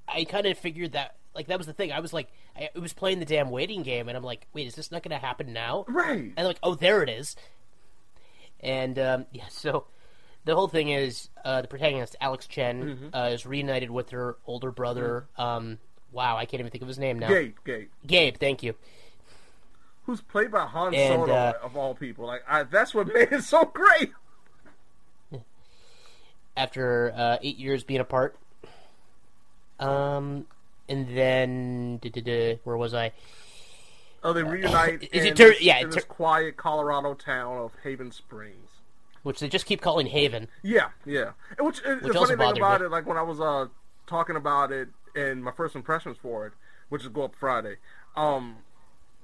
I 0.08 0.24
kind 0.24 0.46
of 0.48 0.58
figured 0.58 0.94
that. 0.94 1.16
Like 1.34 1.48
that 1.48 1.58
was 1.58 1.68
the 1.68 1.74
thing. 1.74 1.92
I 1.92 2.00
was 2.02 2.14
like, 2.14 2.28
I 2.58 2.70
it 2.76 2.80
was 2.80 2.94
playing 2.94 3.20
the 3.20 3.26
damn 3.26 3.50
waiting 3.52 3.84
game, 3.84 4.10
and 4.10 4.18
I'm 4.18 4.24
like, 4.24 4.48
wait, 4.54 4.68
is 4.68 4.76
this 4.76 4.92
not 4.92 5.02
going 5.04 5.18
to 5.18 5.26
happen 5.26 5.54
now? 5.54 5.86
Right. 5.88 6.34
And 6.36 6.48
like, 6.48 6.60
oh, 6.64 6.76
there 6.76 7.02
it 7.04 7.10
is. 7.10 7.36
And 8.60 8.98
um, 9.00 9.26
yeah, 9.32 9.48
so 9.50 9.86
the 10.46 10.56
whole 10.56 10.68
thing 10.68 10.90
is 10.90 11.30
uh, 11.46 11.62
the 11.62 11.68
protagonist 11.68 12.16
Alex 12.20 12.48
Chen 12.48 13.12
Mhm. 13.14 13.16
uh, 13.18 13.30
is 13.34 13.46
reunited 13.46 13.90
with 13.92 14.10
her 14.10 14.38
older 14.46 14.72
brother. 14.72 15.28
Um, 15.38 15.78
wow, 16.12 16.38
I 16.38 16.46
can't 16.46 16.60
even 16.60 16.72
think 16.72 16.82
of 16.82 16.88
his 16.88 17.00
name 17.00 17.20
now. 17.20 17.28
Gabe, 17.30 17.56
Gabe, 17.66 17.90
Gabe, 18.06 18.38
thank 18.38 18.64
you. 18.64 18.76
who's 20.06 20.22
played 20.22 20.52
by 20.52 20.66
Han 20.66 20.94
And, 20.94 21.22
Solo 21.22 21.34
uh, 21.34 21.54
of 21.64 21.76
all 21.78 21.94
people. 21.96 22.26
Like 22.26 22.44
I, 22.48 22.64
that's 22.64 22.94
what 22.94 23.08
made 23.08 23.32
it 23.32 23.44
so 23.44 23.66
great. 23.66 24.12
After 26.58 27.14
uh, 27.16 27.38
eight 27.42 27.58
years 27.58 27.84
being 27.84 28.02
apart. 28.02 28.36
Um, 29.80 30.46
and 30.90 31.18
then 31.18 31.98
duh-duh-duh, 31.98 32.58
where 32.66 32.78
was 32.78 32.94
I? 32.94 33.14
Oh, 34.24 34.34
they 34.34 34.44
reunite 34.44 35.10
Is 35.12 35.24
in, 35.24 35.30
it 35.32 35.36
tur- 35.36 35.50
this, 35.50 35.62
yeah, 35.62 35.80
in 35.80 35.88
it 35.88 35.92
this 35.94 36.04
quiet 36.04 36.58
Colorado 36.58 37.14
town 37.16 37.58
of 37.58 37.72
Haven 37.84 38.12
Springs. 38.12 38.70
which 39.24 39.40
they 39.40 39.48
just 39.48 39.66
keep 39.66 39.82
calling 39.82 40.06
Haven. 40.08 40.50
Yeah, 40.62 40.90
yeah. 41.06 41.32
Which, 41.60 41.82
Which 41.84 42.02
the 42.04 42.14
funny 42.14 42.28
thing 42.28 42.58
about 42.58 42.82
me. 42.82 42.86
it, 42.88 42.92
like 42.92 43.08
when 43.08 43.18
I 43.18 43.24
was 43.24 43.40
uh 43.42 43.68
talking 44.06 44.36
about 44.36 44.72
it 44.72 44.90
and 45.16 45.44
my 45.44 45.52
first 45.52 45.76
impressions 45.76 46.18
for 46.22 46.46
it, 46.48 46.54
which 46.90 47.02
is 47.04 47.08
go 47.10 47.24
up 47.24 47.36
Friday, 47.36 47.76
um, 48.16 48.58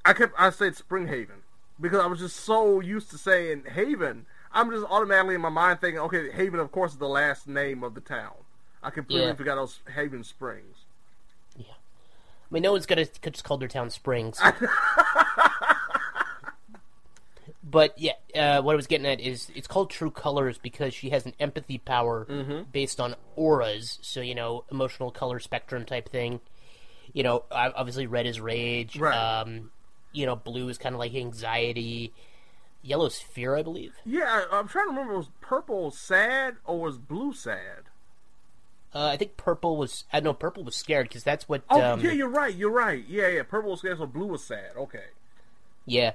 I 0.05 0.13
kept 0.13 0.33
I 0.37 0.49
said 0.49 0.75
Spring 0.75 1.07
Haven 1.07 1.37
because 1.79 1.99
I 1.99 2.05
was 2.07 2.19
just 2.19 2.37
so 2.37 2.79
used 2.79 3.09
to 3.11 3.17
saying 3.17 3.63
Haven. 3.73 4.25
I'm 4.53 4.71
just 4.71 4.85
automatically 4.89 5.35
in 5.35 5.41
my 5.41 5.49
mind 5.49 5.81
thinking, 5.81 5.99
okay, 5.99 6.31
Haven, 6.31 6.59
of 6.59 6.71
course, 6.71 6.93
is 6.93 6.97
the 6.97 7.07
last 7.09 7.47
name 7.47 7.83
of 7.83 7.93
the 7.93 8.01
town. 8.01 8.33
I 8.81 8.89
completely 8.89 9.27
Yeah. 9.27 9.33
forgot 9.35 9.57
it 9.57 9.61
was 9.61 9.79
Haven 9.93 10.23
Springs. 10.23 10.77
Yeah, 11.57 11.65
I 11.73 12.53
mean, 12.53 12.63
no 12.63 12.71
one's 12.71 12.85
gonna 12.85 13.05
just 13.05 13.43
call 13.43 13.57
their 13.57 13.67
town 13.67 13.89
Springs. 13.89 14.39
but 17.69 17.97
yeah, 17.99 18.13
uh, 18.35 18.61
what 18.61 18.73
I 18.73 18.75
was 18.75 18.87
getting 18.87 19.05
at 19.05 19.19
is 19.19 19.51
it's 19.55 19.67
called 19.67 19.89
True 19.89 20.11
Colors 20.11 20.57
because 20.57 20.93
she 20.93 21.09
has 21.09 21.25
an 21.25 21.33
empathy 21.39 21.77
power 21.77 22.25
Mhm. 22.29 22.71
based 22.71 22.99
on 22.99 23.15
auras. 23.35 23.99
So 24.01 24.21
you 24.21 24.35
know, 24.35 24.63
emotional 24.71 25.11
color 25.11 25.39
spectrum 25.39 25.85
type 25.85 26.09
thing. 26.09 26.39
You 27.13 27.23
know, 27.23 27.43
obviously 27.51 28.05
red 28.07 28.25
is 28.25 28.39
rage. 28.39 28.97
Right. 28.97 29.15
Um, 29.15 29.71
you 30.13 30.25
know, 30.25 30.35
blue 30.35 30.69
is 30.69 30.77
kind 30.77 30.95
of 30.95 30.99
like 30.99 31.13
anxiety. 31.13 32.13
Yellow 32.83 33.07
is 33.07 33.17
fear, 33.19 33.55
I 33.55 33.63
believe. 33.63 33.93
Yeah, 34.05 34.45
I, 34.51 34.57
I'm 34.57 34.67
trying 34.67 34.85
to 34.85 34.91
remember. 34.91 35.17
Was 35.17 35.29
purple 35.41 35.91
sad 35.91 36.57
or 36.65 36.79
was 36.79 36.97
blue 36.97 37.33
sad? 37.33 37.83
Uh, 38.95 39.07
I 39.07 39.17
think 39.17 39.35
purple 39.35 39.75
was. 39.77 40.05
I 40.13 40.21
know 40.21 40.33
purple 40.33 40.63
was 40.63 40.75
scared 40.75 41.07
because 41.09 41.23
that's 41.23 41.49
what. 41.49 41.63
Oh, 41.69 41.81
um, 41.81 41.99
yeah, 42.01 42.11
you're 42.11 42.29
right. 42.29 42.53
You're 42.53 42.71
right. 42.71 43.03
Yeah, 43.07 43.27
yeah. 43.27 43.43
Purple 43.43 43.71
was 43.71 43.79
scared, 43.79 43.97
so 43.97 44.05
blue 44.05 44.27
was 44.27 44.43
sad. 44.43 44.71
Okay. 44.77 45.05
Yeah, 45.85 46.13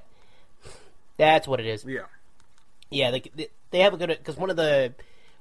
that's 1.23 1.47
what 1.49 1.60
it 1.60 1.67
is. 1.67 1.84
Yeah. 1.84 2.01
Yeah, 2.91 3.10
like 3.10 3.33
they, 3.34 3.49
they 3.70 3.78
have 3.81 3.94
a 3.94 3.97
good 3.97 4.09
because 4.09 4.36
one 4.36 4.51
of 4.51 4.57
the 4.57 4.92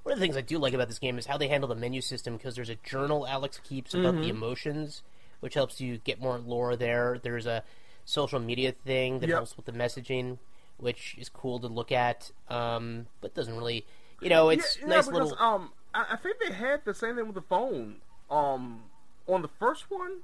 one 0.04 0.14
of 0.14 0.20
the 0.20 0.24
things 0.24 0.38
I 0.38 0.42
do 0.42 0.58
like 0.58 0.74
about 0.74 0.88
this 0.88 1.00
game 1.00 1.18
is 1.18 1.26
how 1.26 1.38
they 1.38 1.48
handle 1.48 1.68
the 1.68 1.76
menu 1.76 2.02
system 2.02 2.38
because 2.38 2.56
there's 2.56 2.70
a 2.70 2.76
journal 2.76 3.28
Alex 3.28 3.60
keeps 3.64 3.94
about 3.94 4.16
Mhm. 4.16 4.22
the 4.22 4.30
emotions, 4.30 5.02
which 5.42 5.54
helps 5.56 5.82
you 5.82 5.98
get 5.98 6.20
more 6.22 6.38
lore 6.40 6.76
there. 6.76 7.20
There's 7.22 7.46
a 7.46 7.64
social 8.06 8.40
media 8.40 8.72
thing 8.72 9.20
that 9.20 9.30
Yep. 9.30 9.36
helps 9.38 9.58
with 9.58 9.66
the 9.66 9.72
messaging, 9.74 10.38
which 10.78 11.16
is 11.18 11.30
cool 11.30 11.60
to 11.60 11.68
look 11.68 11.92
at, 11.92 12.32
um, 12.50 13.08
but 13.22 13.34
doesn't 13.36 13.56
really, 13.56 13.86
you 14.22 14.30
know, 14.30 14.50
it's 14.50 14.78
yeah, 14.80 14.88
nice 14.88 15.08
because, 15.08 15.32
little. 15.32 15.44
Um, 15.44 15.74
I, 15.94 16.06
I 16.12 16.16
think 16.16 16.38
they 16.40 16.54
had 16.54 16.86
the 16.86 16.94
same 16.94 17.16
thing 17.16 17.26
with 17.26 17.36
the 17.36 17.42
phone. 17.42 17.98
Um, 18.30 18.84
on 19.28 19.42
the 19.42 19.50
first 19.60 19.92
one. 19.92 20.22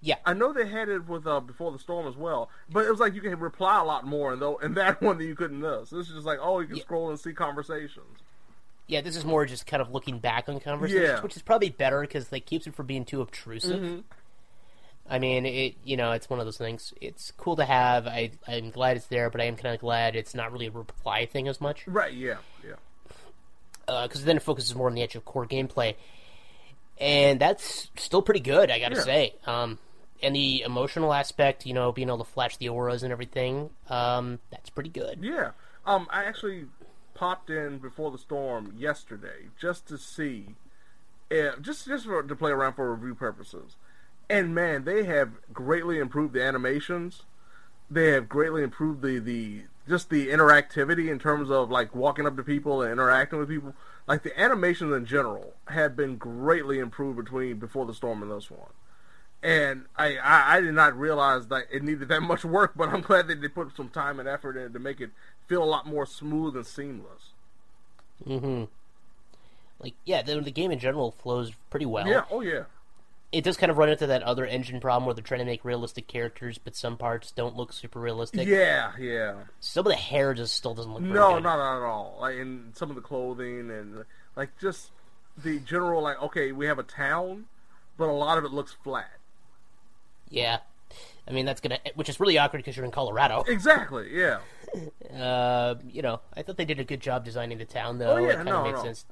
Yeah, 0.00 0.14
I 0.24 0.32
know 0.32 0.52
they 0.52 0.66
had 0.68 0.88
it 0.88 1.08
with 1.08 1.26
uh 1.26 1.40
before 1.40 1.72
the 1.72 1.78
storm 1.78 2.06
as 2.06 2.16
well, 2.16 2.50
but 2.70 2.84
it 2.86 2.90
was 2.90 3.00
like 3.00 3.14
you 3.14 3.20
can 3.20 3.38
reply 3.40 3.80
a 3.80 3.84
lot 3.84 4.06
more 4.06 4.32
in 4.32 4.38
though 4.40 4.56
in 4.58 4.74
that 4.74 5.02
one 5.02 5.18
that 5.18 5.24
you 5.24 5.34
couldn't 5.34 5.60
this. 5.60 5.90
This 5.90 6.08
is 6.08 6.14
just 6.14 6.26
like 6.26 6.38
oh 6.40 6.60
you 6.60 6.68
can 6.68 6.78
scroll 6.80 7.10
and 7.10 7.18
see 7.18 7.32
conversations. 7.32 8.18
Yeah, 8.86 9.00
this 9.02 9.16
is 9.16 9.24
more 9.24 9.44
just 9.44 9.66
kind 9.66 9.82
of 9.82 9.90
looking 9.92 10.18
back 10.18 10.48
on 10.48 10.60
conversations, 10.60 11.08
Yeah. 11.08 11.20
which 11.20 11.36
is 11.36 11.42
probably 11.42 11.68
better 11.70 12.00
because 12.00 12.28
they 12.28 12.40
keeps 12.40 12.66
it 12.66 12.74
from 12.74 12.86
being 12.86 13.04
too 13.04 13.20
obtrusive. 13.20 13.80
Mhm. 13.82 14.04
I 15.10 15.18
mean, 15.18 15.44
it 15.46 15.74
you 15.84 15.96
know, 15.96 16.12
it's 16.12 16.30
one 16.30 16.38
of 16.38 16.46
those 16.46 16.58
things. 16.58 16.94
It's 17.00 17.32
cool 17.32 17.56
to 17.56 17.64
have. 17.64 18.06
I 18.06 18.30
I'm 18.46 18.70
glad 18.70 18.96
it's 18.98 19.06
there, 19.06 19.30
but 19.30 19.40
I 19.40 19.44
am 19.44 19.56
kind 19.56 19.74
of 19.74 19.80
glad 19.80 20.14
it's 20.16 20.34
not 20.34 20.52
really 20.52 20.66
a 20.66 20.70
reply 20.70 21.26
thing 21.26 21.48
as 21.48 21.60
much. 21.60 21.86
Right? 21.88 22.12
Yeah. 22.12 22.36
Yeah. 22.64 22.74
Because 24.04 24.24
then 24.24 24.36
it 24.36 24.42
focuses 24.42 24.74
more 24.74 24.86
on 24.88 24.94
the 24.94 25.02
actual 25.02 25.22
core 25.22 25.46
gameplay, 25.46 25.96
and 26.98 27.40
that's 27.40 27.90
still 27.96 28.20
pretty 28.22 28.40
good. 28.40 28.70
I 28.70 28.78
got 28.78 28.90
to 28.90 28.96
Yeah. 28.96 29.02
say. 29.02 29.34
Um, 29.46 29.78
and 30.22 30.34
the 30.34 30.62
emotional 30.62 31.12
aspect, 31.12 31.66
you 31.66 31.74
know, 31.74 31.92
being 31.92 32.08
able 32.08 32.18
to 32.18 32.24
flash 32.24 32.56
the 32.56 32.68
auras 32.68 33.02
and 33.02 33.12
everything, 33.12 33.70
um, 33.88 34.38
that's 34.50 34.70
pretty 34.70 34.90
good. 34.90 35.20
Yeah. 35.22 35.50
Um, 35.86 36.06
I 36.10 36.24
actually 36.24 36.66
popped 37.14 37.50
in 37.50 37.78
before 37.78 38.10
the 38.10 38.18
storm 38.18 38.74
yesterday 38.76 39.48
just 39.58 39.88
to 39.88 39.98
see, 39.98 40.54
uh, 41.30 41.56
just 41.60 41.86
just 41.86 42.04
for, 42.06 42.22
to 42.22 42.36
play 42.36 42.50
around 42.50 42.74
for 42.74 42.94
review 42.94 43.14
purposes. 43.14 43.76
And 44.30 44.54
man, 44.54 44.84
they 44.84 45.04
have 45.04 45.30
greatly 45.52 45.98
improved 45.98 46.34
the 46.34 46.42
animations. 46.42 47.22
They 47.90 48.08
have 48.08 48.28
greatly 48.28 48.62
improved 48.62 49.02
the 49.02 49.18
the 49.18 49.62
just 49.88 50.10
the 50.10 50.28
interactivity 50.28 51.10
in 51.10 51.18
terms 51.18 51.50
of 51.50 51.70
like 51.70 51.94
walking 51.94 52.26
up 52.26 52.36
to 52.36 52.42
people 52.42 52.82
and 52.82 52.92
interacting 52.92 53.38
with 53.38 53.48
people. 53.48 53.74
Like 54.06 54.22
the 54.22 54.38
animations 54.38 54.94
in 54.94 55.06
general 55.06 55.54
have 55.68 55.96
been 55.96 56.16
greatly 56.16 56.78
improved 56.78 57.16
between 57.16 57.58
before 57.58 57.86
the 57.86 57.94
storm 57.94 58.22
and 58.22 58.30
this 58.30 58.50
one. 58.50 58.70
And 59.42 59.86
I, 59.96 60.16
I, 60.18 60.56
I 60.56 60.60
did 60.60 60.74
not 60.74 60.98
realize 60.98 61.46
that 61.48 61.64
it 61.72 61.82
needed 61.84 62.08
that 62.08 62.22
much 62.22 62.44
work, 62.44 62.72
but 62.76 62.88
I'm 62.88 63.02
glad 63.02 63.28
that 63.28 63.40
they 63.40 63.48
put 63.48 63.74
some 63.76 63.88
time 63.88 64.18
and 64.18 64.28
effort 64.28 64.56
in 64.56 64.72
to 64.72 64.78
make 64.78 65.00
it 65.00 65.10
feel 65.46 65.62
a 65.62 65.66
lot 65.66 65.86
more 65.86 66.06
smooth 66.06 66.56
and 66.56 66.66
seamless. 66.66 67.34
hmm 68.24 68.64
Like, 69.80 69.94
yeah, 70.04 70.22
the, 70.22 70.40
the 70.40 70.50
game 70.50 70.70
in 70.70 70.78
general 70.78 71.12
flows 71.12 71.52
pretty 71.70 71.86
well. 71.86 72.06
Yeah, 72.06 72.24
oh 72.30 72.40
yeah. 72.40 72.64
It 73.32 73.44
does 73.44 73.56
kind 73.58 73.70
of 73.70 73.78
run 73.78 73.88
into 73.90 74.06
that 74.06 74.22
other 74.22 74.46
engine 74.46 74.80
problem 74.80 75.04
where 75.06 75.14
they're 75.14 75.22
trying 75.22 75.40
to 75.40 75.44
make 75.46 75.64
realistic 75.64 76.08
characters, 76.08 76.58
but 76.58 76.74
some 76.76 76.96
parts 76.96 77.30
don't 77.30 77.56
look 77.56 77.72
super 77.72 78.00
realistic. 78.00 78.46
Yeah, 78.46 78.92
yeah. 78.98 79.34
Some 79.60 79.86
of 79.86 79.90
the 79.92 79.96
hair 79.96 80.34
just 80.34 80.54
still 80.54 80.74
doesn't 80.74 80.92
look 80.92 81.02
No, 81.02 81.34
good. 81.34 81.42
not, 81.42 81.56
not 81.58 81.76
at 81.78 81.82
all. 81.86 82.18
Like 82.20 82.36
in 82.36 82.72
some 82.74 82.90
of 82.90 82.96
the 82.96 83.02
clothing 83.02 83.70
and 83.70 84.04
like 84.36 84.56
just 84.58 84.90
the 85.36 85.60
general 85.60 86.02
like 86.02 86.20
okay, 86.22 86.52
we 86.52 86.66
have 86.66 86.78
a 86.78 86.82
town, 86.82 87.46
but 87.96 88.08
a 88.08 88.12
lot 88.12 88.38
of 88.38 88.44
it 88.44 88.52
looks 88.52 88.72
flat. 88.72 89.10
Yeah. 90.30 90.58
I 91.26 91.32
mean, 91.32 91.44
that's 91.44 91.60
gonna, 91.60 91.78
which 91.94 92.08
is 92.08 92.18
really 92.20 92.38
awkward 92.38 92.58
because 92.58 92.76
you're 92.76 92.86
in 92.86 92.90
Colorado. 92.90 93.44
Exactly. 93.46 94.08
Yeah. 94.12 94.38
Uh, 95.18 95.76
you 95.90 96.02
know, 96.02 96.20
I 96.36 96.42
thought 96.42 96.58
they 96.58 96.66
did 96.66 96.78
a 96.78 96.84
good 96.84 97.00
job 97.00 97.24
designing 97.24 97.56
the 97.56 97.64
town, 97.64 97.96
though. 97.96 98.12
Oh, 98.12 98.16
yeah, 98.18 98.32
it 98.32 98.36
kind 98.36 98.48
of 98.50 98.54
no, 98.54 98.64
made 98.64 98.74
no. 98.74 98.82
sense. 98.82 99.06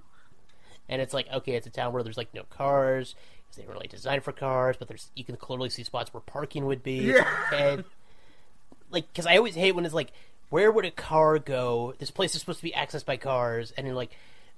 And 0.86 1.00
it's 1.00 1.14
like, 1.14 1.26
okay, 1.32 1.52
it's 1.52 1.66
a 1.66 1.70
town 1.70 1.94
where 1.94 2.02
there's 2.02 2.18
like 2.18 2.34
no 2.34 2.42
cars 2.42 3.14
they 3.56 3.62
didn't 3.62 3.74
really 3.74 3.88
design 3.88 4.20
for 4.20 4.32
cars, 4.32 4.76
but 4.78 4.88
there's 4.88 5.10
you 5.14 5.24
can 5.24 5.36
clearly 5.36 5.70
see 5.70 5.82
spots 5.82 6.12
where 6.12 6.20
parking 6.20 6.66
would 6.66 6.82
be. 6.82 6.98
Yeah. 6.98 7.26
And 7.52 7.84
like, 8.90 9.08
because 9.08 9.26
I 9.26 9.36
always 9.36 9.54
hate 9.54 9.74
when 9.74 9.84
it's 9.84 9.94
like, 9.94 10.12
where 10.50 10.70
would 10.70 10.84
a 10.84 10.90
car 10.90 11.38
go? 11.38 11.94
This 11.98 12.10
place 12.10 12.34
is 12.34 12.40
supposed 12.40 12.58
to 12.58 12.64
be 12.64 12.72
accessed 12.72 13.06
by 13.06 13.16
cars, 13.16 13.72
and 13.76 13.86
you're 13.86 13.96
like, 13.96 14.10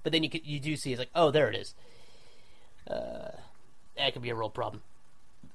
but 0.02 0.12
then 0.12 0.22
you 0.22 0.30
you 0.42 0.60
do 0.60 0.76
see 0.76 0.92
it's 0.92 0.98
like, 0.98 1.10
oh, 1.14 1.30
there 1.30 1.48
it 1.48 1.56
is. 1.56 1.74
Uh, 2.88 3.30
that 3.96 4.12
could 4.12 4.22
be 4.22 4.30
a 4.30 4.34
real 4.34 4.50
problem. 4.50 4.82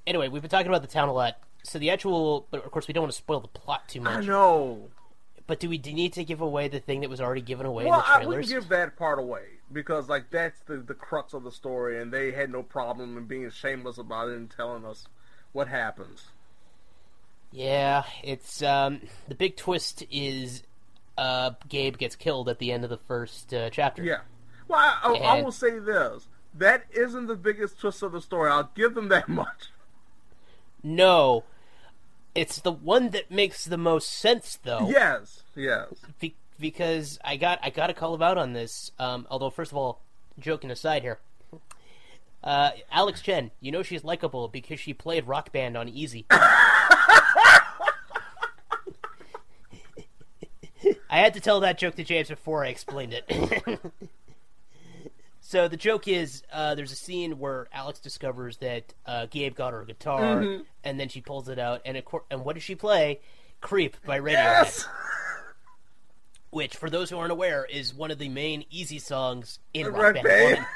Anyway, 0.06 0.28
we've 0.28 0.42
been 0.42 0.52
talking 0.52 0.68
about 0.68 0.82
the 0.82 0.88
town 0.88 1.10
a 1.10 1.14
lot. 1.14 1.38
So 1.64 1.80
the 1.80 1.92
actual, 1.92 2.48
but 2.52 2.66
of 2.66 2.72
course 2.72 2.88
we 2.88 2.94
don't 2.94 3.04
want 3.04 3.14
to 3.14 3.18
spoil 3.18 3.40
the 3.40 3.48
plot 3.48 3.88
too 3.88 4.02
much. 4.02 4.24
I 4.24 4.28
know. 4.28 4.90
But 5.48 5.60
do 5.60 5.70
we 5.70 5.78
d- 5.78 5.94
need 5.94 6.14
to 6.14 6.24
give 6.24 6.42
away 6.42 6.68
the 6.68 6.80
thing 6.80 7.02
that 7.02 7.10
was 7.10 7.22
already 7.22 7.42
given 7.42 7.66
away 7.66 7.86
Well, 7.86 8.00
in 8.00 8.00
the 8.00 8.08
I 8.08 8.26
wouldn't 8.26 8.48
give 8.48 8.70
that 8.70 8.98
part 8.98 9.20
away 9.20 9.44
because, 9.72 10.08
like, 10.10 10.30
that's 10.30 10.60
the 10.62 10.78
the 10.78 10.94
crux 10.94 11.34
of 11.34 11.44
the 11.44 11.52
story, 11.52 12.02
and 12.02 12.12
they 12.12 12.32
had 12.32 12.50
no 12.50 12.64
problem 12.64 13.18
in 13.18 13.26
being 13.26 13.50
shameless 13.50 13.98
about 13.98 14.30
it 14.30 14.38
and 14.38 14.50
telling 14.50 14.86
us 14.86 15.08
what 15.52 15.68
happens. 15.68 16.28
Yeah, 17.52 18.04
it's 18.24 18.64
um, 18.64 19.02
the 19.28 19.36
big 19.36 19.58
twist 19.58 20.04
is 20.10 20.64
uh, 21.18 21.52
Gabe 21.68 21.98
gets 21.98 22.16
killed 22.16 22.50
at 22.50 22.60
the 22.60 22.72
end 22.72 22.84
of 22.84 22.90
the 22.90 22.98
first 22.98 23.54
uh, 23.54 23.70
chapter. 23.70 24.04
Yeah. 24.04 24.22
Well, 24.68 24.80
I, 24.80 25.00
I, 25.04 25.38
I 25.38 25.42
will 25.42 25.52
say 25.52 25.78
this: 25.78 26.28
that 26.56 26.86
isn't 26.92 27.28
the 27.28 27.36
biggest 27.36 27.80
twist 27.80 28.02
of 28.02 28.12
the 28.12 28.22
story. 28.22 28.50
I'll 28.50 28.72
give 28.76 28.96
them 28.96 29.10
that 29.10 29.28
much. 29.30 29.73
No, 30.84 31.44
it's 32.36 32.60
the 32.60 32.72
one 32.72 33.10
that 33.12 33.32
makes 33.32 33.66
the 33.66 33.78
most 33.78 34.12
sense, 34.12 34.60
though. 34.64 34.90
Yes. 34.90 35.44
Yes. 35.56 35.88
Be- 36.20 36.36
because 36.60 37.20
I 37.24 37.38
got 37.38 37.60
I 37.62 37.70
got 37.70 37.88
to 37.88 37.94
call 37.94 38.14
him 38.16 38.22
out 38.22 38.38
on 38.38 38.54
this. 38.54 38.92
Um, 39.00 39.28
although, 39.30 39.50
first 39.50 39.72
of 39.72 39.78
all, 39.78 40.02
joking 40.40 40.72
aside 40.72 41.02
here, 41.02 41.20
uh, 42.44 42.72
Alex 42.92 43.22
Chen, 43.22 43.52
you 43.62 43.72
know 43.72 43.84
she's 43.84 44.04
likable 44.04 44.48
because 44.48 44.80
she 44.80 44.94
played 44.94 45.28
Rock 45.28 45.52
Band 45.52 45.78
on 45.78 45.88
Easy. 45.90 46.26
I 51.10 51.20
had 51.20 51.34
to 51.36 51.40
tell 51.40 51.60
that 51.62 51.78
joke 51.78 51.96
to 51.96 52.04
James 52.04 52.28
before 52.28 52.66
I 52.66 52.70
explained 52.70 53.14
it. 53.14 53.26
so 55.54 55.68
the 55.68 55.78
joke 55.78 56.08
is, 56.08 56.42
uh, 56.52 56.74
there's 56.76 56.92
a 56.92 56.96
scene 56.96 57.38
where 57.38 57.68
Alex 57.72 58.00
discovers 58.00 58.58
that 58.58 58.92
uh, 59.06 59.28
Gabe 59.28 59.56
got 59.56 59.72
her 59.72 59.82
a 59.82 59.86
guitar, 59.86 60.20
Mhm. 60.42 60.66
and 60.84 61.00
then 61.00 61.10
she 61.10 61.22
pulls 61.22 61.48
it 61.48 61.60
out, 61.60 61.82
and 61.86 61.96
of 61.96 62.04
cour- 62.06 62.26
and 62.32 62.44
what 62.44 62.56
does 62.56 62.64
she 62.64 62.74
play? 62.76 63.22
"Creep" 63.62 63.96
by 64.04 64.20
Radiohead. 64.20 64.34
Yes. 64.34 64.88
Which, 66.50 66.76
for 66.76 66.90
those 66.90 67.10
who 67.12 67.18
aren't 67.20 67.32
aware, 67.32 67.66
is 67.66 67.94
one 67.94 68.10
of 68.12 68.18
the 68.18 68.30
main 68.30 68.66
easy 68.72 68.98
songs 69.00 69.60
in 69.74 69.88
Rock, 69.88 70.16
Rock 70.16 70.24
Band. 70.24 70.66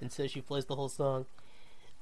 And 0.00 0.12
so 0.12 0.26
she 0.28 0.40
plays 0.40 0.66
the 0.66 0.76
whole 0.76 0.88
song. 0.90 1.26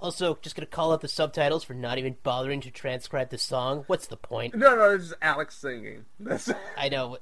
Also, 0.01 0.37
just 0.43 0.57
gonna 0.57 0.67
call 0.67 0.93
out 0.93 1.01
the 1.01 1.09
subtitles 1.09 1.65
for 1.65 1.73
not 1.73 1.97
even 1.97 2.17
bothering 2.23 2.61
to 2.63 2.71
transcribe 2.71 3.31
the 3.31 3.39
song. 3.39 3.85
What's 3.87 4.07
the 4.09 4.17
point? 4.19 4.55
No, 4.55 4.75
no, 4.77 4.91
it's 4.95 5.05
just 5.09 5.19
Alex 5.23 5.57
singing. 5.57 6.05
That's 6.21 6.51
I 6.77 6.89
know, 6.91 7.19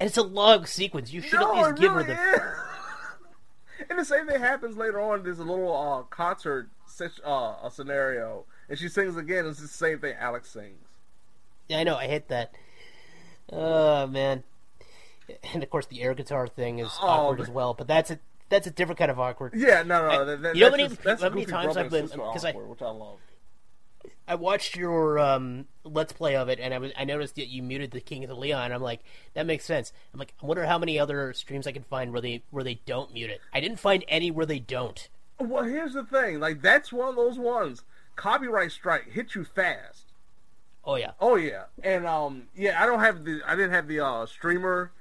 and 0.00 0.08
it's 0.08 0.16
a 0.16 0.22
long 0.22 0.66
sequence. 0.66 1.12
You 1.12 1.20
should 1.20 1.40
no, 1.40 1.54
at 1.56 1.66
least 1.68 1.80
give 1.80 1.94
really 1.94 2.12
her 2.14 2.32
the. 2.36 2.74
And 3.90 3.98
the 3.98 4.04
same 4.04 4.26
thing 4.28 4.38
happens 4.40 4.76
later 4.76 5.00
on. 5.00 5.24
There's 5.24 5.40
a 5.40 5.44
little 5.44 5.74
uh, 5.76 6.02
concert 6.04 6.68
uh, 7.26 7.54
a 7.62 7.70
scenario, 7.72 8.44
and 8.68 8.78
she 8.78 8.88
sings 8.88 9.16
again. 9.16 9.46
It's 9.46 9.60
the 9.60 9.66
same 9.66 9.98
thing 9.98 10.14
Alex 10.18 10.50
sings. 10.50 10.86
Yeah, 11.68 11.78
I 11.78 11.82
know. 11.84 11.96
I 11.96 12.06
hate 12.06 12.28
that. 12.28 12.54
Oh 13.52 14.06
man. 14.06 14.44
And 15.52 15.62
of 15.62 15.70
course, 15.70 15.86
the 15.86 16.02
air 16.02 16.14
guitar 16.14 16.46
thing 16.46 16.78
is 16.78 16.88
Oh, 17.02 17.06
awkward 17.08 17.38
man. 17.38 17.46
as 17.48 17.50
well. 17.50 17.74
But 17.74 17.88
that's 17.88 18.10
a 18.10 18.18
that's 18.48 18.66
a 18.66 18.70
different 18.70 18.98
kind 18.98 19.10
of 19.10 19.18
awkward. 19.18 19.54
Yeah, 19.56 19.82
no, 19.82 20.08
no, 20.08 20.22
I- 20.32 20.36
that, 20.36 20.54
you 20.54 20.60
know 20.60 20.66
how 20.70 20.76
many, 20.76 20.88
just- 20.88 21.02
that's 21.02 21.22
how 21.22 21.30
many 21.30 21.44
times 21.44 21.76
I've 21.76 21.90
been 21.90 22.06
because 22.06 22.44
I 22.44 22.52
which 22.52 22.82
I 22.82 22.90
love. 22.90 23.18
I 24.26 24.34
watched 24.36 24.76
your 24.76 25.18
um, 25.18 25.66
let's 25.84 26.12
play 26.12 26.36
of 26.36 26.48
it, 26.48 26.58
and 26.58 26.72
I 26.72 26.78
was 26.78 26.92
I 26.96 27.04
noticed 27.04 27.36
that 27.36 27.48
you 27.48 27.62
muted 27.62 27.90
the 27.90 28.00
King 28.00 28.24
of 28.24 28.28
the 28.28 28.36
Leon. 28.36 28.72
I'm 28.72 28.82
like, 28.82 29.00
that 29.34 29.46
makes 29.46 29.64
sense. 29.64 29.92
I'm 30.12 30.18
like, 30.18 30.34
I 30.42 30.46
wonder 30.46 30.66
how 30.66 30.78
many 30.78 30.98
other 30.98 31.32
streams 31.32 31.66
I 31.66 31.72
can 31.72 31.82
find 31.82 32.12
where 32.12 32.20
they 32.20 32.42
where 32.50 32.64
they 32.64 32.80
don't 32.86 33.12
mute 33.12 33.30
it. 33.30 33.40
I 33.52 33.60
didn't 33.60 33.78
find 33.78 34.04
any 34.08 34.30
where 34.30 34.46
they 34.46 34.58
don't. 34.58 35.08
Well, 35.38 35.64
here's 35.64 35.94
the 35.94 36.04
thing. 36.04 36.40
Like 36.40 36.62
that's 36.62 36.92
one 36.92 37.08
of 37.08 37.16
those 37.16 37.38
ones. 37.38 37.84
Copyright 38.16 38.72
strike 38.72 39.10
hit 39.10 39.34
you 39.34 39.44
fast. 39.44 40.12
Oh 40.84 40.96
yeah. 40.96 41.12
Oh 41.20 41.36
yeah. 41.36 41.64
And 41.82 42.06
um 42.06 42.44
yeah, 42.54 42.82
I 42.82 42.86
don't 42.86 43.00
have 43.00 43.24
the 43.24 43.40
I 43.46 43.56
didn't 43.56 43.72
have 43.72 43.88
the 43.88 44.00
uh 44.04 44.26
streamer 44.26 44.92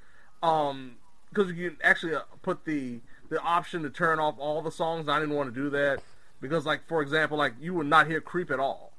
um 0.41 0.95
because 1.29 1.51
you 1.51 1.71
can 1.71 1.79
actually 1.83 2.15
uh, 2.15 2.21
put 2.41 2.65
the 2.65 2.99
the 3.29 3.39
option 3.41 3.83
to 3.83 3.89
turn 3.89 4.19
off 4.19 4.35
all 4.37 4.61
the 4.61 4.71
songs. 4.71 5.07
I 5.07 5.19
didn't 5.19 5.35
want 5.35 5.53
to 5.53 5.61
do 5.61 5.69
that 5.71 6.01
because 6.41 6.65
like 6.65 6.87
for 6.87 7.01
example, 7.01 7.37
like 7.37 7.53
you 7.59 7.73
would 7.75 7.87
not 7.87 8.07
hear 8.07 8.21
creep 8.21 8.51
at 8.51 8.59
all. 8.59 8.92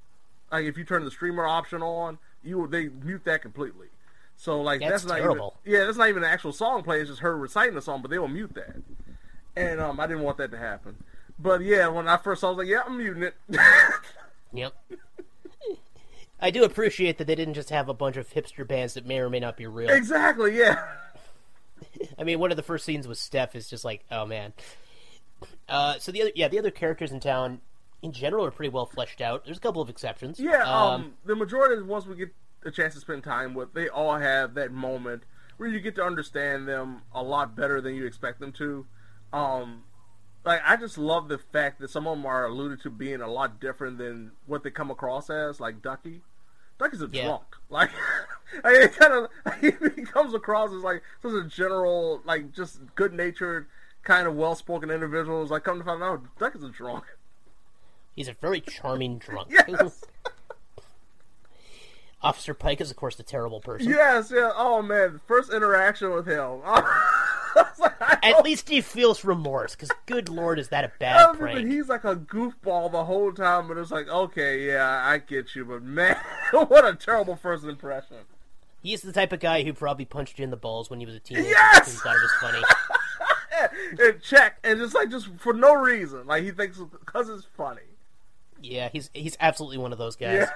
Like 0.55 0.67
if 0.67 0.79
you 0.79 0.85
turn 0.85 1.05
the 1.05 1.11
streamer 1.11 1.47
option 1.47 1.83
on, 1.83 2.19
you 2.43 2.67
they 2.67 2.89
mute 2.89 3.25
that 3.25 3.43
completely. 3.43 3.89
So 4.37 4.61
like 4.61 4.81
That's 4.81 5.03
that's, 5.03 5.05
not 5.07 5.17
terrible. 5.19 5.57
even 5.65 5.79
yeah, 5.81 5.85
that's 5.87 5.99
not 5.99 6.09
even 6.09 6.23
an 6.25 6.31
actual 6.31 6.53
song 6.53 6.83
play. 6.83 7.01
It's 7.01 7.11
just 7.11 7.21
her 7.23 7.37
reciting 7.37 7.75
the 7.75 7.83
song, 7.83 8.03
but 8.03 8.11
they 8.11 8.19
will 8.19 8.29
mute 8.29 8.55
that. 8.55 8.77
And 9.57 9.81
um, 9.81 10.01
I 10.01 10.07
didn't 10.07 10.23
want 10.23 10.39
that 10.39 10.51
to 10.53 10.59
happen. 10.59 10.97
But 11.39 11.63
yeah, 11.63 11.89
when 11.89 12.09
I 12.09 12.17
first 12.17 12.41
saw, 12.41 12.49
it, 12.49 12.51
I 12.51 12.55
was 12.55 12.59
like, 12.59 12.69
yeah, 12.69 12.83
I'm 12.87 12.97
muting 12.97 13.23
it. 13.25 13.35
Yep. 14.53 14.73
I 16.41 16.51
do 16.53 16.63
appreciate 16.63 17.19
that 17.19 17.27
they 17.27 17.35
didn't 17.35 17.55
just 17.55 17.71
have 17.71 17.89
a 17.89 17.95
bunch 17.95 18.17
of 18.17 18.31
hipster 18.31 18.65
bands 18.67 18.95
that 18.95 19.05
may 19.05 19.19
or 19.19 19.29
may 19.29 19.41
not 19.41 19.57
be 19.57 19.67
real. 19.67 19.91
exactly. 19.91 20.57
Yeah. 20.57 20.81
I 22.19 22.23
mean, 22.23 22.39
one 22.39 22.53
of 22.53 22.57
the 22.57 22.63
first 22.63 22.85
scenes 22.85 23.09
with 23.09 23.19
Steph 23.19 23.57
is 23.57 23.69
just 23.69 23.85
like, 23.85 24.05
oh 24.13 24.27
man. 24.27 24.53
Uh, 25.69 25.99
so 25.99 26.13
the 26.13 26.23
other, 26.23 26.31
yeah, 26.37 26.47
the 26.47 26.59
other 26.59 26.71
characters 26.71 27.11
in 27.11 27.19
town, 27.19 27.61
in 28.05 28.13
general, 28.13 28.45
are 28.45 28.51
pretty 28.51 28.69
well 28.71 28.87
fleshed 28.87 29.21
out. 29.21 29.45
There's 29.47 29.57
a 29.57 29.61
couple 29.61 29.81
of 29.83 29.89
exceptions. 29.89 30.39
Yeah, 30.39 30.63
um, 30.63 31.15
the 31.25 31.35
majority 31.35 31.75
of 31.75 31.81
the 31.81 31.87
ones 31.87 32.07
we 32.07 32.15
get 32.17 32.35
a 32.65 32.71
chance 32.71 32.95
to 32.95 33.01
spend 33.01 33.25
time 33.25 33.55
with, 33.55 33.73
they 33.75 33.89
all 33.89 34.17
have 34.19 34.55
that 34.55 34.71
moment 34.73 35.23
where 35.57 35.69
you 35.69 35.81
get 35.81 35.95
to 35.97 36.03
understand 36.05 36.69
them 36.69 37.03
a 37.15 37.23
lot 37.23 37.57
better 37.57 37.81
than 37.81 37.95
you 37.95 38.05
expect 38.07 38.41
them 38.41 38.53
to. 38.53 38.87
Um, 39.33 39.85
like 40.45 40.61
I 40.65 40.77
just 40.77 40.99
love 40.99 41.29
the 41.29 41.39
fact 41.39 41.81
that 41.81 41.91
some 41.91 42.07
of 42.07 42.17
them 42.19 42.27
are 42.27 42.45
alluded 42.47 42.83
to 42.83 42.91
being 42.91 43.21
a 43.23 43.29
lot 43.29 43.61
different 43.61 43.99
than 43.99 44.33
what 44.47 44.63
they 44.63 44.71
come 44.71 44.91
across 44.91 45.31
as, 45.31 45.59
like 45.61 45.81
Ducky. 45.83 46.21
Ducky's 46.79 47.03
a 47.03 47.09
Yeah. 47.11 47.25
drunk. 47.25 47.45
Like, 47.71 47.91
I 48.65 48.73
mean, 48.73 48.83
it 48.83 48.97
kind 48.97 49.13
of 49.13 49.61
he 49.97 50.03
comes 50.03 50.33
across 50.35 50.71
as 50.73 50.83
like 50.83 51.03
such 51.23 51.33
a 51.33 51.45
general, 51.49 52.21
like 52.25 52.53
just 52.53 52.79
good 52.95 53.13
natured, 53.13 53.67
kind 54.05 54.29
of 54.29 54.37
well 54.37 54.55
spoken 54.55 54.91
individual. 54.91 55.43
It's 55.43 55.51
like 55.51 55.65
come 55.65 55.79
to 55.79 55.85
find 55.85 56.03
out, 56.03 56.23
Ducky's 56.39 56.63
a 56.63 56.69
drunk. 56.69 57.05
He's 58.15 58.29
a 58.29 58.35
very 58.35 58.61
charming 58.67 59.19
drunk. 59.19 59.49
Yes. 59.51 60.05
Officer 62.23 62.55
Pike 62.55 62.81
is, 62.81 62.91
of 62.91 62.97
course, 62.97 63.17
the 63.17 63.23
terrible 63.23 63.61
person. 63.61 63.91
Yes, 63.91 64.33
yeah. 64.35 64.51
Oh 64.57 64.81
man, 64.81 65.21
first 65.27 65.53
interaction 65.53 66.11
with 66.13 66.27
him. 66.27 66.63
At 68.23 68.43
least 68.43 68.71
he 68.71 68.81
feels 68.81 69.25
remorse, 69.25 69.77
because 69.77 69.91
good 70.07 70.31
lord, 70.31 70.59
is 70.59 70.69
that 70.69 70.85
a 70.85 70.93
bad 70.99 71.39
prank? 71.39 71.69
he's 71.69 71.89
like 71.89 72.05
a 72.05 72.17
goofball 72.17 72.91
the 72.91 73.05
whole 73.05 73.31
time, 73.33 73.69
but 73.69 73.77
it's 73.77 73.91
like, 73.91 74.09
okay, 74.09 74.67
yeah, 74.67 75.03
I 75.07 75.19
get 75.19 75.55
you, 75.55 75.67
but 75.67 75.83
man, 75.83 76.17
what 76.53 76.87
a 76.87 76.95
terrible 76.95 77.37
first 77.37 77.65
impression. 77.65 78.17
He's 78.83 79.03
the 79.03 79.13
type 79.13 79.33
of 79.33 79.41
guy 79.41 79.63
who 79.63 79.75
probably 79.75 80.07
punched 80.07 80.39
you 80.39 80.45
in 80.45 80.51
the 80.51 80.57
balls 80.57 80.89
when 80.89 81.01
he 81.01 81.07
was 81.07 81.15
a 81.15 81.21
teenager. 81.21 81.49
Yes! 81.49 81.91
and 81.91 81.99
thought 81.99 82.17
it 82.17 82.23
was 82.23 82.33
funny. 82.41 82.63
and 84.03 84.23
check, 84.23 84.59
and 84.65 84.81
just 84.81 84.95
like 84.95 85.11
just 85.11 85.29
for 85.37 85.53
no 85.53 85.75
reason, 85.75 86.27
like 86.27 86.43
he 86.43 86.51
thinks 86.51 86.79
because 86.79 87.29
it's 87.29 87.47
funny. 87.57 87.83
Yeah, 88.65 88.89
he's 88.93 89.11
he's 89.13 89.37
absolutely 89.41 89.79
one 89.79 89.93
of 89.93 89.99
those 89.99 90.17
guys. 90.17 90.47
Yeah. 90.49 90.51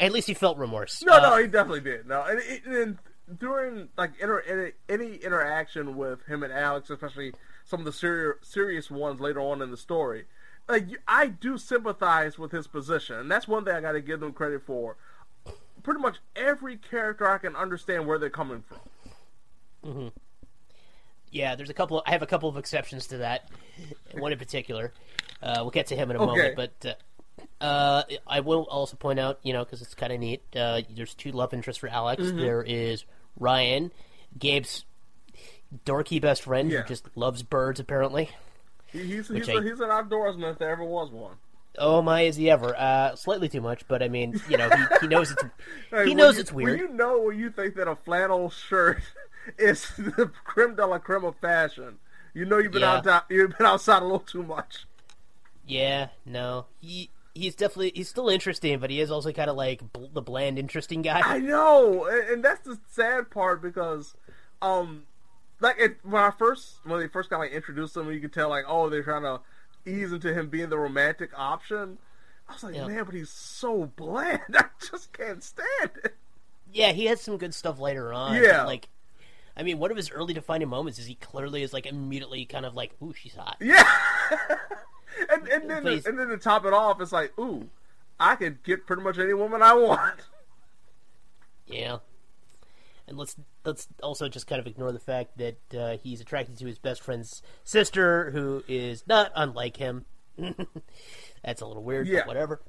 At 0.00 0.12
least 0.12 0.26
he 0.26 0.34
felt 0.34 0.58
remorse. 0.58 1.02
No, 1.04 1.14
Uh, 1.14 1.20
no, 1.20 1.36
he 1.38 1.46
definitely 1.46 1.80
did. 1.80 2.06
No, 2.06 2.22
and, 2.24 2.40
and, 2.66 2.98
during 3.38 3.88
like 3.96 4.10
inter, 4.20 4.40
any, 4.46 4.72
any 4.88 5.16
interaction 5.16 5.96
with 5.96 6.26
him 6.26 6.42
and 6.42 6.52
Alex, 6.52 6.90
especially 6.90 7.32
some 7.64 7.80
of 7.80 7.86
the 7.86 7.92
seri- 7.92 8.34
serious 8.42 8.90
ones 8.90 9.18
later 9.20 9.40
on 9.40 9.62
in 9.62 9.70
the 9.70 9.76
story, 9.78 10.24
like 10.68 10.88
I 11.08 11.28
do 11.28 11.56
sympathize 11.56 12.38
with 12.38 12.50
his 12.52 12.66
position, 12.66 13.16
and 13.16 13.30
that's 13.30 13.46
one 13.48 13.64
thing 13.64 13.74
I 13.74 13.80
got 13.80 13.92
to 13.92 14.00
give 14.02 14.20
them 14.20 14.32
credit 14.32 14.62
for. 14.66 14.96
Pretty 15.82 16.00
much 16.00 16.16
every 16.36 16.76
character 16.76 17.26
I 17.30 17.38
can 17.38 17.54
understand 17.56 18.06
where 18.06 18.18
they're 18.18 18.28
coming 18.30 18.62
from. 18.62 19.92
hmm 19.92 20.08
Yeah, 21.30 21.54
there's 21.54 21.70
a 21.70 21.74
couple. 21.74 22.02
I 22.06 22.10
have 22.10 22.22
a 22.22 22.26
couple 22.26 22.48
of 22.48 22.56
exceptions 22.56 23.06
to 23.08 23.18
that. 23.18 23.48
One 24.12 24.32
in 24.32 24.38
particular. 24.38 24.92
Uh, 25.44 25.56
we'll 25.60 25.70
get 25.70 25.86
to 25.88 25.96
him 25.96 26.10
in 26.10 26.16
a 26.16 26.22
Okay. 26.22 26.26
moment, 26.26 26.56
but 26.56 26.96
uh, 27.60 27.64
uh, 27.64 28.02
I 28.26 28.40
will 28.40 28.62
also 28.70 28.96
point 28.96 29.18
out, 29.18 29.38
you 29.42 29.52
know, 29.52 29.62
because 29.64 29.82
it's 29.82 29.94
kind 29.94 30.12
of 30.12 30.18
neat. 30.20 30.42
Uh, 30.56 30.80
there's 30.96 31.14
two 31.14 31.32
love 31.32 31.52
interests 31.52 31.78
for 31.80 31.88
Alex. 31.88 32.22
Mhm. 32.22 32.40
There 32.40 32.62
is 32.62 33.04
Ryan, 33.38 33.92
Gabe's 34.38 34.84
dorky 35.84 36.20
best 36.20 36.42
friend 36.42 36.70
Yeah. 36.70 36.82
who 36.82 36.88
just 36.88 37.08
loves 37.16 37.42
birds, 37.42 37.80
apparently. 37.80 38.30
He, 38.86 39.00
he's 39.04 39.28
he's, 39.28 39.48
I- 39.48 39.54
a, 39.54 39.62
he's 39.62 39.80
an 39.80 39.88
outdoorsman 39.90 40.52
if 40.52 40.58
there 40.58 40.70
ever 40.70 40.84
was 40.84 41.10
one. 41.10 41.36
Oh 41.76 42.00
my, 42.00 42.22
is 42.22 42.36
he 42.36 42.48
ever? 42.50 42.74
Uh, 42.78 43.16
slightly 43.16 43.48
too 43.48 43.60
much, 43.60 43.86
but 43.88 44.00
I 44.00 44.06
mean, 44.08 44.40
you 44.48 44.56
know, 44.56 44.68
he, 44.70 44.82
he 45.00 45.06
knows 45.08 45.32
it's 45.32 45.42
Hey, 45.90 46.06
he 46.06 46.14
knows 46.14 46.36
you- 46.36 46.40
it's 46.42 46.52
weird. 46.52 46.78
You 46.78 46.88
know 46.88 47.20
when 47.22 47.38
you 47.38 47.50
think 47.50 47.74
that 47.74 47.88
a 47.88 47.96
flannel 47.96 48.48
shirt 48.50 49.02
is 49.58 49.88
the 49.98 50.30
creme 50.44 50.76
de 50.76 50.86
la 50.86 50.98
creme 50.98 51.24
of 51.24 51.34
fashion, 51.36 51.98
you 52.32 52.44
know 52.44 52.58
you've 52.58 52.70
been 52.72 52.82
Yeah. 52.82 53.02
out 53.04 53.24
you've 53.28 53.58
been 53.58 53.66
outside 53.66 54.02
a 54.02 54.04
little 54.04 54.20
too 54.20 54.44
much. 54.44 54.86
Yeah, 55.66 56.08
no, 56.26 56.66
he 56.80 57.10
he's 57.34 57.54
definitely 57.54 57.92
he's 57.94 58.08
still 58.08 58.28
interesting, 58.28 58.78
but 58.78 58.90
he 58.90 59.00
is 59.00 59.10
also 59.10 59.32
kind 59.32 59.50
of 59.50 59.56
like 59.56 59.92
bl- 59.92 60.06
the 60.12 60.22
bland, 60.22 60.58
interesting 60.58 61.02
guy. 61.02 61.20
I 61.24 61.38
know, 61.38 62.06
and, 62.06 62.28
and 62.30 62.44
that's 62.44 62.60
the 62.66 62.78
sad 62.90 63.30
part 63.30 63.62
because, 63.62 64.14
um, 64.62 65.04
like 65.60 65.76
it, 65.78 65.96
when 66.02 66.22
I 66.22 66.30
first 66.30 66.76
when 66.84 67.00
they 67.00 67.08
first 67.08 67.30
got 67.30 67.38
like 67.38 67.52
introduced 67.52 67.96
him, 67.96 68.10
you 68.12 68.20
could 68.20 68.32
tell 68.32 68.48
like 68.50 68.64
oh 68.68 68.88
they're 68.90 69.02
trying 69.02 69.22
to 69.22 69.40
ease 69.86 70.12
into 70.12 70.32
him 70.32 70.48
being 70.48 70.68
the 70.68 70.78
romantic 70.78 71.30
option. 71.36 71.98
I 72.48 72.52
was 72.52 72.62
like, 72.62 72.74
Yeah. 72.74 72.86
man, 72.86 73.04
but 73.04 73.14
he's 73.14 73.30
so 73.30 73.86
bland. 73.96 74.40
I 74.54 74.64
just 74.90 75.12
can't 75.12 75.42
stand 75.42 75.90
it. 76.04 76.14
Yeah, 76.72 76.92
he 76.92 77.06
has 77.06 77.20
some 77.20 77.38
good 77.38 77.54
stuff 77.54 77.78
later 77.80 78.12
on. 78.12 78.36
Yeah. 78.42 78.64
like. 78.64 78.88
I 79.56 79.62
mean, 79.62 79.78
one 79.78 79.92
of 79.92 79.96
his 79.96 80.10
early 80.10 80.34
defining 80.34 80.68
moments 80.68 80.98
is 80.98 81.06
he 81.06 81.14
clearly 81.14 81.62
is 81.62 81.72
like 81.72 81.86
immediately 81.86 82.44
kind 82.44 82.66
of 82.66 82.74
like, 82.74 82.92
"Ooh, 83.00 83.14
she's 83.14 83.36
hot." 83.36 83.56
Yeah. 83.60 83.88
and 85.30 85.48
and 85.48 85.70
then 85.70 85.86
he's- 85.86 86.06
and 86.06 86.18
then 86.18 86.28
to 86.28 86.36
top 86.36 86.64
it 86.64 86.72
off, 86.72 87.00
it's 87.00 87.12
like, 87.12 87.36
ooh, 87.38 87.68
I 88.18 88.36
could 88.36 88.62
get 88.62 88.86
pretty 88.86 89.02
much 89.02 89.18
any 89.18 89.34
woman 89.34 89.62
I 89.62 89.74
want. 89.74 90.20
Yeah. 91.66 91.98
And 93.06 93.18
let's 93.18 93.36
let's 93.64 93.86
also 94.02 94.28
just 94.28 94.46
kind 94.46 94.60
of 94.60 94.66
ignore 94.66 94.92
the 94.92 94.98
fact 94.98 95.36
that 95.38 95.74
uh, 95.78 95.96
he's 96.02 96.20
attracted 96.20 96.56
to 96.58 96.66
his 96.66 96.78
best 96.78 97.02
friend's 97.02 97.42
sister, 97.62 98.30
who 98.30 98.62
is 98.68 99.04
not 99.06 99.30
unlike 99.34 99.76
him. 99.76 100.04
That's 101.44 101.60
a 101.60 101.66
little 101.66 101.82
weird, 101.82 102.06
Yeah. 102.08 102.20
but 102.20 102.28
whatever. 102.28 102.60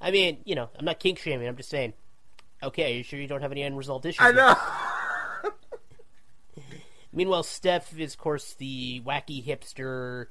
I 0.00 0.10
mean, 0.10 0.38
you 0.44 0.54
know, 0.54 0.68
I'm 0.78 0.84
not 0.84 1.00
kink 1.00 1.18
shaming. 1.18 1.48
I'm 1.48 1.56
just 1.56 1.70
saying. 1.70 1.94
Okay, 2.62 2.96
you 2.96 3.02
sure 3.02 3.18
you 3.18 3.26
don't 3.26 3.42
have 3.42 3.52
any 3.52 3.62
unresolved 3.62 4.06
issues? 4.06 4.20
I 4.24 4.30
know. 4.32 4.54
Meanwhile, 7.12 7.42
Steph 7.44 7.96
is, 7.98 8.14
of 8.14 8.18
course, 8.18 8.54
the 8.54 9.00
wacky 9.06 9.44
hipster. 9.44 10.26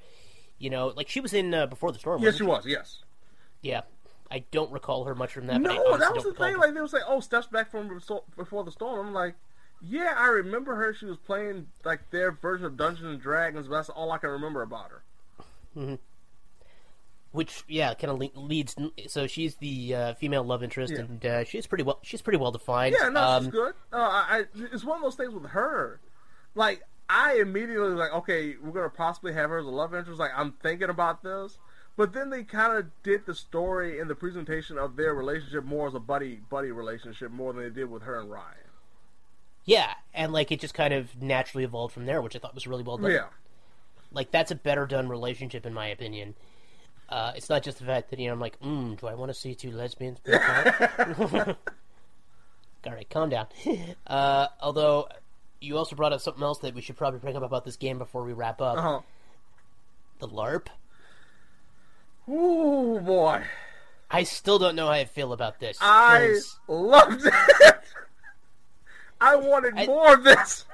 You 0.64 0.69
know, 0.69 0.88
like 0.95 1.09
she 1.09 1.19
was 1.19 1.33
in 1.33 1.53
uh, 1.53 1.66
Before 1.67 1.92
the 1.92 2.00
Storm. 2.00 2.22
yes, 2.24 2.38
she 2.38 2.43
was. 2.43 2.66
Yes. 2.66 3.00
Yeah, 3.61 3.82
I 4.32 4.45
don't 4.51 4.72
recall 4.72 5.03
her 5.03 5.14
much 5.14 5.33
from 5.33 5.48
that. 5.48 5.59
No, 5.59 5.98
that 5.98 6.16
was 6.16 6.24
the 6.24 6.32
thing. 6.33 6.53
her- 6.53 6.58
Like 6.58 6.74
they 6.74 6.80
was 6.80 6.93
like, 6.93 7.01
oh, 7.06 7.19
Steph's 7.19 7.48
back 7.48 7.69
from 7.69 8.00
before 8.38 8.64
the 8.64 8.72
storm. 8.72 9.08
I'm 9.08 9.14
like, 9.14 9.35
yeah, 9.82 10.14
I 10.17 10.27
remember 10.27 10.75
her. 10.75 10.93
She 10.93 11.06
was 11.06 11.17
playing 11.17 11.67
like 11.83 12.09
their 12.11 12.32
version 12.32 12.66
of 12.66 12.77
Dungeons 12.77 13.08
and 13.08 13.22
Dragons, 13.22 13.67
but 13.67 13.75
that's 13.75 13.90
all 13.90 14.11
I 14.14 14.17
can 14.19 14.30
remember 14.30 14.61
about 14.61 14.90
her. 14.92 15.01
hmm 15.74 15.95
Which, 17.33 17.64
yeah, 17.67 17.93
kind 17.95 18.11
of 18.11 18.19
le- 18.19 18.42
leads. 18.42 18.75
So 19.08 19.27
she's 19.27 19.56
the 19.56 19.93
uh, 19.95 20.14
female 20.14 20.43
love 20.45 20.64
interest, 20.64 20.93
Yeah. 20.93 21.00
and 21.00 21.25
uh, 21.25 21.43
she's 21.43 21.67
pretty 21.67 21.83
well. 21.83 22.00
She's 22.03 22.22
pretty 22.22 22.38
well 22.38 22.51
defined. 22.51 22.95
Yeah, 22.98 23.09
no, 23.09 23.22
um, 23.22 23.43
she's 23.43 23.51
good. 23.51 23.74
Uh, 23.92 23.98
I, 23.98 24.25
I, 24.30 24.43
it's 24.72 24.85
one 24.85 24.98
of 24.98 25.03
those 25.03 25.16
things 25.16 25.33
with 25.33 25.48
her. 25.48 26.00
Like, 26.56 26.83
I 27.16 27.35
immediately 27.35 27.90
was 27.90 27.93
like, 27.93 28.11
okay, 28.11 28.56
we're 28.59 28.72
gonna 28.72 28.90
possibly 28.90 29.33
have 29.33 29.51
her 29.51 29.59
as 29.59 29.66
a 29.66 29.69
love 29.69 29.93
interest. 29.93 30.19
Like, 30.19 30.32
I'm 30.35 30.53
thinking 30.53 30.90
about 30.90 31.22
this, 31.22 31.59
but 31.95 32.11
then 32.11 32.32
they 32.32 32.43
kind 32.43 32.75
of 32.75 32.88
did 33.03 33.27
the 33.27 33.35
story 33.35 34.00
and 34.00 34.09
the 34.09 34.16
presentation 34.16 34.80
of 34.80 34.95
their 34.95 35.14
relationship 35.14 35.64
more 35.64 35.88
as 35.88 35.93
a 35.93 36.00
buddy 36.00 36.42
buddy 36.50 36.72
relationship 36.72 37.32
more 37.32 37.53
than 37.53 37.64
they 37.64 37.69
did 37.69 37.90
with 37.90 38.01
her 38.01 38.19
and 38.19 38.32
Ryan. 38.32 38.58
Yeah, 39.64 39.93
and 40.14 40.33
like 40.33 40.51
it 40.51 40.59
just 40.59 40.74
kind 40.74 40.92
of 40.93 41.22
naturally 41.22 41.64
evolved 41.66 41.93
from 41.93 42.06
there, 42.08 42.19
which 42.22 42.35
I 42.35 42.40
thought 42.40 42.56
was 42.56 42.66
really 42.66 42.83
well 42.83 42.98
done. 42.98 43.11
Yeah. 43.11 43.27
like 44.11 44.32
that's 44.32 44.50
a 44.51 44.56
better 44.56 44.85
done 44.88 45.08
relationship 45.08 45.66
in 45.67 45.74
my 45.74 45.88
opinion. 45.88 46.33
Uh, 47.09 47.33
it's 47.35 47.48
not 47.50 47.61
just 47.61 47.77
the 47.77 47.85
fact 47.85 48.09
that 48.09 48.17
you 48.19 48.25
know 48.27 48.33
I'm 48.33 48.40
like, 48.40 48.59
mm, 48.59 49.00
do 49.00 49.06
I 49.06 49.14
want 49.14 49.30
to 49.30 49.35
see 49.35 49.53
two 49.53 49.72
lesbians? 49.72 50.19
All 52.85 52.92
right, 52.92 53.09
calm 53.09 53.30
down. 53.30 53.48
Uh, 54.08 54.48
although 54.61 55.08
you 55.64 55.77
also 55.77 55.95
brought 55.95 56.14
up 56.14 56.22
something 56.22 56.43
else 56.43 56.59
that 56.59 56.75
we 56.75 56.82
should 56.82 56.98
probably 56.98 57.19
bring 57.19 57.35
up 57.35 57.43
about 57.43 57.66
this 57.66 57.75
game 57.77 57.98
before 57.98 58.24
we 58.24 58.33
wrap 58.33 58.61
up. 58.61 58.77
Uh-huh. 58.77 59.00
The 60.19 60.27
LARP. 60.27 60.67
Ooh 62.30 63.00
boy, 63.01 63.43
I 64.09 64.24
still 64.24 64.58
don't 64.59 64.75
know 64.75 64.85
how 64.85 64.93
I 64.93 65.06
feel 65.06 65.33
about 65.33 65.59
this. 65.59 65.77
I 65.82 66.40
loved 66.67 67.25
it. 67.25 67.33
I 69.22 69.35
wanted 69.35 69.75
more 69.88 70.14
of 70.14 70.24
this. 70.24 70.66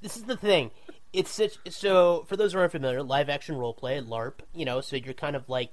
this 0.00 0.16
is 0.16 0.22
the 0.24 0.36
thing. 0.36 0.70
It's 1.12 1.30
such 1.30 1.58
so 1.68 2.24
for 2.26 2.36
those 2.36 2.54
who 2.54 2.58
aren't 2.58 2.72
familiar, 2.72 3.02
live 3.02 3.28
action 3.28 3.56
role 3.56 3.74
play, 3.74 4.00
LARP. 4.00 4.40
You 4.54 4.64
know, 4.64 4.80
so 4.80 4.96
you're 4.96 5.12
kind 5.12 5.36
of 5.36 5.46
like 5.50 5.70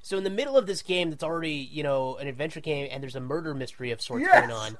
so 0.00 0.16
in 0.16 0.24
the 0.24 0.30
middle 0.30 0.56
of 0.56 0.66
this 0.66 0.80
game 0.80 1.10
that's 1.10 1.22
already 1.24 1.52
you 1.52 1.82
know 1.82 2.16
an 2.16 2.26
adventure 2.26 2.60
game, 2.60 2.88
and 2.90 3.02
there's 3.02 3.16
a 3.16 3.20
murder 3.20 3.52
mystery 3.54 3.90
of 3.90 4.00
sorts 4.00 4.22
Yes. 4.22 4.40
going 4.40 4.50
on. 4.52 4.78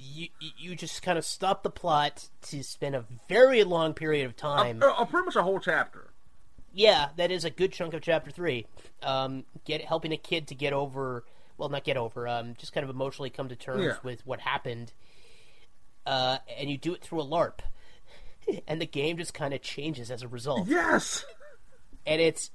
You 0.00 0.28
you 0.56 0.76
just 0.76 1.02
kind 1.02 1.18
of 1.18 1.24
stop 1.24 1.62
the 1.64 1.70
plot 1.70 2.28
to 2.42 2.62
spend 2.62 2.94
a 2.94 3.04
very 3.28 3.64
long 3.64 3.94
period 3.94 4.26
of 4.26 4.36
time. 4.36 4.80
Uh, 4.82 4.86
uh, 4.92 5.04
pretty 5.04 5.24
much 5.26 5.34
a 5.36 5.42
whole 5.42 5.58
chapter. 5.58 6.10
Yeah, 6.72 7.08
that 7.16 7.32
is 7.32 7.44
a 7.44 7.50
good 7.50 7.72
chunk 7.72 7.94
of 7.94 8.02
chapter 8.02 8.30
three. 8.30 8.66
Um, 9.02 9.44
get 9.64 9.84
helping 9.84 10.12
a 10.12 10.16
kid 10.16 10.48
to 10.48 10.54
get 10.54 10.72
over, 10.72 11.24
well, 11.56 11.68
not 11.68 11.82
get 11.82 11.96
over, 11.96 12.28
um, 12.28 12.54
just 12.58 12.72
kind 12.72 12.84
of 12.84 12.90
emotionally 12.90 13.30
come 13.30 13.48
to 13.48 13.56
terms 13.56 13.82
Yeah. 13.84 13.96
with 14.04 14.24
what 14.24 14.40
happened. 14.40 14.92
Uh, 16.06 16.38
and 16.56 16.70
you 16.70 16.78
do 16.78 16.94
it 16.94 17.02
through 17.02 17.20
a 17.20 17.24
LARP, 17.26 17.58
and 18.68 18.80
the 18.80 18.86
game 18.86 19.16
just 19.16 19.34
kind 19.34 19.52
of 19.52 19.60
changes 19.62 20.10
as 20.10 20.22
a 20.22 20.28
result. 20.28 20.68
Yes. 20.68 21.24
and 22.06 22.20
it's 22.20 22.50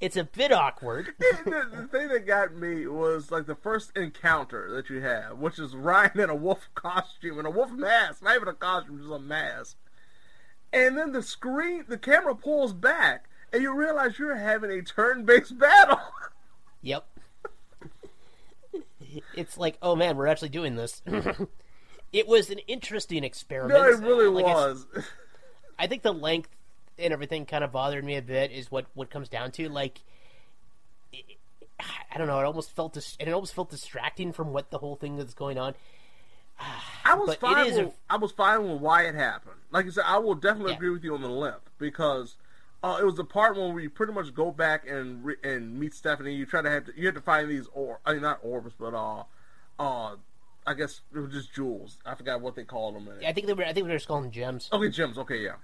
it's 0.00 0.16
a 0.16 0.24
bit 0.24 0.52
awkward. 0.52 1.14
the, 1.18 1.68
the 1.72 1.88
thing 1.88 2.08
that 2.08 2.26
got 2.26 2.54
me 2.54 2.86
was 2.86 3.30
like 3.30 3.46
the 3.46 3.54
first 3.54 3.96
encounter 3.96 4.70
that 4.72 4.88
you 4.88 5.00
have, 5.00 5.38
which 5.38 5.58
is 5.58 5.74
Ryan 5.74 6.20
in 6.20 6.30
a 6.30 6.34
wolf 6.34 6.68
costume 6.74 7.38
and 7.38 7.46
a 7.46 7.50
wolf 7.50 7.70
mask, 7.72 8.22
not 8.22 8.36
even 8.36 8.48
a 8.48 8.54
costume, 8.54 8.98
just 8.98 9.10
a 9.10 9.18
mask. 9.18 9.76
And 10.72 10.96
then 10.96 11.12
the 11.12 11.22
screen, 11.22 11.84
the 11.88 11.98
camera 11.98 12.34
pulls 12.34 12.72
back, 12.72 13.28
and 13.52 13.62
you 13.62 13.74
realize 13.74 14.18
you're 14.18 14.36
having 14.36 14.70
a 14.70 14.82
turn-based 14.82 15.58
battle. 15.58 16.00
Yep. 16.80 17.08
It's 19.34 19.58
like, 19.58 19.78
oh 19.82 19.96
man, 19.96 20.16
we're 20.16 20.28
actually 20.28 20.50
doing 20.50 20.76
this. 20.76 21.02
it 22.12 22.28
was 22.28 22.50
an 22.50 22.60
interesting 22.68 23.24
experiment. 23.24 23.80
No, 23.80 23.84
it 23.88 23.98
really 23.98 24.28
Like 24.28 24.44
I 24.44 24.54
was. 24.54 24.86
I 25.76 25.88
think 25.88 26.02
the 26.02 26.12
length 26.14 26.50
and 26.98 27.12
everything 27.12 27.46
kind 27.46 27.64
of 27.64 27.72
bothered 27.72 28.04
me 28.04 28.16
a 28.16 28.22
bit. 28.22 28.50
Is 28.50 28.70
what 28.70 28.86
what 28.94 29.10
comes 29.10 29.28
down 29.28 29.50
to 29.52 29.68
like. 29.68 30.00
it- 31.12 31.24
I 32.10 32.18
don't 32.18 32.26
know. 32.26 32.40
It 32.40 32.44
almost 32.44 32.72
felt 32.74 32.94
dis- 32.94 33.16
and 33.20 33.28
it 33.28 33.32
almost 33.32 33.54
felt 33.54 33.70
distracting 33.70 34.32
from 34.32 34.52
what 34.52 34.70
the 34.70 34.78
whole 34.78 34.96
thing 34.96 35.16
that's 35.16 35.34
going 35.34 35.58
on. 35.58 35.74
I 37.04 37.14
was 37.14 37.28
But 37.28 37.40
fine. 37.40 37.72
With, 37.72 37.94
I 38.10 38.16
was 38.16 38.32
fine 38.32 38.68
with 38.68 38.80
why 38.80 39.04
it 39.04 39.14
happened. 39.14 39.54
Like 39.70 39.86
I 39.86 39.90
said, 39.90 40.04
I 40.04 40.18
will 40.18 40.34
definitely 40.34 40.72
Yeah. 40.72 40.76
agree 40.78 40.90
with 40.90 41.04
you 41.04 41.14
on 41.14 41.22
the 41.22 41.28
limp 41.28 41.70
because 41.78 42.34
uh, 42.82 42.98
it 43.00 43.04
was 43.04 43.14
the 43.14 43.22
part 43.24 43.56
when 43.56 43.74
we 43.74 43.86
pretty 43.86 44.12
much 44.12 44.34
go 44.34 44.50
back 44.50 44.88
and 44.88 45.24
re- 45.24 45.36
and 45.44 45.78
meet 45.78 45.94
Stephanie. 45.94 46.34
You 46.34 46.46
try 46.46 46.62
to 46.62 46.68
have 46.70 46.86
to, 46.86 46.92
you 46.96 47.06
have 47.06 47.14
to 47.14 47.20
find 47.20 47.48
these 47.48 47.68
or 47.72 48.00
I 48.04 48.14
mean 48.14 48.22
not 48.22 48.40
orbs, 48.42 48.72
but 48.76 48.92
uh, 48.94 49.22
uh, 49.78 50.16
I 50.66 50.74
guess 50.74 51.02
it 51.14 51.18
was 51.20 51.30
just 51.32 51.54
jewels. 51.54 51.98
I 52.04 52.16
forgot 52.16 52.40
what 52.40 52.56
they 52.56 52.64
called 52.64 52.96
them. 52.96 53.08
Yeah, 53.20 53.28
I 53.28 53.32
think 53.32 53.46
they 53.46 53.52
were. 53.52 53.62
I 53.62 53.66
think 53.72 53.86
they 53.86 53.92
were 53.92 53.98
just 53.98 54.08
calling 54.08 54.24
them 54.24 54.32
gems. 54.32 54.68
Okay, 54.72 54.88
gems. 54.90 55.16
Okay, 55.16 55.38
yeah. 55.44 55.54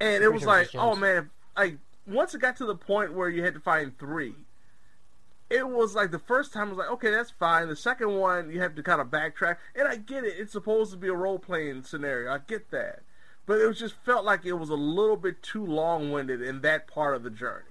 And 0.00 0.24
it 0.24 0.32
was 0.32 0.44
like, 0.44 0.70
oh 0.74 0.96
man, 0.96 1.30
like 1.56 1.78
once 2.06 2.34
it 2.34 2.40
got 2.40 2.56
to 2.56 2.66
the 2.66 2.74
point 2.74 3.14
where 3.14 3.28
you 3.28 3.44
had 3.44 3.54
to 3.54 3.60
find 3.60 3.96
three, 3.98 4.34
it 5.48 5.68
was 5.68 5.94
like 5.94 6.10
the 6.10 6.18
first 6.18 6.52
time 6.52 6.68
I 6.68 6.70
was 6.70 6.78
like, 6.78 6.90
okay, 6.92 7.10
that's 7.10 7.30
fine. 7.30 7.68
The 7.68 7.76
second 7.76 8.16
one, 8.16 8.50
you 8.50 8.60
have 8.60 8.74
to 8.74 8.82
kind 8.82 9.00
of 9.00 9.08
backtrack, 9.08 9.56
and 9.76 9.86
I 9.86 9.96
get 9.96 10.24
it. 10.24 10.34
It's 10.38 10.52
supposed 10.52 10.92
to 10.92 10.96
be 10.96 11.08
a 11.08 11.14
role 11.14 11.38
playing 11.38 11.82
scenario. 11.82 12.32
I 12.32 12.38
get 12.38 12.70
that, 12.70 13.00
but 13.46 13.60
it 13.60 13.66
was 13.66 13.78
just 13.78 13.94
felt 14.04 14.24
like 14.24 14.44
it 14.44 14.54
was 14.54 14.70
a 14.70 14.74
little 14.74 15.16
bit 15.16 15.42
too 15.42 15.64
long 15.64 16.10
winded 16.10 16.40
in 16.40 16.62
that 16.62 16.86
part 16.88 17.14
of 17.14 17.22
the 17.22 17.30
journey. 17.30 17.66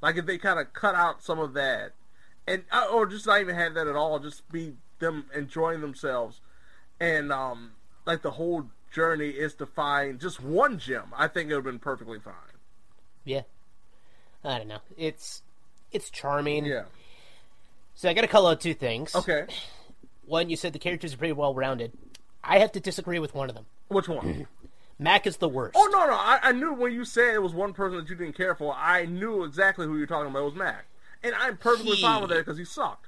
Like 0.00 0.16
if 0.16 0.26
they 0.26 0.38
kind 0.38 0.60
of 0.60 0.72
cut 0.72 0.94
out 0.94 1.22
some 1.22 1.38
of 1.38 1.54
that, 1.54 1.92
and 2.46 2.64
uh, 2.70 2.86
or 2.92 3.06
just 3.06 3.26
not 3.26 3.40
even 3.40 3.56
have 3.56 3.74
that 3.74 3.88
at 3.88 3.96
all, 3.96 4.18
just 4.20 4.48
be 4.50 4.74
them 5.00 5.26
enjoying 5.34 5.80
themselves, 5.80 6.40
and 7.00 7.32
um, 7.32 7.72
like 8.06 8.22
the 8.22 8.32
whole 8.32 8.66
journey 8.94 9.28
is 9.30 9.54
to 9.56 9.66
find 9.66 10.20
just 10.20 10.40
one 10.40 10.78
gem. 10.78 11.12
I 11.16 11.26
think 11.28 11.50
it 11.50 11.54
would 11.54 11.64
have 11.64 11.72
been 11.72 11.78
perfectly 11.80 12.20
fine. 12.20 12.34
Yeah. 13.24 13.42
I 14.44 14.58
don't 14.58 14.68
know. 14.68 14.78
It's 14.96 15.42
it's 15.92 16.10
charming. 16.10 16.64
Yeah. 16.64 16.84
So 17.94 18.08
I 18.08 18.14
got 18.14 18.22
to 18.22 18.26
call 18.28 18.46
out 18.46 18.60
two 18.60 18.74
things. 18.74 19.14
Okay. 19.14 19.46
One, 20.26 20.48
you 20.48 20.56
said 20.56 20.72
the 20.72 20.78
characters 20.78 21.12
are 21.12 21.16
pretty 21.18 21.32
well 21.34 21.54
rounded. 21.54 21.92
I 22.42 22.58
have 22.60 22.72
to 22.72 22.80
disagree 22.80 23.18
with 23.18 23.34
one 23.34 23.50
of 23.50 23.54
them. 23.54 23.66
Which 23.88 24.08
one? 24.08 24.46
Mac 24.98 25.26
is 25.26 25.36
the 25.36 25.48
worst. 25.48 25.74
Oh 25.76 25.88
no 25.92 26.06
no! 26.06 26.14
I, 26.14 26.38
I 26.42 26.52
knew 26.52 26.72
when 26.72 26.92
you 26.92 27.04
said 27.04 27.34
it 27.34 27.42
was 27.42 27.52
one 27.52 27.72
person 27.74 27.98
that 27.98 28.08
you 28.08 28.14
didn't 28.16 28.36
care 28.36 28.54
for. 28.54 28.74
I 28.74 29.04
knew 29.06 29.44
exactly 29.44 29.86
who 29.86 29.98
you're 29.98 30.06
talking 30.06 30.30
about. 30.30 30.40
It 30.40 30.44
was 30.46 30.54
Mac, 30.54 30.86
and 31.22 31.34
I'm 31.34 31.56
perfectly 31.58 31.96
He- 31.96 32.02
fine 32.02 32.22
with 32.22 32.30
that 32.30 32.38
because 32.38 32.56
he 32.56 32.64
sucked. 32.64 33.06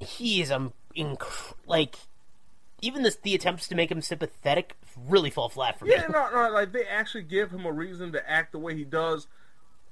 He 0.00 0.40
is 0.42 0.50
um 0.50 0.72
inc- 0.96 1.54
like 1.66 1.96
even 2.82 3.04
the 3.04 3.16
the 3.22 3.34
attempts 3.34 3.68
to 3.68 3.74
make 3.74 3.90
him 3.90 4.02
sympathetic 4.02 4.76
really 5.08 5.30
fall 5.30 5.48
flat 5.48 5.78
for 5.78 5.86
me. 5.86 5.92
Yeah, 5.92 6.08
no, 6.08 6.28
no, 6.30 6.50
like 6.50 6.72
they 6.72 6.84
actually 6.84 7.22
give 7.22 7.50
him 7.50 7.64
a 7.64 7.72
reason 7.72 8.12
to 8.12 8.30
act 8.30 8.52
the 8.52 8.58
way 8.58 8.74
he 8.74 8.84
does, 8.84 9.28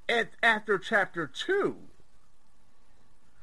at 0.07 0.29
after 0.43 0.77
chapter 0.77 1.25
two. 1.25 1.77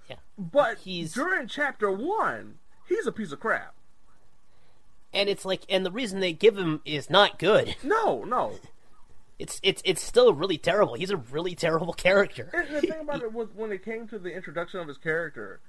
Yeah, 0.09 0.17
but 0.39 0.79
he's... 0.79 1.15
during 1.15 1.49
chapter 1.49 1.91
one, 1.91 2.59
he's 2.87 3.07
a 3.07 3.13
piece 3.13 3.33
of 3.33 3.41
crap. 3.41 3.75
And 5.13 5.29
it's 5.29 5.47
like, 5.47 5.63
and 5.71 5.85
the 5.87 5.91
reason 5.91 6.21
they 6.21 6.35
give 6.35 6.57
him 6.57 6.83
is 6.85 7.09
not 7.09 7.39
good. 7.39 7.75
No, 7.83 8.25
no. 8.25 8.59
It's 9.39 9.61
it's 9.63 9.81
it's 9.85 10.03
still 10.03 10.35
really 10.35 10.59
terrible. 10.59 10.95
He's 10.95 11.11
a 11.11 11.17
really 11.17 11.55
terrible 11.55 11.93
character. 11.93 12.51
And 12.53 12.75
the 12.75 12.81
thing 12.81 13.01
about 13.01 13.23
it 13.23 13.33
was 13.33 13.49
when 13.55 13.71
it 13.71 13.85
came 13.85 14.09
to 14.09 14.19
the 14.19 14.35
introduction 14.35 14.81
of 14.81 14.89
his 14.89 14.99
character, 14.99 15.61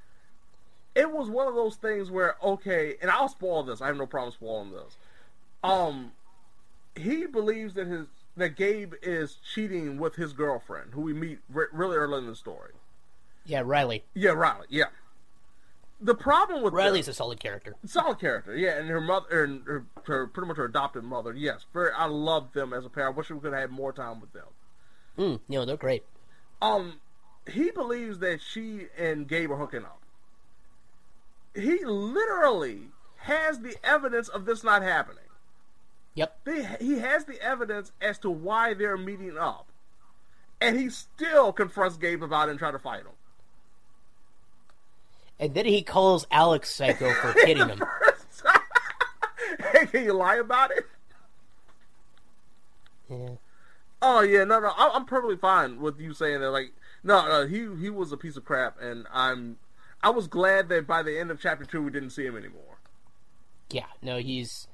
it 0.96 1.12
was 1.12 1.30
one 1.30 1.48
of 1.48 1.56
those 1.56 1.76
things 1.76 2.12
where 2.12 2.36
okay, 2.44 2.96
and 3.02 3.10
I'll 3.12 3.30
spoil 3.30 3.64
this. 3.64 3.82
I 3.82 3.88
have 3.88 3.98
no 3.98 4.06
problem 4.06 4.32
spoiling 4.32 4.72
this. 4.72 4.98
Um, 5.64 6.12
he 6.96 7.26
believes 7.26 7.74
that 7.76 7.88
his 7.88 8.08
that 8.38 8.56
Gabe 8.56 8.94
is 9.02 9.38
cheating 9.54 9.98
with 9.98 10.16
his 10.16 10.34
girlfriend, 10.34 10.94
who 10.94 11.02
we 11.02 11.14
meet 11.14 11.40
re- 11.50 11.66
really 11.72 11.98
early 11.98 12.20
in 12.20 12.28
the 12.28 12.36
story. 12.36 12.72
Yeah, 13.46 13.62
Riley. 13.66 14.04
Yeah, 14.14 14.32
Riley. 14.32 14.68
Yeah. 14.70 14.86
The 16.02 16.16
problem 16.16 16.64
with 16.64 16.74
Riley's 16.74 17.06
the, 17.06 17.12
a 17.12 17.16
solid 17.16 17.42
character. 17.42 17.76
Solid 17.86 18.20
character, 18.20 18.56
yeah, 18.56 18.78
and 18.80 18.88
her 18.88 19.02
mother 19.02 19.44
and 19.44 19.66
her, 19.66 19.86
her 20.06 20.28
pretty 20.28 20.48
much 20.48 20.58
her 20.58 20.66
adopted 20.66 21.04
mother. 21.04 21.34
Yes, 21.34 21.66
very. 21.74 21.92
I 21.92 22.06
love 22.06 22.54
them 22.54 22.74
as 22.74 22.86
a 22.86 22.90
pair. 22.90 23.08
I 23.08 23.10
wish 23.10 23.30
we 23.30 23.40
could 23.40 23.52
have 23.52 23.62
had 23.62 23.72
more 23.72 23.92
time 23.92 24.22
with 24.22 24.32
them. 24.32 24.46
Mm, 25.18 25.40
no, 25.50 25.66
they're 25.66 25.76
great. 25.76 26.04
Um, 26.62 27.02
he 27.52 27.72
believes 27.72 28.20
that 28.20 28.40
she 28.42 28.88
and 28.98 29.28
Gabe 29.28 29.52
are 29.52 29.58
hooking 29.58 29.84
up. 29.84 29.99
He 31.60 31.84
literally 31.86 32.92
has 33.18 33.60
the 33.60 33.76
evidence 33.84 34.28
of 34.30 34.46
this 34.46 34.64
not 34.64 34.82
happening. 34.82 35.24
Yep. 36.16 36.40
They, 36.46 36.64
he 36.82 37.00
has 37.00 37.26
the 37.26 37.42
evidence 37.42 37.92
as 38.02 38.18
to 38.20 38.30
why 38.30 38.74
they're 38.74 38.98
meeting 38.98 39.38
up, 39.38 39.68
and 40.60 40.78
he 40.80 40.90
still 40.90 41.54
confronts 41.54 41.98
Gabe 41.98 42.24
about 42.24 42.48
it 42.50 42.52
and 42.52 42.60
try 42.60 42.72
to 42.72 42.80
fight 42.80 43.02
him. 43.02 43.12
And 45.40 45.54
then 45.54 45.66
he 45.66 45.82
calls 45.82 46.28
Alex 46.32 46.70
psycho 46.74 47.14
for 47.22 47.34
kidding 47.34 47.68
him. 47.70 47.82
hey, 49.72 49.86
can 49.86 50.04
you 50.04 50.14
lie 50.14 50.36
about 50.36 50.72
it? 50.72 50.86
Yeah. 53.10 53.30
Oh 54.02 54.22
yeah, 54.22 54.44
no, 54.44 54.60
no, 54.60 54.68
I- 54.78 54.92
I'm 54.94 55.06
perfectly 55.06 55.38
fine 55.38 55.80
with 55.80 56.00
you 56.00 56.14
saying 56.14 56.42
that. 56.42 56.52
Like, 56.52 56.74
no, 57.04 57.28
no, 57.28 57.48
he 57.48 57.68
he 57.82 57.90
was 57.90 58.12
a 58.12 58.18
piece 58.18 58.38
of 58.38 58.46
crap, 58.46 58.80
and 58.82 59.06
I'm, 59.12 59.58
I 60.02 60.10
was 60.10 60.28
glad 60.28 60.70
that 60.70 60.88
by 60.88 61.04
the 61.04 61.20
end 61.20 61.32
of 61.32 61.40
chapter 61.40 61.66
two 61.66 61.82
we 61.82 61.92
didn't 61.92 62.12
see 62.12 62.26
him 62.26 62.38
anymore. 62.38 62.80
Yeah, 63.70 63.86
no, 64.02 64.18
he's. 64.18 64.68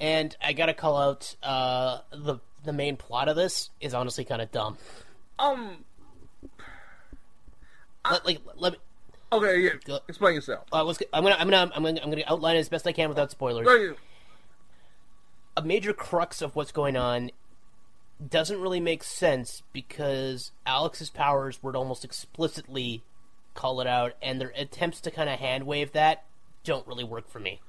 And 0.00 0.36
I 0.42 0.52
gotta 0.52 0.74
call 0.74 0.96
out 0.96 1.36
uh, 1.42 2.00
the 2.10 2.38
the 2.64 2.72
main 2.72 2.96
plot 2.96 3.28
of 3.28 3.36
this 3.36 3.70
is 3.80 3.94
honestly 3.94 4.24
kind 4.24 4.42
of 4.42 4.50
dumb. 4.50 4.78
Um. 5.38 5.84
Let, 8.08 8.24
like, 8.24 8.40
let 8.54 8.72
me. 8.74 8.78
Okay, 9.32 9.60
yeah. 9.62 9.98
Explain 10.06 10.36
yourself. 10.36 10.66
Uh, 10.72 10.84
let's, 10.84 11.02
I'm 11.12 11.24
gonna, 11.24 11.34
I'm 11.36 11.50
gonna, 11.50 11.72
I'm 11.74 11.82
gonna, 11.82 12.00
I'm 12.00 12.10
gonna 12.10 12.22
outline 12.28 12.54
it 12.54 12.60
as 12.60 12.68
best 12.68 12.86
I 12.86 12.92
can 12.92 13.08
without 13.08 13.32
spoilers. 13.32 13.66
Go 13.66 13.74
ahead. 13.74 13.96
A 15.56 15.62
major 15.62 15.92
crux 15.92 16.40
of 16.40 16.54
what's 16.54 16.70
going 16.70 16.96
on 16.96 17.32
doesn't 18.24 18.60
really 18.60 18.78
make 18.78 19.02
sense 19.02 19.64
because 19.72 20.52
Alex's 20.64 21.10
powers 21.10 21.60
were 21.62 21.74
almost 21.74 22.04
explicitly 22.04 23.02
call 23.56 23.80
it 23.80 23.86
out, 23.86 24.14
and 24.22 24.40
their 24.40 24.52
attempts 24.56 25.00
to 25.02 25.10
kind 25.10 25.28
of 25.28 25.38
hand 25.40 25.66
wave 25.66 25.92
that 25.92 26.24
don't 26.64 26.86
really 26.86 27.04
work 27.04 27.28
for 27.28 27.40
me. 27.40 27.60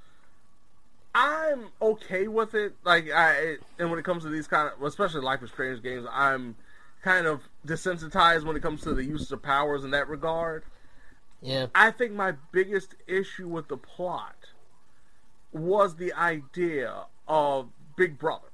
I'm 1.15 1.69
okay 1.81 2.27
with 2.27 2.53
it. 2.53 2.75
Like 2.83 3.09
I, 3.09 3.55
and 3.79 3.89
when 3.89 3.97
it 3.97 4.05
comes 4.05 4.23
to 4.23 4.29
these 4.29 4.47
kind 4.47 4.69
of, 4.71 4.83
especially 4.83 5.21
Life 5.21 5.41
is 5.41 5.49
Strange 5.49 5.81
games, 5.81 6.05
I'm 6.11 6.55
kind 7.01 7.25
of 7.25 7.41
desensitized 7.65 8.43
when 8.43 8.55
it 8.55 8.61
comes 8.61 8.81
to 8.81 8.93
the 8.93 9.03
use 9.03 9.31
of 9.31 9.41
powers 9.41 9.83
in 9.83 9.91
that 9.91 10.07
regard. 10.07 10.63
Yeah. 11.41 11.67
I 11.73 11.91
think 11.91 12.13
my 12.13 12.33
biggest 12.51 12.95
issue 13.07 13.47
with 13.47 13.67
the 13.67 13.77
plot 13.77 14.35
was 15.51 15.95
the 15.95 16.13
idea 16.13 17.05
of 17.27 17.69
Big 17.95 18.19
Brother. 18.19 18.49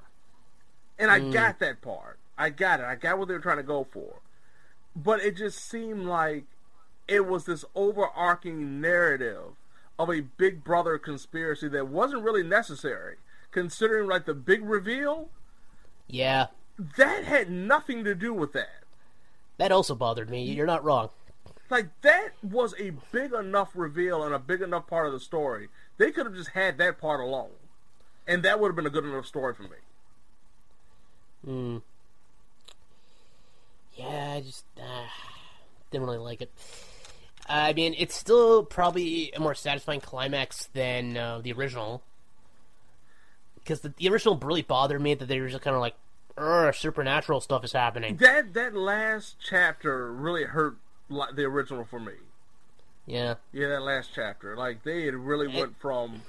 And 1.00 1.10
I 1.10 1.20
Mm. 1.20 1.32
got 1.32 1.60
that 1.60 1.82
part. 1.82 2.20
I 2.38 2.50
got 2.50 2.80
it. 2.80 2.86
I 2.86 2.96
got 2.96 3.18
what 3.18 3.28
they 3.28 3.34
were 3.34 3.40
trying 3.40 3.58
to 3.58 3.64
go 3.64 3.84
for. 3.84 4.22
But 4.96 5.22
it 5.22 5.36
just 5.36 5.60
seemed 5.60 6.06
like 6.06 6.46
it 7.08 7.26
was 7.28 7.46
this 7.46 7.66
overarching 7.76 8.80
narrative 8.82 9.54
of 10.00 10.10
a 10.10 10.22
Big 10.22 10.64
Brother 10.64 10.98
conspiracy 10.98 11.68
that 11.70 11.88
wasn't 11.88 12.24
really 12.24 12.44
necessary, 12.44 13.16
considering 13.52 14.08
like 14.10 14.26
the 14.26 14.34
big 14.34 14.64
reveal. 14.64 15.30
Yeah, 16.08 16.48
That 16.98 17.24
had 17.26 17.50
nothing 17.52 18.04
to 18.04 18.16
do 18.16 18.34
with 18.34 18.54
that. 18.54 18.84
that 19.58 19.72
also 19.72 19.96
bothered 19.96 20.30
me. 20.30 20.44
You're 20.44 20.66
not 20.66 20.84
wrong. 20.84 21.10
Like 21.70 21.90
that 22.02 22.32
was 22.44 22.74
a 22.80 22.92
big 23.12 23.34
enough 23.34 23.72
reveal 23.74 24.24
and 24.24 24.34
a 24.34 24.40
big 24.40 24.62
enough 24.62 24.86
part 24.88 25.08
of 25.08 25.14
the 25.14 25.20
story. 25.20 25.70
They 25.98 26.12
could 26.12 26.26
have 26.26 26.36
just 26.36 26.50
had 26.52 26.78
that 26.80 27.00
part 27.00 27.20
alone, 27.20 27.52
and 28.28 28.44
that 28.44 28.60
would 28.60 28.68
have 28.70 28.76
been 28.76 28.86
a 28.88 28.92
good 28.92 29.06
enough 29.06 29.26
story 29.26 29.54
for 29.54 29.64
me. 29.64 29.78
Hmm. 31.46 31.78
Yeah, 33.96 34.34
I 34.38 34.42
just 34.42 34.66
uh, 34.80 35.06
didn't 35.92 36.06
really 36.06 36.18
like 36.18 36.42
it. 36.42 36.52
I 37.48 37.74
mean, 37.74 37.96
it's 37.98 38.16
still 38.16 38.64
probably 38.64 39.32
a 39.34 39.40
more 39.40 39.56
satisfying 39.56 40.02
climax 40.02 40.70
than 40.74 41.18
uh, 41.18 41.40
the 41.40 41.52
original. 41.54 42.02
Because 43.56 43.82
the, 43.82 43.94
the 43.98 44.10
original 44.10 44.38
really 44.38 44.62
bothered 44.62 45.02
me 45.02 45.14
that 45.14 45.26
they 45.26 45.40
were 45.40 45.50
just 45.50 45.64
kind 45.64 45.76
of 45.76 45.82
like, 45.82 45.96
"Ugh, 46.38 46.74
supernatural 46.74 47.42
stuff 47.42 47.64
is 47.64 47.74
happening. 47.74 48.18
That 48.18 48.54
that 48.54 48.76
last 48.76 49.38
chapter 49.44 50.12
really 50.12 50.44
hurt 50.44 50.78
li- 51.10 51.32
the 51.34 51.44
original 51.44 51.86
for 51.86 52.00
me. 52.00 52.14
Yeah. 53.06 53.36
Yeah, 53.52 53.70
that 53.70 53.82
last 53.82 54.12
chapter, 54.14 54.56
like 54.56 54.84
they 54.84 55.06
had 55.06 55.16
really 55.16 55.48
went 55.48 55.80
from 55.80 56.22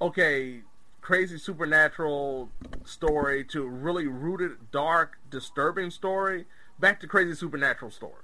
okay, 0.00 0.60
crazy 1.00 1.38
supernatural 1.38 2.48
story 2.84 3.44
to 3.44 3.66
really 3.66 4.06
rooted, 4.06 4.70
dark, 4.70 5.18
disturbing 5.30 5.90
story 5.90 6.46
back 6.78 7.00
to 7.00 7.06
crazy 7.06 7.34
supernatural 7.34 7.90
story. 7.90 8.21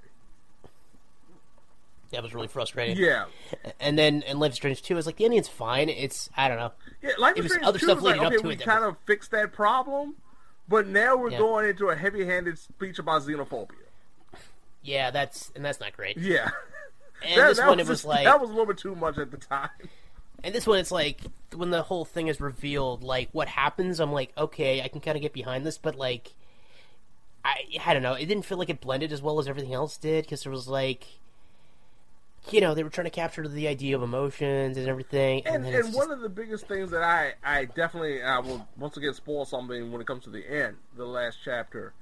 That 2.11 2.23
was 2.23 2.35
really 2.35 2.49
frustrating. 2.49 2.97
Yeah. 2.97 3.27
And 3.81 3.99
then 3.99 4.23
in 4.23 4.39
Life 4.39 4.53
is 4.53 4.57
Strange 4.57 4.83
2, 4.83 4.97
it's 4.97 5.07
like, 5.07 5.17
the 5.17 5.25
ending's 5.27 5.49
fine. 5.49 5.89
It's, 5.89 6.31
I 6.37 6.49
don't 6.49 6.57
know. 6.59 6.73
Yeah, 7.03 7.11
Life 7.19 7.37
it 7.37 7.41
is 7.41 7.45
was 7.45 7.53
Strange 7.53 7.67
other 7.69 7.79
2 7.79 7.85
stuff 7.87 7.99
is 7.99 8.05
like, 8.05 8.17
okay, 8.17 8.27
up 8.37 8.43
to 8.43 8.49
we 8.49 8.55
it. 8.55 8.61
kind 8.63 8.81
was- 8.85 8.91
of 8.95 8.97
fixed 9.07 9.31
that 9.33 9.53
problem, 9.53 10.17
but 10.69 10.87
now 10.87 11.17
we're 11.17 11.31
Yeah. 11.31 11.39
going 11.39 11.69
into 11.69 11.89
a 11.89 11.97
heavy-handed 11.97 12.59
speech 12.59 12.99
about 12.99 13.23
xenophobia. 13.23 13.73
Yeah, 14.83 15.11
that's, 15.11 15.53
and 15.55 15.65
that's 15.65 15.81
not 15.81 15.95
great. 15.97 16.17
Yeah. 16.17 16.51
And 17.23 17.39
That- 17.41 17.49
this 17.49 17.59
that 17.59 17.69
one, 17.69 17.79
it 17.79 17.83
was 17.83 17.89
was 17.89 17.99
just- 17.99 18.07
like, 18.07 18.25
that 18.25 18.41
was 18.41 18.49
a 18.49 18.53
little 18.53 18.67
bit 18.67 18.79
too 18.79 18.95
much 18.95 19.19
at 19.19 19.31
the 19.31 19.37
time. 19.37 19.69
And 20.45 20.55
this 20.55 20.67
one, 20.69 20.79
it's 20.79 20.93
like 20.93 21.21
when 21.55 21.71
the 21.71 21.83
whole 21.83 22.05
thing 22.05 22.29
is 22.29 22.41
revealed, 22.41 23.03
like 23.03 23.29
what 23.33 23.49
happens. 23.49 23.99
I'm 23.99 24.13
like, 24.13 24.33
okay, 24.39 24.81
I 24.83 24.87
can 24.89 25.01
kind 25.01 25.17
of 25.17 25.21
get 25.23 25.33
behind 25.33 25.67
this, 25.67 25.79
but 25.79 25.97
like, 25.97 26.33
I 27.45 27.57
I 27.85 27.93
don't 27.93 28.05
know. 28.05 28.13
It 28.15 28.27
didn't 28.27 28.45
feel 28.45 28.57
like 28.57 28.71
it 28.71 28.81
blended 28.81 29.13
as 29.13 29.21
well 29.21 29.41
as 29.41 29.49
everything 29.49 29.75
else 29.75 29.97
did 29.97 30.25
because 30.25 30.45
there 30.45 30.53
was 30.53 30.69
like, 30.69 31.05
you 32.53 32.61
know, 32.61 32.75
they 32.75 32.83
were 32.83 32.91
trying 32.91 33.07
to 33.07 33.11
capture 33.11 33.47
the 33.47 33.69
idea 33.69 33.97
of 33.97 34.03
emotions 34.03 34.77
and 34.77 34.89
everything, 34.89 35.43
and, 35.47 35.65
And, 35.65 35.67
and 35.67 35.75
it's 35.87 35.95
one 35.97 36.11
of 36.11 36.21
the 36.21 36.29
biggest 36.29 36.67
things 36.67 36.91
that 36.91 37.03
I, 37.03 37.35
I 37.45 37.65
definitely 37.67 38.23
I 38.23 38.39
will 38.39 38.67
once 38.77 38.97
again 38.97 39.15
spoil 39.15 39.45
something 39.45 39.91
when 39.93 40.01
it 40.01 40.07
comes 40.07 40.25
to 40.25 40.31
the 40.31 40.49
end, 40.49 40.77
the 40.97 41.05
last 41.07 41.39
chapter. 41.45 41.93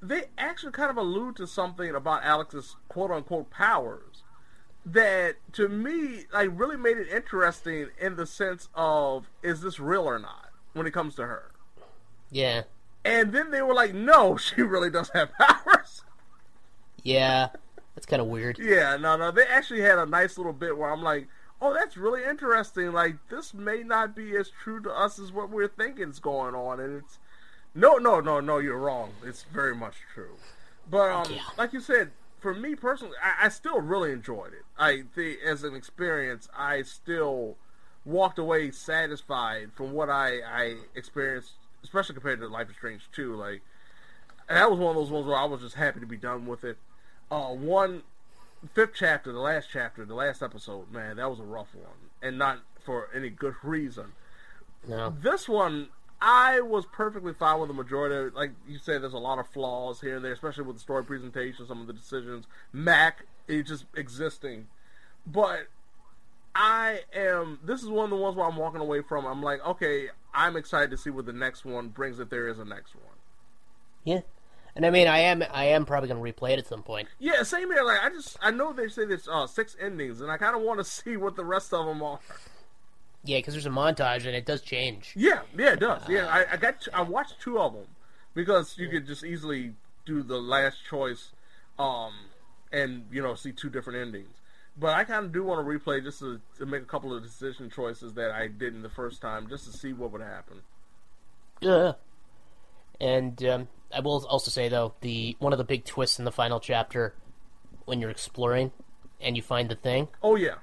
They 0.00 0.24
actually 0.36 0.72
kind 0.72 0.90
of 0.90 0.96
allude 0.96 1.36
to 1.36 1.46
something 1.46 1.94
about 1.94 2.24
Alex's 2.24 2.76
quote 2.88 3.10
unquote 3.10 3.50
powers 3.50 4.24
that 4.84 5.36
to 5.52 5.68
me 5.68 6.24
like 6.32 6.50
really 6.52 6.76
made 6.76 6.96
it 6.96 7.08
interesting 7.08 7.88
in 8.00 8.16
the 8.16 8.26
sense 8.26 8.68
of 8.74 9.30
is 9.42 9.60
this 9.60 9.78
real 9.78 10.02
or 10.02 10.18
not 10.18 10.50
when 10.72 10.86
it 10.86 10.92
comes 10.92 11.14
to 11.14 11.22
her. 11.26 11.52
yeah, 12.30 12.62
And 13.04 13.32
then 13.32 13.50
they 13.52 13.62
were 13.62 13.74
like, 13.74 13.94
no, 13.94 14.36
she 14.38 14.62
really 14.62 14.90
does 14.90 15.10
have 15.10 15.30
powers. 15.34 16.02
yeah, 17.04 17.48
that's 17.94 18.06
kind 18.06 18.22
of 18.22 18.28
weird. 18.28 18.58
Yeah, 18.58 18.96
no, 18.96 19.16
no. 19.16 19.30
They 19.30 19.44
actually 19.44 19.82
had 19.82 19.98
a 19.98 20.06
nice 20.06 20.36
little 20.36 20.52
bit 20.52 20.76
where 20.76 20.90
I'm 20.90 21.02
like, 21.02 21.28
oh, 21.60 21.72
that's 21.72 21.96
really 21.96 22.24
interesting. 22.24 22.92
Like, 22.92 23.16
this 23.30 23.54
may 23.54 23.82
not 23.82 24.16
be 24.16 24.36
as 24.36 24.50
true 24.50 24.82
to 24.82 24.90
us 24.90 25.18
as 25.18 25.32
what 25.32 25.50
we're 25.50 25.68
thinking 25.68 26.10
is 26.10 26.18
going 26.18 26.54
on. 26.54 26.80
And 26.80 27.02
it's, 27.02 27.18
no, 27.74 27.96
no, 27.96 28.20
no, 28.20 28.40
no, 28.40 28.58
you're 28.58 28.78
wrong. 28.78 29.12
It's 29.24 29.44
very 29.44 29.74
much 29.74 29.94
true. 30.12 30.36
But, 30.90 31.10
um, 31.10 31.38
like 31.56 31.72
you 31.72 31.80
said, 31.80 32.10
for 32.40 32.54
me 32.54 32.74
personally, 32.74 33.14
I, 33.22 33.46
I 33.46 33.48
still 33.50 33.80
really 33.80 34.10
enjoyed 34.10 34.52
it. 34.52 34.64
I 34.76 35.04
think, 35.14 35.38
as 35.46 35.62
an 35.62 35.74
experience, 35.74 36.48
I 36.56 36.82
still 36.82 37.56
walked 38.04 38.38
away 38.38 38.72
satisfied 38.72 39.70
from 39.74 39.92
what 39.92 40.10
I, 40.10 40.40
I 40.40 40.76
experienced, 40.96 41.52
especially 41.84 42.14
compared 42.14 42.40
to 42.40 42.48
Life 42.48 42.68
is 42.70 42.76
Strange 42.76 43.08
2. 43.12 43.36
Like, 43.36 43.62
that 44.48 44.68
was 44.68 44.80
one 44.80 44.96
of 44.96 45.02
those 45.02 45.12
ones 45.12 45.26
where 45.26 45.36
I 45.36 45.44
was 45.44 45.60
just 45.60 45.76
happy 45.76 46.00
to 46.00 46.06
be 46.06 46.16
done 46.16 46.46
with 46.46 46.64
it. 46.64 46.78
Uh, 47.32 47.54
one 47.54 48.02
fifth 48.74 48.92
chapter, 48.94 49.32
the 49.32 49.38
last 49.38 49.68
chapter, 49.72 50.04
the 50.04 50.14
last 50.14 50.42
episode, 50.42 50.92
man, 50.92 51.16
that 51.16 51.30
was 51.30 51.40
a 51.40 51.44
rough 51.44 51.74
one, 51.74 52.10
and 52.20 52.36
not 52.36 52.58
for 52.84 53.08
any 53.14 53.30
good 53.30 53.54
reason. 53.62 54.12
No. 54.86 55.14
This 55.18 55.48
one, 55.48 55.88
I 56.20 56.60
was 56.60 56.84
perfectly 56.84 57.32
fine 57.32 57.58
with 57.58 57.68
the 57.68 57.74
majority. 57.74 58.36
Like 58.36 58.50
you 58.68 58.78
said, 58.78 59.02
there's 59.02 59.14
a 59.14 59.18
lot 59.18 59.38
of 59.38 59.46
flaws 59.46 60.02
here 60.02 60.16
and 60.16 60.24
there, 60.24 60.32
especially 60.32 60.64
with 60.64 60.76
the 60.76 60.82
story 60.82 61.04
presentation, 61.04 61.66
some 61.66 61.80
of 61.80 61.86
the 61.86 61.94
decisions. 61.94 62.44
Mac 62.70 63.24
is 63.48 63.66
just 63.66 63.86
existing, 63.96 64.66
but 65.26 65.68
I 66.54 67.00
am. 67.14 67.60
This 67.64 67.82
is 67.82 67.88
one 67.88 68.04
of 68.04 68.10
the 68.10 68.16
ones 68.16 68.36
where 68.36 68.46
I'm 68.46 68.56
walking 68.56 68.82
away 68.82 69.00
from. 69.00 69.24
I'm 69.24 69.42
like, 69.42 69.66
okay, 69.66 70.08
I'm 70.34 70.54
excited 70.54 70.90
to 70.90 70.98
see 70.98 71.08
what 71.08 71.24
the 71.24 71.32
next 71.32 71.64
one 71.64 71.88
brings. 71.88 72.18
If 72.20 72.28
there 72.28 72.46
is 72.48 72.58
a 72.58 72.64
next 72.66 72.94
one. 72.94 73.16
Yeah, 74.04 74.20
and 74.74 74.86
I 74.86 74.90
mean, 74.90 75.06
I 75.06 75.18
am 75.18 75.44
I 75.52 75.66
am 75.66 75.84
probably 75.84 76.08
going 76.08 76.22
to 76.22 76.32
replay 76.32 76.52
it 76.52 76.58
at 76.58 76.66
some 76.66 76.82
point. 76.82 77.08
Yeah, 77.18 77.42
same 77.42 77.70
here. 77.70 77.82
Like 77.82 78.02
I 78.02 78.08
just 78.08 78.38
I 78.40 78.50
know 78.50 78.72
they 78.72 78.88
say 78.88 79.04
there's 79.04 79.28
uh, 79.28 79.46
six 79.46 79.76
endings, 79.80 80.20
and 80.20 80.30
I 80.30 80.36
kind 80.36 80.56
of 80.56 80.62
want 80.62 80.80
to 80.80 80.84
see 81.02 81.16
what 81.16 81.36
the 81.36 81.44
rest 81.44 81.72
of 81.72 81.86
them 81.86 82.02
are. 82.02 82.18
Yeah, 83.24 83.38
because 83.38 83.54
there's 83.54 83.66
a 83.66 83.70
montage 83.70 84.26
and 84.26 84.34
it 84.34 84.46
does 84.46 84.62
change. 84.62 85.12
Yeah, 85.14 85.42
yeah, 85.56 85.74
it 85.74 85.80
does. 85.80 86.02
Yeah, 86.08 86.26
I, 86.26 86.54
I 86.54 86.56
got 86.56 86.88
I 86.92 87.02
watched 87.02 87.40
two 87.40 87.58
of 87.58 87.74
them 87.74 87.86
because 88.34 88.76
you 88.78 88.88
could 88.88 89.06
just 89.06 89.24
easily 89.24 89.74
do 90.04 90.22
the 90.22 90.38
last 90.38 90.78
choice, 90.88 91.30
um, 91.78 92.12
and 92.72 93.04
you 93.12 93.22
know 93.22 93.34
see 93.34 93.52
two 93.52 93.70
different 93.70 93.98
endings. 93.98 94.40
But 94.76 94.94
I 94.94 95.04
kind 95.04 95.26
of 95.26 95.32
do 95.32 95.44
want 95.44 95.66
to 95.66 95.70
replay 95.70 96.02
just 96.02 96.20
to, 96.20 96.40
to 96.58 96.64
make 96.64 96.80
a 96.82 96.86
couple 96.86 97.14
of 97.14 97.22
decision 97.22 97.68
choices 97.68 98.14
that 98.14 98.30
I 98.30 98.48
didn't 98.48 98.82
the 98.82 98.88
first 98.88 99.20
time, 99.20 99.48
just 99.48 99.70
to 99.70 99.76
see 99.76 99.92
what 99.92 100.12
would 100.12 100.22
happen. 100.22 100.62
Yeah. 101.60 101.92
And 102.98 103.44
um, 103.44 103.68
I 103.94 104.00
will 104.00 104.24
also 104.26 104.50
say 104.50 104.68
though, 104.68 104.94
the 105.00 105.36
one 105.38 105.52
of 105.52 105.58
the 105.58 105.64
big 105.64 105.84
twists 105.84 106.18
in 106.18 106.24
the 106.24 106.32
final 106.32 106.60
chapter, 106.60 107.14
when 107.84 108.00
you're 108.00 108.10
exploring 108.10 108.72
and 109.20 109.36
you 109.36 109.42
find 109.42 109.68
the 109.68 109.74
thing. 109.76 110.08
Oh 110.22 110.36
yeah. 110.36 110.56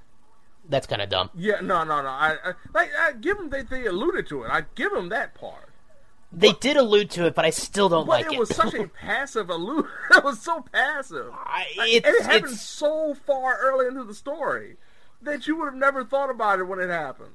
That's 0.68 0.86
kind 0.86 1.02
of 1.02 1.10
dumb. 1.10 1.30
Yeah, 1.36 1.62
no, 1.62 1.84
no, 1.84 2.02
no. 2.02 2.10
I, 2.10 2.36
I 2.44 2.54
like 2.74 2.90
I 3.00 3.14
give 3.14 3.38
them 3.38 3.50
they 3.50 3.64
they 3.64 3.86
alluded 3.86 4.28
to 4.28 4.44
it. 4.44 4.50
I 4.52 4.64
give 4.76 4.92
them 4.92 5.10
that 5.10 5.34
part. 5.34 5.66
They 6.32 6.52
did 6.54 6.78
allude 6.78 7.10
to 7.12 7.26
it, 7.26 7.34
but 7.34 7.44
I 7.44 7.50
still 7.50 7.90
don't 7.90 8.06
But 8.06 8.12
like 8.22 8.26
it 8.28 8.34
it. 8.34 8.40
was 8.40 8.56
such 8.56 8.76
a 8.76 8.88
passive 9.02 9.50
allude. 9.50 9.86
it 10.12 10.24
was 10.24 10.40
so 10.40 10.64
passive. 10.72 11.30
Like, 11.76 11.90
it's- 11.90 12.04
and 12.06 12.16
it 12.16 12.22
happened 12.24 12.44
it's- 12.54 12.62
so 12.62 13.16
far 13.26 13.58
early 13.60 13.88
into 13.88 14.04
the 14.04 14.14
story 14.14 14.78
that 15.24 15.48
you 15.48 15.58
would 15.58 15.66
have 15.66 15.74
never 15.76 16.04
thought 16.06 16.30
about 16.30 16.60
it 16.60 16.66
when 16.66 16.80
it 16.80 16.90
happened. 16.90 17.34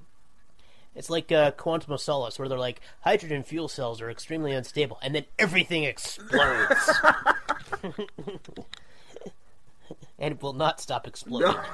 It's 0.95 1.11
like 1.11 1.33
uh, 1.33 1.51
Quantum 1.53 1.93
of 1.93 2.01
Solace, 2.01 2.39
where 2.39 2.49
they're 2.49 2.59
like, 2.59 2.81
hydrogen 3.01 3.43
fuel 3.43 3.69
cells 3.69 4.01
are 4.01 4.11
extremely 4.11 4.53
unstable, 4.53 4.99
and 5.03 5.15
then 5.15 5.25
everything 5.39 5.85
explodes. 5.85 6.91
and 10.19 10.35
it 10.35 10.43
will 10.43 10.53
not 10.53 10.81
stop 10.81 11.07
exploding. 11.07 11.55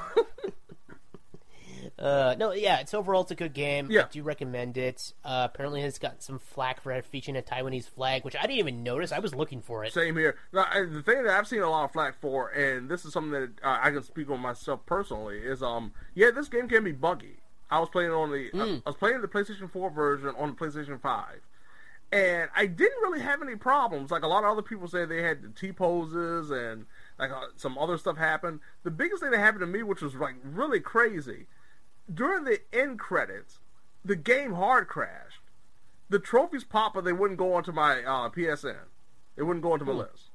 uh, 1.99 2.35
no, 2.37 2.51
yeah, 2.51 2.79
it's 2.79 2.93
overall 2.93 3.21
it's 3.21 3.31
a 3.31 3.35
good 3.35 3.53
game. 3.53 3.89
Yeah. 3.91 4.01
I 4.01 4.07
do 4.11 4.23
recommend 4.23 4.77
it. 4.77 5.13
Uh, 5.23 5.47
apparently, 5.51 5.81
it's 5.81 5.99
got 5.99 6.23
some 6.23 6.39
flack 6.39 6.81
for 6.81 6.99
featuring 7.03 7.37
a 7.37 7.43
Taiwanese 7.43 7.89
flag, 7.89 8.25
which 8.25 8.35
I 8.35 8.41
didn't 8.41 8.57
even 8.57 8.83
notice. 8.83 9.11
I 9.11 9.19
was 9.19 9.35
looking 9.35 9.61
for 9.61 9.83
it. 9.83 9.93
Same 9.93 10.17
here. 10.17 10.37
Now, 10.51 10.65
the 10.73 11.03
thing 11.03 11.23
that 11.23 11.37
I've 11.37 11.47
seen 11.47 11.61
a 11.61 11.69
lot 11.69 11.85
of 11.85 11.91
flack 11.91 12.19
for, 12.19 12.49
and 12.49 12.89
this 12.89 13.05
is 13.05 13.13
something 13.13 13.31
that 13.31 13.51
uh, 13.63 13.77
I 13.81 13.91
can 13.91 14.01
speak 14.03 14.31
on 14.31 14.39
myself 14.39 14.83
personally, 14.85 15.37
is 15.37 15.61
um, 15.61 15.93
yeah, 16.15 16.31
this 16.31 16.47
game 16.47 16.67
can 16.67 16.83
be 16.83 16.91
buggy. 16.91 17.40
I 17.71 17.79
was 17.79 17.89
playing 17.89 18.11
on 18.11 18.31
the 18.31 18.49
I, 18.53 18.57
I 18.85 18.89
was 18.89 18.97
playing 18.97 19.21
the 19.21 19.27
PlayStation 19.27 19.71
4 19.71 19.89
version 19.91 20.33
on 20.37 20.49
the 20.49 20.55
PlayStation 20.55 20.99
5, 21.01 21.25
and 22.11 22.49
I 22.55 22.65
didn't 22.65 23.01
really 23.01 23.21
have 23.21 23.41
any 23.41 23.55
problems. 23.55 24.11
Like 24.11 24.23
a 24.23 24.27
lot 24.27 24.43
of 24.43 24.49
other 24.51 24.61
people 24.61 24.87
say, 24.87 25.05
they 25.05 25.21
had 25.23 25.41
the 25.41 25.49
T 25.49 25.71
poses 25.71 26.51
and 26.51 26.85
like 27.17 27.31
uh, 27.31 27.45
some 27.55 27.77
other 27.77 27.97
stuff 27.97 28.17
happened. 28.17 28.59
The 28.83 28.91
biggest 28.91 29.21
thing 29.23 29.31
that 29.31 29.39
happened 29.39 29.61
to 29.61 29.67
me, 29.67 29.83
which 29.83 30.01
was 30.01 30.15
like 30.15 30.35
really 30.43 30.79
crazy, 30.81 31.47
during 32.13 32.43
the 32.43 32.59
end 32.73 32.99
credits, 32.99 33.59
the 34.03 34.15
game 34.17 34.53
hard 34.53 34.87
crashed. 34.87 35.39
The 36.09 36.19
trophies 36.19 36.65
pop, 36.65 36.93
but 36.93 37.05
they 37.05 37.13
wouldn't 37.13 37.39
go 37.39 37.53
onto 37.53 37.71
my 37.71 38.03
uh, 38.03 38.29
PSN. 38.29 38.75
They 39.37 39.43
wouldn't 39.43 39.63
go 39.63 39.71
onto 39.71 39.85
my 39.85 39.93
Hmm. 39.93 39.99
list. 39.99 40.25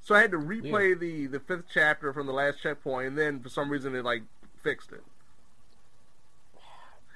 So 0.00 0.14
I 0.14 0.20
had 0.22 0.30
to 0.32 0.38
replay 0.38 0.98
the 0.98 1.26
the 1.26 1.38
fifth 1.38 1.66
chapter 1.72 2.12
from 2.14 2.26
the 2.26 2.32
last 2.32 2.60
checkpoint, 2.62 3.08
and 3.08 3.18
then 3.18 3.40
for 3.40 3.50
some 3.50 3.68
reason 3.70 3.94
it 3.94 4.04
like 4.04 4.22
fixed 4.62 4.90
it. 4.90 5.04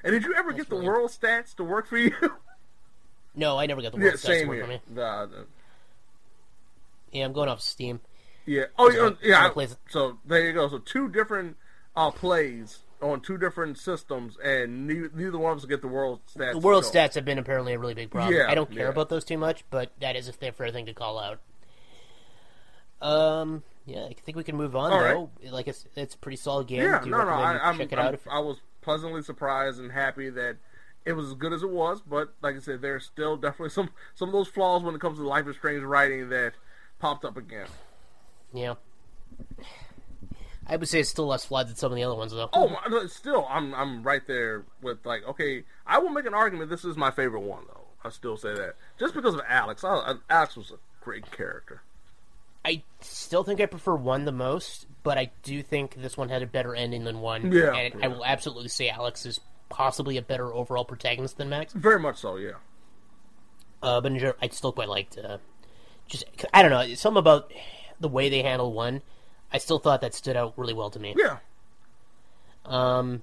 And 0.07 0.15
did 0.15 0.23
you 0.23 0.35
ever 0.35 0.53
get 0.53 0.69
the 0.69 0.77
world 0.77 1.11
stats 1.11 1.55
to 1.57 1.65
work 1.65 1.87
for 1.87 1.99
you? 1.99 2.13
No, 3.39 3.59
I 3.59 3.67
never 3.67 3.83
got 3.83 3.93
the 3.93 3.99
yeah, 3.99 4.05
world 4.05 4.15
stats 4.15 4.41
to 4.41 4.47
work 4.47 4.61
for 4.63 4.67
me. 4.67 4.81
Nah, 4.95 5.27
nah. 5.27 5.31
Yeah, 7.13 7.27
I'm 7.27 7.35
going 7.35 7.51
off 7.51 7.61
Steam. 7.61 8.01
Yeah. 8.47 8.65
Oh, 8.79 8.91
yeah. 8.91 9.11
yeah. 9.23 9.67
So 9.91 10.17
there 10.25 10.47
you 10.47 10.55
go. 10.55 10.71
So 10.71 10.79
two 10.79 11.11
different 11.11 11.59
uh, 11.95 12.13
plays 12.13 12.79
on 13.03 13.21
two 13.21 13.37
different 13.37 13.77
systems, 13.77 14.39
and 14.43 14.87
neither, 14.87 15.11
neither 15.15 15.37
one 15.37 15.53
of 15.53 15.59
us 15.59 15.67
get 15.67 15.83
the 15.83 15.89
world 15.89 16.21
stats. 16.35 16.53
The 16.53 16.61
world 16.61 16.85
stats 16.85 17.15
have 17.15 17.27
been 17.27 17.39
apparently 17.39 17.75
a 17.75 17.79
really 17.79 17.93
big 17.93 18.11
problem. 18.11 18.35
Yeah, 18.35 18.47
I 18.49 18.55
don't 18.55 18.71
care 18.71 18.85
yeah. 18.85 18.89
about 18.89 19.11
those 19.11 19.25
too 19.25 19.37
much, 19.37 19.65
but 19.69 19.91
that 20.01 20.17
is 20.17 20.29
a 20.29 20.33
fair, 20.33 20.71
thing 20.71 20.87
to 20.87 20.95
call 20.95 21.19
out. 21.19 21.41
Um, 23.03 23.63
yeah, 23.85 24.05
I 24.05 24.15
think 24.25 24.39
we 24.39 24.45
can 24.45 24.57
move 24.57 24.75
on 24.75 24.93
All 24.93 25.01
though. 25.43 25.51
Like 25.51 25.69
it's 25.69 25.85
it's 25.95 26.15
a 26.15 26.19
pretty 26.19 26.37
solid 26.37 26.69
game. 26.69 26.81
Yeah, 26.81 27.03
no, 27.05 27.23
no. 27.23 27.29
I, 27.29 27.69
I'm, 27.69 27.77
check 27.77 27.93
it 27.93 27.99
I'm- 27.99 28.09
out. 28.09 28.15
If, 28.15 28.27
I 28.27 28.39
was 28.39 28.57
pleasantly 28.87 29.21
surprised 29.21 29.81
and 29.81 29.91
happy 29.91 30.31
that 30.31 30.57
it 31.05 31.13
was 31.15 31.27
as 31.27 31.35
good 31.35 31.53
as 31.53 31.63
it 31.65 31.71
was. 31.71 32.01
But 32.01 32.33
like 32.41 32.55
I 32.55 32.61
said, 32.61 32.81
there's 32.81 33.05
still 33.05 33.37
definitely 33.37 33.71
some 33.71 33.91
some 34.15 34.29
of 34.29 34.33
those 34.33 34.47
flaws 34.49 34.83
when 34.85 34.95
it 34.95 35.01
comes 35.01 35.19
to 35.19 35.27
Life 35.27 35.49
is 35.49 35.57
Strange 35.57 35.83
writing 35.83 36.29
that 36.31 36.53
popped 37.01 37.25
up 37.25 37.37
again. 37.37 37.67
yeah, 38.55 38.75
I 40.69 40.77
would 40.77 40.89
say 40.89 41.01
it's 41.01 41.11
still 41.11 41.27
less 41.27 41.45
flawed 41.45 41.67
than 41.69 41.75
some 41.75 41.91
of 41.91 41.97
the 41.97 42.05
other 42.05 42.15
ones 42.15 42.31
though. 42.33 42.49
Oh, 42.53 42.69
my, 42.69 43.07
still, 43.09 43.45
I'm 43.51 43.75
I'm 43.75 44.05
right 44.05 44.25
there 44.27 44.65
with 44.81 45.05
like, 45.05 45.27
okay, 45.27 45.65
I 45.85 45.99
will 45.99 46.11
make 46.11 46.25
an 46.27 46.35
argument. 46.35 46.71
This 46.71 46.85
is 46.85 46.97
my 46.97 47.11
favorite 47.11 47.43
one, 47.43 47.65
though. 47.67 47.83
I 48.05 48.11
still 48.11 48.37
say 48.37 48.55
that 48.55 48.77
just 49.01 49.15
because 49.15 49.35
of 49.35 49.41
Alex. 49.49 49.83
I, 49.83 50.15
Alex 50.31 50.57
was 50.57 50.71
a 50.71 50.79
great 51.05 51.31
character. 51.33 51.83
I 52.67 52.83
still 53.01 53.45
think 53.45 53.61
I 53.61 53.67
prefer 53.67 53.95
one 53.95 54.25
the 54.25 54.33
most, 54.33 54.87
but 55.05 55.17
I 55.17 55.31
do 55.45 55.63
think 55.63 55.95
this 56.03 56.17
one 56.17 56.29
had 56.29 56.43
a 56.43 56.47
better 56.47 56.75
ending 56.75 57.05
than 57.05 57.21
one. 57.21 57.53
Yeah, 57.53 57.73
and 57.73 58.05
I 58.05 58.09
will 58.09 58.25
absolutely 58.25 58.69
say 58.69 58.89
Alex 58.89 59.25
is 59.25 59.39
possibly 59.69 60.17
a 60.17 60.23
better 60.23 60.53
overall 60.53 60.85
protagonist 60.85 61.39
than 61.39 61.49
Max. 61.49 61.73
Very 61.73 62.01
much 62.01 62.17
so, 62.17 62.37
yeah. 62.37 62.55
Uh, 63.81 64.01
but 64.01 64.11
in 64.11 64.19
general, 64.19 64.37
I 64.43 64.49
still 64.49 64.73
quite 64.73 64.89
liked. 64.89 65.17
Uh, 65.17 65.39
just 66.09 66.25
I 66.53 66.63
don't 66.63 66.73
know 66.73 66.93
something 66.95 67.21
about 67.21 67.53
the 68.01 68.09
way 68.09 68.29
they 68.29 68.43
handled 68.43 68.75
one. 68.75 69.01
I 69.53 69.59
still 69.59 69.79
thought 69.79 70.01
that 70.01 70.13
stood 70.13 70.37
out 70.37 70.55
really 70.57 70.75
well 70.75 70.91
to 70.91 70.99
me. 70.99 71.15
Yeah. 71.17 71.39
Um. 72.65 73.23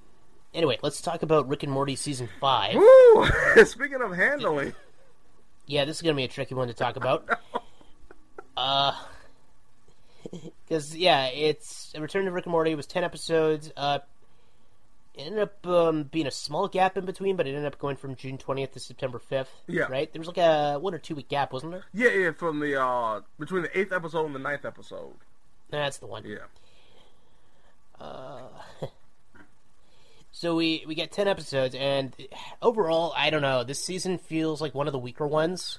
Anyway, 0.54 0.80
let's 0.82 1.02
talk 1.02 1.22
about 1.22 1.50
Rick 1.50 1.64
and 1.64 1.72
Morty 1.72 1.98
season 1.98 2.30
five. 2.40 2.76
Woo! 2.76 3.28
Speaking 3.66 4.02
of 4.02 4.16
handling, 4.16 4.74
Yeah, 5.66 5.84
this 5.84 5.98
is 5.98 6.02
gonna 6.02 6.16
be 6.16 6.24
a 6.24 6.30
tricky 6.30 6.56
one 6.56 6.70
to 6.70 6.74
talk 6.74 6.96
about. 6.96 7.28
uh, 8.58 8.94
because 10.68 10.96
yeah, 10.96 11.28
it's 11.28 11.94
Return 11.98 12.26
to 12.26 12.32
Rick 12.32 12.46
and 12.46 12.52
Morty. 12.52 12.72
It 12.72 12.76
was 12.76 12.88
ten 12.88 13.04
episodes. 13.04 13.72
Uh, 13.76 14.00
it 15.16 15.22
ended 15.24 15.42
up 15.44 15.68
um, 15.68 16.04
being 16.04 16.26
a 16.26 16.32
small 16.32 16.68
gap 16.68 16.98
in 16.98 17.06
between, 17.06 17.36
but 17.36 17.46
it 17.46 17.52
ended 17.52 17.66
up 17.66 17.78
going 17.80 17.96
from 17.98 18.16
June 18.16 18.38
twentieth 18.38 18.72
to 18.74 18.80
September 18.80 19.20
fifth. 19.20 19.54
Yeah. 19.68 19.84
right. 19.84 20.12
There 20.12 20.20
was 20.20 20.28
like 20.28 20.38
a 20.38 20.78
one 20.80 20.94
or 20.94 21.00
two 21.00 21.16
week 21.16 21.30
gap, 21.30 21.54
wasn't 21.54 21.74
there? 21.74 21.84
yeah, 21.94 22.10
yeah, 22.10 22.32
from 22.32 22.60
the 22.60 22.82
uh 22.82 23.22
between 23.40 23.64
the 23.64 23.78
eighth 23.78 23.92
episode 23.94 24.26
and 24.26 24.36
the 24.36 24.40
ninth 24.40 24.66
episode. 24.66 25.14
That's 25.70 25.98
the 25.98 26.08
one. 26.08 26.24
Yeah. 26.26 26.38
Uh, 28.00 28.42
so 30.32 30.56
we 30.56 30.84
we 30.88 30.96
get 30.96 31.12
ten 31.12 31.28
episodes, 31.28 31.76
and 31.76 32.16
overall, 32.62 33.14
I 33.16 33.30
don't 33.30 33.42
know. 33.42 33.64
This 33.64 33.84
season 33.84 34.18
feels 34.18 34.62
like 34.62 34.74
one 34.74 34.88
of 34.88 34.94
the 34.94 35.00
weaker 35.00 35.28
ones, 35.28 35.78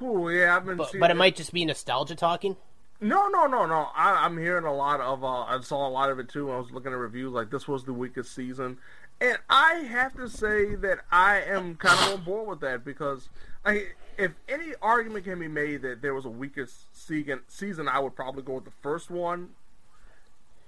Oh 0.00 0.28
yeah, 0.28 0.56
I've 0.56 0.64
been. 0.64 0.76
but, 0.76 0.92
but 0.98 1.10
it 1.10 1.16
might 1.16 1.36
just 1.36 1.52
be 1.52 1.64
nostalgia 1.64 2.14
talking. 2.14 2.56
No, 3.02 3.26
no, 3.26 3.46
no, 3.48 3.66
no. 3.66 3.88
I, 3.96 4.24
I'm 4.24 4.38
hearing 4.38 4.64
a 4.64 4.72
lot 4.72 5.00
of. 5.00 5.24
Uh, 5.24 5.42
I 5.42 5.60
saw 5.60 5.86
a 5.88 5.90
lot 5.90 6.10
of 6.10 6.20
it 6.20 6.28
too. 6.28 6.46
When 6.46 6.54
I 6.54 6.58
was 6.58 6.70
looking 6.70 6.92
at 6.92 6.98
reviews. 6.98 7.32
Like 7.32 7.50
this 7.50 7.66
was 7.66 7.84
the 7.84 7.92
weakest 7.92 8.32
season, 8.32 8.78
and 9.20 9.38
I 9.50 9.74
have 9.90 10.14
to 10.16 10.28
say 10.28 10.76
that 10.76 11.00
I 11.10 11.40
am 11.42 11.74
kind 11.74 11.98
of 11.98 12.20
on 12.20 12.24
board 12.24 12.48
with 12.48 12.60
that 12.60 12.84
because, 12.84 13.28
like, 13.64 13.96
if 14.16 14.30
any 14.48 14.72
argument 14.80 15.24
can 15.24 15.40
be 15.40 15.48
made 15.48 15.82
that 15.82 16.00
there 16.00 16.14
was 16.14 16.24
a 16.24 16.30
weakest 16.30 16.94
season, 16.96 17.40
season, 17.48 17.88
I 17.88 17.98
would 17.98 18.14
probably 18.14 18.42
go 18.44 18.54
with 18.54 18.64
the 18.66 18.72
first 18.82 19.10
one, 19.10 19.50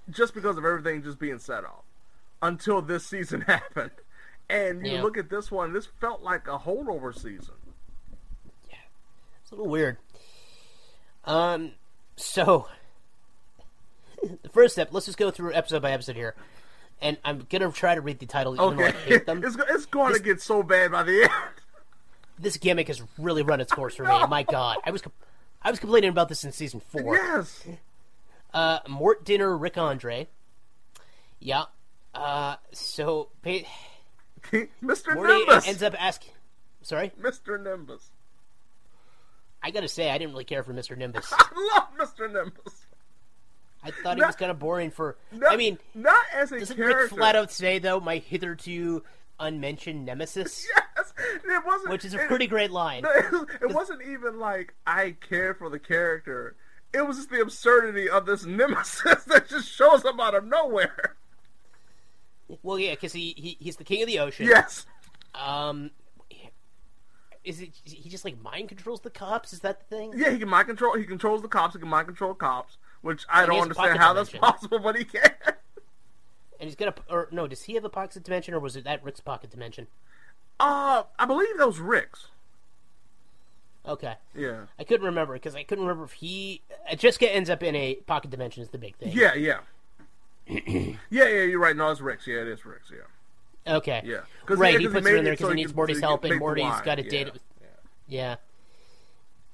just 0.09 0.33
because 0.33 0.57
of 0.57 0.65
everything 0.65 1.03
just 1.03 1.19
being 1.19 1.39
set 1.39 1.63
up 1.63 1.85
until 2.41 2.81
this 2.81 3.05
season 3.05 3.41
happened. 3.47 3.91
And 4.49 4.85
you 4.85 4.93
Yeah. 4.93 5.01
look 5.01 5.17
at 5.17 5.29
this 5.29 5.49
one, 5.51 5.71
this 5.71 5.85
felt 5.85 6.21
like 6.21 6.47
a 6.49 6.59
holdover 6.59 7.13
season. 7.13 7.55
Yeah, 8.69 8.75
it's 9.41 9.51
a 9.51 9.55
little 9.55 9.71
weird. 9.71 9.97
Um, 11.23 11.71
so 12.15 12.67
the 14.23 14.49
first 14.49 14.73
step. 14.73 14.89
Let's 14.91 15.05
just 15.05 15.17
go 15.17 15.31
through 15.31 15.53
episode 15.53 15.81
by 15.81 15.91
episode 15.91 16.15
here, 16.15 16.35
and 17.01 17.17
I'm 17.23 17.45
gonna 17.49 17.71
try 17.71 17.95
to 17.95 18.01
read 18.01 18.19
the 18.19 18.25
title, 18.25 18.55
even 18.55 18.77
though 18.77 18.83
I 18.83 18.89
Okay, 18.89 18.97
hate 19.09 19.25
them. 19.25 19.43
it's, 19.45 19.57
it's 19.69 19.85
going 19.85 20.13
to 20.13 20.19
get 20.19 20.41
so 20.41 20.63
bad 20.63 20.91
by 20.91 21.03
the 21.03 21.23
end. 21.23 21.31
This 22.39 22.57
gimmick 22.57 22.87
has 22.87 23.01
really 23.17 23.43
run 23.43 23.61
its 23.61 23.71
course 23.71 23.95
for 23.95 24.03
me. 24.03 24.27
My 24.27 24.43
God, 24.49 24.77
I 24.83 24.91
was 24.91 25.03
I 25.61 25.69
was 25.71 25.79
complaining 25.79 26.09
about 26.09 26.29
this 26.29 26.43
in 26.43 26.51
season 26.51 26.81
four. 26.89 27.15
Yes. 27.15 27.63
Uh, 28.53 28.79
Mort 28.87 29.23
Dinner, 29.25 29.55
Rick 29.57 29.77
Andre. 29.77 30.27
Yeah. 31.39 31.65
Uh, 32.13 32.55
so 32.71 33.29
Mr. 33.45 35.13
Morty 35.13 35.33
Nimbus. 35.33 35.67
ends 35.67 35.83
up 35.83 35.93
asking. 36.01 36.31
Sorry, 36.81 37.11
Mr. 37.19 37.61
Nimbus. 37.61 38.11
I 39.65 39.71
gotta 39.71 39.87
say, 39.87 40.11
I 40.11 40.17
didn't 40.19 40.33
really 40.33 40.43
care 40.45 40.61
for 40.61 40.75
Mr. 40.75 40.95
Nimbus. 40.95 41.27
I 41.33 41.73
love 41.75 41.87
Mr. 41.97 42.31
Nimbus. 42.31 42.85
I 43.83 43.89
thought 44.03 44.17
he 44.17 44.23
was 44.23 44.35
kind 44.35 44.51
of 44.51 44.59
boring 44.59 44.91
for. 44.91 45.17
not- 45.31 45.51
I 45.51 45.55
mean, 45.55 45.79
not 45.95 46.23
as 46.33 46.51
a 46.51 46.59
doesn't 46.59 46.77
character. 46.77 46.97
Rick 47.03 47.09
flat 47.09 47.35
out 47.35 47.51
say 47.51 47.79
though 47.79 47.99
my 47.99 48.17
hitherto 48.17 49.03
unmentioned 49.39 50.05
nemesis? 50.05 50.67
Yes, 50.97 51.13
it 51.43 51.65
wasn't. 51.65 51.89
Which 51.91 52.05
is 52.05 52.13
a 52.13 52.21
it- 52.21 52.27
pretty 52.27 52.47
great 52.47 52.71
line. 52.71 53.01
No, 53.03 53.09
it, 53.11 53.47
it 53.63 53.73
wasn't 53.73 54.01
even 54.03 54.39
like 54.39 54.73
I 54.87 55.15
care 55.27 55.53
for 55.55 55.69
the 55.69 55.79
character. 55.79 56.55
It 56.93 57.05
was 57.05 57.17
just 57.17 57.29
the 57.31 57.41
absurdity 57.41 58.07
of 58.09 58.25
this 58.27 58.45
nemesis 58.45 59.23
that 59.27 59.49
just 59.49 59.67
shows 59.69 60.05
up 60.05 60.19
out 60.19 60.35
of 60.35 60.45
nowhere. 60.45 61.15
Well, 62.63 62.77
yeah, 62.79 62.91
because 62.91 63.11
he, 63.13 63.33
he 63.35 63.57
he's 63.59 63.75
the 63.77 63.83
king 63.83 64.01
of 64.03 64.07
the 64.07 64.19
ocean. 64.19 64.45
Yes. 64.45 64.85
Um, 65.33 65.91
is 67.45 67.61
it 67.61 67.69
he 67.85 68.09
just 68.09 68.25
like 68.25 68.41
mind 68.41 68.69
controls 68.69 69.01
the 69.01 69.09
cops? 69.09 69.53
Is 69.53 69.59
that 69.61 69.79
the 69.79 69.95
thing? 69.95 70.13
Yeah, 70.15 70.31
he 70.31 70.39
can 70.39 70.49
mind 70.49 70.67
control. 70.67 70.97
He 70.97 71.05
controls 71.05 71.41
the 71.41 71.47
cops. 71.47 71.73
He 71.73 71.79
can 71.79 71.87
mind 71.87 72.07
control 72.07 72.33
cops, 72.33 72.77
which 73.01 73.25
I 73.29 73.43
And 73.43 73.51
don't 73.51 73.61
understand 73.61 73.99
how 73.99 74.13
that's 74.13 74.31
possible, 74.31 74.79
but 74.79 74.97
he 74.97 75.05
can. 75.05 75.29
And 76.59 76.69
he's 76.69 76.75
got 76.75 76.97
a 76.97 77.13
or 77.13 77.27
no? 77.31 77.47
Does 77.47 77.63
he 77.63 77.75
have 77.75 77.85
a 77.85 77.89
pocket 77.89 78.23
dimension, 78.23 78.53
or 78.53 78.59
was 78.59 78.75
it 78.75 78.83
that 78.85 79.03
Rick's 79.03 79.19
pocket 79.19 79.51
dimension? 79.51 79.87
Uh, 80.59 81.03
I 81.19 81.25
believe 81.25 81.57
that 81.57 81.67
was 81.67 81.79
Rick's. 81.79 82.27
Okay. 83.87 84.15
Yeah. 84.33 84.61
I 84.79 84.83
couldn't 84.83 85.05
remember 85.05 85.33
because 85.33 85.55
I 85.55 85.63
couldn't 85.63 85.85
remember 85.85 86.05
if 86.05 86.13
he 86.13 86.61
uh, 86.89 86.95
Jessica 86.95 87.33
ends 87.33 87.49
up 87.49 87.61
in 87.61 87.75
a 87.75 87.95
pocket 87.95 88.31
dimension 88.31 88.63
is 88.63 88.69
the 88.69 88.77
big 88.77 88.95
thing. 88.95 89.11
Yeah, 89.13 89.35
yeah. 89.35 89.59
yeah, 90.47 90.95
yeah, 91.09 91.43
you're 91.43 91.59
right. 91.59 91.75
No, 91.75 91.91
it's 91.91 92.01
Rick's. 92.01 92.25
Yeah, 92.25 92.41
it 92.41 92.47
is 92.47 92.65
Rick's. 92.65 92.89
Yeah. 92.91 93.03
Okay. 93.67 94.01
Yeah. 94.05 94.17
right. 94.47 94.75
He, 94.79 94.85
he 94.85 94.87
puts 94.87 95.07
her 95.07 95.15
in 95.15 95.23
there 95.23 95.33
because 95.33 95.45
so 95.45 95.49
he 95.49 95.55
needs 95.55 95.73
Morty's 95.75 95.99
so 95.99 96.07
help, 96.07 96.23
and 96.23 96.39
Morty's 96.39 96.81
got 96.81 96.95
to 96.95 97.03
Yeah. 97.03 97.09
date 97.09 97.27
it. 97.27 97.41
Yeah. 98.07 98.35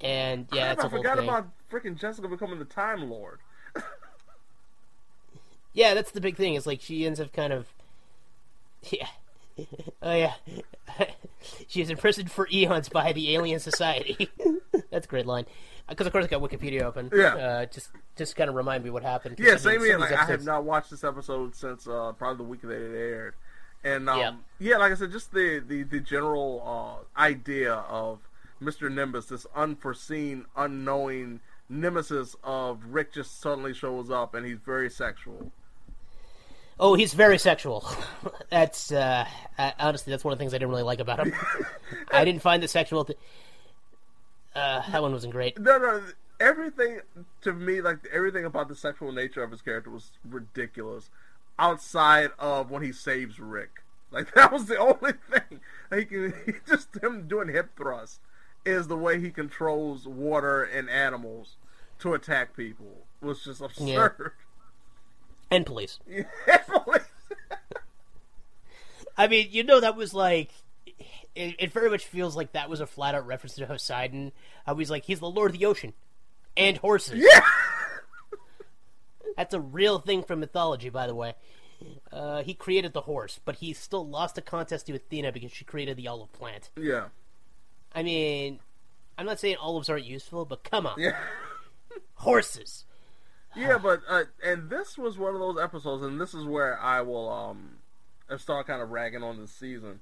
And 0.00 0.46
yeah, 0.52 0.74
Crap, 0.74 0.76
it's 0.76 0.84
a 0.84 0.86
I 0.86 0.90
forgot 0.90 1.16
thing. 1.18 1.28
about 1.28 1.46
freaking 1.70 1.98
Jessica 1.98 2.28
becoming 2.28 2.58
the 2.58 2.64
Time 2.64 3.08
Lord. 3.10 3.38
Yeah, 5.74 5.94
that's 5.94 6.10
the 6.10 6.20
big 6.20 6.36
thing. 6.36 6.54
Is 6.54 6.66
like 6.66 6.80
she 6.80 7.06
ends 7.06 7.20
up 7.20 7.32
kind 7.32 7.52
of. 7.52 7.66
Yeah. 8.90 9.06
Oh 10.02 10.14
yeah. 10.14 10.32
she 11.68 11.80
is 11.80 11.88
imprisoned 11.90 12.30
for 12.32 12.48
eons 12.52 12.88
by 12.88 13.12
the 13.12 13.34
alien 13.34 13.60
society. 13.60 14.28
that's 14.90 15.06
a 15.06 15.08
great 15.08 15.26
line. 15.26 15.46
Because 15.88 16.06
of 16.06 16.12
course 16.12 16.24
I 16.24 16.28
got 16.28 16.42
Wikipedia 16.42 16.82
open. 16.82 17.10
Yeah. 17.14 17.34
Uh, 17.36 17.66
just 17.66 17.90
just 18.16 18.34
kind 18.34 18.50
of 18.50 18.56
remind 18.56 18.82
me 18.82 18.90
what 18.90 19.02
happened. 19.04 19.36
Yeah, 19.38 19.56
same 19.56 19.80
here. 19.84 19.98
Like 19.98 20.12
I 20.12 20.24
have 20.24 20.44
not 20.44 20.64
watched 20.64 20.90
this 20.90 21.04
episode 21.04 21.54
since 21.54 21.86
uh, 21.86 22.12
probably 22.18 22.38
the 22.38 22.48
week 22.50 22.62
that 22.62 22.70
it 22.72 22.94
aired, 22.96 23.34
and 23.84 24.08
um, 24.08 24.18
Yeah. 24.18 24.32
yeah, 24.58 24.76
like 24.78 24.92
I 24.92 24.94
said, 24.94 25.12
just 25.12 25.32
the 25.32 25.62
the, 25.66 25.82
the 25.82 26.00
general 26.00 26.62
uh, 27.16 27.20
idea 27.20 27.74
of 27.74 28.20
Mister 28.60 28.88
Nimbus, 28.88 29.26
this 29.26 29.46
unforeseen, 29.54 30.46
unknowing 30.56 31.40
nemesis 31.68 32.36
of 32.44 32.80
Rick, 32.90 33.12
just 33.12 33.40
suddenly 33.40 33.74
shows 33.74 34.10
up, 34.10 34.34
and 34.34 34.46
he's 34.46 34.58
very 34.58 34.90
sexual. 34.90 35.50
Oh, 36.80 36.94
he's 36.94 37.12
very 37.14 37.38
sexual. 37.38 37.86
that's 38.50 38.90
uh, 38.92 39.26
uh, 39.58 39.70
honestly 39.78 40.10
that's 40.10 40.24
one 40.24 40.32
of 40.32 40.38
the 40.38 40.42
things 40.42 40.54
I 40.54 40.58
didn't 40.58 40.70
really 40.70 40.82
like 40.82 41.00
about 41.00 41.20
him. 41.26 41.32
I 42.12 42.24
didn't 42.24 42.42
find 42.42 42.62
the 42.62 42.68
sexual. 42.68 43.04
Th- 43.04 43.18
uh, 44.54 44.82
that 44.90 45.00
one 45.02 45.12
wasn't 45.12 45.32
great. 45.32 45.58
No, 45.58 45.78
no, 45.78 46.02
everything 46.40 47.00
to 47.42 47.52
me, 47.52 47.80
like 47.80 47.98
everything 48.12 48.44
about 48.44 48.68
the 48.68 48.74
sexual 48.74 49.12
nature 49.12 49.42
of 49.42 49.50
his 49.50 49.62
character 49.62 49.90
was 49.90 50.10
ridiculous. 50.28 51.08
Outside 51.58 52.30
of 52.38 52.70
when 52.70 52.82
he 52.82 52.92
saves 52.92 53.38
Rick, 53.38 53.82
like 54.10 54.32
that 54.34 54.52
was 54.52 54.66
the 54.66 54.78
only 54.78 55.12
thing 55.30 55.60
he 55.94 56.04
can. 56.04 56.34
He 56.46 56.52
just 56.68 56.96
him 57.02 57.26
doing 57.28 57.48
hip 57.48 57.70
thrusts 57.76 58.20
is 58.64 58.86
the 58.86 58.96
way 58.96 59.20
he 59.20 59.30
controls 59.30 60.06
water 60.06 60.62
and 60.62 60.88
animals 60.88 61.56
to 61.98 62.14
attack 62.14 62.56
people 62.56 63.06
was 63.20 63.44
just 63.44 63.60
absurd. 63.60 64.32
And 65.50 65.66
police. 65.66 65.98
I 69.16 69.28
mean, 69.28 69.48
you 69.50 69.64
know, 69.64 69.80
that 69.80 69.96
was 69.96 70.14
like. 70.14 70.50
It, 71.34 71.56
it 71.58 71.72
very 71.72 71.88
much 71.88 72.04
feels 72.04 72.36
like 72.36 72.52
that 72.52 72.68
was 72.68 72.82
a 72.82 72.86
flat 72.86 73.14
out 73.14 73.26
reference 73.26 73.54
to 73.54 73.66
Poseidon. 73.66 74.32
How 74.66 74.74
he's 74.74 74.90
like, 74.90 75.04
he's 75.04 75.20
the 75.20 75.30
lord 75.30 75.52
of 75.52 75.58
the 75.58 75.64
ocean. 75.64 75.94
And 76.58 76.76
horses. 76.76 77.24
Yeah! 77.24 77.40
That's 79.36 79.54
a 79.54 79.60
real 79.60 79.98
thing 79.98 80.22
from 80.22 80.40
mythology, 80.40 80.88
by 80.88 81.06
the 81.06 81.14
way. 81.14 81.34
Uh, 82.12 82.42
he 82.42 82.54
created 82.54 82.92
the 82.92 83.02
horse, 83.02 83.40
but 83.44 83.56
he 83.56 83.72
still 83.72 84.06
lost 84.06 84.38
a 84.38 84.42
contest 84.42 84.86
to 84.86 84.94
Athena 84.94 85.32
because 85.32 85.52
she 85.52 85.64
created 85.64 85.96
the 85.96 86.06
olive 86.08 86.32
plant. 86.32 86.70
Yeah. 86.76 87.06
I 87.94 88.02
mean, 88.02 88.60
I'm 89.18 89.26
not 89.26 89.40
saying 89.40 89.56
olives 89.56 89.88
aren't 89.88 90.04
useful, 90.04 90.44
but 90.44 90.64
come 90.64 90.86
on. 90.86 90.98
Yeah. 90.98 91.16
Horses. 92.14 92.84
Yeah, 93.54 93.78
but 93.78 94.00
uh, 94.08 94.24
and 94.42 94.70
this 94.70 94.96
was 94.96 95.18
one 95.18 95.34
of 95.34 95.40
those 95.40 95.58
episodes, 95.58 96.02
and 96.02 96.20
this 96.20 96.32
is 96.32 96.44
where 96.44 96.80
I 96.80 97.02
will 97.02 97.28
um 97.28 97.78
start 98.38 98.66
kind 98.66 98.80
of 98.80 98.90
ragging 98.90 99.22
on 99.22 99.38
this 99.38 99.52
season, 99.52 100.00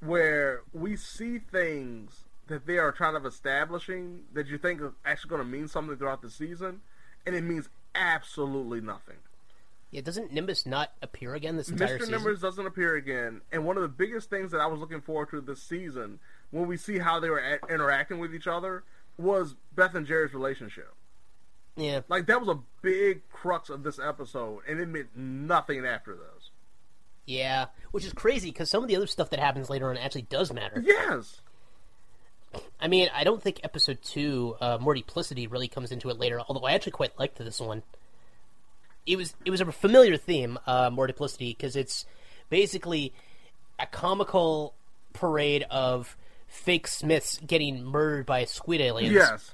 where 0.00 0.62
we 0.72 0.96
see 0.96 1.38
things 1.38 2.24
that 2.48 2.66
they 2.66 2.78
are 2.78 2.90
trying 2.90 3.14
of 3.14 3.24
establishing 3.24 4.22
that 4.32 4.48
you 4.48 4.58
think 4.58 4.80
is 4.80 4.90
actually 5.04 5.28
going 5.28 5.42
to 5.42 5.48
mean 5.48 5.68
something 5.68 5.96
throughout 5.96 6.22
the 6.22 6.30
season, 6.30 6.80
and 7.24 7.36
it 7.36 7.42
means 7.42 7.68
absolutely 7.94 8.80
nothing. 8.80 9.16
Yeah, 9.90 10.02
doesn't 10.02 10.32
Nimbus 10.32 10.66
not 10.66 10.92
appear 11.00 11.34
again 11.34 11.56
this 11.56 11.70
entire 11.70 11.96
Mr. 11.96 12.00
season? 12.00 12.14
Nimbus 12.22 12.40
doesn't 12.40 12.66
appear 12.66 12.96
again, 12.96 13.40
and 13.50 13.64
one 13.64 13.76
of 13.76 13.82
the 13.82 13.88
biggest 13.88 14.28
things 14.28 14.50
that 14.52 14.60
I 14.60 14.66
was 14.66 14.80
looking 14.80 15.00
forward 15.00 15.30
to 15.30 15.40
this 15.40 15.62
season, 15.62 16.18
when 16.50 16.66
we 16.66 16.76
see 16.76 16.98
how 16.98 17.20
they 17.20 17.30
were 17.30 17.38
a- 17.38 17.72
interacting 17.72 18.18
with 18.18 18.34
each 18.34 18.46
other, 18.46 18.84
was 19.16 19.54
Beth 19.74 19.94
and 19.94 20.06
Jerry's 20.06 20.34
relationship. 20.34 20.92
Yeah. 21.76 22.00
Like 22.08 22.26
that 22.26 22.40
was 22.40 22.48
a 22.48 22.60
big 22.82 23.28
crux 23.30 23.70
of 23.70 23.82
this 23.82 23.98
episode, 23.98 24.62
and 24.68 24.78
it 24.78 24.88
meant 24.88 25.16
nothing 25.16 25.86
after 25.86 26.14
this. 26.14 26.50
Yeah, 27.24 27.66
which 27.92 28.04
is 28.04 28.12
crazy 28.12 28.50
because 28.50 28.70
some 28.70 28.82
of 28.82 28.88
the 28.88 28.96
other 28.96 29.06
stuff 29.06 29.30
that 29.30 29.40
happens 29.40 29.70
later 29.70 29.88
on 29.90 29.96
actually 29.96 30.22
does 30.22 30.52
matter. 30.52 30.82
Yes. 30.84 31.40
I 32.80 32.88
mean, 32.88 33.08
I 33.14 33.24
don't 33.24 33.42
think 33.42 33.60
episode 33.64 33.98
two, 34.02 34.56
uh, 34.60 34.78
Mortyplicity, 34.78 35.50
really 35.50 35.68
comes 35.68 35.92
into 35.92 36.08
it 36.10 36.18
later. 36.18 36.40
Although 36.48 36.66
I 36.66 36.72
actually 36.72 36.92
quite 36.92 37.18
liked 37.18 37.38
this 37.38 37.60
one. 37.60 37.82
It 39.06 39.16
was 39.16 39.34
it 39.44 39.50
was 39.50 39.60
a 39.60 39.70
familiar 39.72 40.16
theme, 40.16 40.58
uh, 40.66 40.90
Mortyplicity, 40.90 41.56
because 41.56 41.76
it's 41.76 42.04
basically 42.50 43.12
a 43.78 43.86
comical 43.86 44.74
parade 45.12 45.64
of 45.70 46.16
fake 46.46 46.86
Smiths 46.86 47.38
getting 47.46 47.84
murdered 47.84 48.26
by 48.26 48.44
squid 48.44 48.80
aliens. 48.80 49.14
Yes. 49.14 49.50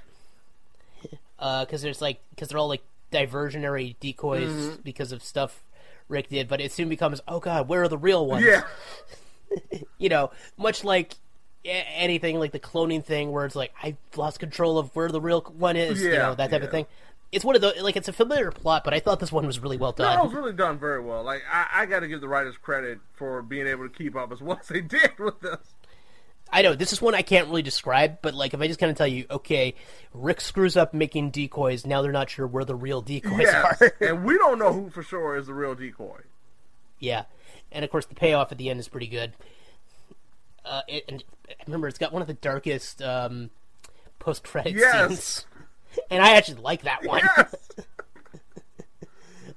because 1.67 1.83
there's 1.83 2.01
like 2.03 2.21
because 2.31 2.49
they're 2.49 2.59
all 2.59 2.69
like 2.69 2.83
diversionary 3.13 3.95
decoys 4.01 4.51
Mhm. 4.51 4.83
because 4.85 5.13
of 5.13 5.23
stuff 5.23 5.63
Rick 6.09 6.29
did, 6.29 6.49
but 6.49 6.61
it 6.61 6.73
soon 6.73 6.89
becomes 6.89 7.21
oh 7.29 7.39
god, 7.41 7.69
where 7.69 7.83
are 7.83 7.89
the 7.89 7.99
real 7.99 8.27
ones? 8.27 8.45
Yeah. 8.45 8.63
you 9.99 10.09
know, 10.09 10.31
much 10.57 10.83
like 10.85 11.15
anything 11.65 12.39
like 12.39 12.53
the 12.53 12.61
cloning 12.61 13.05
thing, 13.05 13.33
where 13.33 13.45
it's 13.47 13.57
like 13.57 13.73
I've 13.83 13.97
lost 14.17 14.39
control 14.39 14.79
of 14.79 14.95
where 14.95 15.09
the 15.11 15.21
real 15.21 15.41
one 15.43 15.77
is, 15.77 16.03
you 16.03 16.11
know 16.13 16.35
that 16.35 16.51
type 16.51 16.61
yeah. 16.61 16.67
of 16.67 16.71
thing. 16.71 16.87
It's 17.33 17.45
one 17.45 17.57
of 17.57 17.63
the 17.63 17.75
like 17.83 17.97
it's 17.97 18.09
a 18.09 18.13
familiar 18.13 18.51
plot, 18.53 18.85
but 18.85 18.95
I 18.95 19.01
thought 19.01 19.19
this 19.19 19.33
one 19.33 19.47
was 19.47 19.59
really 19.59 19.77
well 19.77 19.95
No, 19.99 20.05
done. 20.05 20.19
it 20.21 20.25
was 20.25 20.35
really 20.35 20.53
done 20.53 20.79
very 20.79 21.01
well. 21.01 21.23
Like 21.25 21.43
I, 21.51 21.67
I 21.73 21.87
got 21.87 22.01
to 22.01 22.09
give 22.09 22.21
the 22.21 22.29
writers 22.29 22.57
credit 22.57 23.01
for 23.15 23.43
being 23.43 23.67
able 23.67 23.89
to 23.89 23.95
keep 23.95 24.15
up 24.15 24.31
as 24.31 24.41
well 24.41 24.59
as 24.61 24.69
they 24.69 24.81
did 24.83 25.19
with 25.19 25.41
this. 25.41 25.59
I 26.53 26.63
know 26.63 26.75
this 26.75 26.93
is 26.93 27.03
one 27.03 27.17
I 27.17 27.23
can't 27.23 27.49
really 27.49 27.63
describe, 27.63 28.19
but 28.23 28.35
like 28.35 28.55
if 28.55 28.61
I 28.61 28.69
just 28.69 28.79
kind 28.79 28.91
of 28.91 28.97
tell 28.97 29.09
you, 29.09 29.27
okay, 29.29 29.75
Rick 30.13 30.41
screws 30.41 30.77
up 30.77 30.95
making 30.95 31.31
decoys. 31.31 31.85
Now 31.85 32.03
they're 32.03 32.13
not 32.13 32.31
sure 32.31 32.47
where 32.47 32.65
the 32.65 32.77
real 32.77 33.01
decoys 33.01 33.41
Yes, 33.41 33.83
are. 33.83 33.93
and 34.01 34.25
we 34.25 34.39
don't 34.39 34.61
know 34.61 34.73
who 34.73 34.91
for 34.91 35.03
sure 35.03 35.37
is 35.37 35.49
the 35.49 35.55
real 35.55 35.75
decoy. 35.75 36.21
Yeah, 37.01 37.25
and 37.73 37.85
of 37.85 37.91
course 37.91 38.07
the 38.07 38.15
payoff 38.15 38.53
at 38.53 38.59
the 38.59 38.71
end 38.71 38.79
is 38.79 38.87
pretty 38.87 39.09
good. 39.09 39.33
Uh, 40.65 40.81
it, 40.89 41.05
and 41.09 41.23
remember, 41.67 41.89
it's 41.89 41.99
got 41.99 42.13
one 42.13 42.23
of 42.23 42.29
the 42.29 42.35
darkest 42.35 43.03
um, 43.03 43.51
post-credit 44.19 44.75
Yes. 44.75 45.09
scenes, 45.09 45.47
and 46.11 46.23
I 46.23 46.37
actually 46.37 46.61
like 46.63 46.83
that 46.83 47.05
one. 47.05 47.21
Yes. 47.37 47.55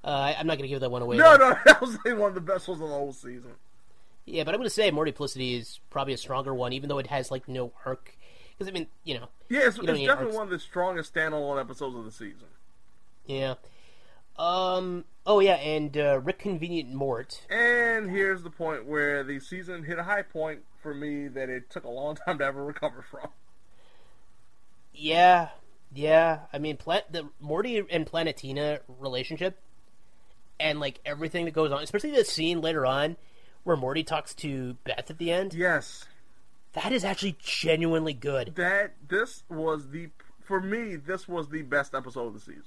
uh, 0.04 0.34
I'm 0.38 0.48
not 0.48 0.58
going 0.58 0.64
to 0.64 0.68
give 0.68 0.82
that 0.82 0.92
one 0.92 1.02
away. 1.02 1.18
No, 1.18 1.38
though. 1.38 1.50
no, 1.50 1.58
that 1.66 1.82
was 1.82 1.98
one 2.06 2.22
of 2.30 2.36
the 2.36 2.42
best 2.42 2.68
ones 2.68 2.82
of 2.82 2.90
the 2.90 2.94
whole 2.94 3.14
season. 3.14 3.52
Yeah, 4.26 4.44
but 4.44 4.54
I'm 4.54 4.60
going 4.60 4.68
to 4.70 4.74
say 4.74 4.92
Mortyplicity 4.92 5.58
is 5.58 5.80
probably 5.90 6.14
a 6.14 6.18
stronger 6.18 6.54
one, 6.54 6.74
even 6.74 6.90
though 6.90 6.98
it 6.98 7.08
has 7.08 7.32
like 7.32 7.48
no 7.48 7.72
arc. 7.86 8.18
Because 8.58 8.70
I 8.70 8.74
mean, 8.74 8.88
you 9.06 9.14
know, 9.20 9.30
Yeah, 9.50 9.60
it's, 9.68 9.78
it's 9.78 9.86
definitely 9.86 10.10
arcs. 10.10 10.34
one 10.36 10.44
of 10.44 10.50
the 10.50 10.60
strongest 10.60 11.14
standalone 11.14 11.60
episodes 11.62 11.96
of 11.96 12.04
the 12.04 12.12
season. 12.12 12.48
Yeah. 13.26 13.54
Um. 14.38 15.06
Oh 15.26 15.40
yeah, 15.40 15.56
and 15.56 15.98
uh, 15.98 16.20
Rick 16.24 16.40
Convenient 16.40 16.94
Mort. 16.94 17.42
And 17.50 18.10
here's 18.10 18.44
the 18.44 18.50
point 18.50 18.86
where 18.86 19.24
the 19.24 19.40
season 19.40 19.84
hit 19.84 20.00
a 20.00 20.04
high 20.04 20.22
point 20.22 20.62
for 20.82 20.94
me 20.94 21.28
that 21.28 21.50
it 21.50 21.70
took 21.70 21.84
a 21.84 21.90
long 21.90 22.16
time 22.26 22.38
to 22.38 22.46
ever 22.46 22.64
recover 22.64 23.04
from. 23.10 23.30
Yeah, 24.94 25.50
yeah. 25.94 26.40
I 26.54 26.60
mean, 26.60 26.78
Pla- 26.78 27.02
the 27.10 27.30
Morty 27.40 27.84
and 27.90 28.06
Planetina 28.06 28.80
relationship, 29.00 29.60
and 30.60 30.80
like 30.80 31.00
everything 31.06 31.46
that 31.46 31.52
goes 31.52 31.72
on, 31.72 31.84
especially 31.84 32.12
the 32.12 32.26
scene 32.26 32.62
later 32.62 32.86
on 32.86 33.18
where 33.68 33.76
Morty 33.76 34.04
talks 34.04 34.34
to 34.36 34.76
Beth 34.86 35.10
at 35.10 35.18
the 35.18 35.30
end. 35.30 35.54
Yes. 35.54 36.06
That 36.72 36.94
is 36.94 37.04
actually 37.04 37.38
genuinely 37.44 38.14
good. 38.14 38.56
That 38.56 38.94
this 39.06 39.44
was 39.50 39.90
the 39.90 40.10
for 40.42 40.62
me. 40.62 40.96
This 40.96 41.28
was 41.28 41.50
the 41.50 41.64
best 41.64 41.94
episode 41.94 42.28
of 42.28 42.34
the 42.34 42.40
season. 42.40 42.64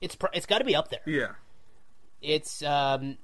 It's 0.00 0.14
pr- 0.14 0.26
it's 0.32 0.46
got 0.46 0.58
to 0.58 0.64
be 0.64 0.74
up 0.74 0.90
there. 0.90 1.00
Yeah. 1.06 1.32
It's 2.22 2.62
um, 2.62 3.18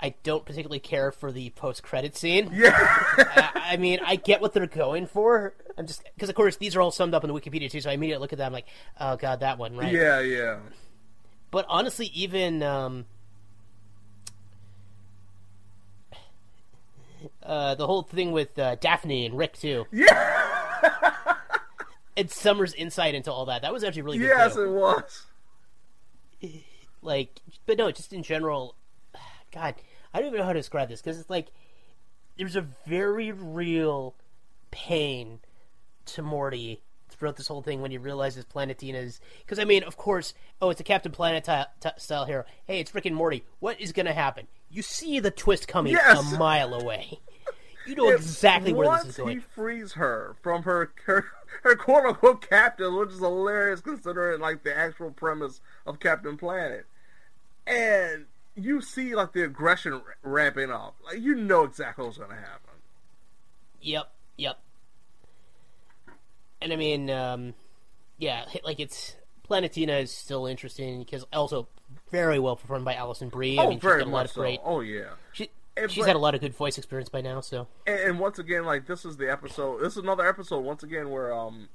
I 0.00 0.14
don't 0.22 0.44
particularly 0.44 0.80
care 0.80 1.12
for 1.12 1.30
the 1.30 1.50
post 1.50 1.82
credit 1.82 2.16
scene. 2.16 2.50
Yeah. 2.52 2.72
I, 2.76 3.70
I 3.72 3.76
mean, 3.76 4.00
I 4.04 4.16
get 4.16 4.40
what 4.40 4.52
they're 4.52 4.66
going 4.66 5.06
for. 5.06 5.54
I'm 5.76 5.86
just 5.86 6.02
because 6.14 6.28
of 6.28 6.34
course 6.34 6.56
these 6.56 6.74
are 6.76 6.80
all 6.80 6.90
summed 6.90 7.14
up 7.14 7.24
in 7.24 7.32
the 7.32 7.38
Wikipedia 7.38 7.70
too. 7.70 7.80
So 7.80 7.90
I 7.90 7.94
immediately 7.94 8.22
look 8.22 8.32
at 8.32 8.38
that. 8.38 8.46
I'm 8.46 8.52
like, 8.52 8.66
oh 8.98 9.16
god, 9.16 9.40
that 9.40 9.58
one, 9.58 9.76
right? 9.76 9.92
Yeah, 9.92 10.20
yeah. 10.20 10.58
But 11.50 11.66
honestly, 11.68 12.06
even 12.14 12.62
um, 12.62 13.06
uh, 17.42 17.74
the 17.74 17.86
whole 17.86 18.02
thing 18.02 18.32
with 18.32 18.58
uh, 18.58 18.76
Daphne 18.76 19.26
and 19.26 19.36
Rick 19.36 19.58
too. 19.58 19.86
Yeah. 19.92 21.14
and 22.16 22.30
Summer's 22.30 22.74
insight 22.74 23.14
into 23.14 23.32
all 23.32 23.46
that. 23.46 23.62
That 23.62 23.72
was 23.72 23.84
actually 23.84 24.02
really 24.02 24.18
good. 24.18 24.28
Yes, 24.28 24.54
too. 24.54 24.64
it 24.64 24.72
was. 24.72 25.26
Like, 27.02 27.40
but 27.64 27.78
no, 27.78 27.90
just 27.90 28.12
in 28.12 28.22
general, 28.22 28.74
God, 29.54 29.74
I 30.12 30.18
don't 30.18 30.26
even 30.28 30.40
know 30.40 30.44
how 30.44 30.52
to 30.52 30.58
describe 30.60 30.90
this 30.90 31.00
because 31.00 31.18
it's 31.18 31.30
like 31.30 31.48
there's 32.36 32.56
a 32.56 32.66
very 32.86 33.32
real 33.32 34.14
pain 34.70 35.40
to 36.06 36.20
Morty 36.22 36.82
throughout 37.08 37.36
this 37.36 37.48
whole 37.48 37.62
thing 37.62 37.80
when 37.80 37.90
you 37.90 38.00
realize 38.00 38.34
this 38.36 38.44
Planetina 38.44 38.98
is 38.98 39.18
because 39.38 39.58
I 39.58 39.64
mean, 39.64 39.82
of 39.82 39.96
course, 39.96 40.34
oh, 40.60 40.68
it's 40.68 40.80
a 40.80 40.84
Captain 40.84 41.10
Planet 41.10 41.44
ti- 41.80 41.88
style 41.96 42.26
hero. 42.26 42.44
Hey, 42.66 42.80
it's 42.80 42.90
freaking 42.90 43.12
Morty. 43.14 43.44
What 43.60 43.80
is 43.80 43.92
going 43.92 44.04
to 44.06 44.12
happen? 44.12 44.46
You 44.68 44.82
see 44.82 45.20
the 45.20 45.30
twist 45.30 45.66
coming 45.68 45.92
Yes. 45.94 46.34
a 46.34 46.38
mile 46.38 46.74
away. 46.74 47.18
You 47.86 47.94
know 47.94 48.10
exactly 48.10 48.74
where 48.74 48.88
this 48.90 49.00
is 49.00 49.04
Once 49.06 49.16
going. 49.16 49.36
he 49.38 49.42
frees 49.54 49.92
her 49.94 50.36
from 50.42 50.64
her 50.64 50.92
her, 51.06 51.24
her 51.62 51.76
quote 51.76 52.04
unquote 52.04 52.48
captain, 52.48 52.96
which 52.96 53.10
is 53.10 53.18
hilarious 53.18 53.80
considering 53.80 54.40
like 54.40 54.62
the 54.62 54.76
actual 54.76 55.10
premise 55.10 55.60
of 55.86 56.00
Captain 56.00 56.36
Planet, 56.36 56.86
and 57.66 58.26
you 58.56 58.80
see 58.80 59.14
like 59.14 59.32
the 59.32 59.42
aggression 59.42 59.92
r- 59.94 60.02
ramping 60.22 60.70
up, 60.70 60.96
like 61.04 61.20
you 61.20 61.34
know 61.34 61.64
exactly 61.64 62.04
what's 62.04 62.18
going 62.18 62.30
to 62.30 62.36
happen. 62.36 62.70
Yep, 63.82 64.10
yep. 64.36 64.58
And 66.60 66.72
I 66.72 66.76
mean, 66.76 67.08
um, 67.10 67.54
yeah, 68.18 68.44
like 68.64 68.80
it's 68.80 69.16
Planetina 69.48 70.02
is 70.02 70.12
still 70.12 70.46
interesting 70.46 71.00
because 71.00 71.24
also 71.32 71.68
very 72.10 72.38
well 72.38 72.56
performed 72.56 72.84
by 72.84 72.94
Alison 72.94 73.28
Brie. 73.30 73.58
I 73.58 73.64
Oh, 73.64 73.68
mean, 73.70 73.78
she's 73.78 73.82
very 73.82 74.00
got 74.00 74.08
a 74.08 74.10
lot 74.10 74.22
much 74.24 74.32
so. 74.32 74.40
great. 74.42 74.60
Oh 74.64 74.80
yeah. 74.80 75.10
She, 75.32 75.48
And 75.76 75.90
she's 75.90 76.02
but- 76.02 76.08
had 76.08 76.16
a 76.16 76.20
lot 76.20 76.34
of 76.34 76.40
good 76.40 76.54
voice 76.54 76.76
experience 76.78 77.08
by 77.08 77.20
now. 77.20 77.40
So 77.40 77.68
And, 77.86 77.98
and 78.00 78.18
once 78.18 78.38
again, 78.38 78.64
like 78.64 78.86
this 78.86 79.04
is 79.04 79.16
the 79.16 79.30
episode. 79.30 79.80
This 79.80 79.92
is 79.94 79.98
another 80.02 80.26
episode 80.26 80.60
once 80.60 80.82
again 80.82 81.10
where 81.10 81.32
um, 81.32 81.68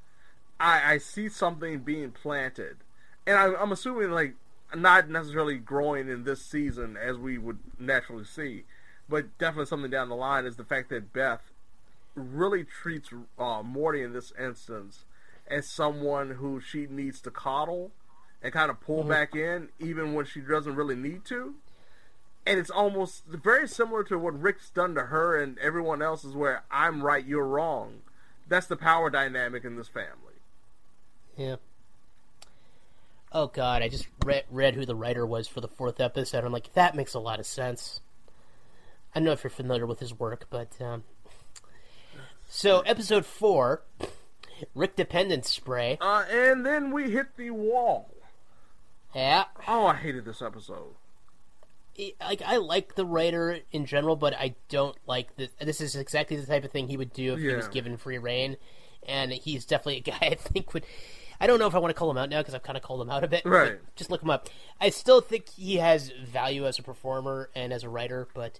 I, 0.59 0.93
I 0.93 0.97
see 0.99 1.29
something 1.29 1.79
being 1.79 2.11
planted, 2.11 2.77
and 3.25 3.37
I, 3.37 3.53
I'm 3.55 3.71
assuming 3.71 4.11
like 4.11 4.35
not 4.75 5.09
necessarily 5.09 5.57
growing 5.57 6.09
in 6.09 6.23
this 6.23 6.43
season 6.45 6.97
as 6.97 7.17
we 7.17 7.37
would 7.37 7.59
naturally 7.79 8.25
see, 8.25 8.63
but 9.07 9.37
definitely 9.37 9.67
something 9.67 9.91
down 9.91 10.09
the 10.09 10.15
line 10.15 10.45
is 10.45 10.55
the 10.57 10.63
fact 10.65 10.89
that 10.89 11.13
Beth 11.13 11.51
really 12.15 12.63
treats 12.63 13.09
uh, 13.39 13.61
Morty 13.63 14.01
in 14.01 14.13
this 14.13 14.31
instance 14.39 15.05
as 15.47 15.67
someone 15.69 16.31
who 16.31 16.59
she 16.59 16.87
needs 16.87 17.21
to 17.21 17.29
coddle 17.31 17.91
and 18.41 18.51
kind 18.53 18.69
of 18.71 18.79
pull 18.81 19.03
Mhm. 19.03 19.09
back 19.09 19.35
in, 19.35 19.69
even 19.79 20.13
when 20.13 20.25
she 20.25 20.39
doesn't 20.41 20.75
really 20.75 20.95
need 20.95 21.23
to 21.25 21.55
and 22.45 22.59
it's 22.59 22.69
almost 22.69 23.25
very 23.25 23.67
similar 23.67 24.03
to 24.05 24.17
what 24.19 24.39
Rick's 24.39 24.69
done 24.69 24.95
to 24.95 25.03
her 25.03 25.39
and 25.41 25.57
everyone 25.59 26.01
else 26.01 26.23
is 26.23 26.35
where 26.35 26.63
I'm 26.69 27.01
right, 27.01 27.25
you're 27.25 27.47
wrong. 27.47 28.01
That's 28.47 28.67
the 28.67 28.75
power 28.75 29.09
dynamic 29.09 29.63
in 29.65 29.75
this 29.75 29.87
family. 29.87 30.35
yeah. 31.37 31.55
Oh 33.31 33.47
God, 33.47 33.81
I 33.81 33.89
just 33.89 34.07
read 34.23 34.45
read 34.49 34.75
who 34.75 34.85
the 34.85 34.95
writer 34.95 35.25
was 35.25 35.47
for 35.47 35.59
the 35.59 35.67
fourth 35.67 35.99
episode. 35.99 36.45
I'm 36.45 36.53
like, 36.53 36.73
that 36.73 36.95
makes 36.95 37.13
a 37.13 37.19
lot 37.19 37.39
of 37.39 37.45
sense. 37.45 37.99
I 39.13 39.19
don't 39.19 39.25
know 39.25 39.33
if 39.33 39.43
you're 39.43 39.51
familiar 39.51 39.85
with 39.85 39.99
his 39.99 40.17
work, 40.17 40.45
but 40.49 40.69
um, 40.79 41.03
so 42.47 42.79
episode 42.81 43.25
four, 43.25 43.81
Rick 44.73 44.95
Dependence 44.95 45.49
Spray. 45.49 45.97
Uh, 45.99 46.23
and 46.31 46.65
then 46.65 46.91
we 46.91 47.11
hit 47.11 47.35
the 47.35 47.49
wall. 47.49 48.09
Yeah. 49.13 49.45
Oh, 49.67 49.87
I 49.87 49.95
hated 49.95 50.23
this 50.23 50.41
episode. 50.41 50.95
Like 52.19 52.41
I 52.45 52.57
like 52.57 52.95
the 52.95 53.05
writer 53.05 53.59
in 53.71 53.85
general, 53.85 54.15
but 54.15 54.33
I 54.33 54.55
don't 54.69 54.97
like 55.07 55.35
this. 55.35 55.51
This 55.59 55.81
is 55.81 55.95
exactly 55.95 56.37
the 56.37 56.45
type 56.45 56.63
of 56.65 56.71
thing 56.71 56.87
he 56.87 56.97
would 56.97 57.13
do 57.13 57.33
if 57.33 57.39
he 57.39 57.53
was 57.55 57.67
given 57.67 57.97
free 57.97 58.17
reign, 58.17 58.57
and 59.07 59.31
he's 59.31 59.65
definitely 59.65 59.97
a 59.97 60.01
guy 60.01 60.17
I 60.21 60.35
think 60.35 60.73
would. 60.73 60.85
I 61.39 61.47
don't 61.47 61.59
know 61.59 61.67
if 61.67 61.75
I 61.75 61.79
want 61.79 61.89
to 61.89 61.97
call 61.99 62.09
him 62.09 62.17
out 62.17 62.29
now 62.29 62.39
because 62.39 62.53
I've 62.53 62.63
kind 62.63 62.77
of 62.77 62.83
called 62.83 63.01
him 63.01 63.09
out 63.09 63.23
a 63.25 63.27
bit. 63.27 63.45
Right. 63.45 63.77
Just 63.97 64.09
look 64.09 64.21
him 64.21 64.29
up. 64.29 64.47
I 64.79 64.89
still 64.89 65.19
think 65.19 65.49
he 65.49 65.75
has 65.77 66.09
value 66.25 66.65
as 66.65 66.79
a 66.79 66.81
performer 66.83 67.49
and 67.53 67.73
as 67.73 67.83
a 67.83 67.89
writer, 67.89 68.27
but 68.33 68.57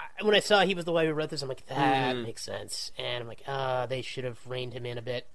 I- 0.00 0.22
when 0.24 0.34
I 0.34 0.40
saw 0.40 0.60
he 0.64 0.74
was 0.74 0.86
the 0.86 0.92
one 0.92 1.04
who 1.06 1.12
wrote 1.12 1.28
this, 1.30 1.42
I'm 1.42 1.48
like, 1.48 1.66
that 1.66 2.16
Mhm. 2.16 2.22
makes 2.24 2.42
sense, 2.42 2.90
and 2.96 3.22
I'm 3.22 3.28
like, 3.28 3.42
ah, 3.46 3.84
they 3.86 4.00
should 4.02 4.24
have 4.24 4.38
reined 4.46 4.72
him 4.72 4.86
in 4.86 4.96
a 4.96 5.02
bit. 5.02 5.26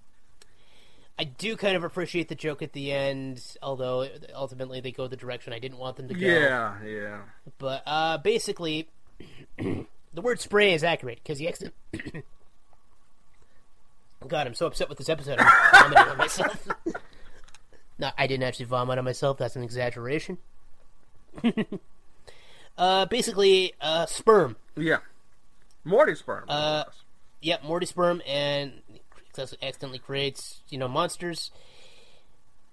I 1.22 1.25
do 1.25 1.56
kind 1.56 1.77
of 1.77 1.83
appreciate 1.83 2.30
the 2.30 2.35
joke 2.35 2.64
at 2.64 2.74
the 2.74 2.91
end, 2.91 3.43
although 3.61 4.08
ultimately 4.33 4.82
they 4.82 4.91
go 4.91 5.08
the 5.08 5.16
direction 5.16 5.53
I 5.53 5.59
didn't 5.59 5.77
want 5.77 5.98
them 5.98 6.08
to 6.08 6.16
go. 6.16 6.25
Yeah, 6.25 6.83
yeah. 6.83 7.19
But 7.59 7.83
uh, 7.85 8.17
basically, 8.17 8.90
the 9.59 9.85
word 10.19 10.40
spray 10.40 10.74
is 10.74 10.83
accurate 10.83 11.19
because 11.22 11.38
he 11.38 11.48
accident. 11.48 11.75
God, 14.27 14.48
I'm 14.48 14.56
so 14.56 14.66
upset 14.66 14.90
with 14.90 14.98
this 14.98 15.09
episode. 15.09 15.38
I'm 15.40 15.91
vomiting 15.91 16.11
on 16.11 16.17
myself. 16.17 16.67
no, 18.00 18.09
I 18.17 18.25
didn't 18.25 18.41
actually 18.41 18.66
vomit 18.66 18.98
on 18.98 19.06
myself. 19.06 19.38
That's 19.38 19.56
an 19.56 19.61
exaggeration. 19.61 20.40
uh, 22.80 23.06
basically, 23.06 23.75
uh, 23.80 24.08
sperm. 24.08 24.56
Yeah. 24.75 24.98
Morty 25.83 26.16
sperm. 26.16 26.45
Uh, 26.48 26.85
yep, 27.43 27.64
Morty 27.64 27.85
sperm, 27.85 28.24
and 28.25 28.72
accidentally 29.40 30.00
creates 30.00 30.61
you 30.69 30.77
know 30.77 30.88
monsters, 30.88 31.51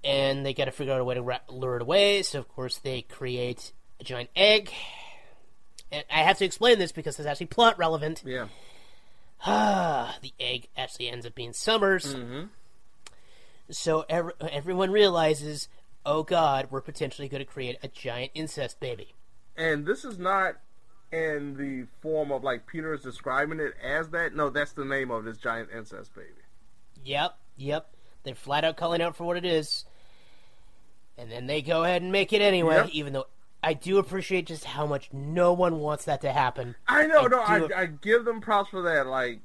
and 0.05 0.45
they 0.45 0.55
got 0.55 0.67
to 0.67 0.73
figure 0.73 0.95
out 0.95 1.01
a 1.01 1.05
way 1.05 1.15
to 1.15 1.23
ra- 1.23 1.41
lure 1.49 1.77
it 1.77 1.83
away. 1.83 2.23
So 2.23 2.39
of 2.39 2.49
course 2.49 2.79
they 2.79 3.03
create 3.03 3.73
a 4.01 4.05
giant 4.05 4.31
egg. 4.37 4.71
And 5.91 6.05
I 6.11 6.23
have 6.23 6.39
to 6.39 6.45
explain 6.45 6.79
this 6.79 6.93
because 6.93 7.19
it's 7.19 7.27
actually 7.27 7.47
plot 7.47 7.79
relevant. 7.79 8.23
Yeah. 8.25 8.49
Ah, 9.47 10.19
the 10.21 10.33
egg 10.39 10.69
actually 10.77 11.09
ends 11.09 11.25
up 11.25 11.35
being 11.35 11.53
Summers. 11.53 12.15
Mm-hmm. 12.15 12.47
So 13.71 14.05
ev- 14.09 14.33
everyone 14.41 14.91
realizes, 14.91 15.69
oh 16.05 16.23
God, 16.23 16.69
we're 16.71 16.81
potentially 16.81 17.29
going 17.29 17.45
to 17.45 17.51
create 17.51 17.79
a 17.83 17.89
giant 17.89 18.33
incest 18.35 18.81
baby. 18.81 19.15
And 19.57 19.87
this 19.87 20.05
is 20.05 20.19
not 20.19 20.57
in 21.13 21.57
the 21.57 21.87
form 22.03 22.33
of 22.33 22.45
like 22.45 22.67
Peter 22.67 22.93
is 22.93 23.03
describing 23.03 23.61
it 23.61 23.75
as 23.83 24.11
that. 24.11 24.35
No, 24.35 24.51
that's 24.51 24.73
the 24.73 24.85
name 24.85 25.11
of 25.11 25.25
this 25.25 25.39
giant 25.39 25.71
incest 25.75 26.15
baby. 26.15 26.29
Yep, 27.09 27.39
yep. 27.57 27.89
They're 28.23 28.35
flat 28.35 28.65
out 28.65 28.77
calling 28.77 29.01
out 29.01 29.17
for 29.17 29.25
what 29.25 29.39
it 29.39 29.47
is. 29.47 29.87
And 31.17 31.33
then 31.33 31.47
they 31.47 31.63
go 31.63 31.83
ahead 31.83 32.03
and 32.03 32.13
make 32.13 32.33
it 32.35 32.43
anyway, 32.43 32.77
Yep. 32.77 32.89
even 32.93 33.13
though 33.15 33.27
I 33.63 33.73
do 33.73 33.97
appreciate 33.99 34.47
just 34.47 34.65
how 34.65 34.87
much 34.87 35.09
no 35.13 35.55
one 35.55 35.81
wants 35.81 36.05
that 36.05 36.21
to 36.21 36.33
happen. 36.33 36.77
I 36.87 37.07
know, 37.07 37.23
no, 37.23 37.29
do 37.29 37.75
I, 37.75 37.81
I 37.83 37.87
give 37.87 38.27
them 38.27 38.41
props 38.43 38.69
for 38.71 38.83
that. 38.83 39.07
Like, 39.07 39.41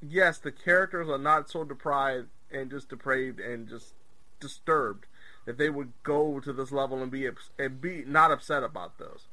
yes, 0.00 0.38
the 0.38 0.52
characters 0.52 1.08
are 1.08 1.18
not 1.18 1.50
so 1.50 1.64
deprived 1.64 2.28
and 2.52 2.70
just 2.70 2.88
depraved 2.88 3.40
and 3.40 3.68
just 3.68 3.92
disturbed 4.38 5.06
that 5.46 5.58
they 5.58 5.68
would 5.68 5.92
go 6.04 6.38
to 6.38 6.52
this 6.52 6.70
level 6.70 7.02
and 7.02 7.10
be 7.10 7.28
and 7.58 7.80
be 7.80 8.04
not 8.06 8.30
upset 8.30 8.62
about 8.62 8.98
this. 8.98 9.26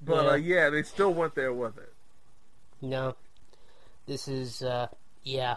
But 0.00 0.24
Yeah. 0.24 0.30
uh, 0.30 0.34
yeah, 0.36 0.70
they 0.70 0.84
still 0.84 1.12
went 1.12 1.34
there 1.34 1.52
with 1.52 1.76
it. 1.78 1.92
No. 2.80 3.16
This 4.06 4.28
is, 4.28 4.62
uh, 4.62 4.86
yeah. 5.24 5.56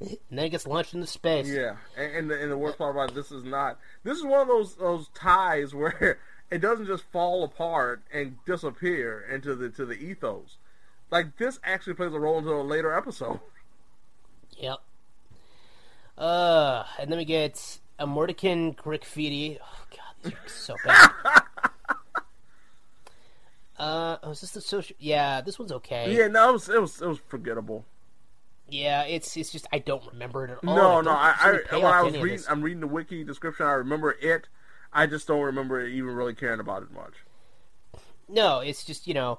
And 0.00 0.18
then 0.30 0.46
it 0.46 0.50
gets 0.50 0.66
launched 0.66 0.94
into 0.94 1.06
space. 1.06 1.48
Yeah, 1.48 1.76
and, 1.96 2.14
and 2.16 2.30
the 2.30 2.40
and 2.42 2.50
the 2.50 2.58
worst 2.58 2.78
part 2.78 2.94
about 2.94 3.10
it, 3.10 3.14
this 3.14 3.30
is 3.30 3.44
not. 3.44 3.78
This 4.02 4.18
is 4.18 4.24
one 4.24 4.40
of 4.40 4.48
those 4.48 4.74
those 4.74 5.08
ties 5.14 5.74
where 5.74 6.18
it 6.50 6.58
doesn't 6.58 6.86
just 6.86 7.04
fall 7.12 7.44
apart 7.44 8.02
and 8.12 8.36
disappear 8.44 9.24
into 9.32 9.54
the 9.54 9.70
to 9.70 9.86
the 9.86 9.94
ethos. 9.94 10.58
Like 11.10 11.36
this 11.36 11.60
actually 11.64 11.94
plays 11.94 12.12
a 12.12 12.18
role 12.20 12.38
into 12.38 12.52
a 12.52 12.62
later 12.62 12.92
episode. 12.96 13.40
Yep. 14.56 14.78
Uh, 16.16 16.84
and 17.00 17.10
then 17.10 17.18
we 17.18 17.24
get 17.24 17.80
a 17.98 18.06
Mortycan 18.06 18.74
Grickfitti. 18.74 19.58
Oh 19.60 19.84
god, 19.90 20.14
these 20.22 20.32
are 20.32 20.48
so 20.48 20.76
bad. 20.84 21.10
uh, 23.76 24.16
oh, 24.22 24.30
is 24.30 24.42
this 24.42 24.52
the 24.52 24.60
social? 24.60 24.94
Yeah, 25.00 25.40
this 25.40 25.58
one's 25.58 25.72
okay. 25.72 26.16
Yeah, 26.16 26.28
no, 26.28 26.50
it 26.50 26.52
was 26.52 26.68
it 26.68 26.80
was, 26.80 27.02
it 27.02 27.08
was 27.08 27.18
forgettable. 27.18 27.84
Yeah, 28.68 29.02
it's 29.04 29.36
it's 29.36 29.52
just 29.52 29.66
I 29.72 29.78
don't 29.78 30.02
remember 30.12 30.44
it 30.46 30.50
at 30.52 30.58
all. 30.66 30.76
No, 30.76 31.00
no, 31.00 31.10
I, 31.10 31.60
I 31.70 31.76
when 31.76 31.84
I 31.84 32.02
was 32.02 32.16
reading, 32.16 32.44
I'm 32.48 32.62
reading 32.62 32.80
the 32.80 32.86
wiki 32.86 33.22
description. 33.22 33.66
I 33.66 33.72
remember 33.72 34.16
it. 34.20 34.48
I 34.92 35.06
just 35.06 35.26
don't 35.26 35.42
remember 35.42 35.84
even 35.86 36.14
really 36.14 36.34
caring 36.34 36.60
about 36.60 36.82
it 36.82 36.92
much. 36.92 37.14
No, 38.28 38.60
it's 38.60 38.84
just 38.84 39.06
you 39.06 39.14
know, 39.14 39.38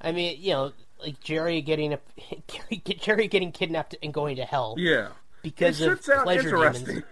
I 0.00 0.12
mean, 0.12 0.36
you 0.40 0.52
know, 0.52 0.72
like 1.00 1.20
Jerry 1.20 1.62
getting 1.62 1.92
a 1.92 1.98
Jerry 2.98 3.28
getting 3.28 3.52
kidnapped 3.52 3.94
and 4.02 4.12
going 4.12 4.36
to 4.36 4.44
hell. 4.44 4.74
Yeah, 4.76 5.08
because 5.42 5.80
of 5.80 6.02
pleasure 6.02 6.48
interesting. 6.48 6.86
demons. 6.86 7.04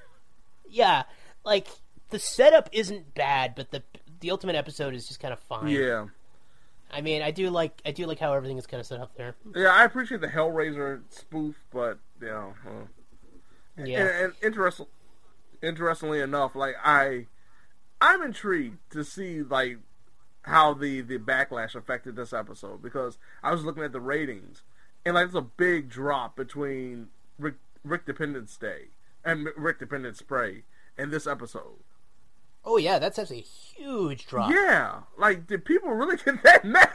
Yeah, 0.68 1.04
like 1.44 1.68
the 2.10 2.18
setup 2.18 2.68
isn't 2.72 3.14
bad, 3.14 3.54
but 3.54 3.70
the 3.70 3.82
the 4.20 4.30
ultimate 4.30 4.56
episode 4.56 4.94
is 4.94 5.06
just 5.06 5.20
kind 5.20 5.32
of 5.32 5.40
fine. 5.40 5.68
Yeah. 5.68 6.06
I 6.92 7.00
mean, 7.00 7.22
I 7.22 7.30
do 7.30 7.48
like 7.50 7.80
I 7.86 7.90
do 7.92 8.06
like 8.06 8.18
how 8.18 8.32
everything 8.32 8.58
is 8.58 8.66
kind 8.66 8.80
of 8.80 8.86
set 8.86 9.00
up 9.00 9.16
there. 9.16 9.34
Yeah, 9.54 9.68
I 9.68 9.84
appreciate 9.84 10.20
the 10.20 10.28
Hellraiser 10.28 11.00
spoof, 11.08 11.56
but 11.72 11.98
you 12.20 12.28
know, 12.28 12.54
uh, 12.66 13.84
Yeah. 13.84 14.00
And, 14.00 14.10
and 14.10 14.32
interesting, 14.42 14.86
interestingly 15.62 16.20
enough, 16.20 16.54
like 16.54 16.76
I, 16.84 17.26
I'm 18.00 18.22
intrigued 18.22 18.78
to 18.90 19.04
see 19.04 19.42
like 19.42 19.78
how 20.42 20.74
the 20.74 21.00
the 21.00 21.18
backlash 21.18 21.74
affected 21.74 22.16
this 22.16 22.32
episode 22.32 22.82
because 22.82 23.18
I 23.42 23.52
was 23.52 23.64
looking 23.64 23.84
at 23.84 23.92
the 23.92 24.00
ratings 24.00 24.64
and 25.04 25.14
like 25.14 25.26
there's 25.26 25.34
a 25.34 25.40
big 25.42 25.88
drop 25.88 26.36
between 26.36 27.08
Rick, 27.38 27.54
Rick 27.84 28.06
Dependence 28.06 28.56
Day 28.56 28.88
and 29.24 29.48
Rick 29.56 29.78
Dependence 29.78 30.18
Spray 30.18 30.64
in 30.98 31.10
this 31.10 31.26
episode. 31.26 31.78
Oh 32.64 32.76
yeah, 32.76 32.98
that's 32.98 33.18
actually 33.18 33.40
a 33.40 33.80
huge 33.80 34.26
drop. 34.26 34.50
Yeah, 34.50 35.00
like 35.18 35.46
did 35.46 35.64
people 35.64 35.90
really 35.90 36.16
get 36.24 36.42
that 36.42 36.64
mad? 36.64 36.88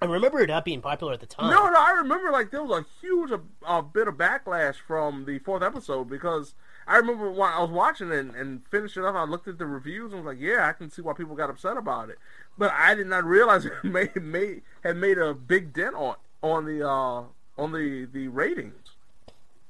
I 0.00 0.04
remember 0.04 0.40
it 0.40 0.48
not 0.48 0.64
being 0.64 0.80
popular 0.80 1.12
at 1.12 1.20
the 1.20 1.26
time. 1.26 1.50
No, 1.50 1.68
no, 1.68 1.78
I 1.78 1.90
remember 1.90 2.30
like 2.30 2.50
there 2.50 2.62
was 2.62 2.84
a 2.84 2.86
huge 3.00 3.32
uh, 3.32 3.38
uh, 3.66 3.82
bit 3.82 4.06
of 4.06 4.14
backlash 4.14 4.76
from 4.76 5.24
the 5.24 5.40
fourth 5.40 5.62
episode 5.62 6.08
because 6.08 6.54
I 6.86 6.96
remember 6.98 7.30
when 7.30 7.50
I 7.50 7.60
was 7.60 7.70
watching 7.70 8.12
it 8.12 8.18
and, 8.18 8.34
and 8.34 8.62
finishing 8.70 9.04
up, 9.04 9.16
I 9.16 9.24
looked 9.24 9.48
at 9.48 9.58
the 9.58 9.66
reviews 9.66 10.12
and 10.12 10.24
was 10.24 10.34
like, 10.34 10.40
yeah, 10.40 10.68
I 10.68 10.72
can 10.72 10.88
see 10.88 11.02
why 11.02 11.14
people 11.14 11.34
got 11.34 11.50
upset 11.50 11.76
about 11.76 12.10
it, 12.10 12.18
but 12.56 12.72
I 12.72 12.94
did 12.94 13.08
not 13.08 13.24
realize 13.24 13.64
it 13.66 13.72
made, 13.82 14.14
made 14.22 14.62
had 14.84 14.96
made 14.96 15.18
a 15.18 15.34
big 15.34 15.72
dent 15.72 15.96
on 15.96 16.14
on 16.42 16.64
the 16.64 16.88
uh, 16.88 17.24
on 17.58 17.72
the 17.72 18.08
the 18.10 18.28
ratings. 18.28 18.92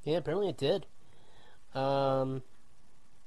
Yeah, 0.04 0.18
apparently 0.18 0.50
it 0.50 0.58
did. 0.58 0.86
Um, 1.74 2.42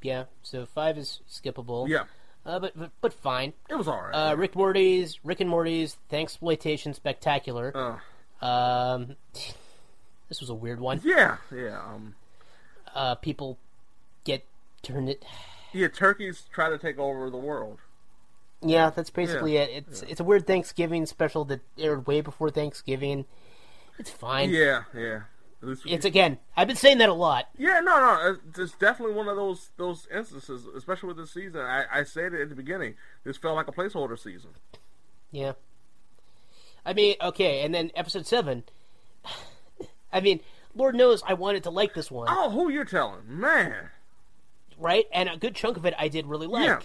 yeah. 0.02 0.26
So 0.44 0.66
five 0.66 0.98
is 0.98 1.20
skippable. 1.30 1.88
Yeah. 1.88 2.04
Uh, 2.46 2.60
but, 2.60 2.78
but 2.78 2.92
but 3.02 3.14
fine. 3.14 3.54
It 3.70 3.76
was 3.76 3.88
alright. 3.88 4.14
Uh, 4.16 4.36
Rick 4.36 4.56
Morty's 4.56 5.20
Rick 5.24 5.42
and 5.42 5.50
Morty's 5.50 5.98
Thanksploitation 6.12 6.96
Spectacular. 6.96 8.00
Um, 8.42 9.16
this 10.30 10.40
was 10.40 10.50
a 10.50 10.56
weird 10.56 10.80
one. 10.80 11.02
Yeah, 11.04 11.38
yeah. 11.56 11.80
Um, 11.80 12.16
Uh, 12.96 13.16
people 13.16 13.58
get 14.24 14.44
turned 14.82 15.10
it. 15.10 15.24
yeah, 15.74 15.88
turkeys 15.88 16.44
try 16.52 16.70
to 16.70 16.78
take 16.78 16.98
over 17.00 17.30
the 17.30 17.38
world. 17.38 17.78
Yeah, 18.64 18.90
that's 18.92 19.10
basically 19.10 19.54
Yeah. 19.56 19.62
it. 19.62 19.86
It's 19.88 20.02
it's 20.04 20.20
a 20.20 20.24
weird 20.24 20.46
Thanksgiving 20.48 21.06
special 21.06 21.46
that 21.46 21.62
aired 21.78 22.06
way 22.08 22.22
before 22.22 22.50
Thanksgiving. 22.52 23.26
It's 24.00 24.10
fine. 24.10 24.50
Yeah, 24.50 24.84
yeah. 24.96 25.22
It's 25.64 26.06
again. 26.06 26.40
I've 26.58 26.68
been 26.68 26.76
saying 26.76 26.98
that 27.00 27.10
a 27.10 27.14
lot. 27.14 27.48
Yeah, 27.58 27.80
no, 27.82 28.00
no, 28.00 28.38
it's- 28.50 28.74
definitely 28.80 29.14
one 29.16 29.28
of 29.28 29.36
those 29.36 29.70
those 29.78 30.08
instances, 30.14 30.66
especially 30.76 31.08
with 31.08 31.18
this 31.18 31.32
season. 31.32 31.62
I, 31.62 31.86
I 31.92 32.04
said 32.04 32.34
it 32.34 32.42
at 32.42 32.50
the 32.50 32.56
beginning. 32.56 32.96
This 33.24 33.38
felt 33.38 33.56
like 33.56 33.68
a 33.68 33.72
placeholder 33.72 34.18
season. 34.18 34.52
Yeah. 35.32 35.54
I 36.86 36.94
mean, 36.94 37.16
okay, 37.22 37.62
and 37.64 37.74
then 37.76 37.92
episode 37.96 38.26
seven. 38.26 38.64
I 40.14 40.20
mean, 40.20 40.40
Lord 40.74 40.96
knows 40.96 41.22
I 41.28 41.36
wanted 41.36 41.64
to 41.64 41.70
like 41.70 41.94
this 41.94 42.10
one, 42.10 42.28
Oh, 42.30 42.50
who 42.50 42.70
you're 42.70 42.86
telling, 42.86 43.22
man? 43.28 43.90
right? 44.80 45.06
And 45.14 45.30
a 45.30 45.38
good 45.38 45.54
chunk 45.56 45.78
of 45.78 45.86
it 45.86 45.94
I 46.00 46.08
did 46.08 46.26
really 46.26 46.48
like. 46.48 46.66
Yeah. 46.66 46.80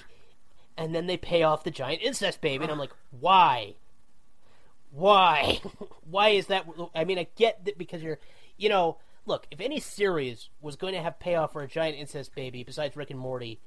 And 0.76 0.94
then 0.94 1.06
they 1.06 1.16
pay 1.16 1.42
off 1.44 1.64
the 1.64 1.70
giant 1.70 2.02
incest 2.02 2.42
baby, 2.42 2.62
and 2.62 2.70
I'm 2.70 2.78
like, 2.78 2.92
why? 3.18 3.74
Why? 4.92 5.60
why 6.10 6.28
is 6.30 6.46
that? 6.48 6.66
I 6.94 7.04
mean, 7.04 7.18
I 7.18 7.26
get 7.36 7.64
that 7.64 7.78
because 7.78 8.02
you're, 8.02 8.18
you 8.56 8.68
know, 8.68 8.98
look, 9.26 9.46
if 9.50 9.60
any 9.60 9.80
series 9.80 10.48
was 10.60 10.76
going 10.76 10.94
to 10.94 11.02
have 11.02 11.18
payoff 11.18 11.52
for 11.52 11.62
a 11.62 11.68
giant 11.68 11.98
incest 11.98 12.34
baby 12.34 12.62
besides 12.64 12.96
Rick 12.96 13.10
and 13.10 13.18
Morty, 13.18 13.58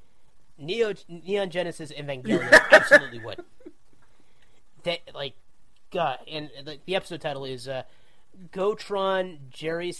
Neo, 0.57 0.93
Neon 1.07 1.49
Genesis 1.49 1.91
Evangelion 1.91 2.51
absolutely 2.71 3.19
would. 3.19 3.43
That 4.83 4.99
like, 5.13 5.33
God, 5.91 6.19
and 6.29 6.49
the, 6.63 6.77
the 6.85 6.95
episode 6.95 7.21
title 7.21 7.45
is 7.45 7.67
uh, 7.67 7.83
Gotron 8.51 9.37
Jerry 9.49 9.93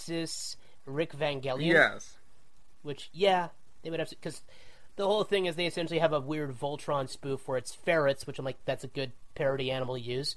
Rick 0.85 1.13
Vangelion. 1.13 1.73
Yes. 1.73 2.17
Which, 2.81 3.09
yeah, 3.13 3.49
they 3.83 3.89
would 3.89 3.99
have 3.99 4.09
to 4.09 4.15
because 4.15 4.41
the 4.95 5.05
whole 5.05 5.23
thing 5.23 5.45
is 5.45 5.55
they 5.55 5.65
essentially 5.65 5.99
have 5.99 6.13
a 6.13 6.19
weird 6.19 6.57
Voltron 6.57 7.09
spoof 7.09 7.47
where 7.47 7.57
it's 7.57 7.73
ferrets, 7.73 8.27
which 8.27 8.39
I'm 8.39 8.45
like, 8.45 8.57
that's 8.65 8.83
a 8.83 8.87
good 8.87 9.11
parody 9.35 9.71
animal 9.71 9.95
to 9.95 10.01
use. 10.01 10.35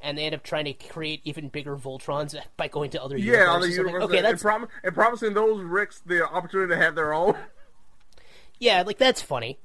And 0.00 0.16
they 0.16 0.24
end 0.24 0.34
up 0.34 0.42
trying 0.44 0.66
to 0.66 0.72
create 0.74 1.20
even 1.24 1.48
bigger 1.48 1.76
Voltrons 1.76 2.36
by 2.56 2.68
going 2.68 2.90
to 2.90 3.02
other 3.02 3.16
Yeah, 3.16 3.52
other 3.52 3.66
universes. 3.66 3.78
I'm 3.78 3.86
universes, 3.86 4.08
okay, 4.20 4.28
and, 4.28 4.40
prom- 4.40 4.68
and 4.84 4.94
promising 4.94 5.34
those 5.34 5.62
Ricks 5.64 6.00
the 6.06 6.24
opportunity 6.28 6.70
to 6.70 6.76
have 6.76 6.94
their 6.94 7.12
own. 7.12 7.36
yeah, 8.58 8.82
like 8.82 8.98
that's 8.98 9.22
funny. 9.22 9.58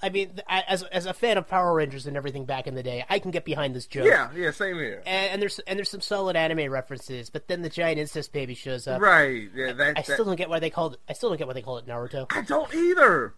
I 0.00 0.10
mean, 0.10 0.40
as 0.48 0.84
as 0.84 1.06
a 1.06 1.12
fan 1.12 1.38
of 1.38 1.48
Power 1.48 1.74
Rangers 1.74 2.06
and 2.06 2.16
everything 2.16 2.44
back 2.44 2.66
in 2.68 2.74
the 2.76 2.82
day, 2.84 3.04
I 3.10 3.18
can 3.18 3.30
get 3.32 3.44
behind 3.44 3.74
this 3.74 3.84
joke. 3.86 4.06
Yeah, 4.06 4.30
yeah, 4.34 4.52
same 4.52 4.76
here. 4.76 5.02
And, 5.04 5.32
and 5.32 5.42
there's 5.42 5.58
and 5.60 5.76
there's 5.76 5.90
some 5.90 6.00
solid 6.00 6.36
anime 6.36 6.70
references, 6.70 7.30
but 7.30 7.48
then 7.48 7.62
the 7.62 7.68
giant 7.68 7.98
incest 7.98 8.32
baby 8.32 8.54
shows 8.54 8.86
up. 8.86 9.00
Right, 9.00 9.50
yeah, 9.54 9.72
that- 9.72 9.86
I, 9.86 9.90
I 9.90 9.94
that- 9.94 10.04
still 10.06 10.24
don't 10.24 10.36
get 10.36 10.48
why 10.48 10.60
they 10.60 10.70
called. 10.70 10.98
I 11.08 11.14
still 11.14 11.30
don't 11.30 11.38
get 11.38 11.46
why 11.48 11.52
they 11.52 11.62
call 11.62 11.78
it 11.78 11.86
Naruto. 11.86 12.26
I 12.30 12.42
don't 12.42 12.72
either. 12.72 13.34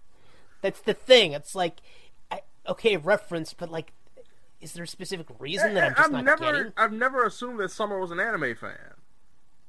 That's 0.60 0.81
the 0.83 0.92
thing. 0.92 1.33
It's 1.33 1.55
like, 1.55 1.78
I, 2.31 2.42
okay, 2.68 2.99
reference, 2.99 3.55
but 3.55 3.70
like, 3.70 3.92
is 4.60 4.72
there 4.72 4.84
a 4.84 4.89
specific 4.89 5.26
reason 5.39 5.74
that 5.74 5.84
I'm 5.84 5.94
just 5.94 6.05
I've 6.06 6.12
not 6.12 6.24
never, 6.24 6.52
getting? 6.52 6.72
I've 6.76 6.92
never 6.92 7.24
assumed 7.24 7.58
that 7.60 7.70
Summer 7.70 7.98
was 7.98 8.10
an 8.10 8.20
anime 8.20 8.55
fan. 8.55 8.76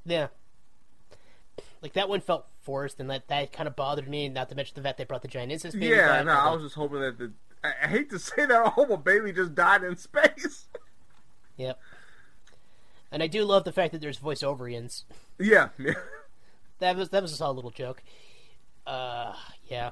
Yeah. 0.06 0.28
Like 1.82 1.94
that 1.94 2.10
one 2.10 2.22
felt 2.22 2.46
forced, 2.62 3.00
and 3.00 3.10
that 3.10 3.28
that 3.28 3.52
kind 3.52 3.68
of 3.68 3.76
bothered 3.76 4.08
me. 4.08 4.30
Not 4.30 4.50
to 4.50 4.56
mention 4.56 4.76
the 4.76 4.82
fact 4.82 4.98
they 4.98 5.04
brought 5.04 5.22
the 5.22 5.28
giant 5.28 5.52
incest 5.52 5.80
baby. 5.80 5.96
Yeah, 5.96 6.24
back. 6.24 6.26
no, 6.26 6.32
I 6.34 6.54
was 6.54 6.64
just 6.64 6.76
hoping 6.76 7.02
that 7.02 7.18
the. 7.18 7.32
I, 7.64 7.74
I 7.84 7.88
hate 7.88 8.10
to 8.12 8.20
say 8.20 8.46
that, 8.46 8.52
I 8.66 8.70
hope 8.70 8.90
a 8.90 8.98
baby 8.98 9.32
just 9.32 9.56
died 9.56 9.84
in 9.84 9.98
space. 9.98 10.66
Yep. 11.58 11.80
And 13.12 13.22
I 13.22 13.28
do 13.28 13.44
love 13.44 13.66
the 13.66 13.74
fact 13.74 13.92
that 13.92 14.02
there's 14.02 14.18
voiceoverians. 14.18 15.04
Yeah, 15.38 15.70
yeah. 15.78 15.94
That 16.80 16.96
was 16.96 17.10
that 17.10 17.22
was 17.22 17.32
a 17.32 17.36
solid 17.36 17.54
little 17.54 17.70
joke. 17.70 18.02
Uh, 18.88 19.36
yeah. 19.68 19.92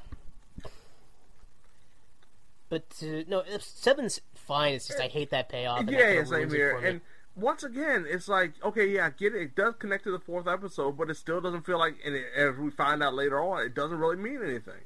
But 2.70 2.86
uh, 3.04 3.24
no, 3.28 3.44
seven's 3.60 4.22
fine. 4.50 4.74
It's 4.74 4.88
just 4.88 5.00
I 5.00 5.08
hate 5.08 5.30
that 5.30 5.48
payoff. 5.48 5.80
and 5.80 5.90
yeah, 5.90 6.22
same 6.26 6.50
here. 6.50 6.78
And 6.78 7.00
once 7.36 7.64
again, 7.64 8.06
it's 8.10 8.28
like, 8.28 8.54
okay, 8.64 8.88
yeah, 8.90 9.06
I 9.06 9.10
get 9.12 9.34
it. 9.34 9.42
It 9.42 9.56
does 9.56 9.76
connect 9.80 10.04
to 10.04 10.12
the 10.12 10.20
fourth 10.20 10.48
episode, 10.48 10.98
but 10.98 11.10
it 11.10 11.16
still 11.16 11.40
doesn't 11.40 11.66
feel 11.66 11.80
like, 11.80 11.96
and 12.06 12.16
it, 12.16 12.26
as 12.36 12.58
we 12.58 12.70
find 12.72 13.02
out 13.02 13.14
later 13.14 13.40
on, 13.40 13.64
it 13.66 13.74
doesn't 13.74 13.98
really 13.98 14.18
mean 14.18 14.42
anything. 14.44 14.82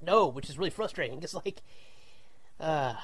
No, 0.00 0.28
which 0.28 0.48
is 0.48 0.56
really 0.58 0.70
frustrating. 0.70 1.20
It's 1.22 1.34
like, 1.34 1.62
uh, 2.60 2.94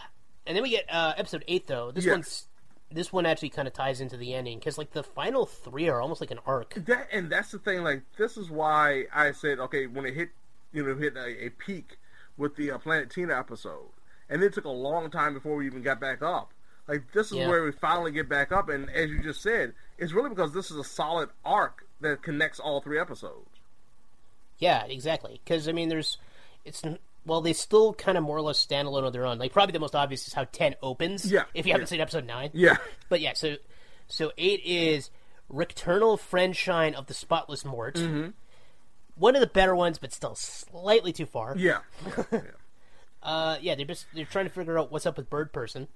and 0.46 0.56
then 0.56 0.62
we 0.62 0.70
get 0.70 0.84
uh, 0.92 1.14
episode 1.16 1.44
eight 1.48 1.66
though. 1.66 1.90
This 1.90 2.04
Yeah. 2.04 2.12
one's 2.12 2.44
this 2.90 3.12
one 3.12 3.26
actually 3.26 3.50
kind 3.50 3.68
of 3.68 3.74
ties 3.74 4.00
into 4.00 4.16
the 4.16 4.32
ending 4.32 4.58
because 4.58 4.78
like 4.78 4.92
the 4.92 5.02
final 5.02 5.44
three 5.44 5.88
are 5.90 6.00
almost 6.00 6.20
like 6.22 6.30
an 6.30 6.38
arc. 6.46 6.74
That 6.86 7.08
and 7.12 7.28
that's 7.30 7.50
the 7.50 7.58
thing. 7.58 7.82
Like, 7.82 8.02
this 8.16 8.36
is 8.36 8.50
why 8.50 9.04
I 9.14 9.32
said, 9.32 9.58
okay, 9.58 9.86
when 9.86 10.06
it 10.06 10.14
hit, 10.14 10.30
you 10.72 10.86
know, 10.86 10.94
hit 10.96 11.16
a, 11.16 11.46
a 11.46 11.50
peak 11.50 11.98
with 12.36 12.56
the 12.56 12.70
uh, 12.70 12.78
Planetina 12.78 13.38
episode, 13.38 13.90
and 14.28 14.42
it 14.42 14.52
took 14.52 14.64
a 14.64 14.70
long 14.70 15.10
time 15.10 15.34
before 15.34 15.56
we 15.56 15.66
even 15.66 15.82
got 15.82 16.00
back 16.00 16.22
up. 16.22 16.52
Like, 16.86 17.12
this 17.12 17.26
is 17.26 17.38
Yeah. 17.38 17.48
where 17.48 17.64
we 17.64 17.72
finally 17.72 18.12
get 18.12 18.28
back 18.28 18.50
up, 18.52 18.68
and 18.70 18.88
as 18.90 19.10
you 19.10 19.22
just 19.22 19.42
said, 19.42 19.74
it's 19.98 20.12
really 20.12 20.30
because 20.30 20.54
this 20.54 20.70
is 20.70 20.76
a 20.78 20.84
solid 20.84 21.28
arc 21.44 21.86
that 22.00 22.22
connects 22.22 22.58
all 22.60 22.80
three 22.80 22.98
episodes. 22.98 23.50
Yeah, 24.58 24.84
exactly. 24.86 25.40
Because 25.44 25.68
I 25.68 25.72
mean, 25.72 25.88
there's 25.88 26.18
it's 26.64 26.82
well, 27.26 27.40
they 27.42 27.52
still 27.52 27.92
kind 27.92 28.16
of 28.16 28.24
more 28.24 28.36
or 28.38 28.40
less 28.42 28.64
standalone 28.64 29.04
on 29.04 29.12
their 29.12 29.26
own. 29.26 29.38
Like 29.38 29.52
probably 29.52 29.72
the 29.72 29.78
most 29.80 29.94
obvious 29.94 30.26
is 30.26 30.32
how 30.32 30.44
ten 30.44 30.74
opens. 30.82 31.30
Yeah, 31.30 31.44
If 31.54 31.66
you 31.66 31.72
haven't 31.72 31.86
yeah. 31.86 31.90
seen 31.90 32.00
episode 32.00 32.26
nine. 32.26 32.50
Yeah. 32.54 32.76
But 33.08 33.20
yeah, 33.20 33.34
so 33.34 33.56
so 34.06 34.32
eight 34.38 34.62
is 34.64 35.10
Ricternal 35.50 36.16
Friendshine 36.16 36.94
of 36.94 37.06
the 37.06 37.14
Spotless 37.14 37.64
Mort. 37.64 37.96
Mhm. 37.96 38.32
One 39.14 39.34
of 39.36 39.40
the 39.40 39.46
better 39.46 39.74
ones, 39.76 39.98
but 39.98 40.12
still 40.12 40.34
slightly 40.34 41.12
too 41.12 41.26
far. 41.26 41.54
Yeah. 41.56 41.80
Uh, 43.22 43.56
yeah, 43.60 43.74
they're 43.74 43.84
just 43.84 44.06
they're 44.14 44.24
trying 44.24 44.46
to 44.46 44.50
figure 44.52 44.78
out 44.78 44.90
what's 44.92 45.06
up 45.06 45.16
with 45.16 45.28
Birdperson. 45.30 45.88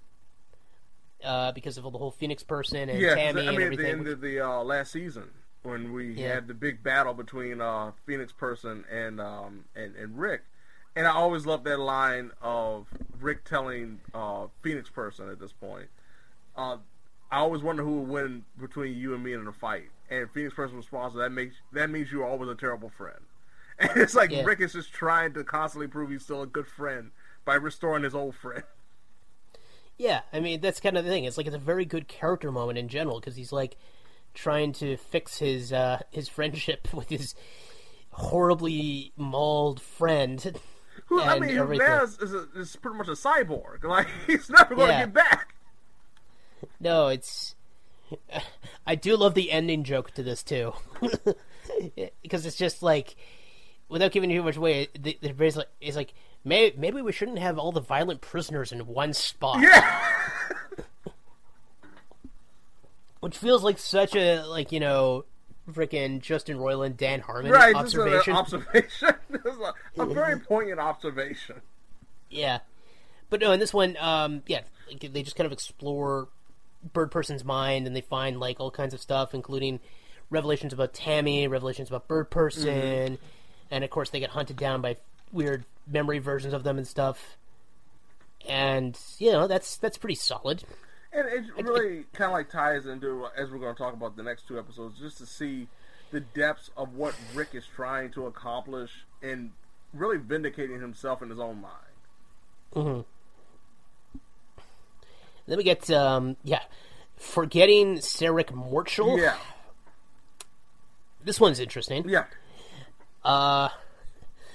Uh, 1.24 1.52
because 1.52 1.76
of 1.78 1.84
the 1.84 1.90
whole 1.90 2.10
Phoenixperson 2.20 2.88
and 2.88 2.98
yeah, 3.00 3.14
Tammy 3.14 3.46
I 3.46 3.52
mean, 3.52 3.62
and 3.62 3.72
at 3.74 3.78
the 3.78 3.88
end 3.88 4.08
of 4.08 4.20
the 4.20 4.40
uh, 4.40 4.60
last 4.64 4.90
season 4.90 5.30
when 5.62 5.92
we 5.92 6.14
Yeah. 6.14 6.34
had 6.34 6.48
the 6.48 6.54
big 6.54 6.82
battle 6.82 7.14
between 7.14 7.60
uh, 7.60 7.92
Phoenixperson 8.08 8.82
and 8.90 9.20
um, 9.20 9.64
and 9.76 9.94
and 9.94 10.18
Rick, 10.18 10.40
and 10.96 11.06
I 11.06 11.12
always 11.12 11.46
loved 11.46 11.62
that 11.66 11.78
line 11.78 12.32
of 12.42 12.88
Rick 13.20 13.44
telling 13.44 14.00
uh, 14.12 14.48
Phoenixperson 14.64 15.30
at 15.30 15.38
this 15.38 15.52
point. 15.52 15.86
Uh, 16.56 16.78
I 17.30 17.38
always 17.38 17.62
wonder 17.62 17.84
who 17.84 18.00
would 18.00 18.08
win 18.08 18.44
between 18.60 18.96
you 18.96 19.14
and 19.14 19.22
me 19.22 19.32
in 19.32 19.46
a 19.46 19.52
fight, 19.52 19.90
and 20.10 20.26
Phoenixperson 20.34 20.74
responds, 20.74 21.14
"That 21.14 21.30
makes 21.30 21.54
that 21.72 21.88
means 21.88 22.10
you 22.10 22.22
are 22.22 22.26
always 22.28 22.50
a 22.50 22.56
terrible 22.56 22.90
friend." 22.90 23.20
And 23.90 24.00
it's 24.00 24.14
like 24.14 24.30
Yeah. 24.30 24.42
Rick 24.44 24.60
is 24.60 24.72
just 24.72 24.92
trying 24.92 25.34
to 25.34 25.44
constantly 25.44 25.88
prove 25.88 26.10
he's 26.10 26.22
still 26.22 26.42
a 26.42 26.46
good 26.46 26.66
friend 26.66 27.10
by 27.44 27.54
restoring 27.54 28.04
his 28.04 28.14
old 28.14 28.34
friend. 28.34 28.62
Yeah, 29.98 30.22
I 30.32 30.40
mean 30.40 30.60
that's 30.60 30.80
kind 30.80 30.96
of 30.96 31.04
the 31.04 31.10
thing. 31.10 31.24
It's 31.24 31.36
like 31.36 31.46
it's 31.46 31.54
a 31.54 31.60
very 31.60 31.84
good 31.84 32.08
character 32.08 32.50
moment 32.50 32.78
in 32.78 32.88
general 32.88 33.20
because 33.20 33.36
he's 33.36 33.52
like 33.52 33.76
trying 34.34 34.72
to 34.72 34.96
fix 34.96 35.38
his 35.38 35.72
uh, 35.72 36.00
his 36.10 36.28
friendship 36.28 36.88
with 36.94 37.08
his 37.10 37.34
horribly 38.10 39.12
mauled 39.16 39.80
friend. 39.80 40.56
Who, 41.06 41.20
I 41.20 41.38
mean, 41.38 41.56
everything. 41.56 41.86
now 41.86 42.02
is, 42.04 42.18
is, 42.18 42.34
a, 42.34 42.46
is 42.56 42.74
pretty 42.76 42.96
much 42.98 43.08
a 43.08 43.12
cyborg. 43.12 43.84
Like 43.84 44.08
he's 44.26 44.48
never 44.50 44.74
going 44.74 44.88
to 44.88 44.92
Yeah. 44.94 45.00
get 45.04 45.14
back. 45.14 45.54
No, 46.80 47.08
it's. 47.08 47.54
I 48.86 48.94
do 48.96 49.16
love 49.16 49.34
the 49.34 49.52
ending 49.52 49.84
joke 49.84 50.10
to 50.12 50.22
this 50.22 50.42
too, 50.42 50.72
because 52.22 52.44
it's 52.46 52.56
just 52.56 52.82
like, 52.82 53.14
without 53.92 54.10
giving 54.12 54.30
too 54.30 54.42
much 54.42 54.56
away, 54.56 54.88
the, 54.98 55.16
the 55.20 55.32
basically 55.32 55.66
it's 55.80 55.96
like 55.96 56.14
may, 56.44 56.72
maybe 56.76 57.00
we 57.02 57.12
shouldn't 57.12 57.38
have 57.38 57.58
all 57.58 57.70
the 57.72 57.80
violent 57.80 58.20
prisoners 58.20 58.72
in 58.72 58.86
one 58.86 59.12
spot. 59.12 59.60
Yeah. 59.60 60.00
Which 63.20 63.38
feels 63.38 63.62
like 63.62 63.78
such 63.78 64.16
a 64.16 64.42
like 64.42 64.72
you 64.72 64.80
know, 64.80 65.24
freaking 65.70 66.20
Justin 66.20 66.58
Roiland, 66.58 66.96
Dan 66.96 67.20
Harmon 67.20 67.52
right, 67.52 67.72
just 67.76 67.94
an 67.94 68.00
observation. 68.00 68.34
observation. 68.34 69.08
A, 69.98 70.02
a 70.02 70.06
very 70.06 70.38
poignant 70.40 70.80
observation. 70.80 71.60
Yeah, 72.30 72.60
but 73.30 73.40
no, 73.40 73.52
in 73.52 73.60
this 73.60 73.72
one, 73.72 73.96
um, 74.00 74.42
yeah, 74.46 74.62
like, 74.90 75.12
they 75.12 75.22
just 75.22 75.36
kind 75.36 75.46
of 75.46 75.52
explore 75.52 76.28
Birdperson's 76.94 77.44
mind, 77.44 77.86
and 77.86 77.94
they 77.94 78.00
find 78.00 78.40
like 78.40 78.58
all 78.58 78.70
kinds 78.70 78.92
of 78.94 79.00
stuff, 79.00 79.34
including 79.34 79.78
revelations 80.30 80.72
about 80.72 80.92
Tammy, 80.94 81.46
revelations 81.46 81.88
about 81.88 82.08
Birdperson, 82.08 83.12
Mhm. 83.12 83.18
And 83.72 83.82
of 83.82 83.90
course 83.90 84.10
they 84.10 84.20
get 84.20 84.30
hunted 84.30 84.56
down 84.56 84.82
by 84.82 84.98
weird 85.32 85.64
memory 85.90 86.18
versions 86.18 86.52
of 86.52 86.62
them 86.62 86.76
and 86.76 86.86
stuff. 86.86 87.38
And 88.46 88.96
you 89.18 89.32
know 89.32 89.48
that's 89.48 89.78
that's 89.78 89.96
pretty 89.96 90.14
solid. 90.14 90.62
And 91.12 91.26
it 91.26 91.66
really 91.66 92.04
kind 92.12 92.30
of 92.30 92.32
like 92.32 92.50
ties 92.50 92.86
into, 92.86 93.26
as 93.36 93.50
we're 93.50 93.58
going 93.58 93.74
to 93.74 93.78
talk 93.78 93.92
about 93.92 94.16
the 94.16 94.22
next 94.22 94.46
two 94.46 94.58
episodes, 94.58 94.98
just 94.98 95.18
to 95.18 95.26
see 95.26 95.68
the 96.10 96.20
depths 96.20 96.70
of 96.76 96.94
what 96.94 97.14
Rick 97.34 97.48
is 97.54 97.66
trying 97.66 98.10
to 98.12 98.26
accomplish 98.26 98.90
and 99.22 99.50
really 99.92 100.16
vindicating 100.16 100.80
himself 100.80 101.22
in 101.22 101.28
his 101.30 101.38
own 101.38 101.60
mind. 101.60 101.74
Mm-hmm. 102.74 103.00
Then 105.46 105.58
we 105.58 105.64
get 105.64 105.90
um, 105.90 106.36
yeah, 106.44 106.62
forgetting 107.16 107.96
Sarick 107.96 108.46
Mortshall. 108.46 109.18
Yeah. 109.18 109.36
This 111.24 111.38
one's 111.38 111.60
interesting. 111.60 112.08
Yeah. 112.08 112.24
Uh, 113.24 113.68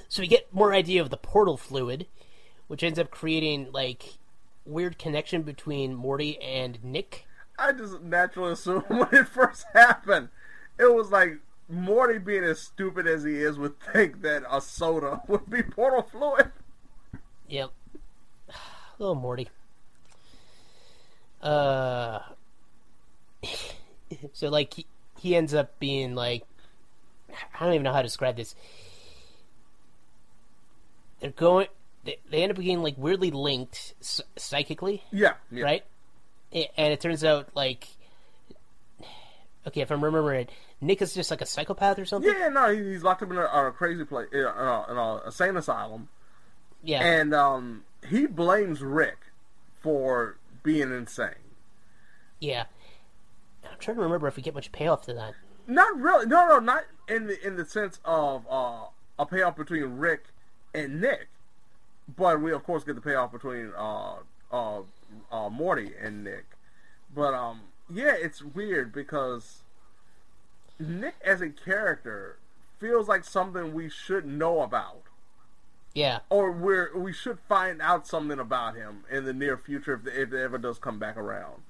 so 0.08 0.22
we 0.22 0.28
get 0.28 0.54
more 0.54 0.74
idea 0.74 1.02
of 1.02 1.10
the 1.10 1.18
portal 1.18 1.58
fluid, 1.58 2.08
which 2.68 2.84
ends 2.84 3.00
up 3.00 3.12
creating 3.12 3.72
like 3.72 4.18
weird 4.66 4.98
connection 4.98 5.42
between 5.44 5.94
Morty 5.94 6.42
and 6.42 6.84
Nick. 6.84 7.26
I 7.58 7.72
just 7.72 8.02
naturally 8.02 8.52
assumed 8.54 8.86
when 8.88 9.08
it 9.12 9.28
first 9.28 9.66
happened, 9.74 10.30
it 10.78 10.94
was 10.94 11.12
like 11.12 11.40
Morty, 11.70 12.18
being 12.18 12.44
as 12.44 12.60
stupid 12.62 13.08
as 13.08 13.24
he 13.24 13.36
is, 13.36 13.58
would 13.58 13.80
think 13.80 14.22
that 14.22 14.44
a 14.50 14.62
soda 14.62 15.22
would 15.28 15.50
be 15.50 15.62
portal 15.64 16.04
fluid. 16.04 16.52
Yep. 17.50 17.72
Little 19.00 19.16
Morty. 19.16 19.50
Uh. 21.42 22.20
so 24.34 24.50
like 24.50 24.74
he, 24.74 24.86
he 25.20 25.36
ends 25.36 25.54
up 25.54 25.78
being 25.80 26.16
like 26.16 26.44
I 27.30 27.64
don't 27.64 27.74
even 27.74 27.84
know 27.84 27.94
how 27.94 28.02
to 28.02 28.08
describe 28.08 28.36
this. 28.36 28.56
They're 31.20 31.32
going. 31.32 31.68
They, 32.04 32.20
they 32.30 32.44
end 32.44 32.52
up 32.52 32.58
being 32.58 32.82
like 32.82 32.96
weirdly 32.98 33.32
linked 33.32 33.94
psychically. 34.36 35.04
Yeah, 35.12 35.34
yeah. 35.52 35.64
Right. 35.64 35.84
And 36.52 36.94
it 36.94 37.02
turns 37.02 37.24
out 37.24 37.50
like. 37.56 37.88
Okay, 39.68 39.82
if 39.82 39.92
I'm 39.92 40.02
remembering 40.02 40.42
it, 40.42 40.52
Nick 40.80 41.02
is 41.02 41.14
just 41.14 41.30
like 41.30 41.42
a 41.42 41.46
psychopath 41.46 42.00
or 42.00 42.06
something. 42.06 42.32
Yeah, 42.32 42.48
no, 42.48 42.74
he's 42.74 43.04
locked 43.04 43.22
up 43.22 43.30
in 43.32 43.38
a, 43.38 43.44
a 43.44 43.74
crazy 43.74 44.06
place, 44.06 44.30
in 44.32 44.40
a, 44.40 44.86
in 44.90 44.98
a 44.98 45.26
insane 45.26 45.58
asylum. 45.58 46.08
Yeah. 46.82 47.04
And 47.04 47.34
um, 47.34 47.84
he 48.10 48.28
blames 48.28 48.82
Rick 48.82 49.18
for 49.82 50.38
being 50.64 50.94
insane. 50.94 51.36
Yeah. 52.40 52.64
I'm 53.66 53.78
trying 53.80 53.98
to 53.98 54.04
remember 54.04 54.28
if 54.28 54.38
we 54.38 54.44
get 54.44 54.56
much 54.56 54.72
payoff 54.72 55.02
to 55.08 55.14
that. 55.16 55.34
Not 55.68 56.00
really. 56.00 56.28
No, 56.28 56.48
no, 56.48 56.60
not 56.60 56.86
in 57.08 57.28
the 57.28 57.46
in 57.46 57.56
the 57.56 57.66
sense 57.66 58.00
of 58.06 58.46
uh, 58.50 58.86
a 59.20 59.26
payoff 59.26 59.56
between 59.56 59.98
Rick 59.98 60.26
and 60.74 61.02
Nick, 61.02 61.28
but 62.16 62.42
we 62.42 62.52
of 62.52 62.64
course 62.64 62.84
get 62.84 62.96
the 62.96 63.02
payoff 63.02 63.32
between 63.32 63.72
uh, 63.78 64.16
uh, 64.52 64.82
uh, 65.32 65.50
Morty 65.50 65.92
and 66.02 66.24
Nick. 66.24 66.46
But 67.14 67.34
um, 67.34 67.62
yeah, 67.90 68.16
it's 68.18 68.42
weird 68.42 68.94
because 68.94 69.64
Nick 70.80 71.16
as 71.24 71.42
a 71.42 71.50
character 71.50 72.38
feels 72.80 73.08
like 73.08 73.24
something 73.24 73.74
we 73.74 73.90
should 73.90 74.26
know 74.26 74.62
about. 74.62 75.04
Yeah. 75.94 76.20
Or 76.30 76.52
we're 76.52 76.96
we 76.96 77.12
should 77.12 77.40
find 77.48 77.82
out 77.82 78.06
something 78.06 78.40
about 78.40 78.76
him 78.76 79.04
in 79.10 79.26
the 79.26 79.34
near 79.34 79.58
future 79.58 79.94
if, 79.94 80.06
if 80.14 80.34
it 80.34 80.40
ever 80.40 80.58
does 80.58 80.78
come 80.78 81.00
back 81.00 81.18
around. 81.18 81.64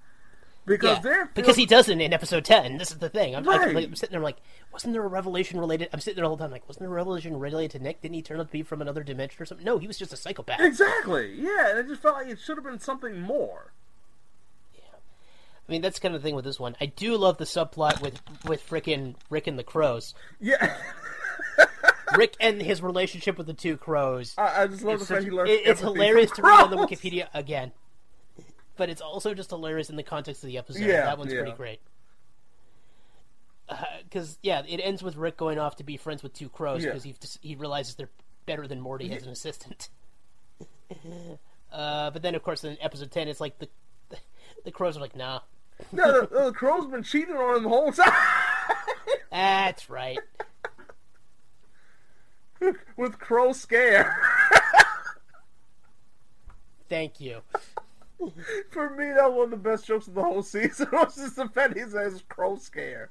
Because 0.67 1.03
Yeah, 1.03 1.23
because 1.33 1.55
he 1.55 1.65
doesn't 1.65 1.99
in 2.01 2.13
episode 2.13 2.45
ten. 2.45 2.77
This 2.77 2.91
is 2.91 2.97
the 2.99 3.09
thing. 3.09 3.35
I'm, 3.35 3.47
I, 3.49 3.57
Right. 3.57 3.85
am 3.85 3.95
sitting 3.95 4.11
there 4.11 4.21
like, 4.21 4.37
wasn't 4.71 4.93
there 4.93 5.03
a 5.03 5.07
revelation 5.07 5.59
related? 5.59 5.89
I'm 5.93 5.99
sitting 6.01 6.17
there 6.17 6.25
all 6.25 6.35
the 6.35 6.43
time 6.43 6.51
like, 6.51 6.67
wasn't 6.67 6.81
there 6.81 6.89
a 6.91 6.93
revelation 6.93 7.39
related 7.39 7.71
to 7.77 7.79
Nick? 7.83 8.01
Didn't 8.01 8.15
he 8.15 8.21
turn 8.21 8.39
out 8.39 8.47
to 8.47 8.51
be 8.51 8.61
from 8.63 8.81
another 8.81 9.01
dimension 9.01 9.41
or 9.41 9.45
something? 9.45 9.65
No, 9.65 9.79
he 9.79 9.87
was 9.87 9.97
just 9.97 10.13
a 10.13 10.17
psychopath. 10.17 10.59
Exactly. 10.59 11.33
Yeah, 11.39 11.69
and 11.71 11.79
it 11.79 11.87
just 11.87 12.01
felt 12.01 12.15
like 12.15 12.27
it 12.27 12.37
should 12.39 12.57
have 12.57 12.65
been 12.65 12.79
something 12.79 13.19
more. 13.21 13.71
Yeah, 14.75 14.81
I 15.67 15.71
mean, 15.71 15.81
that's 15.81 15.99
kind 15.99 16.13
of 16.13 16.21
the 16.21 16.27
thing 16.27 16.35
with 16.35 16.45
this 16.45 16.59
one. 16.59 16.75
I 16.81 16.87
do 16.87 17.15
love 17.17 17.37
the 17.37 17.45
subplot 17.45 18.01
with 18.01 18.21
with 18.45 18.67
frickin' 18.67 19.15
Rick 19.29 19.47
and 19.47 19.57
the 19.57 19.63
crows. 19.63 20.13
Yeah. 20.39 20.75
Rick 22.17 22.35
and 22.39 22.61
his 22.61 22.81
relationship 22.81 23.37
with 23.37 23.47
the 23.47 23.53
two 23.53 23.77
crows. 23.77 24.33
I, 24.37 24.63
I 24.63 24.67
just 24.67 24.83
love 24.83 24.95
It's 24.99 25.07
the 25.07 25.13
fact 25.15 25.25
he 25.25 25.31
learned 25.31 25.49
it- 25.49 25.65
it's 25.65 25.81
hilarious 25.81 26.31
from 26.31 26.35
to 26.37 26.41
read 26.43 26.63
on 26.63 26.71
the. 26.71 26.77
Wikipedia 26.77 27.27
again, 27.33 27.71
but 28.77 28.89
it's 28.89 29.01
also 29.01 29.33
just 29.33 29.49
hilarious 29.49 29.89
in 29.89 29.95
the 29.95 30.03
context 30.03 30.43
of 30.43 30.47
the 30.47 30.57
episode. 30.57 30.83
Yeah, 30.83 31.06
that 31.06 31.17
one's 31.17 31.33
yeah. 31.33 31.41
pretty 31.41 31.57
great. 31.57 31.80
Because 34.03 34.38
yeah, 34.41 34.61
it 34.67 34.77
ends 34.77 35.03
with 35.03 35.17
Rick 35.17 35.35
going 35.35 35.59
off 35.59 35.75
to 35.77 35.83
be 35.83 35.97
friends 35.97 36.23
with 36.23 36.33
two 36.33 36.49
crows 36.49 36.83
Yeah. 36.83 36.91
because 36.91 37.03
he 37.03 37.15
he 37.41 37.56
realizes 37.56 37.95
they're 37.95 38.09
better 38.45 38.67
than 38.67 38.80
Morty 38.80 39.11
as 39.14 39.23
an 39.23 39.30
assistant. 39.30 39.89
uh, 41.72 42.11
but 42.11 42.22
then 42.22 42.35
of 42.35 42.43
course 42.43 42.64
in 42.64 42.77
episode 42.80 43.11
ten, 43.11 43.27
it's 43.27 43.41
like 43.41 43.59
the 43.59 43.67
the 44.64 44.72
crows 44.72 44.97
are 44.97 45.01
like, 45.01 45.15
nah, 45.15 45.41
No, 45.91 46.22
the, 46.22 46.45
the 46.45 46.51
crow's 46.51 46.88
been 46.88 47.03
cheating 47.03 47.35
on 47.35 47.57
him 47.57 47.64
the 47.64 47.69
whole 47.69 47.91
time 47.91 48.11
that's 49.31 49.89
right. 49.89 50.19
with 52.95 53.19
crow 53.19 53.53
scare. 53.53 54.17
Thank 56.89 57.19
you. 57.19 57.41
For 58.71 58.89
me, 58.89 59.05
that 59.05 59.29
was 59.29 59.35
one 59.35 59.45
of 59.45 59.51
the 59.51 59.69
best 59.69 59.85
jokes 59.85 60.07
of 60.07 60.15
the 60.15 60.23
whole 60.23 60.43
season. 60.43 60.87
was 60.93 61.15
just 61.15 61.35
the 61.35 61.47
fact 61.49 61.77
he 61.77 61.83
says 61.83 62.23
crow 62.27 62.55
scare. 62.55 63.09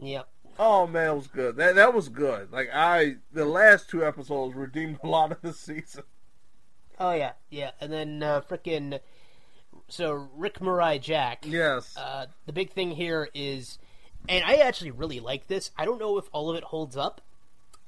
Yep. 0.00 0.28
Oh 0.58 0.86
man, 0.86 1.10
it 1.10 1.14
was 1.14 1.26
good. 1.26 1.56
That 1.56 1.74
that 1.76 1.94
was 1.94 2.08
good. 2.08 2.52
Like 2.52 2.68
I, 2.72 3.16
the 3.32 3.44
last 3.44 3.88
two 3.88 4.04
episodes 4.04 4.54
redeemed 4.54 4.98
a 5.02 5.06
lot 5.06 5.32
of 5.32 5.40
the 5.42 5.52
season. 5.52 6.04
Oh 6.98 7.12
yeah, 7.12 7.32
yeah, 7.48 7.70
and 7.80 7.92
then 7.92 8.22
uh, 8.22 8.42
frickin' 8.42 9.00
so 9.88 10.28
Rickmurai 10.38 11.00
Jack. 11.00 11.44
Yes. 11.46 11.96
Uh, 11.96 12.26
the 12.46 12.52
big 12.52 12.72
thing 12.72 12.90
here 12.90 13.28
is, 13.34 13.78
and 14.28 14.44
I 14.44 14.56
actually 14.56 14.90
really 14.90 15.20
like 15.20 15.46
this. 15.48 15.70
I 15.78 15.84
don't 15.84 15.98
know 15.98 16.18
if 16.18 16.26
all 16.32 16.50
of 16.50 16.56
it 16.56 16.64
holds 16.64 16.96
up, 16.96 17.22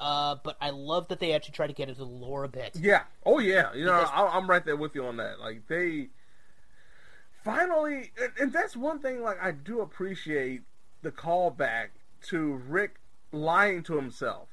uh, 0.01 0.37
but 0.43 0.57
I 0.61 0.71
love 0.71 1.09
that 1.09 1.21
they 1.21 1.33
actually 1.33 1.53
try 1.53 1.67
to 1.67 1.73
get 1.73 1.89
into 1.89 2.01
the 2.01 2.07
lore 2.07 2.45
a 2.45 2.49
bit. 2.49 2.75
Yeah. 2.81 3.03
Oh 3.25 3.39
yeah. 3.39 3.73
You 3.75 3.85
know, 3.85 3.99
Because- 3.99 4.11
I, 4.15 4.27
I'm 4.29 4.49
right 4.49 4.65
there 4.65 4.77
with 4.77 4.95
you 4.95 5.05
on 5.07 5.19
that. 5.19 5.41
Like 5.41 5.67
they 5.69 6.09
finally, 7.45 8.13
and, 8.21 8.33
and 8.41 8.53
that's 8.53 8.77
one 8.77 8.99
thing. 9.01 9.23
Like 9.23 9.43
I 9.43 9.51
do 9.53 9.81
appreciate 9.81 10.63
the 11.03 11.11
callback 11.11 11.89
to 12.29 12.55
Rick 12.69 12.97
lying 13.33 13.83
to 13.85 13.97
himself. 13.97 14.49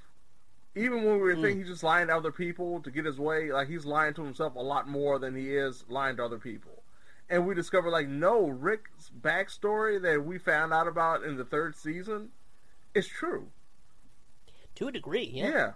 Even 0.76 1.04
when 1.04 1.14
we 1.16 1.20
were 1.22 1.36
Mm. 1.36 1.42
thinking 1.42 1.58
he's 1.60 1.68
just 1.68 1.84
lying 1.84 2.08
to 2.08 2.16
other 2.16 2.32
people 2.32 2.80
to 2.82 2.92
get 2.92 3.06
his 3.06 3.20
way, 3.20 3.52
like 3.52 3.68
he's 3.68 3.86
lying 3.86 4.14
to 4.14 4.24
himself 4.24 4.56
a 4.56 4.62
lot 4.62 4.88
more 4.88 5.20
than 5.20 5.36
he 5.36 5.56
is 5.56 5.84
lying 5.90 6.16
to 6.18 6.24
other 6.26 6.38
people. 6.38 6.84
And 7.30 7.46
we 7.46 7.54
discover, 7.54 7.90
like, 7.92 8.08
no, 8.08 8.48
Rick's 8.48 9.12
backstory 9.22 10.02
that 10.02 10.24
we 10.26 10.40
found 10.40 10.74
out 10.74 10.88
about 10.88 11.24
in 11.24 11.38
the 11.38 11.46
third 11.46 11.76
season 11.76 12.30
is 12.96 13.08
true. 13.08 13.50
To 14.76 14.88
a 14.88 14.92
degree, 14.92 15.30
yeah. 15.34 15.50
Yeah. 15.50 15.72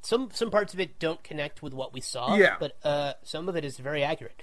Some 0.00 0.30
some 0.32 0.50
parts 0.50 0.74
of 0.74 0.80
it 0.80 0.98
don't 0.98 1.22
connect 1.22 1.62
with 1.62 1.72
what 1.74 1.92
we 1.92 2.00
saw. 2.00 2.34
Yeah. 2.34 2.56
But 2.58 2.76
uh, 2.84 3.12
some 3.22 3.48
of 3.48 3.54
it 3.54 3.64
is 3.64 3.76
very 3.78 4.02
accurate. 4.02 4.42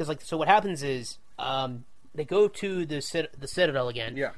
Because 0.00 0.08
like, 0.08 0.22
so 0.22 0.38
what 0.38 0.48
happens 0.48 0.82
is 0.82 1.18
um, 1.38 1.84
they 2.14 2.24
go 2.24 2.48
to 2.48 2.86
the 2.86 3.02
cit- 3.02 3.38
the 3.38 3.46
Citadel 3.46 3.90
again. 3.90 4.16
Yeah. 4.16 4.30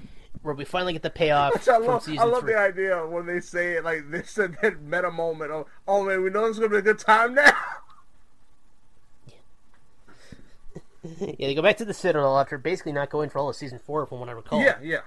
Where 0.43 0.57
we 0.57 0.65
finally 0.65 0.93
get 0.93 1.03
the 1.03 1.11
payoff 1.11 1.53
Which 1.55 1.69
I 1.69 1.77
love, 1.77 2.09
I 2.09 2.25
love 2.25 2.41
three. 2.41 2.55
the 2.55 2.59
idea 2.59 3.07
when 3.07 3.27
they 3.27 3.39
say 3.39 3.75
it 3.75 3.85
like 3.85 4.11
this 4.11 4.29
said 4.33 4.57
that 4.63 4.83
meta 4.83 5.13
moment 5.13 5.53
of, 5.53 5.67
oh 5.87 6.03
man, 6.03 6.25
we 6.25 6.31
know 6.31 6.49
this 6.49 6.57
is 6.57 6.59
gonna 6.59 6.71
be 6.71 6.79
a 6.79 6.83
good 6.83 6.99
time 6.99 7.37
now. 7.37 7.53
yeah, 11.05 11.47
they 11.47 11.55
go 11.55 11.63
back 11.63 11.77
to 11.77 11.85
the 11.85 11.95
Citadel 11.95 12.37
after 12.41 12.59
basically 12.59 12.91
not 12.91 13.09
going 13.09 13.31
for 13.31 13.39
all 13.39 13.49
of 13.49 13.55
season 13.55 13.79
four, 13.79 14.05
from 14.05 14.19
what 14.19 14.29
I 14.29 14.33
recall. 14.33 14.61
Yeah, 14.61 14.79
yeah. 14.83 15.03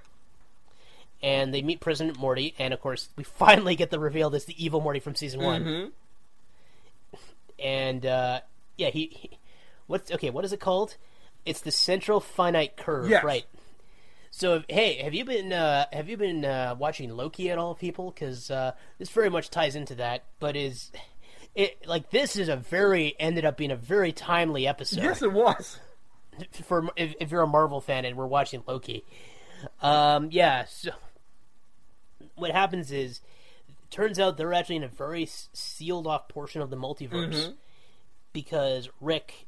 And 1.22 1.54
they 1.54 1.64
meet 1.64 1.82
President 1.82 2.18
Morty, 2.18 2.56
and 2.58 2.74
of 2.74 2.80
course, 2.80 3.10
we 3.18 3.26
finally 3.26 3.76
get 3.76 3.90
the 3.90 4.00
reveal 4.00 4.30
that's 4.30 4.46
the 4.46 4.56
evil 4.64 4.80
Morty 4.80 5.02
from 5.02 5.16
season 5.16 5.42
one. 5.42 5.66
Mhm. 5.66 5.92
And 7.62 8.06
uh, 8.06 8.40
yeah, 8.78 8.90
he, 8.90 9.08
he 9.12 9.38
what's 9.88 10.12
okay? 10.12 10.30
What 10.30 10.46
is 10.46 10.54
it 10.54 10.60
called? 10.60 10.98
It's 11.46 11.62
the 11.62 11.72
central 11.72 12.20
finite 12.20 12.76
curve, 12.78 13.10
Yes. 13.10 13.24
right? 13.24 13.46
So, 14.32 14.64
hey, 14.68 14.96
have 15.04 15.14
you 15.14 15.24
been 15.26 15.54
uh, 15.54 15.86
have 15.94 16.10
you 16.10 16.18
been 16.18 16.44
uh, 16.44 16.76
watching 16.78 17.10
Loki 17.10 17.50
at 17.52 17.58
all, 17.58 17.74
people? 17.76 18.12
Because 18.12 18.52
uh, 18.52 18.72
this 19.00 19.10
very 19.10 19.30
much 19.30 19.50
ties 19.50 19.76
into 19.76 19.96
that. 19.96 20.26
But 20.40 20.56
is 20.56 20.92
it 21.54 21.88
like 21.88 22.10
this 22.10 22.36
is 22.36 22.50
a 22.50 22.58
very 22.58 23.16
ended 23.20 23.46
up 23.46 23.56
being 23.58 23.72
a 23.72 23.76
very 23.78 24.12
timely 24.12 24.68
episode. 24.68 25.04
Yes, 25.04 25.22
it 25.22 25.32
was. 25.32 25.80
For 26.64 26.90
if, 26.98 27.16
if 27.22 27.32
you're 27.32 27.44
a 27.44 27.48
Marvel 27.48 27.80
fan 27.80 28.04
and 28.04 28.18
we're 28.18 28.28
watching 28.28 28.62
Loki, 28.68 29.06
um, 29.82 30.28
yeah. 30.32 30.66
So 30.66 30.90
what 32.36 32.52
happens 32.52 32.92
is, 32.92 33.22
turns 33.90 34.20
out 34.20 34.36
they're 34.36 34.54
actually 34.54 34.76
in 34.78 34.84
a 34.84 34.90
very 34.90 35.26
sealed 35.54 36.08
off 36.08 36.28
portion 36.28 36.62
of 36.62 36.70
the 36.70 36.76
multiverse 36.76 37.34
Mhm. 37.34 37.54
because 38.34 38.90
Rick 39.00 39.45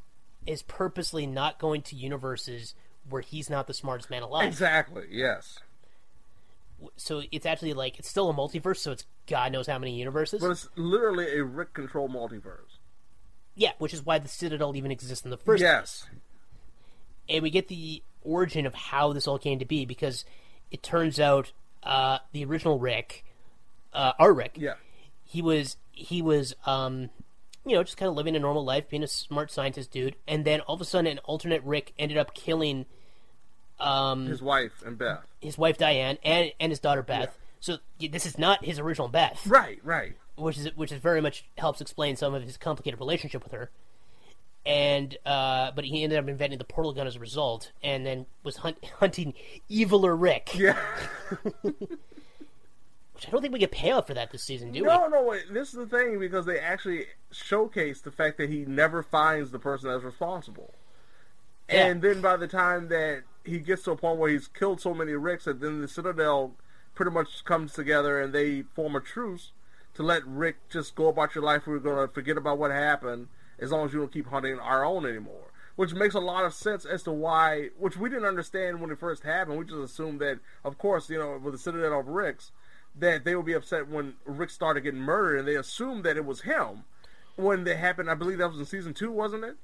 is 0.48 0.64
purposely 0.64 1.28
not 1.28 1.60
going 1.60 1.82
to 1.84 1.96
universes 1.96 2.74
where 3.10 3.22
he's 3.22 3.50
not 3.50 3.68
the 3.68 3.74
smartest 3.74 4.10
man 4.10 4.24
alive. 4.24 4.48
Exactly. 4.48 5.04
Yes. 5.12 5.60
So 6.96 7.24
it's 7.32 7.46
actually 7.46 7.74
like 7.74 7.98
it's 8.00 8.08
still 8.10 8.30
a 8.30 8.34
multiverse, 8.34 8.78
so 8.78 8.92
it's 8.92 9.06
God 9.28 9.52
knows 9.52 9.68
how 9.68 9.80
many 9.80 9.98
universes. 9.98 10.42
But 10.42 10.52
it's 10.52 10.68
literally 10.76 11.38
a 11.38 11.44
Rick 11.44 11.74
control 11.74 12.08
multiverse. 12.08 12.78
Yeah, 13.56 13.72
which 13.80 13.94
is 13.94 14.06
why 14.06 14.20
the 14.20 14.28
Citadel 14.28 14.76
even 14.76 14.92
exists 14.92 15.26
in 15.26 15.32
the 15.32 15.38
first 15.38 15.62
Yes. 15.62 16.02
place. 16.02 16.10
Yes. 16.14 16.22
And 17.30 17.44
we 17.44 17.50
get 17.50 17.68
the 17.68 18.04
origin 18.24 18.66
of 18.66 18.74
how 18.76 19.12
this 19.14 19.28
all 19.28 19.40
came 19.40 19.60
to 19.60 19.66
be 19.66 19.86
because 19.86 20.24
it 20.72 20.84
turns 20.84 21.20
out 21.20 21.52
uh, 21.84 22.20
the 22.32 22.46
original 22.46 22.78
Rick, 22.78 23.26
uh, 23.94 24.14
our 24.20 24.32
Rick, 24.34 24.54
Yeah. 24.58 24.76
he 25.26 25.42
was 25.42 25.78
he 25.92 26.22
was 26.22 26.54
um, 26.68 27.10
you 27.70 27.76
know 27.76 27.84
just 27.84 27.98
kind 27.98 28.10
of 28.10 28.16
living 28.16 28.36
a 28.36 28.40
normal 28.40 28.64
life, 28.66 28.90
being 28.90 29.04
a 29.04 29.08
smart 29.08 29.52
scientist 29.52 29.92
dude, 29.92 30.16
and 30.28 30.46
then 30.46 30.62
all 30.62 30.76
of 30.76 30.82
a 30.82 30.86
sudden 30.86 31.08
an 31.12 31.20
alternate 31.20 31.64
Rick 31.64 31.94
ended 32.00 32.18
up 32.18 32.34
killing 32.34 32.86
um, 33.80 34.26
His 34.28 34.42
wife 34.42 34.84
and 34.86 34.98
Beth. 34.98 35.24
his 35.42 35.58
wife 35.58 35.78
Diane 35.78 36.18
and 36.24 36.52
and 36.60 36.72
his 36.72 36.80
daughter 36.80 37.04
Beth. 37.04 37.38
So 37.60 37.78
y- 38.02 38.10
this 38.12 38.26
is 38.26 38.38
not 38.38 38.64
his 38.66 38.80
original 38.80 39.08
Beth, 39.08 39.46
Right. 39.48 39.80
Right. 39.84 40.16
which 40.36 40.58
is 40.58 40.76
which 40.76 40.92
is 40.92 41.00
very 41.00 41.22
much 41.22 41.46
helps 41.58 41.82
explain 41.82 42.16
some 42.16 42.34
of 42.34 42.44
his 42.44 42.58
complicated 42.58 43.00
relationship 43.00 43.44
with 43.44 43.54
her. 43.54 43.70
And 44.66 45.16
uh, 45.26 45.72
but 45.76 45.86
he 45.86 46.04
ended 46.04 46.20
up 46.20 46.28
inventing 46.28 46.58
the 46.60 46.66
portal 46.66 46.92
gun 46.94 47.08
as 47.08 47.16
a 47.16 47.20
result, 47.20 47.72
and 47.82 48.06
then 48.06 48.26
was 48.44 48.58
hunt, 48.58 48.84
hunting 49.00 49.34
eviler 49.72 50.20
Rick. 50.20 50.52
Yeah. 50.56 50.78
which 53.18 53.28
I 53.28 53.32
don't 53.32 53.42
think 53.42 53.52
we 53.52 53.60
get 53.60 53.72
payout 53.72 54.06
for 54.06 54.14
that 54.14 54.30
this 54.30 54.44
season, 54.44 54.72
do 54.72 54.82
we? 54.82 54.88
no, 54.88 55.08
no. 55.08 55.24
Wait. 55.24 55.52
This 55.52 55.70
is 55.70 55.74
the 55.74 55.88
thing 55.88 56.20
because 56.20 56.46
they 56.46 56.60
actually 56.60 57.06
showcase 57.32 58.00
the 58.02 58.12
fact 58.12 58.38
that 58.38 58.48
he 58.48 58.64
never 58.66 59.02
finds 59.02 59.50
the 59.50 59.58
person 59.58 59.90
that's 59.90 60.04
responsible. 60.04 60.76
Yeah. 61.68 61.88
And 61.88 62.02
then 62.04 62.22
by 62.22 62.38
the 62.38 62.48
time 62.48 62.90
that 62.90 63.24
he 63.44 63.58
gets 63.58 63.84
to 63.84 63.92
a 63.92 63.98
point 63.98 64.20
where 64.20 64.30
he's 64.30 64.48
killed 64.48 64.82
so 64.82 64.94
many 64.94 65.14
Ricks, 65.14 65.46
that 65.46 65.62
then 65.62 65.82
the 65.82 65.88
Citadel 65.88 66.54
pretty 66.94 67.12
much 67.12 67.44
comes 67.44 67.74
together 67.74 68.22
and 68.22 68.34
they 68.34 68.62
form 68.62 68.96
a 68.96 69.02
truce 69.02 69.52
to 69.96 70.04
let 70.04 70.24
Rick 70.28 70.70
just 70.70 70.94
go 70.94 71.08
about 71.08 71.34
your 71.34 71.44
life. 71.44 71.66
We're 71.66 71.80
going 71.80 72.08
to 72.08 72.14
forget 72.14 72.38
about 72.38 72.60
what 72.60 72.70
happened 72.70 73.30
as 73.58 73.72
long 73.72 73.88
as 73.88 73.94
you 73.94 74.00
don't 74.00 74.14
keep 74.14 74.28
hunting 74.28 74.60
our 74.60 74.86
own 74.86 75.08
anymore. 75.08 75.52
Which 75.76 75.94
makes 75.94 76.14
a 76.14 76.20
lot 76.20 76.46
of 76.46 76.54
sense 76.54 76.86
as 76.86 77.02
to 77.04 77.12
why, 77.12 77.70
which 77.80 77.98
we 77.98 78.10
didn't 78.10 78.26
understand 78.26 78.80
when 78.80 78.92
it 78.92 79.00
first 79.00 79.24
happened. 79.24 79.58
We 79.58 79.66
just 79.66 79.78
assumed 79.78 80.20
that, 80.22 80.40
of 80.64 80.78
course, 80.78 81.10
you 81.10 81.18
know, 81.18 81.40
with 81.42 81.54
the 81.54 81.60
Citadel 81.60 82.00
of 82.00 82.08
Ricks, 82.08 82.52
that 83.00 83.24
they 83.24 83.36
would 83.36 83.46
be 83.46 83.54
upset 83.54 83.88
when 83.88 84.16
Rick 84.26 84.50
started 84.50 84.82
getting 84.82 85.00
murdered, 85.00 85.40
and 85.40 85.48
they 85.48 85.56
assumed 85.56 86.04
that 86.04 86.18
it 86.18 86.26
was 86.26 86.42
him. 86.42 86.86
When 87.36 87.64
they 87.64 87.76
happened, 87.76 88.10
I 88.10 88.16
believe 88.16 88.40
that 88.40 88.50
was 88.50 88.60
in 88.60 88.66
season 88.66 88.94
two, 88.94 89.12
wasn't 89.12 89.44
it? 89.44 89.58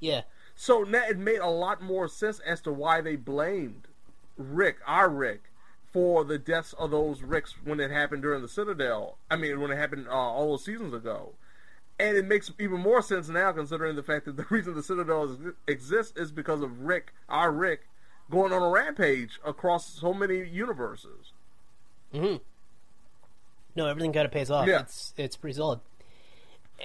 Yeah. 0.00 0.22
So 0.54 0.82
now 0.82 1.04
it 1.08 1.18
made 1.18 1.38
a 1.38 1.48
lot 1.48 1.80
more 1.80 2.08
sense 2.08 2.40
as 2.40 2.60
to 2.62 2.72
why 2.72 3.00
they 3.00 3.16
blamed 3.16 3.86
Rick, 4.36 4.78
our 4.86 5.08
Rick, 5.08 5.44
for 5.92 6.24
the 6.24 6.38
deaths 6.38 6.72
of 6.74 6.90
those 6.90 7.22
Ricks 7.22 7.54
when 7.64 7.78
it 7.78 7.90
happened 7.90 8.22
during 8.22 8.42
the 8.42 8.48
Citadel. 8.48 9.18
I 9.30 9.36
mean, 9.36 9.60
when 9.60 9.70
it 9.70 9.76
happened 9.76 10.08
uh, 10.08 10.12
all 10.12 10.50
those 10.50 10.64
seasons 10.64 10.94
ago. 10.94 11.34
And 12.00 12.16
it 12.16 12.24
makes 12.24 12.50
even 12.58 12.80
more 12.80 13.02
sense 13.02 13.28
now, 13.28 13.52
considering 13.52 13.94
the 13.94 14.02
fact 14.02 14.24
that 14.24 14.36
the 14.36 14.46
reason 14.50 14.74
the 14.74 14.82
Citadel 14.82 15.24
is, 15.24 15.38
exists 15.68 16.16
is 16.16 16.32
because 16.32 16.62
of 16.62 16.80
Rick, 16.80 17.12
our 17.28 17.52
Rick, 17.52 17.88
going 18.30 18.52
on 18.52 18.62
a 18.62 18.68
rampage 18.68 19.38
across 19.44 19.86
so 19.86 20.12
many 20.14 20.48
universes. 20.48 21.31
Hmm 22.12 22.36
No, 23.74 23.86
everything 23.86 24.12
kind 24.12 24.26
of 24.26 24.32
pays 24.32 24.50
off. 24.50 24.66
Yeah. 24.68 24.80
It's 24.80 25.14
it's 25.16 25.36
pretty 25.36 25.56
solid. 25.56 25.80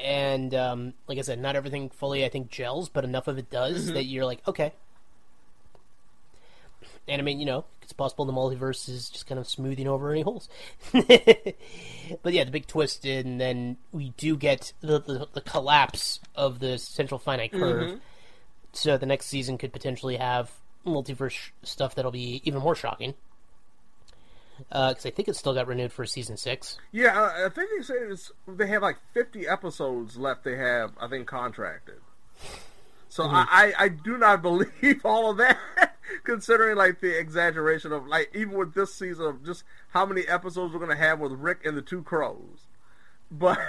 And 0.03 0.53
um, 0.53 0.93
like 1.07 1.17
I 1.17 1.21
said, 1.21 1.39
not 1.39 1.55
everything 1.55 1.89
fully 1.89 2.23
I 2.23 2.29
think 2.29 2.49
gels, 2.51 2.87
but 2.89 3.03
enough 3.03 3.27
of 3.27 3.37
it 3.37 3.49
does 3.49 3.89
Mhm. 3.89 3.93
that 3.95 4.03
you're 4.03 4.25
like, 4.25 4.47
okay. 4.47 4.73
And 7.07 7.21
I 7.21 7.23
mean, 7.23 7.39
you 7.39 7.45
know, 7.45 7.65
it's 7.81 7.93
possible 7.93 8.25
the 8.25 8.33
multiverse 8.33 8.89
is 8.89 9.09
just 9.09 9.27
kind 9.27 9.39
of 9.39 9.47
smoothing 9.47 9.87
over 9.87 10.11
any 10.11 10.21
holes. 10.21 10.49
but 10.91 12.33
yeah, 12.33 12.43
the 12.43 12.51
big 12.51 12.67
twist, 12.67 13.05
and 13.05 13.39
then 13.39 13.77
we 13.93 14.09
do 14.17 14.35
get 14.35 14.73
the, 14.81 14.99
the, 14.99 15.27
the 15.33 15.41
collapse 15.41 16.19
of 16.35 16.59
the 16.59 16.77
central 16.77 17.17
finite 17.17 17.53
curve. 17.53 17.91
Mhm. 17.91 17.99
So 18.73 18.97
the 18.97 19.05
next 19.05 19.27
season 19.27 19.57
could 19.57 19.71
potentially 19.73 20.17
have 20.17 20.51
multiverse 20.85 21.49
stuff 21.63 21.95
that'll 21.95 22.11
be 22.11 22.41
even 22.43 22.61
more 22.61 22.75
shocking. 22.75 23.13
Because 24.57 25.05
I 25.05 25.11
think 25.11 25.27
it's 25.27 25.37
still 25.39 25.53
got 25.53 25.67
renewed 25.67 25.91
for 25.91 26.05
season 26.05 26.37
six. 26.37 26.77
Yeah, 26.91 27.31
I 27.45 27.49
think 27.49 27.69
they 27.77 27.83
say 27.83 27.93
it's, 27.95 28.31
they 28.47 28.67
have 28.67 28.81
like 28.81 28.97
50 29.13 29.47
episodes 29.47 30.17
left. 30.17 30.43
They 30.43 30.55
have, 30.57 30.91
I 30.99 31.07
think, 31.07 31.27
contracted. 31.27 31.99
So 33.09 33.23
Mhm. 33.23 33.33
I, 33.49 33.73
I, 33.77 33.83
I 33.85 33.87
do 33.89 34.17
not 34.17 34.41
believe 34.41 35.01
all 35.05 35.31
of 35.31 35.37
that, 35.37 35.57
considering 36.23 36.75
like 36.77 36.99
the 37.01 37.17
exaggeration 37.17 37.91
of 37.91 38.07
like 38.07 38.29
even 38.35 38.57
with 38.57 38.73
this 38.73 38.93
season 38.93 39.25
of 39.25 39.45
just 39.45 39.63
how 39.89 40.05
many 40.05 40.27
episodes 40.27 40.73
we're 40.73 40.79
gonna 40.79 40.95
have 40.95 41.19
with 41.19 41.31
Rick 41.33 41.65
and 41.65 41.75
the 41.77 41.81
Two 41.81 42.03
Crows. 42.03 42.67
But 43.31 43.59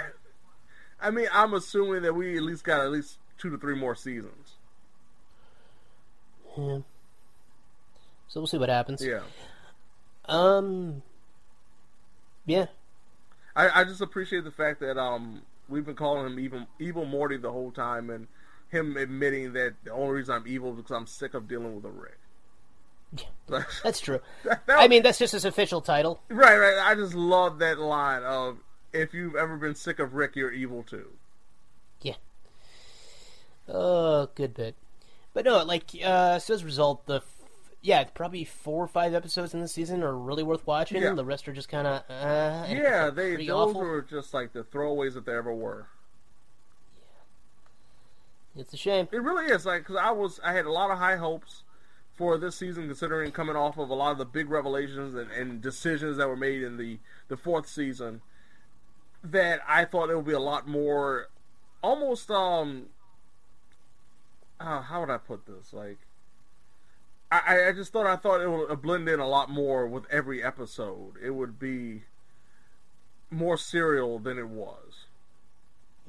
I 1.01 1.09
mean, 1.11 1.27
I'm 1.33 1.53
assuming 1.53 2.01
that 2.03 2.13
we 2.15 2.35
at 2.37 2.43
least 2.43 2.63
got 2.63 2.81
at 2.81 2.91
least 2.91 3.17
two 3.37 3.49
to 3.49 3.57
three 3.57 3.75
more 3.75 3.95
seasons. 3.95 4.53
Yeah. 6.57 6.79
So 8.27 8.39
we'll 8.41 8.47
see 8.47 8.57
what 8.57 8.69
happens. 8.69 9.03
Yeah. 9.03 9.21
Um. 10.29 11.01
Yeah. 12.45 12.67
I, 13.55 13.81
I 13.81 13.83
just 13.83 14.01
appreciate 14.01 14.43
the 14.43 14.51
fact 14.51 14.79
that 14.79 14.97
um 14.97 15.41
we've 15.67 15.85
been 15.85 15.95
calling 15.95 16.25
him 16.25 16.39
evil 16.39 16.65
evil 16.79 17.05
Morty 17.05 17.37
the 17.37 17.51
whole 17.51 17.71
time, 17.71 18.09
and 18.09 18.27
him 18.69 18.95
admitting 18.97 19.53
that 19.53 19.73
the 19.83 19.91
only 19.91 20.15
reason 20.15 20.35
I'm 20.35 20.47
evil 20.47 20.71
is 20.71 20.77
because 20.77 20.91
I'm 20.95 21.07
sick 21.07 21.33
of 21.33 21.47
dealing 21.47 21.75
with 21.75 21.85
a 21.85 21.89
Rick. 21.89 22.17
Yeah, 23.17 23.61
that's 23.83 23.99
true. 23.99 24.19
That- 24.43 24.61
I 24.67 24.87
mean, 24.87 25.01
that's 25.03 25.17
just 25.19 25.33
his 25.33 25.45
official 25.45 25.81
title. 25.81 26.21
Right, 26.29 26.57
right. 26.57 26.77
I 26.79 26.95
just 26.95 27.13
love 27.15 27.59
that 27.59 27.79
line 27.79 28.23
of 28.23 28.57
if 28.93 29.13
you've 29.13 29.35
ever 29.35 29.57
been 29.57 29.75
sick 29.75 29.99
of 29.99 30.13
Rick, 30.13 30.35
you're 30.35 30.51
evil 30.51 30.83
too. 30.83 31.07
Yeah. 32.01 32.15
Oh, 33.67 34.29
good 34.35 34.53
bit. 34.53 34.75
But 35.33 35.45
no, 35.45 35.63
like, 35.63 35.85
uh, 36.03 36.39
so 36.39 36.53
as 36.53 36.61
a 36.61 36.65
result, 36.65 37.05
the. 37.05 37.21
Yeah, 37.81 38.03
probably 38.03 38.43
four 38.43 38.83
or 38.83 38.87
five 38.87 39.13
episodes 39.13 39.53
in 39.53 39.61
the 39.61 39.67
season 39.67 40.03
are 40.03 40.15
really 40.17 40.43
worth 40.43 40.67
watching. 40.67 41.01
Yeah. 41.01 41.13
The 41.13 41.23
rest 41.23 41.47
are 41.47 41.53
just 41.53 41.69
kind 41.69 41.87
of. 41.87 42.01
Uh, 42.09 42.65
Yeah, 42.67 43.09
they 43.13 43.37
those 43.37 43.49
awful. 43.69 43.81
were 43.81 44.01
just 44.01 44.33
like 44.33 44.51
the 44.51 44.63
throwaways 44.63 45.13
that 45.13 45.25
there 45.25 45.37
ever 45.37 45.53
were. 45.53 45.87
Yeah, 48.55 48.61
It's 48.61 48.73
a 48.73 48.77
shame. 48.77 49.07
It 49.11 49.21
really 49.21 49.45
is 49.45 49.65
like 49.65 49.83
because 49.83 49.95
I 49.95 50.11
was 50.11 50.39
I 50.43 50.51
had 50.53 50.65
a 50.65 50.71
lot 50.71 50.91
of 50.91 50.97
high 50.97 51.15
hopes 51.15 51.63
for 52.15 52.37
this 52.37 52.57
season, 52.57 52.87
considering 52.87 53.31
coming 53.31 53.55
off 53.55 53.77
of 53.77 53.89
a 53.89 53.93
lot 53.93 54.11
of 54.11 54.17
the 54.17 54.25
big 54.25 54.49
revelations 54.49 55.15
and, 55.15 55.31
and 55.31 55.61
decisions 55.61 56.17
that 56.17 56.27
were 56.27 56.35
made 56.35 56.61
in 56.61 56.75
the 56.75 56.99
the 57.29 57.37
fourth 57.37 57.67
season. 57.69 58.19
That 59.23 59.61
I 59.67 59.85
thought 59.85 60.09
it 60.09 60.15
would 60.17 60.25
be 60.25 60.33
a 60.33 60.39
lot 60.39 60.67
more, 60.67 61.27
almost 61.81 62.29
um. 62.29 62.87
Uh, 64.59 64.81
how 64.81 64.99
would 64.99 65.09
I 65.09 65.17
put 65.17 65.45
this? 65.45 65.71
Like, 65.71 65.99
I 67.31 67.67
I- 67.67 67.71
just 67.73 67.91
thought 67.93 68.05
I 68.07 68.15
thought 68.15 68.41
it 68.41 68.49
would 68.49 68.81
blend 68.81 69.07
in 69.09 69.19
a 69.19 69.27
lot 69.27 69.49
more 69.49 69.87
with 69.87 70.05
every 70.09 70.43
episode. 70.43 71.13
It 71.23 71.31
would 71.31 71.59
be 71.59 72.03
more 73.29 73.57
serial 73.57 74.19
than 74.19 74.37
it 74.39 74.47
was. 74.47 75.05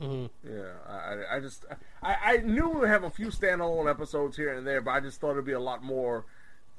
hmm 0.00 0.26
Yeah, 0.42 0.72
I, 0.88 1.36
I 1.36 1.40
just 1.40 1.64
I, 2.02 2.16
I 2.24 2.36
knew 2.38 2.68
we 2.70 2.80
would 2.80 2.88
have 2.88 3.04
a 3.04 3.10
few 3.10 3.26
standalone 3.28 3.90
episodes 3.90 4.36
here 4.36 4.52
and 4.56 4.66
there, 4.66 4.80
but 4.80 4.92
I 4.92 5.00
just 5.00 5.20
thought 5.20 5.32
it'd 5.32 5.44
be 5.44 5.52
a 5.52 5.60
lot 5.60 5.82
more 5.82 6.24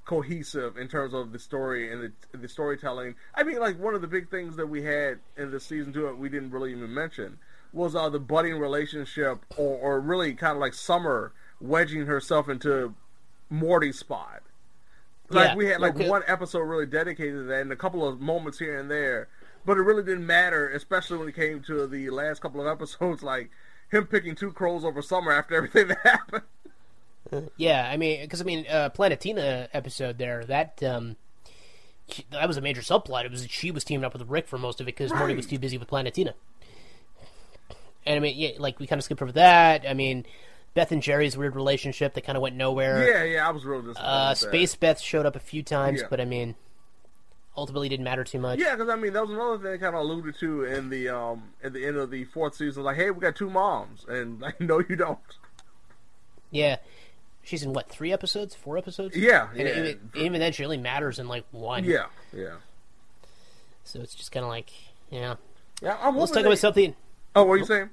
cohesive 0.06 0.78
in 0.78 0.88
terms 0.88 1.14
of 1.14 1.32
the 1.32 1.38
story 1.38 1.92
and 1.94 2.12
the 2.32 2.38
the 2.38 2.48
storytelling. 2.48 3.16
I 3.36 3.44
mean, 3.44 3.60
like 3.60 3.80
one 3.80 3.94
of 3.94 4.02
the 4.02 4.08
big 4.08 4.30
things 4.32 4.56
that 4.56 4.68
we 4.68 4.82
had 4.84 5.20
in 5.38 5.52
the 5.52 5.60
season 5.60 5.94
two 5.94 6.04
that 6.04 6.18
we 6.18 6.30
didn't 6.30 6.50
really 6.52 6.72
even 6.72 6.92
mention 6.94 7.38
was 7.74 7.96
uh, 7.96 8.10
the 8.10 8.20
budding 8.20 8.58
relationship, 8.58 9.46
or, 9.56 9.78
or 9.78 10.00
really 10.02 10.34
kind 10.34 10.54
of 10.54 10.60
like 10.60 10.74
Summer 10.74 11.32
wedging 11.62 12.08
herself 12.08 12.50
into 12.50 12.96
Morty's 13.52 14.00
spot. 14.00 14.42
Like 15.30 15.50
Yeah, 15.50 15.56
we 15.56 15.66
had 15.68 15.82
like 15.82 15.96
okay. 15.96 16.10
one 16.10 16.24
episode 16.28 16.62
really 16.62 16.88
dedicated 16.88 17.36
to 17.36 17.44
that, 17.44 17.62
and 17.62 17.72
a 17.72 17.76
couple 17.76 18.08
of 18.08 18.20
moments 18.20 18.58
here 18.58 18.80
and 18.80 18.90
there, 18.90 19.28
but 19.66 19.78
it 19.78 19.82
really 19.82 20.04
didn't 20.04 20.26
matter, 20.26 20.70
especially 20.70 21.18
when 21.18 21.30
it 21.30 21.36
came 21.36 21.62
to 21.64 21.86
the 21.86 22.10
last 22.10 22.42
couple 22.42 22.62
of 22.62 22.68
episodes, 22.82 23.22
like 23.22 23.52
him 23.92 24.08
picking 24.08 24.36
two 24.36 24.52
crows 24.52 24.84
over 24.84 25.02
summer 25.02 25.32
after 25.32 25.56
everything 25.58 25.90
that 25.90 26.00
happened. 26.04 26.44
Yeah, 27.56 27.88
I 27.90 27.98
mean, 27.98 28.22
because 28.22 28.42
I 28.42 28.44
mean, 28.44 28.66
uh, 28.70 28.90
Planetina 28.90 29.70
episode 29.74 30.18
there 30.18 30.44
that 30.46 30.82
um, 30.84 31.16
that 32.32 32.48
was 32.48 32.58
a 32.58 32.62
major 32.62 32.82
subplot. 32.82 33.26
It 33.26 33.32
was 33.32 33.44
that 33.44 33.52
she 33.52 33.72
was 33.72 33.84
teaming 33.84 34.04
up 34.04 34.14
with 34.14 34.28
Rick 34.28 34.48
for 34.48 34.58
most 34.58 34.82
of 34.82 34.88
it 34.88 34.98
because 34.98 35.14
Morty 35.14 35.36
was 35.36 35.46
too 35.46 35.60
busy 35.60 35.78
with 35.78 35.88
Planetina. 35.88 36.34
And 38.06 38.18
I 38.18 38.20
mean, 38.20 38.36
yeah, 38.38 38.52
like 38.58 38.80
we 38.80 38.88
kind 38.88 39.00
of 39.00 39.06
skipped 39.06 39.22
over 39.22 39.32
that. 39.34 39.86
I 39.88 39.94
mean, 39.94 40.26
Beth 40.74 40.92
and 40.92 41.02
Jerry's 41.02 41.36
weird 41.38 41.56
relationship 41.56 42.14
that 42.14 42.22
kind 42.22 42.38
of 42.38 42.42
went 42.42 42.56
nowhere. 42.56 43.06
Yeah, 43.10 43.24
yeah, 43.24 43.48
I 43.48 43.52
was 43.52 43.66
real 43.66 43.82
disappointed. 43.82 44.08
Uh. 44.10 44.34
Space 44.36 44.76
Beth 44.76 45.00
showed 45.02 45.26
up 45.26 45.36
a 45.36 45.40
few 45.40 45.64
times, 45.64 46.02
Yeah. 46.02 46.08
but 46.10 46.22
I 46.22 46.26
mean, 46.26 46.56
ultimately 47.58 47.90
didn't 47.90 48.06
matter 48.06 48.24
too 48.24 48.40
much. 48.40 48.60
Yeah, 48.60 48.76
because 48.76 48.90
I 48.90 48.96
mean 48.96 49.14
that 49.14 49.22
was 49.22 49.32
another 49.32 49.58
thing 49.58 49.72
they 49.72 49.78
kind 49.78 49.96
of 49.96 50.02
alluded 50.02 50.36
to 50.40 50.64
in 50.64 50.90
the 50.90 51.10
um 51.10 51.54
at 51.64 51.74
the 51.74 51.86
end 51.86 51.98
of 51.98 52.10
the 52.12 52.24
fourth 52.26 52.56
season. 52.56 52.84
Like, 52.84 52.96
hey, 52.96 53.12
we 53.12 53.20
got 53.20 53.36
two 53.36 53.50
moms, 53.50 54.06
and 54.08 54.40
like, 54.42 54.62
no, 54.62 54.80
you 54.88 54.96
don't. 54.96 55.20
Yeah. 56.52 56.78
She's 57.44 57.64
in 57.64 57.74
what 57.74 57.90
three 57.90 58.14
episodes, 58.14 58.54
four 58.56 58.78
episodes? 58.78 59.18
Yeah, 59.18 59.50
and 59.50 59.60
yeah. 59.60 59.78
Even, 59.80 60.10
even 60.16 60.40
then, 60.40 60.54
she 60.54 60.64
only 60.64 60.78
matters 60.78 61.18
in 61.18 61.28
like 61.28 61.44
one. 61.52 61.84
Yeah, 61.84 62.06
yeah. 62.32 62.58
So 63.84 64.00
it's 64.00 64.14
just 64.14 64.32
kind 64.32 64.44
of 64.44 64.50
like, 64.50 64.70
yeah. 65.10 65.36
Yeah, 65.82 65.98
I'm 66.00 66.16
Let's 66.16 66.32
talk 66.32 66.44
they- 66.44 66.48
about 66.48 66.60
something. 66.60 66.96
Oh, 67.36 67.44
what 67.46 67.54
are 67.54 67.58
you 67.58 67.66
saying? 67.66 67.90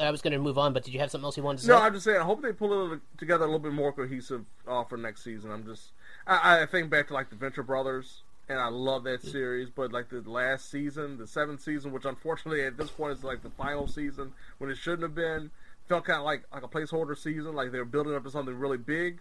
I 0.00 0.10
was 0.10 0.22
going 0.22 0.32
to 0.32 0.38
move 0.38 0.58
on, 0.58 0.72
but 0.72 0.84
did 0.84 0.94
you 0.94 1.00
have 1.00 1.10
something 1.10 1.24
else 1.24 1.36
you 1.36 1.42
wanted 1.42 1.62
to 1.62 1.68
No, 1.68 1.74
say? 1.74 1.80
No, 1.80 1.86
I'm 1.86 1.92
just 1.92 2.04
saying. 2.04 2.20
I 2.20 2.24
hope 2.24 2.42
they 2.42 2.52
pull 2.52 2.92
it 2.92 3.00
together 3.18 3.44
a 3.44 3.46
little 3.46 3.60
bit 3.60 3.72
more 3.72 3.92
cohesive 3.92 4.44
uh, 4.66 4.84
for 4.84 4.96
next 4.96 5.22
season. 5.24 5.50
I'm 5.50 5.64
just, 5.64 5.92
I, 6.26 6.62
I 6.62 6.66
think 6.66 6.90
back 6.90 7.08
to 7.08 7.14
like 7.14 7.30
the 7.30 7.36
Venture 7.36 7.62
Brothers, 7.62 8.22
and 8.48 8.58
I 8.58 8.68
love 8.68 9.04
that 9.04 9.22
series. 9.22 9.68
But 9.70 9.92
like 9.92 10.08
the 10.08 10.22
last 10.22 10.70
season, 10.70 11.18
the 11.18 11.26
seventh 11.26 11.60
season, 11.60 11.92
which 11.92 12.04
unfortunately 12.04 12.64
at 12.64 12.76
this 12.76 12.90
point 12.90 13.12
is 13.12 13.22
like 13.24 13.42
the 13.42 13.50
final 13.50 13.86
season 13.86 14.32
when 14.58 14.70
it 14.70 14.76
shouldn't 14.76 15.02
have 15.02 15.14
been, 15.14 15.50
felt 15.88 16.04
kind 16.04 16.18
of 16.18 16.24
like 16.24 16.44
like 16.52 16.62
a 16.62 16.68
placeholder 16.68 17.16
season. 17.16 17.54
Like 17.54 17.70
they 17.72 17.78
were 17.78 17.84
building 17.84 18.14
up 18.14 18.24
to 18.24 18.30
something 18.30 18.54
really 18.54 18.78
big. 18.78 19.20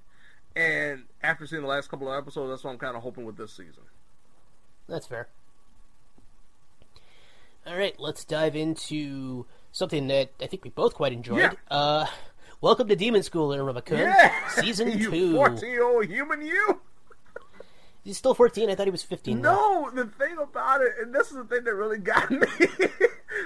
And 0.55 1.03
after 1.21 1.45
seeing 1.45 1.61
the 1.61 1.67
last 1.67 1.89
couple 1.89 2.11
of 2.11 2.17
episodes, 2.17 2.49
that's 2.49 2.63
what 2.63 2.71
I'm 2.71 2.79
kind 2.79 2.95
of 2.95 3.03
hoping 3.03 3.25
with 3.25 3.37
this 3.37 3.51
season. 3.51 3.83
That's 4.87 5.05
fair. 5.05 5.27
All 7.67 7.77
right, 7.77 7.93
let's 7.99 8.25
dive 8.25 8.55
into 8.55 9.45
something 9.71 10.07
that 10.07 10.31
I 10.41 10.47
think 10.47 10.63
we 10.63 10.69
both 10.69 10.93
quite 10.93 11.13
enjoyed. 11.13 11.39
Yeah. 11.39 11.51
Uh, 11.69 12.05
welcome 12.61 12.87
to 12.87 12.95
Demon 12.95 13.23
School, 13.23 13.49
Kun. 13.81 13.97
Yeah, 13.97 14.47
Season 14.49 14.91
you 14.99 15.09
two. 15.09 15.35
14 15.35 15.69
year 15.69 15.83
old 15.83 16.05
human, 16.05 16.41
you. 16.41 16.81
He's 18.03 18.17
still 18.17 18.33
14. 18.33 18.69
I 18.69 18.75
thought 18.75 18.87
he 18.87 18.91
was 18.91 19.03
15. 19.03 19.41
now. 19.41 19.51
No, 19.53 19.91
the 19.91 20.05
thing 20.05 20.37
about 20.37 20.81
it, 20.81 20.93
and 21.01 21.13
this 21.13 21.29
is 21.29 21.35
the 21.35 21.43
thing 21.43 21.63
that 21.65 21.75
really 21.75 21.97
got 21.99 22.31
me, 22.31 22.47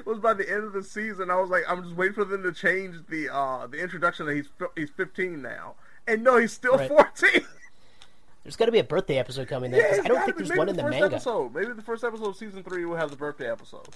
was 0.05 0.19
by 0.19 0.33
the 0.33 0.49
end 0.49 0.63
of 0.63 0.73
the 0.73 0.83
season, 0.83 1.29
I 1.31 1.35
was 1.39 1.49
like, 1.49 1.63
I'm 1.67 1.83
just 1.83 1.95
waiting 1.95 2.13
for 2.13 2.23
them 2.23 2.43
to 2.43 2.51
change 2.53 2.95
the 3.09 3.33
uh 3.33 3.67
the 3.67 3.79
introduction 3.79 4.25
that 4.27 4.35
he's 4.35 4.47
he's 4.75 4.89
15 4.91 5.41
now, 5.41 5.75
and 6.07 6.23
no, 6.23 6.37
he's 6.37 6.53
still 6.53 6.77
Right. 6.77 6.87
14. 6.87 7.41
There's 8.43 8.57
got 8.57 8.65
to 8.65 8.71
be 8.73 8.79
a 8.79 8.83
birthday 8.83 9.17
episode 9.17 9.47
coming 9.47 9.71
there. 9.71 9.85
it's 9.95 10.05
I 10.05 10.09
don't 10.09 10.23
think 10.25 10.35
there's 10.37 10.51
one 10.51 10.67
in 10.67 10.75
the 10.75 10.83
manga. 10.83 11.05
Episode. 11.15 11.53
Maybe 11.55 11.71
the 11.71 11.81
first 11.81 12.03
episode 12.03 12.27
of 12.27 12.35
season 12.35 12.61
three 12.61 12.83
will 12.83 12.97
have 12.97 13.09
the 13.09 13.15
birthday 13.15 13.49
episode. 13.49 13.87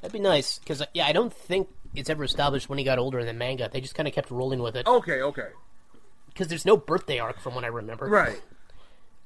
That'd 0.00 0.12
be 0.12 0.18
nice 0.18 0.58
because 0.58 0.82
yeah, 0.94 1.06
I 1.06 1.12
don't 1.12 1.32
think 1.32 1.68
it's 1.94 2.08
ever 2.10 2.24
established 2.24 2.68
when 2.68 2.78
he 2.78 2.84
got 2.84 2.98
older 2.98 3.18
in 3.18 3.26
the 3.26 3.32
manga. 3.32 3.68
They 3.72 3.80
just 3.80 3.94
kind 3.94 4.06
of 4.08 4.14
kept 4.14 4.30
rolling 4.30 4.60
with 4.60 4.76
it. 4.76 4.86
Okay, 4.86 5.20
okay, 5.22 5.48
Because 6.28 6.48
there's 6.48 6.64
no 6.64 6.76
birthday 6.76 7.18
arc 7.18 7.40
from 7.40 7.54
what 7.54 7.64
I 7.64 7.68
remember. 7.68 8.06
right. 8.06 8.40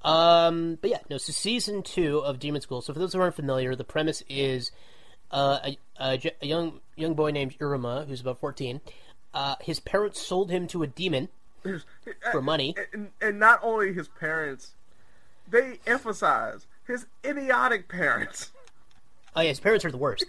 Um, 0.03 0.77
but 0.81 0.91
yeah, 0.91 0.99
no. 1.09 1.17
So 1.17 1.33
season 1.33 1.83
two 1.83 2.19
of 2.19 2.39
Demon 2.39 2.61
School. 2.61 2.83
So 2.83 2.93
for 2.93 2.99
those 2.99 3.15
who 3.15 3.21
aren't 3.21 3.37
familiar, 3.37 3.75
the 3.75 3.85
premise 3.85 4.23
is 4.29 4.71
uh, 5.31 5.61
a, 5.65 5.79
a, 5.99 6.21
a 6.43 6.47
young 6.47 6.81
young 6.97 7.15
boy 7.15 7.31
named 7.31 7.57
Iruma, 7.59 8.07
who's 8.07 8.21
about 8.21 8.39
fourteen. 8.39 8.81
Uh, 9.33 9.55
his 9.63 9.81
parents 9.81 10.21
sold 10.21 10.51
him 10.51 10.67
to 10.69 10.83
a 10.83 10.87
demon 10.87 11.29
for 12.33 12.43
money. 12.43 12.75
And, 12.93 13.11
and 13.21 13.39
not 13.39 13.61
only 13.63 13.93
his 13.95 14.07
parents, 14.09 14.73
they 15.49 15.79
emphasize 15.87 16.67
his 16.87 17.07
idiotic 17.25 17.89
parents. 17.89 18.51
Oh 19.37 19.41
yeah, 19.41 19.49
his 19.49 19.61
parents 19.61 19.85
are 19.85 19.91
the 19.91 19.97
worst. 19.99 20.25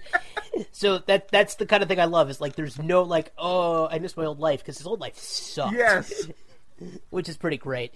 so 0.72 1.00
that 1.00 1.30
that's 1.30 1.56
the 1.56 1.66
kind 1.66 1.84
of 1.84 1.90
thing 1.90 2.00
I 2.00 2.06
love. 2.06 2.30
Is 2.30 2.42
like 2.42 2.56
there's 2.56 2.80
no 2.80 3.04
like 3.04 3.32
oh 3.38 3.88
I 3.90 4.00
miss 4.00 4.16
my 4.18 4.26
old 4.26 4.40
life 4.40 4.60
because 4.62 4.78
his 4.78 4.88
old 4.88 5.00
life 5.00 5.18
sucked. 5.18 5.76
Yes. 5.76 6.28
which 7.10 7.30
is 7.30 7.38
pretty 7.38 7.58
great. 7.58 7.94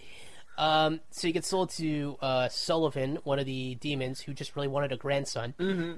Um, 0.58 1.00
so 1.12 1.28
he 1.28 1.32
gets 1.32 1.48
sold 1.48 1.70
to 1.72 2.18
uh, 2.22 2.50
Sullivan, 2.50 3.20
one 3.24 3.40
of 3.40 3.46
the 3.46 3.76
demons, 3.76 4.20
who 4.20 4.34
just 4.34 4.56
really 4.56 4.68
wanted 4.68 4.92
a 4.92 4.98
grandson. 4.98 5.54
Mm-hmm. 5.58 5.94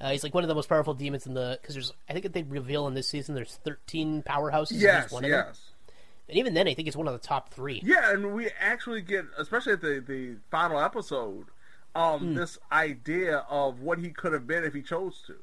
Uh, 0.00 0.10
he's 0.10 0.24
like 0.24 0.34
one 0.34 0.42
of 0.42 0.48
the 0.48 0.54
most 0.56 0.68
powerful 0.68 0.94
demons 0.94 1.26
in 1.26 1.34
the 1.34 1.58
because 1.60 1.74
there's 1.76 1.92
I 2.08 2.12
think 2.12 2.32
they 2.32 2.42
reveal 2.42 2.88
in 2.88 2.94
this 2.94 3.08
season 3.08 3.34
there's 3.36 3.60
13 3.64 4.24
powerhouses. 4.24 4.72
and 4.72 4.80
Yes, 4.80 5.12
one 5.12 5.24
of 5.24 5.30
them. 5.30 5.44
yes. 5.48 5.60
And 6.28 6.36
even 6.36 6.52
then, 6.54 6.68
I 6.68 6.74
think 6.74 6.88
it's 6.88 6.96
one 6.96 7.06
of 7.08 7.12
the 7.14 7.26
top 7.26 7.54
three. 7.54 7.80
Yeah, 7.84 8.12
and 8.12 8.34
we 8.34 8.50
actually 8.60 9.00
get, 9.00 9.24
especially 9.38 9.74
at 9.74 9.80
the 9.80 10.02
the 10.06 10.36
final 10.50 10.80
episode, 10.80 11.46
um, 11.94 12.20
Hmm. 12.20 12.34
this 12.34 12.58
idea 12.70 13.38
of 13.48 13.80
what 13.80 13.98
he 13.98 14.10
could 14.10 14.32
have 14.32 14.46
been 14.46 14.64
if 14.64 14.74
he 14.74 14.82
chose 14.82 15.22
to. 15.26 15.36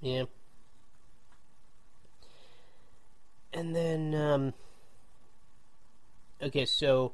Yeah. 0.00 0.24
And 3.52 3.74
then, 3.74 4.14
um, 4.14 4.54
okay, 6.42 6.66
so 6.66 7.12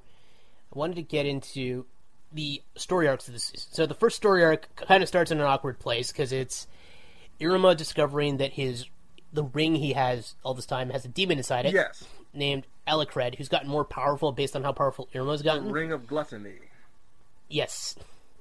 I 0.75 0.79
wanted 0.79 0.97
to 0.97 1.03
get 1.03 1.27
into 1.27 1.87
the 2.33 2.63
story 2.77 3.07
arcs 3.07 3.29
of 3.29 3.35
the 3.35 3.41
season. 3.41 3.69
So 3.73 3.87
the 3.87 3.95
first 3.95 4.17
story 4.17 4.43
arc 4.45 4.75
kind 4.75 5.03
of 5.03 5.09
starts 5.09 5.31
in 5.31 5.39
an 5.39 5.47
awkward 5.47 5.79
place 5.79 6.11
because 6.11 6.33
it's 6.33 6.67
Iruma 7.41 7.77
discovering 7.77 8.39
that 8.39 8.53
his 8.53 8.87
the 9.35 9.45
ring 9.45 9.75
he 9.77 9.93
has 9.95 10.35
all 10.43 10.53
this 10.55 10.67
time 10.67 10.91
has 10.91 11.05
a 11.05 11.09
demon 11.09 11.39
inside 11.39 11.65
it. 11.67 11.73
Yes. 11.73 12.05
Named 12.35 12.67
Alikred, 12.87 13.37
who's 13.37 13.49
gotten 13.49 13.69
more 13.69 13.85
powerful 13.85 14.33
based 14.33 14.57
on 14.57 14.63
how 14.63 14.73
powerful 14.73 15.09
Iruma's 15.15 15.43
gotten. 15.43 15.71
Ring 15.71 15.93
of 15.93 16.07
gluttony. 16.07 16.57
Yes. 17.53 17.95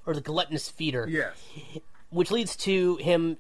Or 0.06 0.14
the 0.14 0.22
gluttonous 0.22 0.70
feeder. 0.70 1.06
Yes. 1.10 1.36
Which 2.10 2.32
leads 2.32 2.56
to 2.58 2.96
him 2.98 3.38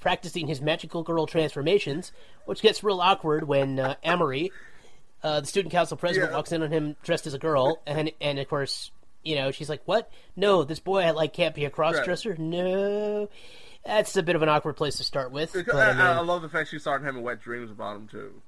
practicing 0.00 0.46
his 0.46 0.60
magical 0.60 1.02
girl 1.02 1.26
transformations, 1.26 2.12
which 2.46 2.62
gets 2.62 2.82
real 2.82 3.00
awkward 3.00 3.46
when 3.46 3.78
uh, 3.78 3.94
Ameri, 4.04 4.50
uh, 5.22 5.40
the 5.40 5.46
student 5.46 5.70
council 5.72 5.96
president, 5.96 6.30
Yeah. 6.32 6.36
walks 6.36 6.50
in 6.52 6.62
on 6.62 6.70
him 6.72 6.96
dressed 7.04 7.26
as 7.26 7.34
a 7.34 7.38
girl, 7.38 7.80
and 7.86 8.10
and 8.20 8.38
of 8.38 8.48
course, 8.48 8.90
you 9.22 9.36
know, 9.36 9.50
she's 9.52 9.68
like, 9.68 9.82
"What? 9.84 10.10
No, 10.34 10.64
this 10.64 10.80
boy 10.80 11.12
like 11.12 11.32
can't 11.32 11.54
be 11.54 11.64
a 11.64 11.70
crossdresser. 11.70 12.38
No." 12.38 13.28
That's 13.84 14.16
a 14.16 14.22
bit 14.22 14.34
of 14.36 14.42
an 14.42 14.48
awkward 14.48 14.74
place 14.76 14.96
to 14.98 15.04
start 15.04 15.30
with. 15.32 15.52
But, 15.52 15.74
I, 15.74 15.90
I 15.90 15.92
mean, 15.92 16.00
I 16.00 16.20
love 16.20 16.42
the 16.42 16.48
fact 16.48 16.70
she 16.70 16.78
started 16.78 17.04
having 17.04 17.22
wet 17.22 17.40
dreams 17.40 17.70
about 17.70 17.96
him 17.96 18.08
too. 18.08 18.42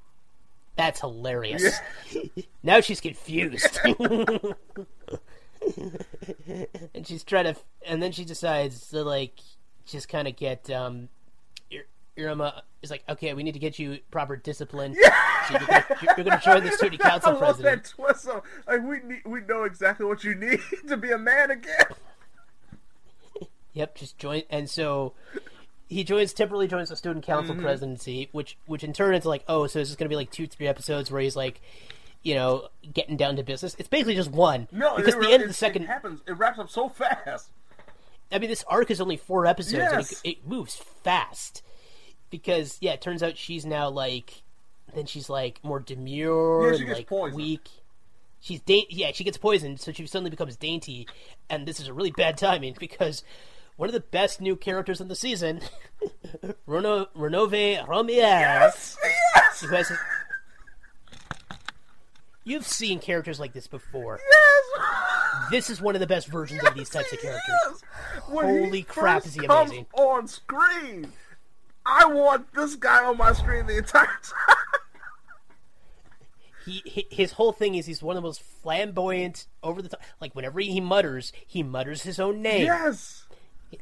that's 0.77 1.01
hilarious. 1.01 1.77
now 2.65 2.81
she's 2.81 3.01
confused. 3.01 3.79
and 6.95 7.07
she's 7.07 7.25
trying 7.25 7.45
to, 7.45 7.57
and 7.87 8.03
then 8.03 8.13
she 8.13 8.25
decides 8.25 8.89
to 8.91 9.03
like 9.03 9.39
just 9.87 10.09
kind 10.09 10.27
of 10.29 10.37
get 10.37 10.69
um, 10.71 11.09
Ir- 11.71 11.87
Iruma 12.19 12.61
is 12.83 12.91
like, 12.91 13.03
okay, 13.09 13.35
we 13.35 13.43
need 13.43 13.53
to 13.53 13.59
get 13.59 13.79
you 13.79 13.99
proper 14.11 14.37
discipline. 14.37 14.97
So 15.47 15.59
you're 15.59 15.67
gonna, 15.67 15.85
you're 16.01 16.25
gonna 16.25 16.41
join 16.43 16.65
the 16.65 16.73
student 16.79 17.03
council 17.03 17.29
I 17.29 17.33
love 17.33 17.41
president. 17.59 17.85
that 17.85 17.91
twist. 17.91 18.27
Of, 18.29 18.41
like 18.67 18.83
we 18.83 19.01
need, 19.07 19.21
we 19.27 19.41
know 19.43 19.65
exactly 19.65 20.07
what 20.07 20.25
you 20.25 20.35
need 20.35 20.59
to 20.89 20.97
be 20.97 21.11
a 21.11 21.19
man 21.19 21.51
again. 21.51 21.85
Yep, 23.75 23.95
just 23.97 24.17
join, 24.17 24.45
and 24.49 24.71
so 24.71 25.13
he 25.87 26.03
joins 26.03 26.33
temporarily 26.33 26.67
joins 26.67 26.89
the 26.89 26.97
student 26.97 27.27
council 27.27 27.55
Mhm. 27.55 27.61
presidency, 27.61 28.31
which 28.33 28.57
which 28.65 28.83
in 28.85 28.95
turn 28.95 29.15
it's 29.15 29.27
like, 29.27 29.45
oh, 29.47 29.67
so 29.67 29.81
this 29.81 29.91
is 29.91 29.97
gonna 29.97 30.09
be 30.09 30.17
like 30.17 30.31
two, 30.31 30.47
three 30.47 30.67
episodes 30.67 31.11
where 31.11 31.21
he's 31.21 31.37
like, 31.37 31.61
you 32.25 32.35
know, 32.35 32.69
getting 32.93 33.17
down 33.17 33.37
to 33.37 33.45
business. 33.45 33.77
It's 33.79 33.89
basically 33.89 34.17
just 34.17 34.31
one. 34.33 34.67
No, 34.73 34.97
because 34.97 35.15
it, 35.15 35.21
the 35.21 35.31
end 35.31 35.43
of 35.43 35.49
the 35.49 35.55
second, 35.55 35.83
it 35.85 35.87
happens. 35.89 36.21
It 36.27 36.33
wraps 36.33 36.59
up 36.59 36.69
so 36.71 36.89
fast. 36.91 37.51
I 38.33 38.39
mean, 38.41 38.51
this 38.51 38.65
arc 38.67 38.91
is 38.91 39.01
only 39.01 39.17
four 39.17 39.47
episodes, 39.47 39.75
and 39.93 39.93
Yes. 40.01 40.21
it, 40.25 40.29
it 40.31 40.49
moves 40.49 40.75
fast. 40.75 41.63
Because 42.31 42.79
yeah, 42.81 42.93
it 42.95 43.01
turns 43.01 43.23
out 43.23 43.37
she's 43.37 43.65
now 43.65 43.89
like, 43.91 44.43
then 44.95 45.07
she's 45.07 45.29
like 45.31 45.61
more 45.63 45.79
demure 45.79 46.71
Yeah, 46.71 46.77
she 46.77 46.79
and 46.81 46.87
gets 46.89 46.99
like 47.01 47.07
poisoned. 47.07 47.37
weak. 47.37 47.69
She's 48.41 48.61
da- 48.61 48.87
yeah, 48.91 49.13
she 49.13 49.23
gets 49.25 49.39
poisoned, 49.39 49.81
so 49.81 49.93
she 49.93 50.07
suddenly 50.07 50.31
becomes 50.31 50.57
dainty, 50.57 51.07
and 51.49 51.67
this 51.67 51.79
is 51.81 51.89
a 51.89 51.93
really 51.95 52.11
bad 52.11 52.37
timing 52.37 52.75
because 52.79 53.23
one 53.77 53.89
of 53.89 53.93
the 53.95 54.01
best 54.01 54.41
new 54.41 54.55
characters 54.57 55.01
in 55.01 55.09
the 55.09 55.15
season, 55.17 55.61
Reno 56.67 57.07
Ronove 57.17 57.87
Romiere, 57.87 58.17
yes, 58.17 58.97
yes. 59.35 59.61
who 59.63 59.69
has. 59.69 59.93
You've 62.45 62.67
seen 62.67 62.99
characters 63.01 63.41
like 63.41 63.53
this 63.53 63.67
before. 63.67 64.21
Yes. 64.31 64.87
This 65.51 65.71
is 65.71 65.81
one 65.81 65.95
of 65.95 66.01
the 66.01 66.07
best 66.07 66.27
versions 66.29 66.63
of 66.65 66.75
these 66.75 66.91
types 66.91 67.13
of 67.13 67.21
characters. 67.21 67.83
When 68.29 68.45
Holy 68.65 68.83
crap, 68.83 69.25
is 69.27 69.35
he 69.35 69.45
amazing. 69.47 69.87
On 69.95 70.27
screen, 70.29 71.13
I 71.87 72.05
want 72.07 72.53
this 72.55 72.77
guy 72.77 73.05
on 73.05 73.17
my 73.17 73.33
screen 73.33 73.67
the 73.67 73.79
entire 73.79 74.07
time. 74.07 74.57
he, 76.67 76.83
he 76.85 77.07
his 77.11 77.33
whole 77.33 77.53
thing 77.53 77.75
is 77.75 77.87
he's 77.87 78.03
one 78.03 78.17
of 78.17 78.23
the 78.23 78.27
most 78.27 78.43
flamboyant, 78.43 79.47
over 79.63 79.83
the 79.83 79.89
top. 79.89 80.01
Like 80.21 80.35
whenever 80.35 80.61
he 80.61 80.81
mutters, 80.81 81.33
he 81.47 81.63
mutters 81.63 82.03
his 82.03 82.19
own 82.19 82.43
name. 82.43 82.67
Yes. 82.67 83.27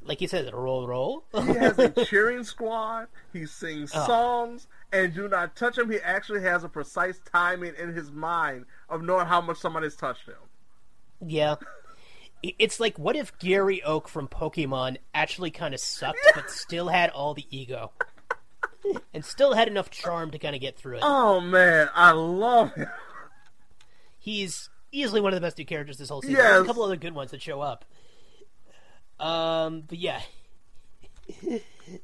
Like 0.04 0.18
he 0.20 0.26
says, 0.26 0.50
roll, 0.52 0.86
roll. 0.86 1.24
He 1.34 1.40
has 1.54 1.78
a 1.78 1.90
cheering 2.06 2.44
squad. 2.44 3.08
He 3.32 3.44
sings 3.46 3.92
Oh. 3.94 4.06
songs, 4.06 4.66
and 4.92 5.14
do 5.14 5.28
not 5.28 5.56
touch 5.56 5.78
him. 5.78 5.90
He 5.90 5.98
actually 5.98 6.42
has 6.42 6.64
a 6.64 6.68
precise 6.68 7.20
timing 7.32 7.74
in 7.78 7.94
his 7.94 8.10
mind 8.10 8.66
of 8.88 9.02
knowing 9.02 9.26
how 9.26 9.40
much 9.40 9.58
somebody's 9.58 9.96
touched 9.96 10.26
him. 10.26 10.34
Yeah. 11.26 11.56
It's 12.42 12.80
like, 12.80 12.98
what 12.98 13.16
if 13.16 13.38
Gary 13.38 13.82
Oak 13.82 14.08
from 14.08 14.28
Pokemon 14.28 14.98
actually 15.14 15.50
kind 15.50 15.74
of 15.74 15.80
sucked, 15.80 16.18
but 16.34 16.50
still 16.50 16.88
had 16.88 17.10
all 17.10 17.34
the 17.34 17.46
ego? 17.50 17.92
and 19.14 19.24
still 19.24 19.54
had 19.54 19.68
enough 19.68 19.90
charm 19.90 20.30
to 20.32 20.38
kind 20.38 20.54
of 20.54 20.60
get 20.60 20.76
through 20.76 20.96
it. 20.96 21.02
Oh 21.02 21.40
man, 21.40 21.88
I 21.94 22.12
love 22.12 22.74
him. 22.74 22.88
He's 24.18 24.68
easily 24.90 25.20
one 25.20 25.32
of 25.32 25.40
the 25.40 25.44
best 25.44 25.58
new 25.58 25.64
characters 25.64 25.98
this 25.98 26.08
whole 26.08 26.22
season. 26.22 26.36
Yes. 26.36 26.50
There's 26.50 26.62
a 26.62 26.66
couple 26.66 26.82
other 26.82 26.96
good 26.96 27.14
ones 27.14 27.30
that 27.30 27.42
show 27.42 27.60
up. 27.60 27.84
Um, 29.18 29.84
but 29.88 29.98
yeah. 29.98 30.20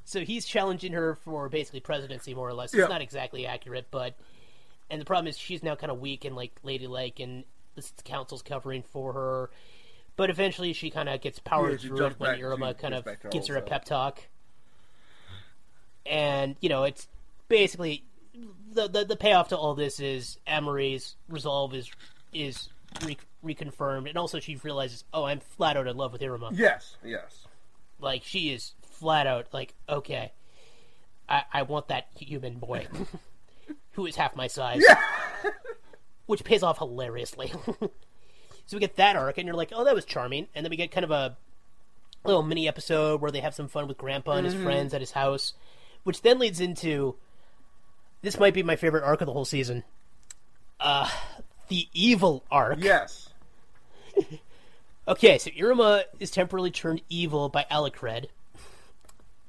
so 0.04 0.20
he's 0.20 0.44
challenging 0.46 0.92
her 0.92 1.14
for 1.16 1.48
basically 1.48 1.80
presidency, 1.80 2.34
more 2.34 2.48
or 2.48 2.54
less. 2.54 2.72
It's 2.74 2.80
Yeah. 2.80 2.86
not 2.88 3.00
exactly 3.02 3.46
accurate, 3.46 3.86
but 3.90 4.14
and 4.90 5.00
the 5.00 5.04
problem 5.04 5.26
is 5.28 5.36
she's 5.38 5.62
now 5.62 5.74
kind 5.74 5.90
of 5.90 6.00
weak 6.00 6.24
and 6.24 6.34
like 6.36 6.52
ladylike, 6.62 7.20
and 7.20 7.44
the 7.74 7.84
council's 8.04 8.42
covering 8.42 8.82
for 8.82 9.12
her. 9.12 9.50
But 10.16 10.30
eventually, 10.30 10.72
she 10.72 10.90
kind 10.90 11.08
of 11.08 11.20
gets 11.20 11.38
powered 11.38 11.82
Yeah, 11.82 11.88
through 11.88 12.06
it 12.06 12.18
when 12.20 12.30
back- 12.32 12.40
Iruma 12.40 12.76
kind 12.78 12.94
of 12.94 13.04
back 13.04 13.20
to 13.20 13.26
her 13.28 13.30
gives 13.30 13.46
her 13.48 13.56
a 13.56 13.62
pep 13.62 13.84
talk. 13.84 14.20
And 16.06 16.56
you 16.60 16.68
know, 16.68 16.84
it's 16.84 17.06
basically 17.48 18.04
the, 18.72 18.88
the 18.88 19.04
the 19.04 19.16
payoff 19.16 19.48
to 19.48 19.56
all 19.56 19.74
this 19.74 20.00
is 20.00 20.38
Ameri's 20.46 21.16
resolve 21.28 21.74
is 21.74 21.90
is 22.32 22.68
re- 23.04 23.18
reconfirmed, 23.44 24.08
and 24.08 24.16
also 24.16 24.40
she 24.40 24.56
realizes, 24.56 25.04
oh, 25.12 25.24
I'm 25.24 25.40
flat 25.40 25.76
out 25.76 25.86
in 25.86 25.96
love 25.96 26.12
with 26.12 26.22
Iruma. 26.22 26.50
Yes, 26.52 26.96
yes. 27.04 27.46
Like 28.00 28.22
she 28.24 28.50
is 28.52 28.72
flat 28.98 29.26
out 29.26 29.46
like, 29.52 29.74
okay, 29.88 30.32
I 31.28 31.42
I 31.52 31.62
want 31.62 31.88
that 31.88 32.08
human 32.16 32.54
boy 32.58 32.86
who 33.92 34.06
is 34.06 34.16
half 34.16 34.36
my 34.36 34.46
size. 34.46 34.82
Yeah. 34.86 35.00
Which 36.26 36.44
pays 36.44 36.62
off 36.62 36.78
hilariously. 36.78 37.52
so 37.80 37.90
we 38.74 38.80
get 38.80 38.96
that 38.96 39.16
arc, 39.16 39.38
and 39.38 39.46
you're 39.46 39.56
like, 39.56 39.72
oh, 39.74 39.84
that 39.84 39.94
was 39.94 40.04
charming, 40.04 40.46
and 40.54 40.64
then 40.64 40.70
we 40.70 40.76
get 40.76 40.90
kind 40.90 41.04
of 41.04 41.10
a 41.10 41.36
little 42.24 42.42
mini 42.42 42.68
episode 42.68 43.20
where 43.22 43.30
they 43.30 43.40
have 43.40 43.54
some 43.54 43.68
fun 43.68 43.88
with 43.88 43.96
Grandpa 43.96 44.32
and 44.32 44.44
his 44.44 44.54
Mhm. 44.54 44.62
friends 44.64 44.92
at 44.92 45.00
his 45.00 45.12
house, 45.12 45.54
which 46.02 46.20
then 46.22 46.38
leads 46.38 46.60
into 46.60 47.14
this 48.20 48.38
might 48.38 48.52
be 48.52 48.62
my 48.62 48.76
favorite 48.76 49.04
arc 49.04 49.20
of 49.22 49.26
the 49.26 49.32
whole 49.32 49.44
season. 49.46 49.84
Uh, 50.80 51.08
the 51.68 51.88
evil 51.94 52.44
arc. 52.50 52.78
Yes. 52.82 53.30
Okay, 55.06 55.38
so 55.38 55.50
Iruma 55.50 56.02
is 56.20 56.30
temporarily 56.30 56.70
turned 56.70 57.00
evil 57.08 57.48
by 57.48 57.64
Alikred. 57.70 58.26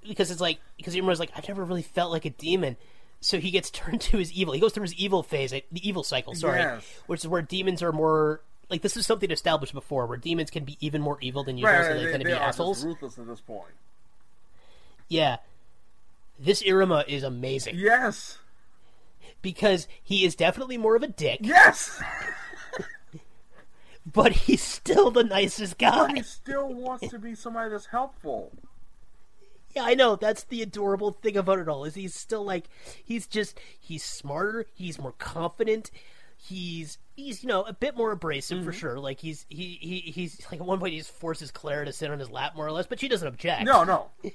Because 0.08 0.32
it's 0.32 0.42
like, 0.42 0.60
because 0.78 0.96
Iruma's 0.96 1.20
like, 1.20 1.32
I've 1.36 1.48
never 1.48 1.64
really 1.64 1.82
felt 1.82 2.12
like 2.12 2.26
a 2.26 2.30
demon. 2.30 2.78
So 3.22 3.40
he 3.40 3.52
gets 3.52 3.70
turned 3.72 4.02
to 4.02 4.18
his 4.18 4.32
evil. 4.32 4.54
He 4.54 4.60
goes 4.60 4.74
through 4.74 4.84
his 4.84 4.94
evil 4.96 5.24
phase, 5.24 5.52
the 5.52 5.64
evil 5.74 6.04
cycle, 6.04 6.34
sorry. 6.36 6.60
Yes. 6.60 6.84
Which 7.08 7.22
is 7.22 7.28
where 7.28 7.42
demons 7.42 7.84
are 7.84 7.92
more, 7.92 8.42
like, 8.70 8.82
this 8.82 8.96
is 8.96 9.06
something 9.06 9.30
established 9.32 9.74
before, 9.74 10.06
where 10.06 10.18
demons 10.18 10.50
can 10.50 10.64
be 10.64 10.78
even 10.80 11.02
more 11.02 11.18
evil 11.22 11.44
than 11.44 11.58
usual, 11.58 11.74
Right, 11.74 11.86
so 11.86 11.94
they 11.96 12.06
they, 12.06 12.12
tend 12.12 12.24
to 12.24 12.30
they 12.30 12.36
be 12.36 12.40
assholes. 12.40 12.84
ruthless 12.86 13.18
at 13.18 13.28
this 13.28 13.42
point. 13.42 13.74
Yeah. 15.10 15.38
This 16.40 16.64
Iruma 16.64 17.06
is 17.08 17.24
amazing. 17.24 17.76
Yes. 17.76 18.38
Because 19.42 19.88
he 20.02 20.24
is 20.24 20.36
definitely 20.36 20.78
more 20.78 20.96
of 20.96 21.04
a 21.04 21.08
dick. 21.08 21.40
Yes. 21.42 22.02
but 24.06 24.32
he's 24.32 24.62
still 24.62 25.12
the 25.12 25.24
nicest 25.24 25.78
guy. 25.78 26.08
But 26.08 26.16
he 26.18 26.24
still 26.24 26.74
wants 26.74 27.10
to 27.10 27.20
be 27.20 27.36
somebody 27.36 27.70
that's 27.70 27.88
helpful. 27.88 28.52
Yeah, 29.76 29.84
I 29.84 29.94
know. 29.94 30.16
That's 30.16 30.44
the 30.44 30.62
adorable 30.62 31.12
thing 31.12 31.38
about 31.38 31.60
it 31.60 31.68
all. 31.70 31.86
Is 31.86 31.96
he's 31.96 32.16
still 32.16 32.44
like 32.44 32.70
he's 33.04 33.28
just 33.28 33.60
he's 33.80 34.04
smarter, 34.04 34.66
he's 34.74 35.00
more 35.00 35.14
confident, 35.14 35.92
he's 36.36 36.98
he's 37.16 37.44
you 37.44 37.50
know 37.50 37.64
a 37.64 37.74
bit 37.74 37.96
more 37.96 38.12
abrasive 38.12 38.64
for 38.64 38.72
sure. 38.72 39.00
Like 39.00 39.20
he's 39.20 39.46
he, 39.50 39.78
he 39.82 40.00
he's 40.12 40.42
like 40.52 40.60
at 40.60 40.66
one 40.66 40.80
point 40.80 40.94
he 40.94 41.00
just 41.00 41.12
forces 41.12 41.52
Clara 41.52 41.86
to 41.86 41.94
sit 41.94 42.10
on 42.10 42.20
his 42.20 42.30
lap 42.32 42.56
more 42.56 42.66
or 42.66 42.72
less, 42.72 42.88
but 42.88 43.00
she 43.00 43.08
doesn't 43.08 43.28
object. 43.28 43.64
No, 43.64 43.84
no. 43.84 44.08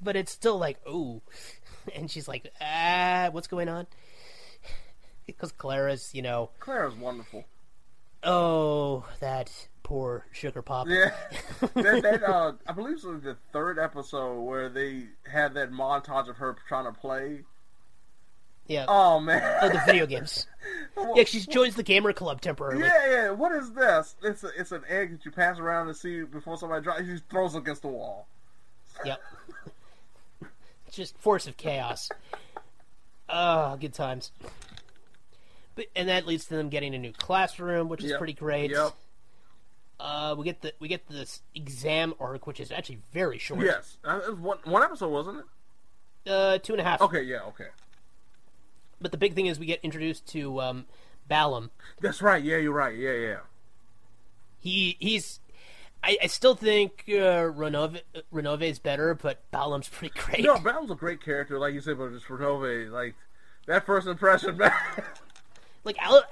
but 0.00 0.16
it's 0.16 0.32
still 0.32 0.58
like 0.58 0.78
ooh, 0.88 1.22
and 1.94 2.10
she's 2.10 2.28
like 2.28 2.52
ah, 2.60 3.28
what's 3.32 3.48
going 3.48 3.68
on? 3.68 3.86
Because 5.26 5.52
Clara's 5.52 6.14
you 6.14 6.22
know 6.22 6.50
Clara's 6.60 6.94
wonderful. 6.94 7.44
Oh 8.22 9.04
that 9.20 9.50
poor 9.82 10.26
sugar 10.32 10.62
pop. 10.62 10.86
Yeah, 10.88 11.12
that, 11.74 12.02
that 12.02 12.22
uh, 12.22 12.52
I 12.66 12.72
believe 12.72 12.98
it 12.98 13.06
was 13.06 13.22
the 13.22 13.36
third 13.52 13.78
episode 13.78 14.40
where 14.42 14.68
they 14.68 15.06
had 15.30 15.54
that 15.54 15.70
montage 15.70 16.28
of 16.28 16.36
her 16.36 16.56
trying 16.68 16.84
to 16.84 16.98
play. 16.98 17.44
Yeah. 18.66 18.84
Oh 18.86 19.18
man. 19.18 19.58
Oh, 19.62 19.70
the 19.70 19.80
video 19.86 20.06
games. 20.06 20.46
yeah, 21.14 21.24
she 21.24 21.40
joins 21.40 21.74
the 21.74 21.82
gamer 21.82 22.12
club 22.12 22.42
temporarily. 22.42 22.84
Yeah, 22.84 23.10
yeah. 23.10 23.30
What 23.30 23.52
is 23.52 23.72
this? 23.72 24.14
It's 24.22 24.44
a, 24.44 24.48
it's 24.58 24.72
an 24.72 24.82
egg 24.88 25.12
that 25.12 25.24
you 25.24 25.30
pass 25.30 25.58
around 25.58 25.86
to 25.86 25.94
see 25.94 26.22
before 26.22 26.58
somebody 26.58 26.84
drops. 26.84 27.00
She 27.00 27.16
throws 27.30 27.54
it 27.54 27.58
against 27.58 27.80
the 27.80 27.88
wall. 27.88 28.28
Yep. 29.06 29.20
Just 30.92 31.16
force 31.18 31.46
of 31.46 31.56
chaos. 31.56 32.10
Ah, 33.30 33.76
good 33.76 33.94
times. 33.94 34.32
But 35.78 35.86
and 35.94 36.08
that 36.08 36.26
leads 36.26 36.46
to 36.46 36.56
them 36.56 36.70
getting 36.70 36.92
a 36.92 36.98
new 36.98 37.12
classroom, 37.12 37.88
which 37.88 38.02
is 38.02 38.10
Yep. 38.10 38.18
pretty 38.18 38.32
great. 38.32 38.72
Yep. 38.72 38.94
Uh, 40.00 40.34
we 40.36 40.44
get 40.44 40.60
the 40.60 40.74
we 40.80 40.88
get 40.88 41.08
this 41.08 41.40
exam 41.54 42.14
arc, 42.18 42.48
which 42.48 42.58
is 42.58 42.72
actually 42.72 42.98
very 43.12 43.38
short. 43.38 43.64
Yes, 43.64 43.96
uh, 44.02 44.18
one 44.32 44.58
one 44.64 44.82
episode, 44.82 45.10
wasn't 45.10 45.38
it? 46.26 46.30
Uh, 46.32 46.58
two 46.58 46.72
and 46.72 46.80
a 46.80 46.84
half. 46.84 47.00
Okay, 47.00 47.22
yeah, 47.22 47.42
okay. 47.42 47.68
But 49.00 49.12
the 49.12 49.18
big 49.18 49.36
thing 49.36 49.46
is 49.46 49.60
we 49.60 49.66
get 49.66 49.78
introduced 49.84 50.26
to 50.32 50.60
um, 50.60 50.86
Balam. 51.30 51.70
That's 52.00 52.20
right. 52.22 52.42
Yeah, 52.42 52.56
you're 52.56 52.72
right. 52.72 52.96
Yeah, 52.98 53.12
yeah. 53.12 53.38
He 54.58 54.96
he's. 54.98 55.38
I, 56.02 56.18
I 56.24 56.26
still 56.26 56.56
think 56.56 57.04
uh, 57.08 57.46
Ronove 57.54 58.02
Ronove 58.34 58.62
is 58.62 58.80
better, 58.80 59.14
but 59.14 59.48
Balam's 59.52 59.88
pretty 59.88 60.18
great. 60.18 60.42
No, 60.42 60.56
Balam's 60.56 60.90
a 60.90 60.96
great 60.96 61.22
character, 61.22 61.56
like 61.56 61.72
you 61.72 61.80
said, 61.80 61.98
but 61.98 62.12
just 62.12 62.26
Ronove, 62.26 62.90
like 62.90 63.14
that 63.66 63.86
first 63.86 64.08
impression, 64.08 64.56
man. 64.56 64.72
Like 65.84 65.96
Al- 66.00 66.24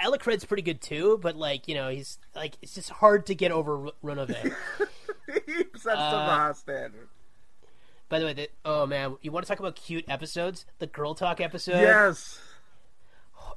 pretty 0.48 0.62
good 0.62 0.80
too, 0.80 1.18
but 1.22 1.36
like 1.36 1.68
you 1.68 1.74
know 1.74 1.88
he's 1.88 2.18
like 2.34 2.56
it's 2.62 2.74
just 2.74 2.90
hard 2.90 3.26
to 3.26 3.34
get 3.34 3.52
over 3.52 3.86
R- 3.86 3.92
Ronove. 4.04 4.34
he 5.46 5.54
sets 5.56 5.82
such 5.82 5.96
a 5.96 6.00
Uh, 6.00 6.26
high 6.36 6.52
standard. 6.52 7.08
By 8.08 8.20
the 8.20 8.26
way, 8.26 8.32
the, 8.34 8.48
oh 8.64 8.86
man, 8.86 9.16
you 9.22 9.32
want 9.32 9.44
to 9.46 9.48
talk 9.48 9.58
about 9.58 9.74
cute 9.76 10.04
episodes? 10.08 10.64
The 10.78 10.86
girl 10.86 11.14
talk 11.14 11.40
episode. 11.40 11.80
Yes. 11.80 12.38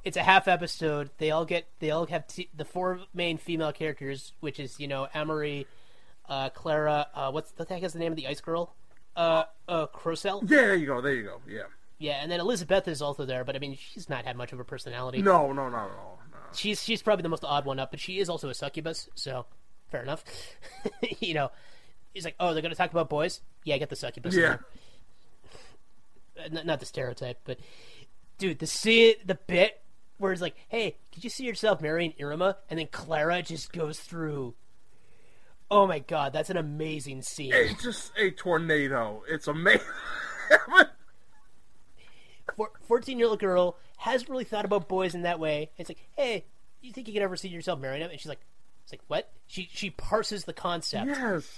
It's 0.02 0.16
a 0.16 0.22
half 0.22 0.48
episode. 0.48 1.10
They 1.18 1.30
all 1.30 1.44
get 1.44 1.66
they 1.78 1.90
all 1.90 2.06
have 2.06 2.26
t- 2.26 2.48
the 2.56 2.64
four 2.64 3.00
main 3.12 3.36
female 3.36 3.72
characters, 3.72 4.32
which 4.40 4.58
is 4.58 4.80
you 4.80 4.88
know 4.88 5.08
Ameri, 5.14 5.66
uh, 6.28 6.48
Clara. 6.50 7.06
Uh, 7.14 7.30
what's 7.30 7.52
what 7.56 7.68
the 7.68 7.74
heck 7.74 7.82
is 7.82 7.92
the 7.92 7.98
name 7.98 8.12
of 8.12 8.16
the 8.16 8.26
ice 8.26 8.40
girl? 8.40 8.74
Uh, 9.14 9.44
uh, 9.68 9.86
Crocell. 9.88 10.42
Yeah, 10.42 10.62
there 10.62 10.74
you 10.76 10.86
go. 10.86 11.00
There 11.00 11.14
you 11.14 11.24
go. 11.24 11.40
Yeah. 11.46 11.62
Yeah, 12.00 12.22
and 12.22 12.32
then 12.32 12.40
Elizabeth 12.40 12.88
is 12.88 13.02
also 13.02 13.26
there, 13.26 13.44
but 13.44 13.54
I 13.54 13.58
mean 13.58 13.76
she's 13.78 14.08
not 14.08 14.24
had 14.24 14.34
much 14.34 14.54
of 14.54 14.58
a 14.58 14.64
personality. 14.64 15.20
No, 15.20 15.52
no, 15.52 15.68
not 15.68 15.90
at 15.90 15.98
all. 15.98 16.18
No. 16.32 16.38
She's 16.54 16.82
she's 16.82 17.02
probably 17.02 17.22
the 17.22 17.28
most 17.28 17.44
odd 17.44 17.66
one 17.66 17.78
up, 17.78 17.90
but 17.90 18.00
she 18.00 18.18
is 18.18 18.30
also 18.30 18.48
a 18.48 18.54
succubus, 18.54 19.10
so 19.14 19.44
fair 19.90 20.02
enough. 20.02 20.24
you 21.20 21.34
know, 21.34 21.50
he's 22.14 22.24
like, 22.24 22.36
oh, 22.40 22.54
they're 22.54 22.62
gonna 22.62 22.74
talk 22.74 22.90
about 22.90 23.10
boys. 23.10 23.42
Yeah, 23.64 23.74
I 23.74 23.78
get 23.78 23.90
the 23.90 23.96
succubus. 23.96 24.34
Yeah. 24.34 24.56
Uh, 26.38 26.48
Not, 26.50 26.64
not 26.64 26.80
the 26.80 26.86
stereotype, 26.86 27.40
but 27.44 27.58
dude, 28.38 28.60
the 28.60 28.66
scene, 28.66 29.16
the 29.26 29.34
bit 29.34 29.82
where 30.16 30.32
it's 30.32 30.40
like, 30.40 30.56
hey, 30.68 30.96
could 31.12 31.22
you 31.22 31.28
see 31.28 31.44
yourself 31.44 31.82
marrying 31.82 32.14
Iruma? 32.18 32.56
And 32.70 32.78
then 32.78 32.88
Clara 32.90 33.42
just 33.42 33.72
goes 33.72 34.00
through. 34.00 34.54
Oh 35.70 35.86
my 35.86 35.98
god, 35.98 36.32
that's 36.32 36.48
an 36.48 36.56
amazing 36.56 37.20
scene. 37.20 37.52
It's 37.54 37.82
just 37.82 38.12
a 38.16 38.30
tornado. 38.30 39.22
It's 39.28 39.46
amazing. 39.48 39.82
Fourteen-year-old 42.86 43.38
girl 43.38 43.76
hasn't 43.96 44.30
really 44.30 44.44
thought 44.44 44.64
about 44.64 44.88
boys 44.88 45.14
in 45.14 45.22
that 45.22 45.38
way. 45.40 45.70
It's 45.78 45.88
like, 45.90 45.98
hey, 46.16 46.44
you 46.80 46.92
think 46.92 47.06
you 47.08 47.14
could 47.14 47.22
ever 47.22 47.36
see 47.36 47.48
yourself 47.48 47.78
marrying 47.80 48.02
him? 48.02 48.10
And 48.10 48.18
she's 48.18 48.28
like, 48.28 48.40
it's 48.84 48.92
like 48.92 49.02
what? 49.08 49.30
She 49.46 49.68
she 49.72 49.90
parses 49.90 50.44
the 50.44 50.52
concept. 50.52 51.06
Yes. 51.08 51.48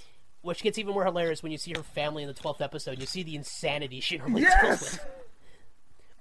Which 0.42 0.62
gets 0.62 0.76
even 0.78 0.92
more 0.94 1.04
hilarious 1.04 1.42
when 1.42 1.52
you 1.52 1.58
see 1.58 1.72
her 1.76 1.82
family 1.84 2.22
in 2.22 2.28
the 2.28 2.34
twelfth 2.34 2.60
episode. 2.60 2.98
You 2.98 3.06
see 3.06 3.22
the 3.22 3.36
insanity 3.36 4.00
she 4.00 4.18
normally 4.18 4.42
Yes! 4.42 4.60
deals 4.62 4.80
with. 4.80 5.06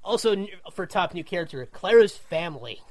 Also, 0.03 0.47
for 0.73 0.85
top 0.85 1.13
new 1.13 1.23
character, 1.23 1.65
Clara's 1.65 2.15
family. 2.15 2.81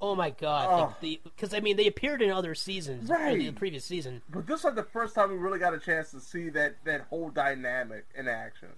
Oh 0.00 0.14
my 0.14 0.30
god! 0.30 0.94
Because 1.00 1.52
I 1.52 1.58
mean, 1.60 1.76
they 1.76 1.88
appeared 1.88 2.22
in 2.22 2.30
other 2.30 2.54
seasons, 2.54 3.10
Right. 3.10 3.36
the 3.38 3.50
previous 3.52 3.84
season. 3.84 4.22
But 4.28 4.46
this 4.46 4.60
is 4.60 4.64
like 4.64 4.76
the 4.76 4.84
first 4.84 5.14
time 5.16 5.30
we 5.30 5.36
really 5.36 5.58
got 5.58 5.74
a 5.74 5.78
chance 5.80 6.12
to 6.12 6.20
see 6.20 6.50
that 6.50 6.76
that 6.84 7.02
whole 7.10 7.30
dynamic 7.30 8.06
in 8.16 8.28
action. 8.28 8.68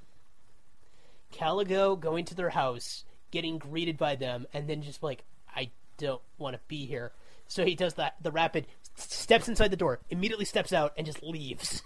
Kalego 1.33 1.99
going 1.99 2.25
to 2.26 2.34
their 2.34 2.50
house, 2.50 3.05
getting 3.31 3.59
greeted 3.59 3.97
by 3.97 4.17
them, 4.17 4.47
and 4.52 4.68
then 4.68 4.83
just 4.83 5.02
like, 5.02 5.25
I 5.55 5.70
don't 5.99 6.23
want 6.39 6.55
to 6.55 6.60
be 6.68 6.86
here. 6.86 7.12
So 7.49 7.65
he 7.65 7.75
does 7.75 7.94
that. 7.94 8.17
The 8.23 8.31
rapid 8.31 8.67
steps 8.97 9.49
inside 9.49 9.68
the 9.68 9.76
door, 9.76 10.00
immediately 10.10 10.44
steps 10.44 10.73
out, 10.73 10.92
and 10.97 11.07
just 11.07 11.23
leaves. 11.23 11.83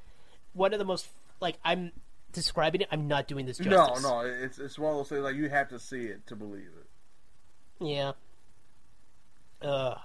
One 0.52 0.72
of 0.72 0.78
the 0.78 0.84
most 0.84 1.06
like 1.40 1.58
I'm 1.64 1.92
describing 2.32 2.80
it. 2.80 2.88
I'm 2.90 3.08
not 3.08 3.28
doing 3.28 3.46
this 3.46 3.58
justice. 3.58 4.02
No, 4.02 4.22
no, 4.22 4.26
it's 4.26 4.58
it's 4.58 4.78
one 4.78 4.92
of 4.92 4.98
those 4.98 5.08
things 5.08 5.22
like 5.22 5.34
you 5.34 5.48
have 5.48 5.68
to 5.70 5.78
see 5.78 6.04
it 6.04 6.26
to 6.28 6.36
believe 6.36 6.70
it. 6.78 7.84
Yeah. 7.84 8.12
Uh. 9.60 9.96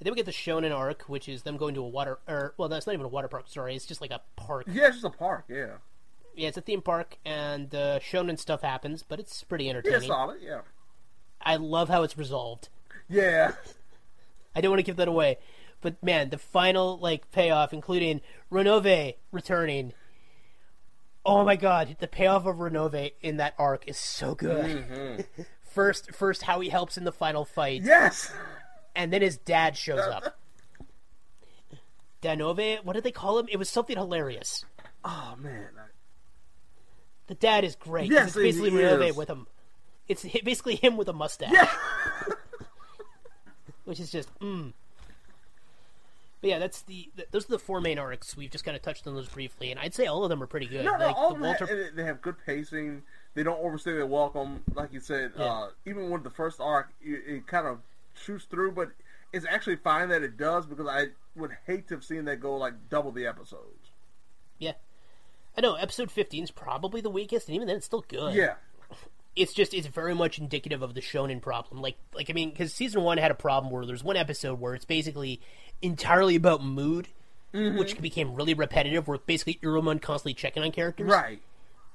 Then 0.00 0.12
we 0.12 0.16
get 0.16 0.26
the 0.26 0.32
Shonen 0.32 0.76
arc, 0.76 1.04
which 1.04 1.30
is 1.30 1.44
them 1.44 1.56
going 1.56 1.74
to 1.76 1.80
a 1.80 1.88
water, 1.88 2.18
or 2.28 2.52
well, 2.58 2.68
that's 2.68 2.86
not 2.86 2.92
even 2.92 3.06
a 3.06 3.08
water 3.08 3.28
park. 3.28 3.44
Sorry, 3.46 3.74
it's 3.74 3.86
just 3.86 4.00
like 4.00 4.10
a 4.10 4.20
park. 4.36 4.66
Yeah, 4.70 4.88
it's 4.88 4.96
just 4.96 5.06
a 5.06 5.10
park. 5.10 5.44
Yeah. 5.48 5.76
Yeah, 6.36 6.48
it's 6.48 6.56
a 6.56 6.62
theme 6.62 6.82
park, 6.82 7.18
and 7.24 7.74
uh, 7.74 8.00
Shonen 8.00 8.38
stuff 8.38 8.62
happens, 8.62 9.02
but 9.02 9.20
it's 9.20 9.44
pretty 9.44 9.70
entertaining. 9.70 10.02
Yeah, 10.02 10.08
solid. 10.08 10.38
Yeah. 10.42 10.60
I 11.40 11.56
love 11.56 11.88
how 11.88 12.02
it's 12.02 12.16
resolved. 12.16 12.68
Yeah. 13.08 13.52
I 14.56 14.60
don't 14.60 14.70
want 14.70 14.78
to 14.78 14.84
give 14.84 14.96
that 14.96 15.08
away, 15.08 15.38
but 15.80 16.02
man, 16.02 16.30
the 16.30 16.38
final 16.38 16.98
like 16.98 17.30
payoff, 17.32 17.72
including 17.72 18.20
Ronove 18.50 19.16
returning. 19.32 19.92
Oh 21.26 21.44
my 21.44 21.56
god, 21.56 21.96
the 22.00 22.06
payoff 22.06 22.46
of 22.46 22.56
Ronove 22.56 23.12
in 23.20 23.36
that 23.38 23.54
arc 23.58 23.86
is 23.86 23.96
so 23.98 24.34
good. 24.34 24.86
Mm-hmm. 24.88 25.42
first, 25.64 26.14
first 26.14 26.42
how 26.42 26.60
he 26.60 26.68
helps 26.68 26.96
in 26.96 27.04
the 27.04 27.12
final 27.12 27.44
fight. 27.44 27.82
Yes. 27.82 28.32
And 28.94 29.12
then 29.12 29.22
his 29.22 29.36
dad 29.36 29.76
shows 29.76 30.00
up. 30.00 30.38
Danove, 32.22 32.84
what 32.84 32.94
did 32.94 33.04
they 33.04 33.10
call 33.12 33.38
him? 33.38 33.48
It 33.50 33.58
was 33.58 33.68
something 33.68 33.96
hilarious. 33.96 34.64
Oh 35.04 35.34
man. 35.38 35.68
The 37.26 37.34
dad 37.34 37.64
is 37.64 37.76
great. 37.76 38.10
Yes, 38.10 38.28
it's 38.28 38.36
basically 38.36 38.70
he 38.70 38.76
Ronove 38.76 39.10
is. 39.10 39.16
with 39.16 39.30
him. 39.30 39.46
It's 40.08 40.24
basically 40.44 40.76
him 40.76 40.96
with 40.96 41.08
a 41.08 41.12
mustache. 41.12 41.50
Yeah. 41.52 41.70
Which 43.84 44.00
is 44.00 44.10
just 44.10 44.36
mm. 44.38 44.72
But 46.40 46.50
yeah, 46.50 46.58
that's 46.58 46.82
the 46.82 47.10
th- 47.16 47.28
those 47.30 47.46
are 47.46 47.52
the 47.52 47.58
four 47.58 47.80
main 47.80 47.98
arcs. 47.98 48.36
We've 48.36 48.50
just 48.50 48.64
kind 48.64 48.76
of 48.76 48.82
touched 48.82 49.06
on 49.06 49.14
those 49.14 49.28
briefly, 49.28 49.70
and 49.70 49.80
I'd 49.80 49.94
say 49.94 50.06
all 50.06 50.24
of 50.24 50.30
them 50.30 50.42
are 50.42 50.46
pretty 50.46 50.66
good. 50.66 50.84
No, 50.84 50.96
no, 50.96 51.06
like 51.06 51.16
all 51.16 51.30
the 51.30 51.34
of 51.36 51.40
them 51.40 51.48
Walter, 51.48 51.66
ha- 51.66 51.90
they 51.94 52.04
have 52.04 52.20
good 52.20 52.36
pacing. 52.44 53.02
They 53.34 53.42
don't 53.42 53.58
overstay 53.60 53.92
their 53.92 54.06
welcome, 54.06 54.62
like 54.74 54.92
you 54.92 55.00
said. 55.00 55.32
Uh, 55.36 55.68
even 55.86 56.10
with 56.10 56.22
the 56.22 56.30
first 56.30 56.60
arc, 56.60 56.90
it, 57.02 57.22
it 57.26 57.46
kind 57.46 57.66
of 57.66 57.78
shoots 58.14 58.44
through, 58.44 58.72
but 58.72 58.90
it's 59.32 59.46
actually 59.48 59.76
fine 59.76 60.08
that 60.10 60.22
it 60.22 60.36
does 60.36 60.66
because 60.66 60.86
I 60.86 61.06
would 61.34 61.50
hate 61.66 61.88
to 61.88 61.94
have 61.94 62.04
seen 62.04 62.26
that 62.26 62.40
go 62.40 62.56
like 62.56 62.74
double 62.90 63.10
the 63.10 63.26
episodes. 63.26 63.90
yeah, 64.58 64.72
I 65.56 65.60
know 65.60 65.74
episode 65.74 66.10
fifteen 66.10 66.44
is 66.44 66.50
probably 66.50 67.00
the 67.00 67.10
weakest, 67.10 67.48
and 67.48 67.54
even 67.56 67.66
then 67.68 67.76
it's 67.76 67.86
still 67.86 68.04
good. 68.08 68.34
Yeah. 68.34 68.54
it's 69.36 69.52
just 69.52 69.74
it's 69.74 69.86
very 69.88 70.14
much 70.14 70.38
indicative 70.38 70.80
of 70.82 70.94
the 70.94 71.00
shonen 71.00 71.40
problem. 71.42 71.80
Like 71.82 71.96
like 72.14 72.30
I 72.30 72.32
mean, 72.32 72.50
because 72.50 72.72
season 72.72 73.02
one 73.02 73.18
had 73.18 73.30
a 73.30 73.34
problem 73.34 73.72
where 73.72 73.84
there's 73.86 74.04
one 74.04 74.16
episode 74.16 74.60
where 74.60 74.74
it's 74.74 74.84
basically 74.84 75.40
entirely 75.82 76.36
about 76.36 76.62
mood, 76.64 77.08
Mhm. 77.52 77.78
which 77.78 78.00
became 78.00 78.34
really 78.34 78.54
repetitive. 78.54 79.06
Where 79.08 79.18
basically 79.18 79.58
Irumon 79.62 80.00
constantly 80.00 80.34
checking 80.34 80.62
on 80.62 80.72
characters. 80.72 81.08
Right. 81.10 81.40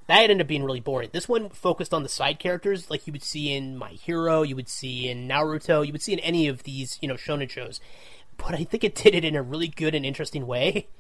That 0.08 0.24
ended 0.24 0.42
up 0.42 0.48
being 0.48 0.64
really 0.64 0.80
boring. 0.80 1.10
This 1.14 1.30
one 1.30 1.50
focused 1.50 1.94
on 1.94 2.02
the 2.04 2.10
side 2.10 2.40
characters, 2.40 2.90
like 2.90 3.06
you 3.06 3.14
would 3.14 3.24
see 3.24 3.54
in 3.54 3.78
My 3.78 3.90
Hero, 3.92 4.42
you 4.42 4.56
would 4.56 4.68
see 4.70 5.08
in 5.08 5.28
Naruto, 5.28 5.86
you 5.86 5.92
would 5.92 6.02
see 6.02 6.14
in 6.14 6.20
any 6.20 6.48
of 6.48 6.64
these, 6.64 6.98
you 7.02 7.08
know, 7.08 7.14
shonen 7.14 7.48
shows. 7.50 7.80
But 8.36 8.56
I 8.56 8.64
think 8.64 8.84
it 8.84 8.96
did 8.96 9.14
it 9.14 9.24
in 9.24 9.36
a 9.36 9.44
really 9.44 9.68
good 9.68 9.94
and 9.94 10.04
interesting 10.06 10.48
way, 10.48 10.88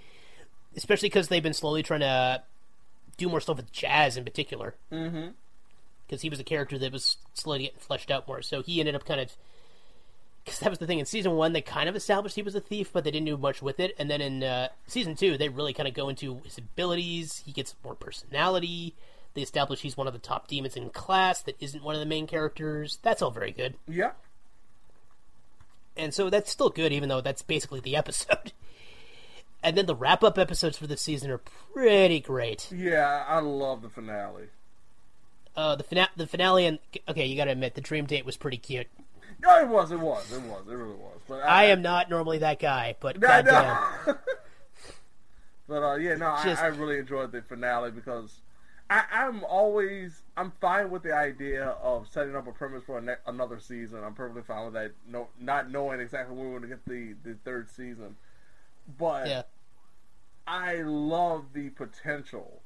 especially 0.76 1.10
because 1.10 1.28
they've 1.28 1.44
been 1.44 1.54
slowly 1.54 1.84
trying 1.84 2.02
to 2.02 2.44
do 3.18 3.28
more 3.30 3.42
stuff 3.42 3.58
with 3.58 3.72
Jazz 3.72 4.16
in 4.18 4.24
particular 4.24 4.76
Mm-hmm. 4.92 5.30
because 6.08 6.22
he 6.22 6.30
was 6.30 6.40
a 6.40 6.44
character 6.44 6.78
that 6.80 6.92
was 6.94 7.18
slowly 7.34 7.64
getting 7.64 7.80
fleshed 7.80 8.12
out 8.12 8.28
more. 8.28 8.42
So 8.42 8.62
he 8.62 8.80
ended 8.80 8.96
up 8.96 9.06
kind 9.06 9.20
of 9.20 9.32
because 10.46 10.60
that 10.60 10.70
was 10.70 10.80
the 10.80 10.88
thing 10.88 11.00
in 11.00 11.06
season 11.06 11.34
one. 11.34 11.52
They 11.54 11.62
kind 11.62 11.90
of 11.90 11.96
established 11.96 12.36
he 12.36 12.42
was 12.42 12.56
a 12.56 12.62
thief, 12.62 12.92
but 12.94 13.04
they 13.04 13.12
didn't 13.12 13.28
do 13.28 13.38
much 13.38 13.62
with 13.62 13.80
it. 13.80 13.94
And 14.00 14.10
then 14.10 14.22
in 14.22 14.42
uh, 14.44 14.70
season 14.88 15.16
two, 15.16 15.38
they 15.38 15.50
really 15.50 15.74
kind 15.74 15.88
of 15.88 15.94
go 15.94 16.08
into 16.10 16.40
his 16.46 16.58
abilities. 16.58 17.44
He 17.46 17.52
gets 17.52 17.76
more 17.84 17.94
personality. 17.94 18.96
They 19.36 19.42
establish 19.42 19.82
he's 19.82 19.98
one 19.98 20.08
of 20.08 20.14
the 20.14 20.20
top 20.20 20.48
demons 20.48 20.76
in 20.76 20.90
class 20.90 21.42
that 21.44 21.56
isn't 21.60 21.84
one 21.84 21.94
of 21.94 22.00
the 22.00 22.06
main 22.08 22.26
characters. 22.26 22.98
That's 23.04 23.22
all 23.22 23.30
very 23.32 23.52
good. 23.52 23.76
Yeah. 23.88 24.12
And 25.98 26.14
so 26.14 26.30
that's 26.30 26.50
still 26.50 26.70
good, 26.70 26.94
even 26.94 27.10
though 27.10 27.22
that's 27.22 27.42
basically 27.42 27.82
the 27.82 27.96
episode. 27.98 28.54
And 29.62 29.76
then 29.78 29.86
the 29.88 29.96
wrap 29.96 30.24
up 30.24 30.38
episodes 30.38 30.78
for 30.78 30.88
this 30.88 31.02
season 31.02 31.30
are 31.32 31.40
pretty 31.74 32.20
great. 32.22 32.72
Yeah, 32.72 33.26
I 33.28 33.40
love 33.40 33.82
the 33.82 33.90
finale. 33.90 34.46
Uh, 35.56 35.76
the, 35.76 35.84
fina- 35.84 36.10
the 36.16 36.28
finale, 36.28 36.66
and 36.66 36.80
okay, 37.10 37.26
you 37.26 37.36
gotta 37.36 37.52
admit, 37.52 37.76
the 37.76 37.82
dream 37.82 38.06
date 38.06 38.26
was 38.26 38.38
pretty 38.38 38.58
cute. 38.58 38.88
No, 39.42 39.58
it 39.60 39.68
was, 39.68 39.92
it 39.92 40.00
was, 40.00 40.32
it 40.32 40.42
was, 40.42 40.66
it 40.68 40.74
really 40.74 40.96
was. 40.96 41.20
But 41.28 41.44
I 41.44 41.66
am 41.66 41.82
not 41.82 42.10
normally 42.10 42.38
that 42.40 42.60
guy, 42.60 42.96
but 43.00 43.20
No, 43.20 43.28
goddamn. 43.28 43.78
no. 44.08 44.16
But 45.68 45.84
uh, 45.84 45.96
yeah, 45.98 46.16
no, 46.16 46.36
Just- 46.44 46.62
I, 46.62 46.66
I 46.66 46.70
really 46.70 46.98
enjoyed 46.98 47.32
the 47.32 47.42
finale 47.44 47.92
because 47.92 48.42
I, 48.90 49.04
I'm 49.12 49.44
always 49.44 50.24
I'm 50.36 50.52
fine 50.60 50.90
with 50.90 51.04
the 51.04 51.14
idea 51.14 51.64
of 51.84 52.08
setting 52.10 52.36
up 52.36 52.48
a 52.48 52.52
premise 52.52 52.84
for 52.86 53.00
ne- 53.00 53.14
another 53.28 53.60
season. 53.60 54.04
I'm 54.04 54.16
perfectly 54.16 54.42
fine 54.42 54.66
with 54.66 54.74
that. 54.74 54.94
No, 55.08 55.28
not 55.40 55.70
knowing 55.70 56.00
exactly 56.00 56.36
when 56.36 56.46
we're 56.52 56.60
going 56.60 56.70
to 56.72 56.76
get 56.76 56.86
the 56.86 57.14
the 57.24 57.36
third 57.46 57.70
season, 57.70 58.16
but 58.98 59.28
Yeah. 59.28 59.44
I 60.48 60.78
love 60.82 61.54
the 61.54 61.70
potential 61.70 62.62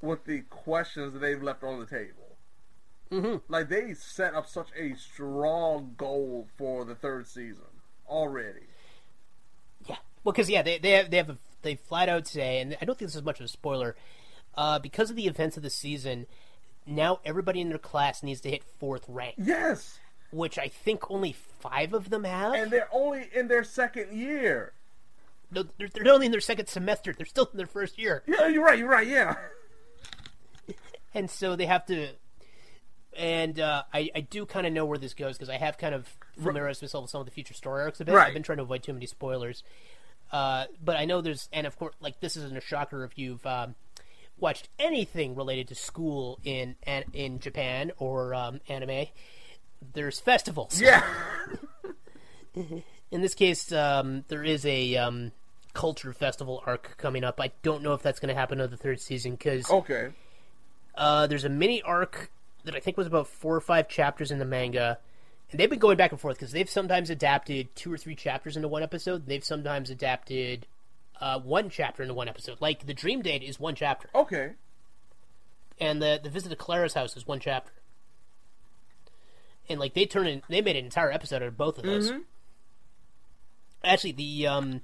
with 0.00 0.24
the 0.24 0.40
questions 0.42 1.12
that 1.12 1.18
they've 1.20 1.42
left 1.42 1.62
on 1.62 1.78
the 1.78 1.86
table. 1.86 2.36
Mm-hmm. 3.10 3.52
Like 3.52 3.68
they 3.68 3.92
set 3.94 4.34
up 4.34 4.46
such 4.48 4.68
a 4.76 4.94
strong 4.96 5.94
goal 5.98 6.48
for 6.56 6.84
the 6.86 6.94
third 6.94 7.26
season 7.26 7.66
already. 8.08 8.66
Yeah, 9.86 9.96
well, 10.24 10.32
because 10.32 10.48
yeah, 10.48 10.62
they 10.62 10.78
they 10.78 10.92
have 10.92 11.10
they 11.10 11.18
have 11.18 11.28
a, 11.30 11.38
they 11.60 11.74
flat 11.74 12.08
out 12.08 12.26
say, 12.26 12.60
and 12.60 12.76
I 12.80 12.86
don't 12.86 12.98
think 12.98 13.10
this 13.10 13.16
is 13.16 13.22
much 13.22 13.40
of 13.40 13.44
a 13.44 13.48
spoiler, 13.48 13.94
uh, 14.54 14.78
because 14.78 15.10
of 15.10 15.16
the 15.16 15.26
events 15.26 15.56
of 15.58 15.62
the 15.62 15.70
season. 15.70 16.26
Now 16.86 17.20
everybody 17.24 17.60
in 17.60 17.68
their 17.68 17.78
class 17.78 18.22
needs 18.22 18.40
to 18.40 18.50
hit 18.50 18.64
fourth 18.80 19.04
rank. 19.06 19.34
Yes, 19.38 20.00
which 20.30 20.58
I 20.58 20.68
think 20.68 21.10
only 21.10 21.32
five 21.32 21.92
of 21.92 22.08
them 22.08 22.24
have. 22.24 22.54
and 22.54 22.70
they're 22.70 22.88
only 22.92 23.28
in 23.34 23.48
their 23.48 23.62
second 23.64 24.16
year. 24.18 24.72
No, 25.52 25.64
they're, 25.78 25.88
they're 25.88 26.12
only 26.12 26.26
in 26.26 26.32
their 26.32 26.40
second 26.40 26.66
semester. 26.68 27.12
They're 27.12 27.26
still 27.26 27.48
in 27.52 27.58
their 27.58 27.66
first 27.66 27.98
year. 27.98 28.22
Yeah, 28.26 28.48
you're 28.48 28.64
right. 28.64 28.78
You're 28.78 28.88
right. 28.88 29.06
Yeah. 29.06 29.36
and 31.14 31.30
so 31.30 31.56
they 31.56 31.66
have 31.66 31.84
to. 31.86 32.08
And 33.16 33.60
uh, 33.60 33.82
I, 33.92 34.10
I 34.14 34.20
do 34.20 34.46
kind 34.46 34.66
of 34.66 34.72
know 34.72 34.86
where 34.86 34.96
this 34.96 35.12
goes 35.12 35.36
because 35.36 35.50
I 35.50 35.58
have 35.58 35.76
kind 35.76 35.94
of 35.94 36.08
familiarized 36.40 36.80
myself 36.80 37.02
with 37.02 37.10
some 37.10 37.20
of 37.20 37.26
the 37.26 37.32
future 37.32 37.52
story 37.52 37.82
arcs 37.82 38.00
a 38.00 38.06
bit. 38.06 38.14
Right. 38.14 38.28
I've 38.28 38.32
been 38.34 38.42
trying 38.42 38.56
to 38.56 38.62
avoid 38.62 38.82
too 38.82 38.94
many 38.94 39.04
spoilers. 39.06 39.62
Uh, 40.32 40.64
but 40.82 40.96
I 40.96 41.04
know 41.04 41.20
there's, 41.20 41.50
and 41.52 41.66
of 41.66 41.78
course, 41.78 41.94
like 42.00 42.20
this 42.20 42.36
isn't 42.38 42.56
a 42.56 42.60
shocker 42.62 43.04
if 43.04 43.18
you've 43.18 43.44
um, 43.44 43.74
watched 44.38 44.70
anything 44.78 45.34
related 45.34 45.68
to 45.68 45.74
school 45.74 46.38
in 46.42 46.76
an- 46.84 47.04
in 47.12 47.38
Japan 47.38 47.92
or 47.98 48.34
um, 48.34 48.60
anime. 48.66 49.08
There's 49.92 50.18
festivals. 50.18 50.80
Yeah. 50.80 51.04
in 52.54 53.20
this 53.20 53.34
case, 53.34 53.70
um, 53.72 54.24
there 54.28 54.42
is 54.42 54.64
a 54.64 54.96
um, 54.96 55.32
culture 55.74 56.12
festival 56.12 56.62
arc 56.66 56.96
coming 56.98 57.24
up. 57.24 57.40
I 57.40 57.52
don't 57.62 57.82
know 57.82 57.94
if 57.94 58.02
that's 58.02 58.20
going 58.20 58.28
to 58.28 58.38
happen 58.38 58.60
in 58.60 58.70
the 58.70 58.76
third 58.76 59.00
season 59.00 59.32
because 59.32 59.70
Okay. 59.70 60.10
uh, 60.94 61.26
there's 61.26 61.44
a 61.44 61.48
mini 61.48 61.80
arc 61.82 62.30
that 62.64 62.74
I 62.74 62.80
think 62.80 62.96
was 62.96 63.06
about 63.06 63.26
four 63.26 63.54
or 63.56 63.60
five 63.60 63.88
chapters 63.88 64.30
in 64.30 64.38
the 64.38 64.44
manga, 64.44 64.98
and 65.50 65.58
they've 65.58 65.70
been 65.70 65.78
going 65.78 65.96
back 65.96 66.12
and 66.12 66.20
forth 66.20 66.36
because 66.36 66.52
they've 66.52 66.68
sometimes 66.70 67.10
adapted 67.10 67.74
two 67.74 67.92
or 67.92 67.96
three 67.98 68.14
chapters 68.14 68.56
into 68.56 68.68
one 68.68 68.82
episode. 68.82 69.26
They've 69.26 69.44
sometimes 69.44 69.90
adapted 69.90 70.66
uh, 71.20 71.40
one 71.40 71.70
chapter 71.70 72.02
into 72.02 72.14
one 72.14 72.28
episode. 72.28 72.60
Like 72.60 72.86
the 72.86 72.94
Dream 72.94 73.22
Date 73.22 73.42
is 73.42 73.58
one 73.58 73.74
chapter, 73.74 74.08
Okay. 74.14 74.52
and 75.80 76.00
the 76.02 76.20
the 76.22 76.30
Visit 76.30 76.50
to 76.50 76.56
Clara's 76.56 76.94
house 76.94 77.16
is 77.16 77.26
one 77.26 77.40
chapter. 77.40 77.72
And 79.68 79.78
like 79.80 79.94
they 79.94 80.06
turn 80.06 80.26
in, 80.26 80.42
they 80.48 80.60
made 80.60 80.76
an 80.76 80.84
entire 80.84 81.10
episode 81.12 81.36
out 81.36 81.48
of 81.48 81.56
both 81.56 81.78
of 81.78 81.84
those. 81.84 82.10
Mhm. 82.10 82.22
Actually, 83.84 84.12
the 84.12 84.46
um, 84.46 84.80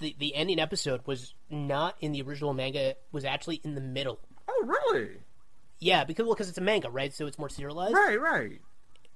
the 0.00 0.14
the 0.18 0.34
ending 0.34 0.58
episode 0.58 1.00
was 1.06 1.34
not 1.50 1.96
in 2.00 2.12
the 2.12 2.22
original 2.22 2.52
manga. 2.54 2.90
It 2.90 3.02
was 3.12 3.24
actually 3.24 3.60
in 3.64 3.74
the 3.74 3.80
middle. 3.80 4.18
Oh, 4.48 4.64
really? 4.66 5.10
Yeah, 5.78 6.04
because 6.04 6.24
well, 6.26 6.34
because 6.34 6.48
it's 6.48 6.58
a 6.58 6.62
manga, 6.62 6.90
right? 6.90 7.12
So 7.12 7.26
it's 7.26 7.38
more 7.38 7.48
serialized. 7.48 7.94
Right. 7.94 8.20
Right. 8.20 8.60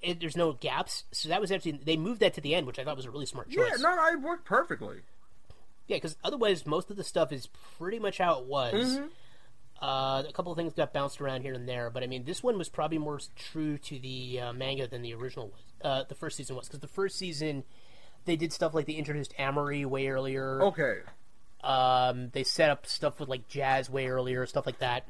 It, 0.00 0.20
there's 0.20 0.36
no 0.36 0.52
gaps, 0.52 1.04
so 1.10 1.28
that 1.28 1.40
was 1.40 1.50
actually 1.50 1.80
they 1.82 1.96
moved 1.96 2.20
that 2.20 2.34
to 2.34 2.40
the 2.40 2.54
end, 2.54 2.66
which 2.68 2.78
I 2.78 2.84
thought 2.84 2.96
was 2.96 3.06
a 3.06 3.10
really 3.10 3.26
smart 3.26 3.50
choice. 3.50 3.80
No, 3.80 3.96
no, 3.96 4.06
it 4.06 4.20
worked 4.20 4.44
perfectly. 4.44 4.98
Yeah, 5.88 5.96
because 5.96 6.16
otherwise 6.22 6.66
most 6.66 6.90
of 6.90 6.96
the 6.96 7.02
stuff 7.02 7.32
is 7.32 7.48
pretty 7.78 7.98
much 7.98 8.18
how 8.18 8.38
it 8.40 8.44
was. 8.46 8.98
Mhm. 8.98 9.08
Uh, 9.80 10.24
a 10.28 10.32
couple 10.32 10.52
of 10.52 10.56
things 10.58 10.74
got 10.74 10.92
bounced 10.92 11.20
around 11.20 11.42
here 11.42 11.54
and 11.54 11.68
there, 11.68 11.88
but 11.90 12.02
I 12.02 12.06
mean, 12.06 12.24
this 12.24 12.42
one 12.42 12.58
was 12.58 12.68
probably 12.68 12.98
more 12.98 13.20
true 13.36 13.78
to 13.78 13.98
the 13.98 14.40
uh, 14.40 14.52
manga 14.52 14.86
than 14.86 15.02
the 15.02 15.14
original 15.14 15.48
was. 15.48 15.60
Uh, 15.82 16.04
the 16.08 16.14
first 16.16 16.36
season 16.36 16.56
was 16.56 16.66
because 16.66 16.80
the 16.80 16.88
first 16.88 17.16
season 17.16 17.64
they 18.28 18.36
did 18.36 18.52
stuff 18.52 18.74
like 18.74 18.86
they 18.86 18.92
introduced 18.92 19.34
Ameri 19.38 19.84
way 19.84 20.08
earlier. 20.08 20.62
Okay. 20.62 20.98
Um, 21.64 22.30
they 22.32 22.44
set 22.44 22.70
up 22.70 22.86
stuff 22.86 23.18
with 23.18 23.28
like 23.28 23.48
Jazz 23.48 23.90
way 23.90 24.06
earlier, 24.06 24.46
stuff 24.46 24.66
like 24.66 24.78
that. 24.78 25.04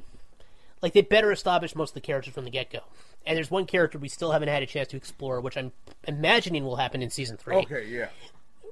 Like 0.81 0.93
they 0.93 1.01
better 1.01 1.31
established 1.31 1.75
most 1.75 1.91
of 1.91 1.95
the 1.95 2.01
characters 2.01 2.33
from 2.33 2.45
the 2.45 2.49
get 2.49 2.71
go. 2.71 2.79
And 3.25 3.35
there's 3.37 3.51
one 3.51 3.65
character 3.65 3.99
we 3.99 4.07
still 4.07 4.31
haven't 4.31 4.47
had 4.47 4.63
a 4.63 4.65
chance 4.65 4.87
to 4.89 4.97
explore, 4.97 5.41
which 5.41 5.57
I'm 5.57 5.73
imagining 6.07 6.63
will 6.63 6.77
happen 6.77 7.01
in 7.01 7.09
season 7.09 7.37
three. 7.37 7.57
Okay, 7.57 7.85
yeah. 7.87 8.07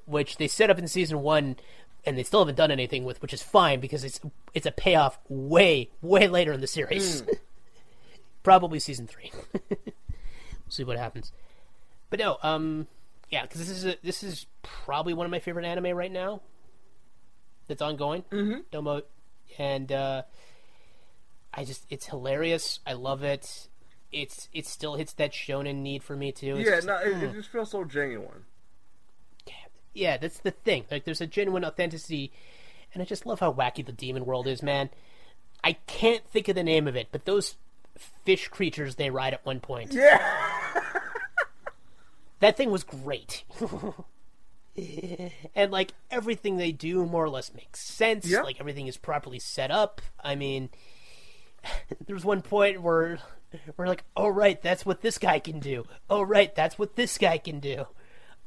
Which 0.06 0.38
they 0.38 0.48
set 0.48 0.70
up 0.70 0.80
in 0.80 0.88
season 0.88 1.22
one, 1.22 1.58
and 2.06 2.18
they 2.18 2.24
still 2.24 2.40
haven't 2.40 2.56
done 2.56 2.72
anything 2.72 3.04
with, 3.04 3.22
which 3.22 3.34
is 3.34 3.44
fine 3.44 3.82
because 3.82 4.06
it's 4.06 4.22
it's 4.54 4.66
a 4.66 4.72
payoff 4.72 5.20
way 5.28 5.90
way 6.02 6.28
later 6.28 6.54
in 6.54 6.62
the 6.62 6.68
series. 6.68 7.24
Probably 8.44 8.80
season 8.80 9.06
three. 9.06 9.32
we'll 9.70 9.78
see 10.70 10.86
what 10.86 10.98
happens. 10.98 11.34
But 12.10 12.20
no, 12.20 12.38
um, 12.42 12.88
yeah, 13.30 13.44
because 13.44 13.60
this 13.60 13.70
is 13.70 13.86
a, 13.86 13.96
this 14.04 14.24
is 14.24 14.46
probably 14.64 15.14
one 15.14 15.26
of 15.26 15.32
my 15.32 15.40
favorite 15.40 15.66
anime 15.66 15.96
right 15.96 16.12
now. 16.12 16.42
That's 17.68 17.82
ongoing. 17.82 18.24
Mm-hmm. 18.32 18.62
Domo, 18.72 19.02
and 19.58 19.92
uh, 19.92 20.22
I 21.54 21.66
just 21.66 21.86
it's 21.90 22.06
hilarious. 22.06 22.80
I 22.88 22.94
love 22.94 23.24
it. 23.24 23.68
It's 24.12 24.48
it 24.54 24.66
still 24.66 24.96
hits 24.96 25.14
that 25.14 25.34
shonen 25.34 25.78
need 25.78 26.04
for 26.04 26.16
me 26.16 26.32
too. 26.32 26.58
It's 26.58 26.70
yeah, 26.70 26.76
just 26.76 26.88
no, 26.88 26.98
it, 26.98 27.14
mm. 27.14 27.24
it 27.24 27.34
just 27.34 27.50
feels 27.50 27.72
so 27.72 27.84
genuine. 27.84 28.46
yeah, 29.94 30.18
that's 30.18 30.40
the 30.40 30.52
thing. 30.52 30.86
Like, 30.90 31.04
there's 31.04 31.22
a 31.22 31.28
genuine 31.28 31.66
authenticity, 31.66 32.32
and 32.94 33.02
I 33.02 33.06
just 33.06 33.26
love 33.26 33.40
how 33.40 33.52
wacky 33.52 33.86
the 33.86 33.92
demon 33.92 34.26
world 34.26 34.48
is, 34.48 34.64
man. 34.64 34.90
I 35.64 35.74
can't 35.88 36.24
think 36.26 36.48
of 36.48 36.56
the 36.56 36.64
name 36.64 36.88
of 36.88 36.96
it, 36.96 37.08
but 37.12 37.26
those 37.26 37.56
fish 38.24 38.48
creatures 38.48 38.96
they 38.96 39.10
ride 39.10 39.34
at 39.34 39.46
one 39.46 39.60
point. 39.60 39.94
Yeah. 39.94 40.54
That 42.40 42.58
thing 42.58 42.72
was 42.72 42.84
great. 42.84 43.44
and 45.56 45.72
like 45.72 45.94
everything 46.12 46.58
they 46.58 46.72
do 46.72 47.06
more 47.06 47.24
or 47.24 47.30
less 47.30 47.54
makes 47.54 47.80
sense. 47.80 48.32
Like 48.32 48.60
everything 48.60 48.88
is 48.88 48.98
properly 48.98 49.40
set 49.40 49.72
up. 49.72 50.02
I 50.24 50.36
mean, 50.36 50.70
there's 52.08 52.26
one 52.26 52.42
point 52.42 52.82
where 52.82 53.20
we're 53.76 53.88
like, 53.88 54.04
"Oh 54.16 54.28
right, 54.28 54.62
that's 54.62 54.86
what 54.86 55.02
this 55.02 55.18
guy 55.18 55.40
can 55.40 55.60
do. 55.60 55.86
Oh 56.10 56.22
right, 56.22 56.54
that's 56.54 56.78
what 56.78 56.96
this 56.96 57.18
guy 57.18 57.38
can 57.38 57.60
do." 57.60 57.88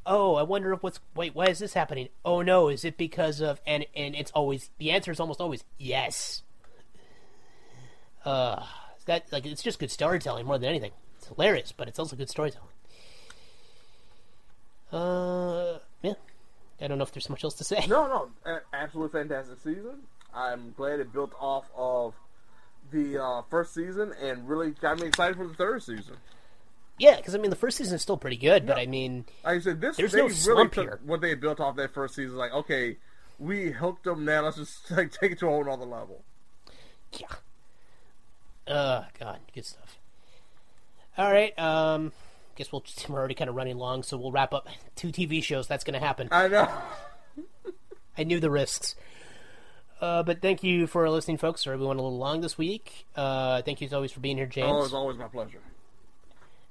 Oh, 0.06 0.34
I 0.34 0.42
wonder 0.42 0.72
if 0.72 0.82
what's 0.82 1.00
wait, 1.14 1.34
why 1.34 1.46
is 1.46 1.58
this 1.58 1.74
happening? 1.74 2.08
Oh 2.24 2.42
no, 2.42 2.68
is 2.68 2.84
it 2.84 2.96
because 2.96 3.40
of 3.40 3.60
and 3.66 3.86
and 3.94 4.14
it's 4.14 4.30
always 4.32 4.70
the 4.78 4.90
answer 4.90 5.10
is 5.10 5.20
almost 5.20 5.40
always 5.40 5.64
yes. 5.78 6.42
Uh, 8.24 8.64
that 9.06 9.30
like 9.32 9.46
it's 9.46 9.62
just 9.62 9.78
good 9.78 9.90
storytelling 9.90 10.46
more 10.46 10.58
than 10.58 10.68
anything. 10.68 10.92
It's 11.18 11.28
hilarious, 11.28 11.72
but 11.72 11.88
it's 11.88 11.98
also 11.98 12.16
good 12.16 12.30
storytelling. 12.30 12.69
Uh, 14.92 15.78
yeah. 16.02 16.14
I 16.80 16.86
don't 16.88 16.98
know 16.98 17.04
if 17.04 17.12
there's 17.12 17.28
much 17.30 17.44
else 17.44 17.54
to 17.54 17.64
say. 17.64 17.84
No, 17.88 18.06
no, 18.06 18.30
a- 18.50 18.60
absolutely 18.74 19.20
fantastic 19.20 19.58
season. 19.60 19.98
I'm 20.34 20.72
glad 20.76 21.00
it 21.00 21.12
built 21.12 21.32
off 21.38 21.66
of 21.76 22.14
the 22.90 23.22
uh, 23.22 23.42
first 23.50 23.74
season 23.74 24.12
and 24.20 24.48
really 24.48 24.70
got 24.70 25.00
me 25.00 25.06
excited 25.08 25.36
for 25.36 25.46
the 25.46 25.54
third 25.54 25.82
season. 25.82 26.16
Yeah, 26.98 27.16
because 27.16 27.34
I 27.34 27.38
mean 27.38 27.50
the 27.50 27.56
first 27.56 27.76
season 27.78 27.94
is 27.94 28.02
still 28.02 28.16
pretty 28.16 28.36
good, 28.36 28.66
but 28.66 28.76
I 28.78 28.86
mean, 28.86 29.24
Like 29.44 29.56
I 29.56 29.60
said, 29.60 29.80
this 29.80 29.96
There's 29.96 30.12
no 30.12 30.24
really 30.24 30.34
slump 30.34 30.72
took 30.72 30.84
here. 30.84 31.00
what 31.04 31.20
they 31.20 31.34
built 31.34 31.58
off 31.60 31.76
that 31.76 31.94
first 31.94 32.14
season. 32.14 32.36
Like, 32.36 32.52
okay, 32.52 32.96
we 33.38 33.70
hooked 33.70 34.04
them 34.04 34.24
now. 34.24 34.42
Let's 34.42 34.56
just 34.58 34.90
like 34.96 35.10
take 35.12 35.32
it 35.32 35.38
to 35.40 35.46
a 35.46 35.50
whole 35.50 35.70
other 35.70 35.86
level. 35.86 36.22
Yeah. 37.18 37.26
Uh, 38.66 39.04
God, 39.18 39.38
good 39.54 39.64
stuff. 39.66 39.98
All 41.18 41.30
right, 41.30 41.58
um, 41.58 42.12
guess 42.60 42.72
we'll 42.72 42.84
we're 43.08 43.18
already 43.18 43.34
kind 43.34 43.50
of 43.50 43.56
running 43.56 43.76
long, 43.76 44.02
so 44.02 44.16
we'll 44.16 44.32
wrap 44.32 44.54
up 44.54 44.68
two 44.96 45.08
TV 45.08 45.42
shows. 45.42 45.66
That's 45.66 45.84
going 45.84 45.98
to 45.98 46.04
happen. 46.04 46.28
I 46.30 46.48
know. 46.48 46.68
I 48.18 48.24
knew 48.24 48.40
the 48.40 48.50
risks. 48.50 48.94
Uh, 50.00 50.22
but 50.22 50.40
thank 50.40 50.62
you 50.62 50.86
for 50.86 51.08
listening, 51.10 51.36
folks. 51.36 51.64
Sorry 51.64 51.76
we 51.76 51.84
went 51.84 52.00
a 52.00 52.02
little 52.02 52.18
long 52.18 52.40
this 52.40 52.56
week. 52.56 53.06
Uh, 53.14 53.60
thank 53.62 53.80
you 53.80 53.86
as 53.86 53.92
always 53.92 54.12
for 54.12 54.20
being 54.20 54.38
here, 54.38 54.46
James. 54.46 54.68
Oh, 54.70 54.84
it's 54.84 54.94
always 54.94 55.18
my 55.18 55.28
pleasure. 55.28 55.60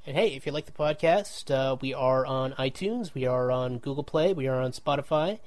And 0.05 0.15
hey, 0.15 0.29
if 0.29 0.45
you 0.45 0.51
like 0.51 0.65
the 0.65 0.71
podcast, 0.71 1.51
uh, 1.51 1.75
we 1.79 1.93
are 1.93 2.25
on 2.25 2.53
iTunes, 2.53 3.13
we 3.13 3.27
are 3.27 3.51
on 3.51 3.77
Google 3.77 4.03
Play, 4.03 4.33
we 4.33 4.47
are 4.47 4.59
on 4.59 4.71
Spotify. 4.71 5.39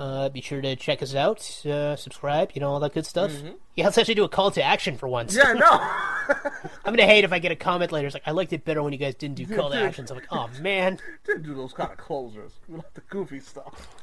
Uh, 0.00 0.30
be 0.30 0.40
sure 0.40 0.62
to 0.62 0.74
check 0.76 1.02
us 1.02 1.14
out, 1.14 1.40
uh, 1.66 1.94
subscribe, 1.94 2.52
you 2.54 2.60
know, 2.62 2.70
all 2.70 2.80
that 2.80 2.94
good 2.94 3.04
stuff. 3.04 3.30
Mhm. 3.32 3.56
Yeah, 3.74 3.84
let's 3.84 3.98
actually 3.98 4.14
do 4.14 4.24
a 4.24 4.30
call 4.30 4.50
to 4.52 4.62
action 4.62 4.96
for 4.96 5.06
once. 5.06 5.36
Yeah, 5.36 5.48
I 5.48 5.52
know. 5.52 5.68
I'm 6.86 6.94
gonna 6.94 7.04
hate 7.04 7.24
if 7.24 7.34
I 7.34 7.38
get 7.38 7.52
a 7.52 7.56
comment 7.56 7.92
later. 7.92 8.06
It's 8.06 8.14
like 8.14 8.22
I 8.26 8.30
liked 8.30 8.54
it 8.54 8.64
better 8.64 8.82
when 8.82 8.94
you 8.94 8.98
guys 8.98 9.14
didn't 9.14 9.36
do 9.36 9.46
call 9.54 9.68
to 9.68 9.76
actions. 9.76 10.10
I'm 10.10 10.16
like, 10.16 10.26
oh 10.30 10.48
man. 10.58 10.98
Didn't 11.26 11.42
do 11.42 11.54
those 11.54 11.74
kind 11.74 11.92
of 11.92 11.98
closers. 11.98 12.52
We 12.66 12.76
like 12.76 12.94
the 12.94 13.02
goofy 13.02 13.40
stuff. 13.40 13.94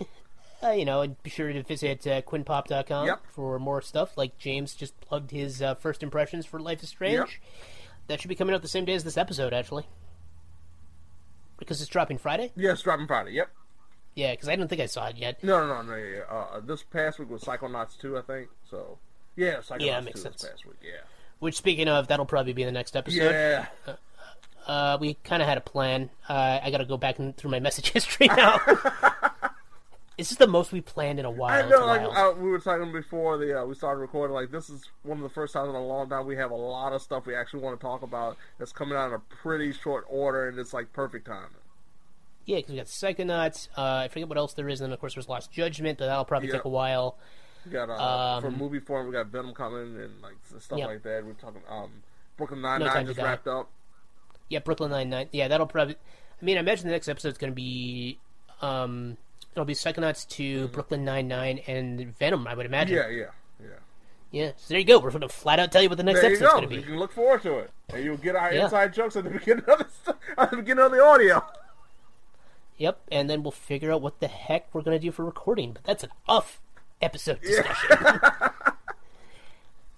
Uh, 0.62 0.72
you 0.72 0.84
know, 0.84 1.00
and 1.00 1.16
be 1.22 1.30
sure 1.30 1.50
to 1.50 1.62
visit 1.62 2.06
uh, 2.06 2.20
quinpop.com 2.20 3.06
Yep. 3.06 3.20
for 3.32 3.58
more 3.58 3.80
stuff. 3.80 4.18
Like 4.18 4.36
James 4.36 4.74
just 4.74 5.00
plugged 5.00 5.30
his 5.30 5.62
uh, 5.62 5.74
first 5.76 6.02
impressions 6.02 6.44
for 6.44 6.60
Life 6.60 6.82
is 6.82 6.90
Strange. 6.90 7.14
Yep. 7.14 7.28
That 8.08 8.20
should 8.20 8.28
be 8.28 8.34
coming 8.34 8.54
out 8.54 8.60
the 8.60 8.68
same 8.68 8.84
day 8.84 8.92
as 8.92 9.02
this 9.02 9.16
episode, 9.16 9.54
actually, 9.54 9.86
because 11.56 11.80
it's 11.80 11.88
dropping 11.88 12.18
Friday. 12.18 12.52
Yeah, 12.56 12.72
it's 12.72 12.82
dropping 12.82 13.06
Friday. 13.06 13.30
Yep. 13.30 13.48
Yeah, 14.14 14.32
because 14.32 14.48
I 14.48 14.56
don't 14.56 14.68
think 14.68 14.80
I 14.80 14.86
saw 14.86 15.06
it 15.08 15.16
yet. 15.16 15.42
No, 15.42 15.66
no, 15.66 15.82
no, 15.82 15.82
no. 15.82 15.96
Yeah, 15.96 16.16
yeah. 16.16 16.36
Uh, 16.36 16.60
this 16.60 16.82
past 16.82 17.18
week 17.18 17.30
was 17.30 17.42
Psychonauts 17.42 17.98
2, 17.98 18.18
I 18.18 18.22
think. 18.22 18.48
So, 18.68 18.98
yeah, 19.36 19.56
Psychonauts 19.58 19.80
Yeah, 19.80 19.98
2 20.00 20.04
makes 20.04 20.22
this 20.22 20.42
past 20.42 20.66
week. 20.66 20.76
Yeah. 20.82 21.00
Which, 21.38 21.56
speaking 21.56 21.88
of, 21.88 22.08
that'll 22.08 22.26
probably 22.26 22.52
be 22.52 22.64
the 22.64 22.72
next 22.72 22.96
episode. 22.96 23.30
Yeah. 23.30 23.66
Uh, 23.86 23.94
uh, 24.66 24.98
we 25.00 25.14
kind 25.24 25.42
of 25.42 25.48
had 25.48 25.58
a 25.58 25.62
plan. 25.62 26.10
Uh, 26.28 26.60
I 26.62 26.70
got 26.70 26.78
to 26.78 26.84
go 26.84 26.96
back 26.96 27.18
and 27.18 27.36
through 27.36 27.50
my 27.50 27.60
message 27.60 27.90
history 27.90 28.26
now. 28.26 28.60
this 30.18 30.30
is 30.30 30.38
the 30.38 30.46
most 30.46 30.70
we 30.70 30.80
planned 30.80 31.18
in 31.18 31.24
a 31.24 31.30
while. 31.30 31.64
I 31.64 31.68
know, 31.68 31.86
like 31.86 32.02
wild. 32.02 32.36
uh, 32.36 32.40
we 32.40 32.50
were 32.50 32.58
talking 32.58 32.92
before 32.92 33.38
the 33.38 33.62
uh, 33.62 33.64
we 33.64 33.74
started 33.74 34.00
recording. 34.00 34.34
Like 34.34 34.50
this 34.50 34.68
is 34.68 34.84
one 35.02 35.16
of 35.18 35.22
the 35.22 35.30
first 35.30 35.54
times 35.54 35.70
in 35.70 35.74
a 35.74 35.84
long 35.84 36.08
time 36.10 36.26
we 36.26 36.36
have 36.36 36.50
a 36.50 36.56
lot 36.56 36.92
of 36.92 37.00
stuff 37.00 37.26
we 37.26 37.34
actually 37.34 37.60
want 37.62 37.80
to 37.80 37.82
talk 37.84 38.02
about 38.02 38.36
that's 38.58 38.72
coming 38.72 38.96
out 38.96 39.08
in 39.08 39.14
a 39.14 39.18
pretty 39.42 39.72
short 39.72 40.04
order, 40.08 40.48
and 40.48 40.58
it's 40.58 40.74
like 40.74 40.92
perfect 40.92 41.26
timing. 41.26 41.48
Yeah, 42.50 42.56
because 42.56 42.70
we 42.72 42.76
got 42.78 42.86
Psychonauts. 42.86 43.68
Uh, 43.78 43.82
I 44.04 44.08
forget 44.08 44.28
what 44.28 44.36
else 44.36 44.54
there 44.54 44.68
is, 44.68 44.80
and 44.80 44.86
then 44.88 44.92
of 44.92 44.98
course 44.98 45.14
there's 45.14 45.28
Lost 45.28 45.52
Judgment, 45.52 45.98
but 45.98 46.06
that'll 46.06 46.24
probably 46.24 46.48
Yeah. 46.48 46.54
take 46.56 46.64
a 46.64 46.68
while. 46.68 47.16
We 47.64 47.70
got 47.70 47.88
uh, 47.90 48.36
Um, 48.36 48.42
for 48.42 48.50
movie 48.50 48.80
form, 48.80 49.06
we 49.06 49.12
got 49.12 49.26
Venom 49.26 49.54
coming 49.54 49.96
and 50.00 50.20
like 50.20 50.34
stuff 50.58 50.78
Yep. 50.78 50.88
like 50.88 51.02
that. 51.04 51.24
We're 51.24 51.34
talking 51.34 51.62
um, 51.68 52.02
Brooklyn 52.36 52.60
Nine 52.60 52.80
Nine 52.80 53.06
to 53.06 53.14
just 53.14 53.20
wrapped 53.24 53.46
up. 53.46 53.70
Yeah, 54.48 54.58
Brooklyn 54.58 54.90
Nine 54.90 55.10
Nine. 55.10 55.28
Yeah, 55.30 55.46
that'll 55.46 55.66
probably. 55.68 55.94
I 55.94 56.44
mean, 56.44 56.56
I 56.56 56.60
imagine 56.60 56.86
the 56.88 56.92
next 56.92 57.08
episode's 57.08 57.38
going 57.38 57.52
to 57.52 57.54
be. 57.54 58.18
Um, 58.62 59.16
it'll 59.52 59.64
be 59.64 59.74
Psychonauts 59.74 60.26
2, 60.28 60.68
Brooklyn 60.68 61.04
Nine 61.04 61.28
Nine, 61.28 61.58
and 61.68 62.16
Venom. 62.18 62.46
I 62.48 62.54
would 62.54 62.66
imagine. 62.66 62.98
Mm-hmm. 62.98 63.12
Yeah, 63.12 63.24
yeah, 63.60 63.68
yeah. 63.68 63.76
Yeah. 64.46 64.52
So 64.56 64.64
there 64.74 64.78
you 64.78 64.84
go. 64.84 64.98
We're 64.98 65.10
going 65.10 65.20
to 65.20 65.28
flat 65.28 65.60
out 65.60 65.70
tell 65.70 65.82
you 65.82 65.88
what 65.88 65.98
the 65.98 66.04
next 66.04 66.24
episode's 66.24 66.50
going 66.52 66.62
to 66.62 66.68
be. 66.68 66.76
You 66.76 66.82
can 66.82 66.98
look 66.98 67.12
forward 67.12 67.42
to 67.42 67.58
it, 67.58 67.70
and 67.92 68.02
you'll 68.04 68.16
get 68.16 68.34
our 68.36 68.52
Yeah. 68.52 68.64
inside 68.64 68.92
jokes 68.94 69.14
at 69.16 69.24
the 69.24 69.30
beginning 69.30 69.64
of 69.68 69.78
the 70.04 70.16
at 70.38 70.50
the 70.50 70.56
beginning 70.56 70.84
of 70.84 70.90
the 70.92 71.04
audio. 71.04 71.44
Yep, 72.80 72.98
and 73.12 73.28
then 73.28 73.42
we'll 73.42 73.50
figure 73.50 73.92
out 73.92 74.00
what 74.00 74.20
the 74.20 74.26
heck 74.26 74.74
we're 74.74 74.80
going 74.80 74.98
to 74.98 75.06
do 75.06 75.12
for 75.12 75.22
recording. 75.22 75.74
But 75.74 75.84
that's 75.84 76.02
an 76.02 76.08
off 76.26 76.62
episode 77.02 77.42
discussion. 77.42 77.90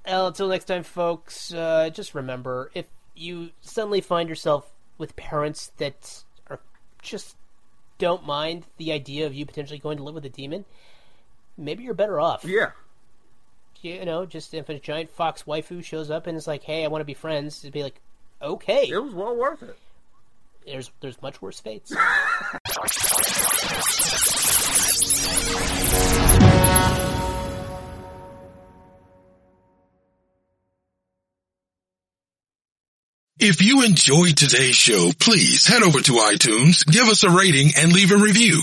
well, 0.04 0.26
until 0.26 0.48
next 0.48 0.64
time, 0.64 0.82
folks, 0.82 1.54
uh, 1.54 1.90
just 1.90 2.12
remember 2.12 2.72
if 2.74 2.86
you 3.14 3.50
suddenly 3.60 4.00
find 4.00 4.28
yourself 4.28 4.68
with 4.98 5.14
parents 5.14 5.70
that 5.76 6.24
are 6.50 6.58
just 7.00 7.36
don't 7.98 8.26
mind 8.26 8.66
the 8.78 8.90
idea 8.90 9.26
of 9.26 9.34
you 9.34 9.46
potentially 9.46 9.78
going 9.78 9.98
to 9.98 10.02
live 10.02 10.16
with 10.16 10.24
a 10.24 10.28
demon, 10.28 10.64
maybe 11.56 11.84
you're 11.84 11.94
better 11.94 12.18
off. 12.18 12.44
Yeah. 12.44 12.72
You 13.80 14.04
know, 14.04 14.26
just 14.26 14.54
if 14.54 14.68
a 14.68 14.80
giant 14.80 15.10
fox 15.10 15.44
waifu 15.44 15.84
shows 15.84 16.10
up 16.10 16.26
and 16.26 16.36
is 16.36 16.48
like, 16.48 16.64
"Hey, 16.64 16.82
I 16.82 16.88
want 16.88 17.02
to 17.02 17.04
be 17.06 17.14
friends," 17.14 17.62
it'd 17.62 17.72
be 17.72 17.84
like, 17.84 18.00
"Okay." 18.42 18.88
It 18.88 18.98
was 18.98 19.14
well 19.14 19.36
worth 19.36 19.62
it. 19.62 19.78
There's 20.66 20.90
there's 21.00 21.20
much 21.22 21.40
worse 21.42 21.60
fates. 21.60 21.94
If 33.44 33.60
you 33.60 33.82
enjoyed 33.82 34.36
today's 34.36 34.76
show, 34.76 35.10
please 35.18 35.66
head 35.66 35.82
over 35.82 36.00
to 36.00 36.12
iTunes, 36.12 36.86
give 36.86 37.08
us 37.08 37.24
a 37.24 37.30
rating, 37.30 37.72
and 37.76 37.92
leave 37.92 38.12
a 38.12 38.16
review. 38.16 38.62